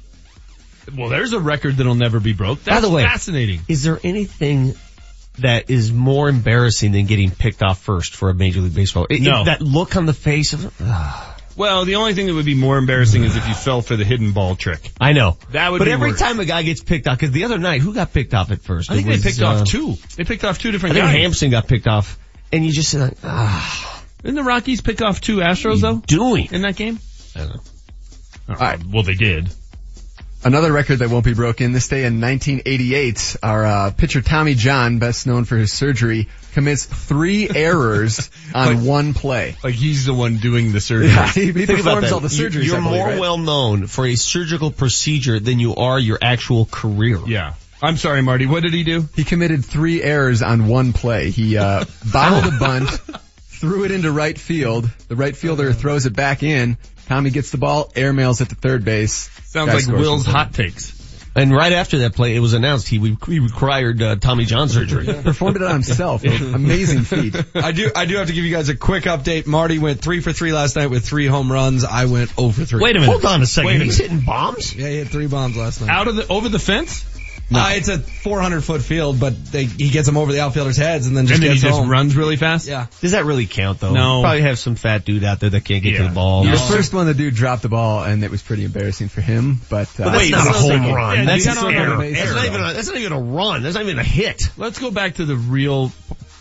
Well, 0.96 1.08
there's 1.08 1.32
a 1.32 1.38
record 1.40 1.76
that'll 1.76 1.94
never 1.94 2.18
be 2.18 2.32
broke. 2.32 2.64
That's 2.64 2.78
By 2.78 2.80
the 2.88 2.92
way, 2.94 3.02
fascinating. 3.04 3.60
Is 3.68 3.82
there 3.82 4.00
anything 4.02 4.74
that 5.40 5.70
is 5.70 5.92
more 5.92 6.28
embarrassing 6.28 6.92
than 6.92 7.06
getting 7.06 7.30
picked 7.30 7.62
off 7.62 7.80
first 7.80 8.14
for 8.14 8.30
a 8.30 8.34
Major 8.34 8.60
League 8.60 8.74
Baseball? 8.74 9.06
It- 9.10 9.20
No. 9.22 9.42
it- 9.42 9.44
that 9.46 9.62
look 9.62 9.96
on 9.96 10.06
the 10.06 10.14
face 10.14 10.52
of, 10.52 10.72
ah, 10.82 11.36
Well, 11.56 11.84
the 11.84 11.96
only 11.96 12.14
thing 12.14 12.26
that 12.26 12.34
would 12.34 12.46
be 12.46 12.54
more 12.54 12.78
embarrassing 12.78 13.22
is 13.24 13.36
if 13.36 13.46
you 13.46 13.52
fell 13.54 13.82
for 13.82 13.94
the 13.96 14.04
hidden 14.04 14.32
ball 14.32 14.56
trick. 14.56 14.90
I 15.00 15.12
know. 15.12 15.36
That 15.52 15.70
would 15.72 15.78
but 15.80 15.84
be 15.86 15.90
every 15.90 16.10
worse. 16.12 16.18
time 16.20 16.40
a 16.40 16.44
guy 16.46 16.62
gets 16.62 16.82
picked 16.82 17.06
off, 17.06 17.18
cause 17.18 17.32
the 17.32 17.44
other 17.44 17.58
night, 17.58 17.80
who 17.82 17.92
got 17.92 18.12
picked 18.14 18.32
off 18.32 18.50
at 18.50 18.62
first? 18.62 18.90
I 18.90 18.94
think 18.94 19.08
was, 19.08 19.22
they 19.22 19.30
picked 19.30 19.42
uh, 19.42 19.46
off 19.46 19.64
two. 19.66 19.96
They 20.16 20.24
picked 20.24 20.44
off 20.44 20.58
two 20.58 20.68
I 20.68 20.72
different 20.72 20.94
think 20.94 21.04
guys. 21.04 21.14
Hampson 21.16 21.50
got 21.50 21.66
picked 21.68 21.86
off. 21.86 22.18
And 22.52 22.64
you 22.64 22.72
just 22.72 22.88
say 22.90 22.98
like, 23.00 23.16
ah, 23.24 24.02
Didn't 24.22 24.36
the 24.36 24.42
Rockies 24.44 24.80
pick 24.80 25.02
off 25.02 25.20
two 25.20 25.38
Astros 25.38 25.80
though 25.82 26.02
doing? 26.06 26.48
in 26.52 26.62
that 26.62 26.76
game? 26.76 26.98
I 27.36 27.40
don't 27.40 27.48
know. 27.54 27.60
All 28.50 28.56
right. 28.56 28.80
Well, 28.86 29.02
they 29.02 29.14
did. 29.14 29.48
Another 30.42 30.72
record 30.72 31.00
that 31.00 31.10
won't 31.10 31.26
be 31.26 31.34
broken 31.34 31.72
this 31.72 31.88
day 31.88 32.06
in 32.06 32.18
1988, 32.18 33.36
our 33.42 33.64
uh, 33.66 33.90
pitcher 33.90 34.22
Tommy 34.22 34.54
John, 34.54 34.98
best 34.98 35.26
known 35.26 35.44
for 35.44 35.56
his 35.58 35.70
surgery, 35.70 36.28
commits 36.52 36.86
three 36.86 37.46
errors 37.54 38.30
on 38.54 38.86
one 38.86 39.12
play. 39.12 39.56
Like 39.62 39.74
he's 39.74 40.06
the 40.06 40.14
one 40.14 40.38
doing 40.38 40.72
the 40.72 40.80
surgery. 40.80 41.08
Yeah, 41.08 41.28
he, 41.28 41.52
he 41.52 41.66
performs 41.66 42.10
all 42.10 42.20
the 42.20 42.28
surgeries. 42.28 42.64
You're 42.64 42.80
believe, 42.80 43.00
more 43.00 43.08
right? 43.08 43.20
well 43.20 43.36
known 43.36 43.86
for 43.86 44.06
a 44.06 44.14
surgical 44.14 44.70
procedure 44.70 45.38
than 45.38 45.58
you 45.58 45.74
are 45.74 45.98
your 45.98 46.18
actual 46.22 46.64
career. 46.64 47.18
Yeah. 47.26 47.52
I'm 47.82 47.98
sorry, 47.98 48.22
Marty. 48.22 48.46
What 48.46 48.62
did 48.62 48.72
he 48.72 48.82
do? 48.82 49.08
He 49.14 49.24
committed 49.24 49.62
three 49.64 50.02
errors 50.02 50.40
on 50.40 50.68
one 50.68 50.94
play. 50.94 51.30
He 51.30 51.58
uh, 51.58 51.84
bobbled 52.12 52.54
a 52.54 52.58
bunt, 52.58 52.90
threw 53.48 53.84
it 53.84 53.90
into 53.90 54.10
right 54.10 54.38
field. 54.38 54.90
The 55.08 55.16
right 55.16 55.36
fielder 55.36 55.72
throws 55.74 56.06
it 56.06 56.14
back 56.14 56.42
in. 56.42 56.78
Tommy 57.10 57.30
gets 57.30 57.50
the 57.50 57.58
ball, 57.58 57.88
airmails 57.96 58.40
it 58.40 58.50
to 58.50 58.54
third 58.54 58.84
base. 58.84 59.28
Sounds 59.46 59.74
like 59.74 59.88
Will's 59.88 60.24
hot 60.24 60.54
takes. 60.54 60.96
And 61.34 61.52
right 61.52 61.72
after 61.72 61.98
that 61.98 62.14
play, 62.14 62.36
it 62.36 62.38
was 62.38 62.52
announced 62.52 62.86
he, 62.86 62.98
he 63.26 63.40
required 63.40 64.00
uh, 64.00 64.14
Tommy 64.14 64.44
John 64.44 64.68
surgery. 64.68 65.06
Performed 65.24 65.56
it 65.56 65.62
on 65.64 65.72
himself. 65.72 66.22
Amazing 66.54 67.02
feat. 67.02 67.34
I 67.56 67.72
do, 67.72 67.90
I 67.96 68.04
do 68.04 68.16
have 68.18 68.28
to 68.28 68.32
give 68.32 68.44
you 68.44 68.52
guys 68.54 68.68
a 68.68 68.76
quick 68.76 69.04
update. 69.04 69.48
Marty 69.48 69.80
went 69.80 70.00
three 70.00 70.20
for 70.20 70.32
three 70.32 70.52
last 70.52 70.76
night 70.76 70.86
with 70.86 71.04
three 71.04 71.26
home 71.26 71.50
runs. 71.50 71.82
I 71.82 72.04
went 72.04 72.32
over 72.38 72.64
three. 72.64 72.80
Wait 72.80 72.94
a 72.94 73.00
minute. 73.00 73.10
Hold 73.10 73.24
on 73.24 73.42
a 73.42 73.46
second. 73.46 73.66
Wait 73.66 73.80
a 73.80 73.84
He's 73.86 73.98
minute. 73.98 74.10
hitting 74.12 74.24
bombs? 74.24 74.72
Yeah, 74.76 74.88
he 74.88 74.98
hit 74.98 75.08
three 75.08 75.26
bombs 75.26 75.56
last 75.56 75.80
night. 75.80 75.90
Out 75.90 76.06
of 76.06 76.14
the 76.14 76.28
over 76.28 76.48
the 76.48 76.60
fence, 76.60 77.04
Uh, 77.52 77.70
it's 77.72 77.88
a 77.88 77.98
400 77.98 78.60
foot 78.62 78.80
field, 78.80 79.18
but 79.18 79.44
they, 79.46 79.64
he 79.64 79.90
gets 79.90 80.06
them 80.06 80.16
over 80.16 80.30
the 80.32 80.40
outfielders' 80.40 80.76
heads 80.76 81.06
and 81.08 81.16
then 81.16 81.26
just 81.26 81.40
and 81.40 81.48
then 81.48 81.56
he 81.56 81.60
just 81.60 81.78
home. 81.78 81.88
runs 81.90 82.14
really 82.16 82.36
fast. 82.36 82.68
Yeah. 82.68 82.86
Does 83.00 83.12
that 83.12 83.24
really 83.24 83.46
count 83.46 83.80
though? 83.80 83.92
No. 83.92 84.20
Probably 84.22 84.42
have 84.42 84.58
some 84.58 84.76
fat 84.76 85.04
dude 85.04 85.24
out 85.24 85.40
there 85.40 85.50
that 85.50 85.64
can't 85.64 85.82
get 85.82 85.96
to 85.96 86.04
the 86.04 86.08
ball. 86.10 86.44
The 86.44 86.56
first 86.56 86.94
one, 86.94 87.06
the 87.06 87.14
dude 87.14 87.34
dropped 87.34 87.62
the 87.62 87.68
ball, 87.68 88.04
and 88.04 88.22
it 88.22 88.30
was 88.30 88.40
pretty 88.42 88.64
embarrassing 88.64 89.08
for 89.08 89.20
him. 89.20 89.60
But, 89.68 89.88
uh, 90.00 90.04
But 90.04 90.10
that's 90.12 90.18
Wait, 90.18 90.30
not 90.30 90.46
a 90.46 90.50
home 90.52 90.84
so- 90.84 90.94
run. 90.94 91.16
yeah, 91.18 91.24
that's, 91.24 91.44
you 91.44 91.50
an 91.50 91.56
got 91.56 91.72
error. 91.74 92.10
That's 92.12 92.34
not 92.34 92.44
even 92.46 92.60
a, 92.60 92.72
that's 92.72 92.86
not 92.88 92.96
even 92.98 93.12
a 93.12 93.20
run. 93.20 93.62
That's 93.62 93.74
not 93.74 93.84
even 93.84 93.98
a 93.98 94.04
hit. 94.04 94.42
Let's 94.56 94.78
go 94.78 94.90
back 94.90 95.16
to 95.16 95.24
the 95.24 95.36
real 95.36 95.90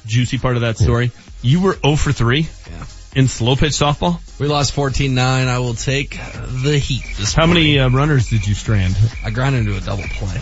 juicy 0.06 0.38
part 0.38 0.56
of 0.57 0.61
that 0.61 0.77
story. 0.77 1.11
You 1.41 1.61
were 1.61 1.73
0 1.73 1.95
for 1.95 2.11
3 2.11 2.41
Yeah. 2.69 2.86
in 3.15 3.27
slow 3.27 3.56
pitch 3.56 3.72
softball. 3.72 4.19
We 4.40 4.48
lost 4.48 4.76
14-9. 4.76 5.18
I 5.19 5.57
will 5.60 5.73
take 5.73 6.11
the 6.11 6.77
heat 6.77 7.03
this 7.18 7.34
How 7.34 7.45
morning. 7.45 7.64
many 7.64 7.80
uh, 7.80 7.90
runners 7.90 8.30
did 8.30 8.45
you 8.48 8.53
strand? 8.53 8.95
I 9.23 9.30
grind 9.31 9.56
into 9.56 9.76
a 9.76 9.80
double 9.81 10.03
play. 10.03 10.40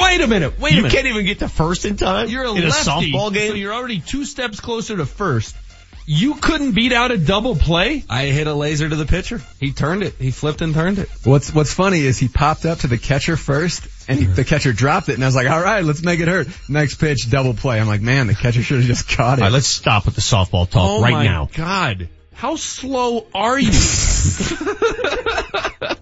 Wait 0.00 0.20
a 0.20 0.26
minute. 0.26 0.58
Wait 0.58 0.72
a 0.72 0.76
You 0.76 0.82
minute. 0.82 0.94
can't 0.94 1.06
even 1.06 1.24
get 1.26 1.40
to 1.40 1.48
first 1.48 1.84
in 1.84 1.96
time. 1.96 2.28
You're 2.28 2.44
a 2.44 2.52
in 2.54 2.68
lefty, 2.68 2.68
a 2.68 2.92
softball 3.14 3.32
game. 3.32 3.50
so 3.50 3.54
you're 3.56 3.72
already 3.74 4.00
two 4.00 4.24
steps 4.24 4.60
closer 4.60 4.96
to 4.96 5.06
first. 5.06 5.56
You 6.04 6.34
couldn't 6.34 6.72
beat 6.72 6.92
out 6.92 7.12
a 7.12 7.16
double 7.18 7.54
play? 7.54 8.04
I 8.10 8.24
hit 8.26 8.48
a 8.48 8.54
laser 8.54 8.88
to 8.88 8.96
the 8.96 9.06
pitcher. 9.06 9.40
He 9.60 9.72
turned 9.72 10.02
it. 10.02 10.14
He 10.18 10.32
flipped 10.32 10.60
and 10.60 10.74
turned 10.74 10.98
it. 10.98 11.08
What's 11.22 11.54
What's 11.54 11.72
funny 11.72 12.00
is 12.00 12.18
he 12.18 12.26
popped 12.26 12.66
up 12.66 12.78
to 12.80 12.88
the 12.88 12.98
catcher 12.98 13.36
first, 13.36 13.86
and 14.08 14.18
he, 14.18 14.24
the 14.26 14.44
catcher 14.44 14.72
dropped 14.72 15.08
it, 15.10 15.14
and 15.14 15.22
I 15.22 15.28
was 15.28 15.36
like, 15.36 15.48
"All 15.48 15.62
right, 15.62 15.84
let's 15.84 16.02
make 16.02 16.18
it 16.18 16.26
hurt." 16.26 16.48
Next 16.68 16.96
pitch, 16.96 17.30
double 17.30 17.54
play. 17.54 17.80
I'm 17.80 17.86
like, 17.86 18.00
"Man, 18.00 18.26
the 18.26 18.34
catcher 18.34 18.62
should 18.64 18.78
have 18.78 18.86
just 18.86 19.08
caught 19.10 19.38
it." 19.38 19.42
All 19.42 19.46
right, 19.46 19.52
let's 19.52 19.68
stop 19.68 20.04
with 20.06 20.16
the 20.16 20.22
softball 20.22 20.68
talk 20.68 20.90
oh 20.90 21.02
right 21.02 21.12
my 21.12 21.24
now. 21.24 21.48
god. 21.54 22.08
How 22.34 22.56
slow 22.56 23.26
are 23.34 23.58
you? 23.58 23.72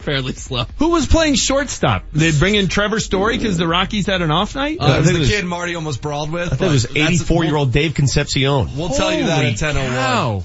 Fairly 0.01 0.32
slow. 0.32 0.65
Who 0.78 0.90
was 0.90 1.07
playing 1.07 1.35
shortstop? 1.35 2.05
They 2.12 2.32
bring 2.32 2.55
in 2.55 2.69
Trevor 2.69 3.01
Story 3.01 3.36
because 3.36 3.59
the 3.59 3.69
Rockies 3.69 4.07
had 4.07 4.23
an 4.23 4.31
off 4.31 4.55
night? 4.55 4.78
Uh, 4.81 4.94
it 4.94 4.98
was 5.01 5.12
the 5.12 5.19
was- 5.19 5.28
kid 5.28 5.44
Marty 5.44 5.74
almost 5.74 6.01
brawled 6.01 6.31
with. 6.31 6.52
I 6.52 6.57
think 6.57 6.70
it 6.70 6.73
was 6.73 6.97
84 6.97 7.44
year 7.44 7.57
old 7.57 7.73
Dave 7.73 7.94
Concepcion. 7.94 8.43
We'll, 8.43 8.66
we'll 8.77 8.89
tell 8.90 9.12
you 9.12 9.27
that 9.27 9.36
Holy 9.36 9.48
at 9.48 9.55
10:01. 9.57 9.74
cow. 9.89 10.44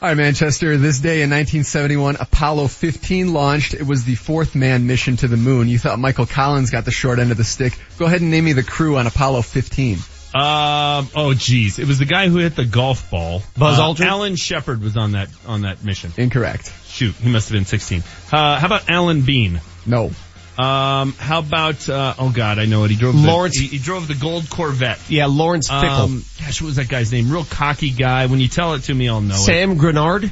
All 0.00 0.08
right, 0.08 0.16
Manchester. 0.16 0.76
This 0.76 1.00
day 1.00 1.22
in 1.22 1.30
1971, 1.30 2.16
Apollo 2.20 2.68
15 2.68 3.32
launched. 3.32 3.74
It 3.74 3.84
was 3.84 4.04
the 4.04 4.14
fourth 4.14 4.54
man 4.54 4.86
mission 4.86 5.16
to 5.16 5.26
the 5.26 5.36
moon. 5.36 5.66
You 5.68 5.76
thought 5.78 5.98
Michael 5.98 6.26
Collins 6.26 6.70
got 6.70 6.84
the 6.84 6.92
short 6.92 7.18
end 7.18 7.32
of 7.32 7.36
the 7.36 7.42
stick. 7.42 7.76
Go 7.98 8.06
ahead 8.06 8.20
and 8.20 8.30
name 8.30 8.44
me 8.44 8.52
the 8.52 8.62
crew 8.62 8.96
on 8.96 9.08
Apollo 9.08 9.42
15. 9.42 9.98
Um, 10.34 11.08
oh 11.14 11.34
geez. 11.36 11.78
It 11.78 11.86
was 11.86 11.98
the 11.98 12.04
guy 12.04 12.28
who 12.28 12.36
hit 12.38 12.54
the 12.54 12.64
golf 12.64 13.10
ball. 13.10 13.42
Buzz 13.56 13.78
Uh, 13.78 13.82
Aldrin? 13.88 14.06
Alan 14.06 14.36
Shepard 14.36 14.82
was 14.82 14.96
on 14.96 15.12
that, 15.12 15.28
on 15.46 15.62
that 15.62 15.82
mission. 15.84 16.12
Incorrect. 16.16 16.72
Shoot, 16.86 17.14
he 17.16 17.30
must 17.30 17.48
have 17.48 17.54
been 17.56 17.64
16. 17.64 18.02
Uh, 18.32 18.58
how 18.58 18.66
about 18.66 18.88
Alan 18.90 19.22
Bean? 19.22 19.60
No. 19.86 20.10
Um, 20.58 21.12
how 21.12 21.38
about, 21.38 21.88
uh, 21.88 22.14
oh 22.18 22.30
god, 22.30 22.58
I 22.58 22.66
know 22.66 22.82
it. 22.84 22.90
He 22.90 22.96
drove 22.96 23.14
the, 23.20 23.26
Lawrence- 23.28 23.56
he, 23.56 23.68
he 23.68 23.78
drove 23.78 24.08
the 24.08 24.14
gold 24.16 24.50
Corvette. 24.50 24.98
Yeah, 25.08 25.26
Lawrence 25.26 25.68
Fickle. 25.68 25.86
Um, 25.88 26.24
gosh, 26.40 26.60
what 26.60 26.66
was 26.66 26.76
that 26.76 26.88
guy's 26.88 27.12
name? 27.12 27.30
Real 27.30 27.44
cocky 27.44 27.90
guy. 27.90 28.26
When 28.26 28.40
you 28.40 28.48
tell 28.48 28.74
it 28.74 28.82
to 28.84 28.94
me, 28.94 29.08
I'll 29.08 29.20
know 29.20 29.36
it. 29.36 29.38
Sam 29.38 29.76
Grenard. 29.76 30.30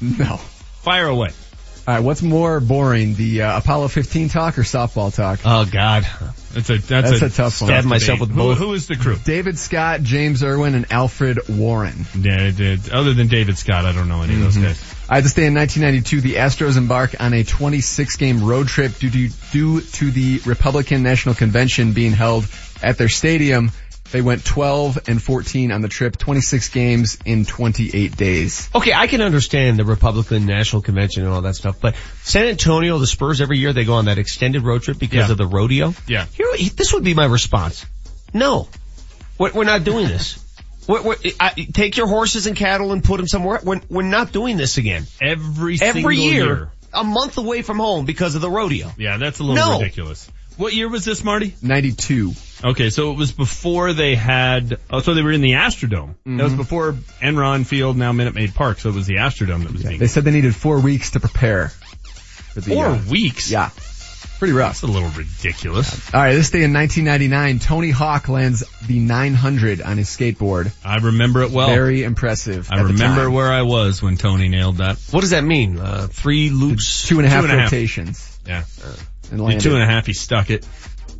No. 0.00 0.38
Fire 0.82 1.06
away. 1.06 1.30
All 1.86 1.94
right, 1.94 2.04
what's 2.04 2.22
more 2.22 2.60
boring, 2.60 3.16
the 3.16 3.42
uh, 3.42 3.58
Apollo 3.58 3.88
15 3.88 4.28
talk 4.28 4.56
or 4.56 4.62
softball 4.62 5.12
talk? 5.12 5.40
Oh 5.44 5.64
God. 5.64 6.06
That's 6.52 6.70
a, 6.70 6.78
that's, 6.78 7.10
That's 7.10 7.22
a 7.22 7.36
tough 7.36 7.60
one. 7.60 7.68
Stabbed 7.68 7.86
myself 7.88 8.20
with 8.20 8.30
Who, 8.30 8.54
who 8.54 8.72
is 8.74 8.86
the 8.86 8.94
crew? 8.94 9.16
David 9.24 9.58
Scott, 9.58 10.02
James 10.02 10.44
Irwin, 10.44 10.74
and 10.76 10.92
Alfred 10.92 11.48
Worden. 11.48 12.06
Yeah, 12.16 12.40
it 12.40 12.56
did. 12.56 12.90
Other 12.90 13.14
than 13.14 13.26
David 13.26 13.58
Scott, 13.58 13.84
I 13.84 13.92
don't 13.92 14.08
know 14.08 14.22
any 14.22 14.34
of 14.34 14.40
those 14.40 14.56
guys. 14.56 14.80
All 15.08 15.16
right, 15.16 15.22
this 15.22 15.34
day 15.34 15.46
in 15.46 15.54
1992, 15.54 16.20
the 16.20 16.34
Astros 16.34 16.76
embark 16.76 17.20
on 17.20 17.32
a 17.32 17.42
26-game 17.42 18.44
road 18.44 18.68
trip 18.68 18.96
due 18.98 19.10
to, 19.10 19.28
due 19.50 19.80
to 19.80 20.10
the 20.10 20.40
Republican 20.46 21.02
National 21.02 21.34
Convention 21.34 21.94
being 21.94 22.12
held 22.12 22.46
at 22.82 22.96
their 22.96 23.08
stadium. 23.08 23.72
They 24.12 24.20
went 24.22 24.44
12 24.44 25.08
and 25.08 25.20
14 25.22 25.72
on 25.72 25.80
the 25.80 25.88
trip, 25.88 26.16
26 26.16 26.68
games 26.68 27.18
in 27.24 27.44
28 27.44 28.16
days. 28.16 28.68
Okay, 28.74 28.92
I 28.94 29.06
can 29.06 29.20
understand 29.22 29.78
the 29.78 29.84
Republican 29.84 30.46
National 30.46 30.82
Convention 30.82 31.24
and 31.24 31.32
all 31.32 31.42
that 31.42 31.56
stuff, 31.56 31.78
but 31.80 31.96
San 32.22 32.46
Antonio, 32.46 32.98
the 32.98 33.06
Spurs 33.06 33.40
every 33.40 33.58
year, 33.58 33.72
they 33.72 33.84
go 33.84 33.94
on 33.94 34.04
that 34.04 34.18
extended 34.18 34.62
road 34.62 34.82
trip 34.82 34.98
because 34.98 35.26
Yeah. 35.28 35.32
of 35.32 35.38
the 35.38 35.46
rodeo. 35.46 35.94
Yeah. 36.06 36.26
Here, 36.34 36.46
this 36.76 36.92
would 36.92 37.04
be 37.04 37.14
my 37.14 37.24
response. 37.24 37.84
No, 38.34 38.68
we're, 39.38 39.52
we're 39.52 39.64
not 39.64 39.82
doing 39.84 40.06
this. 40.06 40.38
We're, 40.86 41.02
we're, 41.02 41.16
I, 41.40 41.50
take 41.72 41.96
your 41.96 42.06
horses 42.08 42.46
and 42.46 42.56
cattle 42.56 42.92
and 42.92 43.02
put 43.04 43.16
them 43.18 43.28
somewhere. 43.28 43.60
We're, 43.62 43.80
we're 43.88 44.02
not 44.02 44.32
doing 44.32 44.56
this 44.56 44.78
again. 44.78 45.04
Every 45.20 45.78
Every 45.80 46.02
single 46.02 46.12
year, 46.12 46.70
a 46.92 47.04
month 47.04 47.38
away 47.38 47.62
from 47.62 47.78
home 47.78 48.04
because 48.04 48.34
of 48.34 48.40
the 48.42 48.50
rodeo. 48.50 48.90
Yeah, 48.98 49.16
that's 49.16 49.38
a 49.38 49.42
little 49.44 49.56
No. 49.56 49.78
ridiculous. 49.78 50.28
What 50.62 50.74
year 50.74 50.88
was 50.88 51.04
this, 51.04 51.24
Marty? 51.24 51.56
92. 51.60 52.34
Okay, 52.62 52.90
so 52.90 53.10
it 53.10 53.18
was 53.18 53.32
before 53.32 53.92
they 53.94 54.14
had, 54.14 54.78
oh, 54.92 55.00
so 55.00 55.12
they 55.12 55.22
were 55.22 55.32
in 55.32 55.40
the 55.40 55.54
Astrodome. 55.54 56.14
That 56.24 56.44
was 56.44 56.54
before 56.54 56.92
Enron 57.20 57.66
Field, 57.66 57.96
now 57.96 58.12
Minute 58.12 58.36
Maid 58.36 58.54
Park, 58.54 58.78
so 58.78 58.88
it 58.88 58.94
was 58.94 59.08
the 59.08 59.16
Astrodome 59.16 59.64
that 59.64 59.72
was 59.72 59.82
being. 59.82 59.98
They 59.98 60.06
said 60.06 60.22
they 60.22 60.30
needed 60.30 60.54
four 60.54 60.78
weeks 60.78 61.10
to 61.10 61.20
prepare. 61.20 61.70
For 61.70 62.60
the, 62.60 62.76
Four 62.76 62.86
uh, 62.86 63.02
weeks? 63.10 63.50
Yeah. 63.50 63.70
Pretty 64.38 64.54
rough. 64.54 64.80
That's 64.80 64.82
a 64.82 64.86
little 64.86 65.08
ridiculous. 65.08 66.14
All 66.14 66.20
right, 66.20 66.34
this 66.34 66.50
day 66.50 66.62
in 66.62 66.72
1999, 66.72 67.58
Tony 67.58 67.90
Hawk 67.90 68.28
lands 68.28 68.62
the 68.86 69.00
900 69.00 69.82
on 69.82 69.98
his 69.98 70.08
skateboard. 70.10 70.72
I 70.84 70.98
remember 70.98 71.42
it 71.42 71.50
well. 71.50 71.70
Very 71.70 72.04
impressive. 72.04 72.70
I 72.70 72.74
at 72.74 72.82
the 72.82 72.92
remember 72.92 73.24
time. 73.24 73.32
where 73.32 73.50
I 73.50 73.62
was 73.62 74.00
when 74.00 74.16
Tony 74.16 74.46
nailed 74.46 74.76
that. 74.76 74.98
What 75.10 75.22
does 75.22 75.30
that 75.30 75.42
mean? 75.42 75.80
Uh, 75.80 76.06
three 76.08 76.50
loops? 76.50 77.08
two 77.08 77.18
and 77.18 77.26
a 77.26 77.28
half 77.28 77.40
two 77.40 77.50
and 77.50 77.58
a 77.58 77.62
half. 77.62 77.72
rotations. 77.72 78.38
Yeah. 78.46 78.62
And 79.32 79.40
landed. 79.40 79.62
two 79.62 79.74
and 79.74 79.82
a 79.82 79.86
half, 79.86 80.06
he 80.06 80.12
stuck 80.12 80.50
it. 80.50 80.66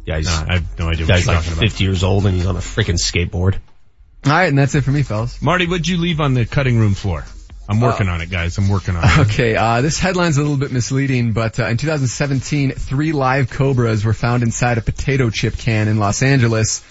Yeah, 0.05 0.19
he's, 0.19 0.27
Nah, 0.27 0.47
I 0.49 0.53
have 0.55 0.79
no 0.79 0.89
idea 0.89 1.07
what 1.07 1.15
guy's 1.15 1.27
you're 1.27 1.35
like 1.35 1.45
talking 1.45 1.53
about. 1.59 1.63
50 1.63 1.85
years 1.85 2.03
old 2.03 2.27
and 2.27 2.35
he's 2.35 2.47
on 2.47 2.57
a 2.57 2.61
freaking 2.61 2.99
skateboard. 2.99 3.59
All 4.25 4.33
right, 4.33 4.49
and 4.49 4.59
that's 4.59 4.75
it 4.75 4.83
for 4.83 4.91
me, 4.91 5.03
fellas. 5.03 5.41
Marty, 5.41 5.67
what'd 5.67 5.87
you 5.89 5.97
leave 5.97 6.21
on 6.21 6.35
the 6.35 6.45
cutting 6.47 6.79
room 6.79 6.95
floor? 6.95 7.25
I'm 7.69 7.81
working 7.81 8.09
on 8.09 8.21
it, 8.21 8.29
guys. 8.29 8.59
I'm 8.59 8.69
working 8.69 8.97
on 8.97 9.05
it. 9.05 9.19
Okay, 9.31 9.57
uh, 9.57 9.81
this 9.81 9.99
headline's 9.99 10.37
a 10.37 10.43
little 10.43 10.57
bit 10.57 10.73
misleading, 10.73 11.33
but 11.33 11.59
uh, 11.59 11.67
in 11.67 11.77
2017, 11.77 12.73
three 12.73 13.13
live 13.13 13.51
cobras 13.51 14.05
were 14.05 14.13
found 14.13 14.43
inside 14.43 14.79
a 14.79 14.83
potato 14.83 15.31
chip 15.31 15.57
can 15.57 15.89
in 15.89 15.99
Los 15.99 16.23
Angeles. 16.23 16.85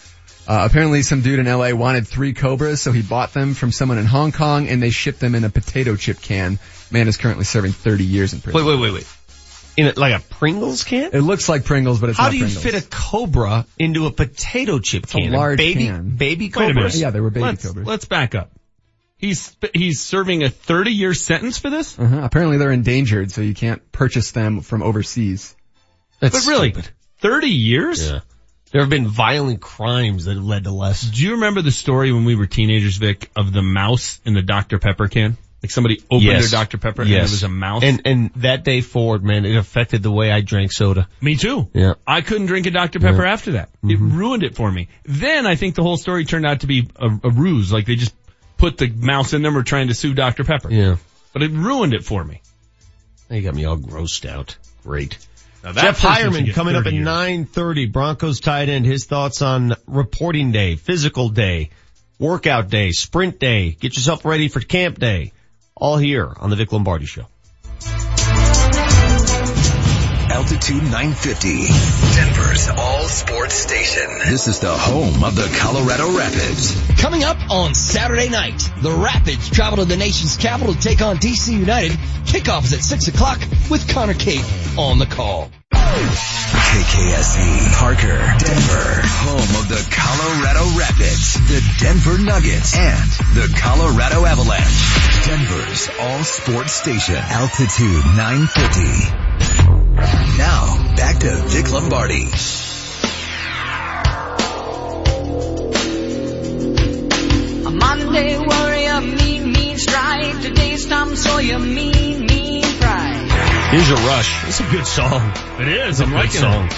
Uh, 0.47 0.67
apparently 0.69 1.03
some 1.03 1.21
dude 1.21 1.39
in 1.39 1.45
LA 1.45 1.71
wanted 1.71 2.07
three 2.07 2.33
cobras, 2.33 2.81
so 2.81 2.91
he 2.91 3.01
bought 3.01 3.33
them 3.33 3.53
from 3.53 3.71
someone 3.71 3.99
in 3.99 4.05
Hong 4.05 4.31
Kong 4.31 4.67
and 4.67 4.81
they 4.81 4.89
shipped 4.89 5.19
them 5.19 5.35
in 5.35 5.43
a 5.43 5.49
potato 5.49 5.95
chip 5.95 6.19
can. 6.19 6.57
Man 6.89 7.07
is 7.07 7.17
currently 7.17 7.45
serving 7.45 7.73
30 7.73 8.03
years 8.03 8.33
in 8.33 8.41
prison. 8.41 8.65
Wait, 8.65 8.75
wait, 8.75 8.81
wait, 8.81 8.93
wait. 8.93 9.07
In 9.77 9.87
a, 9.87 9.93
like 9.93 10.13
a 10.13 10.19
Pringles 10.19 10.83
can? 10.83 11.11
It 11.13 11.21
looks 11.21 11.47
like 11.47 11.63
Pringles, 11.65 11.99
but 11.99 12.09
it's 12.09 12.17
How 12.17 12.25
not 12.25 12.31
do 12.31 12.37
you 12.37 12.43
Pringles. 12.45 12.63
fit 12.63 12.75
a 12.75 12.81
Cobra 12.87 13.65
into 13.79 14.05
a 14.05 14.11
potato 14.11 14.79
chip 14.79 15.05
a 15.05 15.07
can? 15.07 15.33
A 15.33 15.37
large 15.37 15.57
baby, 15.57 15.85
can. 15.85 16.15
baby 16.15 16.45
Wait. 16.45 16.53
Cobras? 16.53 16.99
Yeah, 16.99 17.09
they 17.11 17.21
were 17.21 17.29
baby 17.29 17.45
let's, 17.45 17.65
cobras. 17.65 17.87
let's 17.87 18.05
back 18.05 18.35
up. 18.35 18.51
He's 19.17 19.55
he's 19.73 20.01
serving 20.01 20.43
a 20.43 20.49
30 20.49 20.91
year 20.91 21.13
sentence 21.13 21.59
for 21.59 21.69
this. 21.69 21.97
Uh-huh. 21.97 22.21
Apparently 22.23 22.57
they're 22.57 22.71
endangered, 22.71 23.31
so 23.31 23.41
you 23.41 23.53
can't 23.53 23.91
purchase 23.91 24.31
them 24.31 24.61
from 24.61 24.81
overseas. 24.81 25.55
That's 26.19 26.45
but 26.45 26.51
really, 26.51 26.71
stupid. 26.73 26.89
30 27.19 27.47
years? 27.47 28.09
Yeah. 28.11 28.19
There 28.71 28.81
have 28.81 28.89
been 28.89 29.07
violent 29.07 29.59
crimes 29.61 30.25
that 30.25 30.35
have 30.35 30.43
led 30.45 30.63
to 30.63 30.71
less. 30.71 31.01
Do 31.01 31.23
you 31.23 31.31
remember 31.33 31.61
the 31.61 31.71
story 31.71 32.11
when 32.13 32.23
we 32.25 32.35
were 32.35 32.47
teenagers, 32.47 32.95
Vic, 32.97 33.29
of 33.35 33.51
the 33.51 33.61
mouse 33.61 34.21
in 34.25 34.33
the 34.33 34.41
Dr. 34.41 34.79
Pepper 34.79 35.07
can? 35.07 35.37
Like 35.61 35.69
somebody 35.69 36.01
opened 36.09 36.23
Yes. 36.23 36.49
their 36.49 36.59
Dr. 36.59 36.77
Pepper 36.79 37.03
and 37.03 37.11
Yes. 37.11 37.29
it 37.29 37.33
was 37.33 37.43
a 37.43 37.49
mouse. 37.49 37.83
And, 37.83 38.01
and 38.05 38.31
that 38.37 38.63
day 38.63 38.81
forward, 38.81 39.23
man, 39.23 39.45
it 39.45 39.55
affected 39.55 40.01
the 40.01 40.11
way 40.11 40.31
I 40.31 40.41
drank 40.41 40.71
soda. 40.71 41.07
Me 41.21 41.35
too. 41.35 41.69
Yeah. 41.73 41.93
I 42.07 42.21
couldn't 42.21 42.47
drink 42.47 42.65
a 42.65 42.71
Dr. 42.71 42.99
Pepper 42.99 43.23
Yeah. 43.23 43.31
after 43.31 43.51
that. 43.53 43.69
It 43.83 43.87
mm-hmm. 43.87 44.17
ruined 44.17 44.43
it 44.43 44.55
for 44.55 44.71
me. 44.71 44.87
Then 45.05 45.45
I 45.45 45.55
think 45.55 45.75
the 45.75 45.83
whole 45.83 45.97
story 45.97 46.25
turned 46.25 46.47
out 46.47 46.61
to 46.61 46.67
be 46.67 46.89
a, 46.95 47.09
a 47.23 47.29
ruse. 47.29 47.71
Like 47.71 47.85
they 47.85 47.95
just 47.95 48.15
put 48.57 48.77
the 48.77 48.87
mouse 48.87 49.33
in 49.33 49.43
them 49.43 49.55
or 49.55 49.61
trying 49.61 49.89
to 49.89 49.93
sue 49.93 50.15
Dr. 50.15 50.43
Pepper. 50.43 50.71
Yeah. 50.71 50.97
But 51.31 51.43
it 51.43 51.51
ruined 51.51 51.93
it 51.93 52.03
for 52.03 52.23
me. 52.23 52.41
Now 53.29 53.35
you 53.35 53.43
got 53.43 53.55
me 53.55 53.65
all 53.65 53.77
grossed 53.77 54.27
out. 54.27 54.57
Great. 54.83 55.17
Now 55.63 55.73
that 55.73 55.81
Jeff 55.81 56.01
person 56.01 56.33
Heuerman 56.33 56.53
coming 56.53 56.75
up 56.75 56.87
at 56.87 56.93
years. 56.93 57.07
9.30. 57.07 57.91
Broncos 57.91 58.39
tight 58.39 58.67
end. 58.67 58.87
His 58.87 59.05
thoughts 59.05 59.43
on 59.43 59.75
reporting 59.85 60.51
day, 60.51 60.75
physical 60.75 61.29
day, 61.29 61.69
workout 62.17 62.69
day, 62.69 62.91
sprint 62.91 63.39
day. 63.39 63.71
Get 63.79 63.95
yourself 63.95 64.25
ready 64.25 64.47
for 64.47 64.59
camp 64.59 64.97
day. 64.97 65.33
All 65.81 65.97
here 65.97 66.31
on 66.39 66.51
the 66.51 66.55
Vic 66.55 66.71
Lombardi 66.71 67.07
Show. 67.07 67.25
Altitude 70.31 70.83
950, 70.83 71.67
Denver's 72.15 72.69
all 72.69 73.03
sports 73.03 73.53
station. 73.53 74.07
This 74.29 74.47
is 74.47 74.61
the 74.61 74.71
home 74.71 75.25
of 75.25 75.35
the 75.35 75.53
Colorado 75.59 76.17
Rapids. 76.17 76.73
Coming 77.01 77.25
up 77.25 77.35
on 77.49 77.75
Saturday 77.75 78.29
night, 78.29 78.57
the 78.81 78.91
Rapids 78.91 79.49
travel 79.49 79.79
to 79.79 79.85
the 79.85 79.97
nation's 79.97 80.37
capital 80.37 80.73
to 80.73 80.79
take 80.79 81.01
on 81.01 81.17
DC 81.17 81.51
United. 81.51 81.91
Kickoff 82.23 82.63
is 82.63 82.71
at 82.73 82.81
6 82.81 83.09
o'clock 83.09 83.41
with 83.69 83.89
Connor 83.89 84.13
Cape 84.13 84.45
on 84.77 84.99
the 84.99 85.05
call. 85.05 85.51
KKSE, 85.73 87.73
Parker, 87.75 88.15
Denver, 88.39 89.01
home 89.03 89.55
of 89.59 89.67
the 89.67 89.83
Colorado 89.91 90.63
Rapids, 90.79 91.33
the 91.49 91.59
Denver 91.79 92.17
Nuggets, 92.17 92.77
and 92.77 93.09
the 93.35 93.51
Colorado 93.59 94.23
Avalanche. 94.25 95.27
Denver's 95.27 95.89
all 95.99 96.23
sports 96.23 96.71
station, 96.71 97.15
Altitude 97.15 98.05
950. 98.15 99.80
Now, 100.37 100.95
back 100.95 101.19
to 101.19 101.35
Vic 101.47 101.71
Lombardi. 101.71 102.25
A 107.63 107.69
Monday 107.69 108.37
warrior, 108.39 109.01
mean, 109.01 109.51
mean 109.51 109.77
strike. 109.77 110.41
Today's 110.41 110.87
Tom 110.87 111.15
Sawyer, 111.15 111.59
mean, 111.59 112.25
mean 112.25 112.63
pride. 112.79 113.27
Here's 113.71 113.89
a 113.89 113.95
rush. 113.95 114.47
It's 114.47 114.59
a 114.59 114.69
good 114.71 114.85
song. 114.87 115.31
It 115.59 115.67
is. 115.67 115.99
It's 115.99 115.99
a 115.99 116.03
I'm 116.03 116.09
good 116.09 116.15
liking 116.15 116.41
song. 116.41 116.65
it. 116.65 116.73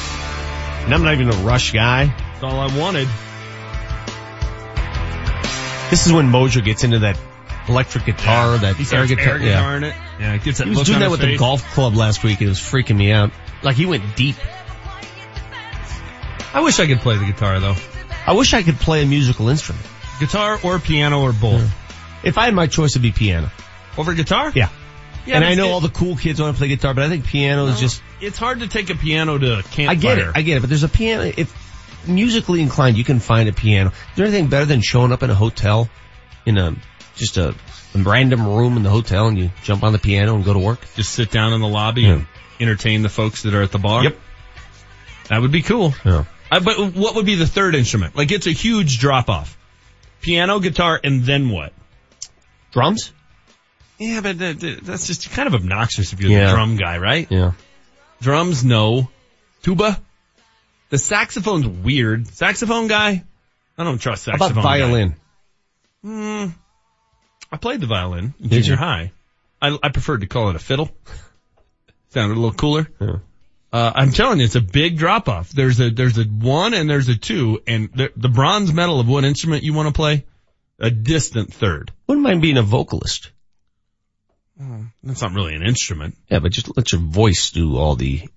And 0.85 0.93
I'm 0.93 1.03
not 1.03 1.13
even 1.13 1.29
a 1.29 1.37
rush 1.43 1.71
guy. 1.71 2.05
That's 2.07 2.43
all 2.43 2.59
I 2.59 2.77
wanted. 2.77 3.07
This 5.89 6.05
is 6.07 6.11
when 6.11 6.29
Mojo 6.29 6.63
gets 6.63 6.83
into 6.83 6.99
that 6.99 7.17
electric 7.67 8.05
guitar, 8.05 8.57
that 8.57 8.75
He 8.75 8.95
air 8.95 9.05
guitar. 9.07 9.25
air 9.35 9.37
yeah. 9.39 9.45
guitar 9.47 9.77
it. 9.77 9.95
Yeah, 10.19 10.33
it 10.33 10.43
gets 10.43 10.57
that 10.59 10.67
He 10.67 10.75
was 10.75 10.87
doing 10.87 10.99
that 10.99 11.11
with 11.11 11.21
the 11.21 11.37
golf 11.37 11.63
club 11.73 11.95
last 11.95 12.23
week. 12.23 12.41
It 12.41 12.47
was 12.47 12.59
freaking 12.59 12.97
me 12.97 13.11
out. 13.11 13.31
Like 13.61 13.75
he 13.75 13.85
went 13.85 14.15
deep. 14.15 14.35
I 16.53 16.61
wish 16.61 16.79
I 16.79 16.87
could 16.87 16.99
play 16.99 17.17
the 17.17 17.25
guitar 17.25 17.59
though. 17.59 17.75
I 18.27 18.33
wish 18.33 18.53
I 18.53 18.63
could 18.63 18.77
play 18.77 19.03
a 19.03 19.05
musical 19.05 19.49
instrument. 19.49 19.85
Guitar 20.19 20.59
or 20.63 20.79
piano 20.79 21.21
or 21.21 21.33
both. 21.33 21.69
If 22.23 22.37
I 22.37 22.45
had 22.45 22.53
my 22.53 22.67
choice, 22.67 22.91
it'd 22.91 23.01
be 23.01 23.11
piano. 23.11 23.49
Over 23.97 24.13
guitar? 24.13 24.51
Yeah. 24.55 24.69
Yeah, 25.25 25.35
and 25.35 25.45
I 25.45 25.55
know 25.55 25.67
it- 25.67 25.71
all 25.71 25.79
the 25.79 25.89
cool 25.89 26.15
kids 26.15 26.41
want 26.41 26.55
to 26.55 26.59
play 26.59 26.67
guitar, 26.67 26.93
but 26.93 27.03
I 27.03 27.09
think 27.09 27.25
piano 27.25 27.67
is 27.67 27.79
just, 27.79 28.01
It's 28.21 28.37
hard 28.37 28.59
to 28.59 28.67
take 28.67 28.89
a 28.89 28.95
piano 28.95 29.37
to 29.37 29.59
a 29.59 29.63
campfire. 29.63 29.89
I 29.89 29.95
get 29.95 30.17
it, 30.19 30.27
I 30.35 30.41
get 30.41 30.57
it, 30.57 30.59
but 30.59 30.69
there's 30.69 30.83
a 30.83 30.89
piano, 30.89 31.31
if 31.35 31.53
musically 32.07 32.61
inclined, 32.61 32.97
you 32.97 33.03
can 33.05 33.19
find 33.19 33.47
a 33.47 33.53
piano. 33.53 33.89
Is 33.91 33.95
there 34.15 34.25
anything 34.25 34.47
better 34.47 34.65
than 34.65 34.81
showing 34.81 35.11
up 35.13 35.23
in 35.23 35.29
a 35.29 35.35
hotel, 35.35 35.89
in 36.45 36.57
a, 36.57 36.75
just 37.15 37.37
a, 37.37 37.55
random 37.95 38.47
room 38.47 38.75
in 38.77 38.83
the 38.83 38.89
hotel 38.89 39.27
and 39.27 39.37
you 39.37 39.51
jump 39.63 39.83
on 39.83 39.93
the 39.93 39.99
piano 39.99 40.35
and 40.35 40.43
go 40.43 40.53
to 40.53 40.59
work? 40.59 40.79
Just 40.95 41.13
sit 41.13 41.29
down 41.31 41.53
in 41.53 41.61
the 41.61 41.67
lobby 41.67 42.01
Yeah. 42.03 42.11
and 42.13 42.25
entertain 42.59 43.01
the 43.03 43.09
folks 43.09 43.43
that 43.43 43.53
are 43.53 43.61
at 43.61 43.71
the 43.71 43.79
bar. 43.79 44.03
Yep. 44.03 44.17
That 45.29 45.41
would 45.41 45.51
be 45.51 45.61
cool. 45.61 45.93
Yeah. 46.03 46.25
I, 46.51 46.59
but 46.59 46.93
what 46.95 47.15
would 47.15 47.25
be 47.25 47.35
the 47.35 47.47
third 47.47 47.75
instrument? 47.75 48.15
Like 48.15 48.31
it's 48.31 48.47
a 48.47 48.51
huge 48.51 48.99
drop 48.99 49.29
off. 49.29 49.57
Piano, 50.21 50.59
guitar, 50.59 50.99
and 51.03 51.23
then 51.23 51.49
what? 51.49 51.73
Drums? 52.71 53.11
Yeah, 53.99 54.21
but 54.21 54.39
that, 54.39 54.59
that- 54.59 54.79
that's 54.83 55.07
just 55.07 55.29
kind 55.31 55.47
of 55.47 55.53
obnoxious 55.55 56.13
if 56.13 56.21
you're 56.21 56.31
Yeah. 56.31 56.47
the 56.47 56.53
drum 56.53 56.75
guy, 56.77 56.97
right? 56.97 57.27
Yeah. 57.29 57.51
Drums, 58.21 58.63
no. 58.63 59.09
Tuba? 59.63 59.99
The 60.89 60.97
saxophone's 60.97 61.67
weird. 61.67 62.27
Saxophone 62.27 62.87
guy? 62.87 63.23
I 63.77 63.83
don't 63.83 63.97
trust 63.99 64.25
How 64.25 64.33
saxophone 64.33 64.51
about 64.51 64.63
violin? 64.63 65.15
Hmm. 66.03 66.45
I 67.53 67.57
played 67.57 67.81
the 67.81 67.87
violin 67.87 68.33
in 68.39 68.49
junior 68.49 68.75
high. 68.75 69.11
I, 69.61 69.77
I 69.83 69.89
preferred 69.89 70.21
to 70.21 70.27
call 70.27 70.49
it 70.49 70.55
a 70.55 70.59
fiddle. 70.59 70.89
Sounded 72.09 72.35
a 72.35 72.39
little 72.39 72.53
cooler. 72.55 72.89
Yeah. 72.99 73.17
Uh, 73.71 73.91
I'm 73.93 74.11
telling 74.11 74.39
you, 74.39 74.45
it's 74.45 74.55
a 74.55 74.61
big 74.61 74.97
drop 74.97 75.29
off. 75.29 75.51
There's 75.51 75.79
a, 75.79 75.91
there's 75.91 76.17
a 76.17 76.23
one 76.23 76.73
and 76.73 76.89
there's 76.89 77.09
a 77.09 77.15
two 77.15 77.61
and 77.67 77.91
the, 77.93 78.11
the 78.15 78.27
bronze 78.29 78.73
medal 78.73 78.99
of 78.99 79.07
what 79.07 79.23
instrument 79.23 79.63
you 79.63 79.73
want 79.73 79.87
to 79.87 79.93
play, 79.93 80.25
a 80.79 80.89
distant 80.89 81.53
third. 81.53 81.91
Wouldn't 82.07 82.23
mind 82.23 82.41
being 82.41 82.57
a 82.57 82.63
vocalist. 82.63 83.29
That's 85.03 85.21
not 85.21 85.33
really 85.33 85.53
an 85.53 85.63
instrument. 85.63 86.17
Yeah, 86.29 86.39
but 86.39 86.51
just 86.51 86.75
let 86.75 86.91
your 86.91 87.01
voice 87.01 87.51
do 87.51 87.77
all 87.77 87.95
the, 87.95 88.29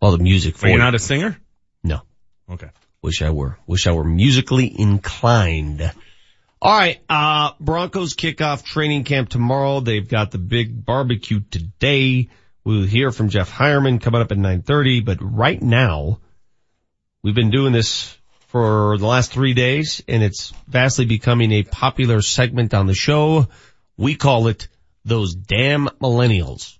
all 0.00 0.12
the 0.12 0.22
music 0.22 0.56
for 0.56 0.66
Are 0.66 0.68
you 0.70 0.76
you. 0.76 0.78
not 0.78 0.94
a 0.94 0.98
singer? 0.98 1.38
No. 1.82 2.00
Okay. 2.50 2.68
Wish 3.02 3.20
I 3.20 3.30
were. 3.30 3.58
Wish 3.66 3.86
I 3.86 3.92
were 3.92 4.04
musically 4.04 4.72
inclined. 4.78 5.92
All 6.60 6.76
right, 6.76 6.98
uh, 7.08 7.52
Broncos 7.60 8.14
kickoff 8.14 8.64
training 8.64 9.04
camp 9.04 9.28
tomorrow. 9.28 9.80
They've 9.80 10.08
got 10.08 10.30
the 10.30 10.38
big 10.38 10.84
barbecue 10.84 11.40
today. 11.50 12.30
We'll 12.64 12.86
hear 12.86 13.10
from 13.10 13.28
Jeff 13.28 13.52
Heuerman 13.52 14.00
coming 14.00 14.22
up 14.22 14.32
at 14.32 14.38
9.30, 14.38 15.04
but 15.04 15.18
right 15.20 15.60
now, 15.60 16.18
we've 17.22 17.34
been 17.34 17.50
doing 17.50 17.72
this 17.72 18.16
for 18.48 18.96
the 18.96 19.06
last 19.06 19.32
three 19.32 19.52
days, 19.52 20.02
and 20.08 20.22
it's 20.22 20.52
vastly 20.66 21.04
becoming 21.04 21.52
a 21.52 21.62
popular 21.62 22.22
segment 22.22 22.72
on 22.72 22.86
the 22.86 22.94
show. 22.94 23.48
We 23.98 24.14
call 24.14 24.48
it 24.48 24.68
those 25.04 25.34
damn 25.34 25.88
millennials. 26.00 26.78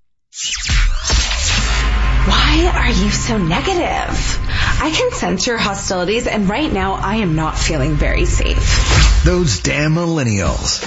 Why 2.27 2.73
are 2.75 2.91
you 2.91 3.11
so 3.11 3.39
negative? 3.39 4.41
I 4.79 4.93
can 4.93 5.13
sense 5.13 5.47
your 5.47 5.59
hostilities 5.59 6.27
and 6.27 6.49
right 6.49 6.73
now 6.73 6.95
I 6.95 7.17
am 7.17 7.37
not 7.37 7.57
feeling 7.57 7.95
very 7.95 8.25
safe. 8.25 9.06
Those 9.27 9.59
damn 9.59 9.97
millennials. 9.97 10.87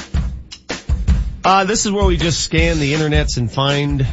Uh, 1.44 1.66
this 1.66 1.86
is 1.86 1.92
where 1.92 2.06
we 2.06 2.16
just 2.16 2.40
scan 2.40 2.80
the 2.80 2.94
internets 2.94 3.36
and 3.36 3.52
find 3.52 4.08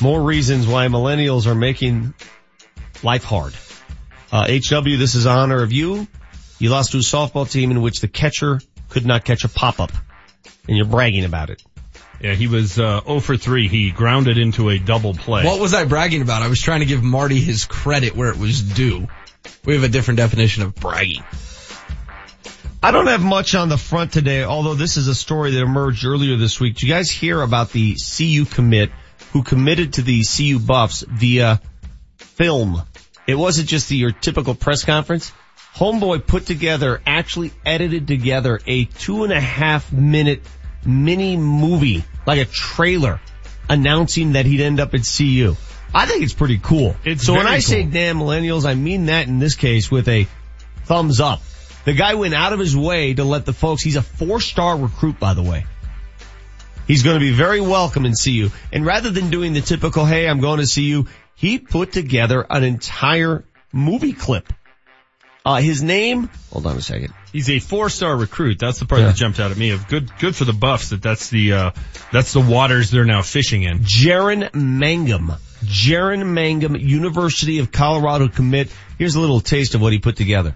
more 0.00 0.20
reasons 0.20 0.66
why 0.66 0.88
millennials 0.88 1.46
are 1.46 1.54
making 1.54 2.12
life 3.04 3.22
hard. 3.22 3.54
Uh, 4.32 4.48
HW, 4.48 4.96
this 4.96 5.14
is 5.14 5.26
honor 5.26 5.62
of 5.62 5.70
you. 5.70 6.08
You 6.58 6.70
lost 6.70 6.90
to 6.90 6.96
a 6.96 7.02
softball 7.02 7.48
team 7.48 7.70
in 7.70 7.82
which 7.82 8.00
the 8.00 8.08
catcher 8.08 8.60
could 8.88 9.06
not 9.06 9.24
catch 9.24 9.44
a 9.44 9.48
pop-up. 9.48 9.92
And 10.66 10.76
you're 10.76 10.84
bragging 10.84 11.24
about 11.24 11.50
it. 11.50 11.62
Yeah, 12.20 12.34
he 12.34 12.48
was, 12.48 12.80
uh, 12.80 13.00
0 13.06 13.20
for 13.20 13.36
3. 13.36 13.68
He 13.68 13.92
grounded 13.92 14.38
into 14.38 14.70
a 14.70 14.80
double 14.80 15.14
play. 15.14 15.44
What 15.44 15.60
was 15.60 15.72
I 15.72 15.84
bragging 15.84 16.22
about? 16.22 16.42
I 16.42 16.48
was 16.48 16.60
trying 16.60 16.80
to 16.80 16.86
give 16.86 17.04
Marty 17.04 17.38
his 17.38 17.64
credit 17.64 18.16
where 18.16 18.30
it 18.30 18.38
was 18.38 18.60
due. 18.60 19.06
We 19.64 19.74
have 19.74 19.84
a 19.84 19.88
different 19.88 20.18
definition 20.18 20.64
of 20.64 20.74
bragging. 20.74 21.22
I 22.84 22.90
don't 22.90 23.06
have 23.06 23.24
much 23.24 23.54
on 23.54 23.70
the 23.70 23.78
front 23.78 24.12
today, 24.12 24.44
although 24.44 24.74
this 24.74 24.98
is 24.98 25.08
a 25.08 25.14
story 25.14 25.52
that 25.52 25.62
emerged 25.62 26.04
earlier 26.04 26.36
this 26.36 26.60
week. 26.60 26.76
Do 26.76 26.86
you 26.86 26.92
guys 26.92 27.10
hear 27.10 27.40
about 27.40 27.70
the 27.70 27.96
CU 27.96 28.44
commit 28.44 28.90
who 29.32 29.42
committed 29.42 29.94
to 29.94 30.02
the 30.02 30.22
CU 30.22 30.58
Buffs 30.58 31.00
via 31.00 31.62
film? 32.18 32.82
It 33.26 33.36
wasn't 33.36 33.70
just 33.70 33.88
the, 33.88 33.96
your 33.96 34.12
typical 34.12 34.54
press 34.54 34.84
conference. 34.84 35.32
Homeboy 35.74 36.26
put 36.26 36.44
together, 36.44 37.00
actually 37.06 37.52
edited 37.64 38.06
together 38.06 38.60
a 38.66 38.84
two 38.84 39.24
and 39.24 39.32
a 39.32 39.40
half 39.40 39.90
minute 39.90 40.42
mini 40.84 41.38
movie, 41.38 42.04
like 42.26 42.38
a 42.38 42.44
trailer, 42.44 43.18
announcing 43.66 44.32
that 44.32 44.44
he'd 44.44 44.60
end 44.60 44.78
up 44.78 44.92
at 44.92 45.08
CU. 45.16 45.56
I 45.94 46.04
think 46.04 46.22
it's 46.22 46.34
pretty 46.34 46.58
cool. 46.58 46.96
It's 47.02 47.24
so 47.24 47.32
when 47.32 47.46
I 47.46 47.60
say 47.60 47.84
damn 47.84 48.18
millennials, 48.18 48.66
I 48.66 48.74
mean 48.74 49.06
that 49.06 49.26
in 49.26 49.38
this 49.38 49.54
case 49.54 49.90
with 49.90 50.06
a 50.06 50.28
thumbs 50.84 51.18
up. 51.18 51.40
The 51.84 51.92
guy 51.92 52.14
went 52.14 52.34
out 52.34 52.52
of 52.52 52.58
his 52.58 52.76
way 52.76 53.14
to 53.14 53.24
let 53.24 53.44
the 53.46 53.52
folks, 53.52 53.82
he's 53.82 53.96
a 53.96 54.02
four 54.02 54.40
star 54.40 54.76
recruit 54.76 55.18
by 55.20 55.34
the 55.34 55.42
way. 55.42 55.66
He's 56.86 57.02
going 57.02 57.14
to 57.14 57.20
be 57.20 57.32
very 57.32 57.60
welcome 57.60 58.04
and 58.04 58.16
see 58.16 58.32
you. 58.32 58.50
And 58.72 58.84
rather 58.84 59.10
than 59.10 59.30
doing 59.30 59.54
the 59.54 59.62
typical, 59.62 60.04
hey, 60.04 60.28
I'm 60.28 60.40
going 60.40 60.60
to 60.60 60.66
CU, 60.66 61.08
he 61.34 61.58
put 61.58 61.92
together 61.92 62.44
an 62.48 62.62
entire 62.62 63.44
movie 63.72 64.12
clip. 64.12 64.52
Uh, 65.46 65.56
his 65.56 65.82
name, 65.82 66.30
hold 66.50 66.66
on 66.66 66.76
a 66.76 66.80
second. 66.80 67.12
He's 67.32 67.50
a 67.50 67.58
four-star 67.58 68.16
recruit. 68.16 68.58
That's 68.58 68.78
the 68.78 68.86
part 68.86 69.02
Yeah. 69.02 69.08
that 69.08 69.16
jumped 69.16 69.40
out 69.40 69.50
at 69.50 69.56
me. 69.58 69.70
Of 69.70 69.88
good, 69.88 70.10
good 70.18 70.34
for 70.34 70.46
the 70.46 70.54
Buffs 70.54 70.88
that 70.90 71.02
that's 71.02 71.28
the 71.28 71.52
uh, 71.52 71.70
that's 72.12 72.32
the 72.32 72.40
waters 72.40 72.90
they're 72.90 73.04
now 73.04 73.20
fishing 73.20 73.62
in. 73.62 73.80
Jaren 73.80 74.50
Mangham. 74.52 75.38
Jaren 75.62 76.22
Mangham, 76.22 76.80
University 76.80 77.58
of 77.58 77.70
Colorado 77.72 78.28
commit. 78.28 78.70
Here's 78.98 79.16
a 79.16 79.20
little 79.20 79.40
taste 79.40 79.74
of 79.74 79.82
what 79.82 79.92
he 79.92 79.98
put 79.98 80.16
together. 80.16 80.54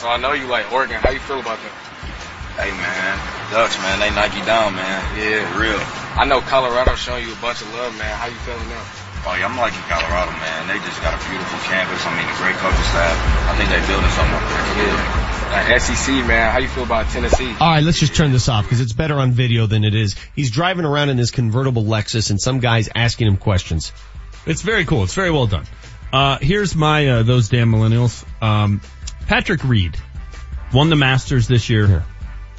So 0.00 0.08
I 0.08 0.16
know 0.16 0.32
you 0.32 0.48
like 0.48 0.72
Oregon. 0.72 0.96
How 0.96 1.12
you 1.12 1.20
feel 1.20 1.44
about 1.44 1.60
them? 1.60 1.68
Hey 2.56 2.72
man, 2.72 3.12
Ducks 3.52 3.76
man, 3.84 4.00
they 4.00 4.08
knock 4.16 4.32
you 4.32 4.40
down 4.48 4.72
man. 4.72 4.96
Yeah, 5.12 5.44
real. 5.60 5.76
I 6.16 6.24
know 6.24 6.40
Colorado 6.40 6.96
showing 6.96 7.28
you 7.28 7.36
a 7.36 7.40
bunch 7.44 7.60
of 7.60 7.68
love, 7.76 7.92
man. 8.00 8.08
How 8.08 8.32
you 8.32 8.40
feeling 8.48 8.64
now? 8.72 8.80
Oh 9.28 9.36
yeah, 9.36 9.44
I'm 9.44 9.60
liking 9.60 9.84
Colorado 9.92 10.32
man. 10.40 10.72
They 10.72 10.80
just 10.88 11.04
got 11.04 11.12
a 11.12 11.20
beautiful 11.28 11.60
campus. 11.68 12.00
I 12.00 12.16
mean, 12.16 12.24
a 12.24 12.36
great 12.40 12.56
coaching 12.64 12.88
staff. 12.88 13.12
I 13.44 13.52
think 13.60 13.68
they're 13.68 13.84
building 13.84 14.08
something 14.16 14.40
up 14.40 14.46
there. 14.48 14.64
Yeah. 14.88 15.20
Like 15.68 15.80
SEC, 15.84 16.08
man. 16.24 16.48
How 16.48 16.64
you 16.64 16.68
feel 16.72 16.84
about 16.88 17.12
Tennessee? 17.12 17.52
All 17.60 17.68
right, 17.68 17.84
let's 17.84 18.00
just 18.00 18.16
turn 18.16 18.32
this 18.32 18.48
off 18.48 18.64
because 18.64 18.80
it's 18.80 18.96
better 18.96 19.20
on 19.20 19.32
video 19.32 19.66
than 19.66 19.84
it 19.84 19.94
is. 19.94 20.16
He's 20.34 20.50
driving 20.50 20.86
around 20.86 21.10
in 21.10 21.18
this 21.18 21.30
convertible 21.30 21.84
Lexus 21.84 22.30
and 22.30 22.40
some 22.40 22.60
guy's 22.60 22.88
asking 22.94 23.26
him 23.28 23.36
questions. 23.36 23.92
It's 24.46 24.62
very 24.62 24.86
cool. 24.86 25.04
It's 25.04 25.14
very 25.14 25.30
well 25.30 25.46
done. 25.46 25.66
Uh, 26.10 26.38
here's 26.40 26.74
my 26.74 27.06
uh, 27.06 27.22
those 27.22 27.50
damn 27.50 27.70
millennials. 27.70 28.24
Um, 28.42 28.80
Patrick 29.30 29.62
Reed 29.62 29.96
won 30.74 30.90
the 30.90 30.96
Masters 30.96 31.46
this 31.46 31.70
year. 31.70 32.04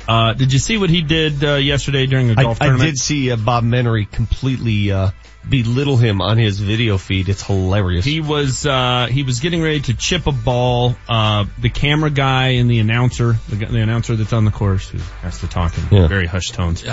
Uh, 0.07 0.31
did 0.31 0.53
you 0.53 0.57
see 0.57 0.77
what 0.77 0.89
he 0.89 1.01
did 1.01 1.43
uh, 1.43 1.55
yesterday 1.55 2.05
during 2.05 2.29
a 2.29 2.35
I, 2.37 2.43
golf 2.43 2.61
I 2.61 2.67
tournament? 2.67 2.87
I 2.87 2.91
did 2.91 2.97
see 2.97 3.29
uh, 3.29 3.35
Bob 3.35 3.65
Menery 3.65 4.09
completely 4.09 4.89
uh, 4.89 5.11
belittle 5.47 5.97
him 5.97 6.21
on 6.21 6.37
his 6.37 6.61
video 6.61 6.97
feed. 6.97 7.27
It's 7.27 7.43
hilarious. 7.43 8.05
He 8.05 8.21
was 8.21 8.65
uh, 8.65 9.07
he 9.11 9.23
was 9.23 9.41
getting 9.41 9.61
ready 9.61 9.81
to 9.81 9.93
chip 9.95 10.27
a 10.27 10.31
ball. 10.31 10.95
Uh, 11.09 11.43
the 11.59 11.69
camera 11.69 12.09
guy 12.09 12.51
and 12.51 12.71
the 12.71 12.79
announcer, 12.79 13.35
the, 13.49 13.65
the 13.65 13.81
announcer 13.81 14.15
that's 14.15 14.31
on 14.31 14.45
the 14.45 14.51
course 14.51 14.87
who 14.87 14.99
has 15.23 15.41
to 15.41 15.49
talk 15.49 15.77
in 15.77 15.97
Yeah. 15.97 16.07
very 16.07 16.25
hushed 16.25 16.53
tones, 16.53 16.85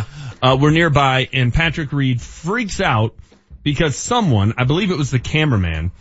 uh, 0.42 0.58
were 0.60 0.72
nearby, 0.72 1.28
and 1.32 1.54
Patrick 1.54 1.92
Reed 1.92 2.20
freaks 2.20 2.80
out 2.80 3.14
because 3.62 3.94
someone, 3.94 4.54
I 4.58 4.64
believe 4.64 4.90
it 4.90 4.98
was 4.98 5.12
the 5.12 5.20
cameraman, 5.20 5.92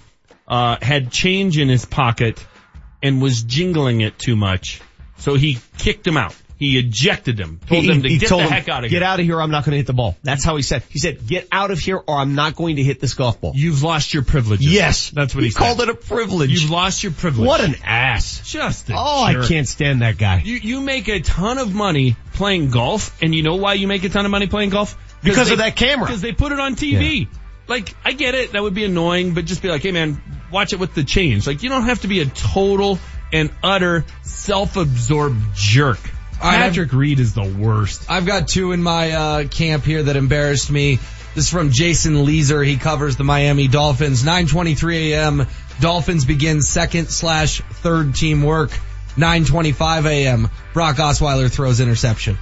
uh, 0.47 0.77
had 0.81 1.11
change 1.11 1.59
in 1.59 1.69
his 1.69 1.85
pocket 1.85 2.43
and 3.07 3.21
was 3.21 3.43
jingling 3.43 4.01
it 4.01 4.19
too 4.19 4.35
much, 4.35 4.81
so 5.17 5.35
he 5.35 5.57
kicked 5.77 6.05
him 6.05 6.17
out. 6.17 6.35
He 6.57 6.79
ejected 6.79 7.39
him. 7.39 7.59
Told 7.67 7.83
he, 7.83 7.91
him 7.91 8.01
to 8.01 8.09
he 8.09 8.17
get 8.17 8.29
the 8.29 8.37
him, 8.37 8.49
heck 8.49 8.67
out 8.67 8.83
of 8.83 8.89
here. 8.89 8.99
Get 8.99 9.03
out 9.03 9.19
of 9.19 9.25
here! 9.27 9.39
I'm 9.39 9.51
not 9.51 9.63
going 9.63 9.73
to 9.73 9.77
hit 9.77 9.85
the 9.85 9.93
ball. 9.93 10.17
That's 10.23 10.43
how 10.43 10.55
he 10.55 10.63
said. 10.63 10.83
He 10.89 10.97
said, 10.97 11.27
"Get 11.27 11.47
out 11.51 11.69
of 11.69 11.77
here, 11.77 11.97
or 11.97 12.17
I'm 12.17 12.33
not 12.33 12.55
going 12.55 12.77
to 12.77 12.83
hit 12.83 12.99
this 12.99 13.13
golf 13.13 13.39
ball." 13.39 13.51
You've 13.55 13.83
lost 13.83 14.11
your 14.11 14.23
privileges. 14.23 14.73
Yes, 14.73 15.11
that's 15.11 15.35
what 15.35 15.43
he, 15.43 15.51
said. 15.51 15.59
called 15.59 15.81
it 15.81 15.89
a 15.89 15.93
privilege. 15.93 16.49
You've 16.49 16.71
lost 16.71 17.03
your 17.03 17.11
privilege. 17.11 17.47
What 17.47 17.61
an 17.61 17.75
ass! 17.83 18.41
Just 18.43 18.89
a 18.89 18.93
Oh, 18.97 19.23
I 19.23 19.47
can't 19.47 19.67
stand 19.67 20.01
that 20.01 20.17
guy. 20.17 20.41
You 20.43 20.55
you 20.55 20.81
make 20.81 21.07
a 21.09 21.19
ton 21.19 21.59
of 21.59 21.75
money 21.75 22.15
playing 22.33 22.71
golf, 22.71 23.15
and 23.21 23.35
you 23.35 23.43
know 23.43 23.57
why 23.57 23.75
you 23.75 23.87
make 23.87 24.03
a 24.03 24.09
ton 24.09 24.25
of 24.25 24.31
money 24.31 24.47
playing 24.47 24.71
golf? 24.71 24.97
Because 25.23 25.51
of 25.51 25.59
that 25.59 25.75
camera. 25.75 26.07
Because 26.07 26.21
they 26.21 26.31
put 26.31 26.51
it 26.51 26.59
on 26.59 26.75
TV. 26.75 27.27
Like 27.67 27.93
I 28.03 28.13
get 28.13 28.33
it, 28.33 28.53
that 28.53 28.63
would 28.63 28.73
be 28.73 28.85
annoying, 28.85 29.33
but 29.33 29.45
just 29.45 29.61
be 29.61 29.67
like, 29.67 29.83
hey 29.83 29.91
man, 29.91 30.21
watch 30.51 30.73
it 30.73 30.79
with 30.79 30.93
the 30.93 31.03
change. 31.03 31.47
Like 31.47 31.63
you 31.63 31.69
don't 31.69 31.83
have 31.83 32.01
to 32.01 32.07
be 32.07 32.19
a 32.21 32.25
total 32.25 32.99
and 33.33 33.51
utter 33.63 34.05
self-absorbed 34.23 35.55
jerk. 35.55 35.99
right, 36.41 36.55
I've- 36.55 36.69
Patrick 36.69 36.93
Reed 36.93 37.19
is 37.19 37.33
the 37.33 37.43
worst. 37.43 38.09
I've 38.09 38.25
got 38.25 38.47
two 38.47 38.71
in 38.71 38.81
my 38.81 39.11
uh, 39.11 39.47
camp 39.47 39.83
here 39.83 40.03
that 40.03 40.15
embarrassed 40.15 40.71
me. 40.71 40.99
This 41.35 41.45
is 41.45 41.49
from 41.51 41.71
Jason 41.71 42.25
Lieser. 42.25 42.63
He 42.63 42.77
covers 42.77 43.15
the 43.15 43.23
Miami 43.23 43.67
Dolphins. 43.67 44.23
9:23 44.23 45.11
a.m. 45.11 45.47
Dolphins 45.79 46.25
begin 46.25 46.61
second 46.61 47.09
slash 47.09 47.61
third 47.61 48.15
team 48.15 48.41
work. 48.41 48.71
9:25 49.17 50.05
a.m. 50.05 50.49
Brock 50.73 50.95
Osweiler 50.97 51.51
throws 51.51 51.79
interception. 51.79 52.37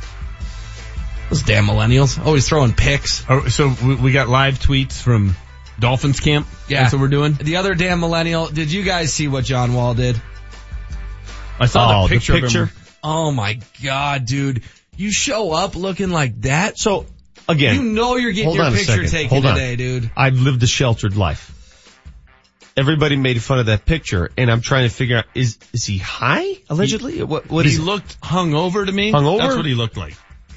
Those 1.29 1.41
damn 1.41 1.65
millennials 1.65 2.23
always 2.23 2.47
throwing 2.47 2.73
picks. 2.73 3.25
Oh, 3.27 3.47
so 3.47 3.73
we, 3.83 3.95
we 3.95 4.11
got 4.11 4.29
live 4.29 4.59
tweets 4.59 5.01
from 5.01 5.35
Dolphins 5.79 6.19
camp. 6.19 6.47
Yeah, 6.67 6.81
That's 6.83 6.93
what 6.93 7.01
we're 7.01 7.07
doing. 7.09 7.33
The 7.33 7.57
other 7.57 7.75
damn 7.75 7.99
millennial. 7.99 8.47
Did 8.47 8.71
you 8.71 8.83
guys 8.83 9.11
see 9.13 9.27
what 9.27 9.43
John 9.45 9.73
Wall 9.73 9.93
did? 9.93 10.19
I 11.59 11.65
saw 11.67 12.03
Oh, 12.03 12.07
the 12.07 12.15
the 12.15 12.15
picture. 12.15 12.33
of 12.33 12.37
him. 12.39 12.43
picture? 12.45 12.71
Oh 13.03 13.31
my 13.31 13.59
god, 13.83 14.25
dude! 14.25 14.63
You 14.97 15.11
show 15.11 15.51
up 15.51 15.75
looking 15.75 16.09
like 16.09 16.41
that. 16.41 16.77
So 16.77 17.05
again, 17.47 17.75
You 17.75 17.83
know 17.83 18.15
you're 18.15 18.31
getting 18.31 18.53
your 18.53 18.71
picture 18.71 19.05
taken 19.07 19.29
Hold 19.29 19.45
on. 19.45 19.55
today, 19.55 19.75
dude. 19.75 20.09
I've 20.17 20.39
lived 20.39 20.63
a 20.63 20.67
sheltered 20.67 21.15
life. 21.15 21.51
Everybody 22.77 23.15
made 23.15 23.41
fun 23.41 23.59
of 23.59 23.67
that 23.67 23.85
picture, 23.85 24.29
and 24.37 24.51
I'm 24.51 24.59
trying 24.59 24.89
to 24.89 24.93
figure 24.93 25.17
out 25.17 25.25
is 25.33 25.57
is 25.71 25.85
he 25.85 25.97
high 25.97 26.57
allegedly? 26.69 27.23
what 27.23 27.49
what 27.49 27.65
he 27.65 27.71
is 27.71 27.79
it? 27.79 27.83
looked 27.83 28.19
hungover 28.21 28.85
to 28.85 28.91
me. 28.91 29.11
Hungover? 29.13 29.37
That's 29.39 29.55
what 29.55 29.65
he 29.65 29.75
looked 29.75 29.95
like. 29.97 30.13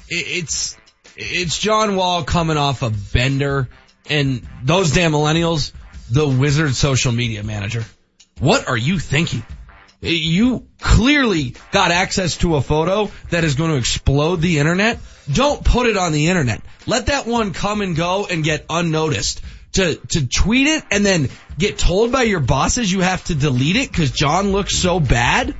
It- 0.09 0.27
It's 0.43 0.77
it's 1.15 1.57
John 1.59 1.95
Wall 1.95 2.23
coming 2.23 2.57
off 2.57 2.81
a 2.81 2.89
bender, 2.89 3.69
and 4.09 4.47
those 4.63 4.91
damn 4.91 5.11
millennials, 5.11 5.71
the 6.09 6.27
wizard 6.27 6.75
social 6.75 7.11
media 7.11 7.43
manager. 7.43 7.85
What 8.39 8.67
are 8.67 8.77
you 8.77 8.99
thinking? 8.99 9.43
You 10.01 10.65
clearly 10.79 11.55
got 11.71 11.91
access 11.91 12.37
to 12.37 12.55
a 12.55 12.61
photo 12.61 13.11
that 13.31 13.43
is 13.43 13.55
going 13.55 13.71
to 13.71 13.77
explode 13.77 14.37
the 14.37 14.59
internet. 14.59 14.99
Don't 15.31 15.63
put 15.63 15.87
it 15.87 15.97
on 15.97 16.13
the 16.13 16.27
internet. 16.27 16.61
Let 16.85 17.07
that 17.07 17.27
one 17.27 17.51
come 17.53 17.81
and 17.81 17.95
go 17.95 18.25
and 18.25 18.43
get 18.43 18.65
unnoticed. 18.69 19.41
To, 19.73 19.95
to 19.95 20.25
tweet 20.27 20.65
it 20.65 20.83
and 20.89 21.05
then 21.05 21.29
get 21.59 21.77
told 21.77 22.11
by 22.11 22.23
your 22.23 22.39
bosses 22.39 22.91
you 22.91 23.01
have 23.01 23.23
to 23.25 23.35
delete 23.35 23.75
it 23.75 23.91
because 23.91 24.09
John 24.09 24.51
looks 24.51 24.75
so 24.75 24.99
bad. 24.99 25.53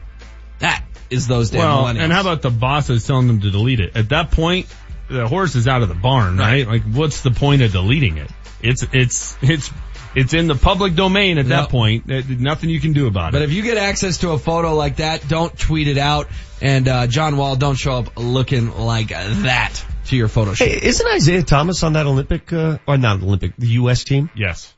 That 0.60 0.84
is 1.12 1.28
those 1.28 1.52
damn 1.52 1.60
Well, 1.60 1.84
millennials. 1.84 2.00
and 2.00 2.12
how 2.14 2.22
about 2.22 2.42
the 2.42 2.50
bosses 2.50 3.06
telling 3.06 3.28
them 3.28 3.42
to 3.42 3.52
delete 3.52 3.80
it? 3.82 3.96
At 3.96 4.10
that 4.10 4.32
point, 4.32 4.66
the 5.10 5.28
horse 5.28 5.56
is 5.56 5.68
out 5.68 5.84
of 5.84 5.90
the 5.90 5.96
barn, 5.96 6.38
right? 6.38 6.66
Like, 6.68 6.84
what's 6.84 7.22
the 7.22 7.30
point 7.32 7.62
of 7.62 7.72
deleting 7.72 8.18
it? 8.18 8.32
It's 8.62 8.84
it's 8.92 9.38
it's 9.42 9.72
it's 10.16 10.34
in 10.34 10.48
the 10.48 10.56
public 10.56 10.96
domain 10.96 11.38
at 11.38 11.46
Yep. 11.46 11.50
that 11.50 11.70
point. 11.70 12.08
Nothing 12.08 12.70
you 12.70 12.80
can 12.80 12.94
do 12.94 13.08
about 13.08 13.32
But 13.32 13.42
it. 13.42 13.46
But 13.46 13.50
if 13.50 13.54
you 13.56 13.62
get 13.64 13.78
access 13.78 14.18
to 14.20 14.32
a 14.32 14.38
photo 14.40 14.74
like 14.76 14.98
that, 14.98 15.28
don't 15.28 15.58
tweet 15.58 15.88
it 15.88 15.98
out. 15.98 16.28
And 16.62 16.88
uh, 16.88 17.08
John 17.08 17.38
Wall, 17.38 17.56
don't 17.56 17.76
show 17.78 17.94
up 17.94 18.18
looking 18.18 18.76
like 18.78 19.10
that 19.10 19.84
to 20.08 20.16
your 20.18 20.28
photo 20.28 20.54
shoot. 20.54 20.68
Hey, 20.68 20.80
isn't 20.88 21.08
Isaiah 21.08 21.44
Thomas 21.44 21.84
on 21.84 21.94
that 21.94 22.06
Olympic 22.06 22.52
uh, 22.52 22.80
or 22.88 22.98
not 22.98 23.22
Olympic 23.22 23.56
the 23.58 23.68
U.S. 23.68 24.04
team? 24.04 24.30
Yes, 24.36 24.74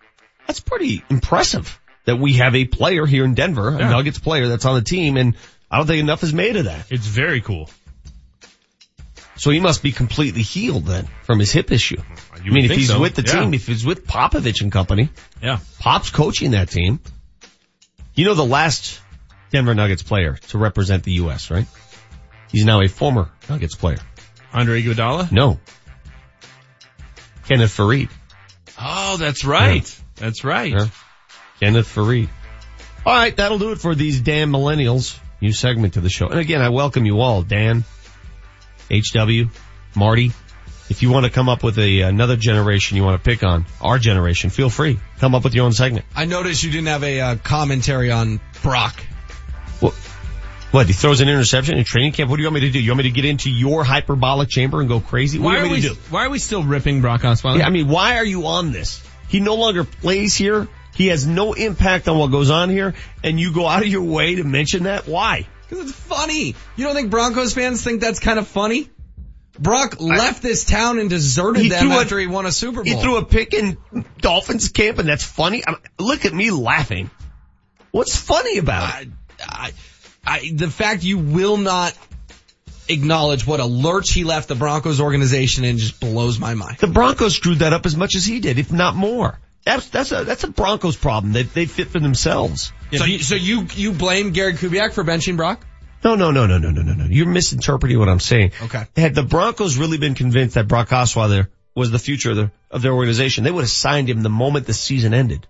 that's 0.48 0.60
pretty 0.60 1.04
impressive 1.10 1.80
that 2.06 2.18
we 2.18 2.34
have 2.34 2.56
a 2.56 2.66
player 2.66 3.06
here 3.06 3.24
in 3.24 3.34
Denver, 3.34 3.70
a 3.70 3.78
Nuggets 3.80 4.20
player 4.20 4.48
that's 4.48 4.66
on 4.66 4.76
the 4.76 4.82
team, 4.82 5.18
and 5.18 5.36
I 5.70 5.78
don't 5.78 5.88
think 5.88 6.00
enough 6.02 6.24
is 6.24 6.34
made 6.34 6.56
of 6.58 6.66
that. 6.66 6.92
It's 6.92 7.06
very 7.08 7.42
cool. 7.42 7.70
So 9.42 9.50
he 9.50 9.60
must 9.60 9.82
be 9.82 9.92
completely 9.92 10.44
healed 10.44 10.86
then 10.86 11.08
from 11.24 11.40
his 11.40 11.52
hip 11.52 11.72
issue. 11.72 11.98
I 12.00 12.38
You 12.38 12.44
would 12.44 12.54
mean, 12.54 12.66
if 12.66 12.78
he's 12.78 12.90
so. 12.90 13.00
with 13.00 13.16
the 13.16 13.24
Yeah. 13.24 13.40
team, 13.42 13.56
if 13.56 13.66
he's 13.66 13.84
with 13.84 14.06
Popovich 14.06 14.62
and 14.62 14.72
company, 14.72 15.10
Yeah. 15.42 15.58
Pop's 15.80 16.12
coaching 16.12 16.52
that 16.52 16.70
team. 16.70 17.00
You 18.14 18.26
know 18.26 18.36
the 18.36 18.46
last 18.46 19.00
Denver 19.52 19.74
Nuggets 19.74 20.04
player 20.04 20.38
to 20.50 20.60
represent 20.60 21.02
the 21.06 21.14
U.S., 21.14 21.50
right? 21.50 21.66
He's 22.52 22.66
now 22.66 22.82
a 22.84 22.88
former 22.88 23.32
Nuggets 23.50 23.74
player. 23.74 23.98
Andre 24.54 24.84
Iguodala? 24.84 25.32
No. 25.32 25.60
Kenneth 27.48 27.76
Faried. 27.76 28.10
Oh, 28.80 29.18
that's 29.18 29.44
right. 29.44 30.00
That's 30.18 30.44
right. 30.44 30.72
Yeah. 30.72 30.88
Kenneth 31.60 31.88
Faried. 31.96 32.30
All 33.08 33.16
right, 33.16 33.36
that'll 33.36 33.58
do 33.58 33.72
it 33.72 33.80
for 33.80 33.96
these 33.96 34.22
damn 34.22 34.52
millennials. 34.52 35.18
New 35.42 35.52
segment 35.52 35.96
to 35.96 36.02
the 36.02 36.10
show. 36.12 36.28
And 36.28 36.40
again, 36.40 36.62
I 36.62 36.70
welcome 36.70 37.06
you 37.08 37.22
all. 37.22 37.42
Dan, 37.42 37.84
HW, 38.92 39.50
Marty. 39.96 40.32
If 40.90 41.02
you 41.02 41.10
want 41.10 41.26
to 41.26 41.32
come 41.32 41.48
up 41.48 41.64
with 41.64 41.80
a 41.80 42.02
another 42.02 42.36
generation 42.36 42.98
you 42.98 43.04
want 43.06 43.24
to 43.24 43.30
pick 43.30 43.44
on, 43.44 43.66
our 43.80 43.98
generation, 43.98 44.50
feel 44.50 44.70
free. 44.70 45.00
Come 45.20 45.34
up 45.36 45.44
with 45.46 45.56
your 45.56 45.66
own 45.66 45.72
segment. 45.72 46.06
I 46.16 46.26
noticed 46.26 46.64
you 46.64 46.72
didn't 46.72 46.88
have 46.88 47.04
a 47.04 47.22
uh, 47.22 47.36
commentary 47.38 48.12
on 48.12 48.42
Brock. 48.62 49.00
What? 49.80 49.94
What? 50.72 50.88
He 50.88 50.94
throws 50.94 51.22
an 51.22 51.30
interception 51.30 51.78
in 51.78 51.86
training 51.86 52.12
camp. 52.12 52.30
What 52.30 52.36
do 52.38 52.42
you 52.44 52.48
want 52.48 52.56
me 52.56 52.62
to 52.62 52.72
do? 52.72 52.80
You 52.82 52.92
want 52.92 53.00
me 53.00 53.04
to 53.04 53.12
get 53.12 53.24
into 53.24 53.50
your 53.50 53.86
hyperbolic 53.86 54.50
chamber 54.50 54.82
and 54.82 54.90
go 54.90 55.00
crazy? 55.00 55.40
What 55.40 55.46
Why 55.46 55.52
do 55.52 55.58
you 55.60 55.64
are 55.66 55.70
want 55.70 55.82
me 55.84 55.90
we 55.90 55.96
to 55.96 56.02
do? 56.02 56.12
why 56.14 56.26
are 56.26 56.30
we 56.30 56.40
still 56.40 56.64
ripping 56.64 57.00
Brock 57.02 57.22
Osweiler? 57.22 57.60
Yeah, 57.60 57.68
I 57.68 57.70
mean, 57.70 57.88
why 57.88 58.18
are 58.18 58.26
you 58.26 58.48
on 58.48 58.74
this? 58.74 59.02
He 59.30 59.40
no 59.40 59.56
longer 59.56 59.86
plays 59.86 60.36
here. 60.36 60.68
He 60.94 61.08
has 61.08 61.26
no 61.26 61.54
impact 61.54 62.10
on 62.10 62.18
what 62.18 62.32
goes 62.32 62.50
on 62.50 62.70
here, 62.70 62.94
and 63.24 63.40
you 63.40 63.54
go 63.54 63.66
out 63.66 63.82
of 63.82 63.88
your 63.88 64.04
way 64.04 64.36
to 64.36 64.44
mention 64.44 64.84
that. 64.84 65.08
Why? 65.08 65.48
Because 65.72 65.90
it's 65.90 65.98
funny. 65.98 66.54
You 66.76 66.86
don't 66.86 66.96
think 66.96 67.10
Broncos 67.10 67.54
fans 67.54 67.82
think 67.82 68.02
that's 68.02 68.20
kind 68.20 68.38
of 68.38 68.46
funny? 68.46 68.90
Brock 69.58 70.02
left 70.02 70.42
this 70.42 70.66
town 70.66 71.00
and 71.00 71.10
deserted 71.10 71.64
He 71.64 71.70
them 71.70 71.80
threw 71.88 71.92
a- 71.94 72.02
after 72.02 72.20
he 72.20 72.28
won 72.28 72.46
a 72.46 72.52
Super 72.52 72.84
Bowl. 72.84 72.94
He 72.94 73.02
threw 73.02 73.16
a 73.16 73.24
pick 73.24 73.54
in 73.54 73.78
Dolphins 74.20 74.68
camp, 74.68 75.00
and 75.00 75.08
that's 75.08 75.24
funny. 75.24 75.64
I 75.66 75.76
look 75.98 76.26
at 76.26 76.34
me 76.34 76.52
laughing. 76.52 77.10
What's 77.92 78.18
funny 78.18 78.58
about 78.58 79.02
it? 79.02 79.10
I, 79.48 79.72
I, 80.26 80.52
the 80.54 80.70
fact 80.70 81.04
you 81.04 81.18
will 81.20 81.56
not 81.56 81.98
acknowledge 82.90 83.48
what 83.48 83.62
a 83.62 83.66
lurch 83.66 84.12
he 84.12 84.26
left 84.26 84.50
the 84.50 84.56
Broncos 84.56 85.00
organization 85.00 85.64
in 85.64 85.78
just 85.78 86.02
blows 86.02 86.38
my 86.38 86.54
mind. 86.54 86.80
The 86.80 86.88
Broncos 86.88 87.36
screwed 87.36 87.60
that 87.60 87.72
up 87.72 87.86
as 87.86 87.96
much 87.96 88.16
as 88.18 88.26
he 88.26 88.42
did, 88.42 88.60
if 88.60 88.74
not 88.74 88.96
more. 88.96 89.40
That's, 89.64 89.88
that's 89.88 90.12
a, 90.12 90.26
that's 90.26 90.44
a 90.44 90.50
Broncos 90.50 90.98
problem 90.98 91.32
that 91.34 91.54
they 91.54 91.66
fit 91.66 91.88
for 91.88 92.00
themselves. 92.00 92.74
So, 92.94 93.06
you, 93.06 93.20
so 93.20 93.36
you, 93.36 93.68
you 93.74 93.92
blame 93.94 94.32
Gary 94.32 94.54
Kubiak 94.54 94.94
for 94.94 95.04
benching 95.04 95.38
Brock? 95.38 95.66
No, 96.04 96.16
no, 96.16 96.32
no, 96.32 96.48
no, 96.48 96.58
no, 96.58 96.72
no, 96.72 96.82
no, 96.82 96.94
no. 96.94 97.06
You're 97.06 97.28
misinterpreting 97.28 98.00
what 98.00 98.10
I'm 98.10 98.20
saying. 98.20 98.54
Okay. 98.62 98.86
Had 98.96 99.14
the 99.14 99.24
Broncos 99.24 99.78
really 99.78 99.98
been 99.98 100.16
convinced 100.16 100.56
that 100.56 100.68
Brock 100.68 100.90
Osweiler 100.90 101.48
was 101.76 101.92
the 101.92 102.00
future 102.00 102.32
of, 102.32 102.36
the, 102.38 102.52
of 102.70 102.82
their 102.82 102.94
organization, 102.94 103.44
they 103.44 103.52
would 103.52 103.62
have 103.62 103.70
signed 103.70 104.10
him 104.10 104.22
the 104.22 104.30
moment 104.30 104.66
the 104.66 104.74
season 104.74 105.14
ended. 105.14 105.48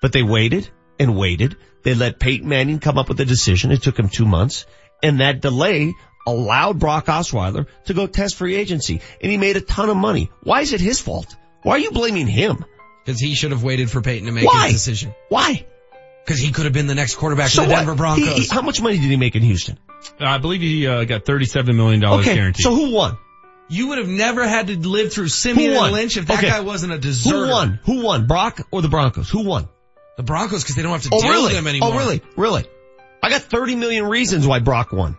But 0.00 0.12
they 0.12 0.22
waited 0.22 0.68
and 0.98 1.16
waited. 1.16 1.56
They 1.82 1.94
let 1.94 2.18
Peyton 2.18 2.48
Manning 2.48 2.78
come 2.78 2.98
up 2.98 3.08
with 3.08 3.20
a 3.20 3.24
decision. 3.24 3.72
It 3.72 3.82
took 3.82 3.98
him 3.98 4.08
two 4.08 4.26
months. 4.26 4.64
And 5.02 5.20
that 5.20 5.40
delay 5.40 5.92
allowed 6.26 6.78
Brock 6.78 7.06
Osweiler 7.06 7.66
to 7.86 7.94
go 7.94 8.06
test 8.06 8.36
free 8.36 8.54
agency. 8.54 9.00
And 9.20 9.30
he 9.30 9.38
made 9.38 9.56
a 9.56 9.60
ton 9.60 9.90
of 9.90 9.96
money. 9.96 10.30
Why 10.42 10.60
is 10.60 10.72
it 10.72 10.80
his 10.80 11.00
fault? 11.00 11.34
Why 11.62 11.72
are 11.72 11.78
you 11.78 11.90
blaming 11.90 12.26
him? 12.26 12.64
Because 13.04 13.20
he 13.20 13.34
should 13.34 13.50
have 13.50 13.62
waited 13.62 13.90
for 13.90 14.00
Peyton 14.02 14.26
to 14.26 14.32
make 14.32 14.44
Why? 14.44 14.66
his 14.66 14.74
decision. 14.74 15.14
Why? 15.28 15.66
Because 16.30 16.40
he 16.44 16.52
could 16.52 16.64
have 16.66 16.72
been 16.72 16.86
the 16.86 16.94
next 16.94 17.16
quarterback 17.16 17.48
So 17.48 17.64
of 17.64 17.68
the? 17.68 17.74
Denver 17.74 17.96
Broncos. 17.96 18.24
He- 18.24 18.42
he- 18.42 18.48
how 18.48 18.62
much 18.62 18.80
money 18.80 18.98
did 19.00 19.10
he 19.10 19.16
make 19.16 19.34
in 19.34 19.42
Houston? 19.42 19.80
I 20.20 20.38
believe 20.38 20.60
he 20.60 20.86
uh, 20.86 21.02
got 21.02 21.24
$37 21.24 21.74
million 21.74 22.04
Okay, 22.04 22.36
guaranteed. 22.36 22.62
so 22.62 22.72
who 22.72 22.92
won? 22.92 23.18
you 23.68 23.88
would 23.88 23.98
have 23.98 24.06
never 24.06 24.46
had 24.46 24.68
to 24.68 24.78
live 24.78 25.12
through 25.12 25.26
Siemian 25.28 25.72
and 25.74 25.92
Lynch 25.92 26.16
if 26.16 26.26
that 26.26 26.38
Okay. 26.38 26.48
guy 26.48 26.60
wasn't 26.60 26.92
a 26.92 26.98
deserter. 26.98 27.46
Who 27.46 27.50
won? 27.52 27.80
Who 27.84 28.02
won? 28.04 28.26
Brock 28.28 28.60
or 28.70 28.80
the 28.80 28.88
Broncos? 28.88 29.28
Who 29.28 29.44
won? 29.44 29.68
The 30.18 30.22
Broncos 30.22 30.62
because 30.62 30.76
they 30.76 30.82
don't 30.82 30.92
have 30.92 31.02
to 31.02 31.10
Oh 31.12 31.20
deal 31.20 31.30
really? 31.32 31.44
with 31.46 31.52
them 31.54 31.66
anymore. 31.66 31.90
Oh 31.94 31.98
really? 31.98 32.22
Really? 32.36 32.64
I 33.24 33.28
got 33.30 33.42
30 33.42 33.74
million 33.74 34.04
reasons 34.04 34.46
why 34.46 34.60
Brock 34.60 34.92
won. 34.92 35.16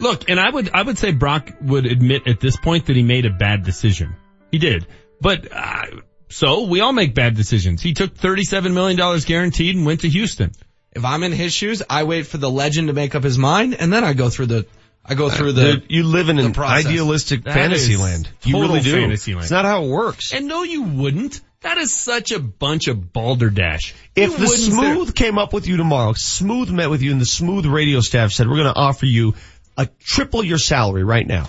Look, 0.00 0.28
and 0.30 0.40
I 0.40 0.48
would, 0.48 0.70
I 0.72 0.80
would 0.82 0.96
say 0.98 1.12
Brock 1.12 1.50
would 1.60 1.84
admit 1.84 2.26
at 2.26 2.40
this 2.40 2.56
point 2.56 2.86
that 2.86 2.96
he 2.96 3.02
made 3.02 3.26
a 3.26 3.30
bad 3.30 3.62
decision. 3.62 4.16
He 4.50 4.56
did. 4.58 4.86
But, 5.20 5.48
uh, 5.52 5.86
so 6.28 6.64
we 6.64 6.80
all 6.80 6.92
make 6.92 7.14
bad 7.14 7.34
decisions. 7.36 7.82
He 7.82 7.94
took 7.94 8.14
$37 8.14 8.72
million 8.72 9.20
guaranteed 9.20 9.76
and 9.76 9.86
went 9.86 10.00
to 10.00 10.08
Houston. 10.08 10.52
If 10.92 11.04
I'm 11.04 11.22
in 11.22 11.32
his 11.32 11.52
shoes, 11.52 11.82
I 11.90 12.04
wait 12.04 12.26
for 12.26 12.38
the 12.38 12.50
legend 12.50 12.88
to 12.88 12.94
make 12.94 13.14
up 13.14 13.22
his 13.24 13.36
mind, 13.38 13.74
and 13.74 13.92
then 13.92 14.04
I 14.04 14.12
go 14.12 14.30
through 14.30 14.46
the, 14.46 14.66
I 15.04 15.14
go 15.14 15.28
through 15.28 15.52
the. 15.52 15.64
Dude, 15.76 15.86
you 15.88 16.04
live 16.04 16.28
in 16.28 16.38
an 16.38 16.54
idealistic 16.58 17.44
That 17.44 17.54
fantasy 17.54 17.96
land. 17.96 18.28
You 18.44 18.60
really 18.60 18.80
do. 18.80 18.92
fantasy 18.92 19.34
land. 19.34 19.44
It's 19.44 19.50
not 19.50 19.64
how 19.64 19.84
it 19.84 19.88
works. 19.88 20.32
And 20.32 20.46
no, 20.46 20.62
you 20.62 20.82
wouldn't. 20.82 21.40
That 21.62 21.78
is 21.78 21.92
such 21.94 22.30
a 22.30 22.38
bunch 22.38 22.88
of 22.88 23.12
balderdash. 23.12 23.94
If 24.14 24.30
You 24.32 24.36
the 24.36 24.42
wouldn't 24.42 24.58
sit- 24.58 24.72
Smooth 24.72 25.14
came 25.14 25.38
up 25.38 25.52
with 25.52 25.66
you 25.66 25.78
tomorrow, 25.78 26.12
Smooth 26.14 26.70
met 26.70 26.90
with 26.90 27.02
you 27.02 27.10
and 27.10 27.20
the 27.20 27.26
Smooth 27.26 27.66
radio 27.66 28.00
staff 28.00 28.32
said, 28.32 28.46
we're 28.48 28.56
going 28.56 28.72
to 28.72 28.78
offer 28.78 29.06
you 29.06 29.34
a 29.76 29.86
triple 29.98 30.44
your 30.44 30.58
salary 30.58 31.04
right 31.04 31.26
now. 31.26 31.48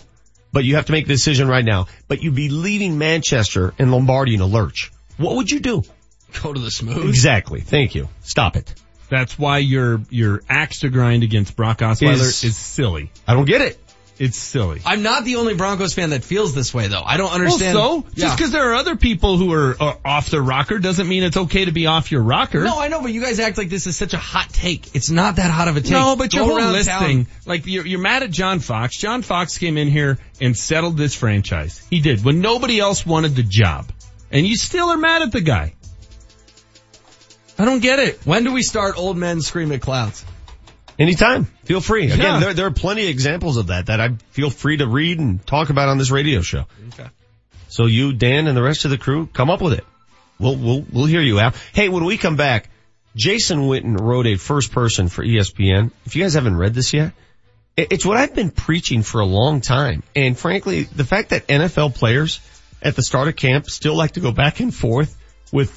But 0.55 0.63
you 0.63 0.77
have 0.77 0.85
to 0.85 0.93
make 0.93 1.03
a 1.03 1.09
decision 1.09 1.49
right 1.49 1.65
now. 1.65 1.87
But 2.07 2.23
you'd 2.23 2.33
be 2.33 2.47
leaving 2.47 2.97
Manchester 2.97 3.73
and 3.77 3.91
Lombardi 3.91 4.35
in 4.35 4.39
a 4.39 4.45
lurch. 4.45 4.89
What 5.17 5.35
would 5.35 5.51
you 5.51 5.59
do? 5.59 5.83
Go 6.41 6.53
to 6.53 6.59
the 6.61 6.71
smooth. 6.71 7.09
Exactly. 7.09 7.59
Thank 7.59 7.93
you. 7.93 8.07
Stop 8.21 8.55
it. 8.55 8.73
That's 9.09 9.37
why 9.37 9.57
your 9.57 10.01
your 10.09 10.41
axe 10.49 10.79
to 10.79 10.89
grind 10.89 11.23
against 11.23 11.57
Brock 11.57 11.79
Osweiler 11.79 12.13
Is- 12.13 12.45
is, 12.45 12.55
silly. 12.55 13.11
I 13.27 13.33
don't 13.33 13.43
get 13.43 13.59
it. 13.59 13.77
It's 14.17 14.37
silly. 14.37 14.81
I'm 14.85 15.03
not 15.03 15.25
the 15.25 15.35
only 15.35 15.55
Broncos 15.55 15.93
fan 15.93 16.11
that 16.11 16.23
feels 16.23 16.55
this 16.55 16.73
way 16.73 16.87
though. 16.87 17.03
I 17.05 17.17
don't 17.17 17.33
understand. 17.33 17.77
Well, 17.77 18.01
so 18.03 18.07
Yeah. 18.13 18.25
just 18.27 18.37
because 18.37 18.51
there 18.51 18.71
are 18.71 18.75
other 18.75 18.95
people 18.95 19.37
who 19.37 19.51
are, 19.51 19.75
are 19.77 19.97
off 20.05 20.29
their 20.29 20.41
rocker 20.41 20.79
doesn't 20.79 21.07
mean 21.09 21.23
it's 21.23 21.35
okay 21.35 21.65
to 21.65 21.71
be 21.73 21.87
off 21.87 22.11
your 22.11 22.21
rocker. 22.21 22.63
No, 22.63 22.79
I 22.79 22.87
know, 22.87 23.01
but 23.01 23.11
you 23.11 23.19
guys 23.21 23.39
act 23.41 23.57
like 23.57 23.67
this 23.69 23.87
is 23.87 23.97
such 23.97 24.13
a 24.13 24.17
hot 24.17 24.49
take. 24.53 24.95
It's 24.95 25.09
not 25.09 25.35
that 25.35 25.51
hot 25.51 25.67
of 25.67 25.75
a 25.75 25.81
take. 25.81 25.91
No, 25.91 26.15
but 26.15 26.33
your 26.33 26.45
whole 26.45 26.81
town. 26.83 27.27
like 27.45 27.65
you're, 27.65 27.85
you're 27.85 27.99
mad 27.99 28.23
at 28.23 28.31
John 28.31 28.59
Fox. 28.59 28.97
John 28.97 29.21
Fox 29.21 29.57
came 29.57 29.77
in 29.77 29.89
here 29.89 30.17
and 30.39 30.55
settled 30.55 30.95
this 30.95 31.13
franchise. 31.13 31.85
He 31.89 31.99
did 31.99 32.23
when 32.23 32.39
nobody 32.39 32.79
else 32.79 33.05
wanted 33.05 33.35
the 33.35 33.43
job, 33.43 33.91
and 34.31 34.47
you 34.47 34.55
still 34.55 34.89
are 34.91 34.97
mad 34.97 35.23
at 35.23 35.33
the 35.33 35.41
guy. 35.41 35.73
I 37.57 37.65
don't 37.65 37.79
get 37.81 37.99
it. 37.99 38.19
When 38.25 38.43
do 38.43 38.53
we 38.53 38.63
start 38.63 38.97
old 38.97 39.17
men 39.17 39.41
scream 39.41 39.71
at 39.71 39.81
clouds? 39.81 40.23
Anytime. 40.97 41.45
Feel 41.65 41.81
free. 41.81 42.05
Again, 42.05 42.19
Yeah. 42.19 42.39
there, 42.39 42.53
there 42.53 42.65
are 42.67 42.71
plenty 42.71 43.03
of 43.03 43.09
examples 43.09 43.57
of 43.57 43.67
that 43.67 43.87
that 43.87 43.99
I 43.99 44.09
feel 44.31 44.49
free 44.49 44.77
to 44.77 44.87
read 44.87 45.19
and 45.19 45.45
talk 45.45 45.69
about 45.69 45.89
on 45.89 45.97
this 45.97 46.11
radio 46.11 46.41
show. 46.41 46.65
Okay. 46.93 47.09
So 47.67 47.85
you, 47.85 48.13
Dan, 48.13 48.47
and 48.47 48.55
the 48.55 48.63
rest 48.63 48.85
of 48.85 48.91
the 48.91 48.97
crew, 48.97 49.27
come 49.27 49.49
up 49.49 49.61
with 49.61 49.73
it. 49.73 49.83
We'll, 50.39 50.55
we'll, 50.55 50.85
we'll 50.91 51.05
hear 51.05 51.21
you 51.21 51.39
out. 51.39 51.55
Hey, 51.73 51.89
when 51.89 52.05
we 52.05 52.17
come 52.17 52.35
back, 52.37 52.69
Jason 53.15 53.61
Witten 53.61 53.99
wrote 53.99 54.27
a 54.27 54.35
first 54.37 54.71
person 54.71 55.07
for 55.09 55.23
ESPN. 55.23 55.91
If 56.05 56.15
you 56.15 56.23
guys 56.23 56.33
haven't 56.33 56.57
read 56.57 56.73
this 56.73 56.93
yet, 56.93 57.13
it's 57.77 58.05
what 58.05 58.17
I've 58.17 58.33
been 58.35 58.51
preaching 58.51 59.03
for 59.03 59.19
a 59.19 59.25
long 59.25 59.59
time. 59.61 60.03
And 60.15 60.37
frankly, 60.37 60.83
the 60.83 61.03
fact 61.03 61.29
that 61.29 61.47
NFL 61.47 61.95
players 61.95 62.39
at 62.81 62.95
the 62.95 63.01
start 63.01 63.27
of 63.27 63.35
camp 63.35 63.65
still 63.69 63.95
like 63.95 64.11
to 64.11 64.19
go 64.21 64.31
back 64.31 64.59
and 64.61 64.73
forth 64.73 65.17
with, 65.51 65.71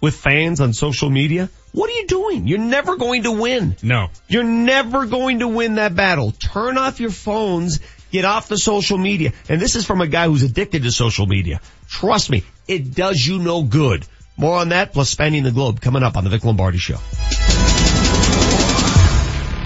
with 0.00 0.14
fans 0.14 0.60
on 0.60 0.72
social 0.72 1.10
media, 1.10 1.50
what 1.72 1.88
are 1.88 1.94
you 1.94 2.06
doing? 2.06 2.46
You're 2.46 2.58
never 2.58 2.96
going 2.96 3.22
to 3.22 3.32
win. 3.32 3.76
No. 3.82 4.08
You're 4.28 4.44
never 4.44 5.06
going 5.06 5.38
to 5.38 5.48
win 5.48 5.76
that 5.76 5.94
battle. 5.94 6.30
Turn 6.32 6.76
off 6.76 7.00
your 7.00 7.10
phones, 7.10 7.80
get 8.10 8.26
off 8.26 8.48
the 8.48 8.58
social 8.58 8.98
media. 8.98 9.32
And 9.48 9.60
this 9.60 9.74
is 9.74 9.86
from 9.86 10.02
a 10.02 10.06
guy 10.06 10.26
who's 10.26 10.42
addicted 10.42 10.82
to 10.82 10.92
social 10.92 11.26
media. 11.26 11.60
Trust 11.88 12.30
me, 12.30 12.44
it 12.68 12.94
does 12.94 13.26
you 13.26 13.38
no 13.38 13.62
good. 13.62 14.06
More 14.36 14.58
on 14.58 14.68
that 14.70 14.92
plus 14.92 15.08
spanning 15.08 15.44
the 15.44 15.50
globe 15.50 15.80
coming 15.80 16.02
up 16.02 16.16
on 16.16 16.24
the 16.24 16.30
Vic 16.30 16.44
Lombardi 16.44 16.78
show. 16.78 16.96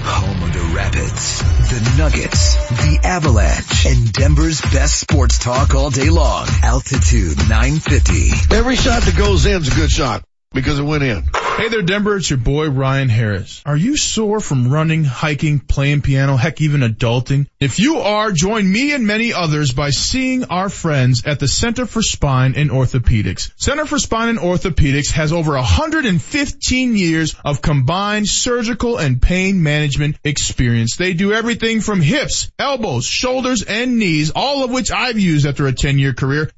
Home 0.08 0.42
of 0.44 0.52
the 0.52 0.74
Rapids, 0.76 1.40
the 1.40 1.94
Nuggets, 1.98 2.54
the 2.68 3.00
Avalanche, 3.02 3.86
and 3.86 4.12
Denver's 4.12 4.60
best 4.60 5.00
sports 5.00 5.38
talk 5.38 5.74
all 5.74 5.90
day 5.90 6.10
long. 6.10 6.46
Altitude 6.62 7.36
950. 7.36 8.54
Every 8.54 8.76
shot 8.76 9.02
that 9.02 9.16
goes 9.16 9.44
in 9.46 9.62
is 9.62 9.72
a 9.72 9.74
good 9.74 9.90
shot 9.90 10.24
because 10.56 10.80
it 10.80 10.82
went 10.82 11.04
in. 11.04 11.22
Hey 11.56 11.68
there, 11.68 11.82
Denver. 11.82 12.16
It's 12.16 12.28
your 12.28 12.38
boy 12.38 12.68
Ryan 12.68 13.08
Harris. 13.08 13.62
Are 13.64 13.76
you 13.76 13.96
sore 13.96 14.40
from 14.40 14.68
running, 14.70 15.04
hiking, 15.04 15.58
playing 15.58 16.02
piano, 16.02 16.36
heck, 16.36 16.60
even 16.60 16.80
adulting? 16.80 17.46
If 17.60 17.78
you 17.78 17.98
are, 17.98 18.30
join 18.32 18.70
me 18.70 18.92
and 18.92 19.06
many 19.06 19.32
others 19.32 19.72
by 19.72 19.88
seeing 19.88 20.44
our 20.44 20.68
friends 20.68 21.24
at 21.24 21.40
the 21.40 21.48
Center 21.48 21.86
for 21.86 22.02
Spine 22.02 22.54
and 22.56 22.70
Orthopedics. 22.70 23.52
Center 23.56 23.86
for 23.86 23.98
Spine 23.98 24.28
and 24.28 24.38
Orthopedics 24.38 25.12
has 25.12 25.32
over 25.32 25.52
115 25.52 26.96
years 26.96 27.34
of 27.44 27.62
combined 27.62 28.28
surgical 28.28 28.98
and 28.98 29.22
pain 29.22 29.62
management 29.62 30.16
experience. 30.24 30.96
They 30.96 31.14
do 31.14 31.32
everything 31.32 31.80
from 31.80 32.02
hips, 32.02 32.50
elbows, 32.58 33.06
shoulders, 33.06 33.62
and 33.62 33.98
knees, 33.98 34.30
all 34.34 34.62
of 34.62 34.70
which 34.70 34.90
I've 34.90 35.18
used 35.18 35.46
after 35.46 35.66
a 35.66 35.72
10 35.72 35.98
year 35.98 36.12
career. 36.12 36.50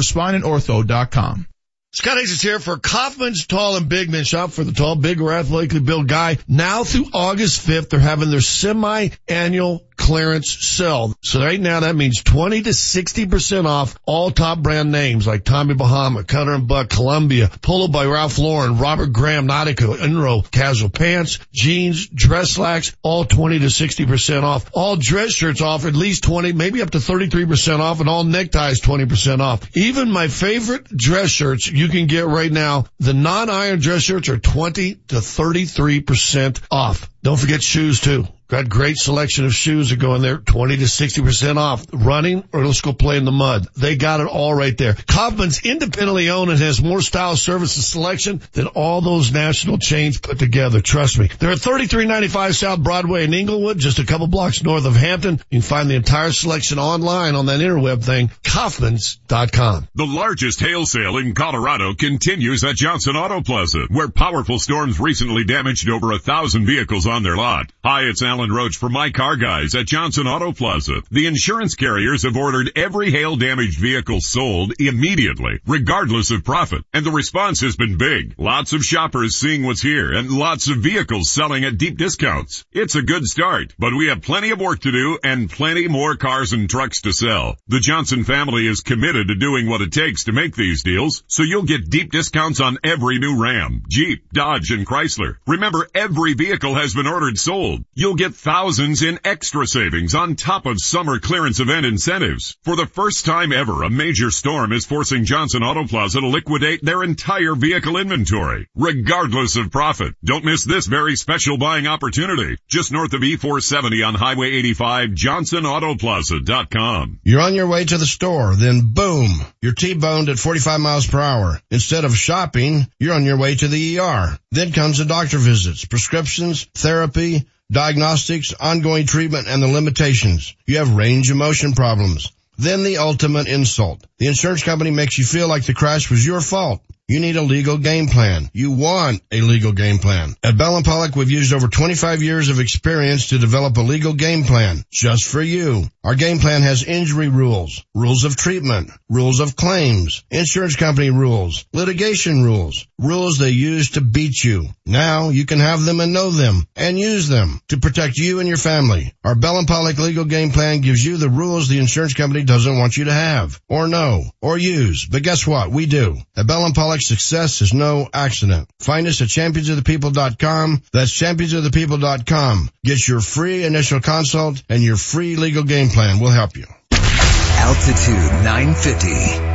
centerforspineandortho.com. 0.00 1.46
Scott 1.92 2.18
Hayes 2.18 2.32
is 2.32 2.42
here 2.42 2.60
for 2.60 2.76
Kaufman's 2.76 3.46
Tall 3.46 3.76
and 3.76 3.88
Big 3.88 4.10
Men. 4.10 4.24
Shop 4.24 4.50
for 4.50 4.62
the 4.62 4.72
tall, 4.72 4.94
big, 4.94 5.22
or 5.22 5.32
athletically 5.32 5.80
built 5.80 6.06
guy. 6.06 6.36
Now 6.46 6.84
through 6.84 7.06
August 7.14 7.66
5th, 7.66 7.88
they're 7.88 7.98
having 7.98 8.30
their 8.30 8.42
semi-annual 8.42 9.87
clearance 9.98 10.50
sale. 10.50 11.14
So 11.22 11.40
right 11.40 11.60
now 11.60 11.80
that 11.80 11.96
means 11.96 12.22
20 12.22 12.62
to 12.62 12.70
60% 12.70 13.66
off 13.66 13.98
all 14.06 14.30
top 14.30 14.60
brand 14.60 14.90
names 14.90 15.26
like 15.26 15.44
Tommy 15.44 15.74
Bahama, 15.74 16.24
Cutter 16.24 16.52
and 16.52 16.66
Buck, 16.66 16.88
Columbia, 16.88 17.50
Polo 17.60 17.88
by 17.88 18.06
Ralph 18.06 18.38
Lauren, 18.38 18.78
Robert 18.78 19.12
Graham, 19.12 19.46
Nautica, 19.46 19.96
Enro, 19.96 20.48
casual 20.50 20.88
pants, 20.88 21.38
jeans, 21.52 22.08
dress 22.08 22.52
slacks, 22.52 22.96
all 23.02 23.24
20 23.24 23.58
to 23.58 23.66
60% 23.66 24.42
off. 24.44 24.70
All 24.72 24.96
dress 24.96 25.32
shirts 25.32 25.60
off 25.60 25.84
at 25.84 25.94
least 25.94 26.24
20, 26.24 26.52
maybe 26.52 26.80
up 26.80 26.90
to 26.90 26.98
33% 26.98 27.80
off 27.80 28.00
and 28.00 28.08
all 28.08 28.24
neckties 28.24 28.80
20% 28.80 29.40
off. 29.40 29.68
Even 29.76 30.10
my 30.10 30.28
favorite 30.28 30.88
dress 30.88 31.30
shirts 31.30 31.70
you 31.70 31.88
can 31.88 32.06
get 32.06 32.26
right 32.26 32.52
now. 32.52 32.86
The 33.00 33.14
non-iron 33.14 33.80
dress 33.80 34.02
shirts 34.02 34.28
are 34.28 34.38
20 34.38 34.94
to 35.08 35.16
33% 35.16 36.60
off. 36.70 37.10
Don't 37.22 37.38
forget 37.38 37.62
shoes 37.62 38.00
too. 38.00 38.26
Got 38.48 38.70
great 38.70 38.96
selection 38.96 39.44
of 39.44 39.52
shoes 39.52 39.90
that 39.90 39.98
go 39.98 40.14
in 40.14 40.22
there, 40.22 40.38
20 40.38 40.78
to 40.78 40.84
60% 40.84 41.56
off. 41.58 41.84
Running 41.92 42.48
or 42.50 42.64
let's 42.64 42.80
go 42.80 42.94
play 42.94 43.18
in 43.18 43.26
the 43.26 43.30
mud. 43.30 43.66
They 43.76 43.96
got 43.96 44.20
it 44.20 44.26
all 44.26 44.54
right 44.54 44.76
there. 44.76 44.94
Kaufman's 44.94 45.60
independently 45.66 46.30
owned 46.30 46.50
and 46.50 46.58
has 46.58 46.82
more 46.82 47.02
style, 47.02 47.36
service, 47.36 47.76
and 47.76 47.84
selection 47.84 48.40
than 48.52 48.68
all 48.68 49.02
those 49.02 49.32
national 49.32 49.76
chains 49.76 50.18
put 50.18 50.38
together. 50.38 50.80
Trust 50.80 51.18
me. 51.18 51.28
They're 51.38 51.50
at 51.50 51.58
3395 51.58 52.56
South 52.56 52.82
Broadway 52.82 53.24
in 53.24 53.34
Englewood, 53.34 53.76
just 53.76 53.98
a 53.98 54.06
couple 54.06 54.28
blocks 54.28 54.62
north 54.62 54.86
of 54.86 54.96
Hampton. 54.96 55.42
You 55.50 55.60
can 55.60 55.62
find 55.62 55.90
the 55.90 55.96
entire 55.96 56.32
selection 56.32 56.78
online 56.78 57.34
on 57.34 57.46
that 57.46 57.60
interweb 57.60 58.02
thing, 58.02 58.30
Kaufman's.com. 58.44 59.88
The 59.94 60.06
largest 60.06 60.60
hail 60.60 60.86
sale 60.86 61.18
in 61.18 61.34
Colorado 61.34 61.92
continues 61.92 62.64
at 62.64 62.76
Johnson 62.76 63.14
Auto 63.14 63.42
Plaza, 63.42 63.80
where 63.90 64.08
powerful 64.08 64.58
storms 64.58 64.98
recently 64.98 65.44
damaged 65.44 65.90
over 65.90 66.12
a 66.12 66.18
thousand 66.18 66.64
vehicles 66.64 67.06
on 67.06 67.22
their 67.22 67.36
lot. 67.36 67.70
Hi, 67.84 68.04
it's 68.04 68.22
Alan 68.22 68.37
Roach 68.46 68.76
for 68.76 68.88
My 68.88 69.10
Car 69.10 69.34
Guys 69.34 69.74
at 69.74 69.86
Johnson 69.86 70.28
Auto 70.28 70.52
Plaza. 70.52 71.02
The 71.10 71.26
insurance 71.26 71.74
carriers 71.74 72.22
have 72.22 72.36
ordered 72.36 72.70
every 72.76 73.10
hail 73.10 73.34
damaged 73.34 73.80
vehicle 73.80 74.20
sold 74.20 74.74
immediately, 74.78 75.58
regardless 75.66 76.30
of 76.30 76.44
profit. 76.44 76.84
And 76.94 77.04
the 77.04 77.10
response 77.10 77.60
has 77.62 77.74
been 77.74 77.98
big. 77.98 78.36
Lots 78.38 78.72
of 78.72 78.84
shoppers 78.84 79.34
seeing 79.34 79.64
what's 79.64 79.82
here 79.82 80.12
and 80.12 80.30
lots 80.30 80.68
of 80.68 80.76
vehicles 80.76 81.30
selling 81.30 81.64
at 81.64 81.78
deep 81.78 81.98
discounts. 81.98 82.64
It's 82.70 82.94
a 82.94 83.02
good 83.02 83.24
start, 83.24 83.74
but 83.76 83.92
we 83.92 84.06
have 84.06 84.22
plenty 84.22 84.50
of 84.50 84.60
work 84.60 84.78
to 84.82 84.92
do 84.92 85.18
and 85.24 85.50
plenty 85.50 85.88
more 85.88 86.14
cars 86.14 86.52
and 86.52 86.70
trucks 86.70 87.00
to 87.00 87.12
sell. 87.12 87.56
The 87.66 87.80
Johnson 87.80 88.22
family 88.22 88.68
is 88.68 88.82
committed 88.82 89.26
to 89.26 89.34
doing 89.34 89.68
what 89.68 89.80
it 89.80 89.90
takes 89.90 90.24
to 90.24 90.32
make 90.32 90.54
these 90.54 90.84
deals, 90.84 91.24
so 91.26 91.42
you'll 91.42 91.64
get 91.64 91.90
deep 91.90 92.12
discounts 92.12 92.60
on 92.60 92.78
every 92.84 93.18
new 93.18 93.42
Ram, 93.42 93.82
Jeep, 93.88 94.30
Dodge, 94.32 94.70
and 94.70 94.86
Chrysler. 94.86 95.38
Remember, 95.46 95.88
every 95.94 96.34
vehicle 96.34 96.74
has 96.74 96.94
been 96.94 97.06
ordered 97.06 97.38
sold. 97.38 97.84
You'll 97.94 98.14
get 98.14 98.27
thousands 98.34 99.02
in 99.02 99.18
extra 99.24 99.66
savings 99.66 100.14
on 100.14 100.36
top 100.36 100.66
of 100.66 100.80
summer 100.80 101.18
clearance 101.18 101.60
event 101.60 101.86
incentives. 101.86 102.56
For 102.62 102.76
the 102.76 102.86
first 102.86 103.24
time 103.24 103.52
ever, 103.52 103.82
a 103.82 103.90
major 103.90 104.30
storm 104.30 104.72
is 104.72 104.86
forcing 104.86 105.24
Johnson 105.24 105.62
Auto 105.62 105.86
Plaza 105.86 106.20
to 106.20 106.26
liquidate 106.26 106.84
their 106.84 107.02
entire 107.02 107.54
vehicle 107.54 107.96
inventory, 107.96 108.68
regardless 108.74 109.56
of 109.56 109.70
profit. 109.70 110.14
Don't 110.24 110.44
miss 110.44 110.64
this 110.64 110.86
very 110.86 111.16
special 111.16 111.58
buying 111.58 111.86
opportunity. 111.86 112.56
Just 112.68 112.92
north 112.92 113.12
of 113.12 113.22
E470 113.22 114.06
on 114.06 114.14
Highway 114.14 114.52
85, 114.52 115.10
johnsonautoplaza.com. 115.10 117.20
You're 117.22 117.40
on 117.40 117.54
your 117.54 117.68
way 117.68 117.84
to 117.84 117.98
the 117.98 118.06
store, 118.06 118.54
then 118.54 118.92
boom, 118.92 119.28
you're 119.62 119.74
T-boned 119.74 120.28
at 120.28 120.38
45 120.38 120.80
miles 120.80 121.06
per 121.06 121.20
hour. 121.20 121.60
Instead 121.70 122.04
of 122.04 122.16
shopping, 122.16 122.86
you're 122.98 123.14
on 123.14 123.24
your 123.24 123.38
way 123.38 123.54
to 123.54 123.68
the 123.68 124.00
ER. 124.00 124.38
Then 124.50 124.72
comes 124.72 124.98
the 124.98 125.04
doctor 125.04 125.38
visits, 125.38 125.84
prescriptions, 125.84 126.64
therapy, 126.74 127.46
diagnostics, 127.70 128.54
ongoing 128.54 129.06
treatment, 129.06 129.48
and 129.48 129.62
the 129.62 129.68
limitations. 129.68 130.54
You 130.66 130.78
have 130.78 130.94
range 130.94 131.30
of 131.30 131.36
motion 131.36 131.72
problems. 131.72 132.32
Then 132.56 132.82
the 132.82 132.98
ultimate 132.98 133.46
insult. 133.46 134.04
The 134.18 134.26
insurance 134.26 134.64
company 134.64 134.90
makes 134.90 135.18
you 135.18 135.24
feel 135.24 135.48
like 135.48 135.64
the 135.64 135.74
crash 135.74 136.10
was 136.10 136.26
your 136.26 136.40
fault. 136.40 136.82
You 137.10 137.20
need 137.20 137.36
a 137.36 137.42
legal 137.42 137.78
game 137.78 138.08
plan. 138.08 138.50
You 138.52 138.70
want 138.72 139.22
a 139.32 139.40
legal 139.40 139.72
game 139.72 139.96
plan. 139.96 140.34
At 140.44 140.58
Bell 140.58 140.76
and 140.76 140.84
Pollock, 140.84 141.16
we've 141.16 141.30
used 141.30 141.54
over 141.54 141.66
25 141.66 142.22
years 142.22 142.50
of 142.50 142.60
experience 142.60 143.28
to 143.28 143.38
develop 143.38 143.78
a 143.78 143.80
legal 143.80 144.12
game 144.12 144.44
plan 144.44 144.84
just 144.92 145.26
for 145.26 145.40
you. 145.40 145.84
Our 146.04 146.14
game 146.14 146.38
plan 146.38 146.60
has 146.60 146.84
injury 146.84 147.28
rules, 147.28 147.82
rules 147.94 148.24
of 148.24 148.36
treatment, 148.36 148.90
rules 149.08 149.40
of 149.40 149.56
claims, 149.56 150.22
insurance 150.30 150.76
company 150.76 151.08
rules, 151.08 151.64
litigation 151.72 152.42
rules, 152.42 152.86
rules 152.98 153.38
they 153.38 153.50
use 153.50 153.92
to 153.92 154.02
beat 154.02 154.44
you. 154.44 154.66
Now 154.84 155.30
you 155.30 155.46
can 155.46 155.60
have 155.60 155.86
them 155.86 156.00
and 156.00 156.12
know 156.12 156.28
them 156.28 156.66
and 156.76 156.98
use 156.98 157.26
them 157.26 157.62
to 157.68 157.78
protect 157.78 158.18
you 158.18 158.40
and 158.40 158.48
your 158.48 158.58
family. 158.58 159.14
Our 159.24 159.34
Bell 159.34 159.56
and 159.56 159.66
Pollock 159.66 159.96
legal 159.98 160.26
game 160.26 160.50
plan 160.50 160.82
gives 160.82 161.02
you 161.02 161.16
the 161.16 161.30
rules 161.30 161.68
the 161.68 161.78
insurance 161.78 162.12
company 162.12 162.44
doesn't 162.44 162.78
want 162.78 162.98
you 162.98 163.04
to 163.04 163.14
have 163.14 163.58
or 163.66 163.88
know 163.88 164.24
or 164.42 164.58
use. 164.58 165.06
But 165.06 165.22
guess 165.22 165.46
what? 165.46 165.70
We 165.70 165.86
do. 165.86 166.18
At 166.36 166.46
Bell 166.46 166.66
and 166.66 166.74
Success 167.00 167.62
is 167.62 167.72
no 167.72 168.08
accident. 168.12 168.68
Find 168.80 169.06
us 169.06 169.20
at 169.20 169.28
championsofthepeople.com. 169.28 170.82
That's 170.92 171.12
championsofthepeople.com. 171.12 172.70
Get 172.84 173.06
your 173.08 173.20
free 173.20 173.64
initial 173.64 174.00
consult 174.00 174.62
and 174.68 174.82
your 174.82 174.96
free 174.96 175.36
legal 175.36 175.64
game 175.64 175.88
plan. 175.88 176.20
We'll 176.20 176.30
help 176.30 176.56
you. 176.56 176.66
Altitude 176.92 178.44
950, 178.44 179.08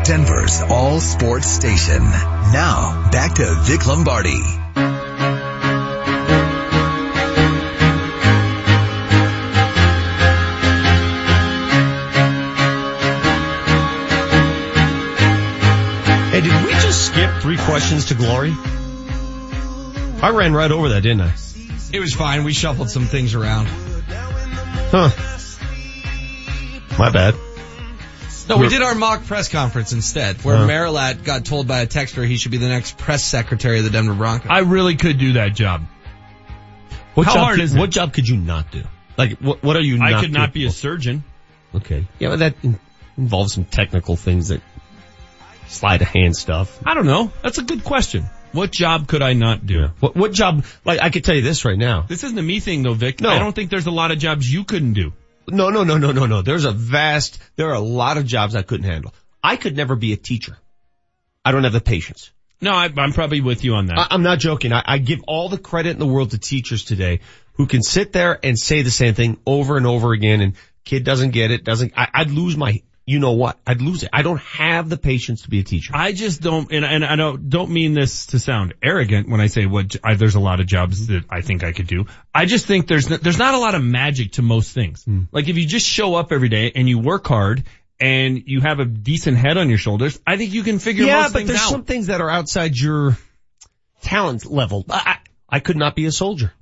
Denver's 0.04 0.62
all 0.62 1.00
sports 1.00 1.48
station. 1.48 2.04
Now, 2.04 3.10
back 3.12 3.36
to 3.36 3.56
Vic 3.64 3.88
Lombardi. 3.88 4.63
Skip 17.24 17.42
three 17.42 17.58
questions 17.58 18.06
to 18.06 18.16
glory? 18.16 18.52
I 20.22 20.32
ran 20.34 20.54
right 20.54 20.72
over 20.72 20.90
that, 20.90 21.02
didn't 21.02 21.22
I? 21.22 21.34
It 21.92 22.00
was 22.00 22.14
fine. 22.14 22.44
We 22.44 22.54
shuffled 22.54 22.90
some 22.90 23.06
things 23.06 23.36
around. 23.36 23.68
Huh. 23.68 25.10
My 26.98 27.10
bad. 27.10 27.36
No, 28.50 28.58
we 28.58 28.68
did 28.68 28.82
our 28.82 28.94
mock 28.94 29.24
press 29.26 29.48
conference 29.48 29.94
instead, 29.94 30.44
where 30.44 30.58
Huh. 30.58 30.68
Marilat 30.68 31.24
got 31.24 31.46
told 31.46 31.68
by 31.68 31.80
a 31.80 31.88
texter 31.88 32.28
he 32.28 32.36
should 32.36 32.52
be 32.52 32.58
the 32.58 32.68
next 32.68 32.98
press 32.98 33.24
secretary 33.24 33.78
of 33.80 33.86
the 33.86 33.90
Denver 33.90 34.14
Broncos. 34.14 34.48
I 34.50 34.60
really 34.60 34.96
could 34.96 35.18
do 35.18 35.34
that 35.34 35.56
job. 35.56 35.84
What 37.14 37.26
How 37.26 37.34
job 37.36 37.44
hard 37.44 37.56
could, 37.56 37.64
is 37.64 37.76
it? 37.76 37.80
What 37.80 37.90
job 37.90 38.14
could 38.14 38.28
you 38.28 38.36
not 38.38 38.72
do? 38.72 38.84
Like, 39.18 39.38
what, 39.40 39.64
what 39.64 39.78
are 39.78 39.82
you 39.82 39.98
not 39.98 40.14
I 40.14 40.22
could 40.22 40.34
not 40.34 40.52
be 40.52 40.66
a 40.66 40.72
surgeon. 40.72 41.24
Okay. 41.74 42.06
Yeah, 42.20 42.30
but 42.30 42.40
that 42.40 42.56
in- 42.64 42.80
involves 43.18 43.54
some 43.54 43.64
technical 43.66 44.16
things 44.16 44.50
that 44.50 44.62
sleight 45.68 46.02
of 46.02 46.08
hand 46.08 46.36
stuff. 46.36 46.80
I 46.86 46.94
don't 46.94 47.06
know. 47.06 47.32
That's 47.42 47.58
a 47.58 47.64
good 47.64 47.84
question. 47.84 48.26
What 48.52 48.72
job 48.72 49.08
could 49.08 49.22
I 49.22 49.34
not 49.34 49.66
do? 49.66 49.88
What, 50.00 50.16
what 50.16 50.32
job, 50.32 50.64
like, 50.86 51.02
I 51.02 51.10
could 51.10 51.24
tell 51.24 51.36
you 51.36 51.42
this 51.42 51.66
right 51.66 51.78
now. 51.78 52.04
This 52.04 52.24
isn't 52.24 52.38
a 52.38 52.42
me 52.42 52.60
thing 52.60 52.84
though, 52.84 52.94
Vic. 52.94 53.20
No. 53.20 53.30
I 53.30 53.40
don't 53.40 53.54
think 53.54 53.72
there's 53.72 53.88
a 53.88 53.92
lot 53.92 54.12
of 54.12 54.20
jobs 54.20 54.52
you 54.52 54.64
couldn't 54.64 54.94
do. 54.94 55.14
No, 55.48 55.70
no, 55.70 55.84
no, 55.84 55.98
no, 55.98 56.12
no, 56.12 56.26
no. 56.26 56.42
There's 56.42 56.66
a 56.66 56.72
vast, 56.72 57.40
there 57.56 57.70
are 57.70 57.76
a 57.76 57.80
lot 57.80 58.18
of 58.18 58.26
jobs 58.26 58.56
I 58.56 58.62
couldn't 58.62 58.86
handle. 58.86 59.14
I 59.44 59.56
could 59.56 59.76
never 59.76 59.96
be 59.96 60.14
a 60.14 60.18
teacher. 60.18 60.58
I 61.44 61.52
don't 61.52 61.64
have 61.64 61.74
the 61.74 61.82
patience. 61.82 62.32
No, 62.62 62.72
I, 62.72 62.90
I'm 62.96 63.12
probably 63.12 63.42
with 63.42 63.64
you 63.64 63.74
on 63.74 63.88
that. 63.88 63.98
I, 63.98 64.08
I'm 64.12 64.24
not 64.24 64.40
joking. 64.40 64.72
I, 64.72 64.84
I 64.86 64.98
give 65.00 65.24
all 65.28 65.50
the 65.50 65.58
credit 65.58 65.90
in 65.90 66.00
the 66.00 66.08
world 66.08 66.32
to 66.32 66.38
teachers 66.38 66.86
today 66.86 67.20
who 67.56 67.68
can 67.68 67.82
sit 67.82 68.14
there 68.14 68.40
and 68.42 68.58
say 68.58 68.84
the 68.84 68.92
same 68.92 69.16
thing 69.16 69.38
over 69.46 69.76
and 69.78 69.86
over 69.86 70.14
again 70.14 70.40
and 70.40 70.54
kid 70.86 71.04
doesn't 71.04 71.32
get 71.32 71.52
it, 71.52 71.64
doesn't, 71.64 71.94
I, 71.98 72.08
I'd 72.14 72.32
lose 72.32 72.56
my, 72.56 72.82
you 73.06 73.20
know 73.20 73.34
what? 73.34 73.60
I'd 73.68 73.82
lose 73.82 74.04
it. 74.04 74.10
I 74.14 74.22
don't 74.22 74.40
have 74.40 74.90
the 74.90 74.98
patience 74.98 75.42
to 75.42 75.50
be 75.50 75.60
a 75.60 75.64
teacher. 75.64 75.92
I 75.94 76.14
just 76.14 76.42
don't, 76.42 76.72
and, 76.72 76.86
and 76.86 77.04
I 77.04 77.16
don't 77.16 77.50
don't 77.50 77.72
mean 77.72 77.94
this 77.94 78.28
to 78.28 78.40
sound 78.40 78.76
arrogant 78.82 79.28
when 79.28 79.42
I 79.42 79.48
say 79.48 79.66
what 79.66 79.96
I, 80.04 80.16
there's 80.16 80.36
a 80.36 80.40
lot 80.40 80.62
of 80.62 80.68
jobs 80.68 81.08
that 81.08 81.26
I 81.30 81.42
think 81.42 81.64
I 81.64 81.74
could 81.74 81.88
do. 81.88 82.06
I 82.34 82.46
just 82.46 82.66
think 82.66 82.88
there's 82.88 83.08
there's 83.08 83.38
not 83.38 83.56
a 83.56 83.58
lot 83.58 83.76
of 83.76 83.84
magic 83.84 84.34
to 84.34 84.42
most 84.42 84.72
things. 84.72 85.04
Hmm. 85.04 85.24
Like 85.32 85.50
if 85.50 85.58
you 85.58 85.66
just 85.66 85.86
show 85.86 86.16
up 86.16 86.32
every 86.32 86.50
day 86.50 86.72
and 86.74 86.88
you 86.88 87.00
work 87.00 87.28
hard 87.28 87.64
and 88.00 88.42
you 88.46 88.62
have 88.62 88.80
a 88.80 88.86
decent 88.86 89.38
head 89.38 89.58
on 89.58 89.70
your 89.70 89.78
shoulders, 89.78 90.20
I 90.26 90.38
think 90.38 90.54
you 90.54 90.64
can 90.64 90.80
figure 90.80 91.06
yeah, 91.06 91.24
most 91.24 91.34
but 91.34 91.46
there's 91.46 91.60
out. 91.60 91.72
some 91.72 91.84
things 91.84 92.08
that 92.08 92.22
are 92.22 92.30
outside 92.30 92.78
your 92.78 93.18
talent 94.02 94.46
level. 94.46 94.86
I, 94.90 95.18
I 95.50 95.60
could 95.60 95.78
not 95.78 95.96
be 95.96 96.06
a 96.06 96.12
soldier. 96.12 96.54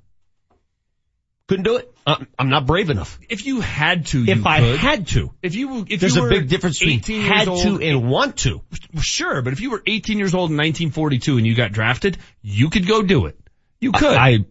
Couldn't 1.52 1.64
do 1.64 1.76
it. 1.76 1.94
Uh, 2.06 2.16
I'm 2.38 2.48
not 2.48 2.64
brave 2.64 2.88
enough. 2.88 3.18
if 3.28 3.44
you 3.44 3.60
had 3.60 4.06
to, 4.06 4.24
If 4.26 4.46
I 4.46 4.60
could. 4.60 4.78
had 4.78 5.06
to. 5.08 5.34
if 5.42 5.54
you 5.54 5.84
if 5.86 6.00
There's 6.00 6.16
you 6.16 6.24
a 6.24 6.28
big 6.30 6.48
difference 6.48 6.78
between 6.78 7.00
had 7.02 7.44
to 7.44 7.78
and 7.82 8.08
want 8.08 8.38
to. 8.38 8.62
Sure, 9.02 9.42
but 9.42 9.52
if 9.52 9.60
you 9.60 9.70
were 9.70 9.82
18 9.86 10.16
years 10.18 10.34
old 10.34 10.50
in 10.50 10.56
1942 10.56 11.36
and 11.36 11.46
you 11.46 11.54
got 11.54 11.70
drafted, 11.72 12.16
you 12.40 12.70
could 12.70 12.86
go 12.88 13.02
do 13.02 13.26
it. 13.26 13.38
You 13.80 13.92
could. 13.92 14.16
I, 14.16 14.46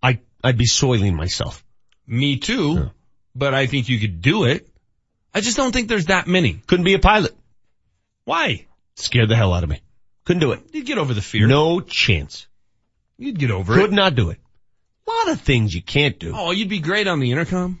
I, 0.00 0.20
I'd 0.44 0.56
be 0.56 0.66
soiling 0.66 1.16
myself. 1.16 1.64
Me 2.06 2.36
too, 2.36 2.88
but 3.34 3.52
I 3.52 3.66
think 3.66 3.88
you 3.88 3.98
could 3.98 4.22
do 4.22 4.44
it. 4.44 4.68
I 5.34 5.40
just 5.40 5.56
don't 5.56 5.72
think 5.72 5.88
there's 5.88 6.06
that 6.06 6.28
many. 6.28 6.62
Couldn't 6.68 6.84
be 6.84 6.94
a 6.94 7.00
pilot. 7.00 7.34
Why? 8.26 8.66
Scared 8.94 9.28
the 9.28 9.34
hell 9.34 9.52
out 9.52 9.64
of 9.64 9.70
me. 9.70 9.80
Couldn't 10.24 10.40
do 10.40 10.52
it. 10.52 10.60
You'd 10.72 10.86
get 10.86 10.98
over 10.98 11.14
the 11.14 11.20
fear. 11.20 11.48
No 11.48 11.80
chance. 11.80 12.46
You'd 13.18 13.40
get 13.40 13.50
over 13.50 13.74
Could 13.74 13.90
it. 13.92 13.96
not 13.96 14.14
do 14.14 14.30
it. 14.30 14.38
A 15.08 15.26
lot 15.26 15.32
of 15.34 15.40
things 15.40 15.74
you 15.74 15.80
can't 15.82 16.18
do. 16.18 16.32
Oh, 16.34 16.50
you'd 16.50 16.68
be 16.68 16.80
great 16.80 17.06
on 17.06 17.20
the 17.20 17.32
intercom. 17.32 17.80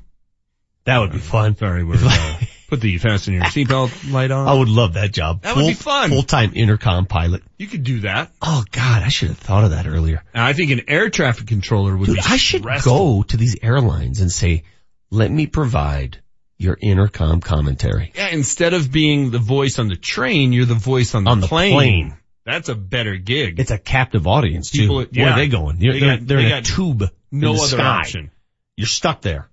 That 0.84 0.98
would 1.00 1.12
be 1.12 1.18
fun. 1.18 1.56
Sorry, 1.56 1.84
we're, 1.84 1.96
uh, 2.00 2.38
put 2.70 2.80
the 2.80 2.96
fasten 2.96 3.34
your 3.34 3.42
seatbelt 3.42 4.10
light 4.10 4.30
on. 4.30 4.48
I 4.48 4.54
would 4.54 4.68
love 4.70 4.94
that 4.94 5.12
job. 5.12 5.42
That 5.42 5.54
would 5.56 5.66
be 5.66 5.74
fun. 5.74 6.08
Full 6.08 6.22
time 6.22 6.52
intercom 6.54 7.04
pilot. 7.04 7.42
You 7.58 7.66
could 7.66 7.84
do 7.84 8.00
that. 8.00 8.30
Oh 8.40 8.64
God, 8.70 9.02
I 9.02 9.08
should 9.08 9.28
have 9.28 9.38
thought 9.38 9.64
of 9.64 9.70
that 9.70 9.86
earlier. 9.86 10.22
And 10.32 10.42
I 10.42 10.54
think 10.54 10.70
an 10.70 10.82
air 10.88 11.10
traffic 11.10 11.46
controller 11.46 11.94
would 11.94 12.06
Dude, 12.06 12.16
be 12.16 12.22
I 12.24 12.38
should 12.38 12.62
stressful. 12.62 12.92
go 13.18 13.22
to 13.24 13.36
these 13.36 13.56
airlines 13.62 14.22
and 14.22 14.32
say, 14.32 14.62
let 15.10 15.30
me 15.30 15.46
provide 15.46 16.22
your 16.56 16.78
intercom 16.80 17.40
commentary. 17.42 18.12
Yeah, 18.14 18.28
instead 18.28 18.72
of 18.72 18.90
being 18.90 19.30
the 19.30 19.38
voice 19.38 19.78
on 19.78 19.88
the 19.88 19.96
train, 19.96 20.52
you're 20.54 20.64
the 20.64 20.74
voice 20.74 21.14
on 21.14 21.24
the, 21.24 21.30
On 21.30 21.40
the 21.40 21.46
plane. 21.46 21.74
plane. 21.74 22.16
That's 22.46 22.70
a 22.70 22.74
better 22.74 23.16
gig. 23.16 23.60
It's 23.60 23.70
a 23.70 23.76
captive 23.78 24.26
audience 24.26 24.70
too. 24.70 24.78
People- 24.80 25.04
Where 25.14 25.32
are 25.32 25.36
they 25.36 25.48
going? 25.48 25.78
They're, 25.78 25.92
They 25.92 26.00
they're, 26.00 26.16
they're 26.16 26.36
they 26.38 26.46
in 26.46 26.52
a 26.52 26.54
got 26.56 26.64
tube. 26.64 27.02
No 27.30 27.54
other 27.54 27.66
sky. 27.66 27.82
option. 28.00 28.30
you're 28.76 28.86
stuck 28.86 29.20
there. 29.22 29.48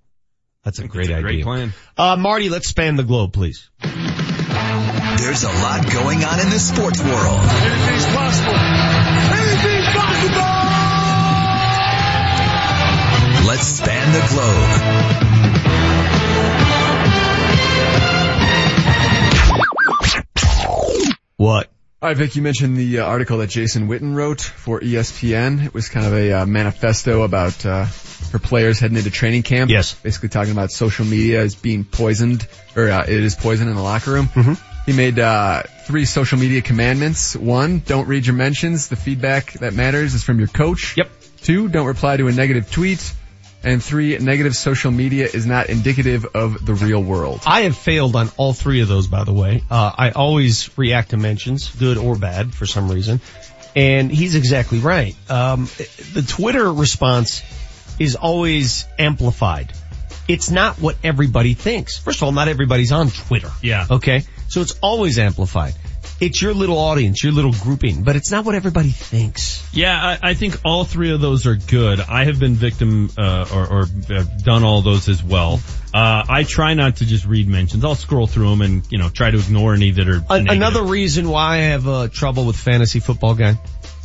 That's 0.64 0.80
a 0.80 0.88
great 0.88 1.10
a 1.10 1.16
idea. 1.16 1.22
great 1.22 1.44
plan. 1.44 1.74
Uh, 1.96 2.16
Marty, 2.18 2.50
let's 2.50 2.68
span 2.68 2.96
the 2.96 3.04
globe, 3.04 3.34
please. 3.34 3.70
There's 3.82 5.44
a 5.44 5.52
lot 5.52 5.90
going 5.92 6.24
on 6.24 6.40
in 6.40 6.50
the 6.50 6.60
sports 6.60 7.02
world. 7.04 7.40
Anything's 7.40 8.06
possible. 8.16 8.56
Anything's 8.56 9.88
possible! 9.96 10.42
Let's 13.48 13.68
span 13.68 14.12
the 14.14 14.22
globe. 14.34 15.76
What? 21.38 21.70
All 22.06 22.12
right, 22.12 22.18
Vic, 22.18 22.36
you 22.36 22.44
mentioned 22.44 22.78
the 22.78 23.00
uh, 23.00 23.04
article 23.04 23.40
that 23.40 23.50
Jason 23.50 23.88
Witten 23.88 24.14
wrote 24.14 24.40
for 24.40 24.80
ESPN. 24.80 25.66
It 25.66 25.74
was 25.74 25.90
kind 25.90 26.06
of 26.06 26.14
a 26.14 26.34
uh, 26.34 26.46
manifesto 26.46 27.24
about 27.24 27.66
uh, 27.66 27.86
for 27.86 28.38
players 28.38 28.80
heading 28.80 28.96
into 28.96 29.10
training 29.10 29.42
camp. 29.42 29.72
Yes. 29.72 29.96
Basically 29.96 30.30
talking 30.30 30.52
about 30.52 30.70
social 30.70 31.04
media 31.04 31.42
as 31.42 31.56
being 31.56 31.84
poisoned, 31.84 32.48
or 32.76 32.92
uh, 32.92 33.02
it 33.02 33.10
is 33.10 33.34
poison 33.34 33.70
in 33.70 33.76
the 33.76 33.82
locker 33.82 34.12
room. 34.12 34.28
Mm-hmm. 34.28 34.54
He 34.86 34.94
made 34.96 35.18
uh, 35.18 35.64
three 35.88 36.06
social 36.06 36.38
media 36.38 36.62
commandments. 36.62 37.36
One, 37.36 37.80
don't 37.80 38.08
read 38.08 38.28
your 38.28 38.36
mentions. 38.36 38.88
The 38.88 38.98
feedback 38.98 39.54
that 39.54 39.74
matters 39.74 40.14
is 40.14 40.24
from 40.24 40.38
your 40.38 40.48
coach. 40.48 40.96
Yep. 40.98 41.10
Two, 41.42 41.70
don't 41.70 41.88
reply 41.88 42.18
to 42.18 42.28
a 42.28 42.32
negative 42.32 42.70
tweet. 42.70 43.16
And 43.66 43.84
three, 43.84 44.18
negative 44.20 44.56
social 44.56 44.92
media 44.92 45.26
is 45.26 45.48
not 45.48 45.70
indicative 45.70 46.24
of 46.36 46.64
the 46.64 46.76
real 46.76 47.02
world. 47.02 47.42
I 47.48 47.62
have 47.62 47.76
failed 47.76 48.16
on 48.16 48.30
all 48.38 48.54
three 48.54 48.82
of 48.82 48.88
those, 48.88 49.08
by 49.08 49.24
the 49.24 49.34
way. 49.34 49.64
Uh, 49.72 49.92
I 49.98 50.12
always 50.12 50.70
react 50.78 51.10
to 51.10 51.18
mentions, 51.18 51.68
good 51.70 51.98
or 51.98 52.16
bad, 52.16 52.54
for 52.54 52.68
some 52.68 52.92
reason. 52.92 53.22
And 53.76 54.12
he's 54.12 54.36
exactly 54.36 54.80
right. 54.80 55.16
Um, 55.30 55.66
the 56.14 56.24
Twitter 56.26 56.72
response 56.72 57.42
is 58.00 58.16
always 58.16 58.86
amplified. 59.00 59.74
It's 60.28 60.52
not 60.52 60.80
what 60.80 60.96
everybody 61.04 61.56
thinks. 61.56 61.98
First 61.98 62.20
of 62.20 62.24
all, 62.24 62.32
not 62.32 62.48
everybody's 62.48 62.92
on 62.92 63.10
Twitter. 63.10 63.52
Yeah. 63.62 63.88
Okay? 63.90 64.24
So 64.48 64.62
it's 64.62 64.78
always 64.82 65.18
amplified. 65.20 65.74
It's 66.20 66.42
your 66.42 66.54
little 66.54 66.78
audience, 66.78 67.24
your 67.24 67.34
little 67.34 67.52
grouping, 67.52 68.04
but 68.04 68.16
it's 68.16 68.32
not 68.32 68.46
what 68.46 68.56
everybody 68.56 68.90
thinks. 68.90 69.68
Yeah, 69.74 70.18
I, 70.22 70.30
I 70.30 70.34
think 70.34 70.60
all 70.64 70.86
three 70.86 71.12
of 71.12 71.20
those 71.20 71.46
are 71.46 71.56
good. 71.56 72.00
I 72.00 72.24
have 72.24 72.40
been 72.40 72.56
victim 72.56 73.12
uh, 73.18 73.48
or, 73.54 73.68
or 73.68 73.86
have 74.10 74.44
done 74.44 74.64
all 74.64 74.82
those 74.82 75.10
as 75.10 75.22
well. 75.22 75.60
Uh, 75.94 76.24
I 76.28 76.44
try 76.48 76.74
not 76.74 76.98
to 76.98 77.06
just 77.06 77.26
read 77.26 77.48
mentions. 77.50 77.84
I'll 77.84 77.96
scroll 77.96 78.28
through 78.28 78.50
them 78.50 78.62
and 78.62 78.84
you 78.90 78.98
know 78.98 79.10
try 79.10 79.30
to 79.30 79.38
ignore 79.38 79.74
any 79.74 79.92
that 79.92 80.08
are 80.08 80.24
A- 80.30 80.46
another 80.54 80.84
reason 80.84 81.28
why 81.30 81.56
I 81.56 81.58
have 81.58 81.88
uh, 81.88 82.08
trouble 82.08 82.46
with 82.46 82.56
fantasy 82.56 83.00
football 83.02 83.36
guy, 83.36 83.56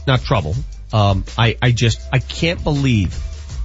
not 0.07 0.23
trouble. 0.23 0.57
Um, 0.93 1.25
I 1.39 1.57
I 1.63 1.71
just 1.71 2.01
I 2.13 2.19
can't 2.19 2.63
believe 2.65 3.15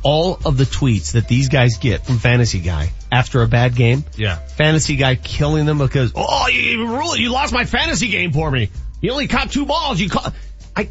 all 0.05 0.39
of 0.45 0.55
the 0.55 0.65
tweets 0.65 1.13
that 1.13 1.27
these 1.27 1.49
guys 1.49 1.79
get 1.79 2.05
from 2.05 2.19
fantasy 2.19 2.59
guy 2.59 2.91
after 3.11 3.41
a 3.41 3.47
bad 3.47 3.75
game. 3.75 4.05
Yeah. 4.15 4.35
Fantasy 4.35 4.97
guy 4.97 5.15
killing 5.15 5.65
them 5.65 5.79
because 5.79 6.13
oh 6.15 6.47
you 6.47 6.61
you, 6.61 7.15
you 7.15 7.31
lost 7.31 7.51
my 7.51 7.65
fantasy 7.65 8.09
game 8.09 8.31
for 8.31 8.49
me. 8.49 8.69
You 9.01 9.11
only 9.11 9.27
caught 9.27 9.51
two 9.51 9.65
balls. 9.65 9.99
You 9.99 10.09
caught. 10.09 10.33
I 10.75 10.89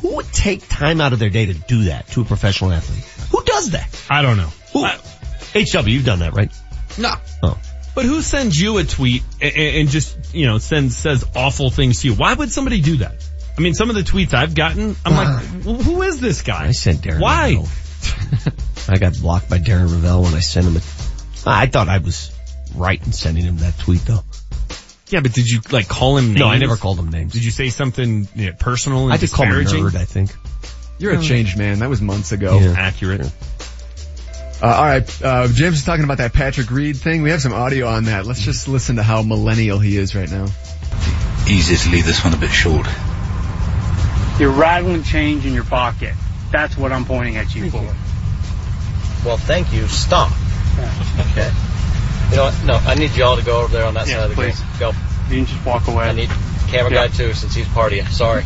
who 0.00 0.16
would 0.16 0.32
take 0.32 0.66
time 0.68 1.02
out 1.02 1.12
of 1.12 1.18
their 1.18 1.28
day 1.28 1.46
to 1.46 1.54
do 1.54 1.84
that 1.84 2.08
to 2.08 2.22
a 2.22 2.24
professional 2.24 2.72
athlete? 2.72 3.04
Who 3.30 3.44
does 3.44 3.72
that? 3.72 3.88
I 4.08 4.22
don't 4.22 4.38
know. 4.38 4.50
Who? 4.72 4.86
HW, 4.86 5.88
you've 5.88 6.04
done 6.04 6.20
that, 6.20 6.34
right? 6.34 6.50
No. 6.98 7.12
Oh. 7.42 7.58
But 7.94 8.04
who 8.06 8.22
sends 8.22 8.58
you 8.60 8.78
a 8.78 8.84
tweet 8.84 9.22
and, 9.40 9.54
and 9.54 9.88
just 9.88 10.34
you 10.34 10.46
know 10.46 10.56
sends 10.56 10.96
says 10.96 11.26
awful 11.36 11.68
things 11.68 12.00
to 12.00 12.08
you? 12.08 12.14
Why 12.14 12.32
would 12.32 12.50
somebody 12.50 12.80
do 12.80 12.96
that? 12.98 13.16
I 13.58 13.60
mean, 13.60 13.74
some 13.74 13.90
of 13.90 13.96
the 13.96 14.02
tweets 14.02 14.32
I've 14.32 14.54
gotten, 14.54 14.96
I'm 15.04 15.12
ah. 15.12 15.42
like, 15.64 15.82
who 15.82 16.02
is 16.02 16.20
this 16.20 16.40
guy? 16.40 16.68
I 16.68 16.72
sent 16.72 17.02
Darren. 17.02 17.20
Why? 17.20 17.62
Rovell. 18.06 18.52
I 18.88 18.98
got 18.98 19.18
blocked 19.20 19.50
by 19.50 19.58
Darren 19.58 19.88
Rovell 19.88 20.22
when 20.22 20.34
I 20.34 20.40
sent 20.40 20.66
him 20.66 20.76
a. 20.76 20.80
I 21.48 21.66
thought 21.66 21.88
I 21.88 21.98
was 21.98 22.32
right 22.74 23.04
in 23.04 23.12
sending 23.12 23.44
him 23.44 23.58
that 23.58 23.78
tweet 23.78 24.00
though. 24.02 24.24
Yeah, 25.08 25.20
but 25.20 25.32
did 25.32 25.46
you 25.46 25.60
like 25.70 25.88
call 25.88 26.16
him 26.16 26.28
names? 26.28 26.40
No, 26.40 26.48
I 26.48 26.58
never 26.58 26.76
called 26.76 26.98
him 26.98 27.10
names. 27.10 27.32
Did 27.32 27.44
you 27.44 27.50
say 27.50 27.68
something 27.68 28.28
you 28.34 28.46
know, 28.46 28.52
personal 28.58 29.04
and 29.04 29.12
I 29.12 29.16
just 29.16 29.34
called 29.34 29.48
him 29.48 29.60
a 29.60 29.62
nerd, 29.62 29.94
I 29.94 30.04
think. 30.04 30.34
You're 30.98 31.18
a 31.18 31.22
changed 31.22 31.58
man. 31.58 31.80
That 31.80 31.90
was 31.90 32.00
months 32.00 32.32
ago. 32.32 32.58
Yeah. 32.58 32.74
Accurate. 32.76 33.30
Uh, 34.62 34.66
all 34.66 34.84
right, 34.84 35.22
uh, 35.22 35.48
James 35.48 35.76
is 35.76 35.84
talking 35.84 36.04
about 36.04 36.16
that 36.16 36.32
Patrick 36.32 36.70
Reed 36.70 36.96
thing. 36.96 37.20
We 37.20 37.30
have 37.30 37.42
some 37.42 37.52
audio 37.52 37.88
on 37.88 38.04
that. 38.04 38.24
Let's 38.24 38.40
just 38.40 38.68
listen 38.68 38.96
to 38.96 39.02
how 39.02 39.20
millennial 39.20 39.78
he 39.78 39.98
is 39.98 40.14
right 40.14 40.30
now. 40.30 40.46
Easy 41.46 41.76
to 41.76 41.90
leave 41.90 42.06
this 42.06 42.24
one 42.24 42.32
a 42.32 42.38
bit 42.38 42.50
short. 42.50 42.86
You're 44.40 44.52
rattling 44.52 45.02
change 45.02 45.44
in 45.44 45.52
your 45.52 45.64
pocket. 45.64 46.14
That's 46.50 46.76
what 46.76 46.92
I'm 46.92 47.04
pointing 47.04 47.36
at 47.36 47.54
you 47.54 47.70
for. 47.70 47.82
Well, 49.24 49.36
thank 49.36 49.72
you. 49.72 49.86
Stop. 49.88 50.30
Okay. 51.32 51.50
You 52.30 52.36
know 52.36 52.44
what? 52.44 52.64
No, 52.64 52.74
I 52.74 52.94
need 52.94 53.12
y'all 53.16 53.36
to 53.36 53.44
go 53.44 53.62
over 53.62 53.72
there 53.76 53.84
on 53.86 53.94
that 53.94 54.06
Yeah, 54.08 54.16
side 54.20 54.22
of 54.24 54.28
the 54.30 54.34
please. 54.36 54.58
game. 54.60 54.68
Go. 54.78 54.92
You 55.30 55.36
can 55.36 55.46
just 55.46 55.66
walk 55.66 55.88
away. 55.88 56.04
I 56.04 56.12
need 56.12 56.28
camera 56.68 56.92
Yeah. 56.92 57.06
guy 57.08 57.14
too, 57.14 57.32
since 57.32 57.54
he's 57.54 57.68
part 57.68 57.92
of 57.92 57.98
you. 57.98 58.04
Sorry. 58.06 58.42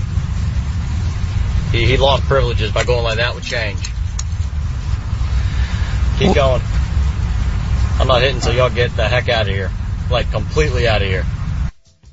He, 1.72 1.86
he 1.86 1.96
lost 1.96 2.24
privileges 2.24 2.72
by 2.72 2.84
going 2.84 3.04
like 3.04 3.16
that 3.18 3.34
with 3.34 3.44
change. 3.44 3.78
Keep 6.18 6.34
going. 6.34 6.60
I'm 7.98 8.06
not 8.06 8.20
hitting 8.22 8.40
so 8.40 8.50
y'all 8.50 8.68
get 8.70 8.94
the 8.96 9.06
heck 9.08 9.28
out 9.28 9.42
of 9.48 9.54
here. 9.54 9.70
Like 10.10 10.30
completely 10.30 10.86
out 10.86 11.00
of 11.00 11.08
here. 11.08 11.24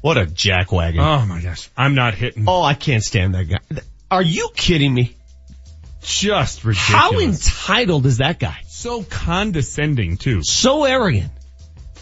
What 0.02 0.18
a 0.18 0.26
jackwagon. 0.26 1.00
Oh 1.00 1.26
my 1.26 1.42
gosh, 1.42 1.70
I'm 1.76 1.96
not 1.96 2.14
hitting. 2.14 2.46
Oh, 2.48 2.62
I 2.62 2.74
can't 2.76 3.04
stand 3.04 3.36
that 3.36 3.46
guy. 3.50 3.60
Are 4.10 4.22
you 4.22 4.50
kidding 4.56 4.94
me? 4.94 5.17
Just 6.02 6.64
ridiculous. 6.64 6.94
How 6.94 7.20
entitled 7.20 8.06
is 8.06 8.18
that 8.18 8.40
guy? 8.40 8.62
so 8.78 9.02
condescending 9.04 10.18
too. 10.18 10.44
So 10.44 10.84
arrogant. 10.84 11.32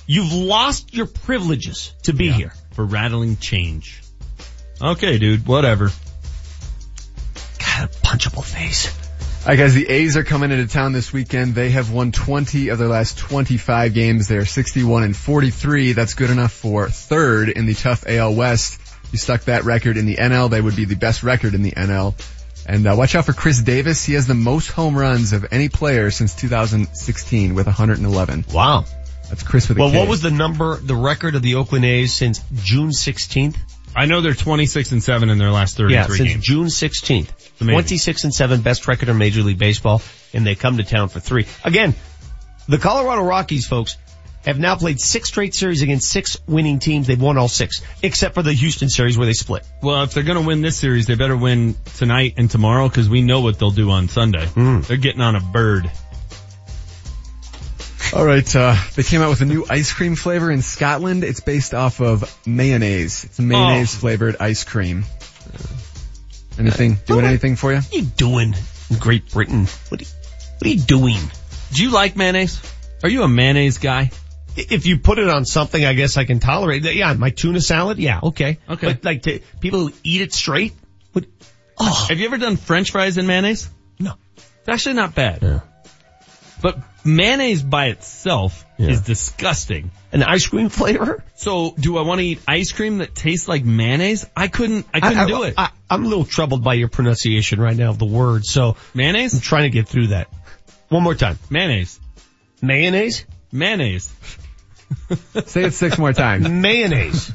You've 0.07 0.33
lost 0.33 0.93
your 0.93 1.07
privileges 1.07 1.93
to 2.03 2.13
be 2.13 2.29
here. 2.29 2.53
for 2.73 2.85
rattling 2.85 3.37
change. 3.37 4.01
Okay, 4.81 5.17
dude, 5.17 5.47
whatever. 5.47 5.89
God, 7.59 7.85
a 7.85 7.87
punchable 7.87 8.43
face. 8.43 8.93
All 9.41 9.49
right, 9.49 9.57
guys, 9.57 9.73
the 9.73 9.87
A's 9.87 10.17
are 10.17 10.23
coming 10.23 10.51
into 10.51 10.67
town 10.67 10.91
this 10.91 11.13
weekend. 11.13 11.55
They 11.55 11.69
have 11.69 11.91
won 11.91 12.11
20 12.11 12.69
of 12.69 12.77
their 12.77 12.87
last 12.87 13.17
25 13.17 13.93
games. 13.93 14.27
They're 14.27 14.45
61 14.45 15.03
and 15.03 15.15
43. 15.15 15.93
That's 15.93 16.13
good 16.13 16.29
enough 16.29 16.51
for 16.51 16.89
third 16.89 17.49
in 17.49 17.65
the 17.65 17.73
tough 17.73 18.03
AL 18.07 18.35
West. 18.35 18.81
You 19.11 19.17
stuck 19.17 19.43
that 19.45 19.63
record 19.63 19.97
in 19.97 20.05
the 20.05 20.17
NL, 20.17 20.49
they 20.49 20.59
would 20.59 20.75
be 20.75 20.85
the 20.85 20.95
best 20.95 21.23
record 21.23 21.53
in 21.53 21.61
the 21.61 21.71
NL. 21.71 22.15
And 22.67 22.87
uh, 22.87 22.95
watch 22.97 23.13
out 23.15 23.25
for 23.25 23.33
Khris 23.33 23.61
Davis. 23.61 24.03
He 24.03 24.13
has 24.13 24.25
the 24.27 24.33
most 24.33 24.69
home 24.71 24.97
runs 24.97 25.33
of 25.33 25.45
any 25.51 25.69
player 25.69 26.09
since 26.11 26.33
2016 26.35 27.53
with 27.53 27.67
111. 27.67 28.45
Wow. 28.51 28.85
That's 29.29 29.43
Chris 29.43 29.69
with 29.69 29.77
a 29.77 29.81
Well, 29.81 29.91
K. 29.91 29.97
what 29.99 30.07
was 30.07 30.21
the 30.21 30.31
number, 30.31 30.77
the 30.77 30.95
record 30.95 31.35
of 31.35 31.41
the 31.41 31.55
Oakland 31.55 31.85
A's 31.85 32.13
since 32.13 32.41
June 32.53 32.89
16th? 32.89 33.55
I 33.95 34.05
know 34.07 34.21
they're 34.21 34.33
26 34.33 34.91
and 34.91 35.01
7 35.03 35.29
in 35.29 35.37
their 35.37 35.51
last 35.51 35.77
33 35.77 35.93
Yeah, 35.93 36.07
since 36.07 36.19
games. 36.33 36.43
June 36.43 36.65
16th. 36.67 37.29
amazing. 37.61 37.73
26 37.73 38.23
and 38.25 38.33
7, 38.33 38.61
best 38.61 38.87
record 38.87 39.09
in 39.09 39.17
Major 39.17 39.41
League 39.41 39.57
Baseball, 39.57 40.01
and 40.33 40.45
they 40.45 40.55
come 40.55 40.77
to 40.77 40.83
town 40.83 41.07
for 41.09 41.19
three. 41.19 41.45
Again, 41.63 41.95
the 42.67 42.77
Colorado 42.77 43.21
Rockies, 43.23 43.67
folks, 43.67 43.95
have 44.45 44.59
now 44.59 44.75
played 44.75 44.99
six 44.99 45.27
straight 45.29 45.53
series 45.55 45.81
against 45.81 46.09
six 46.09 46.37
winning 46.47 46.79
teams. 46.79 47.07
They've 47.07 47.21
won 47.21 47.37
all 47.37 47.47
six, 47.47 47.81
except 48.03 48.35
for 48.35 48.43
the 48.43 48.53
Houston 48.53 48.89
series 48.89 49.17
where 49.17 49.25
they 49.25 49.33
split. 49.33 49.65
Well, 49.81 50.03
if 50.03 50.13
they're 50.13 50.23
going 50.23 50.39
to 50.39 50.45
win 50.45 50.61
this 50.61 50.77
series, 50.77 51.07
they 51.07 51.15
better 51.15 51.35
win 51.37 51.75
tonight 51.97 52.35
and 52.37 52.49
tomorrow 52.49 52.87
because 52.87 53.09
we 53.09 53.21
know 53.21 53.41
what 53.41 53.57
they'll 53.59 53.71
do 53.71 53.89
on 53.91 54.07
Sunday. 54.07 54.45
Mm. 54.45 54.85
They're 54.85 54.97
getting 54.97 55.21
on 55.21 55.35
a 55.35 55.39
bird. 55.41 55.89
All 58.13 58.25
right, 58.25 58.55
uh, 58.55 58.75
they 58.95 59.03
came 59.03 59.21
out 59.21 59.29
with 59.29 59.41
a 59.41 59.45
new 59.45 59.65
ice 59.69 59.91
cream 59.91 60.15
flavor 60.15 60.49
in 60.51 60.61
Scotland. 60.61 61.23
It's 61.23 61.41
based 61.41 61.73
off 61.73 61.99
of 61.99 62.33
mayonnaise. 62.47 63.25
It's 63.25 63.39
mayonnaise 63.39 63.93
Oh. 63.95 63.99
flavored 63.99 64.37
ice 64.39 64.63
cream. 64.63 65.05
Anything, 66.57 66.97
doing 67.05 67.25
anything 67.25 67.57
for 67.57 67.73
you? 67.73 67.79
What 67.79 67.93
are 67.93 67.97
you 67.97 68.03
doing 68.03 68.55
in 68.89 68.97
Great 68.99 69.29
Britain? 69.31 69.67
What 69.89 69.99
are 69.99 70.03
you, 70.03 70.09
what 70.59 70.65
are 70.65 70.69
you 70.69 70.79
doing? 70.79 71.17
Do 71.73 71.83
you 71.83 71.89
like 71.91 72.15
mayonnaise? 72.15 72.61
Are 73.03 73.09
you 73.09 73.23
a 73.23 73.27
mayonnaise 73.27 73.79
guy? 73.79 74.11
If 74.55 74.85
you 74.85 74.97
put 74.99 75.19
it 75.19 75.27
on 75.27 75.45
something, 75.45 75.83
I 75.83 75.93
guess 75.93 76.17
I 76.17 76.25
can 76.25 76.39
tolerate 76.39 76.85
it. 76.85 76.95
Yeah, 76.95 77.13
my 77.13 77.29
tuna 77.29 77.61
salad, 77.61 77.97
yeah, 77.97 78.19
okay. 78.23 78.59
Okay. 78.69 78.87
But 78.93 79.03
like 79.03 79.23
to, 79.23 79.39
people 79.59 79.79
who 79.87 79.93
eat 80.03 80.21
it 80.21 80.33
straight, 80.33 80.73
what, 81.13 81.25
oh, 81.77 82.05
Have 82.09 82.19
you 82.19 82.25
ever 82.25 82.37
done 82.37 82.55
french 82.57 82.91
fries 82.91 83.17
in 83.17 83.27
mayonnaise? 83.27 83.69
No. 83.99 84.13
It's 84.37 84.69
actually 84.69 84.95
not 84.95 85.13
bad. 85.13 85.61
But 86.61 86.77
mayonnaise 87.03 87.61
by 87.61 87.87
itself 87.87 88.65
Yeah. 88.77 88.89
is 88.89 89.01
disgusting. 89.01 89.91
an 90.11 90.23
ice 90.23 90.47
cream 90.47 90.69
flavor? 90.69 91.23
So 91.35 91.75
do 91.77 91.97
I 91.97 92.03
want 92.03 92.19
to 92.21 92.25
eat 92.25 92.39
ice 92.47 92.71
cream 92.71 92.99
that 92.99 93.13
tastes 93.13 93.47
like 93.49 93.65
mayonnaise? 93.65 94.25
I 94.35 94.47
couldn't, 94.47 94.85
I 94.93 95.01
couldn't 95.01 95.27
do 95.27 95.43
it. 95.43 95.55
I, 95.57 95.69
am 95.89 96.05
a 96.05 96.07
little 96.07 96.23
troubled 96.25 96.63
by 96.63 96.75
your 96.75 96.87
pronunciation 96.87 97.59
right 97.59 97.75
now 97.75 97.89
of 97.89 97.99
the 97.99 98.05
word, 98.05 98.45
so 98.45 98.77
mayonnaise? 98.93 99.33
I'm 99.33 99.41
trying 99.41 99.63
to 99.63 99.69
get 99.69 99.89
through 99.89 100.07
that. 100.07 100.29
One 100.87 101.03
more 101.03 101.15
time. 101.15 101.37
Mayonnaise. 101.49 101.99
Mayonnaise? 102.61 103.25
Mayonnaise. 103.51 104.09
Say 105.45 105.63
it 105.63 105.73
six 105.73 105.97
more 105.97 106.13
times. 106.13 106.47
Mayonnaise. 106.49 107.31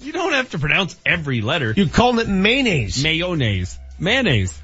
You 0.00 0.12
don't 0.12 0.32
have 0.32 0.50
to 0.50 0.58
pronounce 0.58 0.96
every 1.04 1.40
letter. 1.40 1.72
You're 1.76 1.88
calling 1.88 2.20
it 2.20 2.28
mayonnaise. 2.28 3.02
Mayonnaise. 3.02 3.78
Mayonnaise. 3.98 4.56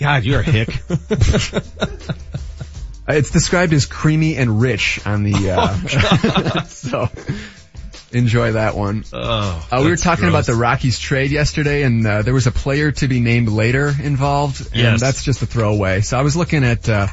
God, 0.00 0.24
you're 0.24 0.40
a 0.40 0.42
hick. 0.42 0.68
It's 3.06 3.30
described 3.30 3.74
as 3.74 3.84
creamy 3.84 4.36
and 4.36 4.62
rich 4.62 4.98
on 5.06 5.24
the, 5.24 5.34
Oh, 5.50 5.58
uh, 5.60 6.62
so 6.64 7.10
enjoy 8.12 8.52
that 8.52 8.74
one. 8.74 9.04
Oh, 9.12 9.68
Uh, 9.70 9.76
we 9.80 9.84
were 9.84 9.90
that's 9.90 10.02
talking 10.02 10.26
about 10.26 10.46
the 10.46 10.54
Rockies 10.54 10.98
trade 10.98 11.30
yesterday 11.30 11.82
and, 11.82 12.06
uh, 12.06 12.22
there 12.22 12.32
was 12.32 12.46
a 12.46 12.50
player 12.50 12.92
to 12.92 13.06
be 13.06 13.20
named 13.20 13.50
later 13.50 13.88
involved. 14.02 14.68
And 14.68 14.76
Yes. 14.76 15.00
that's 15.00 15.22
just 15.22 15.42
a 15.42 15.46
throwaway. 15.46 16.00
So 16.00 16.16
I 16.18 16.22
was 16.22 16.34
looking 16.34 16.64
at, 16.64 16.88
uh, 16.88 17.08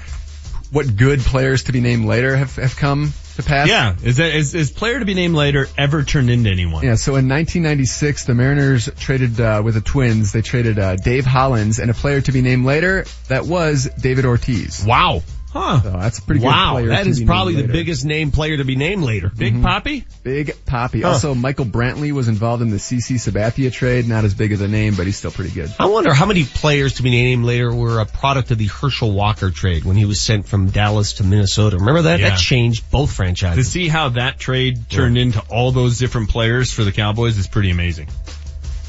what 0.71 0.95
good 0.95 1.19
players 1.19 1.63
to 1.63 1.73
be 1.73 1.81
named 1.81 2.05
later 2.05 2.37
have, 2.37 2.55
have 2.55 2.77
come 2.77 3.11
to 3.35 3.43
pass. 3.43 3.67
Yeah, 3.67 3.95
is 4.03 4.17
that 4.17 4.35
is, 4.35 4.53
is 4.53 4.71
player 4.71 4.99
to 4.99 5.05
be 5.05 5.13
named 5.13 5.35
later 5.35 5.67
ever 5.77 6.03
turned 6.03 6.29
into 6.29 6.49
anyone? 6.49 6.83
Yeah, 6.83 6.95
so 6.95 7.11
in 7.11 7.27
1996, 7.29 8.25
the 8.25 8.33
Mariners 8.33 8.89
traded 8.97 9.39
uh, 9.39 9.61
with 9.63 9.75
the 9.75 9.81
Twins. 9.81 10.31
They 10.31 10.41
traded 10.41 10.79
uh, 10.79 10.95
Dave 10.95 11.25
Hollins 11.25 11.79
and 11.79 11.91
a 11.91 11.93
player 11.93 12.21
to 12.21 12.31
be 12.31 12.41
named 12.41 12.65
later. 12.65 13.05
That 13.27 13.45
was 13.45 13.89
David 13.99 14.25
Ortiz. 14.25 14.83
Wow. 14.85 15.23
Huh. 15.53 15.81
So 15.81 15.91
that's 15.91 16.19
a 16.19 16.21
pretty 16.21 16.39
good 16.39 16.47
Wow, 16.47 16.73
player. 16.73 16.87
that 16.89 17.03
to 17.03 17.09
is 17.09 17.19
be 17.19 17.25
probably 17.25 17.55
the 17.61 17.67
biggest 17.67 18.05
name 18.05 18.31
player 18.31 18.55
to 18.55 18.63
be 18.63 18.77
named 18.77 19.03
later. 19.03 19.27
Mm-hmm. 19.27 19.37
Big 19.37 19.61
Poppy? 19.61 20.05
Big 20.23 20.65
Poppy. 20.65 21.01
Huh. 21.01 21.09
Also, 21.09 21.35
Michael 21.35 21.65
Brantley 21.65 22.13
was 22.13 22.29
involved 22.29 22.61
in 22.61 22.69
the 22.69 22.77
CC 22.77 23.15
Sabathia 23.15 23.71
trade. 23.71 24.07
Not 24.07 24.23
as 24.23 24.33
big 24.33 24.53
as 24.53 24.61
a 24.61 24.67
name, 24.69 24.95
but 24.95 25.05
he's 25.07 25.17
still 25.17 25.31
pretty 25.31 25.51
good. 25.53 25.69
I 25.77 25.87
wonder 25.87 26.13
how 26.13 26.25
many 26.25 26.45
players 26.45 26.93
to 26.95 27.03
be 27.03 27.09
named 27.09 27.43
later 27.43 27.73
were 27.73 27.99
a 27.99 28.05
product 28.05 28.51
of 28.51 28.59
the 28.59 28.67
Herschel 28.67 29.11
Walker 29.11 29.51
trade 29.51 29.83
when 29.83 29.97
he 29.97 30.05
was 30.05 30.21
sent 30.21 30.47
from 30.47 30.69
Dallas 30.69 31.13
to 31.13 31.23
Minnesota. 31.25 31.77
Remember 31.77 32.03
that? 32.03 32.21
Yeah. 32.21 32.29
That 32.29 32.39
changed 32.39 32.89
both 32.89 33.11
franchises. 33.11 33.65
To 33.65 33.69
see 33.71 33.89
how 33.89 34.09
that 34.09 34.39
trade 34.39 34.89
turned 34.89 35.17
into 35.17 35.41
all 35.49 35.71
those 35.73 35.99
different 35.99 36.29
players 36.29 36.71
for 36.71 36.85
the 36.85 36.93
Cowboys 36.93 37.37
is 37.37 37.47
pretty 37.47 37.71
amazing. 37.71 38.07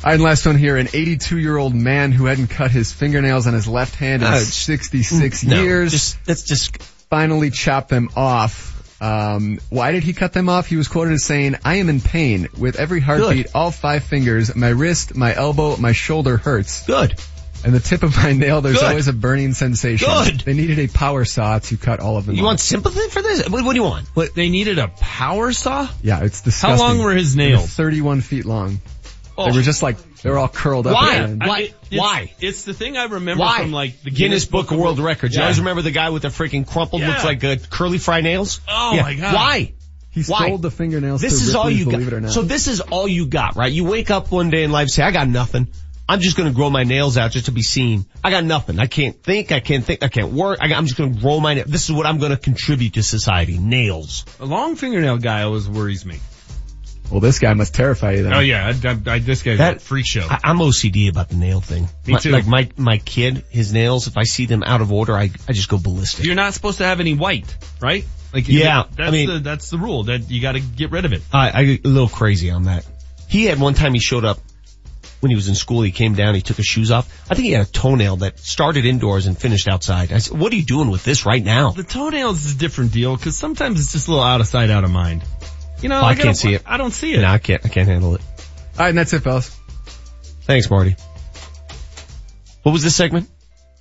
All 0.05 0.09
right, 0.09 0.15
and 0.15 0.23
last 0.23 0.45
one 0.47 0.57
here. 0.57 0.77
An 0.77 0.89
82 0.93 1.39
year 1.39 1.57
old 1.57 1.75
man 1.75 2.11
who 2.11 2.25
hadn't 2.25 2.49
cut 2.49 2.71
his 2.73 2.93
fingernails 2.93 3.47
on 3.47 3.55
his 3.55 3.69
left 3.69 3.95
hand 3.95 4.23
in 4.23 4.29
Uh, 4.29 4.39
66 4.41 5.45
no, 5.45 5.63
years. 5.63 5.93
just- 5.93 6.17
that's 6.25 6.43
just 6.43 6.77
finally 7.09 7.51
chopped 7.51 7.89
them 7.89 8.11
off. 8.17 8.71
Um, 9.01 9.59
why 9.69 9.93
did 9.93 10.03
he 10.05 10.13
cut 10.13 10.33
them 10.33 10.49
off? 10.49 10.67
He 10.67 10.77
was 10.77 10.89
quoted 10.89 11.15
as 11.15 11.25
saying, 11.25 11.57
I 11.65 11.77
am 11.77 11.89
in 11.89 12.01
pain. 12.01 12.49
With 12.59 12.77
every 12.77 13.01
heartbeat, 13.01 13.49
all 13.55 13.71
five 13.71 14.03
fingers, 14.05 14.55
my 14.57 14.69
wrist, 14.69 15.15
my 15.17 15.35
elbow, 15.35 15.77
my 15.77 15.93
shoulder 15.93 16.37
hurts. 16.37 16.85
Good. 16.87 17.15
And 17.65 17.73
the 17.73 17.79
tip 17.81 18.03
of 18.03 18.17
my 18.17 18.33
nail, 18.33 18.61
there's 18.61 18.79
Good. 18.79 18.85
always 18.91 19.07
a 19.07 19.13
burning 19.13 19.55
sensation. 19.55 20.09
Good. 20.09 20.41
They 20.41 20.53
needed 20.55 20.81
a 20.81 20.89
power 20.89 21.25
saw 21.25 21.61
to 21.61 21.77
cut 21.77 22.01
all 22.01 22.17
of 22.17 22.27
them 22.27 22.35
You 22.35 22.43
off. 22.43 22.47
want 22.47 22.61
sympathy 22.61 23.09
for 23.09 23.23
this? 23.23 23.49
What, 23.49 23.65
what 23.65 23.73
do 23.73 23.77
you 23.79 23.85
want? 23.85 24.07
What 24.15 24.35
they 24.35 24.49
needed 24.49 24.79
a 24.81 24.89
power 24.89 25.53
saw? 25.53 25.89
Yeah, 26.03 26.25
it's 26.25 26.41
disgusting. 26.41 26.77
How 26.85 26.89
long 26.93 26.99
were 26.99 27.13
his 27.15 27.37
nails? 27.37 27.69
31 27.71 28.21
feet 28.21 28.45
long. 28.47 28.81
Oh. 29.37 29.51
They 29.51 29.57
were 29.57 29.63
just 29.63 29.83
like, 29.83 29.97
they 30.23 30.31
were 30.31 30.39
all 30.39 30.49
curled 30.49 30.87
up. 30.87 30.95
Why? 30.95 31.15
at 31.15 31.19
the 31.19 31.25
end. 31.33 31.43
Why? 31.47 31.59
It- 31.61 31.65
it's- 31.91 31.99
Why? 32.01 32.33
It's 32.41 32.65
the 32.65 32.75
thing 32.75 32.97
I 32.97 33.05
remember 33.05 33.43
Why? 33.43 33.59
from 33.63 33.73
like 33.73 34.03
the 34.03 34.11
Guinness 34.11 34.45
Book 34.45 34.71
of 34.71 34.79
World 34.79 34.99
Records. 34.99 35.35
You 35.35 35.41
Yeah. 35.41 35.45
always 35.47 35.59
remember 35.59 35.83
the 35.83 35.91
guy 35.91 36.11
with 36.11 36.23
the 36.23 36.29
freaking 36.29 36.67
crumpled, 36.67 37.03
Yeah. 37.03 37.09
looks 37.09 37.25
like 37.25 37.43
uh, 37.45 37.57
curly 37.71 37.99
fry 37.99 38.21
nails? 38.21 38.61
Oh 38.69 38.95
Yeah. 38.95 39.03
my 39.03 39.15
god. 39.15 39.35
Why? 39.35 39.73
He 40.11 40.23
Why? 40.25 40.49
sold 40.49 40.61
the 40.63 40.71
fingernails 40.71 41.23
This 41.23 41.39
to 41.41 41.49
is 41.49 41.55
all 41.55 41.71
you 41.71 41.87
believe 41.87 42.01
got. 42.09 42.13
it 42.13 42.17
or 42.17 42.21
not. 42.21 42.33
So 42.33 42.43
this 42.43 42.69
is 42.69 42.81
all 42.83 43.09
you 43.09 43.27
got, 43.27 43.57
right? 43.57 43.73
You 43.73 43.85
wake 43.85 44.11
up 44.11 44.31
one 44.31 44.51
day 44.51 44.63
in 44.65 44.71
life 44.71 44.83
and 44.83 44.91
say, 44.91 45.03
I 45.03 45.11
got 45.11 45.27
nothing. 45.29 45.69
I'm 46.09 46.21
just 46.21 46.37
gonna 46.37 46.51
grow 46.53 46.69
my 46.69 46.83
nails 46.85 47.17
out 47.17 47.31
just 47.31 47.47
to 47.47 47.53
be 47.53 47.63
seen. 47.63 48.05
I 48.23 48.31
got 48.31 48.45
nothing. 48.45 48.79
I 48.79 48.87
can't 48.87 49.23
think. 49.23 49.53
I 49.53 49.61
can't 49.61 49.85
think. 49.85 50.03
I 50.03 50.09
can't 50.09 50.33
work. 50.33 50.59
I 50.61 50.67
am 50.73 50.85
just 50.85 50.99
gonna 50.99 51.15
grow 51.19 51.41
my 51.41 51.55
nails. 51.55 51.69
This 51.71 51.85
is 51.89 51.93
what 51.93 52.05
I'm 52.05 52.19
gonna 52.19 52.37
contribute 52.37 52.95
to 52.95 53.03
society. 53.03 53.57
Nails. 53.57 54.27
A 54.41 54.45
long 54.45 54.77
fingernail 54.77 55.17
guy 55.19 55.43
always 55.45 55.67
worries 55.69 56.05
me. 56.05 56.17
Well, 57.13 57.21
this 57.21 57.39
guy 57.39 57.53
must 57.55 57.75
terrify 57.75 58.13
you 58.13 58.23
then. 58.25 58.33
Oh 58.35 58.41
yeah, 58.41 58.67
I, 58.85 58.89
I, 58.89 59.15
I, 59.15 59.19
this 59.21 59.43
guy's 59.43 59.59
That- 59.59 59.77
a 59.77 59.81
freak 59.81 60.07
show. 60.07 60.27
I, 60.29 60.41
I'm 60.45 60.59
OCD 60.59 61.09
about 61.11 61.29
the 61.29 61.37
nail 61.37 61.61
thing. 61.61 61.85
Me 62.07 62.15
My- 62.15 62.19
too. 62.19 62.31
Like 62.31 62.47
my, 62.47 62.69
my 62.77 62.99
kid, 62.99 63.45
his 63.51 63.73
nails, 63.73 64.07
if 64.07 64.17
I 64.17 64.25
see 64.25 64.47
them 64.47 64.63
out 64.63 64.81
of 64.81 64.91
order, 64.91 65.15
I, 65.17 65.31
I 65.49 65.53
just 65.53 65.69
go 65.69 65.79
ballistic. 65.79 66.25
You're 66.25 66.35
not 66.35 66.55
supposed 66.55 66.79
to 66.79 66.85
have 66.85 66.99
any 67.01 67.15
white, 67.15 67.55
right? 67.81 68.05
Like 68.33 68.49
Yeah, 68.49 68.85
that's 68.97 69.09
I 69.09 69.11
mean- 69.11 69.29
the, 69.29 69.39
that's 69.41 69.69
the 69.71 69.79
rule 69.79 70.05
that 70.05 70.31
you 70.31 70.41
got 70.41 70.53
to 70.53 70.61
get 70.61 70.91
rid 70.91 71.05
of 71.05 71.13
it. 71.13 71.21
I, 71.33 71.51
I 71.61 71.65
get 71.65 71.85
a 71.85 71.89
little 71.89 72.09
crazy 72.09 72.51
on 72.51 72.65
that. 72.65 72.87
He 73.29 73.45
had 73.45 73.61
one 73.61 73.75
time 73.75 73.93
he 73.95 74.01
showed 74.01 74.25
up 74.25 74.39
when 75.21 75.31
he 75.31 75.37
was 75.37 75.49
in 75.49 75.55
school. 75.55 75.83
He 75.83 75.93
came 75.93 76.15
down, 76.15 76.35
he 76.35 76.41
took 76.43 76.57
his 76.57 76.67
shoes 76.67 76.91
off. 76.91 77.07
I 77.31 77.35
think 77.35 77.47
he 77.47 77.53
had 77.53 77.67
a 77.67 77.71
toenail 77.71 78.17
that 78.17 78.39
started 78.39 78.85
indoors 78.87 79.27
and 79.27 79.39
finished 79.39 79.69
outside. 79.69 80.13
I 80.13 80.19
said, 80.19 80.39
what 80.39 80.53
are 80.53 80.57
you 80.57 80.65
doing 80.65 80.91
with 80.91 81.05
this 81.05 81.25
right 81.27 81.43
now? 81.45 81.71
The 81.71 81.83
toenails 81.85 82.45
is 82.45 82.55
a 82.57 82.59
different 82.59 82.93
deal 82.93 83.17
because 83.17 83.37
sometimes 83.37 83.81
it's 83.81 83.93
just 83.93 84.09
a 84.09 84.11
little 84.11 84.25
out 84.25 84.41
of 84.41 84.47
sight, 84.47 84.71
out 84.71 84.85
of 84.85 84.91
mind. 84.91 85.23
You 85.83 85.89
know, 85.89 86.01
Oh, 86.01 86.05
I 86.05 86.13
gotta- 86.15 86.23
can't 86.25 86.37
see 86.37 86.55
it. 86.55 86.63
I 86.67 86.77
don't 86.77 86.93
see 86.93 87.13
it. 87.15 87.21
No, 87.21 87.29
I 87.29 87.39
can't, 87.39 87.65
I 87.65 87.69
can't 87.69 87.89
handle 87.89 88.15
it. 88.15 88.21
All 88.75 88.79
right, 88.81 88.89
and 88.91 88.99
that's 88.99 89.13
it, 89.13 89.21
fellas. 89.21 89.55
Thanks, 90.43 90.71
Marty. 90.71 90.97
What 92.63 92.73
was 92.73 92.83
this 92.83 92.95
segment? 92.95 93.29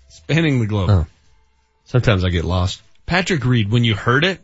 Spanning 0.09 0.59
the 0.59 0.65
globe. 0.65 0.89
Oh. 0.89 1.05
Sometimes 1.85 2.23
I 2.25 2.29
get 2.29 2.45
lost. 2.45 2.81
Patrick 3.05 3.45
Reed, 3.45 3.69
when 3.71 3.83
you 3.83 3.95
heard 3.95 4.23
it, 4.25 4.39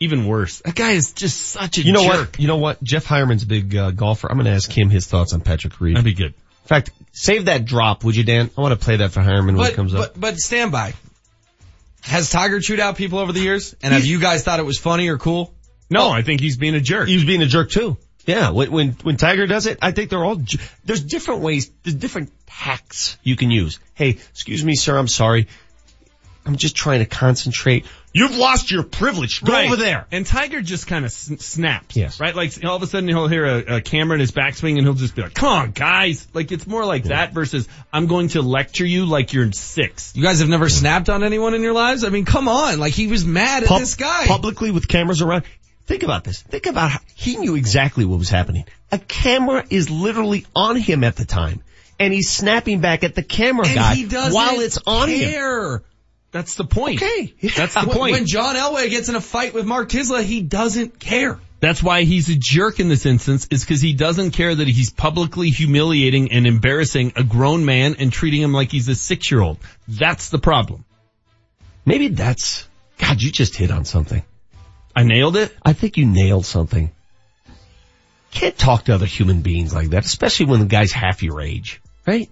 even 0.00 0.26
worse. 0.26 0.60
That 0.64 0.74
guy 0.74 0.92
is 0.92 1.12
just 1.12 1.40
such 1.40 1.78
a 1.78 1.82
You 1.82 1.92
know 1.92 2.02
jerk. 2.04 2.30
what? 2.32 2.40
You 2.40 2.48
know 2.48 2.56
what? 2.56 2.82
Jeff 2.82 3.06
Heuerman's 3.06 3.42
a 3.44 3.46
big 3.46 3.74
uh, 3.76 3.90
golfer. 3.90 4.28
I'm 4.30 4.36
going 4.36 4.46
to 4.46 4.52
ask 4.52 4.70
him 4.70 4.90
his 4.90 5.06
thoughts 5.06 5.32
on 5.32 5.40
Patrick 5.40 5.80
Reed. 5.80 5.94
That'd 5.96 6.04
be 6.04 6.14
good. 6.14 6.34
In 6.34 6.66
fact, 6.66 6.90
save 7.12 7.46
that 7.46 7.64
drop, 7.64 8.04
would 8.04 8.16
you, 8.16 8.24
Dan? 8.24 8.50
I 8.56 8.60
want 8.60 8.78
to 8.78 8.82
play 8.84 8.96
that 8.96 9.12
for 9.12 9.20
Heuerman 9.20 9.46
when 9.46 9.56
But, 9.56 9.72
it 9.72 9.76
comes 9.76 9.94
up. 9.94 10.14
but, 10.14 10.20
but 10.20 10.36
stand 10.38 10.72
by. 10.72 10.94
Has 12.02 12.30
Tiger 12.30 12.60
chewed 12.60 12.80
out 12.80 12.96
people 12.96 13.18
over 13.18 13.32
the 13.32 13.40
years? 13.40 13.74
And 13.82 13.92
have 13.92 14.04
you 14.04 14.20
guys 14.20 14.42
thought 14.42 14.58
it 14.58 14.66
was 14.66 14.78
funny 14.78 15.08
or 15.08 15.18
cool? 15.18 15.54
No, 15.90 16.06
oh. 16.06 16.10
I 16.10 16.22
think 16.22 16.40
he's 16.40 16.56
being 16.56 16.74
a 16.74 16.80
jerk. 16.80 17.08
He's 17.08 17.24
being 17.24 17.42
a 17.42 17.46
jerk 17.46 17.70
too. 17.70 17.96
Yeah, 18.26 18.50
when, 18.50 18.70
when, 18.70 18.90
when 19.02 19.16
Tiger 19.16 19.46
does 19.46 19.66
it, 19.66 19.78
I 19.82 19.90
think 19.92 20.10
they're 20.10 20.22
all, 20.24 20.40
there's 20.84 21.02
different 21.02 21.40
ways, 21.40 21.70
there's 21.82 21.94
different 21.96 22.30
hacks 22.48 23.16
you 23.22 23.34
can 23.34 23.50
use. 23.50 23.80
Hey, 23.94 24.10
excuse 24.10 24.64
me, 24.64 24.76
sir, 24.76 24.96
I'm 24.96 25.08
sorry. 25.08 25.48
I'm 26.46 26.56
just 26.56 26.74
trying 26.76 27.00
to 27.00 27.06
concentrate. 27.06 27.86
You've 28.12 28.36
lost 28.36 28.70
your 28.70 28.82
privilege. 28.82 29.42
Go 29.42 29.52
Right. 29.52 29.66
over 29.66 29.76
there. 29.76 30.06
And 30.10 30.24
Tiger 30.26 30.60
just 30.62 30.86
kind 30.86 31.04
of 31.04 31.10
s- 31.10 31.30
snaps. 31.44 31.96
Yes. 31.96 32.18
Right? 32.18 32.34
Like 32.34 32.64
all 32.64 32.76
of 32.76 32.82
a 32.82 32.86
sudden 32.86 33.08
he'll 33.08 33.28
hear 33.28 33.44
a, 33.44 33.76
a 33.76 33.80
camera 33.82 34.14
in 34.14 34.20
his 34.20 34.32
backswing 34.32 34.72
and 34.76 34.80
he'll 34.82 34.94
just 34.94 35.14
be 35.14 35.22
like, 35.22 35.34
come 35.34 35.48
on 35.48 35.70
guys. 35.72 36.26
Like 36.32 36.50
it's 36.50 36.66
more 36.66 36.84
like 36.84 37.04
that 37.04 37.32
versus 37.34 37.68
I'm 37.92 38.06
going 38.06 38.28
to 38.28 38.42
lecture 38.42 38.86
you 38.86 39.04
like 39.06 39.32
you're 39.32 39.52
six. 39.52 40.16
You 40.16 40.22
guys 40.22 40.40
have 40.40 40.48
never 40.48 40.68
snapped 40.68 41.08
on 41.08 41.22
anyone 41.24 41.54
in 41.54 41.62
your 41.62 41.74
lives? 41.74 42.04
I 42.04 42.08
mean, 42.08 42.24
come 42.24 42.48
on. 42.48 42.80
Like 42.80 42.94
he 42.94 43.06
was 43.06 43.24
mad 43.24 43.62
at 43.64 43.68
this 43.78 43.94
guy. 43.96 44.26
Publicly 44.26 44.70
with 44.70 44.88
cameras 44.88 45.20
around. 45.22 45.44
Think 45.90 46.04
about 46.04 46.22
this. 46.22 46.40
Think 46.40 46.66
about 46.66 46.92
how 46.92 47.00
he 47.16 47.36
knew 47.36 47.56
exactly 47.56 48.04
what 48.04 48.16
was 48.16 48.28
happening. 48.28 48.64
A 48.92 48.98
camera 48.98 49.64
is 49.70 49.90
literally 49.90 50.46
on 50.54 50.76
him 50.76 51.02
at 51.02 51.16
the 51.16 51.24
time. 51.24 51.64
And 51.98 52.14
he's 52.14 52.30
snapping 52.30 52.80
back 52.80 53.02
at 53.02 53.16
the 53.16 53.24
camera 53.24 53.66
and 53.66 53.74
guy 53.74 54.30
while 54.30 54.60
it's 54.60 54.78
on 54.86 55.08
him. 55.08 55.80
That's 56.30 56.54
the 56.54 56.64
point. 56.64 57.02
Okay. 57.02 57.34
That's 57.42 57.74
the 57.74 57.88
point. 57.90 58.12
When 58.12 58.26
John 58.26 58.54
Elway 58.54 58.88
gets 58.88 59.08
in 59.08 59.16
a 59.16 59.20
fight 59.20 59.52
with 59.52 59.66
Mark 59.66 59.88
Kiszla, 59.88 60.22
he 60.22 60.42
doesn't 60.42 61.00
care. 61.00 61.40
That's 61.58 61.82
why 61.82 62.04
he's 62.04 62.28
a 62.28 62.36
jerk 62.36 62.78
in 62.78 62.88
this 62.88 63.04
instance 63.04 63.48
is 63.50 63.64
because 63.64 63.80
he 63.80 63.92
doesn't 63.92 64.30
care 64.30 64.54
that 64.54 64.68
he's 64.68 64.90
publicly 64.90 65.50
humiliating 65.50 66.30
and 66.30 66.46
embarrassing 66.46 67.14
a 67.16 67.24
grown 67.24 67.64
man 67.64 67.96
and 67.98 68.12
treating 68.12 68.40
him 68.40 68.52
like 68.52 68.70
he's 68.70 68.88
a 68.88 68.94
six 68.94 69.28
year 69.28 69.40
old. 69.40 69.58
That's 69.88 70.28
the 70.28 70.38
problem. 70.38 70.84
Maybe 71.84 72.06
that's, 72.06 72.68
God, 72.98 73.20
you 73.20 73.32
just 73.32 73.56
hit 73.56 73.72
on 73.72 73.84
something. 73.84 74.22
I 74.94 75.04
nailed 75.04 75.36
it. 75.36 75.54
I 75.64 75.72
think 75.72 75.96
you 75.96 76.06
nailed 76.06 76.44
something. 76.46 76.90
Can't 78.32 78.56
talk 78.56 78.84
to 78.84 78.94
other 78.94 79.06
human 79.06 79.42
beings 79.42 79.74
like 79.74 79.90
that, 79.90 80.04
especially 80.04 80.46
when 80.46 80.60
the 80.60 80.66
guy's 80.66 80.92
half 80.92 81.22
your 81.22 81.40
age, 81.40 81.80
right? 82.06 82.30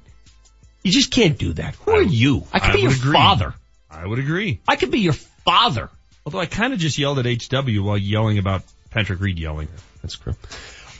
You 0.84 0.92
just 0.92 1.10
can't 1.10 1.36
do 1.38 1.52
that. 1.54 1.74
Who 1.76 1.90
are 1.92 2.02
you? 2.02 2.44
I 2.52 2.60
could 2.60 2.70
I 2.70 2.74
be 2.74 2.80
your 2.82 2.92
agree. 2.92 3.12
father. 3.12 3.54
I 3.90 4.06
would 4.06 4.18
agree. 4.20 4.60
I 4.68 4.76
could 4.76 4.90
be 4.92 5.00
your 5.00 5.12
father. 5.12 5.90
Although 6.24 6.38
I 6.38 6.46
kind 6.46 6.72
of 6.72 6.78
just 6.78 6.98
yelled 6.98 7.18
at 7.18 7.26
HW 7.26 7.82
while 7.82 7.98
yelling 7.98 8.38
about 8.38 8.62
Patrick 8.90 9.20
Reed 9.20 9.38
yelling. 9.38 9.68
That's 10.02 10.16
true. 10.16 10.34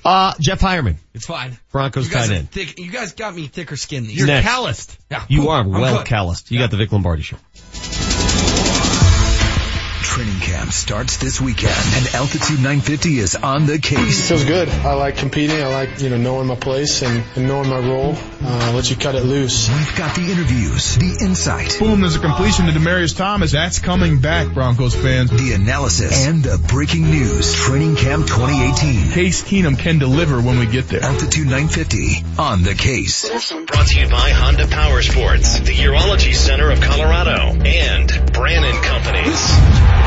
Uh, 0.04 0.32
Jeff 0.40 0.60
Heuerman, 0.60 0.96
It's 1.14 1.26
fine. 1.26 1.58
Broncos 1.70 2.06
You 2.08 2.14
guys 2.14 2.28
tight 2.28 2.34
are 2.34 2.38
end. 2.38 2.50
thick. 2.50 2.78
You 2.78 2.90
guys 2.90 3.12
got 3.12 3.34
me 3.34 3.46
thicker 3.46 3.76
skin 3.76 4.04
these 4.04 4.16
You're. 4.16 4.26
Next. 4.26 4.46
calloused. 4.48 4.98
Yeah. 5.10 5.24
You 5.28 5.48
are 5.50 5.68
well 5.68 6.02
calloused. 6.04 6.50
You 6.50 6.58
got 6.58 6.70
the 6.70 6.76
Vic 6.76 6.90
Lombardi 6.92 7.22
show. 7.22 7.36
Training 10.08 10.40
camp 10.40 10.72
starts 10.72 11.18
this 11.18 11.40
weekend 11.40 11.70
and 11.94 12.14
Altitude 12.14 12.56
950 12.56 13.18
is 13.18 13.36
on 13.36 13.66
the 13.66 13.78
case. 13.78 14.28
feels 14.28 14.44
good. 14.44 14.68
I 14.68 14.94
like 14.94 15.16
competing. 15.16 15.62
I 15.62 15.68
like, 15.68 16.00
you 16.00 16.08
know, 16.10 16.16
knowing 16.16 16.48
my 16.48 16.56
place 16.56 17.02
and, 17.02 17.22
and 17.36 17.46
knowing 17.46 17.68
my 17.68 17.78
role. 17.78 18.16
Uh, 18.42 18.72
let 18.74 18.90
you 18.90 18.96
cut 18.96 19.14
it 19.14 19.22
loose. 19.24 19.68
We've 19.68 19.96
got 19.96 20.16
the 20.16 20.22
interviews, 20.22 20.96
the 20.96 21.24
insight, 21.24 21.76
Boom, 21.78 22.00
there's 22.00 22.16
a 22.16 22.20
completion 22.20 22.66
to 22.66 22.72
Demaryius 22.72 23.16
Thomas. 23.16 23.52
That's 23.52 23.78
coming 23.78 24.20
back, 24.20 24.52
Broncos 24.52 24.94
fans. 24.96 25.30
the 25.30 25.52
analysis, 25.52 26.26
and 26.26 26.42
the 26.42 26.58
breaking 26.68 27.04
news. 27.10 27.54
Training 27.54 27.94
camp 27.96 28.26
2018. 28.26 29.12
Case 29.12 29.42
Keenum 29.44 29.78
can 29.78 29.98
deliver 29.98 30.40
when 30.40 30.58
we 30.58 30.66
get 30.66 30.88
there. 30.88 31.02
Altitude 31.02 31.46
950 31.46 32.24
on 32.38 32.62
the 32.62 32.74
case. 32.74 33.28
Brought 33.66 33.86
to 33.88 34.00
you 34.00 34.08
by 34.08 34.30
Honda 34.30 34.66
Power 34.66 35.02
Sports, 35.02 35.60
the 35.60 35.72
Urology 35.72 36.34
Center 36.34 36.70
of 36.70 36.80
Colorado, 36.80 37.60
and 37.64 38.08
Brannan 38.32 38.82
Company. 38.82 39.97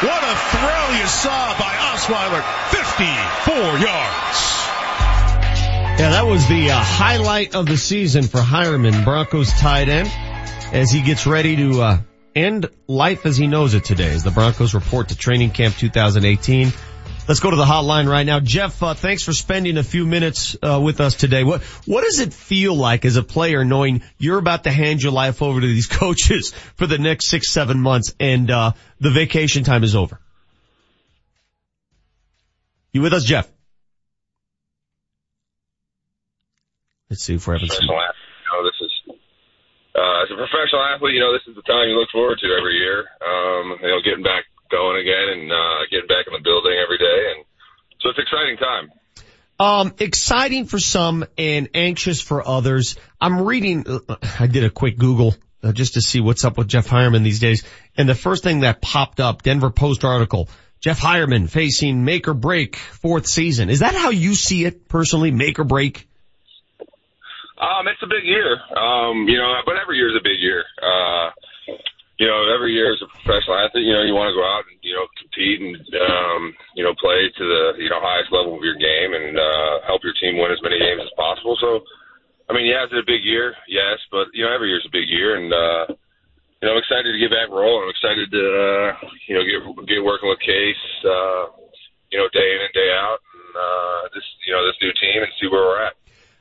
What 0.05 0.21
a 0.21 0.35
throw 0.53 0.85
you 1.01 1.07
saw 1.09 1.57
by 1.57 1.73
Osweiler. 1.97 2.45
54 2.69 3.57
yards. 3.81 4.39
Yeah, 5.97 6.09
that 6.11 6.27
was 6.27 6.47
the 6.47 6.69
uh, 6.69 6.77
highlight 6.77 7.55
of 7.55 7.65
the 7.65 7.75
season 7.75 8.27
for 8.27 8.39
Heuerman, 8.39 9.03
Broncos 9.03 9.51
tight 9.53 9.89
end, 9.89 10.11
as 10.71 10.91
he 10.91 11.01
gets 11.01 11.25
ready 11.25 11.55
to 11.55 11.81
uh, 11.81 11.97
end 12.35 12.69
life 12.85 13.25
as 13.25 13.35
he 13.35 13.47
knows 13.47 13.73
it 13.73 13.83
today 13.83 14.13
as 14.13 14.23
the 14.23 14.31
Broncos 14.31 14.75
report 14.75 15.09
to 15.09 15.17
training 15.17 15.49
camp 15.49 15.75
2018. 15.75 16.71
Let's 17.29 17.41
go 17.41 17.51
to 17.51 17.55
the 17.55 17.63
hotline 17.63 18.09
right 18.09 18.25
now. 18.25 18.39
Jeff, 18.39 18.81
uh, 18.81 18.95
thanks 18.95 19.21
for 19.21 19.33
spending 19.33 19.77
a 19.77 19.83
few 19.83 20.07
minutes 20.07 20.57
uh, 20.63 20.81
with 20.83 20.99
us 20.99 21.13
today. 21.13 21.43
What 21.43 21.61
what 21.85 22.03
does 22.03 22.17
it 22.17 22.33
feel 22.33 22.73
like 22.73 23.05
as 23.05 23.17
a 23.17 23.21
player 23.21 23.63
knowing 23.63 24.01
you're 24.17 24.39
about 24.39 24.63
to 24.63 24.71
hand 24.71 25.03
your 25.03 25.11
life 25.11 25.43
over 25.43 25.61
to 25.61 25.67
these 25.67 25.85
coaches 26.01 26.49
for 26.75 26.87
the 26.87 26.97
next 26.97 27.27
six, 27.27 27.51
seven 27.51 27.79
months 27.81 28.15
and 28.19 28.49
uh, 28.49 28.71
the 28.99 29.11
vacation 29.11 29.63
time 29.63 29.83
is 29.83 29.95
over? 29.95 30.19
You 32.93 33.03
with 33.03 33.13
us, 33.13 33.25
Jeff? 33.25 33.47
Let's 37.11 37.23
see 37.23 37.35
if 37.35 37.45
we're 37.45 37.53
having 37.53 37.69
some. 37.69 37.85
You 37.85 37.91
know, 37.91 38.63
this 38.63 38.81
is 38.81 38.91
uh, 39.93 40.23
as 40.23 40.31
a 40.31 40.35
professional 40.35 40.81
athlete. 40.81 41.13
You 41.13 41.19
know, 41.19 41.31
this 41.31 41.43
is 41.47 41.53
the 41.53 41.61
time 41.61 41.89
you 41.89 41.95
look 41.99 42.09
forward 42.11 42.39
to 42.39 42.47
every 42.57 42.73
year. 42.73 43.05
Um, 43.21 43.77
you 43.83 43.87
know, 43.87 44.01
getting 44.03 44.23
back 44.23 44.45
going 44.69 45.01
again 45.01 45.27
and 45.33 45.51
uh, 45.51 45.79
getting 45.91 46.07
back 46.07 46.27
in 46.27 46.33
the 46.33 46.43
building 46.43 46.73
every 46.77 46.97
day, 46.97 47.19
and 47.35 47.45
so 48.01 48.09
it's 48.09 48.17
an 48.17 48.25
exciting 48.25 48.57
time. 48.57 48.91
Um, 49.59 49.93
exciting 49.99 50.65
for 50.65 50.79
some 50.79 51.25
and 51.37 51.69
anxious 51.73 52.21
for 52.21 52.47
others. 52.47 52.95
I'm 53.19 53.41
reading, 53.41 53.85
I 54.39 54.47
did 54.47 54.63
a 54.63 54.69
quick 54.69 54.97
Google 54.97 55.35
uh, 55.61 55.73
just 55.73 55.95
to 55.95 56.01
see 56.01 56.21
what's 56.21 56.45
up 56.45 56.57
with 56.57 56.69
Jeff 56.69 56.87
Heuerman 56.87 57.23
these 57.23 57.41
days. 57.41 57.63
And 57.97 58.07
the 58.07 58.15
first 58.15 58.41
thing 58.41 58.61
that 58.61 58.81
popped 58.81 59.19
up, 59.19 59.41
Denver 59.41 59.69
Post 59.69 60.05
article, 60.05 60.47
Jeff 60.79 61.01
Heuerman 61.01 61.49
facing 61.49 62.05
make 62.05 62.29
or 62.29 62.33
break 62.33 62.77
fourth 62.77 63.27
season. 63.27 63.69
Is 63.69 63.79
that 63.79 63.95
how 63.95 64.11
you 64.11 64.33
see 64.33 64.63
it 64.63 64.87
personally? 64.87 65.31
Make 65.31 65.59
or 65.59 65.65
break? 65.65 66.07
Um, 67.59 67.87
it's 67.87 68.01
a 68.01 68.07
big 68.07 68.23
year. 68.23 68.53
Um, 68.77 69.27
you 69.27 69.37
know, 69.37 69.53
but 69.65 69.75
every 69.75 69.97
year 69.97 70.09
is 70.09 70.15
a 70.15 70.23
big 70.23 70.39
year. 70.39 70.63
Uh, 70.81 71.31
you 72.19 72.27
know, 72.27 72.51
every 72.51 72.75
year 72.75 72.91
as 72.91 72.99
a 72.99 73.07
professional 73.07 73.55
athlete, 73.55 73.87
you 73.87 73.95
know, 73.95 74.03
you 74.03 74.11
want 74.11 74.27
to 74.27 74.35
go 74.35 74.43
out 74.43 74.67
and, 74.67 74.75
you 74.83 74.91
know, 74.91 75.07
compete 75.15 75.63
and, 75.63 75.79
um, 76.03 76.51
you 76.75 76.83
know, 76.83 76.91
play 76.99 77.31
to 77.31 77.43
the, 77.47 77.79
you 77.79 77.87
know, 77.87 78.03
highest 78.03 78.27
level 78.35 78.59
of 78.59 78.63
your 78.67 78.75
game 78.75 79.15
and, 79.15 79.39
uh, 79.39 79.87
help 79.87 80.03
your 80.03 80.11
team 80.19 80.35
win 80.35 80.51
as 80.51 80.59
many 80.59 80.75
games 80.75 80.99
as 80.99 81.15
possible. 81.15 81.55
So, 81.63 81.79
I 82.51 82.53
mean, 82.53 82.67
yeah, 82.67 82.83
is 82.83 82.91
it 82.91 82.99
a 82.99 83.07
big 83.07 83.23
year? 83.23 83.55
Yes, 83.71 84.03
but, 84.11 84.27
you 84.35 84.43
know, 84.43 84.51
every 84.51 84.67
year's 84.67 84.83
a 84.83 84.91
big 84.91 85.07
year 85.07 85.39
and, 85.39 85.47
uh, 85.47 85.95
you 86.59 86.67
know, 86.67 86.75
I'm 86.75 86.83
excited 86.83 87.07
to 87.07 87.23
get 87.23 87.31
back 87.31 87.47
rolling. 87.47 87.87
I'm 87.87 87.95
excited 87.95 88.27
to, 88.35 88.43
uh, 88.43 88.87
you 89.31 89.33
know, 89.39 89.43
get, 89.47 89.63
get 89.87 90.03
working 90.03 90.27
with 90.27 90.43
Case, 90.43 90.85
uh, 91.07 91.55
you 92.11 92.19
know, 92.19 92.27
day 92.35 92.49
in 92.51 92.67
and 92.67 92.75
day 92.75 92.91
out 92.99 93.23
and, 93.31 93.51
uh, 93.55 94.01
this, 94.11 94.27
you 94.43 94.51
know, 94.51 94.67
this 94.67 94.75
new 94.83 94.91
team 94.99 95.23
and 95.23 95.31
see 95.39 95.47
where 95.47 95.63
we're 95.63 95.87
at. 95.87 95.95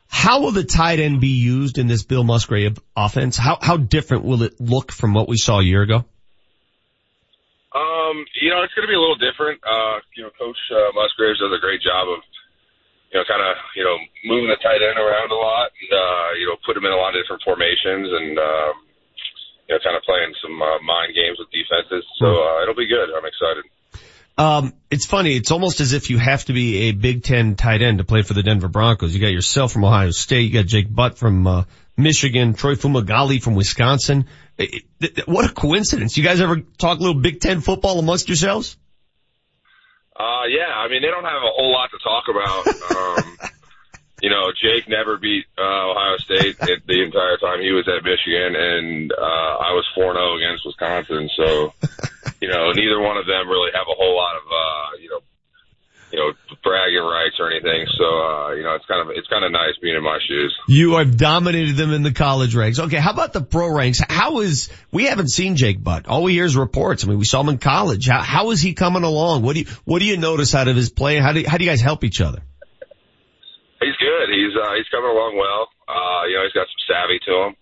How 0.09 0.41
will 0.41 0.53
the 0.53 0.65
tight 0.65 1.01
end 1.01 1.21
be 1.21 1.37
used 1.37 1.79
in 1.79 1.87
this 1.87 2.03
Bill 2.03 2.25
Musgrave 2.25 2.79
offense? 2.97 3.37
How 3.37 3.59
how 3.61 3.77
different 3.77 4.25
will 4.25 4.43
it 4.43 4.61
look 4.61 4.91
from 4.91 5.13
what 5.13 5.29
we 5.29 5.37
saw 5.37 5.61
a 5.61 5.65
year 5.65 5.83
ago? 5.83 6.05
Um, 7.77 8.25
you 8.41 8.49
know, 8.49 8.65
it's 8.65 8.73
going 8.73 8.89
to 8.89 8.91
be 8.91 8.97
a 8.97 9.01
little 9.01 9.21
different. 9.21 9.61
Uh, 9.61 10.01
you 10.17 10.25
know, 10.25 10.33
Coach 10.41 10.59
uh, 10.73 10.91
Musgraves 10.97 11.39
does 11.39 11.53
a 11.53 11.61
great 11.61 11.85
job 11.85 12.09
of, 12.09 12.25
you 13.13 13.21
know, 13.21 13.25
kind 13.29 13.45
of, 13.45 13.53
you 13.77 13.85
know, 13.85 13.97
moving 14.25 14.49
the 14.49 14.57
tight 14.65 14.81
end 14.81 14.97
around 14.97 15.29
a 15.29 15.37
lot 15.37 15.69
and, 15.77 15.91
uh, 15.93 16.29
you 16.41 16.49
know, 16.49 16.57
put 16.65 16.77
him 16.77 16.89
in 16.89 16.93
a 16.93 16.99
lot 16.99 17.13
of 17.13 17.21
different 17.21 17.45
formations 17.45 18.09
and, 18.09 18.41
um, 18.41 18.75
you 19.69 19.77
know, 19.77 19.81
kind 19.85 19.97
of 20.01 20.03
playing 20.09 20.33
some 20.41 20.57
uh, 20.57 20.81
mind 20.81 21.13
games 21.13 21.37
with 21.37 21.53
defenses. 21.53 22.03
So 22.17 22.33
uh, 22.33 22.65
it'll 22.65 22.79
be 22.79 22.89
good. 22.89 23.13
I'm 23.13 23.29
excited. 23.29 23.69
Um, 24.39 24.73
it's 24.89 25.05
funny. 25.05 25.37
It's 25.37 25.51
almost 25.51 25.81
as 25.81 25.93
if 25.93 26.11
you 26.11 26.19
have 26.19 26.45
to 26.45 26.53
be 26.53 26.89
a 26.89 26.93
Big 26.93 27.25
Ten 27.25 27.57
tight 27.57 27.83
end 27.83 27.99
to 27.99 28.05
play 28.05 28.23
for 28.23 28.35
the 28.35 28.45
Denver 28.45 28.69
Broncos. 28.69 29.13
You 29.13 29.21
got 29.21 29.33
yourself 29.33 29.73
from 29.73 29.85
Ohio 29.85 30.13
State. 30.13 30.43
You 30.43 30.53
got 30.53 30.67
Jake 30.67 30.95
Butt 30.95 31.19
from 31.19 31.45
uh, 31.47 31.65
Michigan. 31.97 32.55
Troy 32.55 32.77
Fumagalli 32.77 33.43
from 33.43 33.57
Wisconsin. 33.57 34.27
It, 34.57 34.85
it, 35.01 35.29
what 35.29 35.45
a 35.45 35.53
coincidence. 35.53 36.17
You 36.17 36.23
guys 36.23 36.41
ever 36.41 36.61
talk 36.79 36.99
a 36.99 37.03
little 37.03 37.21
Big 37.21 37.41
Ten 37.41 37.61
football 37.61 37.99
amongst 37.99 38.29
yourselves? 38.29 38.77
Uh, 40.15 40.47
yeah. 40.49 40.73
I 40.73 40.89
mean, 40.89 41.03
they 41.03 41.09
don't 41.09 41.25
have 41.25 41.43
a 41.43 41.53
whole 41.53 41.73
lot 41.73 41.91
to 41.91 41.99
talk 41.99 42.25
about. 42.31 43.27
Um, 43.27 43.37
you 44.23 44.31
know, 44.31 44.53
Jake 44.63 44.89
never 44.89 45.17
beat 45.17 45.47
uh, 45.59 45.91
Ohio 45.91 46.17
State 46.19 46.57
it, 46.61 46.87
the 46.87 47.03
entire 47.03 47.39
time 47.39 47.61
he 47.61 47.73
was 47.73 47.89
at 47.89 48.05
Michigan, 48.05 48.55
and 48.55 49.13
uh, 49.13 49.59
I 49.67 49.73
was 49.75 49.85
4-0 49.97 50.37
against 50.37 50.65
Wisconsin. 50.65 51.29
So, 51.37 51.73
you 52.41 52.49
know, 52.49 52.73
neither 52.73 53.01
one 53.01 53.17
of 53.17 53.27
them 53.27 53.49
really 53.49 53.71
have 53.75 53.87
a 53.91 53.97
whole 53.97 54.17
lot 54.17 54.37
of, 54.37 54.45
uh, 54.47 55.03
you 55.03 55.11
know, 55.11 55.21
you 56.11 56.19
know, 56.19 56.33
bragging 56.65 57.05
rights 57.05 57.37
or 57.39 57.51
anything. 57.51 57.85
So, 57.99 58.05
uh, 58.05 58.53
you 58.55 58.63
know, 58.63 58.75
it's 58.75 58.87
kind 58.87 59.03
of, 59.03 59.15
it's 59.15 59.29
kind 59.29 59.45
of 59.45 59.53
nice 59.53 59.75
being 59.83 59.95
in 59.95 60.03
my 60.03 60.19
shoes. 60.27 60.57
You 60.67 60.97
have 60.97 61.19
dominated 61.19 61.77
them 61.77 61.93
in 61.93 62.03
the 62.03 62.13
college 62.13 62.55
ranks. 62.55 62.79
Okay, 62.79 62.97
how 62.97 63.11
about 63.11 63.35
the 63.35 63.43
pro 63.43 63.69
ranks? 63.69 64.01
How 64.09 64.41
is, 64.41 64.71
we 64.91 65.05
haven't 65.05 65.29
seen 65.29 65.57
Jake 65.57 65.83
Butt. 65.85 66.09
All 66.09 66.23
we 66.23 66.33
hear 66.33 66.47
is 66.47 66.57
reports. 66.57 67.05
I 67.05 67.09
mean, 67.09 67.19
we 67.19 67.27
saw 67.27 67.43
him 67.43 67.51
in 67.51 67.59
college. 67.59 68.09
How, 68.09 68.23
how 68.23 68.51
is 68.53 68.63
he 68.63 68.73
coming 68.73 69.03
along? 69.03 69.43
What 69.43 69.53
do 69.55 69.61
you, 69.61 69.67
what 69.85 69.99
do 69.99 70.07
you 70.07 70.17
notice 70.17 70.55
out 70.55 70.69
of 70.69 70.77
his 70.77 70.89
play? 70.89 71.19
How 71.19 71.33
do, 71.33 71.45
how 71.47 71.59
do 71.59 71.65
you 71.65 71.71
guys 71.71 71.83
help 71.83 72.05
each 72.05 72.23
other? 72.23 72.41
He's 73.81 73.97
good. 74.01 74.29
He's, 74.33 74.57
uh, 74.57 74.75
he's 74.77 74.89
coming 74.89 75.11
along 75.11 75.37
well. 75.37 75.69
Uh, 75.87 76.25
you 76.27 76.37
know, 76.37 76.45
he's 76.45 76.55
got 76.55 76.67
some 76.67 76.83
savvy 76.89 77.19
to 77.27 77.33
him. 77.49 77.57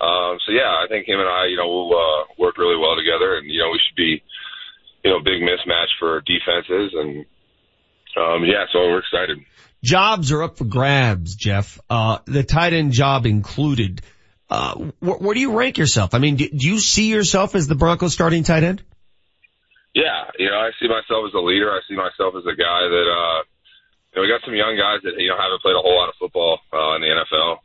Um, 0.00 0.38
so 0.46 0.52
yeah, 0.52 0.70
I 0.78 0.86
think 0.88 1.08
him 1.08 1.18
and 1.18 1.28
I, 1.28 1.46
you 1.46 1.56
know, 1.56 1.66
will, 1.66 1.90
uh, 1.90 2.24
work 2.38 2.56
really 2.58 2.78
well 2.78 2.94
together 2.94 3.36
and, 3.36 3.50
you 3.50 3.60
know, 3.60 3.70
we 3.70 3.80
should 3.82 3.96
be, 3.96 4.22
you 5.04 5.10
know, 5.10 5.18
big 5.18 5.42
mismatch 5.42 5.90
for 5.98 6.22
defenses 6.22 6.94
and, 6.94 7.26
um, 8.16 8.44
yeah, 8.44 8.64
so 8.72 8.78
we're 8.78 9.00
excited. 9.00 9.38
Jobs 9.82 10.32
are 10.32 10.42
up 10.42 10.58
for 10.58 10.64
grabs, 10.64 11.34
Jeff. 11.36 11.80
Uh, 11.88 12.18
the 12.26 12.42
tight 12.42 12.72
end 12.72 12.92
job 12.92 13.26
included. 13.26 14.02
Uh, 14.50 14.74
wh- 15.00 15.20
where 15.20 15.34
do 15.34 15.40
you 15.40 15.56
rank 15.56 15.78
yourself? 15.78 16.14
I 16.14 16.18
mean, 16.18 16.36
do, 16.36 16.48
do 16.48 16.66
you 16.66 16.78
see 16.80 17.10
yourself 17.10 17.54
as 17.54 17.66
the 17.68 17.74
Broncos 17.74 18.12
starting 18.12 18.42
tight 18.42 18.64
end? 18.64 18.82
Yeah, 19.94 20.30
you 20.38 20.50
know, 20.50 20.58
I 20.58 20.70
see 20.80 20.88
myself 20.88 21.26
as 21.28 21.34
a 21.34 21.42
leader. 21.42 21.70
I 21.70 21.80
see 21.88 21.94
myself 21.94 22.34
as 22.34 22.46
a 22.46 22.56
guy 22.56 22.80
that, 22.86 23.06
uh, 23.06 23.38
you 24.10 24.14
know, 24.16 24.22
we 24.22 24.28
got 24.28 24.42
some 24.44 24.54
young 24.54 24.74
guys 24.74 25.02
that, 25.04 25.14
you 25.18 25.28
know, 25.28 25.36
haven't 25.36 25.62
played 25.62 25.76
a 25.76 25.82
whole 25.82 25.96
lot 25.96 26.08
of 26.08 26.14
football, 26.18 26.58
uh, 26.72 26.96
in 26.96 27.02
the 27.02 27.10
NFL. 27.10 27.58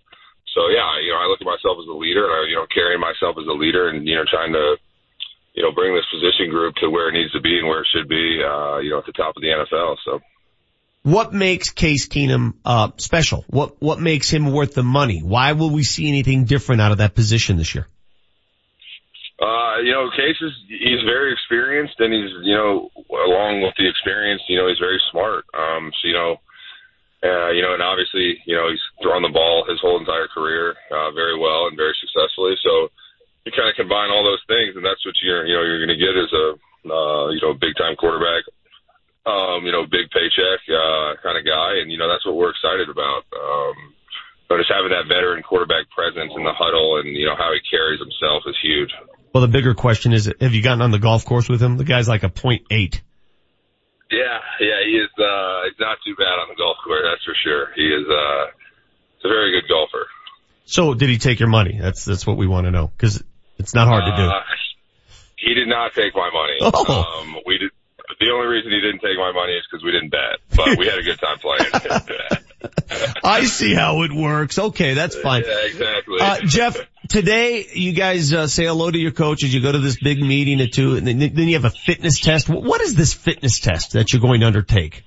So 0.54 0.70
yeah, 0.70 1.02
you 1.02 1.12
know, 1.12 1.20
I 1.20 1.26
look 1.26 1.42
at 1.42 1.50
myself 1.50 1.82
as 1.82 1.90
a 1.90 1.98
leader 1.98 2.30
and 2.30 2.34
I, 2.34 2.40
you 2.50 2.56
know, 2.56 2.70
carrying 2.70 3.02
myself 3.02 3.36
as 3.42 3.48
a 3.50 3.58
leader 3.58 3.90
and, 3.90 4.06
you 4.08 4.16
know, 4.16 4.24
trying 4.30 4.54
to, 4.54 4.78
you 5.54 5.64
know, 5.64 5.74
bring 5.74 5.94
this 5.94 6.06
position 6.14 6.50
group 6.50 6.76
to 6.82 6.90
where 6.90 7.10
it 7.10 7.14
needs 7.14 7.34
to 7.34 7.42
be 7.42 7.58
and 7.58 7.68
where 7.68 7.82
it 7.82 7.88
should 7.90 8.08
be, 8.08 8.42
uh, 8.42 8.78
you 8.78 8.92
know, 8.92 9.00
at 9.00 9.06
the 9.06 9.18
top 9.18 9.36
of 9.36 9.42
the 9.42 9.50
NFL. 9.50 9.98
So. 10.06 10.22
What 11.02 11.34
makes 11.34 11.72
Case 11.72 12.08
Keenum, 12.08 12.54
uh, 12.64 12.92
special? 12.98 13.44
What, 13.48 13.82
what 13.82 14.00
makes 14.00 14.30
him 14.30 14.54
worth 14.54 14.74
the 14.74 14.84
money? 14.84 15.20
Why 15.20 15.52
will 15.52 15.70
we 15.70 15.84
see 15.84 16.08
anything 16.08 16.46
different 16.46 16.82
out 16.82 16.94
of 16.94 17.00
that 17.00 17.14
position 17.14 17.58
this 17.58 17.76
year? 17.76 17.88
Uh, 19.42 19.82
you 19.84 19.92
know, 19.92 20.10
Case 20.16 20.38
is, 20.40 20.54
he's 20.70 21.02
very 21.04 21.34
experienced 21.34 21.96
and 22.00 22.14
he's, 22.14 22.32
you 22.44 22.56
know, 22.56 22.90
along 23.10 23.62
with 23.62 23.74
the 23.78 23.90
experience, 23.90 24.42
you 24.48 24.58
know, 24.58 24.70
he's 24.70 24.80
very 24.80 25.02
smart. 25.12 25.46
Um, 25.54 25.92
so, 26.00 26.08
you 26.08 26.14
know, 26.14 26.38
uh, 27.24 27.56
you 27.56 27.64
know, 27.64 27.72
and 27.72 27.82
obviously, 27.82 28.36
you 28.44 28.52
know, 28.52 28.68
he's 28.68 28.84
thrown 29.00 29.24
the 29.24 29.32
ball 29.32 29.64
his 29.64 29.80
whole 29.80 29.96
entire 29.96 30.28
career, 30.28 30.76
uh, 30.92 31.10
very 31.16 31.40
well 31.40 31.72
and 31.72 31.80
very 31.80 31.96
successfully. 32.04 32.60
So 32.60 32.92
you 33.48 33.56
kind 33.56 33.72
of 33.72 33.80
combine 33.80 34.12
all 34.12 34.28
those 34.28 34.44
things 34.52 34.76
and 34.76 34.84
that's 34.84 35.00
what 35.08 35.16
you're, 35.24 35.48
you 35.48 35.56
know, 35.56 35.64
you're 35.64 35.80
going 35.80 35.96
to 35.96 36.04
get 36.04 36.20
as 36.20 36.32
a, 36.36 36.46
uh, 36.92 37.32
you 37.32 37.40
know, 37.40 37.56
big 37.56 37.80
time 37.80 37.96
quarterback, 37.96 38.44
um, 39.24 39.64
you 39.64 39.72
know, 39.72 39.88
big 39.88 40.12
paycheck, 40.12 40.68
uh, 40.68 41.16
kind 41.24 41.40
of 41.40 41.48
guy. 41.48 41.80
And, 41.80 41.88
you 41.88 41.96
know, 41.96 42.12
that's 42.12 42.28
what 42.28 42.36
we're 42.36 42.52
excited 42.52 42.92
about. 42.92 43.24
Um, 43.32 43.96
but 44.52 44.60
just 44.60 44.72
having 44.72 44.92
that 44.92 45.08
veteran 45.08 45.48
quarterback 45.48 45.88
presence 45.96 46.36
in 46.36 46.44
the 46.44 46.52
huddle 46.52 47.00
and, 47.00 47.08
you 47.16 47.24
know, 47.24 47.40
how 47.40 47.56
he 47.56 47.64
carries 47.72 48.04
himself 48.04 48.44
is 48.46 48.60
huge. 48.60 48.92
Well, 49.32 49.42
the 49.42 49.48
bigger 49.48 49.74
question 49.74 50.12
is, 50.12 50.28
have 50.28 50.54
you 50.54 50.62
gotten 50.62 50.84
on 50.84 50.92
the 50.92 51.00
golf 51.00 51.24
course 51.24 51.48
with 51.48 51.64
him? 51.64 51.78
The 51.78 51.88
guy's 51.88 52.08
like 52.08 52.24
a 52.24 52.30
point 52.30 52.68
eight. 52.70 53.02
Yeah, 54.14 54.38
yeah, 54.62 54.80
he 54.86 54.94
is, 55.02 55.10
uh, 55.18 55.66
he's 55.66 55.80
not 55.80 55.98
too 56.06 56.14
bad 56.16 56.38
on 56.38 56.50
the 56.50 56.56
golf 56.56 56.78
course, 56.86 57.02
that's 57.04 57.24
for 57.26 57.34
sure. 57.44 57.74
He 57.76 57.82
is, 57.90 58.06
uh, 58.06 58.46
he's 59.18 59.26
a 59.26 59.30
very 59.30 59.52
good 59.52 59.68
golfer. 59.68 60.06
So 60.66 60.94
did 60.94 61.10
he 61.10 61.18
take 61.18 61.40
your 61.40 61.50
money? 61.50 61.80
That's, 61.82 62.06
that's 62.06 62.26
what 62.26 62.38
we 62.38 62.48
want 62.48 62.66
to 62.66 62.72
know. 62.72 62.92
Cause 62.98 63.24
it's 63.58 63.74
not 63.74 63.88
hard 63.88 64.06
to 64.06 64.16
do. 64.16 64.30
Uh, 64.30 64.42
he 65.38 65.54
did 65.54 65.68
not 65.68 65.94
take 65.94 66.14
my 66.16 66.30
money. 66.32 66.58
Oh. 66.62 67.22
Um, 67.22 67.38
we 67.46 67.58
did, 67.58 67.72
the 68.20 68.30
only 68.32 68.48
reason 68.48 68.72
he 68.72 68.80
didn't 68.80 69.00
take 69.00 69.18
my 69.18 69.32
money 69.32 69.54
is 69.54 69.64
because 69.70 69.84
we 69.84 69.92
didn't 69.92 70.10
bet, 70.10 70.40
but 70.56 70.78
we 70.78 70.86
had 70.86 71.00
a 71.00 71.04
good 71.04 71.20
time 71.20 71.40
playing. 71.40 72.44
I 73.24 73.46
see 73.46 73.74
how 73.74 74.04
it 74.04 74.14
works. 74.14 74.60
Okay, 74.60 74.94
that's 74.94 75.16
fine. 75.16 75.44
Yeah, 75.48 75.66
exactly. 75.66 76.18
Uh, 76.22 76.40
Jeff, 76.46 76.78
today 77.08 77.66
you 77.74 77.94
guys 77.94 78.34
uh, 78.34 78.48
say 78.48 78.66
hello 78.66 78.90
to 78.90 78.98
your 78.98 79.12
coaches. 79.12 79.54
You 79.54 79.62
go 79.62 79.72
to 79.72 79.80
this 79.80 79.98
big 80.02 80.20
meeting 80.20 80.62
at 80.62 80.74
two, 80.74 80.96
and 80.96 81.08
then, 81.08 81.20
then 81.20 81.48
you 81.48 81.54
have 81.54 81.66
a 81.66 81.70
fitness 81.70 82.20
test. 82.20 82.50
What 82.50 82.82
is 82.82 82.96
this 82.96 83.14
fitness 83.14 83.60
test 83.60 83.94
that 83.94 84.14
you're 84.14 84.22
going 84.22 84.42
to 84.42 84.48
undertake? 84.48 85.04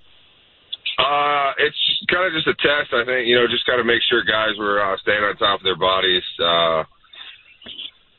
Uh, 0.98 1.52
it's 1.60 1.76
kind 2.08 2.24
of 2.24 2.32
just 2.32 2.48
a 2.48 2.56
test, 2.56 2.88
I 2.96 3.04
think, 3.04 3.28
you 3.28 3.36
know, 3.36 3.44
just 3.52 3.68
kind 3.68 3.80
of 3.80 3.84
make 3.84 4.00
sure 4.08 4.24
guys 4.24 4.56
were, 4.56 4.80
uh, 4.80 4.96
staying 5.04 5.20
on 5.20 5.36
top 5.36 5.60
of 5.60 5.64
their 5.64 5.76
bodies, 5.76 6.24
uh, 6.40 6.88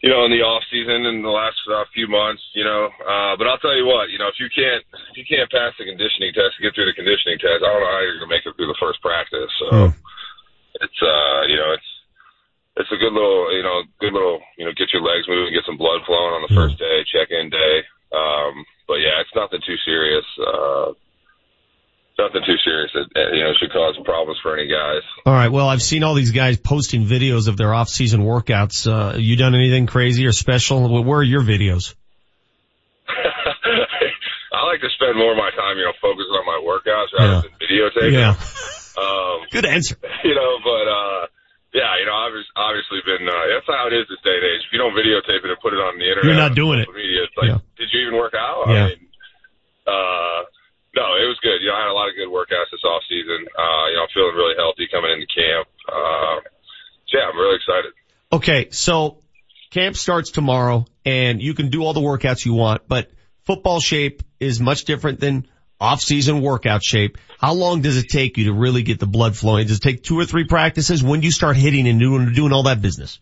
you 0.06 0.14
know, 0.14 0.30
in 0.30 0.32
the 0.32 0.46
off 0.46 0.62
season 0.70 1.10
in 1.10 1.26
the 1.26 1.34
last 1.34 1.58
uh, 1.74 1.90
few 1.90 2.06
months, 2.06 2.46
you 2.54 2.62
know, 2.62 2.86
uh, 2.86 3.34
but 3.34 3.50
I'll 3.50 3.58
tell 3.58 3.74
you 3.74 3.90
what, 3.90 4.14
you 4.14 4.22
know, 4.22 4.30
if 4.30 4.38
you 4.38 4.46
can't, 4.54 4.86
if 5.10 5.18
you 5.18 5.26
can't 5.26 5.50
pass 5.50 5.74
the 5.82 5.90
conditioning 5.90 6.38
test 6.38 6.54
to 6.58 6.62
get 6.62 6.78
through 6.78 6.86
the 6.86 6.94
conditioning 6.94 7.42
test, 7.42 7.66
I 7.66 7.70
don't 7.74 7.82
know 7.82 7.90
how 7.90 8.06
you're 8.06 8.22
going 8.22 8.30
to 8.30 8.36
make 8.38 8.46
it 8.46 8.54
through 8.54 8.70
the 8.70 8.78
first 8.78 9.02
practice. 9.02 9.50
So 9.58 9.90
it's, 10.86 11.00
uh, 11.02 11.50
you 11.50 11.58
know, 11.58 11.74
it's, 11.74 11.90
it's 12.80 12.92
a 12.92 12.98
good 12.98 13.14
little, 13.14 13.50
you 13.56 13.64
know, 13.64 13.82
good 14.00 14.14
little, 14.14 14.40
you 14.58 14.66
know, 14.66 14.72
get 14.78 14.94
your 14.94 15.02
legs 15.02 15.26
moving, 15.28 15.54
get 15.54 15.66
some 15.66 15.78
blood 15.78 16.02
flowing 16.06 16.34
on 16.38 16.46
the 16.48 16.54
first 16.56 16.78
day, 16.78 17.04
check 17.12 17.30
in 17.32 17.50
day. 17.50 17.76
Um, 18.14 18.66
but 18.88 18.96
yeah, 19.04 19.20
it's 19.22 19.34
nothing 19.36 19.60
too 19.66 19.76
serious. 19.86 20.26
Uh, 20.40 20.94
nothing 22.18 22.42
too 22.46 22.58
serious 22.64 22.92
that, 22.94 23.08
you 23.34 23.44
know, 23.44 23.52
should 23.60 23.72
cause 23.72 23.98
problems 24.06 24.40
for 24.42 24.58
any 24.58 24.68
guys. 24.70 25.02
All 25.26 25.34
right. 25.34 25.50
Well, 25.52 25.68
I've 25.70 25.82
seen 25.84 26.04
all 26.04 26.14
these 26.16 26.32
guys 26.32 26.58
posting 26.58 27.06
videos 27.06 27.48
of 27.48 27.58
their 27.58 27.74
off-season 27.74 28.22
workouts. 28.22 28.88
Uh, 28.88 29.18
you 29.18 29.36
done 29.36 29.54
anything 29.56 29.86
crazy 29.88 30.26
or 30.26 30.32
special? 30.32 31.04
Where 31.04 31.20
are 31.20 31.24
your 31.24 31.42
videos? 31.42 31.94
I 33.08 34.66
like 34.66 34.82
to 34.82 34.90
spend 34.96 35.18
more 35.18 35.32
of 35.32 35.38
my 35.38 35.52
time, 35.56 35.78
you 35.78 35.84
know, 35.86 35.94
focusing 36.02 36.32
on 36.34 36.46
my 36.46 36.60
workouts 36.64 37.14
rather 37.18 37.34
Yeah. 37.34 37.42
than 37.42 37.52
videotaping. 37.62 38.14
Yeah. 38.14 39.02
Um, 39.04 39.46
Good 39.52 39.66
answer. 39.66 39.98
you 40.24 40.36
know, 40.36 40.58
but, 40.64 40.88
uh, 40.88 41.28
yeah, 41.74 41.92
you 42.00 42.06
know, 42.08 42.16
I've 42.16 42.34
obviously 42.56 43.00
been, 43.06 43.28
uh, 43.28 43.44
that's 43.54 43.68
how 43.68 43.88
it 43.88 43.94
is 43.94 44.08
this 44.08 44.22
day 44.24 44.36
and 44.40 44.46
age. 44.46 44.64
If 44.66 44.72
you 44.72 44.80
don't 44.80 44.96
videotape 44.96 45.44
it 45.44 45.52
and 45.52 45.60
put 45.60 45.74
it 45.74 45.82
on 45.84 46.00
the 46.00 46.08
internet, 46.08 46.26
You're 46.26 46.40
not 46.40 46.56
doing 46.56 46.80
it. 46.80 46.88
Media, 46.94 47.24
it's 47.28 47.38
like, 47.38 47.52
Yeah. 47.52 47.60
did 47.78 47.90
you 47.92 48.08
even 48.08 48.16
work 48.18 48.34
out? 48.34 48.66
Yeah. 48.68 48.74
I 48.74 48.88
mean, 48.96 49.04
uh, 49.86 50.42
no, 50.96 51.06
it 51.20 51.28
was 51.30 51.38
good. 51.44 51.62
You 51.62 51.70
know, 51.70 51.76
I 51.76 51.82
had 51.86 51.92
a 51.92 51.98
lot 51.98 52.10
of 52.10 52.16
good 52.16 52.30
workouts 52.30 52.72
this 52.72 52.84
off 52.84 53.04
season. 53.08 53.46
Uh, 53.54 53.86
you 53.92 53.96
know, 53.96 54.04
I'm 54.08 54.12
feeling 54.14 54.36
really 54.36 54.56
healthy 54.58 54.88
coming 54.92 55.12
into 55.12 55.28
camp. 55.28 55.68
Uh, 55.88 56.42
so 57.08 57.18
yeah, 57.20 57.30
I'm 57.30 57.38
really 57.38 57.56
excited. 57.56 57.92
Okay, 58.32 58.70
so 58.72 59.20
camp 59.72 59.96
starts 59.96 60.32
tomorrow 60.32 60.86
and 61.06 61.42
you 61.42 61.54
can 61.54 61.70
do 61.70 61.84
all 61.84 61.94
the 61.94 62.02
workouts 62.02 62.46
you 62.46 62.54
want, 62.54 62.88
but 62.88 63.12
football 63.46 63.80
shape 63.80 64.24
is 64.40 64.60
much 64.60 64.86
different 64.86 65.20
than 65.20 65.48
off-season 65.80 66.42
workout 66.42 66.84
shape. 66.84 67.18
How 67.40 67.54
long 67.54 67.82
does 67.82 67.98
it 67.98 68.10
take 68.10 68.38
you 68.38 68.46
to 68.46 68.54
really 68.54 68.82
get 68.82 69.00
the 69.00 69.08
blood 69.08 69.38
flowing? 69.38 69.68
Does 69.68 69.78
it 69.78 69.84
take 69.84 70.04
two 70.04 70.20
or 70.20 70.26
three 70.26 70.46
practices? 70.46 71.04
When 71.04 71.22
do 71.22 71.26
you 71.26 71.32
start 71.32 71.56
hitting 71.56 71.88
and 71.88 72.00
doing, 72.00 72.34
doing 72.34 72.52
all 72.52 72.64
that 72.64 72.82
business? 72.82 73.20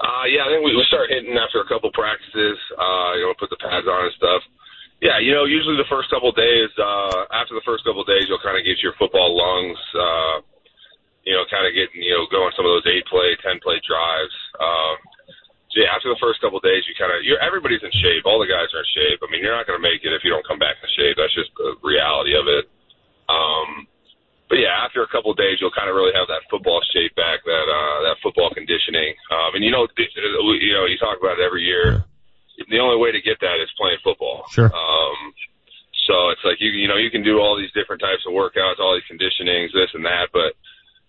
Uh, 0.00 0.24
yeah, 0.32 0.44
I 0.44 0.48
think 0.48 0.64
we, 0.64 0.72
we 0.72 0.84
start 0.88 1.12
hitting 1.12 1.36
after 1.36 1.60
a 1.60 1.68
couple 1.68 1.92
practices, 1.92 2.56
uh, 2.72 3.12
you 3.20 3.28
know, 3.28 3.36
put 3.36 3.52
the 3.52 3.60
pads 3.60 3.84
on 3.84 4.08
and 4.08 4.16
stuff. 4.16 4.40
Yeah, 5.00 5.16
you 5.20 5.32
know, 5.32 5.48
usually 5.48 5.80
the 5.80 5.88
first 5.88 6.12
couple 6.12 6.32
days, 6.32 6.68
uh, 6.76 7.24
after 7.32 7.56
the 7.56 7.64
first 7.64 7.84
couple 7.84 8.04
days, 8.04 8.28
you'll 8.28 8.40
kind 8.44 8.56
of 8.56 8.64
get 8.64 8.80
your 8.84 8.92
football 9.00 9.32
lungs, 9.32 9.80
uh, 9.96 10.36
you 11.24 11.32
know, 11.32 11.44
kind 11.48 11.64
of 11.64 11.72
getting, 11.72 12.00
you 12.00 12.12
know, 12.16 12.28
going 12.28 12.52
some 12.56 12.68
of 12.68 12.72
those 12.76 12.88
eight 12.88 13.04
play, 13.08 13.32
10 13.40 13.60
play 13.64 13.80
drives. 13.84 14.36
Um, 14.60 14.96
so 15.70 15.78
yeah, 15.78 15.94
after 15.94 16.10
the 16.10 16.18
first 16.18 16.42
couple 16.42 16.58
days, 16.58 16.82
you 16.90 16.98
kind 16.98 17.14
of, 17.14 17.22
you're, 17.22 17.38
everybody's 17.38 17.82
in 17.86 17.94
shape. 18.02 18.26
All 18.26 18.42
the 18.42 18.50
guys 18.50 18.66
are 18.74 18.82
in 18.82 18.90
shape. 18.90 19.22
I 19.22 19.30
mean, 19.30 19.38
you're 19.38 19.54
not 19.54 19.70
going 19.70 19.78
to 19.78 19.82
make 19.82 20.02
it 20.02 20.10
if 20.10 20.26
you 20.26 20.34
don't 20.34 20.42
come 20.42 20.58
back 20.58 20.82
in 20.82 20.90
shape. 20.98 21.14
That's 21.14 21.34
just 21.34 21.54
the 21.54 21.78
reality 21.86 22.34
of 22.34 22.50
it. 22.50 22.66
Um, 23.30 23.86
but 24.50 24.58
yeah, 24.58 24.74
after 24.82 25.06
a 25.06 25.10
couple 25.14 25.30
of 25.30 25.38
days, 25.38 25.62
you'll 25.62 25.70
kind 25.70 25.86
of 25.86 25.94
really 25.94 26.10
have 26.10 26.26
that 26.26 26.42
football 26.50 26.82
shape 26.90 27.14
back, 27.14 27.46
that 27.46 27.66
uh, 27.70 27.98
that 28.10 28.18
football 28.18 28.50
conditioning. 28.50 29.14
Um, 29.30 29.54
and 29.54 29.62
you 29.62 29.70
know, 29.70 29.86
you 29.94 30.74
know, 30.74 30.90
you 30.90 30.98
talk 30.98 31.22
about 31.22 31.38
it 31.38 31.46
every 31.46 31.62
year. 31.62 32.02
The 32.58 32.82
only 32.82 32.98
way 32.98 33.14
to 33.14 33.22
get 33.22 33.38
that 33.40 33.62
is 33.62 33.70
playing 33.78 34.02
football. 34.02 34.50
Sure. 34.50 34.66
Um, 34.66 35.18
so 36.10 36.34
it's 36.34 36.42
like 36.42 36.58
you 36.58 36.74
you 36.74 36.90
know 36.90 36.98
you 36.98 37.14
can 37.14 37.22
do 37.22 37.38
all 37.38 37.54
these 37.54 37.70
different 37.78 38.02
types 38.02 38.26
of 38.26 38.34
workouts, 38.34 38.82
all 38.82 38.98
these 38.98 39.06
conditionings, 39.06 39.70
this 39.70 39.94
and 39.94 40.02
that, 40.02 40.34
but 40.34 40.58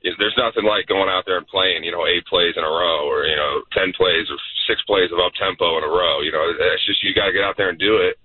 there's 0.02 0.38
nothing 0.38 0.66
like 0.66 0.90
going 0.90 1.10
out 1.10 1.24
there 1.26 1.38
and 1.38 1.48
playing, 1.48 1.84
you 1.84 1.92
know, 1.92 2.06
eight 2.10 2.26
plays 2.26 2.58
in 2.58 2.64
a 2.64 2.70
row 2.70 3.06
or, 3.06 3.26
you 3.26 3.36
know, 3.36 3.62
10 3.78 3.94
plays 3.94 4.26
or 4.34 4.38
six 4.66 4.82
plays 4.90 5.14
of 5.14 5.22
up 5.22 5.34
tempo 5.38 5.78
in 5.78 5.84
a 5.86 5.92
row. 5.92 6.22
You 6.22 6.34
know, 6.34 6.50
it's 6.50 6.86
just, 6.86 7.04
you 7.04 7.14
got 7.14 7.30
to 7.30 7.34
get 7.34 7.46
out 7.46 7.56
there 7.58 7.70
and 7.70 7.78
do 7.78 8.02
it. 8.02 8.18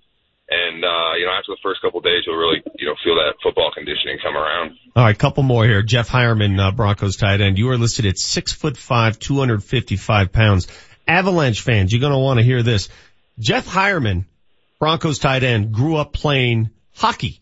And, 0.49 0.83
uh, 0.83 1.13
you 1.19 1.25
know, 1.25 1.33
after 1.37 1.51
the 1.51 1.61
first 1.61 1.81
couple 1.81 1.99
of 1.99 2.05
days, 2.05 2.23
you'll 2.25 2.37
really, 2.37 2.63
you 2.79 2.87
know, 2.87 2.95
feel 3.03 3.15
that 3.15 3.35
football 3.43 3.69
conditioning 3.73 4.17
come 4.23 4.35
around. 4.35 4.79
All 4.95 5.03
right, 5.03 5.17
couple 5.17 5.43
more 5.43 5.65
here. 5.65 5.83
Jeff 5.83 6.07
Heuerman, 6.07 6.57
uh, 6.57 6.71
Broncos 6.71 7.17
tight 7.17 7.41
end. 7.41 7.57
You 7.57 7.69
are 7.69 7.77
listed 7.77 8.05
at 8.05 8.17
six 8.17 8.53
foot 8.53 8.77
five, 8.77 9.19
255 9.19 10.31
pounds. 10.31 10.67
Avalanche 11.05 11.61
fans, 11.61 11.91
you're 11.91 12.01
going 12.01 12.13
to 12.13 12.17
want 12.17 12.39
to 12.39 12.45
hear 12.45 12.63
this. 12.63 12.87
Jeff 13.39 13.67
Heuerman, 13.67 14.25
Broncos 14.79 15.19
tight 15.19 15.43
end, 15.43 15.73
grew 15.73 15.97
up 15.97 16.13
playing 16.13 16.69
hockey. 16.95 17.41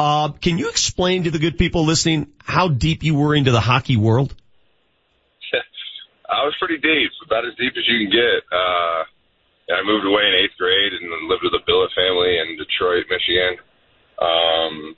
Uh, 0.00 0.32
can 0.40 0.56
you 0.56 0.72
explain 0.72 1.28
to 1.28 1.30
the 1.30 1.36
good 1.36 1.60
people 1.60 1.84
listening 1.84 2.32
how 2.40 2.72
deep 2.72 3.04
you 3.04 3.12
were 3.12 3.36
into 3.36 3.52
the 3.52 3.60
hockey 3.60 4.00
world? 4.00 4.32
I 6.24 6.40
was 6.48 6.56
pretty 6.56 6.80
deep, 6.80 7.12
about 7.20 7.44
as 7.44 7.52
deep 7.60 7.76
as 7.76 7.84
you 7.84 8.08
can 8.08 8.08
get. 8.08 8.40
Uh, 8.48 9.04
I 9.76 9.84
moved 9.84 10.08
away 10.08 10.24
in 10.24 10.40
eighth 10.40 10.56
grade 10.56 10.96
and 10.96 11.28
lived 11.28 11.44
with 11.44 11.52
the 11.52 11.60
Billet 11.68 11.92
family 11.92 12.32
in 12.40 12.56
Detroit, 12.56 13.12
Michigan. 13.12 13.60
Um, 14.16 14.96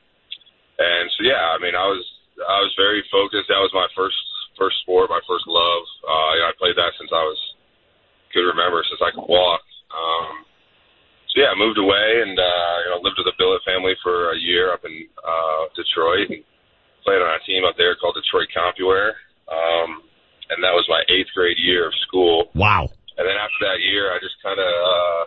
and 0.78 1.10
so 1.18 1.26
yeah, 1.26 1.50
I 1.50 1.58
mean, 1.58 1.74
I 1.74 1.86
was 1.90 2.06
I 2.38 2.62
was 2.62 2.70
very 2.78 3.02
focused. 3.10 3.50
That 3.50 3.58
was 3.58 3.74
my 3.74 3.90
first 3.98 4.22
first 4.54 4.86
sport, 4.86 5.10
my 5.10 5.22
first 5.26 5.50
love. 5.50 5.82
Uh, 6.06 6.30
you 6.38 6.40
know, 6.46 6.50
I 6.54 6.54
played 6.62 6.78
that 6.78 6.94
since 6.94 7.10
I 7.10 7.26
was 7.26 7.40
could 8.30 8.46
remember, 8.46 8.86
since 8.86 9.02
I 9.02 9.10
could 9.10 9.26
walk. 9.26 9.66
Um, 9.90 10.46
so 11.32 11.40
yeah, 11.40 11.48
I 11.48 11.56
moved 11.56 11.80
away 11.80 12.20
and 12.20 12.36
uh, 12.36 12.76
you 12.84 12.88
know 12.92 13.00
lived 13.00 13.16
with 13.16 13.24
the 13.24 13.36
Billet 13.40 13.64
family 13.64 13.96
for 14.04 14.36
a 14.36 14.38
year 14.38 14.72
up 14.72 14.84
in 14.84 15.08
uh, 15.16 15.64
Detroit 15.72 16.28
and 16.28 16.44
played 17.08 17.24
on 17.24 17.32
a 17.32 17.42
team 17.48 17.64
up 17.64 17.74
there 17.80 17.96
called 17.96 18.20
Detroit 18.20 18.52
CompuWare. 18.52 19.16
Um, 19.48 20.04
and 20.52 20.60
that 20.60 20.76
was 20.76 20.84
my 20.92 21.00
eighth 21.08 21.32
grade 21.32 21.56
year 21.56 21.88
of 21.88 21.94
school. 22.04 22.52
Wow. 22.52 22.92
And 23.16 23.24
then 23.24 23.36
after 23.36 23.60
that 23.64 23.80
year, 23.80 24.12
I 24.12 24.20
just 24.20 24.36
kind 24.44 24.60
of, 24.60 24.68
uh, 24.68 25.24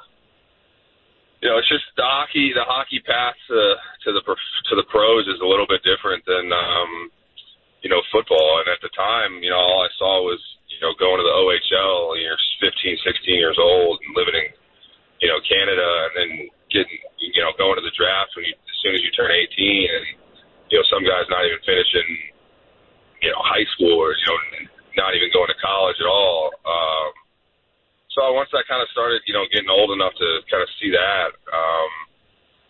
you 1.41 1.49
know, 1.49 1.57
it's 1.57 1.69
just 1.69 1.85
the 1.97 2.05
hockey. 2.05 2.53
The 2.53 2.65
hockey 2.65 3.01
path 3.01 3.37
to 3.49 3.61
to 4.05 4.09
the 4.13 4.21
to 4.21 4.73
the 4.77 4.85
pros 4.89 5.25
is 5.25 5.41
a 5.41 5.47
little 5.49 5.69
bit 5.69 5.81
different 5.85 6.25
than, 6.25 6.49
um, 6.53 7.09
you 7.81 7.89
know, 7.89 8.01
football. 8.13 8.61
And 8.61 8.69
at 8.69 8.81
the 8.81 8.93
time, 8.93 9.41
you 9.41 9.49
know, 9.49 9.61
all 9.61 9.85
I 9.85 9.91
saw 9.97 10.21
was, 10.25 10.41
you 10.69 10.81
know, 10.81 10.93
going 10.97 11.21
to 11.21 11.25
the 11.25 11.37
OHL. 11.37 12.17
You're 12.17 12.41
15, 12.61 12.97
16 13.05 13.37
years 13.37 13.57
old 13.61 14.01
and 14.01 14.17
living 14.17 14.33
in, 14.33 14.49
you 15.21 15.27
know, 15.31 15.39
Canada, 15.47 15.87
and 16.09 16.13
then 16.15 16.29
getting, 16.71 16.99
you 17.19 17.41
know, 17.41 17.55
going 17.55 17.79
to 17.79 17.85
the 17.85 17.95
draft 17.95 18.35
when 18.35 18.45
you 18.45 18.55
as 18.55 18.77
soon 18.83 18.93
as 18.93 19.01
you 19.01 19.11
turn 19.15 19.31
18, 19.31 19.39
and 19.39 20.05
you 20.69 20.77
know, 20.77 20.85
some 20.91 21.05
guys 21.05 21.25
not 21.31 21.45
even 21.45 21.61
finishing, 21.65 22.09
you 23.21 23.29
know, 23.31 23.41
high 23.41 23.65
school 23.77 23.97
or 23.97 24.13
you 24.13 24.27
know, 24.27 24.39
not 24.99 25.15
even 25.15 25.31
going 25.31 25.49
to 25.49 25.57
college 25.59 25.97
at 25.99 26.09
all. 26.09 26.51
Um, 26.63 27.11
so 28.15 28.31
once 28.31 28.49
I 28.55 28.63
kind 28.63 28.79
of 28.79 28.87
started, 28.95 29.19
you 29.27 29.35
know, 29.35 29.43
getting 29.51 29.67
old 29.67 29.91
enough 29.91 30.15
to 30.15 30.27
kind 30.47 30.63
of 30.63 30.71
see 30.79 30.87
that, 30.95 31.35
um, 31.51 31.91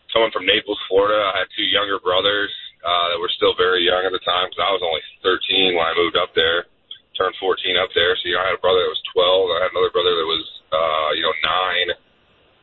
coming 0.10 0.34
from 0.34 0.50
Naples, 0.50 0.80
Florida, 0.90 1.22
I 1.22 1.46
had 1.46 1.52
two 1.54 1.68
younger 1.68 2.02
brothers 2.02 2.50
uh, 2.82 3.14
that 3.14 3.20
were 3.22 3.30
still 3.36 3.54
very 3.54 3.86
young 3.86 4.08
at 4.08 4.14
the 4.16 4.24
time 4.24 4.50
because 4.50 4.64
I 4.64 4.74
was 4.74 4.82
only 4.82 5.04
13 5.22 5.78
when 5.78 5.86
I 5.86 5.94
moved 5.94 6.18
up 6.18 6.34
there, 6.34 6.66
turned 7.14 7.36
14 7.38 7.78
up 7.78 7.94
there. 7.94 8.18
So 8.18 8.32
you 8.32 8.40
know, 8.40 8.42
I 8.42 8.50
had 8.50 8.58
a 8.58 8.64
brother 8.64 8.82
that 8.82 8.96
was 8.96 9.06
12. 9.12 9.54
I 9.54 9.60
had 9.68 9.74
another 9.76 9.94
brother 9.94 10.14
that 10.16 10.30
was, 10.30 10.46
uh, 10.72 11.10
you 11.14 11.24
know, 11.28 11.36
nine. 11.46 11.90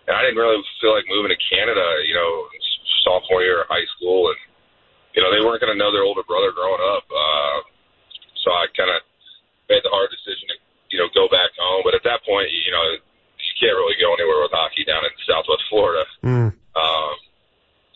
And 0.06 0.18
I 0.18 0.22
didn't 0.26 0.40
really 0.40 0.58
feel 0.82 0.94
like 0.94 1.06
moving 1.06 1.30
to 1.30 1.40
Canada, 1.46 1.84
you 2.06 2.14
know, 2.14 2.30
sophomore 3.06 3.42
year 3.42 3.62
of 3.62 3.70
high 3.70 3.86
school, 3.98 4.30
and 4.30 4.38
you 5.14 5.20
know, 5.20 5.30
they 5.30 5.44
weren't 5.44 5.60
going 5.60 5.72
to 5.72 5.78
know 5.78 5.92
their 5.92 6.08
older 6.08 6.24
brother 6.24 6.52
growing 6.56 6.80
up. 6.80 7.04
Uh, 7.04 7.58
so 8.42 8.48
I 8.50 8.66
kind 8.72 8.90
of 8.90 9.04
made 9.68 9.84
the 9.84 9.92
hard 9.92 10.08
decision 10.08 10.48
to, 10.48 10.56
you 10.88 10.98
know, 10.98 11.08
go 11.12 11.28
back 11.28 11.52
home. 11.60 11.84
But 11.84 11.94
at 11.94 12.04
that 12.08 12.24
point, 12.24 12.48
you 12.48 12.72
know, 12.72 12.84
you 12.96 13.52
can't 13.60 13.76
really 13.76 13.96
go 14.00 14.16
anywhere 14.16 14.40
with 14.40 14.56
hockey 14.56 14.88
down 14.88 15.04
in 15.04 15.12
Southwest 15.28 15.68
Florida. 15.68 16.04
Mm. 16.24 16.50
Um, 16.56 17.14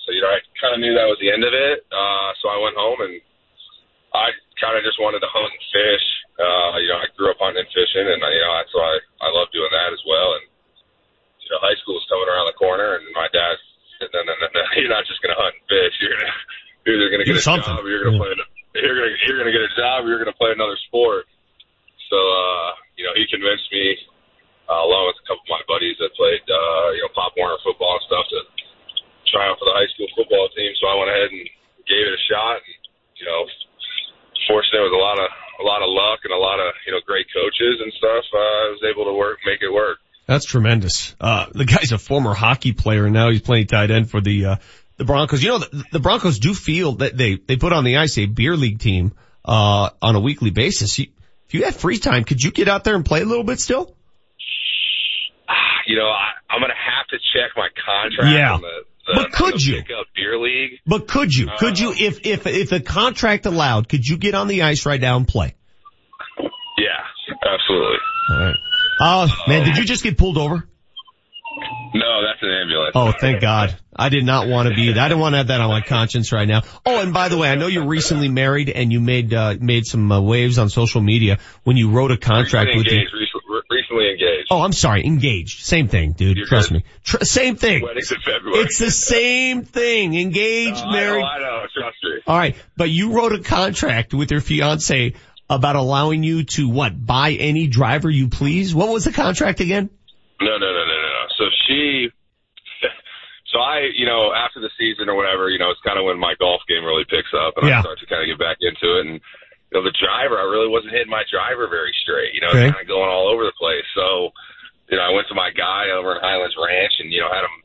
so, 0.04 0.12
you 0.12 0.20
know, 0.20 0.28
I 0.28 0.44
kind 0.60 0.76
of 0.76 0.80
knew 0.84 0.92
that 0.92 1.08
was 1.08 1.18
the 1.18 1.32
end 1.32 1.42
of 1.42 1.56
it. 1.56 1.88
Uh, 1.88 2.30
so 2.44 2.52
I 2.52 2.60
went 2.60 2.76
home 2.76 3.00
and 3.00 3.16
I 4.12 4.36
kind 4.60 4.76
of 4.76 4.84
just 4.84 5.00
wanted 5.00 5.24
to 5.24 5.32
hunt 5.32 5.50
and 5.50 5.66
fish. 5.72 6.06
Uh, 6.36 6.76
you 6.84 6.88
know, 6.92 7.00
I 7.00 7.08
grew 7.16 7.32
up 7.32 7.40
hunting 7.40 7.64
and 7.64 7.72
fishing 7.72 8.04
and, 8.04 8.20
you 8.20 8.42
know, 8.44 8.52
that's 8.60 8.76
why 8.76 9.00
I 9.24 9.32
love 9.32 9.48
doing 9.56 9.72
that 9.72 9.96
as 9.96 10.04
well. 10.04 10.36
And, 10.36 10.44
you 11.46 11.52
know, 11.54 11.62
high 11.62 11.78
school's 11.80 12.02
coming 12.10 12.26
around 12.26 12.50
the 12.50 12.58
corner 12.58 12.98
and 12.98 13.06
my 13.14 13.30
dad's 13.30 13.62
there, 14.00 14.10
no, 14.12 14.20
no, 14.28 14.34
no, 14.52 14.62
you're 14.80 14.92
not 14.92 15.06
just 15.08 15.22
going 15.24 15.32
to 15.32 15.40
hunt 15.40 15.56
and 15.56 15.66
fish. 15.70 15.94
You're 16.02 16.12
going 16.12 16.26
to, 16.28 16.34
you're 16.84 16.96
either 17.00 17.10
going 17.10 17.22
to 17.22 17.28
get 17.28 17.38
a 17.38 17.44
something. 17.44 17.70
job 17.70 17.86
you're 17.86 18.04
going 18.04 18.18
to 18.18 18.20
play, 18.20 18.32
an- 18.34 18.50
you're 18.76 18.98
going 18.98 19.08
to, 19.08 19.16
you're 19.24 19.38
going 19.40 19.50
to 19.50 19.56
get 19.56 19.64
a 19.64 19.72
job 19.78 20.04
you're 20.04 20.20
going 20.20 20.32
to 20.32 20.36
play 20.36 20.52
another 20.52 20.76
sport. 20.90 21.24
So, 22.12 22.18
uh, 22.18 22.70
you 22.94 23.02
know, 23.08 23.14
he 23.18 23.26
convinced 23.26 23.66
me, 23.72 23.96
uh, 24.70 24.82
along 24.84 25.10
with 25.10 25.18
a 25.22 25.24
couple 25.26 25.42
of 25.48 25.50
my 25.50 25.62
buddies 25.66 25.98
that 25.98 26.14
played, 26.14 26.44
uh, 26.46 26.88
you 26.94 27.02
know, 27.02 27.10
Pop 27.16 27.34
Warner 27.34 27.58
football 27.66 27.98
and 27.98 28.06
stuff 28.06 28.26
to 28.30 28.38
try 29.32 29.48
out 29.48 29.58
for 29.58 29.66
the 29.66 29.74
high 29.74 29.90
school 29.90 30.06
football 30.14 30.46
team. 30.54 30.70
So 30.78 30.86
I 30.86 30.94
went 30.94 31.10
ahead 31.10 31.30
and 31.34 31.42
gave 31.90 32.04
it 32.06 32.14
a 32.14 32.22
shot. 32.30 32.62
And, 32.62 32.78
you 33.18 33.26
know, 33.26 33.42
fortunately, 34.46 34.86
with 34.86 34.94
a 34.94 35.02
lot 35.02 35.18
of, 35.18 35.28
a 35.58 35.64
lot 35.66 35.82
of 35.82 35.90
luck 35.90 36.22
and 36.22 36.30
a 36.30 36.38
lot 36.38 36.62
of, 36.62 36.70
you 36.86 36.94
know, 36.94 37.02
great 37.08 37.26
coaches 37.34 37.80
and 37.82 37.90
stuff, 37.98 38.24
uh, 38.30 38.38
I 38.38 38.76
was 38.76 38.82
able 38.86 39.08
to 39.08 39.16
work, 39.18 39.42
make 39.42 39.64
it 39.66 39.72
work. 39.72 39.98
That's 40.26 40.44
tremendous. 40.44 41.14
Uh, 41.20 41.46
the 41.52 41.64
guy's 41.64 41.92
a 41.92 41.98
former 41.98 42.34
hockey 42.34 42.72
player 42.72 43.04
and 43.04 43.14
now 43.14 43.30
he's 43.30 43.40
playing 43.42 43.66
tight 43.68 43.90
end 43.90 44.10
for 44.10 44.20
the, 44.20 44.44
uh, 44.46 44.56
the 44.96 45.04
Broncos. 45.04 45.42
You 45.42 45.50
know, 45.50 45.58
the, 45.58 45.84
the 45.92 46.00
Broncos 46.00 46.38
do 46.40 46.52
feel 46.54 46.92
that 46.96 47.16
they, 47.16 47.36
they 47.36 47.56
put 47.56 47.72
on 47.72 47.84
the 47.84 47.98
ice 47.98 48.18
a 48.18 48.26
beer 48.26 48.56
league 48.56 48.80
team, 48.80 49.12
uh, 49.44 49.90
on 50.02 50.16
a 50.16 50.20
weekly 50.20 50.50
basis. 50.50 50.98
You, 50.98 51.06
if 51.46 51.54
you 51.54 51.64
had 51.64 51.76
free 51.76 51.98
time, 51.98 52.24
could 52.24 52.42
you 52.42 52.50
get 52.50 52.66
out 52.66 52.82
there 52.82 52.96
and 52.96 53.04
play 53.04 53.20
a 53.22 53.24
little 53.24 53.44
bit 53.44 53.60
still? 53.60 53.94
You 55.88 55.94
know, 55.94 56.08
I, 56.08 56.30
I'm 56.50 56.60
going 56.60 56.70
to 56.70 56.74
have 56.74 57.06
to 57.10 57.16
check 57.32 57.52
my 57.56 57.68
contract 57.86 58.36
Yeah. 58.36 58.54
on 58.54 58.60
the, 58.60 58.84
the, 59.06 59.12
But 59.14 59.30
could 59.32 59.64
you? 59.64 59.84
Beer 60.16 60.36
league. 60.36 60.80
But 60.84 61.06
could 61.06 61.32
you, 61.32 61.48
Uh, 61.48 61.56
could 61.58 61.78
you, 61.78 61.92
if, 61.92 62.26
if, 62.26 62.44
if 62.48 62.70
the 62.70 62.80
contract 62.80 63.46
allowed, 63.46 63.88
could 63.88 64.04
you 64.04 64.16
get 64.18 64.34
on 64.34 64.48
the 64.48 64.62
ice 64.62 64.84
right 64.84 65.00
now 65.00 65.16
and 65.16 65.28
play? 65.28 65.54
Yeah, 66.40 67.38
absolutely. 67.48 67.98
All 68.30 68.36
right. 68.40 68.54
Oh, 69.00 69.28
man, 69.48 69.64
did 69.66 69.76
you 69.76 69.84
just 69.84 70.02
get 70.02 70.16
pulled 70.16 70.38
over? 70.38 70.66
No, 71.94 72.22
that's 72.22 72.42
an 72.42 72.50
ambulance. 72.50 72.92
Oh, 72.94 73.12
thank 73.18 73.40
God. 73.40 73.76
I 73.94 74.10
did 74.10 74.24
not 74.24 74.46
want 74.48 74.68
to 74.68 74.74
be, 74.74 74.90
I 74.90 75.08
didn't 75.08 75.20
want 75.20 75.32
to 75.32 75.38
have 75.38 75.46
that 75.46 75.60
on 75.62 75.70
my 75.70 75.80
conscience 75.80 76.30
right 76.30 76.46
now. 76.46 76.62
Oh, 76.84 77.00
and 77.00 77.14
by 77.14 77.28
the 77.30 77.38
way, 77.38 77.48
I 77.50 77.54
know 77.54 77.66
you're 77.66 77.86
recently 77.86 78.28
married 78.28 78.68
and 78.68 78.92
you 78.92 79.00
made, 79.00 79.32
uh, 79.32 79.54
made 79.58 79.86
some 79.86 80.12
uh, 80.12 80.20
waves 80.20 80.58
on 80.58 80.68
social 80.68 81.00
media 81.00 81.38
when 81.64 81.78
you 81.78 81.90
wrote 81.90 82.10
a 82.10 82.18
contract 82.18 82.68
recently 82.68 82.76
with 82.78 82.86
the, 82.86 82.92
engaged, 82.96 83.12
recently, 83.14 83.60
recently 83.70 84.10
engaged. 84.10 84.48
Oh, 84.50 84.60
I'm 84.60 84.72
sorry, 84.74 85.06
engaged. 85.06 85.64
Same 85.64 85.88
thing, 85.88 86.12
dude. 86.12 86.36
Trust 86.46 86.70
me. 86.72 86.84
Tr- 87.04 87.24
same 87.24 87.56
thing. 87.56 87.82
Weddings 87.82 88.12
in 88.12 88.18
February. 88.20 88.64
It's 88.64 88.78
the 88.78 88.90
same 88.90 89.64
thing. 89.64 90.14
Engaged, 90.14 90.76
No, 90.84 90.90
I 90.90 90.92
married. 90.92 91.20
know, 91.22 91.26
I 91.26 91.38
know, 91.38 91.66
trust 91.74 91.96
me. 92.04 92.10
All 92.26 92.36
right, 92.36 92.56
but 92.76 92.90
you 92.90 93.12
wrote 93.16 93.32
a 93.32 93.38
contract 93.40 94.12
with 94.12 94.30
your 94.30 94.42
fiance 94.42 95.14
about 95.48 95.76
allowing 95.76 96.22
you 96.22 96.44
to 96.44 96.68
what? 96.68 96.92
Buy 96.94 97.32
any 97.32 97.66
driver 97.68 98.10
you 98.10 98.28
please. 98.28 98.74
What 98.74 98.88
was 98.88 99.04
the 99.04 99.12
contract 99.12 99.60
again? 99.60 99.90
No, 100.40 100.58
no, 100.58 100.66
no, 100.66 100.82
no, 100.84 100.96
no, 101.00 101.10
no. 101.16 101.24
So 101.38 101.44
she, 101.66 102.08
so 103.52 103.58
I, 103.58 103.88
you 103.94 104.06
know, 104.06 104.32
after 104.34 104.60
the 104.60 104.70
season 104.78 105.08
or 105.08 105.14
whatever, 105.14 105.48
you 105.48 105.58
know, 105.58 105.70
it's 105.70 105.80
kind 105.86 105.98
of 105.98 106.04
when 106.04 106.18
my 106.18 106.34
golf 106.38 106.62
game 106.68 106.84
really 106.84 107.04
picks 107.08 107.30
up 107.32 107.54
and 107.56 107.68
Yeah. 107.68 107.78
I 107.78 107.82
start 107.82 107.98
to 108.00 108.06
kind 108.06 108.22
of 108.22 108.28
get 108.28 108.38
back 108.42 108.58
into 108.60 108.98
it. 108.98 109.06
And, 109.06 109.20
you 109.70 109.74
know, 109.78 109.82
the 109.86 109.94
driver, 109.98 110.38
I 110.38 110.46
really 110.50 110.68
wasn't 110.68 110.92
hitting 110.92 111.10
my 111.10 111.22
driver 111.30 111.68
very 111.70 111.94
straight, 112.02 112.34
you 112.34 112.40
know, 112.42 112.50
Okay. 112.50 112.70
kind 112.70 112.82
of 112.82 112.86
going 112.90 113.08
all 113.10 113.28
over 113.30 113.44
the 113.44 113.54
place. 113.58 113.86
So, 113.94 114.30
you 114.90 114.96
know, 114.98 115.02
I 115.06 115.10
went 115.14 115.26
to 115.28 115.34
my 115.38 115.50
guy 115.50 115.90
over 115.94 116.14
in 116.14 116.20
Highlands 116.22 116.54
Ranch 116.58 116.94
and, 117.02 117.10
you 117.10 117.20
know, 117.22 117.30
had 117.30 117.42
him 117.46 117.56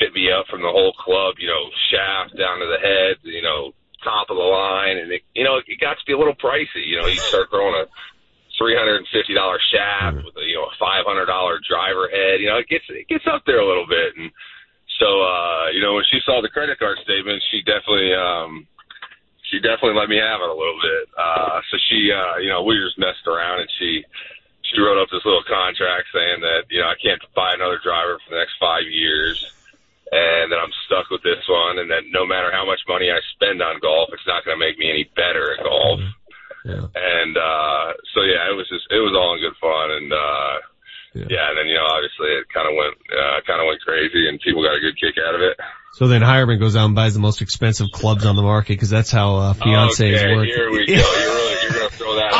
fit 0.00 0.12
me 0.14 0.30
up 0.30 0.46
from 0.48 0.62
the 0.62 0.70
whole 0.70 0.92
club, 0.94 1.36
you 1.38 1.48
know, 1.48 1.64
shaft 1.90 2.36
down 2.36 2.60
to 2.60 2.66
the 2.68 2.78
head, 2.80 3.16
you 3.24 3.42
know, 3.42 3.72
top 4.02 4.30
of 4.30 4.36
the 4.36 4.42
line. 4.42 4.96
And 4.98 5.12
it, 5.12 5.22
you 5.34 5.44
know, 5.44 5.58
it 5.58 5.80
got 5.80 5.98
to 5.98 6.04
be 6.06 6.12
a 6.12 6.18
little 6.18 6.36
pricey. 6.36 6.86
You 6.86 7.00
know, 7.00 7.06
you 7.06 7.20
start 7.20 7.50
throwing 7.50 7.74
a, 7.74 7.86
three 8.58 8.74
hundred 8.74 8.98
and 8.98 9.08
fifty 9.14 9.32
dollar 9.32 9.62
shaft 9.70 10.18
with 10.26 10.34
a 10.36 10.44
you 10.44 10.58
know 10.58 10.66
a 10.66 10.74
five 10.82 11.06
hundred 11.06 11.30
dollar 11.30 11.62
driver 11.62 12.10
head. 12.10 12.42
You 12.42 12.50
know, 12.50 12.58
it 12.58 12.68
gets 12.68 12.84
it 12.90 13.06
gets 13.06 13.24
up 13.30 13.46
there 13.46 13.62
a 13.62 13.66
little 13.66 13.86
bit. 13.86 14.18
And 14.18 14.34
so 14.98 15.06
uh, 15.22 15.70
you 15.70 15.80
know, 15.80 15.94
when 15.94 16.04
she 16.10 16.18
saw 16.26 16.42
the 16.42 16.50
credit 16.50 16.78
card 16.78 16.98
statement, 17.06 17.38
she 17.50 17.62
definitely 17.62 18.12
um 18.12 18.66
she 19.46 19.62
definitely 19.62 19.94
let 19.94 20.10
me 20.10 20.18
have 20.18 20.42
it 20.42 20.50
a 20.50 20.58
little 20.58 20.82
bit. 20.82 21.06
Uh 21.16 21.62
so 21.70 21.78
she 21.88 22.10
uh 22.10 22.42
you 22.42 22.50
know, 22.50 22.66
we 22.66 22.76
just 22.82 22.98
messed 22.98 23.24
around 23.30 23.62
and 23.62 23.70
she 23.78 24.02
she 24.66 24.82
wrote 24.82 25.00
up 25.00 25.08
this 25.08 25.24
little 25.24 25.46
contract 25.46 26.10
saying 26.12 26.42
that, 26.42 26.68
you 26.68 26.82
know, 26.82 26.90
I 26.90 26.98
can't 27.00 27.22
buy 27.32 27.54
another 27.54 27.78
driver 27.80 28.18
for 28.20 28.34
the 28.34 28.42
next 28.42 28.58
five 28.60 28.84
years 28.84 29.46
and 30.12 30.52
that 30.52 30.60
I'm 30.60 30.72
stuck 30.86 31.10
with 31.10 31.22
this 31.22 31.44
one 31.48 31.78
and 31.78 31.90
that 31.90 32.08
no 32.12 32.24
matter 32.24 32.48
how 32.52 32.64
much 32.64 32.80
money 32.88 33.12
I 33.12 33.20
spend 33.36 33.60
on 33.60 33.80
golf, 33.80 34.08
it's 34.12 34.26
not 34.26 34.44
going 34.44 34.56
to 34.56 34.62
make 34.62 34.78
me 34.78 34.88
any 34.88 35.04
better 35.16 35.52
at 35.52 35.64
golf. 35.64 36.00
Yeah. 36.64 36.84
And 36.92 37.36
uh, 37.36 37.86
so 38.12 38.24
yeah, 38.24 38.48
it 38.48 38.56
was 38.56 38.68
just 38.68 38.88
it 38.90 39.00
was 39.00 39.14
all 39.16 39.36
in 39.36 39.40
good 39.40 39.56
fun, 39.56 39.88
and 39.94 40.08
uh, 40.12 40.54
yeah. 41.14 41.48
and 41.48 41.56
then 41.56 41.66
you 41.70 41.78
know 41.80 41.86
obviously 41.88 42.28
it 42.34 42.44
kind 42.52 42.68
of 42.68 42.76
went 42.76 42.96
uh, 43.08 43.40
kind 43.46 43.62
of 43.62 43.66
went 43.68 43.80
crazy, 43.80 44.28
and 44.28 44.40
people 44.40 44.60
got 44.60 44.76
a 44.76 44.82
good 44.82 44.98
kick 45.00 45.16
out 45.16 45.34
of 45.34 45.40
it. 45.40 45.56
So 45.94 46.08
then 46.08 46.20
Heuerman 46.20 46.60
goes 46.60 46.76
out 46.76 46.84
and 46.84 46.94
buys 46.94 47.14
the 47.14 47.24
most 47.24 47.40
expensive 47.40 47.88
clubs 47.92 48.26
on 48.26 48.36
the 48.36 48.42
market 48.42 48.74
because 48.74 48.90
that's 48.90 49.10
how 49.10 49.36
uh, 49.36 49.54
fiancés 49.54 50.12
okay, 50.12 50.34
work. 50.34 50.46
here 50.46 50.70
we 50.70 50.84
go. 50.84 50.92
You're 50.92 51.00
really 51.00 51.62
you're 51.62 51.72
going 51.72 51.90
to 51.90 51.96
throw 51.96 52.14
that 52.16 52.38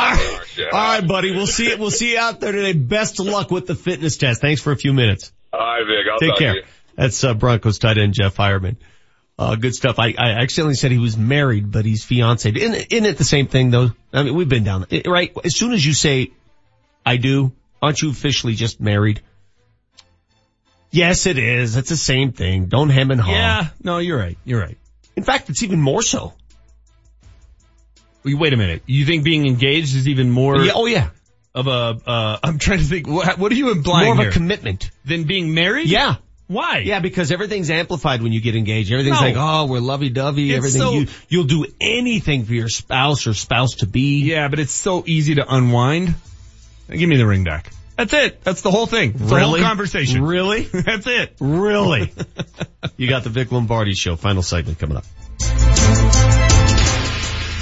there. 0.59 0.73
All 0.73 0.79
right, 0.79 1.07
buddy. 1.07 1.31
We'll 1.35 1.47
see 1.47 1.71
it. 1.71 1.79
We'll 1.79 1.91
see 1.91 2.13
you 2.13 2.19
out 2.19 2.39
there 2.39 2.51
today. 2.51 2.73
Best 2.73 3.19
of 3.19 3.25
luck 3.25 3.49
with 3.51 3.65
the 3.65 3.75
fitness 3.75 4.17
test. 4.17 4.41
Thanks 4.41 4.61
for 4.61 4.71
a 4.71 4.77
few 4.77 4.93
minutes. 4.93 5.31
All 5.51 5.59
right, 5.59 5.83
Vic. 5.85 6.05
I'll 6.11 6.19
Take 6.19 6.37
care. 6.37 6.63
That's 6.99 7.23
uh, 7.23 7.33
Broncos 7.33 7.79
tight 7.79 7.97
end 7.97 8.13
Jeff 8.13 8.35
Heuerman. 8.35 8.75
Uh, 9.37 9.55
good 9.55 9.73
stuff. 9.73 9.99
I, 9.99 10.13
I 10.17 10.31
accidentally 10.41 10.73
said 10.75 10.91
he 10.91 10.97
was 10.97 11.15
married, 11.17 11.71
but 11.71 11.85
he's 11.85 12.03
fiancé. 12.05 12.53
Isn't, 12.57 12.73
it- 12.73 12.91
isn't 12.91 13.05
it 13.05 13.17
the 13.17 13.23
same 13.23 13.47
thing 13.47 13.71
though? 13.71 13.91
I 14.11 14.23
mean, 14.23 14.35
we've 14.35 14.49
been 14.49 14.65
down, 14.65 14.85
right? 15.05 15.31
As 15.45 15.55
soon 15.57 15.71
as 15.71 15.85
you 15.85 15.93
say, 15.93 16.31
I 17.05 17.15
do, 17.15 17.53
aren't 17.81 18.01
you 18.01 18.09
officially 18.09 18.53
just 18.53 18.81
married? 18.81 19.21
Yes, 20.91 21.25
it 21.25 21.37
is. 21.37 21.77
It's 21.77 21.87
the 21.89 21.95
same 21.95 22.33
thing. 22.33 22.65
Don't 22.65 22.89
hem 22.89 23.11
and 23.11 23.21
haw. 23.21 23.31
Yeah, 23.31 23.67
no, 23.81 23.99
you're 23.99 24.17
right. 24.17 24.37
You're 24.43 24.59
right. 24.59 24.77
In 25.15 25.23
fact, 25.23 25.49
it's 25.49 25.63
even 25.63 25.79
more 25.79 26.01
so. 26.01 26.33
Wait 28.25 28.33
wait 28.33 28.51
a 28.51 28.57
minute. 28.57 28.83
You 28.87 29.05
think 29.05 29.23
being 29.23 29.45
engaged 29.47 29.95
is 29.95 30.09
even 30.09 30.29
more? 30.31 30.57
Yeah, 30.59 30.73
oh 30.75 30.85
yeah. 30.85 31.11
Of 31.55 31.67
a, 31.67 31.97
uh, 32.05 32.39
I'm 32.43 32.57
trying 32.59 32.79
to 32.79 32.83
think. 32.85 33.07
What, 33.07 33.37
what 33.37 33.53
are 33.53 33.55
you 33.55 33.71
implying 33.71 34.07
More 34.07 34.15
of 34.15 34.19
here? 34.19 34.29
a 34.29 34.33
commitment. 34.33 34.91
Than 35.05 35.23
being 35.23 35.53
married? 35.53 35.87
Yeah. 35.87 36.15
Why? 36.49 36.79
Yeah, 36.79 36.99
because 36.99 37.31
everything's 37.31 37.69
amplified 37.69 38.23
when 38.23 38.33
you 38.33 38.41
get 38.41 38.55
engaged. 38.55 38.91
Everything's 38.91 39.21
No. 39.21 39.27
like, 39.27 39.35
oh, 39.37 39.67
we're 39.67 39.79
lovey-dovey. 39.79 40.49
It's 40.49 40.57
Everything. 40.57 40.81
so- 40.81 40.93
you, 40.93 41.07
you'll 41.29 41.43
do 41.43 41.65
anything 41.79 42.43
for 42.45 42.53
your 42.53 42.69
spouse 42.69 43.27
or 43.27 43.35
spouse 43.35 43.75
to 43.75 43.85
be. 43.85 44.23
Yeah, 44.23 44.47
but 44.47 44.57
it's 44.59 44.73
so 44.73 45.03
easy 45.05 45.35
to 45.35 45.45
unwind. 45.47 46.15
Give 46.89 47.07
me 47.07 47.17
the 47.17 47.27
ring 47.27 47.43
back. 47.43 47.71
That's 47.97 48.13
it. 48.13 48.43
That's 48.43 48.61
the 48.61 48.71
whole 48.71 48.87
thing. 48.87 49.11
It's 49.11 49.19
the 49.19 49.25
whole 49.27 49.37
Really? 49.37 49.61
conversation. 49.61 50.23
Really? 50.23 50.61
That's 50.73 51.05
it. 51.05 51.35
Really? 51.39 52.11
you 52.97 53.07
got 53.07 53.23
the 53.23 53.29
Vic 53.29 53.51
Lombardi 53.51 53.93
show. 53.93 54.15
Final 54.15 54.41
segment 54.41 54.79
coming 54.79 54.97
up. 54.97 55.05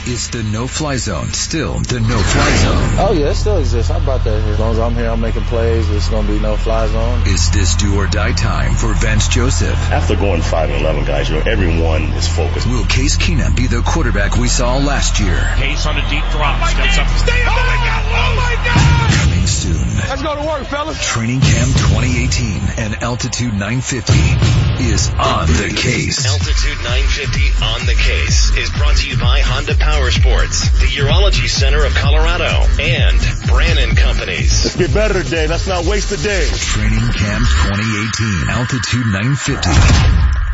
Is 0.07 0.29
the 0.29 0.41
no-fly 0.41 0.95
zone 0.95 1.33
still 1.33 1.79
the 1.79 1.99
no-fly 1.99 2.55
zone? 2.55 2.95
Oh 2.97 3.11
yeah, 3.11 3.31
it 3.31 3.35
still 3.35 3.57
exists. 3.57 3.91
I 3.91 3.99
brought 3.99 4.23
that 4.23 4.41
here. 4.41 4.53
As 4.53 4.59
long 4.59 4.71
as 4.71 4.79
I'm 4.79 4.95
here, 4.95 5.09
I'm 5.09 5.19
making 5.19 5.43
plays. 5.43 5.89
It's 5.89 6.07
gonna 6.07 6.25
be 6.25 6.39
no 6.39 6.55
fly 6.55 6.87
zone. 6.87 7.27
Is 7.27 7.51
this 7.51 7.75
do 7.75 7.93
or 7.97 8.07
die 8.07 8.31
time 8.31 8.75
for 8.75 8.93
Vance 8.93 9.27
Joseph? 9.27 9.75
After 9.91 10.15
going 10.15 10.41
5 10.41 10.69
and 10.69 10.79
11, 10.79 11.03
guys, 11.03 11.29
you 11.29 11.35
know, 11.35 11.43
everyone 11.45 12.03
is 12.15 12.25
focused. 12.25 12.67
Will 12.67 12.85
Case 12.85 13.17
Keenum 13.17 13.57
be 13.57 13.67
the 13.67 13.81
quarterback 13.81 14.37
we 14.37 14.47
saw 14.47 14.77
last 14.77 15.19
year? 15.19 15.35
Case 15.57 15.85
on 15.85 15.97
a 15.97 16.09
deep 16.09 16.23
drop. 16.31 16.55
Oh, 16.63 16.67
Steps 16.71 16.99
up. 16.99 17.07
Stay 17.19 17.41
up. 17.43 17.51
Oh 17.51 17.67
my 17.67 17.75
God. 17.83 18.03
Oh 18.07 18.35
my 18.39 18.55
God. 18.63 19.11
Coming 19.27 19.47
soon. 19.47 19.87
Let's 20.07 20.21
go 20.21 20.35
to 20.35 20.47
work, 20.47 20.63
fellas. 20.67 21.05
Training 21.05 21.41
Camp 21.41 21.67
2018 21.91 22.61
and 22.77 23.03
Altitude 23.03 23.51
950 23.51 24.13
is 24.87 25.09
on 25.19 25.47
the 25.47 25.75
case. 25.75 26.23
Altitude 26.25 26.79
950 26.79 27.65
on 27.65 27.85
the 27.85 27.97
case 27.99 28.55
is 28.55 28.69
brought 28.71 28.95
to 28.95 29.09
you 29.09 29.17
by 29.17 29.41
Honda 29.41 29.75
Power 29.75 29.96
Sports, 30.11 30.69
the 30.79 30.85
Urology 30.85 31.49
Center 31.49 31.83
of 31.83 31.93
Colorado, 31.95 32.65
and 32.79 33.19
Brannan 33.47 33.95
Companies. 33.95 34.63
Let's 34.63 34.75
get 34.75 34.93
better 34.93 35.23
today. 35.23 35.47
Let's 35.47 35.67
not 35.67 35.85
waste 35.85 36.11
the 36.11 36.17
day. 36.17 36.47
Training 36.47 37.11
Camp 37.13 37.45
2018, 37.65 38.49
Altitude 38.49 39.07
950 39.07 40.36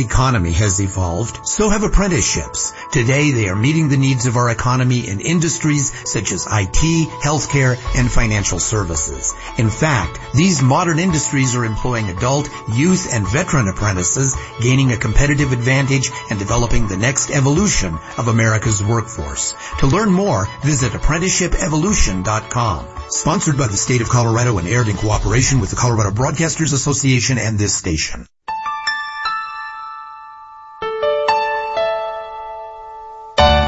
economy 0.00 0.52
has 0.52 0.80
evolved, 0.80 1.46
so 1.46 1.68
have 1.68 1.82
apprenticeships. 1.82 2.72
Today 2.90 3.30
they 3.30 3.48
are 3.48 3.56
meeting 3.56 3.88
the 3.88 3.96
needs 3.96 4.26
of 4.26 4.36
our 4.36 4.50
economy 4.50 5.08
in 5.08 5.20
industries 5.20 5.92
such 6.10 6.32
as 6.32 6.46
IT, 6.46 7.08
healthcare, 7.22 7.76
and 7.96 8.10
financial 8.10 8.58
services. 8.58 9.32
In 9.58 9.70
fact, 9.70 10.18
these 10.34 10.62
modern 10.62 10.98
industries 10.98 11.54
are 11.54 11.64
employing 11.64 12.08
adult, 12.08 12.48
youth, 12.74 13.12
and 13.12 13.28
veteran 13.28 13.68
apprentices, 13.68 14.34
gaining 14.60 14.92
a 14.92 14.96
competitive 14.96 15.52
advantage 15.52 16.10
and 16.30 16.38
developing 16.38 16.88
the 16.88 16.96
next 16.96 17.30
evolution 17.30 17.98
of 18.18 18.28
America's 18.28 18.82
workforce. 18.82 19.54
To 19.80 19.86
learn 19.86 20.10
more, 20.10 20.48
visit 20.62 20.92
apprenticeshipevolution.com. 20.92 22.86
Sponsored 23.10 23.58
by 23.58 23.66
the 23.66 23.76
state 23.76 24.00
of 24.00 24.08
Colorado 24.08 24.58
and 24.58 24.68
aired 24.68 24.88
in 24.88 24.96
cooperation 24.96 25.60
with 25.60 25.70
the 25.70 25.76
Colorado 25.76 26.10
Broadcasters 26.10 26.72
Association 26.72 27.38
and 27.38 27.58
this 27.58 27.74
station. 27.74 28.26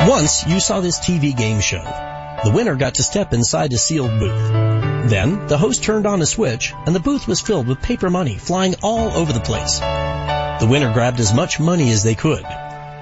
Once 0.08 0.46
you 0.46 0.60
saw 0.60 0.80
this 0.80 0.98
TV 0.98 1.36
game 1.36 1.60
show. 1.60 1.82
The 2.44 2.50
winner 2.52 2.74
got 2.74 2.94
to 2.94 3.02
step 3.02 3.32
inside 3.32 3.72
a 3.72 3.78
sealed 3.78 4.18
booth. 4.18 5.10
Then 5.10 5.46
the 5.46 5.58
host 5.58 5.84
turned 5.84 6.06
on 6.06 6.22
a 6.22 6.26
switch 6.26 6.72
and 6.86 6.94
the 6.94 7.00
booth 7.00 7.28
was 7.28 7.40
filled 7.40 7.68
with 7.68 7.82
paper 7.82 8.10
money 8.10 8.36
flying 8.36 8.74
all 8.82 9.10
over 9.10 9.32
the 9.32 9.40
place. 9.40 9.78
The 9.78 10.68
winner 10.68 10.92
grabbed 10.92 11.20
as 11.20 11.32
much 11.32 11.60
money 11.60 11.90
as 11.90 12.02
they 12.02 12.14
could 12.14 12.44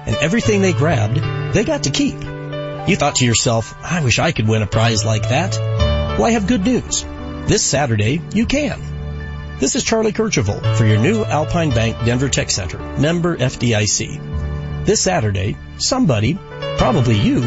and 0.05 0.15
everything 0.15 0.61
they 0.61 0.73
grabbed, 0.73 1.17
they 1.53 1.63
got 1.63 1.83
to 1.83 1.91
keep. 1.91 2.15
You 2.21 2.95
thought 2.95 3.15
to 3.15 3.25
yourself, 3.25 3.75
I 3.83 4.03
wish 4.03 4.19
I 4.19 4.31
could 4.31 4.47
win 4.47 4.61
a 4.61 4.67
prize 4.67 5.05
like 5.05 5.29
that. 5.29 5.57
Well, 5.57 6.25
I 6.25 6.31
have 6.31 6.47
good 6.47 6.63
news. 6.63 7.03
This 7.47 7.63
Saturday, 7.63 8.21
you 8.33 8.45
can. 8.45 8.79
This 9.59 9.75
is 9.75 9.83
Charlie 9.83 10.11
Kercheval 10.11 10.75
for 10.75 10.85
your 10.85 10.97
new 10.97 11.23
Alpine 11.23 11.69
Bank 11.69 12.03
Denver 12.03 12.29
Tech 12.29 12.49
Center, 12.49 12.79
member 12.97 13.37
FDIC. 13.37 14.85
This 14.85 15.01
Saturday, 15.01 15.55
somebody, 15.77 16.39
probably 16.77 17.17
you, 17.17 17.41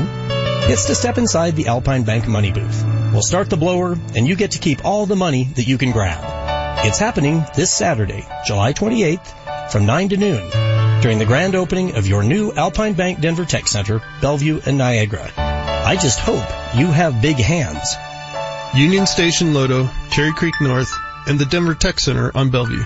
gets 0.67 0.87
to 0.87 0.95
step 0.95 1.19
inside 1.19 1.57
the 1.57 1.67
Alpine 1.67 2.05
Bank 2.05 2.27
money 2.27 2.53
booth. 2.53 2.85
We'll 3.13 3.23
start 3.23 3.51
the 3.51 3.57
blower 3.57 3.97
and 4.15 4.27
you 4.27 4.37
get 4.37 4.53
to 4.53 4.59
keep 4.59 4.85
all 4.85 5.07
the 5.07 5.17
money 5.17 5.45
that 5.57 5.67
you 5.67 5.79
can 5.79 5.93
grab. 5.93 6.87
It's 6.87 6.99
happening 6.99 7.45
this 7.55 7.73
Saturday, 7.73 8.27
July 8.47 8.73
28th 8.73 9.71
from 9.71 9.87
9 9.87 10.09
to 10.11 10.17
noon 10.17 10.51
during 11.01 11.19
the 11.19 11.27
grand 11.27 11.55
opening 11.55 11.97
of 11.97 12.07
your 12.07 12.23
new 12.23 12.53
Alpine 12.53 12.95
Bank 12.95 13.21
Denver 13.21 13.45
Tech 13.45 13.67
Center, 13.67 14.03
Bellevue 14.21 14.61
and 14.65 14.79
Niagara. 14.79 15.31
I 15.37 15.97
just 15.97 16.19
hope 16.19 16.49
you 16.75 16.87
have 16.87 17.21
big 17.21 17.37
hands. 17.37 17.95
Union 18.75 19.07
Station 19.07 19.53
Lodo, 19.53 19.91
Cherry 20.11 20.33
Creek 20.33 20.55
North, 20.61 20.91
and 21.27 21.39
the 21.39 21.45
Denver 21.45 21.75
Tech 21.75 22.01
Center 22.01 22.33
on 22.35 22.51
Bellevue. 22.51 22.85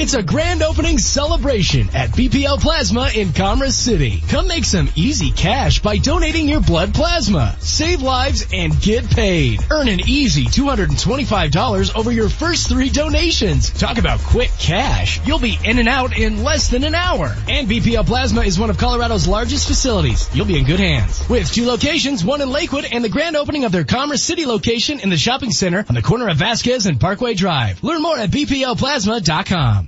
It's 0.00 0.14
a 0.14 0.22
grand 0.22 0.62
opening 0.62 0.96
celebration 0.96 1.88
at 1.92 2.10
BPL 2.10 2.60
Plasma 2.60 3.10
in 3.16 3.32
Commerce 3.32 3.74
City. 3.74 4.22
Come 4.28 4.46
make 4.46 4.64
some 4.64 4.88
easy 4.94 5.32
cash 5.32 5.82
by 5.82 5.98
donating 5.98 6.48
your 6.48 6.60
blood 6.60 6.94
plasma. 6.94 7.56
Save 7.58 8.02
lives 8.02 8.46
and 8.52 8.80
get 8.80 9.10
paid. 9.10 9.60
Earn 9.68 9.88
an 9.88 9.98
easy 10.06 10.44
$225 10.44 11.96
over 11.96 12.12
your 12.12 12.28
first 12.28 12.68
three 12.68 12.90
donations. 12.90 13.70
Talk 13.70 13.98
about 13.98 14.20
quick 14.20 14.52
cash. 14.60 15.20
You'll 15.26 15.40
be 15.40 15.58
in 15.64 15.80
and 15.80 15.88
out 15.88 16.16
in 16.16 16.44
less 16.44 16.70
than 16.70 16.84
an 16.84 16.94
hour. 16.94 17.34
And 17.48 17.68
BPL 17.68 18.06
Plasma 18.06 18.42
is 18.42 18.56
one 18.56 18.70
of 18.70 18.78
Colorado's 18.78 19.26
largest 19.26 19.66
facilities. 19.66 20.32
You'll 20.32 20.46
be 20.46 20.60
in 20.60 20.64
good 20.64 20.78
hands. 20.78 21.28
With 21.28 21.50
two 21.52 21.66
locations, 21.66 22.24
one 22.24 22.40
in 22.40 22.50
Lakewood 22.50 22.86
and 22.92 23.02
the 23.02 23.08
grand 23.08 23.34
opening 23.34 23.64
of 23.64 23.72
their 23.72 23.84
Commerce 23.84 24.22
City 24.22 24.46
location 24.46 25.00
in 25.00 25.10
the 25.10 25.16
shopping 25.16 25.50
center 25.50 25.84
on 25.88 25.96
the 25.96 26.02
corner 26.02 26.28
of 26.28 26.36
Vasquez 26.36 26.86
and 26.86 27.00
Parkway 27.00 27.34
Drive. 27.34 27.82
Learn 27.82 28.00
more 28.00 28.16
at 28.16 28.30
bplplasma.com. 28.30 29.87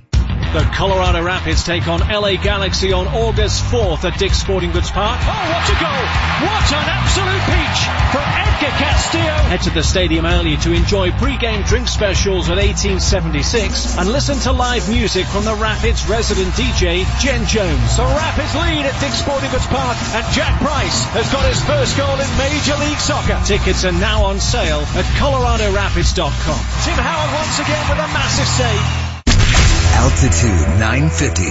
The 0.51 0.67
Colorado 0.75 1.23
Rapids 1.23 1.63
take 1.63 1.87
on 1.87 2.01
LA 2.01 2.35
Galaxy 2.35 2.91
on 2.91 3.07
August 3.07 3.63
4th 3.71 4.03
at 4.03 4.19
Dick's 4.19 4.35
Sporting 4.35 4.75
Goods 4.75 4.91
Park. 4.91 5.15
Oh, 5.23 5.31
what 5.47 5.63
a 5.63 5.77
goal! 5.79 6.03
What 6.43 6.67
an 6.75 6.87
absolute 6.91 7.43
peach 7.47 7.79
from 8.11 8.27
Edgar 8.27 8.75
Castillo! 8.75 9.31
Head 9.47 9.61
to 9.63 9.69
the 9.69 9.81
stadium 9.81 10.25
early 10.25 10.57
to 10.67 10.73
enjoy 10.73 11.11
pre-game 11.15 11.63
drink 11.63 11.87
specials 11.87 12.49
at 12.51 12.59
1876 12.59 13.95
and 13.97 14.11
listen 14.11 14.43
to 14.43 14.51
live 14.51 14.89
music 14.89 15.25
from 15.27 15.45
the 15.45 15.55
Rapids 15.55 16.03
resident 16.11 16.51
DJ, 16.59 17.07
Jen 17.23 17.47
Jones. 17.47 17.95
The 17.95 18.03
Rapids 18.03 18.51
lead 18.51 18.83
at 18.83 18.99
Dick's 18.99 19.23
Sporting 19.23 19.51
Goods 19.55 19.71
Park 19.71 19.95
and 20.19 20.27
Jack 20.35 20.59
Price 20.59 21.07
has 21.15 21.31
got 21.31 21.47
his 21.47 21.63
first 21.63 21.95
goal 21.95 22.19
in 22.19 22.27
Major 22.35 22.75
League 22.75 22.99
Soccer. 22.99 23.39
Tickets 23.47 23.87
are 23.87 23.95
now 23.95 24.27
on 24.27 24.41
sale 24.43 24.83
at 24.99 25.07
coloradorapids.com. 25.15 26.59
Tim 26.83 26.99
Howard 26.99 27.31
once 27.39 27.55
again 27.55 27.87
with 27.87 28.03
a 28.03 28.09
massive 28.11 28.51
save. 28.51 29.00
Altitude 29.93 30.79
950. 30.79 31.43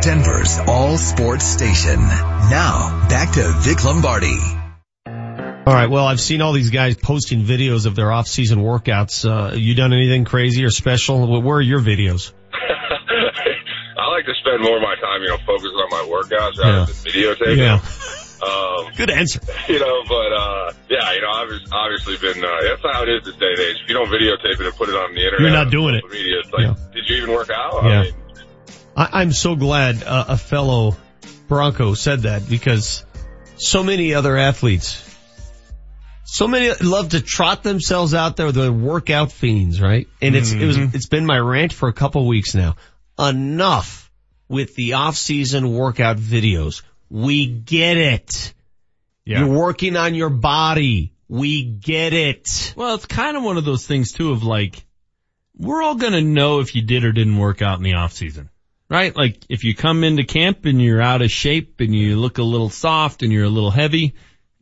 Denver's 0.00 0.58
all 0.66 0.96
sports 0.96 1.44
station. 1.44 1.98
Now 2.00 3.06
back 3.08 3.32
to 3.32 3.42
Vic 3.58 3.84
Lombardi. 3.84 4.38
All 5.06 5.74
right. 5.74 5.90
Well, 5.90 6.06
I've 6.06 6.20
seen 6.20 6.40
all 6.40 6.52
these 6.54 6.70
guys 6.70 6.96
posting 6.96 7.42
videos 7.42 7.84
of 7.84 7.94
their 7.94 8.10
off-season 8.10 8.60
workouts. 8.60 9.28
Uh, 9.28 9.54
you 9.54 9.74
done 9.74 9.92
anything 9.92 10.24
crazy 10.24 10.64
or 10.64 10.70
special? 10.70 11.42
Where 11.42 11.56
are 11.58 11.60
your 11.60 11.80
videos? 11.80 12.32
I 12.52 14.08
like 14.10 14.24
to 14.24 14.32
spend 14.40 14.62
more 14.62 14.76
of 14.76 14.82
my 14.82 14.94
time, 15.00 15.20
you 15.22 15.28
know, 15.28 15.36
focusing 15.44 15.68
on 15.76 15.90
my 15.90 16.04
workouts 16.08 16.58
rather 16.58 16.78
Yeah. 16.78 16.84
than 16.86 16.94
videotaping. 16.94 17.56
Yeah. 17.58 17.80
Um, 18.42 18.92
Good 18.96 19.10
answer. 19.10 19.40
you 19.68 19.78
know, 19.80 20.02
but 20.08 20.32
uh, 20.32 20.72
yeah, 20.88 21.12
you 21.12 21.20
know, 21.22 21.30
I've 21.30 21.72
obviously 21.72 22.16
been. 22.18 22.44
Uh, 22.44 22.48
that's 22.62 22.82
how 22.82 23.02
it 23.02 23.08
is 23.08 23.24
this 23.24 23.34
day 23.36 23.50
and 23.50 23.58
age. 23.60 23.76
If 23.82 23.88
you 23.88 23.94
don't 23.94 24.08
videotape 24.08 24.60
it 24.60 24.66
and 24.66 24.74
put 24.76 24.88
it 24.88 24.94
on 24.94 25.14
the 25.14 25.20
internet, 25.24 25.40
You're 25.40 25.50
not 25.50 25.70
doing 25.70 25.94
it. 25.96 26.04
Media, 26.10 26.38
it's 26.40 26.52
like, 26.52 26.62
Yeah. 26.62 26.74
did 26.94 27.08
you 27.08 27.16
even 27.16 27.30
work 27.32 27.50
out? 27.50 27.84
Yeah. 27.84 27.90
I 27.90 28.02
mean, 28.04 28.14
I, 28.96 29.08
I'm 29.20 29.32
so 29.32 29.56
glad 29.56 30.02
uh, 30.04 30.26
a 30.28 30.36
fellow 30.36 30.96
Bronco 31.48 31.94
said 31.94 32.20
that 32.22 32.48
because 32.48 33.04
so 33.56 33.82
many 33.82 34.14
other 34.14 34.36
athletes, 34.36 35.04
so 36.24 36.46
many 36.46 36.72
love 36.82 37.10
to 37.10 37.20
trot 37.20 37.62
themselves 37.62 38.14
out 38.14 38.36
there. 38.36 38.52
They're 38.52 38.70
workout 38.70 39.32
fiends, 39.32 39.80
right? 39.80 40.06
And 40.20 40.36
it's 40.36 40.52
it 40.52 40.64
was 40.64 40.76
Mhm. 40.78 40.94
it's 40.94 41.06
been 41.06 41.26
my 41.26 41.38
rant 41.38 41.72
for 41.72 41.88
a 41.88 41.92
couple 41.92 42.26
weeks 42.26 42.54
now. 42.54 42.76
Enough 43.18 44.10
with 44.48 44.74
the 44.76 44.92
off-season 44.94 45.72
workout 45.72 46.16
videos. 46.18 46.82
We 47.10 47.46
get 47.46 47.96
it. 47.96 48.54
Yeah. 49.24 49.40
You're 49.40 49.58
working 49.58 49.96
on 49.96 50.14
your 50.14 50.30
body. 50.30 51.12
We 51.28 51.64
get 51.64 52.12
it. 52.12 52.74
Well, 52.76 52.94
it's 52.94 53.06
kind 53.06 53.36
of 53.36 53.42
one 53.42 53.56
of 53.56 53.64
those 53.64 53.86
things 53.86 54.12
too 54.12 54.32
of 54.32 54.42
like, 54.42 54.84
we're 55.56 55.82
all 55.82 55.96
gonna 55.96 56.22
know 56.22 56.60
if 56.60 56.74
you 56.74 56.82
did 56.82 57.04
or 57.04 57.12
didn't 57.12 57.36
work 57.36 57.62
out 57.62 57.78
in 57.78 57.82
the 57.82 57.94
off 57.94 58.12
season. 58.12 58.48
Right? 58.88 59.14
Like 59.14 59.44
if 59.50 59.64
you 59.64 59.74
come 59.74 60.02
into 60.02 60.24
camp 60.24 60.64
and 60.64 60.80
you're 60.80 61.02
out 61.02 61.20
of 61.20 61.30
shape 61.30 61.80
and 61.80 61.94
you 61.94 62.16
look 62.16 62.38
a 62.38 62.42
little 62.42 62.70
soft 62.70 63.22
and 63.22 63.30
you're 63.30 63.44
a 63.44 63.50
little 63.50 63.70
heavy, 63.70 64.00
you 64.00 64.12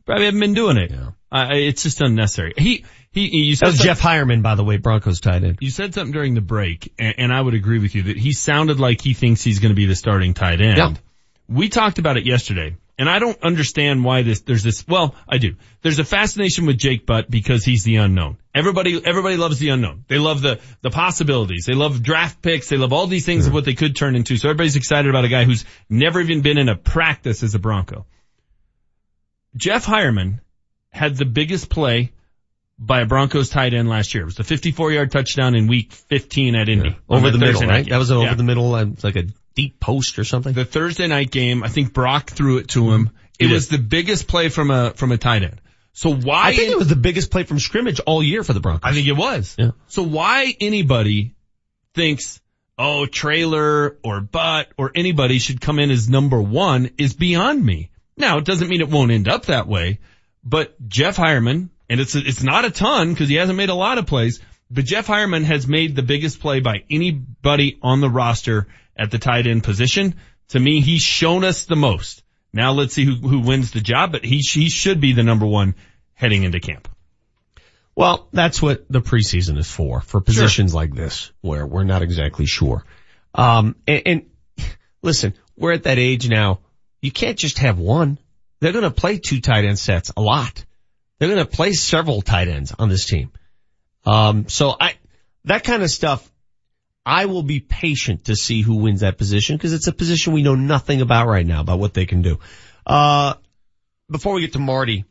probably 0.05 0.25
haven't 0.25 0.41
been 0.41 0.53
doing 0.53 0.77
it. 0.77 0.91
Uh, 1.31 1.49
it's 1.51 1.83
just 1.83 2.01
unnecessary. 2.01 2.53
He, 2.57 2.85
he, 3.11 3.27
you 3.27 3.55
That 3.55 3.67
was 3.67 3.79
Jeff 3.79 3.99
Heuerman, 3.99 4.41
by 4.41 4.55
the 4.55 4.63
way, 4.63 4.77
Broncos 4.77 5.19
tight 5.19 5.43
end. 5.43 5.57
You 5.59 5.69
said 5.69 5.93
something 5.93 6.13
during 6.13 6.35
the 6.35 6.41
break, 6.41 6.93
and, 6.99 7.15
and 7.17 7.33
I 7.33 7.41
would 7.41 7.53
agree 7.53 7.79
with 7.79 7.95
you 7.95 8.03
that 8.03 8.17
he 8.17 8.31
sounded 8.31 8.79
like 8.79 9.01
he 9.01 9.13
thinks 9.13 9.43
he's 9.43 9.59
going 9.59 9.71
to 9.71 9.75
be 9.75 9.85
the 9.85 9.95
starting 9.95 10.33
tight 10.33 10.61
end. 10.61 10.77
Yeah. 10.77 10.93
We 11.49 11.69
talked 11.69 11.99
about 11.99 12.17
it 12.17 12.25
yesterday, 12.25 12.75
and 12.97 13.09
I 13.09 13.19
don't 13.19 13.41
understand 13.41 14.03
why 14.03 14.23
this. 14.23 14.41
There's 14.41 14.63
this. 14.63 14.85
Well, 14.87 15.15
I 15.27 15.37
do. 15.37 15.55
There's 15.81 15.99
a 15.99 16.03
fascination 16.03 16.65
with 16.65 16.77
Jake 16.77 17.05
Butt 17.05 17.29
because 17.29 17.63
he's 17.63 17.83
the 17.83 17.97
unknown. 17.97 18.37
Everybody, 18.53 19.01
everybody 19.05 19.37
loves 19.37 19.59
the 19.59 19.69
unknown. 19.69 20.03
They 20.07 20.17
love 20.17 20.41
the 20.41 20.59
the 20.81 20.89
possibilities. 20.89 21.65
They 21.65 21.73
love 21.73 22.03
draft 22.03 22.41
picks. 22.41 22.69
They 22.69 22.77
love 22.77 22.91
all 22.91 23.07
these 23.07 23.25
things 23.25 23.45
of 23.45 23.51
hmm. 23.51 23.55
what 23.55 23.65
they 23.65 23.75
could 23.75 23.95
turn 23.95 24.15
into. 24.15 24.37
So 24.37 24.49
everybody's 24.49 24.75
excited 24.75 25.09
about 25.09 25.25
a 25.25 25.29
guy 25.29 25.43
who's 25.43 25.63
never 25.89 26.19
even 26.19 26.41
been 26.41 26.57
in 26.57 26.69
a 26.69 26.75
practice 26.75 27.43
as 27.43 27.55
a 27.55 27.59
Bronco. 27.59 28.05
Jeff 29.55 29.85
Heuerman 29.85 30.39
had 30.91 31.15
the 31.15 31.25
biggest 31.25 31.69
play 31.69 32.11
by 32.79 33.01
a 33.01 33.05
Broncos 33.05 33.49
tight 33.49 33.73
end 33.73 33.89
last 33.89 34.13
year. 34.13 34.23
It 34.23 34.25
was 34.25 34.35
the 34.35 34.43
54 34.43 34.91
yard 34.91 35.11
touchdown 35.11 35.55
in 35.55 35.67
week 35.67 35.93
15 35.93 36.55
at 36.55 36.69
Indy. 36.69 36.89
on 37.09 37.17
Over 37.17 37.31
the 37.31 37.37
middle, 37.37 37.61
right? 37.61 37.87
That 37.87 37.97
was 37.97 38.11
an 38.11 38.19
Yeah. 38.19 38.27
over 38.27 38.35
the 38.35 38.43
middle, 38.43 38.75
it's 38.75 39.03
like 39.03 39.15
a 39.15 39.25
deep 39.57 39.79
post 39.79 40.19
or 40.19 40.23
something. 40.23 40.53
The 40.53 40.65
Thursday 40.65 41.07
night 41.07 41.31
game, 41.31 41.63
I 41.63 41.67
think 41.67 41.91
Brock 41.91 42.29
threw 42.29 42.59
it 42.59 42.69
to 42.69 42.91
him. 42.91 43.09
It 43.39 43.47
did. 43.47 43.53
was 43.53 43.67
the 43.67 43.79
biggest 43.79 44.27
play 44.27 44.49
from 44.49 44.69
a, 44.69 44.91
from 44.91 45.11
a 45.11 45.17
tight 45.17 45.41
end. 45.43 45.59
So 45.93 46.13
why? 46.13 46.49
I 46.49 46.55
think 46.55 46.71
it 46.71 46.77
was 46.77 46.89
the 46.89 46.95
biggest 46.95 47.31
play 47.31 47.41
from 47.41 47.57
scrimmage 47.57 47.99
all 47.99 48.21
year 48.21 48.43
for 48.43 48.53
the 48.53 48.59
Broncos. 48.59 48.87
I 48.87 48.93
think 48.93 49.07
it 49.07 49.17
was. 49.17 49.55
Yeah. 49.57 49.71
So 49.87 50.03
why 50.03 50.55
anybody 50.61 51.33
thinks, 51.95 52.39
oh, 52.77 53.07
trailer 53.07 53.97
or 54.03 54.21
butt 54.21 54.71
or 54.77 54.91
anybody 54.93 55.39
should 55.39 55.59
come 55.59 55.79
in 55.79 55.89
as 55.89 56.07
number 56.07 56.39
one 56.39 56.91
is 56.99 57.15
beyond 57.15 57.65
me. 57.65 57.89
Now, 58.15 58.37
it 58.37 58.45
doesn't 58.45 58.69
mean 58.69 58.81
it 58.81 58.89
won't 58.89 59.11
end 59.11 59.27
up 59.27 59.47
that 59.47 59.67
way, 59.67 59.99
but 60.43 60.75
Jeff 60.87 61.17
Heuerman, 61.17 61.69
and 61.89 61.99
it's, 61.99 62.13
it's 62.13 62.43
not 62.43 62.63
a 62.63 62.69
ton 62.69 63.11
because 63.11 63.27
he 63.27 63.35
hasn't 63.35 63.57
made 63.57 63.69
a 63.69 63.75
lot 63.75 63.97
of 63.97 64.05
plays, 64.05 64.39
but 64.69 64.85
Jeff 64.85 65.07
Heuerman 65.07 65.45
has 65.45 65.67
made 65.67 65.95
the 65.95 66.03
biggest 66.03 66.39
play 66.39 66.59
by 66.59 66.83
anybody 66.91 67.79
on 67.81 68.01
the 68.01 68.09
roster 68.09 68.67
at 68.97 69.11
the 69.11 69.19
tight 69.19 69.47
end 69.47 69.63
position. 69.63 70.15
To 70.49 70.59
me, 70.59 70.81
he's 70.81 71.01
shown 71.01 71.43
us 71.43 71.65
the 71.65 71.75
most. 71.75 72.23
Now 72.53 72.71
let's 72.71 72.93
see 72.93 73.05
who, 73.05 73.15
who 73.15 73.39
wins 73.39 73.71
the 73.71 73.81
job, 73.81 74.11
but 74.11 74.23
he, 74.23 74.37
he 74.37 74.69
should 74.69 74.99
be 74.99 75.13
the 75.13 75.23
number 75.23 75.45
one 75.45 75.75
heading 76.13 76.43
into 76.43 76.59
camp. 76.59 76.87
Well, 77.95 78.27
that's 78.31 78.61
what 78.61 78.85
the 78.89 79.01
preseason 79.01 79.57
is 79.57 79.69
for, 79.69 80.01
for 80.01 80.21
positions 80.21 80.73
like 80.73 80.93
this, 80.93 81.31
where 81.41 81.65
we're 81.65 81.83
not 81.83 82.03
exactly 82.03 82.45
sure. 82.45 82.85
Um, 83.33 83.75
and, 83.87 84.01
and 84.05 84.25
listen, 85.01 85.33
we're 85.57 85.73
at 85.73 85.83
that 85.83 85.97
age 85.97 86.29
now, 86.29 86.59
you 87.01 87.11
can't 87.11 87.37
just 87.37 87.59
have 87.59 87.79
one. 87.79 88.19
They're 88.59 88.71
gonna 88.71 88.91
play 88.91 89.17
two 89.17 89.41
tight 89.41 89.65
end 89.65 89.79
sets 89.79 90.11
a 90.15 90.21
lot. 90.21 90.63
They're 91.17 91.29
gonna 91.29 91.45
play 91.45 91.73
several 91.73 92.21
tight 92.21 92.47
ends 92.47 92.73
on 92.77 92.89
this 92.89 93.05
team. 93.05 93.31
Um, 94.05 94.47
so 94.47 94.75
I, 94.79 94.93
that 95.45 95.63
kind 95.63 95.83
of 95.83 95.89
stuff, 95.89 96.29
I 97.07 97.27
will 97.27 97.41
be 97.41 97.61
patient 97.61 98.25
to 98.25 98.35
see 98.35 98.61
who 98.61 98.75
wins 98.75 98.99
that 98.99 99.17
position 99.17 99.55
because 99.55 99.71
it's 99.71 99.87
a 99.87 99.93
position 99.93 100.33
we 100.33 100.43
know 100.43 100.55
nothing 100.55 100.99
about 100.99 101.27
right 101.27 101.45
now 101.45 101.61
about 101.61 101.79
what 101.79 101.93
they 101.93 102.05
can 102.05 102.21
do. 102.21 102.39
Uh, 102.85 103.35
before 104.11 104.33
we 104.33 104.41
get 104.41 104.51
to 104.53 104.59
Marty, 104.59 105.05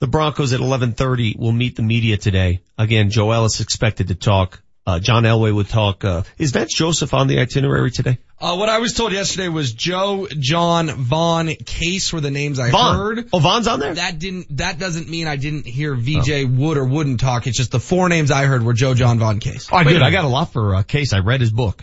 the 0.00 0.06
Broncos 0.06 0.52
at 0.52 0.60
11:30 0.60 1.38
will 1.38 1.52
meet 1.52 1.76
the 1.76 1.82
media 1.82 2.18
today. 2.18 2.60
Again, 2.76 3.08
Joe 3.08 3.30
Ellis 3.30 3.62
expected 3.62 4.08
to 4.08 4.14
talk. 4.14 4.60
Uh, 4.86 5.00
John 5.00 5.24
Elway 5.24 5.52
would 5.52 5.68
talk. 5.68 6.04
Uh, 6.04 6.22
is 6.38 6.52
Vance 6.52 6.72
Joseph 6.72 7.12
on 7.12 7.26
the 7.26 7.40
itinerary 7.40 7.90
today? 7.90 8.18
Uh, 8.40 8.54
what 8.56 8.68
I 8.68 8.78
was 8.78 8.92
told 8.92 9.12
yesterday 9.12 9.48
was 9.48 9.72
Joe, 9.72 10.28
John, 10.38 10.88
Von, 10.88 11.48
Case 11.48 12.12
were 12.12 12.20
the 12.20 12.30
names 12.30 12.60
I 12.60 12.70
Von. 12.70 12.96
heard. 12.96 13.28
Oh, 13.32 13.40
Von's 13.40 13.66
on 13.66 13.80
there? 13.80 13.94
That 13.94 14.20
didn't, 14.20 14.58
that 14.58 14.78
doesn't 14.78 15.08
mean 15.08 15.26
I 15.26 15.34
didn't 15.36 15.66
hear 15.66 15.94
VJ 15.96 16.44
would 16.48 16.76
or 16.78 16.84
wouldn't 16.84 17.18
talk. 17.18 17.48
It's 17.48 17.56
just 17.56 17.72
the 17.72 17.80
four 17.80 18.08
names 18.08 18.30
I 18.30 18.44
heard 18.44 18.62
were 18.62 18.74
Joe, 18.74 18.94
John, 18.94 19.18
Von, 19.18 19.40
Case. 19.40 19.72
All 19.72 19.78
right, 19.78 19.86
good. 19.88 20.02
I 20.02 20.10
got 20.12 20.24
a 20.24 20.28
lot 20.28 20.52
for 20.52 20.76
uh, 20.76 20.82
Case. 20.84 21.12
I 21.12 21.18
read 21.18 21.40
his 21.40 21.50
book. 21.50 21.82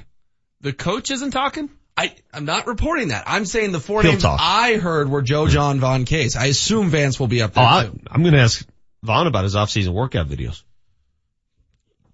The 0.62 0.72
coach 0.72 1.12
isn't 1.12 1.32
talking? 1.32 1.70
I, 1.98 2.16
I'm 2.34 2.46
not 2.46 2.68
reporting 2.68 3.10
that. 3.10 3.26
I'm 3.28 3.44
saying 3.46 3.74
the 3.74 3.82
four 3.82 4.02
He'll 4.02 4.12
names 4.12 4.24
talk. 4.24 4.40
I 4.42 4.76
heard 4.78 5.10
were 5.10 5.22
Joe, 5.22 5.48
John, 5.50 5.80
Von, 5.82 6.06
Case. 6.06 6.38
I 6.38 6.46
assume 6.46 6.88
Vance 6.90 7.20
will 7.20 7.28
be 7.28 7.42
up 7.42 7.52
Oh, 7.58 7.62
there 7.62 7.70
I, 7.70 7.84
too. 7.84 8.00
I'm 8.10 8.22
going 8.22 8.34
to 8.34 8.40
ask 8.40 8.66
Von 9.04 9.28
about 9.28 9.44
his 9.44 9.58
off-season 9.58 9.94
workout 9.94 10.30
videos. 10.30 10.64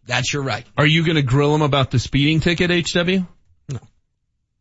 That's 0.09 0.33
your 0.33 0.41
right. 0.41 0.65
Are 0.75 0.87
you 0.87 1.05
going 1.05 1.17
to 1.17 1.21
grill 1.21 1.53
him 1.53 1.61
about 1.61 1.91
the 1.91 1.99
speeding 1.99 2.39
ticket, 2.39 2.71
HW? 2.71 3.25
No. 3.69 3.79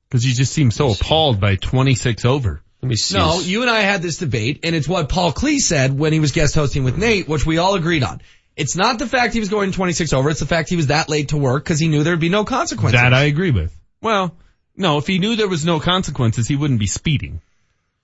Because 0.09 0.23
you 0.23 0.35
just 0.35 0.52
seem 0.52 0.70
so 0.70 0.93
appalled 0.93 1.41
by 1.41 1.57
26 1.57 2.27
over. 2.27 2.60
Let 2.83 2.89
me 2.89 2.97
see. 2.97 3.17
No, 3.17 3.41
you 3.41 3.62
and 3.62 3.70
I 3.70 3.81
had 3.81 4.02
this 4.02 4.18
debate, 4.18 4.60
and 4.62 4.77
it's 4.77 4.86
what 4.86 5.09
Paul 5.09 5.33
Klee 5.33 5.57
said 5.57 5.99
when 5.99 6.12
he 6.12 6.20
was 6.20 6.33
guest 6.33 6.55
hosting 6.55 6.85
with 6.85 6.99
Nate, 6.99 7.28
which 7.28 7.47
we 7.47 7.57
all 7.57 7.77
agreed 7.77 8.02
on. 8.02 8.20
It's 8.57 8.77
not 8.77 8.99
the 8.99 9.07
fact 9.07 9.33
he 9.33 9.41
was 9.41 9.49
going 9.49 9.73
26 9.73 10.12
over, 10.12 10.28
it's 10.28 10.41
the 10.41 10.47
fact 10.47 10.68
he 10.68 10.77
was 10.77 10.89
that 10.89 11.09
late 11.09 11.31
to 11.31 11.39
work 11.39 11.65
because 11.65 11.81
he 11.81 11.89
knew 11.89 12.05
there'd 12.05 12.20
be 12.20 12.28
no 12.28 12.44
consequences. 12.44 13.01
That 13.01 13.15
I 13.15 13.23
agree 13.23 13.51
with. 13.51 13.75
Well, 14.02 14.36
no, 14.77 14.99
if 14.99 15.07
he 15.07 15.18
knew 15.18 15.35
there 15.35 15.49
was 15.49 15.65
no 15.65 15.81
consequences, 15.81 16.47
he 16.47 16.57
wouldn't 16.57 16.78
be 16.78 16.86
speeding. 16.86 17.41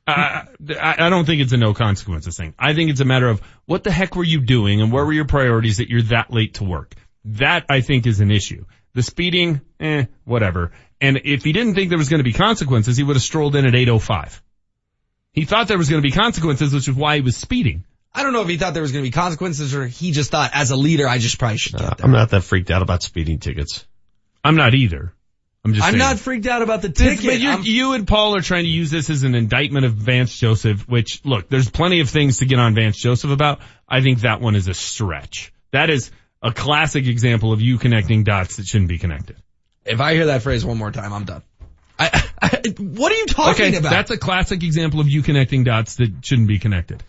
I 0.06 0.46
I 0.80 1.08
don't 1.10 1.24
think 1.24 1.42
it's 1.42 1.52
a 1.52 1.56
no 1.56 1.74
consequences 1.74 2.36
thing. 2.36 2.54
I 2.58 2.74
think 2.74 2.90
it's 2.90 3.00
a 3.00 3.04
matter 3.04 3.28
of 3.28 3.42
what 3.66 3.84
the 3.84 3.90
heck 3.90 4.16
were 4.16 4.24
you 4.24 4.40
doing 4.40 4.80
and 4.80 4.90
where 4.92 5.04
were 5.04 5.12
your 5.12 5.24
priorities 5.26 5.76
that 5.78 5.88
you're 5.88 6.02
that 6.02 6.30
late 6.30 6.54
to 6.54 6.64
work. 6.64 6.94
That 7.24 7.66
I 7.68 7.80
think 7.80 8.06
is 8.06 8.20
an 8.20 8.30
issue. 8.30 8.64
The 8.94 9.02
speeding, 9.02 9.60
eh, 9.80 10.06
whatever. 10.24 10.72
And 11.00 11.20
if 11.24 11.44
he 11.44 11.52
didn't 11.52 11.74
think 11.74 11.88
there 11.88 11.98
was 11.98 12.08
going 12.08 12.20
to 12.20 12.24
be 12.24 12.32
consequences, 12.32 12.96
he 12.96 13.02
would 13.02 13.16
have 13.16 13.22
strolled 13.22 13.56
in 13.56 13.66
at 13.66 13.74
805. 13.74 14.42
He 15.32 15.44
thought 15.44 15.68
there 15.68 15.78
was 15.78 15.90
going 15.90 16.00
to 16.00 16.08
be 16.08 16.12
consequences, 16.12 16.72
which 16.72 16.88
is 16.88 16.94
why 16.94 17.16
he 17.16 17.20
was 17.20 17.36
speeding. 17.36 17.84
I 18.14 18.22
don't 18.22 18.32
know 18.32 18.42
if 18.42 18.48
he 18.48 18.56
thought 18.56 18.74
there 18.74 18.82
was 18.82 18.92
going 18.92 19.04
to 19.04 19.08
be 19.08 19.12
consequences 19.12 19.74
or 19.74 19.86
he 19.86 20.12
just 20.12 20.30
thought 20.30 20.52
as 20.54 20.70
a 20.70 20.76
leader, 20.76 21.08
I 21.08 21.18
just 21.18 21.38
probably 21.38 21.58
should 21.58 21.72
get 21.72 21.98
there. 21.98 22.06
I'm 22.06 22.12
not 22.12 22.30
that 22.30 22.42
freaked 22.42 22.70
out 22.70 22.82
about 22.82 23.02
speeding 23.02 23.40
tickets. 23.40 23.84
I'm 24.44 24.54
not 24.54 24.74
either. 24.74 25.12
I'm 25.64 25.72
just 25.72 25.84
I'm 25.84 25.92
saying. 25.92 25.98
not 25.98 26.18
freaked 26.18 26.46
out 26.46 26.62
about 26.62 26.82
the 26.82 26.90
ticket. 26.90 27.24
But 27.24 27.64
you 27.64 27.94
and 27.94 28.06
Paul 28.06 28.36
are 28.36 28.42
trying 28.42 28.64
to 28.64 28.70
use 28.70 28.90
this 28.90 29.10
as 29.10 29.22
an 29.24 29.34
indictment 29.34 29.86
of 29.86 29.94
Vance 29.94 30.38
Joseph, 30.38 30.86
which 30.86 31.24
look, 31.24 31.48
there's 31.48 31.70
plenty 31.70 32.00
of 32.00 32.10
things 32.10 32.38
to 32.38 32.46
get 32.46 32.58
on 32.58 32.74
Vance 32.74 32.98
Joseph 32.98 33.30
about. 33.30 33.60
I 33.88 34.02
think 34.02 34.20
that 34.20 34.40
one 34.40 34.54
is 34.54 34.68
a 34.68 34.74
stretch. 34.74 35.52
That 35.72 35.90
is 35.90 36.10
a 36.44 36.52
classic 36.52 37.06
example 37.06 37.52
of 37.52 37.60
you 37.60 37.78
connecting 37.78 38.22
dots 38.22 38.56
that 38.56 38.66
shouldn't 38.66 38.88
be 38.88 38.98
connected. 38.98 39.36
if 39.84 40.00
I 40.00 40.14
hear 40.14 40.26
that 40.26 40.42
phrase 40.42 40.64
one 40.64 40.78
more 40.78 40.92
time, 40.92 41.12
I'm 41.12 41.24
done. 41.24 41.42
I, 41.98 42.22
I, 42.42 42.62
what 42.78 43.10
are 43.10 43.16
you 43.16 43.26
talking 43.26 43.66
okay, 43.66 43.76
about? 43.76 43.90
that's 43.90 44.10
a 44.10 44.18
classic 44.18 44.62
example 44.62 45.00
of 45.00 45.08
you 45.08 45.22
connecting 45.22 45.64
dots 45.64 45.96
that 45.96 46.12
shouldn't 46.22 46.48
be 46.48 46.58
connected. 46.58 47.02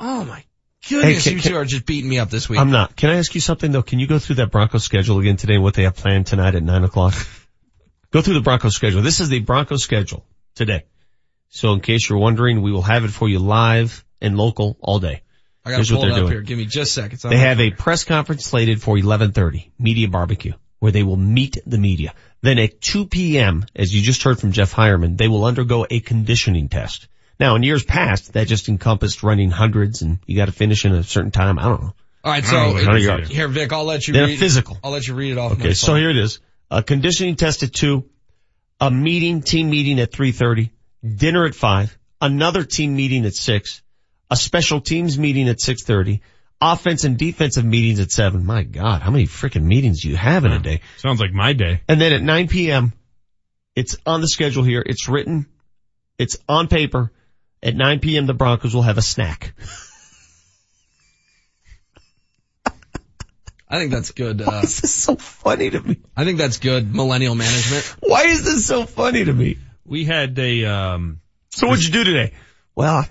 oh 0.00 0.24
my 0.24 0.44
goodness, 0.88 1.24
Hey, 1.24 1.30
can- 1.30 1.36
you 1.36 1.42
can- 1.42 1.52
two 1.52 1.56
are 1.56 1.64
just 1.64 1.86
beating 1.86 2.08
me 2.10 2.18
up 2.18 2.30
this 2.30 2.48
week. 2.48 2.58
I'm 2.58 2.70
not. 2.70 2.96
Can 2.96 3.10
I 3.10 3.16
ask 3.18 3.34
you 3.34 3.40
something 3.40 3.70
though? 3.70 3.82
Can 3.82 3.98
you 4.00 4.06
go 4.06 4.18
through 4.18 4.36
that 4.36 4.50
Broncos 4.50 4.82
schedule 4.84 5.18
again 5.20 5.36
today 5.36 5.54
and 5.54 5.62
what 5.62 5.74
they 5.74 5.84
have 5.84 5.96
planned 5.96 6.26
tonight 6.26 6.54
at 6.54 6.62
nine 6.62 6.84
o'clock? 6.84 7.14
go 8.10 8.22
through 8.22 8.34
the 8.34 8.40
Broncos 8.40 8.74
schedule. 8.74 9.02
This 9.02 9.20
is 9.20 9.28
the 9.28 9.40
Broncos 9.40 9.82
schedule 9.84 10.24
today. 10.54 10.84
So 11.50 11.72
in 11.72 11.80
case 11.80 12.08
you're 12.08 12.18
wondering, 12.18 12.62
we 12.62 12.72
will 12.72 12.82
have 12.82 13.04
it 13.04 13.10
for 13.10 13.28
you 13.28 13.38
live 13.38 14.04
and 14.20 14.36
local 14.36 14.76
all 14.80 14.98
day. 14.98 15.22
I 15.68 15.72
got 15.72 15.76
Here's 15.76 15.88
to 15.88 15.94
what 15.96 16.00
pull 16.00 16.08
it 16.08 16.14
they're 16.14 16.18
up 16.24 16.28
doing. 16.30 16.32
here. 16.32 16.40
Give 16.42 16.58
me 16.58 16.64
just 16.64 16.90
a 16.96 17.02
second. 17.02 17.30
They 17.30 17.38
have 17.38 17.60
a 17.60 17.70
press 17.70 18.04
conference 18.04 18.44
slated 18.44 18.82
for 18.82 18.96
11:30, 18.96 19.70
media 19.78 20.08
barbecue. 20.08 20.54
where 20.80 20.92
they 20.92 21.02
will 21.02 21.16
meet 21.16 21.58
the 21.66 21.76
media. 21.78 22.14
Then 22.40 22.56
at 22.60 22.80
2 22.80 23.06
p.m., 23.06 23.66
as 23.74 23.92
you 23.92 24.00
just 24.00 24.22
heard 24.22 24.38
from 24.38 24.52
Jeff 24.52 24.72
Heuerman, 24.72 25.16
they 25.16 25.26
will 25.26 25.44
undergo 25.44 25.84
a 25.90 25.98
conditioning 25.98 26.68
test. 26.68 27.08
Now 27.40 27.56
in 27.56 27.64
years 27.64 27.82
past, 27.84 28.34
that 28.34 28.46
just 28.46 28.68
encompassed 28.68 29.24
running 29.24 29.50
hundreds 29.50 30.02
and 30.02 30.18
you 30.26 30.36
got 30.36 30.46
to 30.46 30.52
finish 30.52 30.84
in 30.84 30.92
a 30.92 31.02
certain 31.02 31.32
time. 31.32 31.58
I 31.58 31.64
don't 31.64 31.82
know. 31.82 31.94
All 32.24 32.32
right, 32.32 32.44
so 32.44 32.52
don't 32.52 32.66
know, 32.68 32.74
100 32.74 32.98
yards. 32.98 33.28
here, 33.30 33.48
Vic, 33.48 33.72
I'll 33.72 33.84
let 33.84 34.06
you 34.06 34.14
They're 34.14 34.26
read 34.26 34.38
physical. 34.38 34.78
I'll 34.84 34.90
let 34.92 35.06
you 35.08 35.14
read 35.14 35.32
it 35.32 35.38
off. 35.38 35.52
Okay, 35.52 35.74
so 35.74 35.94
here 35.96 36.10
it 36.10 36.16
is. 36.16 36.38
A 36.70 36.82
conditioning 36.82 37.34
test 37.36 37.62
at 37.64 37.72
two, 37.72 38.04
a 38.80 38.90
meeting, 38.90 39.42
team 39.42 39.70
meeting 39.70 39.98
at 40.00 40.12
3.30, 40.12 40.70
dinner 41.16 41.44
at 41.44 41.54
five, 41.56 41.96
another 42.20 42.62
team 42.64 42.94
meeting 42.94 43.24
at 43.24 43.34
six, 43.34 43.82
a 44.30 44.36
special 44.36 44.80
teams 44.80 45.18
meeting 45.18 45.48
at 45.48 45.58
6.30, 45.58 46.20
offense 46.60 47.04
and 47.04 47.16
defensive 47.16 47.64
meetings 47.64 48.00
at 48.00 48.10
seven. 48.10 48.44
My 48.44 48.62
God, 48.62 49.02
how 49.02 49.10
many 49.10 49.26
freaking 49.26 49.64
meetings 49.64 50.02
do 50.02 50.08
you 50.08 50.16
have 50.16 50.44
in 50.44 50.52
a 50.52 50.58
day? 50.58 50.80
Sounds 50.98 51.20
like 51.20 51.32
my 51.32 51.52
day. 51.52 51.82
And 51.88 52.00
then 52.00 52.12
at 52.12 52.22
9 52.22 52.48
p.m., 52.48 52.92
it's 53.74 53.96
on 54.04 54.20
the 54.20 54.28
schedule 54.28 54.64
here. 54.64 54.82
It's 54.84 55.08
written. 55.08 55.46
It's 56.18 56.36
on 56.48 56.68
paper. 56.68 57.12
At 57.62 57.76
9 57.76 58.00
p.m., 58.00 58.26
the 58.26 58.34
Broncos 58.34 58.74
will 58.74 58.82
have 58.82 58.98
a 58.98 59.02
snack. 59.02 59.54
I 63.70 63.78
think 63.78 63.92
that's 63.92 64.12
good. 64.12 64.40
Uh, 64.40 64.62
this 64.62 64.82
is 64.82 64.94
so 64.94 65.16
funny 65.16 65.68
to 65.68 65.80
me. 65.80 65.98
I 66.16 66.24
think 66.24 66.38
that's 66.38 66.56
good 66.58 66.94
millennial 66.94 67.34
management. 67.34 67.84
Why 68.00 68.22
is 68.22 68.42
this 68.42 68.64
so 68.64 68.86
funny 68.86 69.24
to 69.24 69.32
me? 69.32 69.58
We 69.84 70.04
had 70.04 70.38
a, 70.38 70.64
um. 70.64 71.20
So 71.50 71.66
what'd 71.66 71.84
you 71.84 71.92
do 71.92 72.04
today? 72.04 72.32
Well, 72.74 72.96
I 72.96 73.08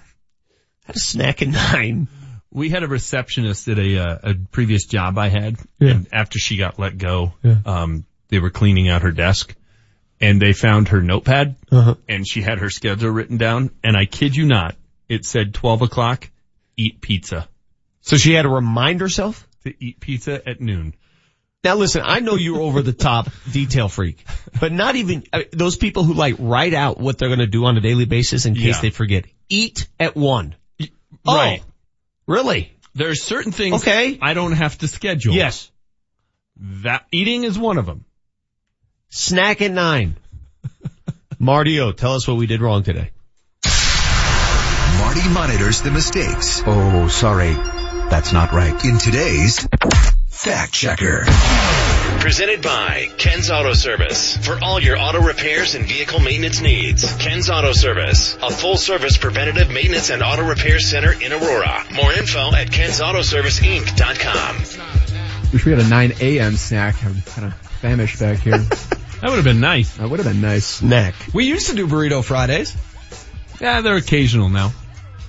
had 0.87 0.95
a 0.95 0.99
snack 0.99 1.41
at 1.41 1.47
nine. 1.49 2.07
We 2.51 2.69
had 2.69 2.81
a 2.83 2.87
receptionist 2.87 3.67
at 3.67 3.77
a, 3.77 3.97
uh, 3.99 4.17
a 4.23 4.33
previous 4.51 4.85
job 4.85 5.17
I 5.17 5.27
had. 5.29 5.57
Yeah. 5.79 5.91
And 5.91 6.07
after 6.11 6.39
she 6.39 6.57
got 6.57 6.79
let 6.79 6.97
go, 6.97 7.33
Yeah. 7.43 7.57
um, 7.65 8.05
they 8.29 8.39
were 8.39 8.49
cleaning 8.49 8.89
out 8.89 9.03
her 9.03 9.11
desk 9.11 9.53
and 10.19 10.41
they 10.41 10.53
found 10.53 10.87
her 10.89 11.01
notepad 11.01 11.55
Uh-huh. 11.71 11.95
and 12.09 12.27
she 12.27 12.41
had 12.41 12.59
her 12.59 12.69
schedule 12.69 13.11
written 13.11 13.37
down. 13.37 13.69
And 13.83 13.95
I 13.95 14.05
kid 14.05 14.35
you 14.35 14.45
not, 14.45 14.75
it 15.09 15.25
said 15.25 15.53
12 15.53 15.83
o'clock, 15.83 16.29
eat 16.77 17.01
pizza. 17.01 17.47
So 18.01 18.17
she 18.17 18.33
had 18.33 18.43
to 18.43 18.49
remind 18.49 19.01
herself? 19.01 19.45
To 19.65 19.73
eat 19.83 19.99
pizza 19.99 20.47
at 20.47 20.61
noon. 20.61 20.93
Now 21.63 21.75
listen, 21.75 22.01
I 22.05 22.21
know 22.21 22.35
you're 22.35 22.61
over 22.61 22.81
the 22.81 22.93
top 22.93 23.27
detail 23.51 23.89
freak, 23.89 24.23
but 24.59 24.71
not 24.71 24.95
even 24.95 25.25
uh, 25.33 25.41
those 25.51 25.75
people 25.75 26.03
who 26.03 26.13
like 26.13 26.35
write 26.39 26.73
out 26.73 26.97
what 26.99 27.17
they're 27.17 27.27
going 27.29 27.39
to 27.39 27.47
do 27.47 27.65
on 27.65 27.75
a 27.77 27.81
daily 27.81 28.05
basis 28.05 28.45
in 28.45 28.55
case 28.55 28.75
Yeah. 28.75 28.81
they 28.81 28.89
forget. 28.89 29.25
Eat 29.49 29.87
at 29.99 30.15
one. 30.15 30.55
Oh. 31.27 31.35
Right. 31.35 31.61
Oh, 31.63 31.71
really? 32.25 32.73
There 32.95 33.09
are 33.09 33.15
certain 33.15 33.51
things 33.51 33.81
Okay. 33.81 34.17
I 34.21 34.33
don't 34.33 34.53
have 34.53 34.77
to 34.79 34.87
schedule. 34.87 35.33
Yes. 35.33 35.69
That 36.83 37.05
eating 37.11 37.43
is 37.43 37.57
one 37.59 37.77
of 37.77 37.85
them. 37.85 38.05
Snack 39.09 39.61
at 39.61 39.71
nine. 39.71 40.15
Marty 41.39 41.79
O, 41.79 41.91
tell 41.91 42.13
us 42.15 42.27
what 42.27 42.37
we 42.37 42.47
did 42.47 42.61
wrong 42.61 42.83
today. 42.83 43.11
Marty 44.97 45.29
monitors 45.29 45.81
the 45.81 45.91
mistakes 45.91 46.63
Oh, 46.65 47.07
sorry. 47.07 47.53
That's 48.09 48.33
not 48.33 48.51
right. 48.51 48.83
in 48.85 48.97
today's 48.97 49.67
Fact 50.29 50.73
Checker. 50.73 51.25
Presented 52.19 52.61
by 52.61 53.09
Ken's 53.17 53.49
Auto 53.49 53.73
Service. 53.73 54.35
For 54.37 54.57
all 54.61 54.79
your 54.81 54.97
auto 54.97 55.21
repairs 55.21 55.75
and 55.75 55.87
vehicle 55.87 56.19
maintenance 56.19 56.59
needs. 56.61 57.15
Ken's 57.17 57.49
Auto 57.49 57.71
Service. 57.73 58.37
A 58.41 58.49
full 58.51 58.75
service 58.77 59.17
preventative 59.17 59.69
maintenance 59.71 60.09
and 60.09 60.21
auto 60.21 60.45
repair 60.47 60.79
center 60.79 61.11
in 61.13 61.31
Aurora. 61.31 61.83
More 61.93 62.11
info 62.13 62.53
at 62.53 62.67
kensautoserviceinc.com. 62.69 64.57
Wish 65.53 65.65
we 65.65 65.71
had 65.71 65.79
a 65.81 65.87
9 65.87 66.13
a.m. 66.19 66.57
snack. 66.57 67.01
I'm 67.05 67.21
kind 67.21 67.47
of 67.47 67.53
famished 67.81 68.19
back 68.19 68.39
here. 68.39 68.65
That 69.19 69.29
would 69.31 69.37
have 69.37 69.45
been 69.45 69.61
nice. 69.61 69.97
That 69.97 70.11
would 70.11 70.19
have 70.19 70.27
been 70.27 70.41
nice. 70.41 70.63
Snack. 70.63 71.15
We 71.33 71.45
used 71.45 71.69
to 71.69 71.75
do 71.75 71.87
burrito 71.87 72.23
Fridays. 72.23 72.75
Yeah, 73.59 73.81
they're 73.81 73.95
occasional 73.95 74.49
now. 74.49 74.73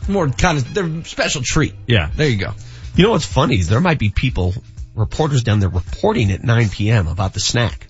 More 0.07 0.29
kind 0.29 0.59
of, 0.59 0.75
they're 0.75 1.05
special 1.05 1.41
treat. 1.43 1.73
Yeah. 1.87 2.11
There 2.15 2.29
you 2.29 2.37
go. 2.37 2.53
You 2.97 3.05
know 3.05 3.13
what's 3.13 3.25
funny 3.25 3.59
is 3.59 3.69
there 3.69 3.81
might 3.81 3.99
be 3.99 4.11
people, 4.11 4.53
reporters 4.99 5.43
down 5.43 5.61
there 5.61 5.69
reporting 5.69 6.31
at 6.33 6.43
9 6.43 6.69
p.m. 6.69 7.07
about 7.09 7.35
the 7.35 7.41
snack. 7.41 7.87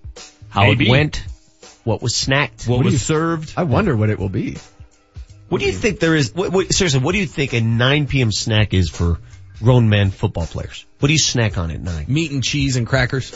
How 0.50 0.62
Maybe. 0.62 0.86
it 0.88 0.90
went, 0.90 1.24
what 1.84 2.00
was 2.02 2.14
snacked. 2.14 2.68
What 2.68 2.78
do 2.78 2.84
was 2.84 2.92
you- 2.94 2.98
served? 2.98 3.54
I 3.56 3.64
wonder 3.64 3.96
what 3.96 4.10
it 4.10 4.18
will 4.18 4.28
be. 4.28 4.56
What 5.48 5.60
do 5.60 5.66
you 5.66 5.72
think 5.72 5.98
there 6.00 6.14
is, 6.14 6.34
what, 6.34 6.52
what, 6.52 6.72
seriously, 6.72 7.00
what 7.00 7.12
do 7.12 7.18
you 7.18 7.26
think 7.26 7.54
a 7.54 7.60
9 7.62 8.06
p.m. 8.06 8.30
snack 8.32 8.74
is 8.74 8.90
for 8.90 9.18
grown 9.62 9.88
men 9.88 10.10
football 10.10 10.44
players? 10.46 10.84
What 11.00 11.06
do 11.06 11.12
you 11.14 11.18
snack 11.18 11.56
on 11.56 11.70
at 11.70 11.80
9? 11.80 12.04
Meat 12.08 12.30
and 12.32 12.44
cheese 12.44 12.76
and 12.76 12.86
crackers. 12.86 13.32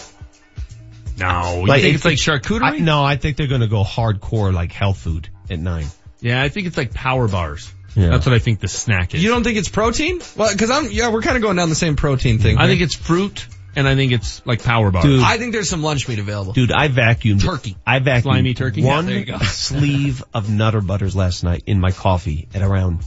No, 1.19 1.61
you 1.61 1.67
Like, 1.67 1.83
think 1.83 1.95
if- 1.95 2.05
it's 2.07 2.27
like 2.27 2.43
charcuterie? 2.43 2.63
I, 2.63 2.79
no, 2.79 3.03
I 3.05 3.17
think 3.17 3.37
they're 3.37 3.47
gonna 3.47 3.67
go 3.69 3.83
hardcore 3.85 4.53
like 4.53 4.73
health 4.73 4.99
food 4.99 5.29
at 5.51 5.59
9. 5.59 5.87
Yeah, 6.21 6.43
I 6.43 6.49
think 6.49 6.67
it's 6.67 6.77
like 6.77 6.93
power 6.95 7.29
bars. 7.29 7.73
Yeah. 7.95 8.09
That's 8.09 8.25
what 8.25 8.35
I 8.35 8.39
think 8.39 8.61
the 8.61 8.69
snack 8.69 9.15
is. 9.15 9.23
You 9.23 9.29
don't 9.31 9.45
think 9.45 9.59
it's 9.59 9.69
protein? 9.69 10.21
Well, 10.37 10.55
cause 10.57 10.71
I'm, 10.71 10.91
yeah, 10.91 11.11
we're 11.11 11.21
kind 11.21 11.37
of 11.37 11.43
going 11.43 11.57
down 11.57 11.69
the 11.69 11.75
same 11.75 11.97
protein 11.97 12.39
thing. 12.39 12.57
I 12.57 12.63
here. 12.63 12.69
think 12.71 12.81
it's 12.83 12.95
fruit 12.95 13.47
and 13.77 13.89
I 13.89 13.95
think 13.95 14.13
it's 14.13 14.45
like 14.47 14.63
power 14.63 14.91
bars. 14.91 15.05
Dude. 15.05 15.23
I 15.23 15.39
think 15.39 15.53
there's 15.53 15.69
some 15.69 15.83
lunch 15.83 16.09
meat 16.09 16.19
available. 16.19 16.53
Dude, 16.53 16.73
I 16.73 16.89
vacuumed. 16.89 17.43
Turkey. 17.43 17.77
I 17.87 18.01
vacuumed 18.01 18.23
Slimy 18.23 18.55
turkey? 18.55 18.83
one 18.83 19.05
Yeah, 19.07 19.11
there 19.11 19.19
you 19.21 19.25
go. 19.27 19.39
sleeve 19.45 20.23
of 20.35 20.51
Nutter 20.51 20.81
Butters 20.81 21.17
last 21.17 21.43
night 21.45 21.65
in 21.67 21.81
my 21.81 21.91
coffee 21.93 22.49
at 22.55 22.63
around 22.63 23.01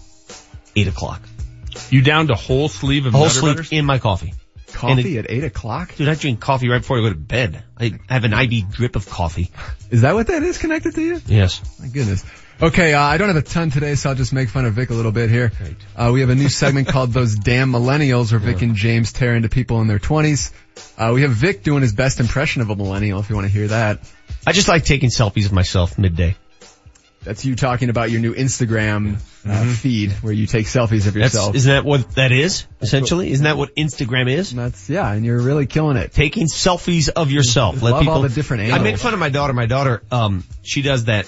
8 0.76 0.88
o'clock. 0.88 1.22
You 1.90 2.02
downed 2.02 2.32
a 2.32 2.36
whole 2.36 2.70
sleeve 2.70 3.06
of 3.06 3.14
A 3.14 3.18
whole 3.18 3.28
Nutter 3.28 3.40
sleeve 3.40 3.56
Butters? 3.56 3.72
in 3.72 3.86
my 3.86 4.00
coffee. 4.00 4.34
Coffee 4.74 5.18
at 5.20 5.28
8 5.30 5.44
o'clock? 5.46 5.96
Dude, 5.96 6.10
I 6.10 6.16
drink 6.16 6.40
coffee 6.42 6.68
right 6.68 6.82
before 6.82 6.98
I 6.98 7.02
go 7.02 7.10
to 7.10 7.16
bed. 7.16 7.64
I 7.80 7.98
have 8.10 8.26
an 8.26 8.34
IV 8.34 8.72
drip 8.72 8.96
of 8.96 9.10
coffee. 9.10 9.52
Is 9.90 10.02
that 10.02 10.16
what 10.16 10.28
that 10.28 10.44
is 10.44 10.58
connected 10.58 10.96
to 10.96 11.02
you? 11.02 11.22
Yes. 11.28 11.62
My 11.80 11.88
goodness. 11.88 12.26
Okay, 12.62 12.94
uh, 12.94 13.02
I 13.02 13.18
don't 13.18 13.28
have 13.28 13.38
a 13.38 13.42
ton 13.42 13.70
today, 13.70 13.96
so 13.96 14.10
I'll 14.10 14.16
just 14.16 14.32
make 14.32 14.48
fun 14.48 14.64
of 14.64 14.74
Vic 14.74 14.90
a 14.90 14.94
little 14.94 15.12
bit 15.12 15.30
here. 15.30 15.52
Uh, 15.94 16.12
we 16.14 16.22
have 16.22 16.30
a 16.30 16.36
new 16.36 16.48
segment 16.48 16.88
called 16.88 17.12
Those 17.12 17.36
Damn 17.36 17.70
Millennials, 17.72 18.32
where 18.32 18.40
Vic 18.40 18.62
and 18.62 18.76
James 18.76 19.12
tear 19.12 19.36
into 19.36 19.50
people 19.50 19.82
in 19.82 19.88
their 19.88 20.00
20s. 20.00 20.54
Uh, 20.98 21.12
we 21.14 21.24
have 21.24 21.32
Vic 21.32 21.64
doing 21.64 21.82
his 21.82 21.94
best 21.94 22.22
impression 22.22 22.62
of 22.62 22.70
a 22.70 22.76
millennial, 22.76 23.20
if 23.20 23.30
you 23.30 23.36
want 23.36 23.46
to 23.46 23.52
hear 23.52 23.68
that. 23.68 24.00
I 24.48 24.54
just 24.54 24.70
like 24.70 24.86
taking 24.86 25.10
selfies 25.10 25.46
of 25.46 25.52
myself 25.52 25.98
midday. 25.98 26.38
That's 27.24 27.44
you 27.44 27.56
talking 27.56 27.90
about 27.90 28.10
your 28.12 28.22
new 28.22 28.34
Instagram 28.34 29.16
uh, 29.46 29.74
feed, 29.74 30.12
where 30.22 30.32
you 30.32 30.46
take 30.46 30.68
selfies 30.68 31.08
of 31.08 31.16
That's, 31.16 31.34
yourself. 31.34 31.56
isn't 31.56 31.70
that 31.70 31.84
what 31.84 32.12
that 32.12 32.32
is, 32.32 32.68
essentially? 32.80 33.32
Isn't 33.32 33.46
that 33.46 33.58
what 33.58 33.76
Instagram 33.76 34.32
is? 34.32 34.54
That's, 34.54 34.90
yeah, 34.90 35.12
and 35.12 35.26
you're 35.26 35.42
really 35.42 35.66
killing 35.66 35.98
it. 35.98 36.14
Taking 36.14 36.46
selfies 36.46 37.10
of 37.10 37.32
yourself. 37.32 37.82
Let 37.82 37.94
Love 37.94 38.02
people, 38.02 38.14
all 38.14 38.22
the 38.22 38.30
different 38.30 38.64
I 38.72 38.78
made 38.78 38.86
angles. 38.86 39.02
fun 39.02 39.14
of 39.14 39.20
my 39.20 39.30
daughter. 39.30 39.54
My 39.54 39.66
daughter, 39.66 40.04
um, 40.12 40.44
she 40.62 40.84
does 40.84 41.06
that 41.06 41.26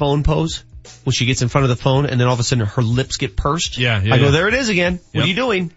phone 0.00 0.22
pose 0.24 0.64
when 1.04 1.12
she 1.12 1.26
gets 1.26 1.42
in 1.42 1.48
front 1.48 1.64
of 1.64 1.68
the 1.68 1.76
phone 1.76 2.06
and 2.06 2.18
then 2.20 2.26
all 2.26 2.34
of 2.34 2.40
a 2.40 2.42
sudden 2.42 2.64
her 2.66 2.82
lips 2.82 3.18
get 3.18 3.36
pursed. 3.36 3.76
Yeah, 3.78 4.02
yeah, 4.02 4.14
I 4.14 4.18
go, 4.18 4.24
yeah. 4.24 4.30
there 4.30 4.48
it 4.48 4.54
is 4.54 4.68
again. 4.70 4.98
What 5.12 5.24
are 5.24 5.28
you 5.28 5.34
doing? 5.34 5.72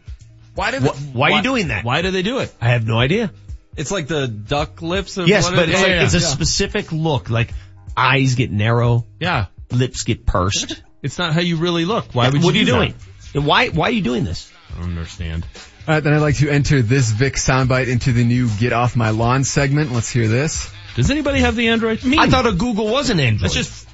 Why 0.55 0.71
did 0.71 0.83
Wh- 0.83 1.15
why 1.15 1.31
are 1.31 1.37
you 1.37 1.43
doing 1.43 1.67
that? 1.67 1.83
Why 1.83 2.01
do 2.01 2.11
they 2.11 2.21
do 2.21 2.39
it? 2.39 2.53
I 2.61 2.69
have 2.69 2.87
no 2.87 2.97
idea. 2.97 3.31
It's 3.75 3.91
like 3.91 4.07
the 4.07 4.27
duck 4.27 4.81
lips 4.81 5.17
of 5.17 5.27
Yes, 5.27 5.49
but 5.49 5.59
it- 5.59 5.69
it's 5.69 5.71
yeah, 5.73 5.81
like, 5.81 5.89
yeah, 5.89 6.03
it's 6.03 6.13
a 6.13 6.19
yeah. 6.19 6.25
specific 6.27 6.91
look, 6.91 7.29
like 7.29 7.53
eyes 7.97 8.35
get 8.35 8.51
narrow, 8.51 9.05
Yeah. 9.19 9.47
lips 9.71 10.03
get 10.03 10.25
pursed. 10.25 10.81
It's 11.01 11.17
not 11.17 11.33
how 11.33 11.41
you 11.41 11.57
really 11.57 11.85
look. 11.85 12.13
Why 12.13 12.29
would 12.29 12.35
you 12.41 12.45
what 12.45 12.55
are 12.55 12.57
you 12.57 12.65
do 12.65 12.71
doing? 12.71 12.93
that? 13.33 13.41
Why, 13.41 13.67
why 13.69 13.87
are 13.89 13.91
you 13.91 14.01
doing 14.01 14.23
this? 14.23 14.49
I 14.73 14.79
don't 14.79 14.91
understand. 14.91 15.45
All 15.87 15.95
right, 15.95 16.03
then 16.03 16.13
I'd 16.13 16.21
like 16.21 16.37
to 16.37 16.49
enter 16.49 16.81
this 16.81 17.09
Vic 17.11 17.33
soundbite 17.33 17.87
into 17.89 18.13
the 18.13 18.23
new 18.23 18.47
Get 18.57 18.71
Off 18.71 18.95
My 18.95 19.09
Lawn 19.09 19.43
segment. 19.43 19.91
Let's 19.91 20.09
hear 20.09 20.27
this. 20.29 20.71
Does 20.95 21.11
anybody 21.11 21.39
have 21.39 21.55
the 21.57 21.67
Android? 21.69 22.03
Me. 22.05 22.17
I 22.19 22.27
thought 22.29 22.45
a 22.47 22.53
Google 22.53 22.87
was 22.87 23.09
an 23.09 23.19
Android. 23.19 23.41
That's 23.51 23.53
just 23.55 23.87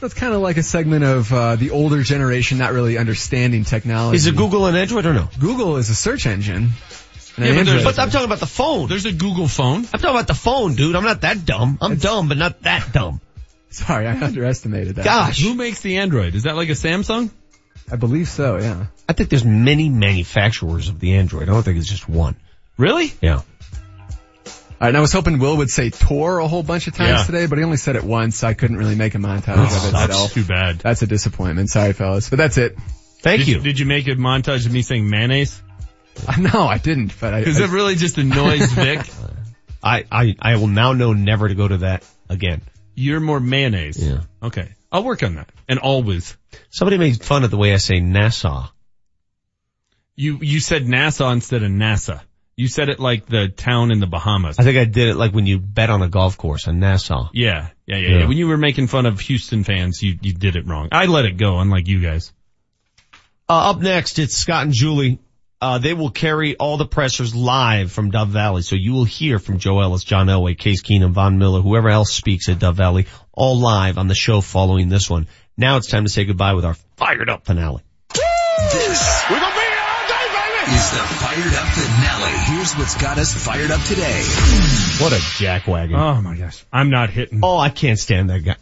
That's 0.00 0.14
kind 0.14 0.32
of 0.32 0.40
like 0.40 0.56
a 0.56 0.62
segment 0.62 1.04
of 1.04 1.32
uh, 1.32 1.56
the 1.56 1.70
older 1.70 2.02
generation 2.02 2.56
not 2.58 2.72
really 2.72 2.96
understanding 2.96 3.64
technology. 3.64 4.16
Is 4.16 4.26
it 4.26 4.34
Google 4.36 4.66
an 4.66 4.74
Android 4.74 5.04
or 5.06 5.12
no? 5.12 5.28
Google 5.38 5.76
is 5.76 5.90
a 5.90 5.94
search 5.94 6.26
engine. 6.26 6.70
And 7.36 7.46
Yeah, 7.46 7.54
but 7.54 7.66
there's- 7.66 7.84
But 7.84 7.98
I'm 7.98 8.10
talking 8.10 8.24
about 8.26 8.40
the 8.40 8.46
phone. 8.46 8.88
there's 8.88 9.04
a 9.06 9.12
Google 9.12 9.46
phone. 9.46 9.80
I'm 9.92 10.00
talking 10.00 10.10
about 10.10 10.26
the 10.26 10.34
phone, 10.34 10.74
dude. 10.74 10.96
I'm 10.96 11.04
not 11.04 11.20
that 11.20 11.44
dumb. 11.44 11.78
I'm 11.80 11.96
dumb, 11.96 12.28
but 12.28 12.38
not 12.38 12.62
that 12.62 12.92
dumb. 12.92 13.20
Sorry, 13.70 14.06
I 14.06 14.18
underestimated 14.20 14.96
that. 14.96 15.04
Gosh. 15.04 15.40
Who 15.42 15.54
makes 15.54 15.80
the 15.80 15.98
Android? 15.98 16.34
Is 16.34 16.42
that 16.44 16.56
like 16.56 16.70
a 16.70 16.72
Samsung? 16.72 17.30
I 17.92 17.96
believe 17.96 18.28
so, 18.28 18.58
yeah. 18.58 18.86
I 19.08 19.12
think 19.12 19.30
there's 19.30 19.44
many 19.44 19.88
manufacturers 19.88 20.88
of 20.88 20.98
the 20.98 21.14
Android. 21.16 21.44
I 21.48 21.52
don't 21.52 21.62
think 21.62 21.78
it's 21.78 21.88
just 21.88 22.08
one. 22.08 22.36
Really? 22.76 23.12
Yeah. 23.20 23.42
All 24.80 24.86
right, 24.86 24.88
and 24.88 24.96
I 24.96 25.00
was 25.00 25.12
hoping 25.12 25.38
Will 25.38 25.58
would 25.58 25.68
say 25.70 25.90
Tor 25.90 26.38
a 26.38 26.48
whole 26.48 26.62
bunch 26.62 26.86
of 26.86 26.94
times 26.96 27.20
Yeah. 27.20 27.24
today, 27.24 27.46
but 27.46 27.58
he 27.58 27.64
only 27.64 27.76
said 27.76 27.96
it 27.96 28.04
once, 28.04 28.38
so 28.38 28.48
I 28.48 28.54
couldn't 28.54 28.78
really 28.78 28.94
make 28.94 29.14
a 29.14 29.18
montage 29.18 29.48
of 29.48 29.88
it 29.88 29.92
That's 29.92 30.08
myself. 30.08 30.32
too 30.32 30.44
bad. 30.44 30.78
That's 30.78 31.02
a 31.02 31.06
disappointment. 31.06 31.68
Sorry, 31.68 31.92
fellas. 31.92 32.30
But 32.30 32.36
that's 32.38 32.56
it. 32.56 32.78
Thank 33.20 33.40
Did 33.40 33.48
you. 33.48 33.60
Did 33.60 33.78
you 33.78 33.84
make 33.84 34.06
a 34.08 34.12
montage 34.12 34.64
of 34.64 34.72
me 34.72 34.80
saying 34.80 35.08
mayonnaise? 35.10 35.60
Uh, 36.26 36.36
no, 36.54 36.66
I 36.66 36.78
didn't, 36.78 37.12
but 37.20 37.34
I, 37.34 37.40
Because 37.40 37.60
I- 37.60 37.64
it 37.64 37.70
really 37.70 37.94
just 37.96 38.16
annoys 38.16 38.72
Vic. 38.72 39.00
I, 39.82 40.04
I, 40.10 40.34
I 40.40 40.56
will 40.56 40.66
now 40.66 40.94
know 40.94 41.12
never 41.12 41.46
to 41.48 41.54
go 41.54 41.68
to 41.68 41.78
that 41.78 42.04
again. 42.30 42.62
You're 42.94 43.20
more 43.20 43.40
mayonnaise. 43.40 43.98
Yeah. 44.02 44.20
Okay. 44.42 44.68
I'll 44.92 45.04
work 45.04 45.22
on 45.22 45.34
that. 45.36 45.50
And 45.68 45.78
always. 45.78 46.36
Somebody 46.70 46.96
made 46.98 47.22
fun 47.22 47.44
of 47.44 47.50
the 47.50 47.56
way 47.58 47.72
I 47.74 47.76
say 47.78 48.00
Nassau. 48.00 48.66
You, 50.16 50.38
you 50.42 50.60
said 50.60 50.84
NASA 50.86 51.32
instead 51.32 51.62
of 51.62 51.70
NASA. 51.70 52.20
You 52.60 52.68
said 52.68 52.90
it 52.90 53.00
like 53.00 53.24
the 53.24 53.48
town 53.48 53.90
in 53.90 54.00
the 54.00 54.06
Bahamas. 54.06 54.58
I 54.58 54.64
think 54.64 54.76
I 54.76 54.84
did 54.84 55.08
it 55.08 55.16
like 55.16 55.32
when 55.32 55.46
you 55.46 55.58
bet 55.58 55.88
on 55.88 56.02
a 56.02 56.08
golf 56.08 56.36
course 56.36 56.66
in 56.66 56.78
Nassau. 56.78 57.30
Yeah, 57.32 57.68
yeah, 57.86 57.96
yeah, 57.96 58.08
Yeah. 58.08 58.18
yeah. 58.18 58.26
When 58.28 58.36
you 58.36 58.48
were 58.48 58.58
making 58.58 58.86
fun 58.88 59.06
of 59.06 59.18
Houston 59.20 59.64
fans, 59.64 60.02
you, 60.02 60.18
you 60.20 60.34
did 60.34 60.56
it 60.56 60.66
wrong. 60.66 60.88
I 60.92 61.06
let 61.06 61.24
it 61.24 61.38
go, 61.38 61.58
unlike 61.58 61.88
you 61.88 62.00
guys. 62.02 62.32
Uh, 63.48 63.70
up 63.70 63.80
next, 63.80 64.18
it's 64.18 64.36
Scott 64.36 64.64
and 64.64 64.74
Julie. 64.74 65.20
Uh, 65.62 65.78
they 65.78 65.94
will 65.94 66.10
carry 66.10 66.54
all 66.56 66.76
the 66.76 66.86
pressers 66.86 67.34
live 67.34 67.92
from 67.92 68.10
Dove 68.10 68.28
Valley. 68.28 68.60
So 68.62 68.76
you 68.76 68.92
will 68.92 69.04
hear 69.04 69.38
from 69.38 69.58
Joe 69.58 69.80
Ellis, 69.80 70.04
John 70.04 70.26
Elway, 70.26 70.56
Case 70.58 70.82
Keenum, 70.82 71.12
Von 71.12 71.38
Miller, 71.38 71.60
whoever 71.62 71.88
else 71.88 72.12
speaks 72.12 72.48
at 72.50 72.58
Dove 72.58 72.76
Valley, 72.76 73.06
all 73.32 73.58
live 73.58 73.96
on 73.98 74.06
the 74.06 74.14
show 74.14 74.40
following 74.42 74.88
this 74.90 75.08
one. 75.08 75.28
Now 75.56 75.78
it's 75.78 75.88
time 75.88 76.04
to 76.04 76.10
say 76.10 76.24
goodbye 76.26 76.52
with 76.52 76.64
our 76.66 76.74
fired 76.96 77.30
up 77.30 77.46
finale. 77.46 77.82
This 78.72 79.19
is 80.68 80.90
the 80.90 80.98
fired 80.98 81.54
up 81.54 81.66
finale. 81.68 82.38
Here's 82.54 82.74
what's 82.74 82.96
got 83.00 83.18
us 83.18 83.32
fired 83.34 83.70
up 83.70 83.80
today. 83.82 84.22
What 85.00 85.12
a 85.12 85.16
jackwagon. 85.16 85.98
Oh 85.98 86.20
my 86.20 86.36
gosh. 86.36 86.64
I'm 86.72 86.90
not 86.90 87.10
hitting. 87.10 87.40
Oh, 87.42 87.56
I 87.58 87.70
can't 87.70 87.98
stand 87.98 88.30
that 88.30 88.40
guy. 88.40 88.56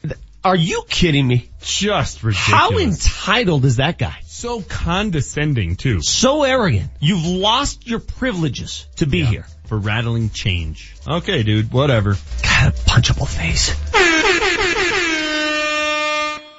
Are 0.44 0.56
you 0.56 0.84
kidding 0.88 1.26
me? 1.26 1.50
Just 1.60 2.22
ridiculous. 2.22 2.48
How 2.48 2.78
entitled 2.78 3.64
is 3.64 3.76
that 3.76 3.98
guy? 3.98 4.16
so 4.38 4.62
condescending 4.62 5.74
too. 5.74 6.00
So 6.00 6.44
arrogant. 6.44 6.90
You've 7.00 7.26
lost 7.26 7.88
your 7.88 7.98
privileges 7.98 8.86
to 8.96 9.06
be 9.06 9.24
here. 9.24 9.46
For 9.66 9.76
rattling 9.76 10.30
change. 10.30 10.94
Okay, 11.06 11.42
dude, 11.42 11.72
whatever. 11.72 12.16
God, 12.42 12.68
a 12.68 12.70
punchable 12.70 13.28
face. 13.28 13.74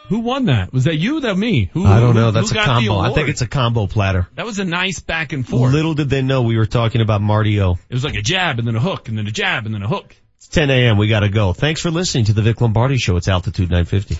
Who 0.09 0.21
won 0.21 0.45
that? 0.45 0.73
Was 0.73 0.85
that 0.85 0.95
you 0.95 1.17
or 1.17 1.21
that 1.21 1.37
me? 1.37 1.69
Who, 1.73 1.85
I 1.85 1.99
don't 1.99 2.15
know. 2.15 2.25
who 2.25 2.31
That's 2.31 2.51
a 2.51 2.55
combo. 2.55 2.97
I 2.97 3.13
think 3.13 3.29
it's 3.29 3.41
a 3.41 3.47
combo 3.47 3.85
platter. 3.85 4.27
That 4.33 4.45
was 4.45 4.57
a 4.57 4.65
nice 4.65 4.99
back 4.99 5.33
and 5.33 5.47
forth. 5.47 5.71
Little 5.71 5.93
did 5.93 6.09
they 6.09 6.23
know 6.23 6.41
we 6.41 6.57
were 6.57 6.65
talking 6.65 7.01
about 7.01 7.21
Marty 7.21 7.61
O. 7.61 7.77
It 7.89 7.93
was 7.93 8.03
like 8.03 8.15
a 8.15 8.21
jab 8.23 8.57
and 8.57 8.67
then 8.67 8.75
a 8.75 8.79
hook 8.79 9.07
and 9.07 9.15
then 9.15 9.27
a 9.27 9.31
jab 9.31 9.67
and 9.67 9.73
then 9.73 9.83
a 9.83 9.87
hook. 9.87 10.15
It's 10.37 10.47
10 10.47 10.71
a.m. 10.71 10.97
We 10.97 11.09
gotta 11.09 11.29
go. 11.29 11.53
Thanks 11.53 11.81
for 11.81 11.91
listening 11.91 12.25
to 12.25 12.33
the 12.33 12.41
Vic 12.41 12.59
Lombardi 12.59 12.97
Show. 12.97 13.17
It's 13.17 13.27
Altitude 13.27 13.69
950. 13.69 14.17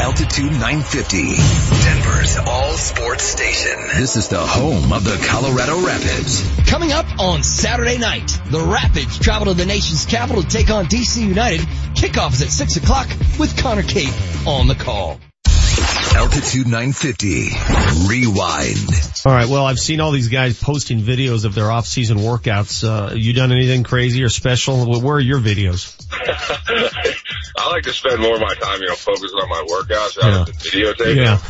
Altitude 0.00 0.52
950, 0.52 1.34
Denver's 2.28 2.48
all 2.48 2.72
sports 2.74 3.22
station. 3.24 3.78
This 3.96 4.16
is 4.16 4.28
the 4.28 4.38
home 4.40 4.92
of 4.92 5.02
the 5.04 5.16
Colorado 5.28 5.80
Rapids. 5.86 6.44
Coming 6.68 6.92
up 6.92 7.06
on 7.18 7.42
Saturday 7.42 7.96
night, 7.98 8.26
the 8.50 8.60
Rapids 8.60 9.18
travel 9.18 9.46
to 9.46 9.54
the 9.54 9.64
nation's 9.64 10.04
capital 10.04 10.42
to 10.42 10.48
take 10.48 10.68
on 10.70 10.86
DC 10.86 11.26
United. 11.26 11.60
Kickoff 11.94 12.34
is 12.34 12.42
at 12.42 12.48
6 12.50 12.76
o'clock 12.76 13.08
with 13.38 13.56
Connor 13.56 13.82
Cape 13.82 14.12
on 14.46 14.68
the 14.68 14.74
call. 14.74 15.18
Altitude 16.16 16.66
950, 16.66 17.48
rewind. 18.08 18.90
All 19.24 19.32
right. 19.32 19.48
Well, 19.48 19.64
I've 19.64 19.78
seen 19.78 20.00
all 20.00 20.10
these 20.10 20.28
guys 20.28 20.60
posting 20.60 21.00
videos 21.00 21.44
of 21.44 21.54
their 21.54 21.70
off-season 21.70 22.18
workouts. 22.18 22.82
Uh, 22.84 23.14
you 23.14 23.32
done 23.32 23.52
anything 23.52 23.84
crazy 23.84 24.22
or 24.24 24.28
special? 24.28 25.00
Where 25.00 25.16
are 25.16 25.20
your 25.20 25.38
videos? 25.40 25.94
I 27.56 27.70
like 27.70 27.84
to 27.84 27.92
spend 27.92 28.20
more 28.20 28.34
of 28.34 28.40
my 28.40 28.54
time, 28.54 28.80
you 28.80 28.88
know, 28.88 28.94
focusing 28.96 29.38
on 29.38 29.48
my 29.48 29.64
workouts 29.70 30.18
rather 30.18 30.38
Yeah. 30.38 30.44
than 30.44 30.54
videotaping. 30.54 31.16
Yeah. 31.16 31.38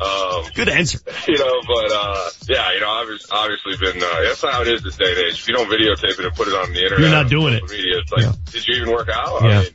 Um, 0.00 0.44
Good 0.54 0.68
answer. 0.68 0.98
you 1.28 1.38
know, 1.38 1.60
but, 1.66 1.92
uh, 1.92 2.30
yeah, 2.48 2.72
you 2.72 2.80
know, 2.80 2.88
I've 2.88 3.18
obviously 3.32 3.76
been, 3.80 4.02
uh, 4.02 4.20
that's 4.22 4.42
how 4.42 4.62
it 4.62 4.68
is 4.68 4.82
this 4.82 4.96
day 4.96 5.10
and 5.10 5.18
age. 5.18 5.40
If 5.40 5.48
you 5.48 5.54
don't 5.54 5.68
videotape 5.68 6.18
it 6.18 6.24
and 6.24 6.34
put 6.34 6.48
it 6.48 6.54
on 6.54 6.72
the 6.72 6.82
internet. 6.82 7.00
You're 7.00 7.10
not 7.10 7.28
doing 7.28 7.54
it. 7.54 7.62
Media, 7.68 7.98
it's 7.98 8.12
like, 8.12 8.22
Yeah. 8.22 8.32
did 8.52 8.66
you 8.68 8.74
even 8.76 8.90
work 8.92 9.08
out? 9.08 9.42
Yeah. 9.42 9.58
I 9.58 9.62
mean, 9.64 9.72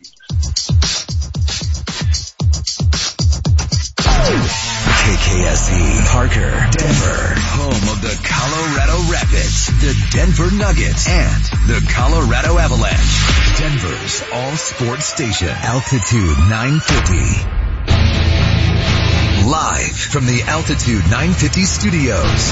KKSE, 5.03 5.75
E, 5.75 6.07
Parker, 6.11 6.51
Denver, 6.71 7.35
home 7.59 7.83
of 7.91 8.01
the 8.01 8.15
Colorado 8.23 9.11
Rapids, 9.11 9.67
the 9.81 9.93
Denver 10.11 10.49
Nuggets, 10.55 11.07
and 11.09 11.43
the 11.67 11.83
Colorado 11.93 12.57
Avalanche. 12.57 13.59
Denver's 13.59 14.23
all 14.33 14.55
sports 14.55 15.05
station, 15.05 15.49
Altitude 15.49 16.37
950. 16.49 17.62
Live 19.45 19.97
from 19.97 20.25
the 20.25 20.41
Altitude 20.43 21.03
950 21.11 21.65
studios. 21.65 22.47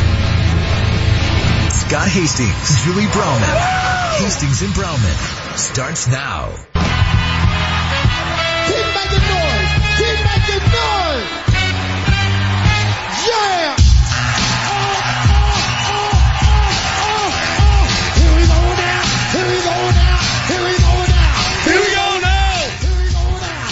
Scott 1.72 2.10
Hastings, 2.10 2.84
Julie 2.84 3.08
Browman, 3.08 4.20
Hastings 4.20 4.62
and 4.62 4.74
Browman 4.74 5.58
starts 5.58 6.10
now. 6.10 6.71